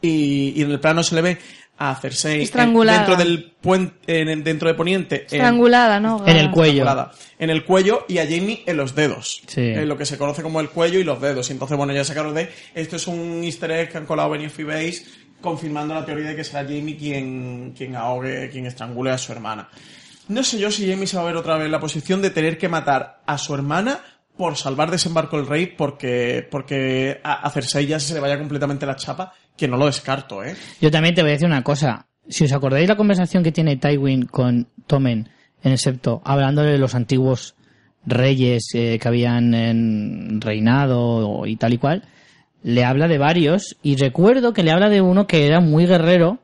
y, 0.01 0.53
y 0.55 0.61
en 0.61 0.71
el 0.71 0.79
plano 0.79 1.03
se 1.03 1.15
le 1.15 1.21
ve 1.21 1.37
a 1.77 1.93
Cersei 1.95 2.41
Estrangulada. 2.43 2.99
dentro 2.99 3.15
del 3.17 3.51
puente 3.59 4.21
en- 4.21 4.43
dentro 4.43 4.69
de 4.69 4.75
Poniente 4.75 5.15
en- 5.15 5.21
Estrangulada, 5.23 5.99
¿no? 5.99 6.23
En 6.25 6.37
el 6.37 6.49
cuello. 6.51 6.85
en 7.37 7.49
el 7.49 7.65
cuello 7.65 8.05
y 8.07 8.17
a 8.19 8.23
Jamie 8.23 8.63
en 8.65 8.77
los 8.77 8.95
dedos 8.95 9.41
Sí. 9.47 9.61
en 9.61 9.87
lo 9.89 9.97
que 9.97 10.05
se 10.05 10.17
conoce 10.17 10.41
como 10.41 10.61
el 10.61 10.69
cuello 10.69 10.99
y 10.99 11.03
los 11.03 11.19
dedos 11.19 11.49
y 11.49 11.53
entonces 11.53 11.75
bueno 11.77 11.91
ya 11.93 12.03
sacaron 12.05 12.33
de 12.33 12.49
esto 12.73 12.95
es 12.95 13.07
un 13.07 13.43
easter 13.43 13.71
egg 13.71 13.91
que 13.91 13.97
han 13.97 14.05
colado 14.05 14.29
Benioff 14.29 14.57
y 14.59 14.63
Base 14.63 15.03
confirmando 15.41 15.93
la 15.93 16.05
teoría 16.05 16.29
de 16.29 16.35
que 16.37 16.43
será 16.45 16.63
Jamie 16.63 16.95
quien, 16.97 17.73
quien 17.77 17.95
ahogue 17.95 18.49
quien 18.51 18.65
estrangule 18.65 19.11
a 19.11 19.17
su 19.17 19.31
hermana 19.33 19.67
no 20.29 20.43
sé 20.43 20.57
yo 20.57 20.71
si 20.71 20.89
Jamie 20.89 21.07
se 21.07 21.17
va 21.17 21.23
a 21.23 21.25
ver 21.25 21.35
otra 21.35 21.57
vez 21.57 21.65
en 21.65 21.71
la 21.71 21.79
posición 21.79 22.21
de 22.21 22.29
tener 22.29 22.57
que 22.57 22.69
matar 22.69 23.19
a 23.25 23.37
su 23.37 23.53
hermana 23.53 23.99
por 24.37 24.55
salvar 24.57 24.89
desembarco 24.91 25.37
el 25.37 25.45
rey 25.45 25.65
porque 25.67 26.47
porque 26.49 27.19
a, 27.23 27.45
a 27.45 27.49
Cersei 27.51 27.85
ya 27.85 27.99
se 27.99 28.13
le 28.13 28.19
vaya 28.21 28.37
completamente 28.39 28.85
la 28.85 28.95
chapa 28.95 29.33
que 29.57 29.67
no 29.67 29.77
lo 29.77 29.85
descarto 29.85 30.43
eh 30.43 30.55
Yo 30.81 30.91
también 30.91 31.15
te 31.15 31.21
voy 31.21 31.31
a 31.31 31.33
decir 31.33 31.47
una 31.47 31.63
cosa. 31.63 32.07
Si 32.27 32.43
os 32.43 32.51
acordáis 32.51 32.87
la 32.87 32.97
conversación 32.97 33.43
que 33.43 33.51
tiene 33.51 33.77
Tywin 33.77 34.25
con 34.25 34.67
Tommen 34.87 35.29
en 35.63 35.71
el 35.71 35.77
septo, 35.77 36.21
hablando 36.25 36.63
de 36.63 36.77
los 36.77 36.95
antiguos 36.95 37.55
reyes 38.05 38.69
eh, 38.73 38.99
que 38.99 39.07
habían 39.07 40.39
reinado 40.41 41.45
y 41.45 41.55
tal 41.55 41.73
y 41.73 41.77
cual, 41.77 42.03
le 42.63 42.83
habla 42.83 43.07
de 43.07 43.17
varios 43.17 43.77
y 43.83 43.95
recuerdo 43.95 44.53
que 44.53 44.63
le 44.63 44.71
habla 44.71 44.89
de 44.89 45.01
uno 45.01 45.27
que 45.27 45.45
era 45.45 45.59
muy 45.59 45.85
guerrero 45.85 46.39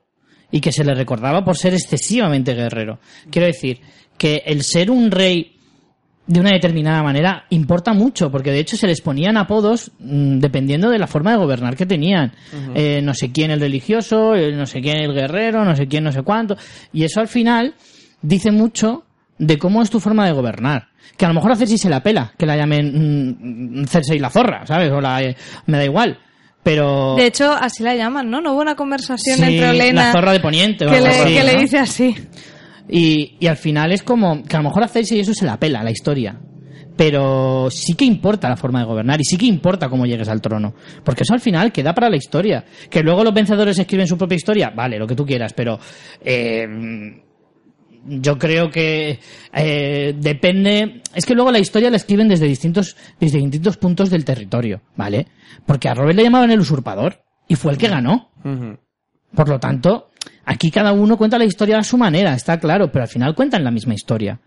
y 0.52 0.62
que 0.62 0.72
se 0.72 0.84
le 0.84 0.94
recordaba 0.94 1.44
por 1.44 1.58
ser 1.58 1.74
excesivamente 1.74 2.54
guerrero. 2.54 3.00
Quiero 3.32 3.48
decir 3.48 3.82
que 4.18 4.44
el 4.46 4.64
ser 4.64 4.92
un 4.92 5.10
rey 5.10 5.58
de 6.28 6.40
una 6.40 6.52
determinada 6.52 7.04
manera 7.04 7.46
importa 7.50 7.94
mucho, 7.94 8.32
porque 8.32 8.52
de 8.52 8.60
hecho 8.60 8.78
se 8.78 8.88
les 8.88 9.02
ponían 9.02 9.38
apodos 9.38 9.92
mm, 10.00 10.40
dependiendo 10.40 10.90
de 10.90 11.00
la 11.00 11.08
forma 11.08 11.32
de 11.32 11.38
gobernar 11.38 11.76
que 11.76 11.86
tenían. 11.86 12.32
Eh, 12.76 13.02
no 13.04 13.14
sé 13.14 13.32
quién 13.32 13.52
el 13.52 13.60
religioso, 13.60 14.36
eh, 14.36 14.52
no 14.56 14.66
sé 14.66 14.82
quién 14.82 14.98
el 14.98 15.14
guerrero, 15.14 15.66
no 15.66 15.76
sé 15.76 15.88
quién 15.88 16.04
no 16.04 16.12
sé 16.12 16.22
cuánto. 16.22 16.58
Y 16.94 17.04
eso 17.04 17.20
al 17.20 17.28
final 17.28 17.76
dice 18.22 18.52
mucho 18.52 19.04
de 19.38 19.58
cómo 19.58 19.82
es 19.82 19.90
tu 19.90 20.00
forma 20.00 20.26
de 20.26 20.34
gobernar. 20.34 20.90
Que 21.18 21.26
a 21.26 21.28
lo 21.28 21.34
mejor 21.34 21.52
a 21.52 21.56
Cersei 21.56 21.78
se 21.78 21.90
la 21.90 22.02
pela, 22.02 22.32
que 22.38 22.46
la 22.46 22.56
llamen 22.56 23.82
mm, 23.82 23.86
Cersei 23.86 24.20
la 24.20 24.30
zorra, 24.30 24.66
¿sabes? 24.66 24.92
O 24.92 25.02
la, 25.02 25.22
eh, 25.22 25.36
me 25.66 25.78
da 25.78 25.86
igual. 25.86 26.18
Pero... 26.64 27.16
De 27.16 27.26
hecho, 27.26 27.52
así 27.52 27.82
la 27.82 27.96
llaman, 27.96 28.30
¿no? 28.30 28.40
No 28.40 28.54
hubo 28.54 28.62
una 28.62 28.76
conversación 28.76 29.38
Sí, 29.38 29.44
entre 29.44 29.70
Olena 29.70 30.08
la 30.08 30.12
zorra 30.12 30.32
de 30.32 30.40
Poniente 30.40 30.86
o 30.86 30.92
que, 30.92 30.98
algo 30.98 31.08
le, 31.08 31.16
así, 31.16 31.34
que 31.34 31.44
le 31.44 31.56
dice 31.56 31.78
así. 31.80 32.16
Y, 32.92 33.38
y 33.40 33.48
al 33.48 33.58
final 33.58 33.92
es 33.94 34.04
como 34.04 34.44
que 34.44 34.56
a 34.56 34.60
lo 34.60 34.66
mejor 34.70 34.84
a 34.84 34.88
Cersei 34.88 35.20
eso 35.22 35.34
se 35.34 35.46
la 35.46 35.58
pela, 35.58 35.82
la 35.84 35.92
historia. 35.92 36.40
pero 36.96 37.70
sí 37.72 37.94
que 37.96 38.06
importa 38.06 38.48
la 38.50 38.58
forma 38.58 38.80
de 38.80 38.86
gobernar 38.86 39.20
y 39.20 39.24
sí 39.24 39.38
que 39.38 39.46
importa 39.48 39.90
cómo 39.90 40.06
llegues 40.06 40.28
al 40.28 40.42
trono. 40.42 40.76
Porque 41.04 41.24
eso 41.24 41.34
al 41.34 41.40
final 41.40 41.72
queda 41.72 41.94
para 41.96 42.10
la 42.10 42.18
historia. 42.18 42.64
Que 42.90 43.02
luego 43.02 43.24
los 43.24 43.34
vencedores 43.34 43.80
escriben 43.80 44.06
su 44.08 44.18
propia 44.18 44.36
historia, 44.36 44.70
vale, 44.76 45.00
lo 45.00 45.08
que 45.08 45.16
tú 45.16 45.26
quieras, 45.26 45.54
pero 45.54 45.80
eh, 46.24 46.68
yo 48.06 48.38
creo 48.38 48.70
que 48.70 49.20
eh, 49.54 50.14
depende. 50.18 51.02
Es 51.16 51.26
que 51.26 51.34
luego 51.34 51.52
la 51.52 51.60
historia 51.60 51.90
la 51.90 51.96
escriben 51.98 52.28
desde 52.28 52.46
distintos, 52.46 52.96
desde 53.20 53.40
distintos 53.40 53.78
puntos 53.78 54.10
del 54.10 54.26
territorio, 54.26 54.82
¿vale? 54.96 55.28
Porque 55.66 55.88
a 55.90 55.94
Robert 55.94 56.18
le 56.18 56.24
llamaban 56.24 56.52
el 56.52 56.60
usurpador 56.60 57.24
y 57.48 57.56
fue 57.56 57.72
el 57.72 57.78
que 57.78 57.88
ganó. 57.88 58.30
Por 59.34 59.50
lo 59.50 59.60
tanto, 59.60 60.11
aquí 60.46 60.72
cada 60.72 60.92
uno 60.94 61.18
cuenta 61.18 61.38
la 61.38 61.46
historia 61.46 61.78
a 61.80 61.84
su 61.84 61.98
manera, 61.98 62.34
está 62.34 62.60
claro, 62.60 62.92
pero 62.92 63.04
al 63.04 63.10
final 63.10 63.36
cuentan 63.36 63.64
la 63.64 63.72
misma 63.72 63.94
historia. 63.94 64.40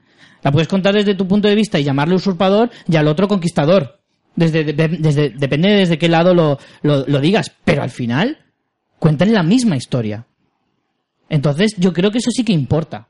La 0.42 0.52
puedes 0.52 0.68
contar 0.68 0.94
desde 0.94 1.14
tu 1.14 1.26
punto 1.26 1.48
de 1.48 1.54
vista 1.54 1.78
y 1.78 1.84
llamarle 1.84 2.14
usurpador 2.16 2.70
y 2.88 2.96
al 2.96 3.08
otro 3.08 3.28
conquistador. 3.28 4.00
Desde, 4.36 4.64
de- 4.64 4.88
desde, 4.88 5.30
depende 5.30 5.68
desde 5.70 5.96
qué 5.98 6.08
lado 6.08 6.34
lo, 6.34 6.58
lo, 6.82 7.06
lo 7.06 7.20
digas, 7.20 7.52
pero 7.64 7.82
al 7.82 7.90
final 7.90 8.38
cuentan 8.98 9.32
la 9.32 9.42
misma 9.42 9.76
historia. 9.76 10.26
Entonces, 11.28 11.74
yo 11.78 11.92
creo 11.92 12.10
que 12.10 12.18
eso 12.18 12.30
sí 12.30 12.44
que 12.44 12.52
importa. 12.52 13.08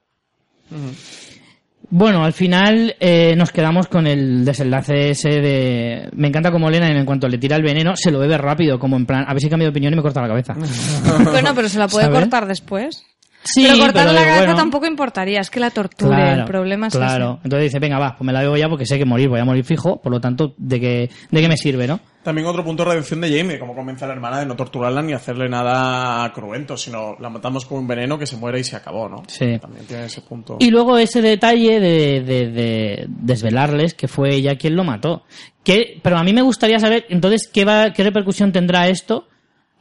Bueno, 1.90 2.24
al 2.24 2.32
final 2.32 2.96
eh, 2.98 3.34
nos 3.36 3.52
quedamos 3.52 3.86
con 3.88 4.06
el 4.06 4.44
desenlace 4.44 5.10
ese 5.10 5.28
de... 5.28 6.08
Me 6.16 6.28
encanta 6.28 6.50
como 6.50 6.68
Elena 6.68 6.88
en 6.88 7.04
cuanto 7.04 7.28
le 7.28 7.38
tira 7.38 7.56
el 7.56 7.62
veneno, 7.62 7.94
se 7.94 8.10
lo 8.10 8.18
bebe 8.18 8.38
rápido, 8.38 8.78
como 8.78 8.96
en 8.96 9.06
plan, 9.06 9.24
a 9.28 9.32
ver 9.32 9.40
si 9.40 9.48
cambio 9.50 9.66
de 9.66 9.70
opinión 9.70 9.92
y 9.92 9.96
me 9.96 10.02
corta 10.02 10.22
la 10.22 10.28
cabeza. 10.28 10.54
Bueno, 11.30 11.52
pero 11.54 11.68
se 11.68 11.78
la 11.78 11.86
puede 11.88 12.06
¿Sabe? 12.06 12.20
cortar 12.20 12.46
después. 12.46 13.04
Sí, 13.44 13.66
pero 13.68 13.78
cortar 13.84 14.06
la 14.06 14.22
cabeza 14.22 14.38
bueno, 14.38 14.56
tampoco 14.56 14.86
importaría, 14.86 15.40
es 15.40 15.50
que 15.50 15.60
la 15.60 15.70
torture, 15.70 16.32
el 16.32 16.44
problema 16.46 16.86
es 16.86 16.94
Claro, 16.96 17.32
ese. 17.34 17.40
entonces 17.44 17.64
dice, 17.64 17.78
venga, 17.78 17.98
va, 17.98 18.16
pues 18.16 18.26
me 18.26 18.32
la 18.32 18.40
bebo 18.40 18.56
ya 18.56 18.68
porque 18.70 18.86
sé 18.86 18.96
que 18.98 19.04
morir, 19.04 19.28
voy 19.28 19.38
a 19.40 19.44
morir 19.44 19.64
fijo, 19.64 20.00
por 20.00 20.10
lo 20.12 20.18
tanto, 20.20 20.54
¿de 20.56 20.80
qué, 20.80 21.10
de 21.30 21.40
qué 21.42 21.48
me 21.48 21.58
sirve, 21.58 21.86
no? 21.86 22.00
También 22.24 22.46
otro 22.48 22.64
punto 22.64 22.82
de 22.84 22.90
redención 22.90 23.20
de 23.20 23.38
Jamie, 23.38 23.58
como 23.58 23.74
convence 23.74 24.04
a 24.04 24.08
la 24.08 24.14
hermana 24.14 24.40
de 24.40 24.46
no 24.46 24.56
torturarla 24.56 25.02
ni 25.02 25.12
hacerle 25.12 25.48
nada 25.48 26.32
cruento, 26.32 26.76
sino 26.76 27.16
la 27.20 27.28
matamos 27.28 27.66
con 27.66 27.78
un 27.78 27.86
veneno 27.86 28.18
que 28.18 28.26
se 28.26 28.36
muere 28.36 28.58
y 28.60 28.64
se 28.64 28.74
acabó, 28.76 29.08
¿no? 29.08 29.22
Sí. 29.28 29.58
También 29.60 29.84
tiene 29.86 30.06
ese 30.06 30.22
punto. 30.22 30.56
Y 30.58 30.70
luego 30.70 30.96
ese 30.98 31.20
detalle 31.22 31.78
de, 31.80 32.22
de- 32.22 32.50
de 32.50 33.06
desvelarles 33.08 33.94
que 33.94 34.08
fue 34.08 34.34
ella 34.34 34.56
quien 34.56 34.74
lo 34.74 34.84
mató. 34.84 35.24
Que, 35.62 36.00
pero 36.02 36.16
a 36.16 36.24
mí 36.24 36.32
me 36.32 36.42
gustaría 36.42 36.78
saber, 36.80 37.04
entonces, 37.10 37.48
¿qué, 37.52 37.64
va, 37.64 37.92
qué 37.92 38.02
repercusión 38.02 38.52
tendrá 38.52 38.88
esto 38.88 39.28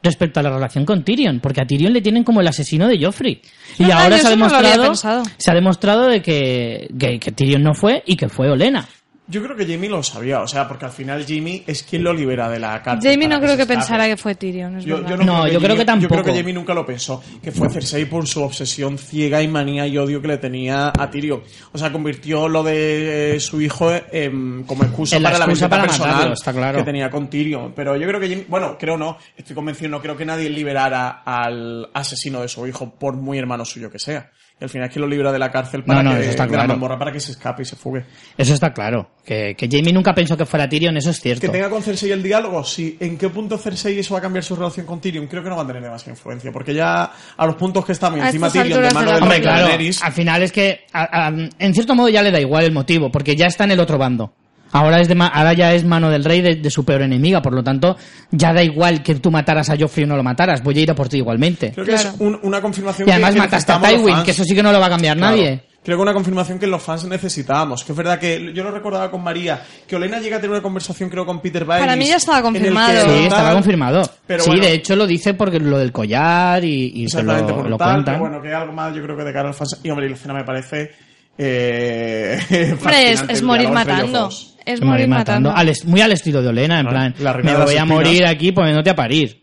respecto 0.02 0.38
a 0.40 0.42
la 0.42 0.50
relación 0.50 0.84
con 0.84 1.02
Tyrion? 1.02 1.40
Porque 1.40 1.62
a 1.62 1.66
Tyrion 1.66 1.92
le 1.94 2.02
tienen 2.02 2.24
como 2.24 2.40
el 2.42 2.48
asesino 2.48 2.88
de 2.88 3.02
Joffrey. 3.02 3.40
Y 3.78 3.90
Ah, 3.90 4.02
ahora 4.04 4.18
se 4.18 4.26
ha, 4.26 4.30
no 4.30 4.36
demostrado, 4.36 4.94
se 5.38 5.50
ha 5.50 5.54
demostrado 5.54 6.06
de 6.08 6.20
que, 6.22 6.88
que, 6.98 7.18
que 7.18 7.32
Tyrion 7.32 7.62
no 7.62 7.74
fue 7.74 8.02
y 8.06 8.16
que 8.16 8.28
fue 8.28 8.50
Olena. 8.50 8.86
Yo 9.26 9.42
creo 9.42 9.56
que 9.56 9.64
Jamie 9.66 9.88
lo 9.88 10.02
sabía, 10.02 10.42
o 10.42 10.46
sea, 10.46 10.68
porque 10.68 10.84
al 10.84 10.90
final 10.90 11.24
Jamie 11.26 11.64
es 11.66 11.82
quien 11.82 12.04
lo 12.04 12.12
libera 12.12 12.50
de 12.50 12.58
la 12.58 12.82
cárcel. 12.82 13.10
Jamie 13.12 13.26
no 13.26 13.40
creo 13.40 13.56
que 13.56 13.64
pensara 13.64 14.04
que 14.06 14.18
fue 14.18 14.34
Tyrion, 14.34 14.76
es 14.76 14.84
Yo, 14.84 14.98
No, 15.00 15.48
yo 15.48 15.58
creo 15.60 15.76
que 15.76 15.86
Jamie- 15.86 16.02
Yo 16.02 16.08
creo 16.08 16.18
tampoco. 16.18 16.22
que 16.24 16.34
Jamie 16.38 16.52
nunca 16.52 16.74
lo 16.74 16.84
pensó. 16.84 17.22
Que 17.42 17.50
fue 17.50 17.70
Cersei 17.70 18.04
por 18.04 18.26
su 18.26 18.42
obsesión 18.42 18.98
ciega 18.98 19.40
y 19.40 19.48
manía 19.48 19.86
y 19.86 19.96
odio 19.96 20.20
que 20.20 20.28
le 20.28 20.36
tenía 20.36 20.92
a 20.98 21.10
Tyrion. 21.10 21.42
O 21.72 21.78
sea, 21.78 21.90
convirtió 21.90 22.48
lo 22.48 22.62
de 22.62 23.36
eh, 23.36 23.40
su 23.40 23.62
hijo 23.62 23.90
en- 24.12 24.64
como 24.64 24.84
excusa 24.84 25.16
En 25.16 25.22
la 25.22 25.30
para 25.30 25.38
la 25.38 25.44
excusa 25.46 25.68
para 25.70 25.82
personal 25.84 26.12
matarlo, 26.12 26.34
está 26.34 26.52
claro. 26.52 26.78
que 26.80 26.84
tenía 26.84 27.08
con 27.10 27.30
Tyrion. 27.30 27.72
Pero 27.74 27.96
yo 27.96 28.06
creo 28.06 28.20
que 28.20 28.28
Jamie, 28.28 28.44
bueno, 28.46 28.76
creo 28.78 28.98
no, 28.98 29.16
estoy 29.34 29.54
convencido, 29.54 29.88
no 29.88 30.02
creo 30.02 30.18
que 30.18 30.26
nadie 30.26 30.50
liberara 30.50 31.22
al 31.24 31.88
asesino 31.94 32.42
de 32.42 32.48
su 32.48 32.66
hijo 32.66 32.90
por 32.94 33.14
muy 33.14 33.38
hermano 33.38 33.64
suyo 33.64 33.90
que 33.90 33.98
sea. 33.98 34.30
Y 34.60 34.62
al 34.64 34.70
final 34.70 34.86
es 34.86 34.94
que 34.94 35.00
lo 35.00 35.08
libra 35.08 35.32
de 35.32 35.38
la 35.40 35.50
cárcel 35.50 35.82
para 35.82 36.00
No, 36.02 36.10
no, 36.10 36.16
que, 36.16 36.22
eso 36.22 36.30
está 36.30 36.44
de 36.44 36.50
la 36.52 36.58
claro. 36.58 36.68
mazmorra 36.68 36.96
para 36.96 37.10
que 37.10 37.18
se 37.18 37.32
escape 37.32 37.62
y 37.62 37.64
se 37.64 37.74
fugue. 37.74 38.04
Eso 38.38 38.54
está 38.54 38.72
claro. 38.72 39.10
Que, 39.24 39.56
que 39.58 39.68
Jamie 39.68 39.92
nunca 39.92 40.14
pensó 40.14 40.36
que 40.36 40.46
fuera 40.46 40.68
Tyrion, 40.68 40.96
eso 40.96 41.10
es 41.10 41.20
cierto. 41.20 41.40
Que 41.40 41.48
tenga 41.48 41.68
con 41.68 41.82
Cersei 41.82 42.12
el 42.12 42.22
diálogo, 42.22 42.62
sí. 42.62 42.96
¿En 43.00 43.18
qué 43.18 43.28
punto 43.30 43.58
Cersei 43.58 43.98
eso 43.98 44.14
va 44.14 44.20
a 44.20 44.22
cambiar 44.22 44.44
su 44.44 44.54
relación 44.54 44.86
con 44.86 45.00
Tyrion? 45.00 45.26
Creo 45.26 45.42
que 45.42 45.48
no 45.50 45.56
va 45.56 45.62
a 45.64 45.66
tener 45.66 45.82
demasiada 45.82 46.12
influencia, 46.12 46.52
porque 46.52 46.72
ya 46.72 47.10
a 47.36 47.46
los 47.46 47.56
puntos 47.56 47.84
que 47.84 47.92
estamos, 47.92 48.20
encima 48.20 48.48
Tyrion 48.48 48.80
de 48.80 48.90
mano 48.92 49.10
de 49.12 49.20
Hombre, 49.22 49.40
claro, 49.40 49.62
Daenerys, 49.66 50.02
al 50.04 50.12
final 50.12 50.42
es 50.44 50.52
que, 50.52 50.86
a- 50.92 51.26
a- 51.26 51.32
en 51.58 51.74
cierto 51.74 51.96
modo 51.96 52.08
ya 52.08 52.22
le 52.22 52.30
da 52.30 52.40
igual 52.40 52.62
el 52.64 52.72
motivo, 52.72 53.10
porque 53.10 53.34
ya 53.34 53.46
está 53.46 53.64
en 53.64 53.72
el 53.72 53.80
otro 53.80 53.98
bando. 53.98 54.32
Ahora, 54.74 55.00
es 55.00 55.06
de 55.08 55.14
ma- 55.14 55.28
ahora 55.28 55.52
ya 55.52 55.72
es 55.72 55.84
mano 55.84 56.10
del 56.10 56.24
rey 56.24 56.42
de, 56.42 56.56
de 56.56 56.68
su 56.70 56.84
peor 56.84 57.02
enemiga, 57.02 57.40
por 57.40 57.52
lo 57.54 57.62
tanto, 57.62 57.96
ya 58.32 58.52
da 58.52 58.62
igual 58.62 59.02
que 59.02 59.14
tú 59.14 59.30
mataras 59.30 59.70
a 59.70 59.76
Joffrey 59.78 60.04
o 60.04 60.08
no 60.08 60.16
lo 60.16 60.22
mataras, 60.24 60.62
voy 60.64 60.76
a 60.78 60.80
ir 60.82 60.90
a 60.90 60.94
por 60.96 61.08
ti 61.08 61.18
igualmente. 61.18 61.70
creo 61.72 61.86
que 61.86 61.92
Claro. 61.92 62.08
es 62.10 62.14
un- 62.20 62.40
una 62.42 62.60
confirmación 62.60 63.08
Y 63.08 63.12
además 63.12 63.34
que, 63.34 63.38
mataste 63.38 63.72
a 63.72 63.80
Tywin, 63.80 64.22
que 64.24 64.32
eso 64.32 64.42
sí 64.44 64.52
que 64.54 64.62
no 64.64 64.72
lo 64.72 64.80
va 64.80 64.86
a 64.86 64.90
cambiar 64.90 65.16
Claro. 65.16 65.36
nadie. 65.36 65.62
Creo 65.84 65.98
que 65.98 66.02
una 66.02 66.14
confirmación 66.14 66.58
que 66.58 66.66
los 66.66 66.82
fans 66.82 67.04
necesitábamos. 67.04 67.84
Que 67.84 67.92
es 67.92 67.98
verdad 67.98 68.18
que 68.18 68.52
yo 68.54 68.64
lo 68.64 68.70
recordaba 68.70 69.10
con 69.10 69.22
María, 69.22 69.62
que 69.86 69.94
Olena 69.96 70.18
llega 70.18 70.38
a 70.38 70.40
tener 70.40 70.52
una 70.52 70.62
conversación, 70.62 71.10
creo, 71.10 71.26
con 71.26 71.40
Peter 71.42 71.62
Baelish. 71.66 71.84
Para 71.86 71.94
mí 71.96 72.06
ya 72.08 72.16
estaba 72.16 72.40
confirmado. 72.40 73.00
Sí, 73.02 73.06
tal- 73.06 73.18
estaba 73.24 73.52
confirmado. 73.52 74.02
Pero 74.26 74.42
sí, 74.44 74.48
bueno. 74.50 74.64
de 74.64 74.72
hecho 74.72 74.96
lo 74.96 75.06
dice 75.06 75.34
porque 75.34 75.60
lo 75.60 75.76
del 75.76 75.92
collar 75.92 76.64
y, 76.64 76.86
y 77.04 77.08
se 77.10 77.22
lo, 77.22 77.32
Exactamente, 77.32 77.52
por 77.52 77.68
lo 77.70 77.76
tal, 77.76 77.92
cuentan. 77.96 78.14
pero 78.14 78.18
bueno, 78.30 78.42
que 78.42 78.54
algo 78.54 78.72
más 78.72 78.94
yo 78.96 79.02
creo 79.02 79.14
que 79.16 79.24
de 79.24 79.32
cara 79.34 79.48
al 79.50 79.54
fans. 79.54 79.78
Y 79.84 79.90
hombre, 79.90 80.06
y 80.06 80.08
la 80.08 80.14
escena 80.16 80.32
me 80.34 80.44
parece. 80.44 80.90
Eh, 81.36 82.38
Hombre, 82.80 83.12
es, 83.12 83.24
es 83.28 83.42
morir 83.42 83.68
matando. 83.68 84.30
Es 84.66 84.80
morir 84.82 85.08
matando. 85.08 85.50
Al 85.54 85.72
muy 85.86 86.00
al 86.00 86.12
estilo 86.12 86.40
de 86.42 86.48
Olena, 86.48 86.80
en 86.80 86.86
plan, 86.86 87.14
la 87.18 87.34
me 87.34 87.54
voy 87.56 87.76
a 87.76 87.84
morir 87.84 88.24
aquí 88.26 88.52
poniéndote 88.52 88.90
a 88.90 88.94
parir. 88.96 89.42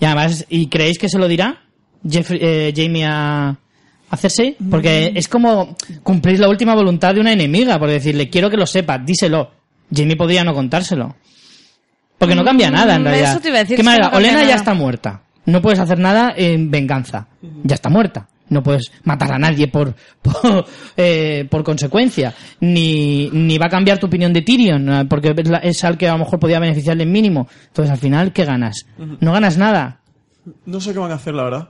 Y 0.00 0.04
además, 0.04 0.44
¿y 0.48 0.66
creéis 0.68 0.98
que 0.98 1.08
se 1.08 1.18
lo 1.18 1.26
dirá 1.28 1.62
Jeffrey- 2.04 2.38
eh, 2.42 2.72
Jamie 2.76 3.04
a, 3.06 3.56
a 4.10 4.16
Cersei? 4.16 4.56
Porque 4.70 5.10
Mm. 5.12 5.16
es 5.16 5.28
como 5.28 5.76
cumplir 6.02 6.38
la 6.38 6.48
última 6.48 6.74
voluntad 6.74 7.14
de 7.14 7.20
una 7.20 7.32
enemiga, 7.32 7.78
por 7.78 7.88
decirle, 7.88 8.28
quiero 8.28 8.50
que 8.50 8.56
lo 8.56 8.66
sepas, 8.66 9.00
díselo. 9.04 9.50
Jamie 9.94 10.16
podría 10.16 10.44
no 10.44 10.52
contárselo. 10.54 11.16
Porque 12.18 12.34
no 12.34 12.44
cambia 12.44 12.70
nada, 12.70 12.96
en 12.96 13.02
Mm, 13.02 13.04
realidad. 13.06 13.30
eso 13.32 13.40
te 13.40 13.48
iba 13.48 13.58
a 13.58 13.60
decir, 13.60 13.76
¿Qué 13.76 13.82
es 13.82 13.86
que 13.88 13.90
manera? 13.92 14.10
no 14.10 14.16
Olena 14.16 14.44
ya 14.44 14.54
está 14.56 14.74
muerta. 14.74 15.22
No 15.44 15.62
puedes 15.62 15.78
hacer 15.78 15.98
nada 15.98 16.32
en 16.36 16.70
venganza. 16.70 17.28
Ya 17.62 17.74
está 17.74 17.88
muerta. 17.88 18.28
No 18.48 18.62
puedes 18.62 18.92
matar 19.04 19.32
a 19.32 19.38
nadie 19.38 19.68
por, 19.68 19.94
por, 20.22 20.64
eh, 20.96 21.46
por 21.50 21.64
consecuencia. 21.64 22.32
Ni, 22.60 23.28
ni 23.32 23.58
va 23.58 23.66
a 23.66 23.70
cambiar 23.70 23.98
tu 23.98 24.06
opinión 24.06 24.32
de 24.32 24.42
Tyrion, 24.42 24.88
eh, 24.88 25.04
porque 25.08 25.34
es 25.62 25.84
al 25.84 25.96
que 25.98 26.08
a 26.08 26.12
lo 26.12 26.18
mejor 26.18 26.38
podía 26.38 26.58
beneficiarle 26.60 27.02
en 27.02 27.12
mínimo. 27.12 27.48
Entonces, 27.66 27.90
al 27.92 27.98
final, 27.98 28.32
¿qué 28.32 28.44
ganas? 28.44 28.86
No 29.20 29.32
ganas 29.32 29.58
nada. 29.58 30.00
No 30.64 30.80
sé 30.80 30.92
qué 30.92 30.98
van 31.00 31.10
a 31.10 31.14
hacer, 31.16 31.34
la 31.34 31.42
verdad. 31.44 31.68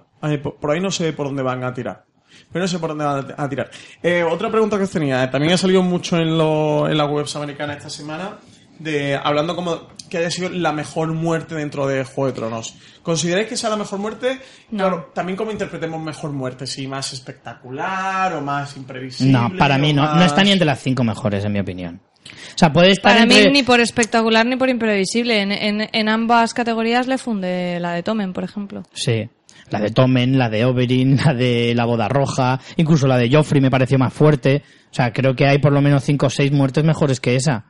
Por, 0.60 0.70
ahí 0.70 0.80
no 0.80 0.90
sé 0.90 1.12
por 1.12 1.26
dónde 1.26 1.42
van 1.42 1.64
a 1.64 1.72
tirar. 1.72 2.04
Pero 2.52 2.64
no 2.64 2.68
sé 2.68 2.78
por 2.78 2.90
dónde 2.90 3.04
van 3.04 3.34
a 3.36 3.48
tirar. 3.48 3.70
Eh, 4.02 4.22
otra 4.22 4.50
pregunta 4.50 4.76
que 4.76 4.84
os 4.84 4.90
tenía. 4.90 5.24
eh, 5.24 5.28
También 5.28 5.54
ha 5.54 5.56
salido 5.56 5.82
mucho 5.82 6.18
en, 6.18 6.36
lo, 6.36 6.88
en 6.88 6.96
la 6.98 7.06
webs 7.06 7.34
americana 7.36 7.74
esta 7.74 7.88
semana. 7.88 8.36
De, 8.78 9.14
hablando 9.16 9.56
como 9.56 9.88
que 10.06 10.18
haya 10.18 10.30
sido 10.30 10.48
la 10.50 10.72
mejor 10.72 11.12
muerte 11.12 11.54
dentro 11.54 11.86
de 11.86 12.04
Juego 12.04 12.26
de 12.26 12.32
Tronos. 12.32 12.74
¿Consideráis 13.02 13.48
que 13.48 13.56
sea 13.56 13.70
la 13.70 13.76
mejor 13.76 13.98
muerte? 13.98 14.38
No. 14.70 14.84
Claro, 14.88 15.10
también 15.14 15.36
como 15.36 15.52
interpretemos 15.52 16.02
mejor 16.02 16.32
muerte, 16.32 16.66
si 16.66 16.86
más 16.86 17.12
espectacular 17.12 18.32
o 18.34 18.40
más 18.40 18.76
imprevisible. 18.76 19.32
No, 19.32 19.50
para 19.56 19.78
mí 19.78 19.92
no. 19.92 20.02
más- 20.02 20.16
No 20.16 20.24
está 20.24 20.42
ni 20.42 20.52
entre 20.52 20.66
las 20.66 20.80
cinco 20.80 21.04
mejores, 21.04 21.44
en 21.44 21.52
mi 21.52 21.60
opinión. 21.60 22.00
O 22.24 22.58
sea, 22.58 22.72
puede 22.72 22.90
estar 22.90 23.12
Para 23.12 23.22
entre... 23.22 23.44
mí 23.44 23.50
ni 23.52 23.62
por 23.62 23.80
espectacular 23.80 24.44
ni 24.46 24.56
por 24.56 24.68
imprevisible. 24.68 25.40
En, 25.42 25.52
en, 25.52 25.88
en 25.92 26.08
ambas 26.08 26.54
categorías 26.54 27.06
le 27.06 27.18
funde 27.18 27.78
la 27.80 27.92
de 27.92 28.02
Tomen, 28.02 28.32
por 28.32 28.42
ejemplo. 28.44 28.82
Sí. 28.92 29.28
La 29.70 29.80
de 29.80 29.90
Tommen, 29.90 30.38
la 30.38 30.48
de 30.48 30.64
Oberyn, 30.64 31.16
la 31.24 31.34
de 31.34 31.74
la 31.74 31.84
boda 31.84 32.08
roja, 32.08 32.60
incluso 32.76 33.06
la 33.08 33.18
de 33.18 33.28
Joffrey 33.30 33.60
me 33.60 33.70
pareció 33.70 33.98
más 33.98 34.12
fuerte. 34.12 34.62
O 34.90 34.94
sea, 34.94 35.12
creo 35.12 35.34
que 35.34 35.46
hay 35.46 35.58
por 35.58 35.72
lo 35.72 35.80
menos 35.80 36.04
cinco 36.04 36.26
o 36.26 36.30
seis 36.30 36.52
muertes 36.52 36.84
mejores 36.84 37.20
que 37.20 37.34
esa. 37.36 37.66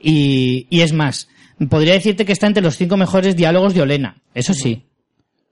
Y, 0.00 0.66
y 0.70 0.80
es 0.80 0.92
más, 0.92 1.28
podría 1.68 1.94
decirte 1.94 2.24
que 2.24 2.32
está 2.32 2.46
entre 2.46 2.62
los 2.62 2.76
cinco 2.76 2.96
mejores 2.96 3.36
diálogos 3.36 3.74
de 3.74 3.82
Olena. 3.82 4.16
Eso 4.34 4.54
sí. 4.54 4.86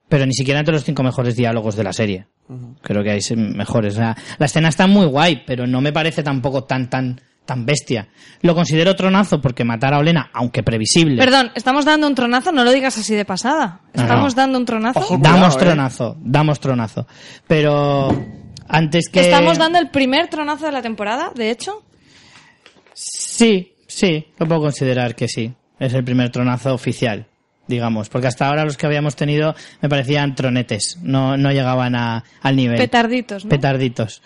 Pero 0.09 0.27
ni 0.27 0.33
siquiera 0.33 0.61
entre 0.61 0.75
los 0.75 0.85
cinco 0.85 1.03
mejores 1.03 1.37
diálogos 1.37 1.77
de 1.77 1.85
la 1.85 1.93
serie. 1.93 2.27
Creo 2.83 3.03
que 3.05 3.11
hay 3.11 3.21
mejores. 3.37 3.95
O 3.95 3.99
sea, 3.99 4.17
la 4.39 4.47
escena 4.47 4.69
está 4.69 4.87
muy 4.87 5.07
guay, 5.07 5.45
pero 5.47 5.67
no 5.67 5.81
me 5.81 5.93
parece 5.93 6.23
tampoco 6.23 6.65
tan, 6.65 6.91
tan, 6.91 7.21
tan 7.45 7.65
bestia. 7.65 8.09
Lo 8.43 8.55
considero 8.55 8.97
tronazo 8.97 9.41
porque 9.41 9.63
matar 9.63 9.95
a 9.95 9.99
Olena, 9.99 10.31
aunque 10.33 10.65
previsible. 10.65 11.17
Perdón, 11.17 11.53
¿estamos 11.55 11.85
dando 11.85 12.09
un 12.09 12.17
tronazo? 12.17 12.51
No 12.51 12.65
lo 12.65 12.73
digas 12.73 12.99
así 12.99 13.15
de 13.15 13.25
pasada. 13.25 13.83
¿Estamos 13.93 14.35
no. 14.35 14.43
dando 14.43 14.59
un 14.59 14.65
tronazo? 14.65 14.99
Ojo. 14.99 15.19
Damos 15.19 15.55
Cuidado, 15.55 15.59
eh. 15.59 15.65
tronazo, 15.65 16.17
damos 16.21 16.61
tronazo. 16.61 17.07
Pero 17.47 18.09
antes 18.67 19.09
que... 19.09 19.21
¿Estamos 19.21 19.59
dando 19.59 19.79
el 19.79 19.91
primer 19.91 20.29
tronazo 20.29 20.67
de 20.67 20.73
la 20.73 20.83
temporada, 20.83 21.31
de 21.35 21.51
hecho? 21.51 21.85
Sí, 22.95 23.75
sí, 23.87 24.27
lo 24.39 24.47
puedo 24.47 24.61
considerar 24.63 25.15
que 25.15 25.29
sí. 25.29 25.53
Es 25.81 25.93
el 25.95 26.05
primer 26.05 26.31
tronazo 26.31 26.73
oficial, 26.73 27.27
digamos. 27.67 28.09
Porque 28.09 28.29
hasta 28.29 28.47
ahora 28.47 28.65
los 28.65 28.77
que 28.77 28.87
habíamos 28.87 29.17
tenido 29.17 29.57
me 29.83 29.89
parecían 29.89 30.37
tronetes. 30.37 30.99
No, 31.03 31.37
no 31.37 31.51
llegaban 31.51 31.97
a, 31.97 32.23
al 32.43 32.55
nivel. 32.55 32.77
Petarditos, 32.79 33.45
¿no? 33.45 33.49
Petarditos. 33.49 34.23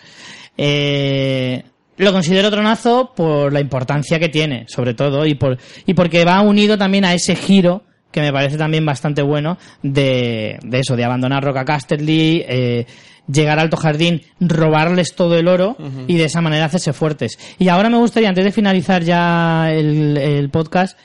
Eh, 0.57 1.63
lo 1.97 2.11
considero 2.11 2.51
tronazo 2.51 3.13
por 3.15 3.53
la 3.53 3.61
importancia 3.61 4.19
que 4.19 4.29
tiene, 4.29 4.65
sobre 4.67 4.93
todo, 4.93 5.25
y, 5.25 5.35
por, 5.35 5.57
y 5.85 5.93
porque 5.93 6.25
va 6.25 6.41
unido 6.41 6.77
también 6.77 7.05
a 7.05 7.13
ese 7.13 7.35
giro 7.35 7.83
que 8.11 8.21
me 8.21 8.31
parece 8.31 8.57
también 8.57 8.85
bastante 8.85 9.21
bueno 9.21 9.57
de, 9.81 10.57
de 10.63 10.79
eso, 10.79 10.95
de 10.95 11.03
abandonar 11.03 11.43
Roca 11.43 11.65
Casterly, 11.65 12.45
eh, 12.47 12.85
llegar 13.27 13.59
a 13.59 13.61
Alto 13.61 13.75
Jardín, 13.75 14.21
robarles 14.39 15.15
todo 15.15 15.37
el 15.37 15.49
oro 15.49 15.75
y 16.07 16.15
de 16.15 16.23
esa 16.25 16.39
manera 16.39 16.65
hacerse 16.65 16.93
fuertes. 16.93 17.37
Y 17.59 17.67
ahora 17.67 17.89
me 17.89 17.97
gustaría, 17.97 18.29
antes 18.29 18.45
de 18.45 18.51
finalizar 18.53 19.03
ya 19.03 19.69
el, 19.73 20.15
el 20.17 20.49
podcast, 20.49 20.97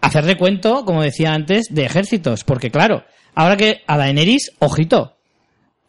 hacer 0.00 0.24
recuento, 0.24 0.84
como 0.84 1.02
decía 1.02 1.32
antes, 1.32 1.66
de 1.70 1.84
ejércitos. 1.84 2.44
Porque 2.44 2.70
claro, 2.70 3.04
ahora 3.34 3.56
que 3.56 3.82
a 3.86 3.96
Daenerys, 3.96 4.52
ojito, 4.58 5.16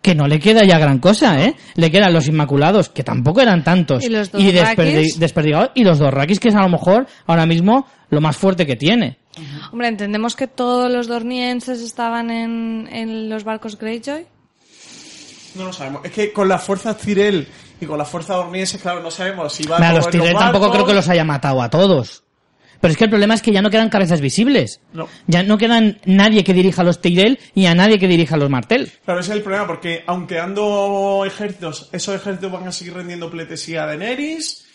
que 0.02 0.16
no 0.16 0.28
le 0.28 0.40
queda 0.40 0.64
ya 0.66 0.80
gran 0.80 0.98
cosa, 1.00 1.44
¿eh? 1.44 1.56
Le 1.76 1.92
quedan 1.92 2.12
los 2.14 2.28
Inmaculados, 2.28 2.90
que 2.90 3.04
tampoco 3.04 3.42
eran 3.42 3.64
tantos. 3.64 4.04
Y 4.04 4.10
los 4.10 4.32
dos 4.32 4.42
desperdi- 4.42 5.16
desperdigados. 5.18 5.70
Y 5.76 5.84
los 5.84 6.00
dos 6.00 6.12
Rakis, 6.14 6.40
que 6.40 6.50
es 6.50 6.56
a 6.56 6.62
lo 6.62 6.70
mejor 6.70 7.06
ahora 7.28 7.46
mismo 7.46 7.86
lo 8.10 8.20
más 8.22 8.36
fuerte 8.36 8.66
que 8.66 8.76
tiene. 8.76 9.20
Hombre, 9.72 9.88
entendemos 9.88 10.36
que 10.36 10.48
todos 10.48 10.92
los 10.92 11.08
dornienses 11.08 11.82
estaban 11.82 12.32
en, 12.32 12.90
en 12.92 13.30
los 13.30 13.44
barcos 13.44 13.78
Greyjoy. 13.78 14.26
No 15.56 15.66
lo 15.66 15.74
sabemos. 15.74 16.02
Es 16.06 16.12
que 16.12 16.32
con 16.34 16.48
las 16.50 16.64
fuerzas 16.64 16.98
Tyrell 16.98 17.48
y 17.80 17.86
con 17.86 17.98
las 17.98 18.10
fuerzas 18.10 18.38
dornienses, 18.38 18.82
claro, 18.82 19.02
no 19.02 19.12
sabemos 19.12 19.54
si 19.54 19.64
va 19.68 19.78
Mira, 19.80 19.94
los 19.94 20.06
en 20.06 20.12
Tyrell 20.12 20.34
tampoco 20.34 20.72
creo 20.72 20.86
que 20.86 20.94
los 20.94 21.08
haya 21.10 21.24
matado 21.24 21.62
a 21.62 21.70
todos. 21.70 22.24
Pero 22.82 22.92
es 22.92 22.98
que 22.98 23.04
el 23.04 23.10
problema 23.10 23.36
es 23.36 23.42
que 23.42 23.52
ya 23.52 23.62
no 23.62 23.70
quedan 23.70 23.90
cabezas 23.90 24.22
visibles. 24.22 24.82
No. 24.92 25.08
Ya 25.28 25.44
no 25.44 25.58
quedan 25.58 26.00
nadie 26.06 26.44
que 26.44 26.54
dirija 26.54 26.82
a 26.82 26.86
los 26.86 27.00
Tyrell 27.00 27.40
y 27.54 27.68
a 27.68 27.76
nadie 27.76 28.00
que 28.00 28.08
dirija 28.08 28.36
a 28.36 28.38
los 28.40 28.50
Martel. 28.50 28.92
Claro, 29.06 29.20
ese 29.20 29.32
es 29.32 29.38
el 29.38 29.44
problema, 29.44 29.68
porque 29.68 30.04
aunque 30.08 30.40
ando 30.40 31.24
ejércitos, 31.26 31.90
esos 31.92 32.16
ejércitos 32.16 32.52
van 32.52 32.68
a 32.68 32.72
seguir 32.72 32.96
rendiendo 32.96 33.30
pleitesía 33.30 33.84
a 33.84 33.86
Daenerys. 33.86 34.66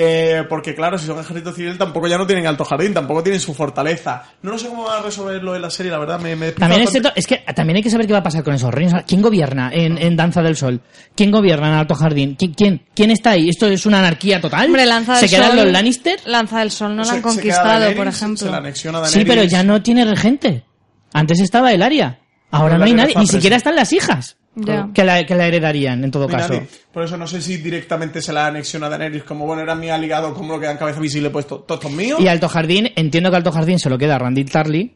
Eh, 0.00 0.44
porque 0.48 0.76
claro, 0.76 0.96
si 0.96 1.06
son 1.06 1.18
ejércitos 1.18 1.56
civiles 1.56 1.76
tampoco 1.76 2.06
ya 2.06 2.16
no 2.16 2.24
tienen 2.24 2.46
alto 2.46 2.64
jardín, 2.64 2.94
tampoco 2.94 3.20
tienen 3.20 3.40
su 3.40 3.52
fortaleza. 3.52 4.22
No 4.42 4.52
lo 4.52 4.58
sé 4.58 4.68
cómo 4.68 4.84
van 4.84 5.00
a 5.00 5.02
resolverlo 5.02 5.56
en 5.56 5.62
la 5.62 5.70
serie, 5.70 5.90
la 5.90 5.98
verdad, 5.98 6.20
me, 6.20 6.36
me 6.36 6.52
También 6.52 6.82
es, 6.82 6.90
cierto- 6.90 7.10
es 7.16 7.26
que 7.26 7.38
también 7.52 7.78
hay 7.78 7.82
que 7.82 7.90
saber 7.90 8.06
qué 8.06 8.12
va 8.12 8.20
a 8.20 8.22
pasar 8.22 8.44
con 8.44 8.54
esos 8.54 8.72
reinos. 8.72 9.02
¿Quién 9.08 9.20
gobierna 9.20 9.70
en, 9.72 9.98
en 9.98 10.14
Danza 10.14 10.40
del 10.40 10.54
Sol? 10.56 10.80
¿Quién 11.16 11.32
gobierna 11.32 11.66
en 11.70 11.74
Alto 11.74 11.96
Jardín? 11.96 12.36
¿Qui- 12.36 12.54
¿Quién, 12.56 12.86
quién 12.94 13.10
está 13.10 13.30
ahí? 13.30 13.48
¿Esto 13.48 13.66
es 13.66 13.86
una 13.86 13.98
anarquía 13.98 14.40
total? 14.40 14.66
Hombre, 14.66 14.86
Lanza 14.86 15.16
¿Se 15.16 15.28
quedan 15.28 15.48
Sol. 15.48 15.56
los 15.64 15.72
Lannister? 15.72 16.20
Lanza 16.26 16.60
del 16.60 16.70
Sol 16.70 16.94
no 16.94 17.02
Se- 17.04 17.10
la 17.10 17.16
han 17.16 17.22
conquistado, 17.22 17.68
Daenerys, 17.80 17.96
por 17.96 18.06
Se 18.06 18.20
la 18.20 18.26
ejemplo. 18.36 18.54
anexiona 18.56 19.04
Sí, 19.06 19.24
pero 19.26 19.42
ya 19.42 19.64
no 19.64 19.82
tiene 19.82 20.04
regente. 20.04 20.64
Antes 21.12 21.40
estaba 21.40 21.72
el 21.72 21.82
área. 21.82 22.20
Ahora 22.52 22.78
no 22.78 22.84
hay 22.84 22.94
nadie. 22.94 23.14
Ni 23.16 23.26
siquiera 23.26 23.56
están 23.56 23.74
las 23.74 23.92
hijas 23.92 24.36
Que 24.94 25.04
la, 25.04 25.24
que 25.26 25.34
la 25.34 25.46
heredarían, 25.46 26.04
en 26.04 26.10
todo 26.10 26.26
caso. 26.28 26.60
Por 26.92 27.04
eso 27.04 27.16
no 27.16 27.26
sé 27.26 27.40
si 27.40 27.56
directamente 27.58 28.20
se 28.22 28.32
la 28.32 28.46
anexiona 28.46 28.86
a 28.86 28.90
Daenerys 28.90 29.22
como, 29.24 29.46
bueno, 29.46 29.62
era 29.62 29.74
mi 29.74 29.88
aliado, 29.90 30.34
como 30.34 30.54
lo 30.54 30.60
que 30.60 30.66
dan 30.66 30.76
cabeza 30.78 31.00
visible, 31.00 31.30
pues 31.30 31.46
to- 31.46 31.60
todos 31.60 31.80
estos 31.80 31.96
míos. 31.96 32.20
Y 32.20 32.28
Alto 32.28 32.48
Jardín, 32.48 32.90
entiendo 32.96 33.30
que 33.30 33.36
Alto 33.36 33.52
Jardín 33.52 33.78
se 33.78 33.88
lo 33.90 33.98
queda 33.98 34.16
a 34.16 34.18
Randall 34.18 34.50
Tarly 34.50 34.94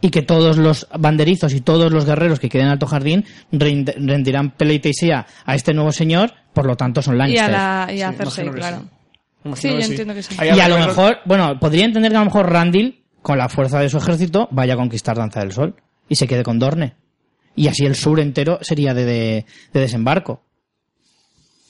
y 0.00 0.10
que 0.10 0.22
todos 0.22 0.58
los 0.58 0.86
banderizos 0.98 1.54
y 1.54 1.60
todos 1.60 1.90
los 1.92 2.04
guerreros 2.04 2.40
que 2.40 2.48
queden 2.48 2.66
en 2.66 2.72
Alto 2.72 2.86
Jardín 2.86 3.24
rendirán 3.52 4.50
pleitesía 4.50 5.26
a 5.44 5.54
este 5.54 5.72
nuevo 5.74 5.92
señor, 5.92 6.32
por 6.52 6.66
lo 6.66 6.76
tanto 6.76 7.02
son 7.02 7.14
Y 7.14 7.18
Lannister. 7.18 7.54
a, 7.54 7.86
la, 7.86 7.92
y 7.92 8.02
a 8.02 8.10
Sí, 8.10 8.16
Cersei, 8.18 8.50
claro. 8.50 8.82
sí. 9.54 9.68
Yo 9.68 9.78
entiendo 9.78 10.14
que 10.14 10.22
sí. 10.22 10.34
Y 10.42 10.60
a 10.60 10.68
lo 10.68 10.78
mejor, 10.78 11.18
bueno, 11.24 11.58
podría 11.58 11.84
entender 11.84 12.10
que 12.10 12.16
a 12.16 12.20
lo 12.20 12.26
mejor 12.26 12.50
Randall, 12.50 13.00
con 13.22 13.38
la 13.38 13.48
fuerza 13.48 13.80
de 13.80 13.88
su 13.88 13.98
ejército, 13.98 14.48
vaya 14.50 14.74
a 14.74 14.76
conquistar 14.76 15.16
Danza 15.16 15.40
del 15.40 15.52
Sol 15.52 15.74
y 16.08 16.16
se 16.16 16.26
quede 16.26 16.42
con 16.42 16.58
Dorne. 16.58 16.96
Y 17.56 17.68
así 17.68 17.84
el 17.84 17.94
sur 17.94 18.18
entero 18.20 18.58
sería 18.62 18.94
de, 18.94 19.04
de- 19.04 19.46
de 19.72 19.80
desembarco. 19.80 20.42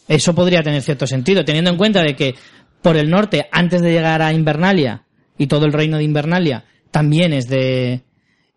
Eso 0.08 0.34
podría 0.34 0.62
tener 0.62 0.82
cierto 0.82 1.06
sentido, 1.06 1.44
teniendo 1.44 1.70
en 1.70 1.76
cuenta 1.76 2.02
de 2.02 2.14
que 2.14 2.34
por 2.82 2.96
el 2.96 3.08
norte, 3.08 3.46
antes 3.50 3.80
de 3.80 3.92
llegar 3.92 4.20
a 4.20 4.32
Invernalia, 4.32 5.04
y 5.38 5.46
todo 5.46 5.64
el 5.66 5.72
reino 5.72 5.96
de 5.96 6.04
Invernalia, 6.04 6.64
también 6.90 7.32
es 7.32 7.48
de, 7.48 8.02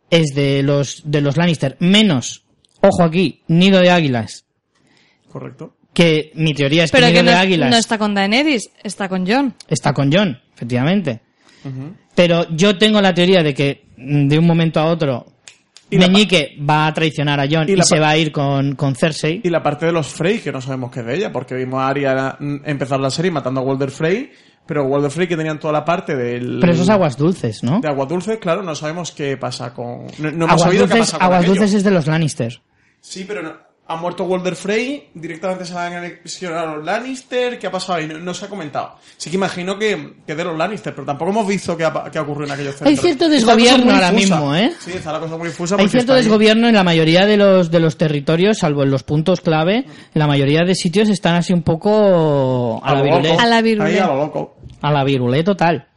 es 0.09 0.35
de 0.35 0.61
los, 0.63 1.01
de 1.05 1.21
los 1.21 1.37
Lannister, 1.37 1.77
menos, 1.79 2.43
ojo 2.81 3.03
aquí, 3.03 3.41
Nido 3.47 3.79
de 3.79 3.89
Águilas, 3.89 4.45
Correcto. 5.31 5.75
que 5.93 6.31
mi 6.35 6.53
teoría 6.53 6.83
es 6.83 6.91
que 6.91 6.99
Nido 7.01 7.23
no, 7.23 7.31
de 7.31 7.37
Águilas 7.37 7.71
no 7.71 7.77
está 7.77 7.97
con 7.97 8.13
Daenerys, 8.13 8.69
está 8.83 9.07
con 9.09 9.25
Jon. 9.25 9.55
está 9.69 9.93
con 9.93 10.11
John, 10.11 10.37
efectivamente. 10.53 11.21
Pero 12.15 12.47
yo 12.55 12.77
tengo 12.77 13.01
la 13.01 13.13
teoría 13.13 13.41
de 13.43 13.53
que 13.53 13.85
mm, 13.97 14.27
de 14.27 14.39
un 14.39 14.45
momento 14.45 14.79
a 14.79 14.85
otro 14.85 15.25
Y 15.89 15.97
la 15.97 16.07
Meñique 16.07 16.57
va 16.69 16.88
a 16.88 16.93
traicionar 16.93 17.39
a 17.39 17.45
John 17.49 17.69
y 17.69 17.81
se 17.81 17.99
va 17.99 18.09
a 18.09 18.18
ir 18.18 18.31
con, 18.31 18.76
con 18.76 18.95
Cersei. 18.95 19.41
Y 19.43 19.49
la 19.49 19.64
parte 19.64 19.85
de 19.85 19.91
los 19.93 20.07
Frey, 20.07 20.39
que 20.39 20.51
no 20.51 20.59
sabemos 20.61 20.91
qué 20.91 20.99
es 20.99 21.05
de 21.05 21.15
ella, 21.15 21.31
porque 21.31 21.55
vimos 21.55 21.80
a 21.80 21.88
Arya 21.88 22.38
empezar 22.65 22.99
la 22.99 23.09
serie 23.09 23.31
matando 23.31 23.61
a 23.61 23.64
Walder 23.64 23.89
Frey, 23.91 24.31
pero 24.65 24.84
Walder 24.85 25.09
Frey 25.11 25.27
que 25.27 25.38
tenían 25.38 25.59
toda 25.59 25.72
la 25.72 25.85
parte 25.85 26.15
del... 26.15 26.57
Pero 26.59 26.73
eso 26.73 26.84
es 26.84 26.89
aguas 26.89 27.15
dulces, 27.18 27.64
¿no? 27.64 27.80
De 27.80 27.88
aguas 27.88 28.09
dulces, 28.09 28.38
claro, 28.38 28.64
no 28.64 28.76
sabemos 28.76 29.11
qué 29.11 29.38
pasa 29.38 29.73
con... 29.73 30.07
No, 30.18 30.23
no 30.23 30.30
hemos 30.30 30.49
Aguas 30.49 30.61
sabido 30.61 30.88
qué 30.88 30.93
dulces, 30.95 30.99
pasa 31.11 31.18
con 31.19 31.26
aguas 31.26 31.39
aquello. 31.39 31.53
dulces 31.61 31.73
es 31.76 31.84
de 31.85 31.91
los 31.91 32.07
Lannister. 32.07 32.61
Sí, 32.99 33.23
pero 33.26 33.41
no- 33.43 33.66
ha 33.89 33.95
muerto 33.95 34.26
Walder 34.26 34.55
Frey, 34.55 35.09
directamente 35.14 35.65
se 35.65 35.77
han 35.77 35.93
anexionado 35.93 36.69
a 36.69 36.76
los 36.76 36.85
Lannister, 36.85 37.57
¿qué 37.57 37.68
ha 37.68 37.72
pasado 37.72 37.99
ahí? 37.99 38.07
No, 38.07 38.19
no 38.19 38.34
se 38.34 38.45
ha 38.45 38.49
comentado. 38.49 38.95
Sí 39.15 39.30
que 39.30 39.38
imagino 39.38 39.80
que, 39.80 40.15
que 40.26 40.35
de 40.35 40.43
los 40.43 40.57
Lannister, 40.57 40.93
pero 40.93 41.05
tampoco 41.05 41.31
hemos 41.31 41.47
visto 41.47 41.77
qué 41.77 41.85
ha, 41.85 42.09
qué 42.11 42.18
ha 42.18 42.22
ocurrido 42.22 42.47
en 42.47 42.51
aquellos 42.51 42.76
centros. 42.76 42.89
Hay 42.89 42.97
cierto 42.97 43.26
la 43.26 43.31
desgobierno 43.31 43.93
ahora 43.93 44.11
mismo, 44.11 44.53
¿eh? 44.55 44.73
Sí, 44.80 44.91
está 44.91 45.14
la 45.14 45.19
cosa 45.19 45.38
muy 45.38 45.47
difusa 45.47 45.76
Hay 45.76 45.88
cierto 45.88 45.97
está 45.99 46.14
ahí. 46.15 46.19
desgobierno 46.23 46.68
en 46.68 46.76
la 46.76 46.84
mayoría 46.84 47.26
de 47.26 47.38
los, 47.38 47.72
de 47.72 47.80
los 47.80 47.97
territorios, 47.97 48.57
salvo 48.57 48.84
en 48.84 48.91
los 48.91 49.03
puntos 49.03 49.39
clave. 49.41 49.77
En 49.77 49.85
la 50.14 50.27
mayoría 50.27 50.64
de 50.64 50.76
sitios 50.76 51.07
están 51.09 51.35
así 51.35 51.53
un 51.53 51.64
poco 51.64 52.81
a 52.84 52.93
la 52.93 52.99
lo 52.99 53.03
virulé. 53.05 53.31
A 53.38 53.45
la 53.45 53.61
virulé. 53.61 53.89
Ahí 53.89 53.97
a 53.97 54.07
lo 54.07 54.18
loco. 54.18 54.57
A 54.81 54.91
la 54.91 55.03
virulé 55.03 55.43
total. 55.43 55.88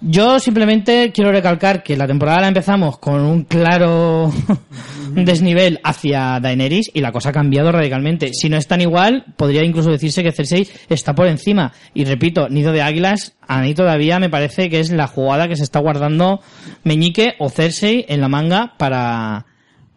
Yo 0.00 0.38
simplemente 0.38 1.10
quiero 1.12 1.32
recalcar 1.32 1.82
que 1.82 1.96
la 1.96 2.06
temporada 2.06 2.42
la 2.42 2.48
empezamos 2.48 2.98
con 2.98 3.20
un 3.20 3.42
claro 3.42 4.32
desnivel 5.10 5.80
hacia 5.82 6.38
Daenerys 6.38 6.92
y 6.94 7.00
la 7.00 7.10
cosa 7.10 7.30
ha 7.30 7.32
cambiado 7.32 7.72
radicalmente. 7.72 8.32
Si 8.32 8.48
no 8.48 8.56
es 8.56 8.68
tan 8.68 8.80
igual, 8.80 9.24
podría 9.36 9.64
incluso 9.64 9.90
decirse 9.90 10.22
que 10.22 10.30
Cersei 10.30 10.68
está 10.88 11.16
por 11.16 11.26
encima. 11.26 11.72
Y 11.94 12.04
repito, 12.04 12.48
Nido 12.48 12.70
de 12.70 12.82
Águilas, 12.82 13.34
a 13.40 13.60
mí 13.60 13.74
todavía 13.74 14.20
me 14.20 14.30
parece 14.30 14.70
que 14.70 14.78
es 14.78 14.90
la 14.90 15.08
jugada 15.08 15.48
que 15.48 15.56
se 15.56 15.64
está 15.64 15.80
guardando 15.80 16.40
Meñique 16.84 17.34
o 17.40 17.50
Cersei 17.50 18.06
en 18.08 18.20
la 18.20 18.28
manga 18.28 18.74
para, 18.78 19.46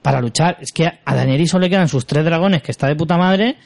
para 0.02 0.20
luchar. 0.20 0.58
Es 0.62 0.72
que 0.72 0.88
a 0.88 1.16
Daenerys 1.16 1.52
solo 1.52 1.66
le 1.66 1.70
quedan 1.70 1.88
sus 1.88 2.08
tres 2.08 2.26
dragones, 2.26 2.64
que 2.64 2.72
está 2.72 2.88
de 2.88 2.96
puta 2.96 3.18
madre, 3.18 3.58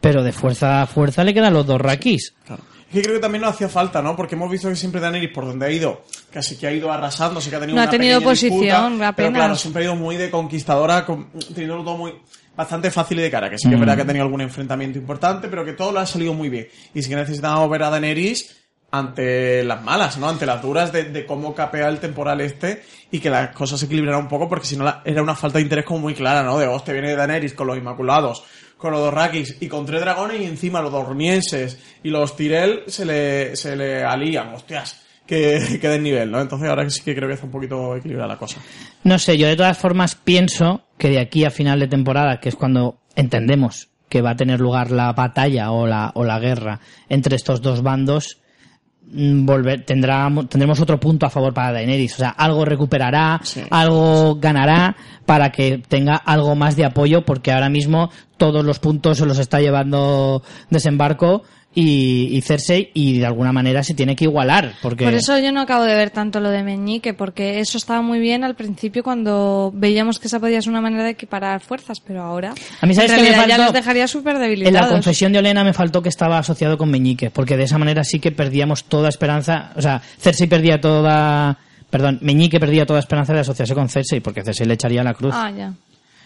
pero 0.00 0.22
de 0.22 0.32
fuerza 0.32 0.80
a 0.80 0.86
fuerza 0.86 1.22
le 1.22 1.34
quedan 1.34 1.52
los 1.52 1.66
dos 1.66 1.82
Rakis. 1.82 2.34
Que 2.92 3.00
creo 3.02 3.14
que 3.14 3.20
también 3.20 3.40
no 3.42 3.48
hacía 3.48 3.68
falta, 3.68 4.02
¿no? 4.02 4.14
Porque 4.14 4.34
hemos 4.34 4.50
visto 4.50 4.68
que 4.68 4.76
siempre 4.76 5.00
Daenerys, 5.00 5.30
por 5.32 5.46
donde 5.46 5.64
ha 5.66 5.70
ido, 5.70 6.02
casi 6.30 6.56
que 6.56 6.66
ha 6.66 6.72
ido 6.72 6.92
arrasando, 6.92 7.40
sí 7.40 7.48
que 7.48 7.56
ha 7.56 7.60
tenido 7.60 7.74
No 7.76 7.80
ha 7.80 7.84
una 7.84 7.90
tenido 7.90 8.18
pequeña 8.18 8.30
posición, 8.30 8.58
disputa, 8.92 9.12
Pero 9.16 9.32
claro, 9.32 9.56
siempre 9.56 9.82
ha 9.82 9.84
ido 9.86 9.96
muy 9.96 10.16
de 10.16 10.30
conquistadora, 10.30 11.06
con- 11.06 11.30
teniéndolo 11.54 11.84
todo 11.84 11.96
muy 11.96 12.12
bastante 12.54 12.90
fácil 12.90 13.18
y 13.18 13.22
de 13.22 13.30
cara, 13.30 13.48
que 13.48 13.56
sí 13.56 13.66
que 13.68 13.74
es 13.74 13.80
verdad 13.80 13.96
que 13.96 14.02
ha 14.02 14.06
tenido 14.06 14.24
algún 14.26 14.42
enfrentamiento 14.42 14.98
importante, 14.98 15.48
pero 15.48 15.64
que 15.64 15.72
todo 15.72 15.90
lo 15.90 16.00
ha 16.00 16.06
salido 16.06 16.34
muy 16.34 16.50
bien. 16.50 16.68
Y 16.92 17.02
sí 17.02 17.08
que 17.08 17.16
necesitamos 17.16 17.70
ver 17.70 17.82
a 17.82 17.88
Daenerys 17.90 18.58
ante 18.90 19.64
las 19.64 19.82
malas, 19.82 20.18
¿no? 20.18 20.28
Ante 20.28 20.44
las 20.44 20.60
duras 20.60 20.92
de, 20.92 21.04
de 21.04 21.24
cómo 21.24 21.54
capea 21.54 21.88
el 21.88 21.98
temporal 21.98 22.42
este 22.42 22.82
y 23.10 23.20
que 23.20 23.30
las 23.30 23.54
cosas 23.54 23.80
se 23.80 23.86
equilibraran 23.86 24.20
un 24.20 24.28
poco 24.28 24.48
porque 24.50 24.66
si 24.66 24.76
no 24.76 24.84
la- 24.84 25.00
era 25.06 25.22
una 25.22 25.34
falta 25.34 25.56
de 25.58 25.62
interés 25.62 25.86
como 25.86 26.00
muy 26.00 26.14
clara, 26.14 26.42
¿no? 26.42 26.58
De, 26.58 26.66
hostia, 26.66 26.92
viene 26.92 27.14
Daenerys 27.16 27.54
con 27.54 27.66
los 27.68 27.78
Inmaculados, 27.78 28.44
con 28.82 28.92
los 28.92 29.00
dos 29.00 29.14
Rakis 29.14 29.56
y 29.60 29.68
con 29.68 29.86
tres 29.86 30.00
dragones 30.00 30.40
y 30.40 30.44
encima 30.44 30.82
los 30.82 30.90
dornienses 30.90 31.78
y 32.02 32.10
los 32.10 32.34
Tyrell 32.34 32.82
se 32.88 33.06
le, 33.06 33.54
se 33.54 33.76
le 33.76 34.02
alían, 34.02 34.52
hostias, 34.52 35.00
que, 35.24 35.78
que 35.80 35.88
desnivel, 35.88 36.30
¿no? 36.30 36.40
Entonces 36.40 36.68
ahora 36.68 36.90
sí 36.90 37.00
que 37.02 37.14
creo 37.14 37.28
que 37.28 37.34
está 37.34 37.46
un 37.46 37.52
poquito 37.52 37.96
equilibrada 37.96 38.28
la 38.28 38.36
cosa. 38.36 38.60
No 39.04 39.18
sé, 39.20 39.38
yo 39.38 39.46
de 39.46 39.56
todas 39.56 39.78
formas 39.78 40.16
pienso 40.16 40.82
que 40.98 41.10
de 41.10 41.20
aquí 41.20 41.44
a 41.44 41.50
final 41.50 41.78
de 41.78 41.86
temporada, 41.86 42.40
que 42.40 42.48
es 42.48 42.56
cuando 42.56 42.98
entendemos 43.14 43.88
que 44.08 44.20
va 44.20 44.30
a 44.30 44.36
tener 44.36 44.60
lugar 44.60 44.90
la 44.90 45.12
batalla 45.12 45.70
o 45.70 45.86
la, 45.86 46.10
o 46.14 46.24
la 46.24 46.38
guerra 46.40 46.80
entre 47.08 47.36
estos 47.36 47.62
dos 47.62 47.82
bandos, 47.82 48.41
volver, 49.10 49.84
tendrá, 49.84 50.28
tendremos 50.48 50.80
otro 50.80 50.98
punto 50.98 51.26
a 51.26 51.30
favor 51.30 51.52
para 51.52 51.72
Daenerys. 51.72 52.14
O 52.14 52.18
sea, 52.18 52.30
algo 52.30 52.64
recuperará, 52.64 53.40
Sí. 53.42 53.62
algo 53.70 54.36
ganará 54.36 54.96
para 55.26 55.50
que 55.52 55.82
tenga 55.86 56.16
algo 56.16 56.54
más 56.54 56.76
de 56.76 56.84
apoyo, 56.84 57.24
porque 57.24 57.52
ahora 57.52 57.68
mismo 57.68 58.10
todos 58.36 58.64
los 58.64 58.78
puntos 58.78 59.18
se 59.18 59.26
los 59.26 59.38
está 59.38 59.60
llevando 59.60 60.42
desembarco 60.70 61.42
y, 61.74 62.28
y 62.36 62.40
Cersei 62.42 62.90
y 62.92 63.18
de 63.18 63.26
alguna 63.26 63.52
manera 63.52 63.82
se 63.82 63.94
tiene 63.94 64.14
que 64.14 64.24
igualar. 64.24 64.74
Porque... 64.82 65.04
Por 65.04 65.14
eso 65.14 65.38
yo 65.38 65.52
no 65.52 65.60
acabo 65.62 65.84
de 65.84 65.94
ver 65.94 66.10
tanto 66.10 66.38
lo 66.40 66.50
de 66.50 66.62
Meñique, 66.62 67.14
porque 67.14 67.60
eso 67.60 67.78
estaba 67.78 68.02
muy 68.02 68.18
bien 68.18 68.44
al 68.44 68.54
principio 68.54 69.02
cuando 69.02 69.70
veíamos 69.74 70.18
que 70.18 70.26
esa 70.28 70.38
podía 70.38 70.60
ser 70.60 70.70
una 70.70 70.80
manera 70.82 71.04
de 71.04 71.10
equiparar 71.10 71.60
fuerzas, 71.60 72.00
pero 72.00 72.22
ahora 72.22 72.52
A 72.80 72.86
mí, 72.86 72.94
¿sabes 72.94 73.10
en 73.12 73.16
qué 73.16 73.22
me 73.22 73.28
realidad 73.30 73.46
ya 73.48 73.56
faltó? 73.56 73.72
los 73.72 73.72
dejaría 73.72 74.06
súper 74.08 74.34
En 74.36 74.40
la 74.42 74.46
debilitados. 74.48 74.90
confesión 74.90 75.32
de 75.32 75.38
Olena 75.38 75.64
me 75.64 75.72
faltó 75.72 76.02
que 76.02 76.08
estaba 76.10 76.38
asociado 76.38 76.76
con 76.76 76.90
Meñique, 76.90 77.30
porque 77.30 77.56
de 77.56 77.64
esa 77.64 77.78
manera 77.78 78.04
sí 78.04 78.20
que 78.20 78.32
perdíamos 78.32 78.84
toda 78.84 79.08
esperanza, 79.08 79.72
o 79.76 79.80
sea, 79.82 80.02
Cersei 80.18 80.46
perdía 80.48 80.80
toda, 80.80 81.56
perdón, 81.90 82.18
Meñique 82.20 82.60
perdía 82.60 82.84
toda 82.84 82.98
esperanza 82.98 83.32
de 83.32 83.40
asociarse 83.40 83.74
con 83.74 83.88
Cersei, 83.88 84.20
porque 84.20 84.42
Cersei 84.44 84.66
le 84.66 84.74
echaría 84.74 85.02
la 85.02 85.14
cruz. 85.14 85.34
Ah, 85.34 85.50
ya. 85.56 85.72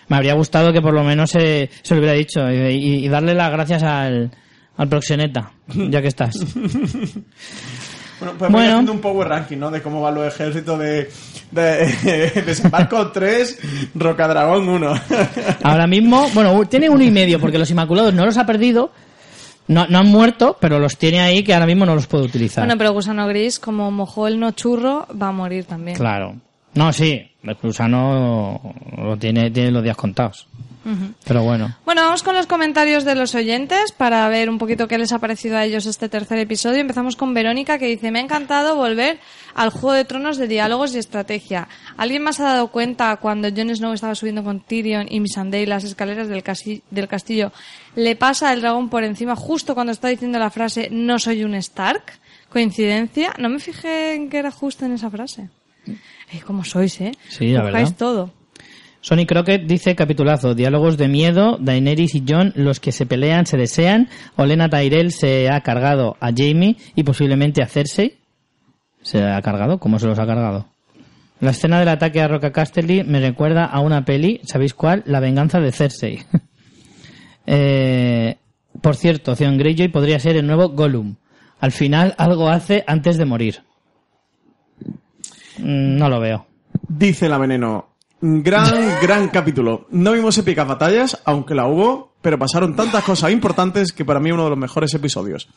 Me 0.09 0.17
habría 0.17 0.35
gustado 0.35 0.73
que 0.73 0.81
por 0.81 0.95
lo 0.95 1.03
menos 1.03 1.31
se, 1.31 1.69
se 1.83 1.95
lo 1.95 2.01
hubiera 2.01 2.15
dicho 2.17 2.49
y- 2.51 3.05
y 3.05 3.09
darle 3.09 3.35
las 3.35 3.51
gracias 3.51 3.83
al, 3.83 4.31
al 4.77 4.89
proxeneta, 4.89 5.53
ya 5.69 6.03
que 6.03 6.09
estás. 6.09 6.37
Bueno, 8.19 8.35
pues 8.39 8.51
voy 8.51 8.65
haciendo 8.65 8.93
un 8.93 9.01
power 9.01 9.29
ranking, 9.29 9.59
¿no? 9.59 9.71
De 9.71 9.83
cómo 9.83 10.01
van 10.01 10.15
los 10.15 10.27
ejércitos 10.27 10.79
de, 10.79 11.11
de 11.51 12.43
Desembarco 12.47 13.09
3, 13.09 13.91
Rocadragón 13.95 14.69
1. 14.69 14.95
Ahora 15.63 15.87
mismo, 15.87 16.27
bueno, 16.33 16.65
tiene 16.65 16.89
uno 16.89 17.05
y 17.05 17.11
medio, 17.11 17.39
porque 17.39 17.59
los 17.59 17.71
Inmaculados 17.71 18.15
no 18.15 18.25
los 18.25 18.39
ha 18.39 18.47
perdido, 18.47 18.91
no, 19.69 19.87
no 19.89 19.99
han 19.99 20.07
muerto, 20.07 20.57
pero 20.59 20.79
los 20.79 20.97
tiene 20.97 21.21
ahí 21.21 21.43
que 21.45 21.53
ahora 21.53 21.67
mismo 21.67 21.85
no 21.85 21.95
los 21.95 22.07
puede 22.07 22.25
utilizar. 22.25 22.65
Bueno, 22.65 22.79
pero 22.79 22.93
Gusano 22.93 23.27
Gris, 23.27 23.59
como 23.59 23.91
mojó 23.91 24.29
el 24.29 24.41
no 24.41 24.53
churro, 24.53 25.07
va 25.21 25.29
a 25.29 25.33
morir 25.33 25.65
también. 25.67 25.99
Claro. 25.99 26.37
No, 26.75 26.93
sí, 26.93 27.21
el 27.43 27.55
gusano 27.55 28.75
lo 28.97 29.17
tiene, 29.17 29.51
tiene 29.51 29.71
los 29.71 29.83
días 29.83 29.97
contados. 29.97 30.47
Pero 31.25 31.43
bueno. 31.43 31.77
Bueno, 31.85 32.03
vamos 32.03 32.23
con 32.23 32.35
los 32.35 32.47
comentarios 32.47 33.05
de 33.05 33.15
los 33.15 33.35
oyentes 33.35 33.93
para 33.93 34.29
ver 34.29 34.49
un 34.49 34.59
poquito 34.59 34.87
qué 34.87 34.99
les 34.99 35.13
ha 35.13 35.19
parecido 35.19 35.57
a 35.57 35.65
ellos 35.65 35.87
este 35.87 36.09
tercer 36.09 36.39
episodio. 36.39 36.81
Empezamos 36.81 37.17
con 37.17 37.35
Verónica 37.35 37.79
que 37.79 37.87
dice, 37.87 38.11
me 38.11 38.21
ha 38.21 38.23
encantado 38.23 38.77
volver 38.77 39.19
al 39.55 39.71
Juego 39.71 39.93
de 39.93 40.05
Tronos 40.05 40.37
de 40.37 40.47
diálogos 40.47 40.95
y 40.95 40.99
estrategia. 40.99 41.69
¿Alguien 41.97 42.23
más 42.23 42.39
ha 42.41 42.45
dado 42.45 42.69
cuenta 42.69 43.17
cuando 43.17 43.49
Jon 43.51 43.75
Snow 43.75 43.93
estaba 43.93 44.15
subiendo 44.15 44.45
con 44.45 44.61
Tyrion 44.61 45.07
y 45.11 45.21
Missandei 45.21 45.67
las 45.67 45.85
escaleras 45.85 46.29
del, 46.29 46.45
del 46.91 47.09
castillo? 47.09 47.53
Le 47.97 48.15
pasa 48.15 48.53
el 48.53 48.61
dragón 48.61 48.89
por 48.89 49.03
encima 49.03 49.35
justo 49.35 49.75
cuando 49.75 49.93
está 49.93 50.09
diciendo 50.09 50.39
la 50.39 50.51
frase 50.51 50.89
no 50.91 51.19
soy 51.19 51.43
un 51.45 51.55
Stark. 51.55 52.05
¿Coincidencia? 52.49 53.35
No 53.39 53.49
me 53.49 53.59
fijé 53.59 54.15
en 54.15 54.31
que 54.31 54.39
era 54.39 54.51
justo 54.51 54.85
en 54.87 54.93
esa 54.93 55.11
frase. 55.11 55.49
Eh, 55.87 56.41
¿Cómo 56.47 56.65
sois, 56.65 57.01
eh? 57.01 57.13
Sí, 57.29 57.51
la 57.51 57.63
verdad. 57.63 57.93
todo. 57.97 58.33
Sonny 59.07 59.25
Crockett 59.25 59.69
dice 59.69 59.95
capitulazo, 59.95 60.57
diálogos 60.57 60.97
de 60.97 61.07
miedo, 61.07 61.59
Daenerys 61.61 62.17
y 62.17 62.25
Jon, 62.27 62.53
los 62.57 62.81
que 62.81 62.91
se 62.91 63.07
pelean, 63.07 63.47
se 63.47 63.57
desean, 63.57 64.09
Olena 64.35 64.69
Tyrell 64.69 65.13
se 65.13 65.49
ha 65.49 65.61
cargado 65.61 66.17
a 66.19 66.33
Jamie 66.37 66.77
y 66.97 67.05
posiblemente 67.05 67.63
a 67.63 67.69
Cersei. 67.69 68.19
¿Se 69.03 69.23
ha 69.23 69.41
cargado? 69.43 69.79
¿Cómo 69.79 70.01
se 70.01 70.09
los 70.09 70.19
ha 70.19 70.27
cargado? 70.27 70.67
La 71.39 71.53
escena 71.53 71.79
del 71.79 71.89
ataque 71.89 72.21
a 72.21 72.27
Roca 72.27 72.51
Casterly 72.51 73.05
me 73.05 73.21
recuerda 73.21 73.65
a 73.67 73.79
una 73.79 74.05
peli, 74.05 74.41
¿sabéis 74.43 74.75
cuál? 74.75 75.05
La 75.07 75.21
venganza 75.21 75.61
de 75.61 75.71
Cersei. 75.71 76.25
eh, 77.47 78.39
por 78.83 78.97
cierto, 78.97 79.37
Theon 79.37 79.57
Greyjoy 79.57 79.87
podría 79.87 80.19
ser 80.19 80.35
el 80.35 80.49
nuevo 80.49 80.71
Gollum. 80.71 81.15
Al 81.61 81.71
final 81.71 82.17
algo 82.19 82.49
hace 82.49 82.83
antes 82.89 83.19
de 83.19 83.25
morir. 83.25 83.63
Mm, 85.59 85.97
no 85.97 86.11
lo 86.11 86.19
veo. 86.19 86.47
Dice 86.89 87.29
la 87.29 87.39
veneno, 87.39 87.96
Gran, 88.29 88.99
gran 89.01 89.29
capítulo. 89.29 89.87
No 89.93 90.11
vimos 90.11 90.37
épicas 90.37 90.67
batallas, 90.67 91.23
aunque 91.25 91.55
la 91.55 91.69
hubo, 91.69 92.15
pero 92.21 92.37
pasaron 92.37 92.75
tantas 92.75 93.05
cosas 93.05 93.31
importantes 93.31 93.93
que 93.93 94.05
para 94.05 94.19
mí 94.19 94.33
uno 94.33 94.43
de 94.43 94.51
los 94.51 94.59
mejores 94.59 94.93
episodios. 94.95 95.49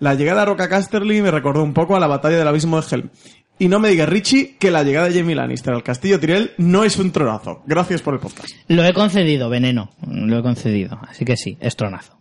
La 0.00 0.14
llegada 0.14 0.40
a 0.40 0.44
Roca 0.46 0.66
Casterly 0.66 1.20
me 1.20 1.30
recordó 1.30 1.62
un 1.62 1.74
poco 1.74 1.94
a 1.94 2.00
la 2.00 2.06
batalla 2.06 2.38
del 2.38 2.48
abismo 2.48 2.80
de 2.80 2.86
Helm. 2.90 3.10
Y 3.58 3.68
no 3.68 3.80
me 3.80 3.90
diga 3.90 4.06
Richie 4.06 4.56
que 4.58 4.70
la 4.70 4.82
llegada 4.82 5.10
de 5.10 5.20
Jamie 5.20 5.36
Lannister 5.36 5.74
al 5.74 5.82
castillo 5.82 6.18
Tyrell 6.18 6.52
no 6.56 6.84
es 6.84 6.96
un 6.98 7.12
tronazo. 7.12 7.62
Gracias 7.66 8.00
por 8.00 8.14
el 8.14 8.20
podcast. 8.20 8.48
Lo 8.68 8.82
he 8.82 8.94
concedido, 8.94 9.50
veneno. 9.50 9.90
Lo 10.10 10.38
he 10.38 10.42
concedido. 10.42 10.98
Así 11.06 11.26
que 11.26 11.36
sí, 11.36 11.58
es 11.60 11.76
tronazo. 11.76 12.15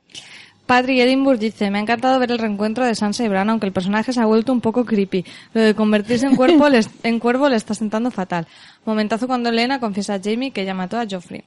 Patrick 0.65 0.97
Edinburgh 0.99 1.39
dice, 1.39 1.69
me 1.69 1.77
ha 1.77 1.81
encantado 1.81 2.19
ver 2.19 2.31
el 2.31 2.39
reencuentro 2.39 2.85
de 2.85 2.95
Sansa 2.95 3.23
y 3.23 3.27
Bran, 3.27 3.49
aunque 3.49 3.67
el 3.67 3.73
personaje 3.73 4.13
se 4.13 4.19
ha 4.19 4.25
vuelto 4.25 4.51
un 4.51 4.61
poco 4.61 4.83
creepy. 4.83 5.23
Lo 5.53 5.61
de 5.61 5.75
convertirse 5.75 6.25
en, 6.25 6.35
cuerpo 6.35 6.67
en 7.03 7.19
cuervo 7.19 7.49
le 7.49 7.55
está 7.55 7.75
sentando 7.75 8.09
fatal. 8.09 8.47
Momentazo 8.83 9.27
cuando 9.27 9.49
Elena 9.49 9.79
confiesa 9.79 10.15
a 10.15 10.19
Jamie 10.23 10.51
que 10.51 10.65
ya 10.65 10.73
mató 10.73 10.97
a 10.97 11.05
Joffrey. 11.09 11.43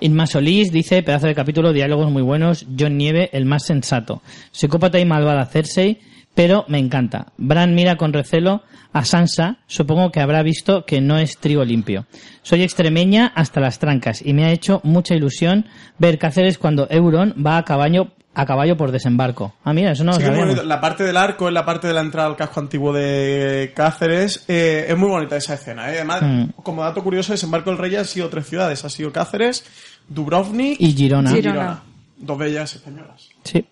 Inma 0.00 0.26
Solís 0.26 0.72
dice, 0.72 1.02
pedazo 1.02 1.26
de 1.26 1.34
capítulo, 1.34 1.72
diálogos 1.72 2.10
muy 2.10 2.22
buenos, 2.22 2.66
John 2.78 2.98
Nieve, 2.98 3.30
el 3.32 3.46
más 3.46 3.64
sensato. 3.64 4.20
Psicópata 4.50 4.98
y 4.98 5.04
malvada 5.04 5.46
Cersei, 5.46 6.00
pero 6.34 6.64
me 6.68 6.78
encanta. 6.78 7.32
Bran 7.38 7.74
mira 7.74 7.96
con 7.96 8.12
recelo 8.12 8.62
a 8.92 9.04
Sansa, 9.04 9.58
supongo 9.66 10.10
que 10.10 10.20
habrá 10.20 10.42
visto 10.42 10.84
que 10.84 11.00
no 11.00 11.18
es 11.18 11.38
trigo 11.38 11.64
limpio. 11.64 12.06
Soy 12.42 12.62
extremeña 12.62 13.32
hasta 13.34 13.60
las 13.60 13.78
trancas 13.78 14.22
y 14.24 14.34
me 14.34 14.44
ha 14.44 14.52
hecho 14.52 14.80
mucha 14.84 15.14
ilusión 15.14 15.66
ver 15.98 16.18
Cáceres 16.18 16.58
cuando 16.58 16.88
Euron 16.90 17.34
va 17.44 17.56
a 17.56 17.64
caballo 17.64 18.12
a 18.38 18.44
caballo 18.44 18.76
por 18.76 18.92
desembarco. 18.92 19.54
Ah, 19.64 19.72
mira, 19.72 19.92
eso 19.92 20.04
no 20.04 20.12
lo 20.12 20.18
sí, 20.18 20.66
La 20.66 20.78
parte 20.78 21.04
del 21.04 21.16
arco 21.16 21.48
es 21.48 21.54
la 21.54 21.64
parte 21.64 21.88
de 21.88 21.94
la 21.94 22.02
entrada 22.02 22.28
al 22.28 22.36
casco 22.36 22.60
antiguo 22.60 22.92
de 22.92 23.72
Cáceres. 23.74 24.44
Eh, 24.46 24.84
es 24.90 24.96
muy 24.96 25.08
bonita 25.08 25.38
esa 25.38 25.54
escena. 25.54 25.90
¿eh? 25.90 25.96
Además, 25.96 26.20
mm. 26.22 26.62
como 26.62 26.82
dato 26.82 27.02
curioso, 27.02 27.32
desembarco 27.32 27.70
del 27.70 27.78
rey 27.78 27.96
ha 27.96 28.04
sido 28.04 28.28
tres 28.28 28.46
ciudades. 28.46 28.84
Ha 28.84 28.90
sido 28.90 29.10
Cáceres, 29.10 29.64
Dubrovnik 30.06 30.78
y 30.78 30.92
Girona. 30.92 31.30
Girona. 31.30 31.82
Dos 32.18 32.36
bellas 32.36 32.74
españolas. 32.74 33.30
Sí. 33.42 33.64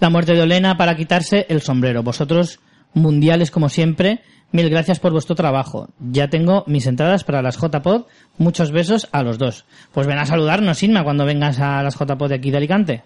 La 0.00 0.08
muerte 0.08 0.32
de 0.32 0.40
Olena 0.40 0.78
para 0.78 0.96
quitarse 0.96 1.44
el 1.50 1.60
sombrero. 1.60 2.02
Vosotros, 2.02 2.60
mundiales 2.94 3.50
como 3.50 3.68
siempre, 3.68 4.22
mil 4.52 4.70
gracias 4.70 5.00
por 5.00 5.12
vuestro 5.12 5.36
trabajo. 5.36 5.90
Ya 6.00 6.28
tengo 6.28 6.64
mis 6.66 6.86
entradas 6.86 7.24
para 7.24 7.42
las 7.42 7.58
JPod. 7.58 8.06
Muchos 8.38 8.72
besos 8.72 9.06
a 9.12 9.22
los 9.22 9.36
dos. 9.36 9.66
Pues 9.92 10.06
ven 10.06 10.18
a 10.18 10.24
saludarnos, 10.24 10.82
Inma, 10.82 11.04
cuando 11.04 11.26
vengas 11.26 11.60
a 11.60 11.82
las 11.82 11.98
JPod 11.98 12.30
de 12.30 12.36
aquí 12.36 12.50
de 12.50 12.56
Alicante. 12.56 13.04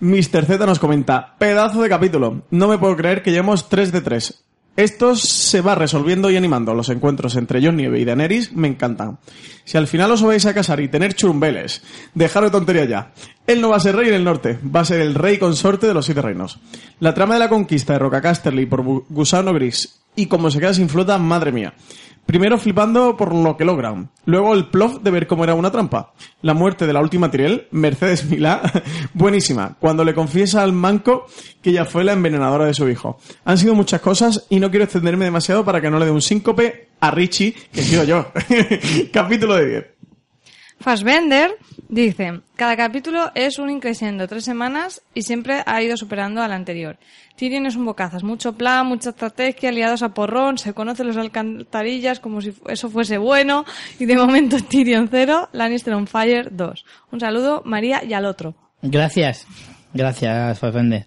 Mr. 0.00 0.44
Z 0.44 0.66
nos 0.66 0.78
comenta, 0.78 1.34
pedazo 1.38 1.82
de 1.82 1.88
capítulo. 1.88 2.42
No 2.50 2.68
me 2.68 2.78
puedo 2.78 2.96
creer 2.96 3.22
que 3.22 3.30
llevemos 3.30 3.68
3 3.68 3.92
de 3.92 4.00
3. 4.00 4.44
Esto 4.76 5.14
se 5.14 5.60
va 5.60 5.76
resolviendo 5.76 6.30
y 6.30 6.36
animando. 6.36 6.74
Los 6.74 6.88
encuentros 6.88 7.36
entre 7.36 7.64
Jon 7.64 7.76
Nieve 7.76 8.00
y 8.00 8.04
Daenerys 8.04 8.52
me 8.54 8.66
encantan. 8.66 9.18
Si 9.64 9.78
al 9.78 9.86
final 9.86 10.10
os 10.10 10.22
vais 10.22 10.44
a 10.46 10.54
casar 10.54 10.80
y 10.80 10.88
tener 10.88 11.14
churumbeles, 11.14 11.82
dejaros 12.12 12.50
de 12.50 12.58
tontería 12.58 12.84
ya. 12.84 13.12
Él 13.46 13.60
no 13.60 13.68
va 13.68 13.76
a 13.76 13.80
ser 13.80 13.94
rey 13.94 14.08
en 14.08 14.14
el 14.14 14.24
norte, 14.24 14.58
va 14.64 14.80
a 14.80 14.84
ser 14.84 15.00
el 15.00 15.14
rey 15.14 15.38
consorte 15.38 15.86
de 15.86 15.94
los 15.94 16.06
siete 16.06 16.22
reinos. 16.22 16.58
La 16.98 17.14
trama 17.14 17.34
de 17.34 17.40
la 17.40 17.48
conquista 17.48 17.92
de 17.92 18.00
Roca 18.00 18.20
Casterly 18.20 18.66
por 18.66 18.82
Gusano 18.82 19.52
Gris 19.54 20.00
y 20.16 20.26
como 20.26 20.50
se 20.50 20.58
queda 20.58 20.74
sin 20.74 20.88
flota, 20.88 21.18
madre 21.18 21.52
mía. 21.52 21.74
Primero 22.26 22.58
flipando 22.58 23.16
por 23.16 23.34
lo 23.34 23.56
que 23.56 23.64
logran. 23.64 24.10
Luego 24.24 24.54
el 24.54 24.68
plof 24.68 25.02
de 25.02 25.10
ver 25.10 25.26
cómo 25.26 25.44
era 25.44 25.54
una 25.54 25.70
trampa. 25.70 26.14
La 26.42 26.54
muerte 26.54 26.86
de 26.86 26.92
la 26.92 27.00
última 27.00 27.30
Tirel, 27.30 27.68
Mercedes 27.70 28.24
Milá, 28.24 28.62
buenísima. 29.14 29.76
Cuando 29.78 30.04
le 30.04 30.14
confiesa 30.14 30.62
al 30.62 30.72
manco 30.72 31.26
que 31.60 31.70
ella 31.70 31.84
fue 31.84 32.04
la 32.04 32.12
envenenadora 32.12 32.64
de 32.64 32.74
su 32.74 32.88
hijo. 32.88 33.18
Han 33.44 33.58
sido 33.58 33.74
muchas 33.74 34.00
cosas 34.00 34.46
y 34.48 34.58
no 34.58 34.70
quiero 34.70 34.84
extenderme 34.84 35.26
demasiado 35.26 35.64
para 35.64 35.80
que 35.80 35.90
no 35.90 35.98
le 35.98 36.06
dé 36.06 36.10
un 36.10 36.22
síncope 36.22 36.88
a 37.00 37.10
Richie, 37.10 37.54
que 37.72 37.82
sido 37.82 38.04
yo. 38.04 38.26
Capítulo 39.12 39.56
de 39.56 39.68
10. 39.68 39.84
Fassbender 40.80 41.56
dice, 41.88 42.40
cada 42.56 42.76
capítulo 42.76 43.30
es 43.34 43.58
un 43.58 43.70
increciendo, 43.70 44.28
tres 44.28 44.44
semanas 44.44 45.02
y 45.14 45.22
siempre 45.22 45.62
ha 45.64 45.82
ido 45.82 45.96
superando 45.96 46.42
al 46.42 46.52
anterior. 46.52 46.98
Tyrion 47.36 47.66
es 47.66 47.76
un 47.76 47.84
bocazas, 47.84 48.22
mucho 48.22 48.52
plan, 48.52 48.86
mucha 48.86 49.10
estrategia, 49.10 49.70
aliados 49.70 50.02
a 50.02 50.10
porrón, 50.10 50.58
se 50.58 50.72
conocen 50.72 51.06
los 51.06 51.16
alcantarillas 51.16 52.20
como 52.20 52.40
si 52.40 52.54
eso 52.68 52.90
fuese 52.90 53.18
bueno 53.18 53.64
y 53.98 54.04
de 54.04 54.16
momento 54.16 54.56
Tyrion 54.68 55.08
0, 55.10 55.48
Lannister 55.52 55.94
on 55.94 56.06
fire 56.06 56.48
2. 56.52 56.84
Un 57.12 57.20
saludo, 57.20 57.62
María 57.64 58.04
y 58.04 58.12
al 58.12 58.26
otro. 58.26 58.54
Gracias, 58.82 59.46
gracias 59.92 60.58
Fassbender. 60.58 61.06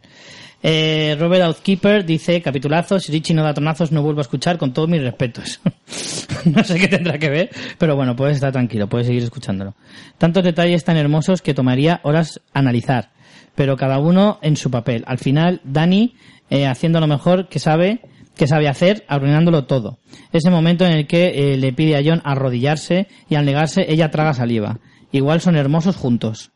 Eh, 0.64 1.16
Robert 1.20 1.44
Outkeeper 1.44 2.06
dice, 2.06 2.42
capitulazo, 2.42 3.00
si 3.00 3.12
Richie 3.12 3.36
no 3.36 3.44
da 3.44 3.54
tonazos 3.54 3.92
no 3.92 4.02
vuelvo 4.02 4.22
a 4.22 4.24
escuchar 4.24 4.58
con 4.58 4.74
todos 4.74 4.90
mis 4.90 5.02
respetos. 5.02 5.60
no 6.46 6.64
sé 6.64 6.80
qué 6.80 6.88
tendrá 6.88 7.20
que 7.20 7.30
ver, 7.30 7.50
pero 7.78 7.96
bueno, 7.96 8.16
puedes 8.16 8.36
estar 8.36 8.52
tranquilo, 8.52 8.88
puedes 8.88 9.08
seguir 9.08 9.24
escuchándolo. 9.24 9.76
Tantos 10.18 10.44
detalles 10.44 10.84
tan 10.84 10.98
hermosos 10.98 11.42
que 11.42 11.54
tomaría 11.54 12.00
horas 12.04 12.42
analizar, 12.54 13.12
pero 13.56 13.78
cada 13.78 14.00
uno 14.00 14.40
en 14.42 14.58
su 14.58 14.72
papel. 14.72 15.04
Al 15.08 15.20
final, 15.20 15.62
Dani 15.64 16.16
eh, 16.50 16.66
haciendo 16.66 17.00
lo 17.00 17.08
mejor 17.08 17.50
que 17.50 17.60
sabe, 17.60 18.02
que 18.36 18.48
sabe 18.48 18.68
hacer, 18.68 19.06
arruinándolo 19.08 19.66
todo. 19.66 20.00
Ese 20.32 20.50
momento 20.50 20.86
en 20.86 20.94
el 20.94 21.08
que 21.08 21.54
eh, 21.54 21.58
le 21.58 21.74
pide 21.74 21.98
a 21.98 22.04
John 22.04 22.22
arrodillarse 22.24 23.08
y 23.30 23.36
al 23.36 23.46
negarse 23.46 23.86
ella 23.92 24.12
traga 24.12 24.34
saliva. 24.34 24.80
Igual 25.12 25.42
son 25.42 25.56
hermosos 25.56 25.96
juntos. 25.96 26.52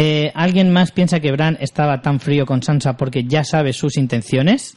Eh, 0.00 0.30
¿Alguien 0.36 0.70
más 0.70 0.92
piensa 0.92 1.18
que 1.18 1.32
Bran 1.32 1.58
estaba 1.60 2.02
tan 2.02 2.20
frío 2.20 2.46
con 2.46 2.62
Sansa 2.62 2.96
porque 2.96 3.24
ya 3.24 3.42
sabe 3.42 3.72
sus 3.72 3.96
intenciones? 3.96 4.76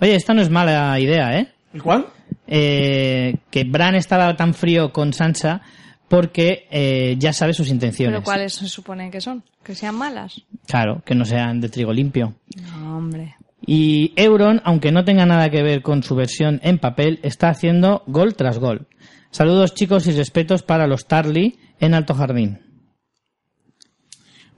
Oye, 0.00 0.14
esta 0.14 0.32
no 0.32 0.40
es 0.40 0.48
mala 0.48 0.98
idea, 0.98 1.38
¿eh? 1.38 1.52
¿El 1.74 1.82
cuál? 1.82 2.06
Eh, 2.46 3.36
que 3.50 3.64
Bran 3.64 3.94
estaba 3.96 4.34
tan 4.34 4.54
frío 4.54 4.94
con 4.94 5.12
Sansa 5.12 5.60
porque 6.08 6.66
eh, 6.70 7.16
ya 7.18 7.34
sabe 7.34 7.52
sus 7.52 7.68
intenciones. 7.68 8.14
¿Pero 8.14 8.24
cuáles 8.24 8.54
se 8.54 8.66
supone 8.66 9.10
que 9.10 9.20
son? 9.20 9.42
¿Que 9.62 9.74
sean 9.74 9.94
malas? 9.94 10.40
Claro, 10.66 11.02
que 11.04 11.14
no 11.14 11.26
sean 11.26 11.60
de 11.60 11.68
trigo 11.68 11.92
limpio. 11.92 12.36
No, 12.62 12.96
hombre. 12.96 13.36
Y 13.60 14.14
Euron, 14.16 14.62
aunque 14.64 14.90
no 14.90 15.04
tenga 15.04 15.26
nada 15.26 15.50
que 15.50 15.62
ver 15.62 15.82
con 15.82 16.02
su 16.02 16.14
versión 16.14 16.60
en 16.62 16.78
papel, 16.78 17.20
está 17.22 17.50
haciendo 17.50 18.04
gol 18.06 18.34
tras 18.34 18.58
gol. 18.58 18.86
Saludos 19.30 19.74
chicos 19.74 20.06
y 20.06 20.12
respetos 20.12 20.62
para 20.62 20.86
los 20.86 21.06
Tarly 21.06 21.58
en 21.78 21.92
Alto 21.92 22.14
Jardín. 22.14 22.65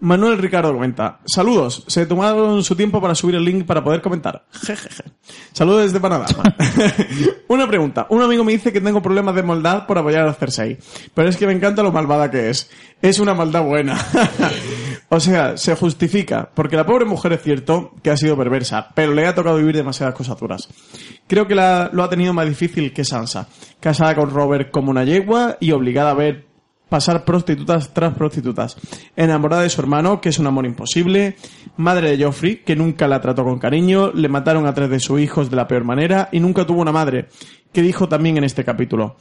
Manuel 0.01 0.39
Ricardo 0.39 0.73
comenta, 0.73 1.19
saludos, 1.27 1.83
se 1.89 2.07
tomaron 2.07 2.62
su 2.62 2.77
tiempo 2.77 3.01
para 3.01 3.15
subir 3.16 3.35
el 3.35 3.45
link 3.45 3.66
para 3.66 3.83
poder 3.83 4.01
comentar. 4.01 4.45
Jejeje. 4.53 5.03
Saludos 5.53 5.85
desde 5.85 5.99
Panamá. 6.01 6.27
Una 7.49 7.66
pregunta, 7.66 8.07
un 8.11 8.23
amigo 8.23 8.45
me 8.45 8.53
dice 8.53 8.73
que 8.73 8.81
tengo 8.81 9.03
problemas 9.03 9.35
de 9.35 9.43
maldad 9.43 9.87
por 9.87 9.99
apoyar 9.99 10.29
a 10.29 10.35
Cersei, 10.35 10.79
pero 11.15 11.29
es 11.29 11.37
que 11.37 11.47
me 11.47 11.53
encanta 11.53 11.83
lo 11.83 11.91
malvada 11.93 12.31
que 12.31 12.51
es. 12.51 12.70
Es 13.01 13.19
una 13.20 13.33
maldad 13.35 13.62
buena. 13.65 13.97
o 15.09 15.20
sea, 15.20 15.57
se 15.57 15.75
justifica, 15.77 16.51
porque 16.53 16.77
la 16.77 16.85
pobre 16.87 17.05
mujer 17.05 17.33
es 17.33 17.43
cierto 17.43 17.93
que 18.03 18.11
ha 18.11 18.16
sido 18.16 18.37
perversa, 18.37 18.89
pero 18.95 19.15
le 19.15 19.27
ha 19.27 19.35
tocado 19.35 19.57
vivir 19.57 19.77
demasiadas 19.77 20.15
cosas 20.15 20.39
duras. 20.39 20.69
Creo 21.27 21.47
que 21.47 21.55
la- 21.55 21.91
lo 21.93 22.03
ha 22.05 22.11
tenido 22.11 22.33
más 22.33 22.49
difícil 22.49 22.93
que 22.93 23.05
Sansa, 23.05 23.49
casada 23.81 24.15
con 24.16 24.31
Robert 24.31 24.70
como 24.70 24.91
una 24.91 25.05
yegua 25.05 25.57
y 25.61 25.73
obligada 25.73 26.11
a 26.11 26.15
ver 26.15 26.48
pasar 26.89 27.24
prostitutas 27.24 27.93
tras 27.93 28.15
prostitutas. 28.15 28.77
Enamorada 29.16 29.62
de 29.62 29.70
su 29.70 29.81
hermano, 29.81 30.20
que 30.20 30.31
es 30.31 30.39
un 30.39 30.47
amor 30.47 30.66
imposible. 30.66 31.36
Madre 31.77 32.16
de 32.16 32.24
Joffrey, 32.24 32.56
que 32.65 32.77
nunca 32.77 33.09
la 33.09 33.20
trató 33.20 33.44
con 33.44 33.59
cariño. 33.59 34.12
Le 34.12 34.28
mataron 34.28 34.66
a 34.66 34.74
tres 34.74 34.90
de 34.90 35.01
sus 35.01 35.20
hijos 35.20 35.51
de 35.51 35.56
la 35.56 35.69
peor 35.69 35.85
manera. 35.85 36.28
Y 36.32 36.40
nunca 36.40 36.66
tuvo 36.66 36.81
una 36.81 36.93
madre, 36.93 37.28
que 37.73 37.82
dijo 37.82 38.09
también 38.09 38.39
en 38.39 38.44
este 38.44 38.65
capítulo. 38.65 39.16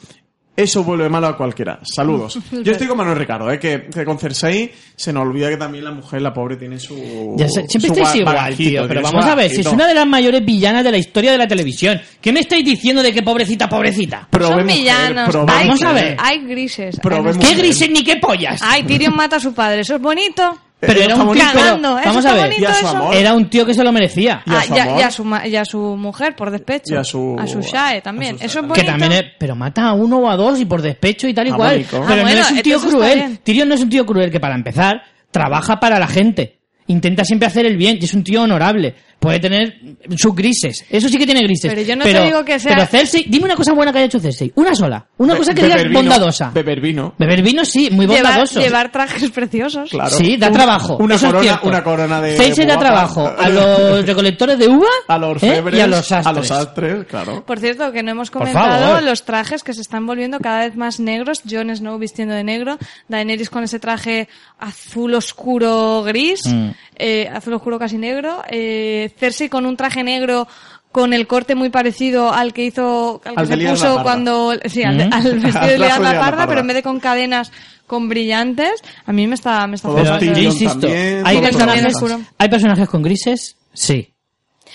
Eso 0.58 0.84
vuelve 0.84 1.08
malo 1.08 1.28
a 1.28 1.38
cualquiera. 1.38 1.80
Saludos. 1.84 2.40
Yo 2.64 2.72
estoy 2.72 2.88
con 2.88 2.98
Manuel 2.98 3.16
Ricardo, 3.16 3.52
¿eh? 3.52 3.60
que, 3.60 3.90
que 3.94 4.04
con 4.04 4.18
Cersei 4.18 4.72
se 4.96 5.14
nos 5.14 5.22
olvida 5.22 5.50
que 5.50 5.58
también 5.58 5.84
la 5.84 5.92
mujer, 5.92 6.20
la 6.20 6.34
pobre, 6.34 6.56
tiene 6.56 6.80
su. 6.80 7.36
Ya 7.38 7.48
sé, 7.48 7.68
siempre 7.68 7.90
su 7.90 7.94
estáis 7.94 8.16
igual, 8.16 8.56
tío. 8.56 8.88
Pero 8.88 9.04
vamos 9.04 9.24
a 9.24 9.36
ver, 9.36 9.52
si 9.52 9.62
es 9.62 9.68
una 9.68 9.86
de 9.88 9.94
las 9.94 10.08
mayores 10.08 10.44
villanas 10.44 10.84
de 10.84 10.90
la 10.92 10.98
historia 10.98 11.32
de 11.32 11.38
la 11.38 11.48
televisión. 11.48 12.02
¿Qué 12.20 12.34
me 12.34 12.40
estáis 12.40 12.66
diciendo 12.66 13.04
de 13.04 13.14
que 13.14 13.22
pobrecita, 13.22 13.70
pobrecita? 13.70 14.28
Prove 14.32 14.48
Son 14.48 14.64
mujer, 14.64 14.78
villanos. 14.78 15.36
Hay, 15.48 15.68
Vamos 15.68 15.84
a 15.84 15.94
ver. 15.94 16.18
hay 16.20 16.40
grises. 16.40 17.00
Mujer. 17.04 17.38
¿Qué 17.40 17.54
grises 17.54 17.92
ni 17.92 18.04
qué 18.04 18.16
pollas? 18.16 18.60
Ay, 18.64 18.82
Tyrion 18.82 19.16
mata 19.16 19.36
a 19.36 19.40
su 19.40 19.54
padre. 19.54 19.82
¿Eso 19.82 19.96
es 19.96 20.02
bonito? 20.02 20.58
Pero 20.80 21.02
era 21.02 21.16
un 21.16 21.22
tío, 21.22 21.26
bonito. 21.28 21.46
pero- 21.54 21.64
Cagando, 21.66 21.98
¿eso 22.00 22.08
vamos 22.10 22.26
a 22.26 22.34
ver. 22.34 22.50
bonito 22.52 22.68
a. 22.70 23.16
Era 23.16 23.34
un 23.34 23.50
tío 23.50 23.66
que 23.66 23.74
se 23.74 23.84
lo 23.84 23.92
merecía. 23.92 24.44
Y 24.46 24.52
a 24.52 24.60
Ah, 24.60 24.64
su 24.64 24.76
ya, 24.76 24.84
amor. 24.84 25.00
y 25.00 25.02
a 25.04 25.12
su 25.12 25.24
ma- 25.26 25.48
y 25.48 25.56
a 25.56 25.66
su 25.66 25.80
mujer 25.80 26.36
por 26.36 26.52
despecho. 26.52 26.94
Y 26.94 26.98
a 26.98 27.04
su- 27.04 27.36
A 27.40 27.48
su 27.48 27.62
Shae 27.62 28.02
también. 28.02 28.36
Eso 28.36 28.46
es 28.46 28.54
Shae. 28.54 28.62
bonito. 28.62 28.82
Que 28.82 28.84
también 28.86 29.12
es, 29.12 29.24
pero 29.40 29.56
mata 29.56 29.88
a 29.88 29.94
uno 29.94 30.18
o 30.20 30.30
a 30.30 30.36
dos 30.36 30.60
y 30.60 30.66
por 30.66 30.82
despecho 30.84 31.28
y 31.28 31.34
tal 31.34 31.48
y 31.48 31.50
Ah, 31.52 31.56
cual. 31.56 31.86
Pero 31.90 32.04
Ah, 32.08 32.16
no 32.16 32.28
es 32.28 32.52
un 32.52 32.62
tío 32.62 32.80
cruel. 32.80 33.40
Tyrion 33.44 33.68
no 33.70 33.74
es 33.76 33.82
un 33.82 33.90
tío 33.90 34.06
cruel 34.06 34.30
que 34.30 34.40
para 34.40 34.54
empezar 34.56 35.02
trabaja 35.32 35.80
para 35.80 35.98
la 36.00 36.08
gente. 36.08 36.60
Intenta 36.86 37.26
siempre 37.26 37.48
hacer 37.48 37.66
el 37.66 37.76
bien 37.76 37.98
y 38.00 38.06
es 38.06 38.14
un 38.14 38.24
tío 38.24 38.44
honorable. 38.44 38.96
Puede 39.20 39.40
tener 39.40 39.80
sus 40.16 40.36
grises. 40.36 40.86
Eso 40.90 41.10
sí 41.10 41.18
que 41.18 41.26
tiene 41.26 41.42
grises. 41.42 41.72
Pero 41.74 41.86
yo 41.86 41.96
no 41.96 42.04
te 42.04 42.22
digo 42.24 42.46
que 42.46 42.60
sea- 42.60 42.74
Pero 42.76 42.86
Cersei, 42.86 43.26
dime 43.28 43.46
una 43.46 43.56
cosa 43.56 43.74
buena 43.74 43.92
que 43.92 43.98
haya 43.98 44.06
hecho 44.06 44.20
Cersei. 44.20 44.52
Una 44.56 44.76
sola. 44.76 45.08
Una 45.18 45.34
Be- 45.34 45.40
cosa 45.40 45.54
que 45.56 45.64
digas 45.64 45.84
vino, 45.84 45.94
bondadosa. 46.00 46.52
Beber 46.54 46.80
vino. 46.80 47.16
Beber 47.18 47.42
vino 47.42 47.66
sí, 47.66 47.90
muy 47.92 48.06
Llevar, 48.06 48.24
bondadoso. 48.24 48.60
llevar 48.62 48.92
trajes 48.92 49.30
preciosos. 49.32 49.90
Claro. 49.90 50.12
Sí, 50.16 50.38
da 50.38 50.52
trabajo. 50.52 50.98
Una 50.98 51.16
eso 51.16 51.28
corona, 51.28 51.60
una 51.64 51.84
corona 51.84 52.22
de. 52.22 52.38
Cersei 52.38 52.66
da 52.68 52.78
trabajo 52.78 53.28
a 53.28 53.50
los 53.50 54.06
recolectores 54.06 54.60
de 54.60 54.68
uva 54.68 54.88
A 55.08 55.18
los 55.18 55.42
¿eh? 55.44 55.50
orfebres. 55.50 55.80
y 55.80 55.82
a 55.82 55.88
los 55.88 56.06
sastres. 56.06 56.28
A 56.28 56.32
los 56.34 56.48
sastres, 56.48 57.06
claro. 57.08 57.44
Por 57.46 57.60
cierto, 57.60 57.92
que 57.92 58.04
no 58.04 58.12
hemos 58.12 58.30
comentado 58.32 59.02
los 59.02 59.26
trajes 59.26 59.64
que 59.64 59.74
se 59.74 59.82
están 59.82 60.06
volviendo 60.06 60.40
cada 60.40 60.60
vez 60.60 60.76
más 60.76 61.00
negros. 61.00 61.42
Jon 61.50 61.76
Snow 61.76 61.98
vistiendo 61.98 62.36
de 62.36 62.44
negro, 62.44 62.78
Daenerys 63.08 63.50
con 63.50 63.64
ese 63.64 63.80
traje 63.80 64.30
azul 64.60 65.14
oscuro 65.16 66.04
gris, 66.04 66.42
Mm. 66.46 66.70
eh, 66.98 67.30
azul 67.34 67.54
oscuro 67.54 67.80
casi 67.80 67.98
negro, 67.98 68.44
eh, 68.50 69.07
Cersei 69.10 69.50
con 69.50 69.66
un 69.66 69.78
traje 69.78 70.04
negro 70.04 70.48
con 70.92 71.14
el 71.14 71.28
corte 71.28 71.54
muy 71.54 71.70
parecido 71.70 72.34
al 72.34 72.54
que 72.54 72.66
hizo, 72.66 73.22
al 73.26 73.34
que 73.36 73.40
Al 73.42 73.48
se 73.48 73.56
Liana 73.58 73.74
puso 73.74 73.86
Parda. 73.88 74.04
cuando, 74.04 74.54
sí, 74.66 74.84
al, 74.84 74.96
Mm. 75.10 75.14
al 75.14 75.24
vestido 75.40 75.68
de 75.68 75.78
Liana 75.80 75.98
Parda, 76.00 76.20
Parda. 76.20 76.48
pero 76.48 76.62
en 76.62 76.68
vez 76.68 76.76
de 76.78 76.84
con 76.84 77.00
cadenas 77.00 77.52
con 77.86 78.10
brillantes, 78.10 78.82
a 79.06 79.14
mí 79.14 79.28
me 79.28 79.36
está, 79.36 79.66
me 79.68 79.76
está 79.76 79.90
Pero 79.94 80.34
yo 80.34 80.42
insisto, 80.42 80.80
también, 80.80 81.22
¿hay 81.26 81.40
personajes. 81.40 81.96
¿hay 82.38 82.50
personajes 82.50 82.90
con 82.90 83.02
grises? 83.04 83.56
Sí. 83.74 84.14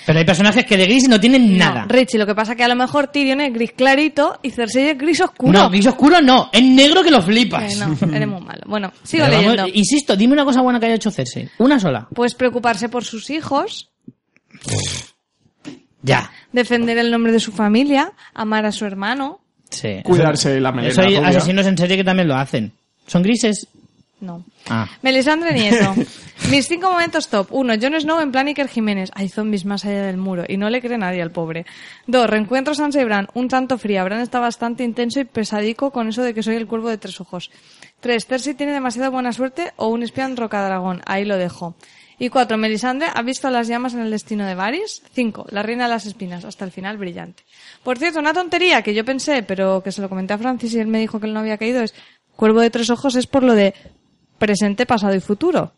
Pero 0.06 0.18
hay 0.18 0.24
personajes 0.24 0.64
que 0.64 0.76
de 0.76 0.86
gris 0.86 1.08
no 1.08 1.20
tienen 1.20 1.56
nada. 1.58 1.84
Richie, 1.88 2.18
lo 2.18 2.26
que 2.26 2.34
pasa 2.34 2.56
que 2.56 2.64
a 2.64 2.68
lo 2.68 2.74
mejor 2.74 3.08
Tyrion 3.08 3.40
es 3.40 3.52
gris 3.52 3.72
clarito 3.72 4.38
y 4.42 4.50
Cersei 4.50 4.88
es 4.90 4.98
gris 4.98 5.20
oscuro. 5.20 5.52
No, 5.52 5.70
gris 5.70 5.86
oscuro 5.86 6.20
no, 6.20 6.48
es 6.52 6.62
negro 6.62 7.02
que 7.04 7.10
lo 7.10 7.22
flipas. 7.22 7.74
Eh, 7.74 7.76
no, 7.76 7.96
eres 8.16 8.26
muy 8.28 8.40
malo. 8.40 8.62
Bueno, 8.66 8.92
sigo 9.02 9.24
Pero 9.26 9.36
vamos, 9.36 9.56
leyendo. 9.56 9.78
insisto, 9.78 10.16
dime 10.16 10.32
una 10.32 10.44
cosa 10.44 10.60
buena 10.62 10.80
que 10.80 10.86
haya 10.86 10.94
hecho 10.96 11.10
Cersei. 11.10 11.48
Una 11.58 11.78
sola. 11.78 12.08
Pues 12.14 12.34
preocuparse 12.34 12.88
por 12.88 13.04
sus 13.04 13.30
hijos, 13.30 13.90
Ya. 16.02 16.30
defender 16.52 16.98
el 16.98 17.10
nombre 17.10 17.32
de 17.32 17.40
su 17.40 17.52
familia, 17.52 18.12
amar 18.34 18.66
a 18.66 18.72
su 18.72 18.84
hermano. 18.84 19.40
Sí. 19.70 20.00
Cuidarse 20.02 20.60
la 20.60 20.72
melena 20.72 20.92
Eso 20.92 21.00
hay 21.02 21.16
rubia. 21.16 21.28
asesinos 21.28 21.66
en 21.66 21.78
serie 21.78 21.96
que 21.96 22.04
también 22.04 22.28
lo 22.28 22.34
hacen. 22.36 22.72
¿Son 23.06 23.22
grises? 23.22 23.68
No. 24.20 24.44
Ah. 24.68 24.88
Melisandre 25.02 25.52
Nieto. 25.54 25.94
Mis 26.50 26.68
cinco 26.68 26.90
momentos 26.90 27.28
top. 27.28 27.48
Uno, 27.50 27.74
Jon 27.80 27.98
Snow 28.00 28.20
en 28.20 28.30
plan 28.32 28.46
Iker 28.48 28.68
Jiménez. 28.68 29.10
Hay 29.14 29.28
zombies 29.28 29.64
más 29.64 29.84
allá 29.84 30.02
del 30.04 30.16
muro. 30.16 30.44
Y 30.46 30.56
no 30.56 30.68
le 30.70 30.80
cree 30.80 30.98
nadie 30.98 31.22
al 31.22 31.30
pobre. 31.30 31.64
Dos, 32.06 32.28
reencuentro 32.28 32.74
Sansa 32.74 33.00
y 33.00 33.04
Bran. 33.04 33.28
Un 33.34 33.48
tanto 33.48 33.78
fría. 33.78 34.04
Bran 34.04 34.20
está 34.20 34.38
bastante 34.40 34.84
intenso 34.84 35.18
y 35.20 35.24
pesadico 35.24 35.90
con 35.90 36.08
eso 36.08 36.22
de 36.22 36.34
que 36.34 36.42
soy 36.42 36.56
el 36.56 36.66
cuervo 36.66 36.88
de 36.88 36.98
tres 36.98 37.20
ojos. 37.20 37.50
Tres, 38.00 38.26
Cersei 38.26 38.54
tiene 38.54 38.72
demasiada 38.72 39.08
buena 39.08 39.32
suerte 39.32 39.72
o 39.76 39.88
un 39.88 40.02
espión 40.02 40.36
rocadragón. 40.36 41.00
Ahí 41.06 41.24
lo 41.24 41.36
dejo. 41.38 41.74
Y 42.24 42.28
cuatro, 42.28 42.56
Melisandre 42.56 43.08
ha 43.12 43.20
visto 43.22 43.50
las 43.50 43.66
llamas 43.66 43.94
en 43.94 44.00
el 44.00 44.10
destino 44.12 44.46
de 44.46 44.54
Varys. 44.54 45.02
Cinco, 45.12 45.44
la 45.50 45.64
reina 45.64 45.84
de 45.84 45.90
las 45.90 46.06
espinas. 46.06 46.44
Hasta 46.44 46.64
el 46.64 46.70
final, 46.70 46.96
brillante. 46.96 47.42
Por 47.82 47.98
cierto, 47.98 48.20
una 48.20 48.32
tontería 48.32 48.80
que 48.82 48.94
yo 48.94 49.04
pensé, 49.04 49.42
pero 49.42 49.82
que 49.82 49.90
se 49.90 50.00
lo 50.00 50.08
comenté 50.08 50.32
a 50.34 50.38
Francis 50.38 50.72
y 50.74 50.78
él 50.78 50.86
me 50.86 51.00
dijo 51.00 51.18
que 51.18 51.26
él 51.26 51.34
no 51.34 51.40
había 51.40 51.58
caído, 51.58 51.82
es 51.82 51.94
cuervo 52.36 52.60
de 52.60 52.70
tres 52.70 52.90
ojos 52.90 53.16
es 53.16 53.26
por 53.26 53.42
lo 53.42 53.54
de 53.54 53.74
presente, 54.38 54.86
pasado 54.86 55.16
y 55.16 55.20
futuro. 55.20 55.72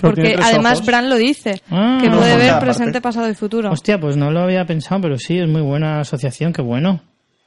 Porque 0.00 0.34
además 0.42 0.78
ojos. 0.78 0.86
Bran 0.86 1.10
lo 1.10 1.16
dice, 1.16 1.60
Ah. 1.70 1.98
que 2.00 2.08
puede 2.08 2.38
ver 2.38 2.58
presente, 2.58 2.92
parte. 2.92 3.00
pasado 3.02 3.28
y 3.28 3.34
futuro. 3.34 3.70
Hostia, 3.70 4.00
pues 4.00 4.16
no 4.16 4.30
lo 4.30 4.40
había 4.40 4.64
pensado, 4.64 5.02
pero 5.02 5.18
sí, 5.18 5.38
es 5.38 5.46
muy 5.46 5.60
buena 5.60 6.00
asociación, 6.00 6.54
qué 6.54 6.62
bueno. 6.62 7.02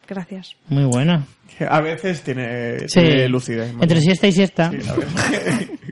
Gracias. 0.07 0.55
Muy 0.69 0.83
buena. 0.85 1.25
A 1.67 1.81
veces 1.81 2.21
tiene, 2.21 2.87
Sí. 2.87 2.99
tiene 2.99 3.27
lucidez. 3.27 3.73
Entre 3.81 3.99
siesta 4.01 4.27
y 4.27 4.31
siesta. 4.33 4.69
Sí. 4.69 4.77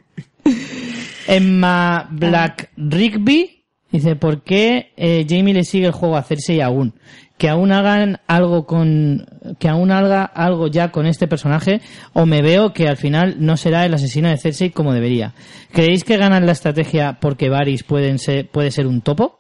Emma 1.28 2.08
Black 2.12 2.72
Rigby 2.78 3.64
dice, 3.92 4.16
¿por 4.16 4.42
qué 4.44 4.92
eh, 4.98 5.26
Jamie 5.28 5.54
le 5.54 5.64
sigue 5.64 5.88
el 5.88 5.92
juego 5.92 6.18
a 6.18 6.24
Cersei 6.24 6.62
aún? 6.62 6.94
Que 7.38 7.50
aún 7.50 7.72
hagan 7.72 8.20
algo 8.28 8.66
con, 8.66 9.26
que 9.60 9.68
aún 9.68 9.92
haga 9.92 10.24
algo 10.24 10.68
ya 10.68 10.92
con 10.92 11.06
este 11.08 11.28
personaje, 11.28 11.82
o 12.14 12.26
me 12.26 12.42
veo 12.42 12.74
que 12.74 12.88
al 12.88 12.96
final 12.98 13.38
no 13.40 13.58
será 13.58 13.86
el 13.86 13.94
asesino 13.94 14.30
de 14.30 14.38
Cersei 14.38 14.70
como 14.70 14.94
debería. 14.94 15.34
¿Creéis 15.72 16.04
que 16.04 16.18
ganan 16.18 16.46
la 16.46 16.52
estrategia 16.54 17.18
porque 17.20 17.50
Varys 17.50 17.84
pueden 17.84 18.20
ser, 18.20 18.48
puede 18.50 18.72
ser 18.72 18.88
un 18.88 19.02
topo? 19.02 19.40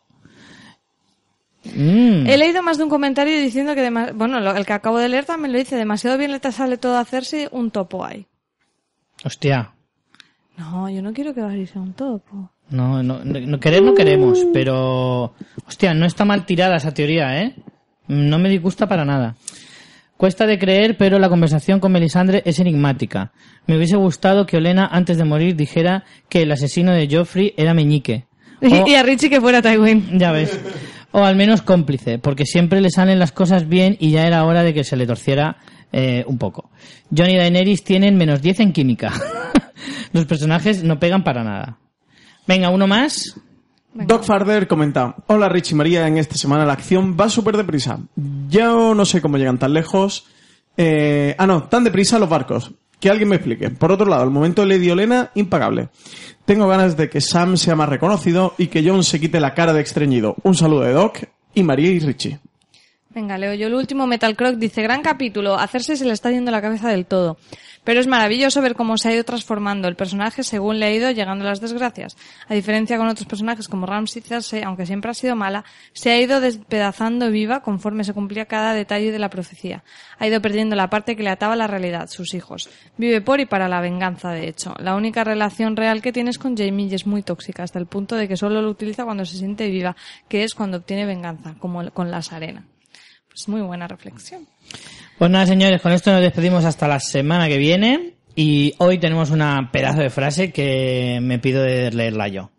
Mm. 1.65 2.27
He 2.27 2.37
leído 2.37 2.61
más 2.61 2.77
de 2.77 2.83
un 2.83 2.89
comentario 2.89 3.39
diciendo 3.39 3.73
que, 3.75 3.89
bueno, 4.13 4.39
lo- 4.41 4.55
el 4.55 4.65
que 4.65 4.73
acabo 4.73 4.97
de 4.97 5.07
leer 5.09 5.23
también 5.25 5.53
lo 5.53 5.59
dice, 5.59 5.77
demasiado 5.77 6.17
bien 6.17 6.31
le 6.31 6.39
sale 6.51 6.77
todo 6.77 6.97
a 6.97 7.01
hacerse 7.01 7.47
un 7.51 7.71
topo 7.71 8.03
hay. 8.03 8.25
Hostia. 9.23 9.71
No, 10.57 10.89
yo 10.89 11.01
no 11.01 11.13
quiero 11.13 11.33
que 11.33 11.41
Varys 11.41 11.71
sea 11.71 11.81
un 11.81 11.93
topo. 11.93 12.51
No, 12.69 13.01
no, 13.03 13.23
no, 13.23 13.39
no 13.39 13.59
querer 13.59 13.81
no 13.83 13.93
queremos, 13.93 14.45
pero... 14.53 15.33
Hostia, 15.67 15.93
no 15.93 16.05
está 16.05 16.25
mal 16.25 16.45
tirada 16.45 16.77
esa 16.77 16.93
teoría, 16.93 17.41
¿eh? 17.41 17.55
No 18.07 18.37
me 18.39 18.49
disgusta 18.49 18.87
para 18.87 19.03
nada. 19.05 19.35
Cuesta 20.17 20.45
de 20.45 20.57
creer, 20.59 20.95
pero 20.97 21.19
la 21.19 21.27
conversación 21.29 21.79
con 21.79 21.91
Melisandre 21.91 22.41
es 22.45 22.59
enigmática. 22.59 23.31
Me 23.67 23.75
hubiese 23.77 23.95
gustado 23.97 24.45
que 24.45 24.57
Olena, 24.57 24.87
antes 24.91 25.17
de 25.17 25.25
morir, 25.25 25.55
dijera 25.55 26.03
que 26.29 26.43
el 26.43 26.51
asesino 26.51 26.91
de 26.93 27.07
Joffrey 27.11 27.53
era 27.57 27.73
Meñique. 27.73 28.25
O- 28.61 28.87
Y 28.87 28.95
a 28.95 29.03
Richie 29.03 29.29
que 29.29 29.41
fuera 29.41 29.61
Tywin. 29.61 30.17
ya 30.19 30.31
ves. 30.31 30.57
O 31.11 31.23
al 31.23 31.35
menos 31.35 31.61
cómplice, 31.61 32.17
porque 32.19 32.45
siempre 32.45 32.79
le 32.81 32.89
salen 32.89 33.19
las 33.19 33.31
cosas 33.31 33.67
bien 33.67 33.97
y 33.99 34.11
ya 34.11 34.25
era 34.25 34.45
hora 34.45 34.63
de 34.63 34.73
que 34.73 34.83
se 34.83 34.95
le 34.95 35.05
torciera 35.05 35.57
eh, 35.91 36.23
un 36.27 36.37
poco. 36.37 36.69
John 37.15 37.29
y 37.29 37.35
Daenerys 37.37 37.83
tienen 37.83 38.15
menos 38.17 38.41
10 38.41 38.61
en 38.61 38.71
química. 38.73 39.11
Los 40.11 40.25
personajes 40.25 40.83
no 40.83 40.99
pegan 40.99 41.23
para 41.23 41.43
nada. 41.43 41.77
Venga, 42.47 42.69
uno 42.69 42.87
más. 42.87 43.39
Doc 43.93 44.23
Farder 44.23 44.67
comenta, 44.67 45.15
hola 45.27 45.49
Richie 45.49 45.75
María, 45.75 46.07
en 46.07 46.17
esta 46.17 46.35
semana 46.35 46.65
la 46.65 46.73
acción 46.73 47.15
va 47.19 47.29
súper 47.29 47.57
deprisa. 47.57 47.99
Yo 48.49 48.95
no 48.95 49.05
sé 49.05 49.21
cómo 49.21 49.37
llegan 49.37 49.59
tan 49.59 49.73
lejos. 49.73 50.25
Eh, 50.75 51.35
ah, 51.37 51.45
no, 51.45 51.63
tan 51.63 51.83
deprisa 51.83 52.17
los 52.17 52.29
barcos. 52.29 52.71
Que 52.99 53.09
alguien 53.09 53.29
me 53.29 53.35
explique. 53.35 53.69
Por 53.69 53.91
otro 53.91 54.07
lado, 54.07 54.23
el 54.23 54.31
momento 54.31 54.61
de 54.61 54.69
Lady 54.69 54.89
Olena, 54.89 55.29
impagable. 55.35 55.89
Tengo 56.45 56.67
ganas 56.67 56.97
de 56.97 57.09
que 57.09 57.21
Sam 57.21 57.57
sea 57.57 57.75
más 57.75 57.89
reconocido 57.89 58.55
y 58.57 58.67
que 58.67 58.83
John 58.87 59.03
se 59.03 59.19
quite 59.19 59.39
la 59.39 59.53
cara 59.53 59.73
de 59.73 59.81
extrañido. 59.81 60.35
Un 60.43 60.55
saludo 60.55 60.81
de 60.81 60.93
Doc 60.93 61.19
y 61.53 61.63
María 61.63 61.91
y 61.91 61.99
Richie. 61.99 62.39
Venga, 63.13 63.37
leo 63.37 63.53
yo 63.53 63.67
el 63.67 63.75
último. 63.75 64.07
Metal 64.07 64.35
Croc 64.35 64.55
dice, 64.55 64.81
gran 64.81 65.03
capítulo, 65.03 65.53
hacerse 65.53 65.95
se 65.95 66.05
le 66.05 66.13
está 66.13 66.31
yendo 66.31 66.49
la 66.49 66.63
cabeza 66.63 66.89
del 66.89 67.05
todo. 67.05 67.37
Pero 67.83 67.99
es 67.99 68.07
maravilloso 68.07 68.59
ver 68.61 68.73
cómo 68.73 68.97
se 68.97 69.09
ha 69.09 69.13
ido 69.13 69.23
transformando 69.23 69.87
el 69.87 69.95
personaje 69.95 70.41
según 70.41 70.79
le 70.79 70.87
ha 70.87 70.93
ido 70.93 71.11
llegando 71.11 71.45
las 71.45 71.61
desgracias. 71.61 72.17
A 72.47 72.55
diferencia 72.55 72.97
con 72.97 73.07
otros 73.07 73.27
personajes 73.27 73.67
como 73.67 73.85
Ramsey 73.85 74.23
Cersei, 74.23 74.63
aunque 74.63 74.87
siempre 74.87 75.11
ha 75.11 75.13
sido 75.13 75.35
mala, 75.35 75.63
se 75.91 76.09
ha 76.09 76.19
ido 76.19 76.39
despedazando 76.39 77.29
viva 77.29 77.61
conforme 77.61 78.03
se 78.03 78.13
cumplía 78.13 78.45
cada 78.45 78.73
detalle 78.73 79.11
de 79.11 79.19
la 79.19 79.29
profecía. 79.29 79.83
Ha 80.17 80.25
ido 80.25 80.41
perdiendo 80.41 80.75
la 80.75 80.89
parte 80.89 81.15
que 81.15 81.21
le 81.23 81.29
ataba 81.29 81.53
a 81.53 81.57
la 81.57 81.67
realidad, 81.67 82.09
sus 82.09 82.33
hijos. 82.33 82.69
Vive 82.97 83.21
por 83.21 83.39
y 83.39 83.45
para 83.45 83.67
la 83.67 83.81
venganza, 83.81 84.31
de 84.31 84.47
hecho. 84.47 84.73
La 84.79 84.95
única 84.95 85.23
relación 85.23 85.75
real 85.75 86.01
que 86.01 86.13
tiene 86.13 86.31
es 86.31 86.39
con 86.39 86.57
Jamie 86.57 86.87
y 86.87 86.95
es 86.95 87.05
muy 87.05 87.21
tóxica, 87.21 87.61
hasta 87.61 87.77
el 87.77 87.85
punto 87.85 88.15
de 88.15 88.27
que 88.27 88.37
solo 88.37 88.61
lo 88.61 88.69
utiliza 88.69 89.03
cuando 89.03 89.23
se 89.25 89.37
siente 89.37 89.69
viva, 89.69 89.95
que 90.27 90.43
es 90.43 90.55
cuando 90.55 90.77
obtiene 90.77 91.05
venganza, 91.05 91.53
como 91.59 91.91
con 91.91 92.09
las 92.09 92.31
arenas. 92.31 92.72
Pues 93.33 93.47
muy 93.47 93.61
buena 93.61 93.87
reflexión. 93.87 94.47
Pues 95.17 95.31
nada, 95.31 95.47
señores, 95.47 95.81
con 95.81 95.91
esto 95.91 96.11
nos 96.11 96.21
despedimos 96.21 96.65
hasta 96.65 96.87
la 96.87 96.99
semana 96.99 97.47
que 97.47 97.57
viene. 97.57 98.13
Y 98.35 98.75
hoy 98.77 98.99
tenemos 98.99 99.31
una 99.31 99.71
pedazo 99.71 100.01
de 100.01 100.11
frase 100.11 100.51
que 100.51 101.17
me 101.19 101.39
pido 101.39 101.63
de 101.63 101.91
leerla 101.91 102.27
yo. 102.27 102.51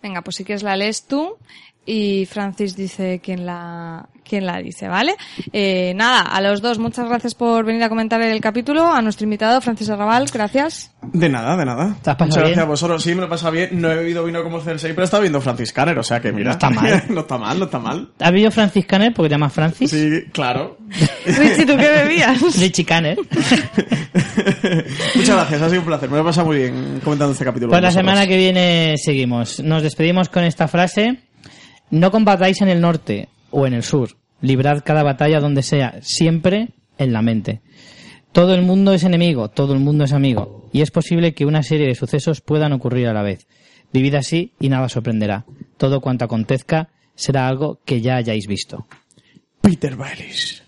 Venga, 0.00 0.22
pues 0.22 0.36
si 0.36 0.44
quieres 0.44 0.62
la 0.62 0.76
lees 0.76 1.06
tú 1.06 1.36
y 1.84 2.26
Francis 2.26 2.76
dice 2.76 3.20
quién 3.20 3.44
la, 3.44 4.08
quién 4.30 4.46
la 4.46 4.58
dice, 4.58 4.86
¿vale? 4.88 5.16
Eh, 5.52 5.92
nada, 5.96 6.20
a 6.22 6.40
los 6.40 6.62
dos, 6.62 6.78
muchas 6.78 7.08
gracias 7.08 7.34
por 7.34 7.64
venir 7.64 7.82
a 7.82 7.88
comentar 7.88 8.22
el 8.22 8.40
capítulo. 8.40 8.92
A 8.92 9.02
nuestro 9.02 9.24
invitado, 9.24 9.60
Francis 9.60 9.90
Arrabal, 9.90 10.26
gracias. 10.32 10.92
De 11.02 11.28
nada, 11.28 11.56
de 11.56 11.64
nada. 11.64 11.96
¿Te 12.02 12.10
has 12.10 12.16
pasado 12.16 12.26
Muchas 12.26 12.36
bien? 12.44 12.44
gracias 12.54 12.64
a 12.64 12.68
vosotros. 12.68 13.02
Sí, 13.02 13.10
me 13.14 13.22
lo 13.22 13.26
he 13.26 13.30
pasado 13.30 13.52
bien. 13.52 13.68
No 13.80 13.90
he 13.90 13.96
bebido 13.96 14.24
vino 14.24 14.42
como 14.44 14.60
Cersei, 14.60 14.92
pero 14.92 15.02
he 15.02 15.04
estado 15.06 15.22
viendo 15.22 15.40
Francis 15.40 15.72
Canner, 15.72 15.98
o 15.98 16.02
sea 16.04 16.20
que 16.20 16.30
mira. 16.32 16.44
No 16.46 16.52
está 16.52 16.70
mal. 16.70 17.04
no 17.08 17.20
está 17.20 17.38
mal, 17.38 17.58
no 17.58 17.64
está 17.64 17.78
mal. 17.80 18.08
¿Has 18.20 18.32
visto 18.32 18.50
Francis 18.52 18.86
Caner? 18.86 19.12
Porque 19.12 19.28
te 19.28 19.34
llamas 19.34 19.52
Francis. 19.52 19.90
Sí, 19.90 20.22
claro. 20.32 20.78
Richie, 21.26 21.66
¿tú 21.66 21.76
qué 21.76 21.88
bebías? 21.90 22.40
Richie 22.60 22.84
Caner. 22.84 23.18
Muchas 25.14 25.36
gracias, 25.36 25.62
ha 25.62 25.68
sido 25.68 25.80
un 25.80 25.86
placer. 25.86 26.08
Me 26.08 26.16
lo 26.16 26.22
he 26.22 26.26
pasado 26.26 26.46
muy 26.46 26.58
bien 26.58 27.00
comentando 27.02 27.32
este 27.32 27.44
capítulo. 27.44 27.70
Pues 27.70 27.76
con 27.78 27.82
la 27.82 27.88
vosotros. 27.88 28.06
semana 28.10 28.26
que 28.26 28.36
viene 28.36 28.94
seguimos. 28.96 29.60
Nos 29.60 29.82
despedimos 29.82 30.28
con 30.28 30.44
esta 30.44 30.68
frase. 30.68 31.18
No 31.90 32.10
combatáis 32.10 32.60
en 32.60 32.68
el 32.68 32.80
norte 32.80 33.28
o 33.50 33.66
en 33.66 33.74
el 33.74 33.82
sur. 33.82 34.10
Librad 34.42 34.82
cada 34.84 35.02
batalla 35.02 35.40
donde 35.40 35.62
sea, 35.62 35.98
siempre 36.02 36.70
en 36.98 37.12
la 37.12 37.22
mente. 37.22 37.60
Todo 38.32 38.54
el 38.54 38.62
mundo 38.62 38.92
es 38.92 39.04
enemigo, 39.04 39.48
todo 39.48 39.74
el 39.74 39.80
mundo 39.80 40.04
es 40.04 40.12
amigo. 40.12 40.68
Y 40.72 40.82
es 40.82 40.90
posible 40.90 41.34
que 41.34 41.46
una 41.46 41.62
serie 41.62 41.88
de 41.88 41.94
sucesos 41.94 42.40
puedan 42.40 42.72
ocurrir 42.72 43.08
a 43.08 43.12
la 43.12 43.22
vez. 43.22 43.46
Vivid 43.92 44.14
así 44.14 44.52
y 44.60 44.68
nada 44.68 44.88
sorprenderá. 44.88 45.44
Todo 45.76 46.00
cuanto 46.00 46.24
acontezca 46.24 46.90
será 47.16 47.48
algo 47.48 47.80
que 47.84 48.00
ya 48.00 48.16
hayáis 48.16 48.46
visto. 48.46 48.86
Peter 49.60 49.96
Baelish. 49.96 50.62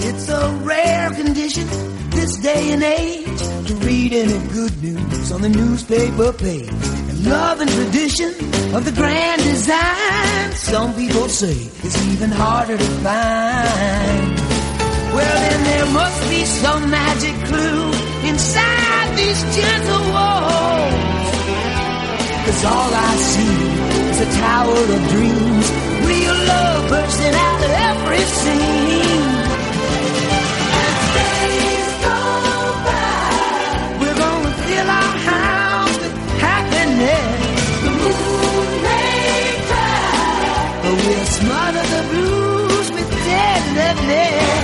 It's 0.00 0.28
a 0.30 0.48
rare 0.64 1.10
condition 1.10 1.66
this 2.10 2.40
day 2.40 2.72
and 2.72 2.82
age 2.82 3.27
to 3.68 3.74
read 3.84 4.14
any 4.14 4.38
good 4.48 4.82
news 4.82 5.30
on 5.30 5.42
the 5.42 5.48
newspaper 5.48 6.32
page. 6.32 6.70
And 7.10 7.26
love 7.26 7.60
and 7.60 7.70
tradition 7.70 8.30
of 8.74 8.82
the 8.86 8.92
grand 8.92 9.42
design, 9.42 10.52
some 10.52 10.94
people 10.94 11.28
say 11.28 11.52
it's 11.84 11.98
even 12.06 12.30
harder 12.30 12.78
to 12.78 12.90
find. 13.04 14.36
Well, 15.12 15.36
then 15.44 15.60
there 15.64 15.88
must 15.92 16.30
be 16.30 16.46
some 16.46 16.90
magic 16.90 17.36
clue 17.44 17.92
inside 18.30 19.08
these 19.20 19.40
gentle 19.56 20.04
walls. 20.16 21.28
Cause 22.46 22.64
all 22.72 22.90
I 23.08 23.12
see 23.32 23.56
is 24.12 24.20
a 24.28 24.30
tower 24.40 24.80
of 24.96 25.00
dreams, 25.12 25.66
real 26.08 26.36
love 26.52 26.88
bursting 26.88 27.34
out 27.34 27.60
of 27.68 27.72
every 27.90 28.24
scene. 28.40 29.28
And 30.80 30.96
there. 44.08 44.57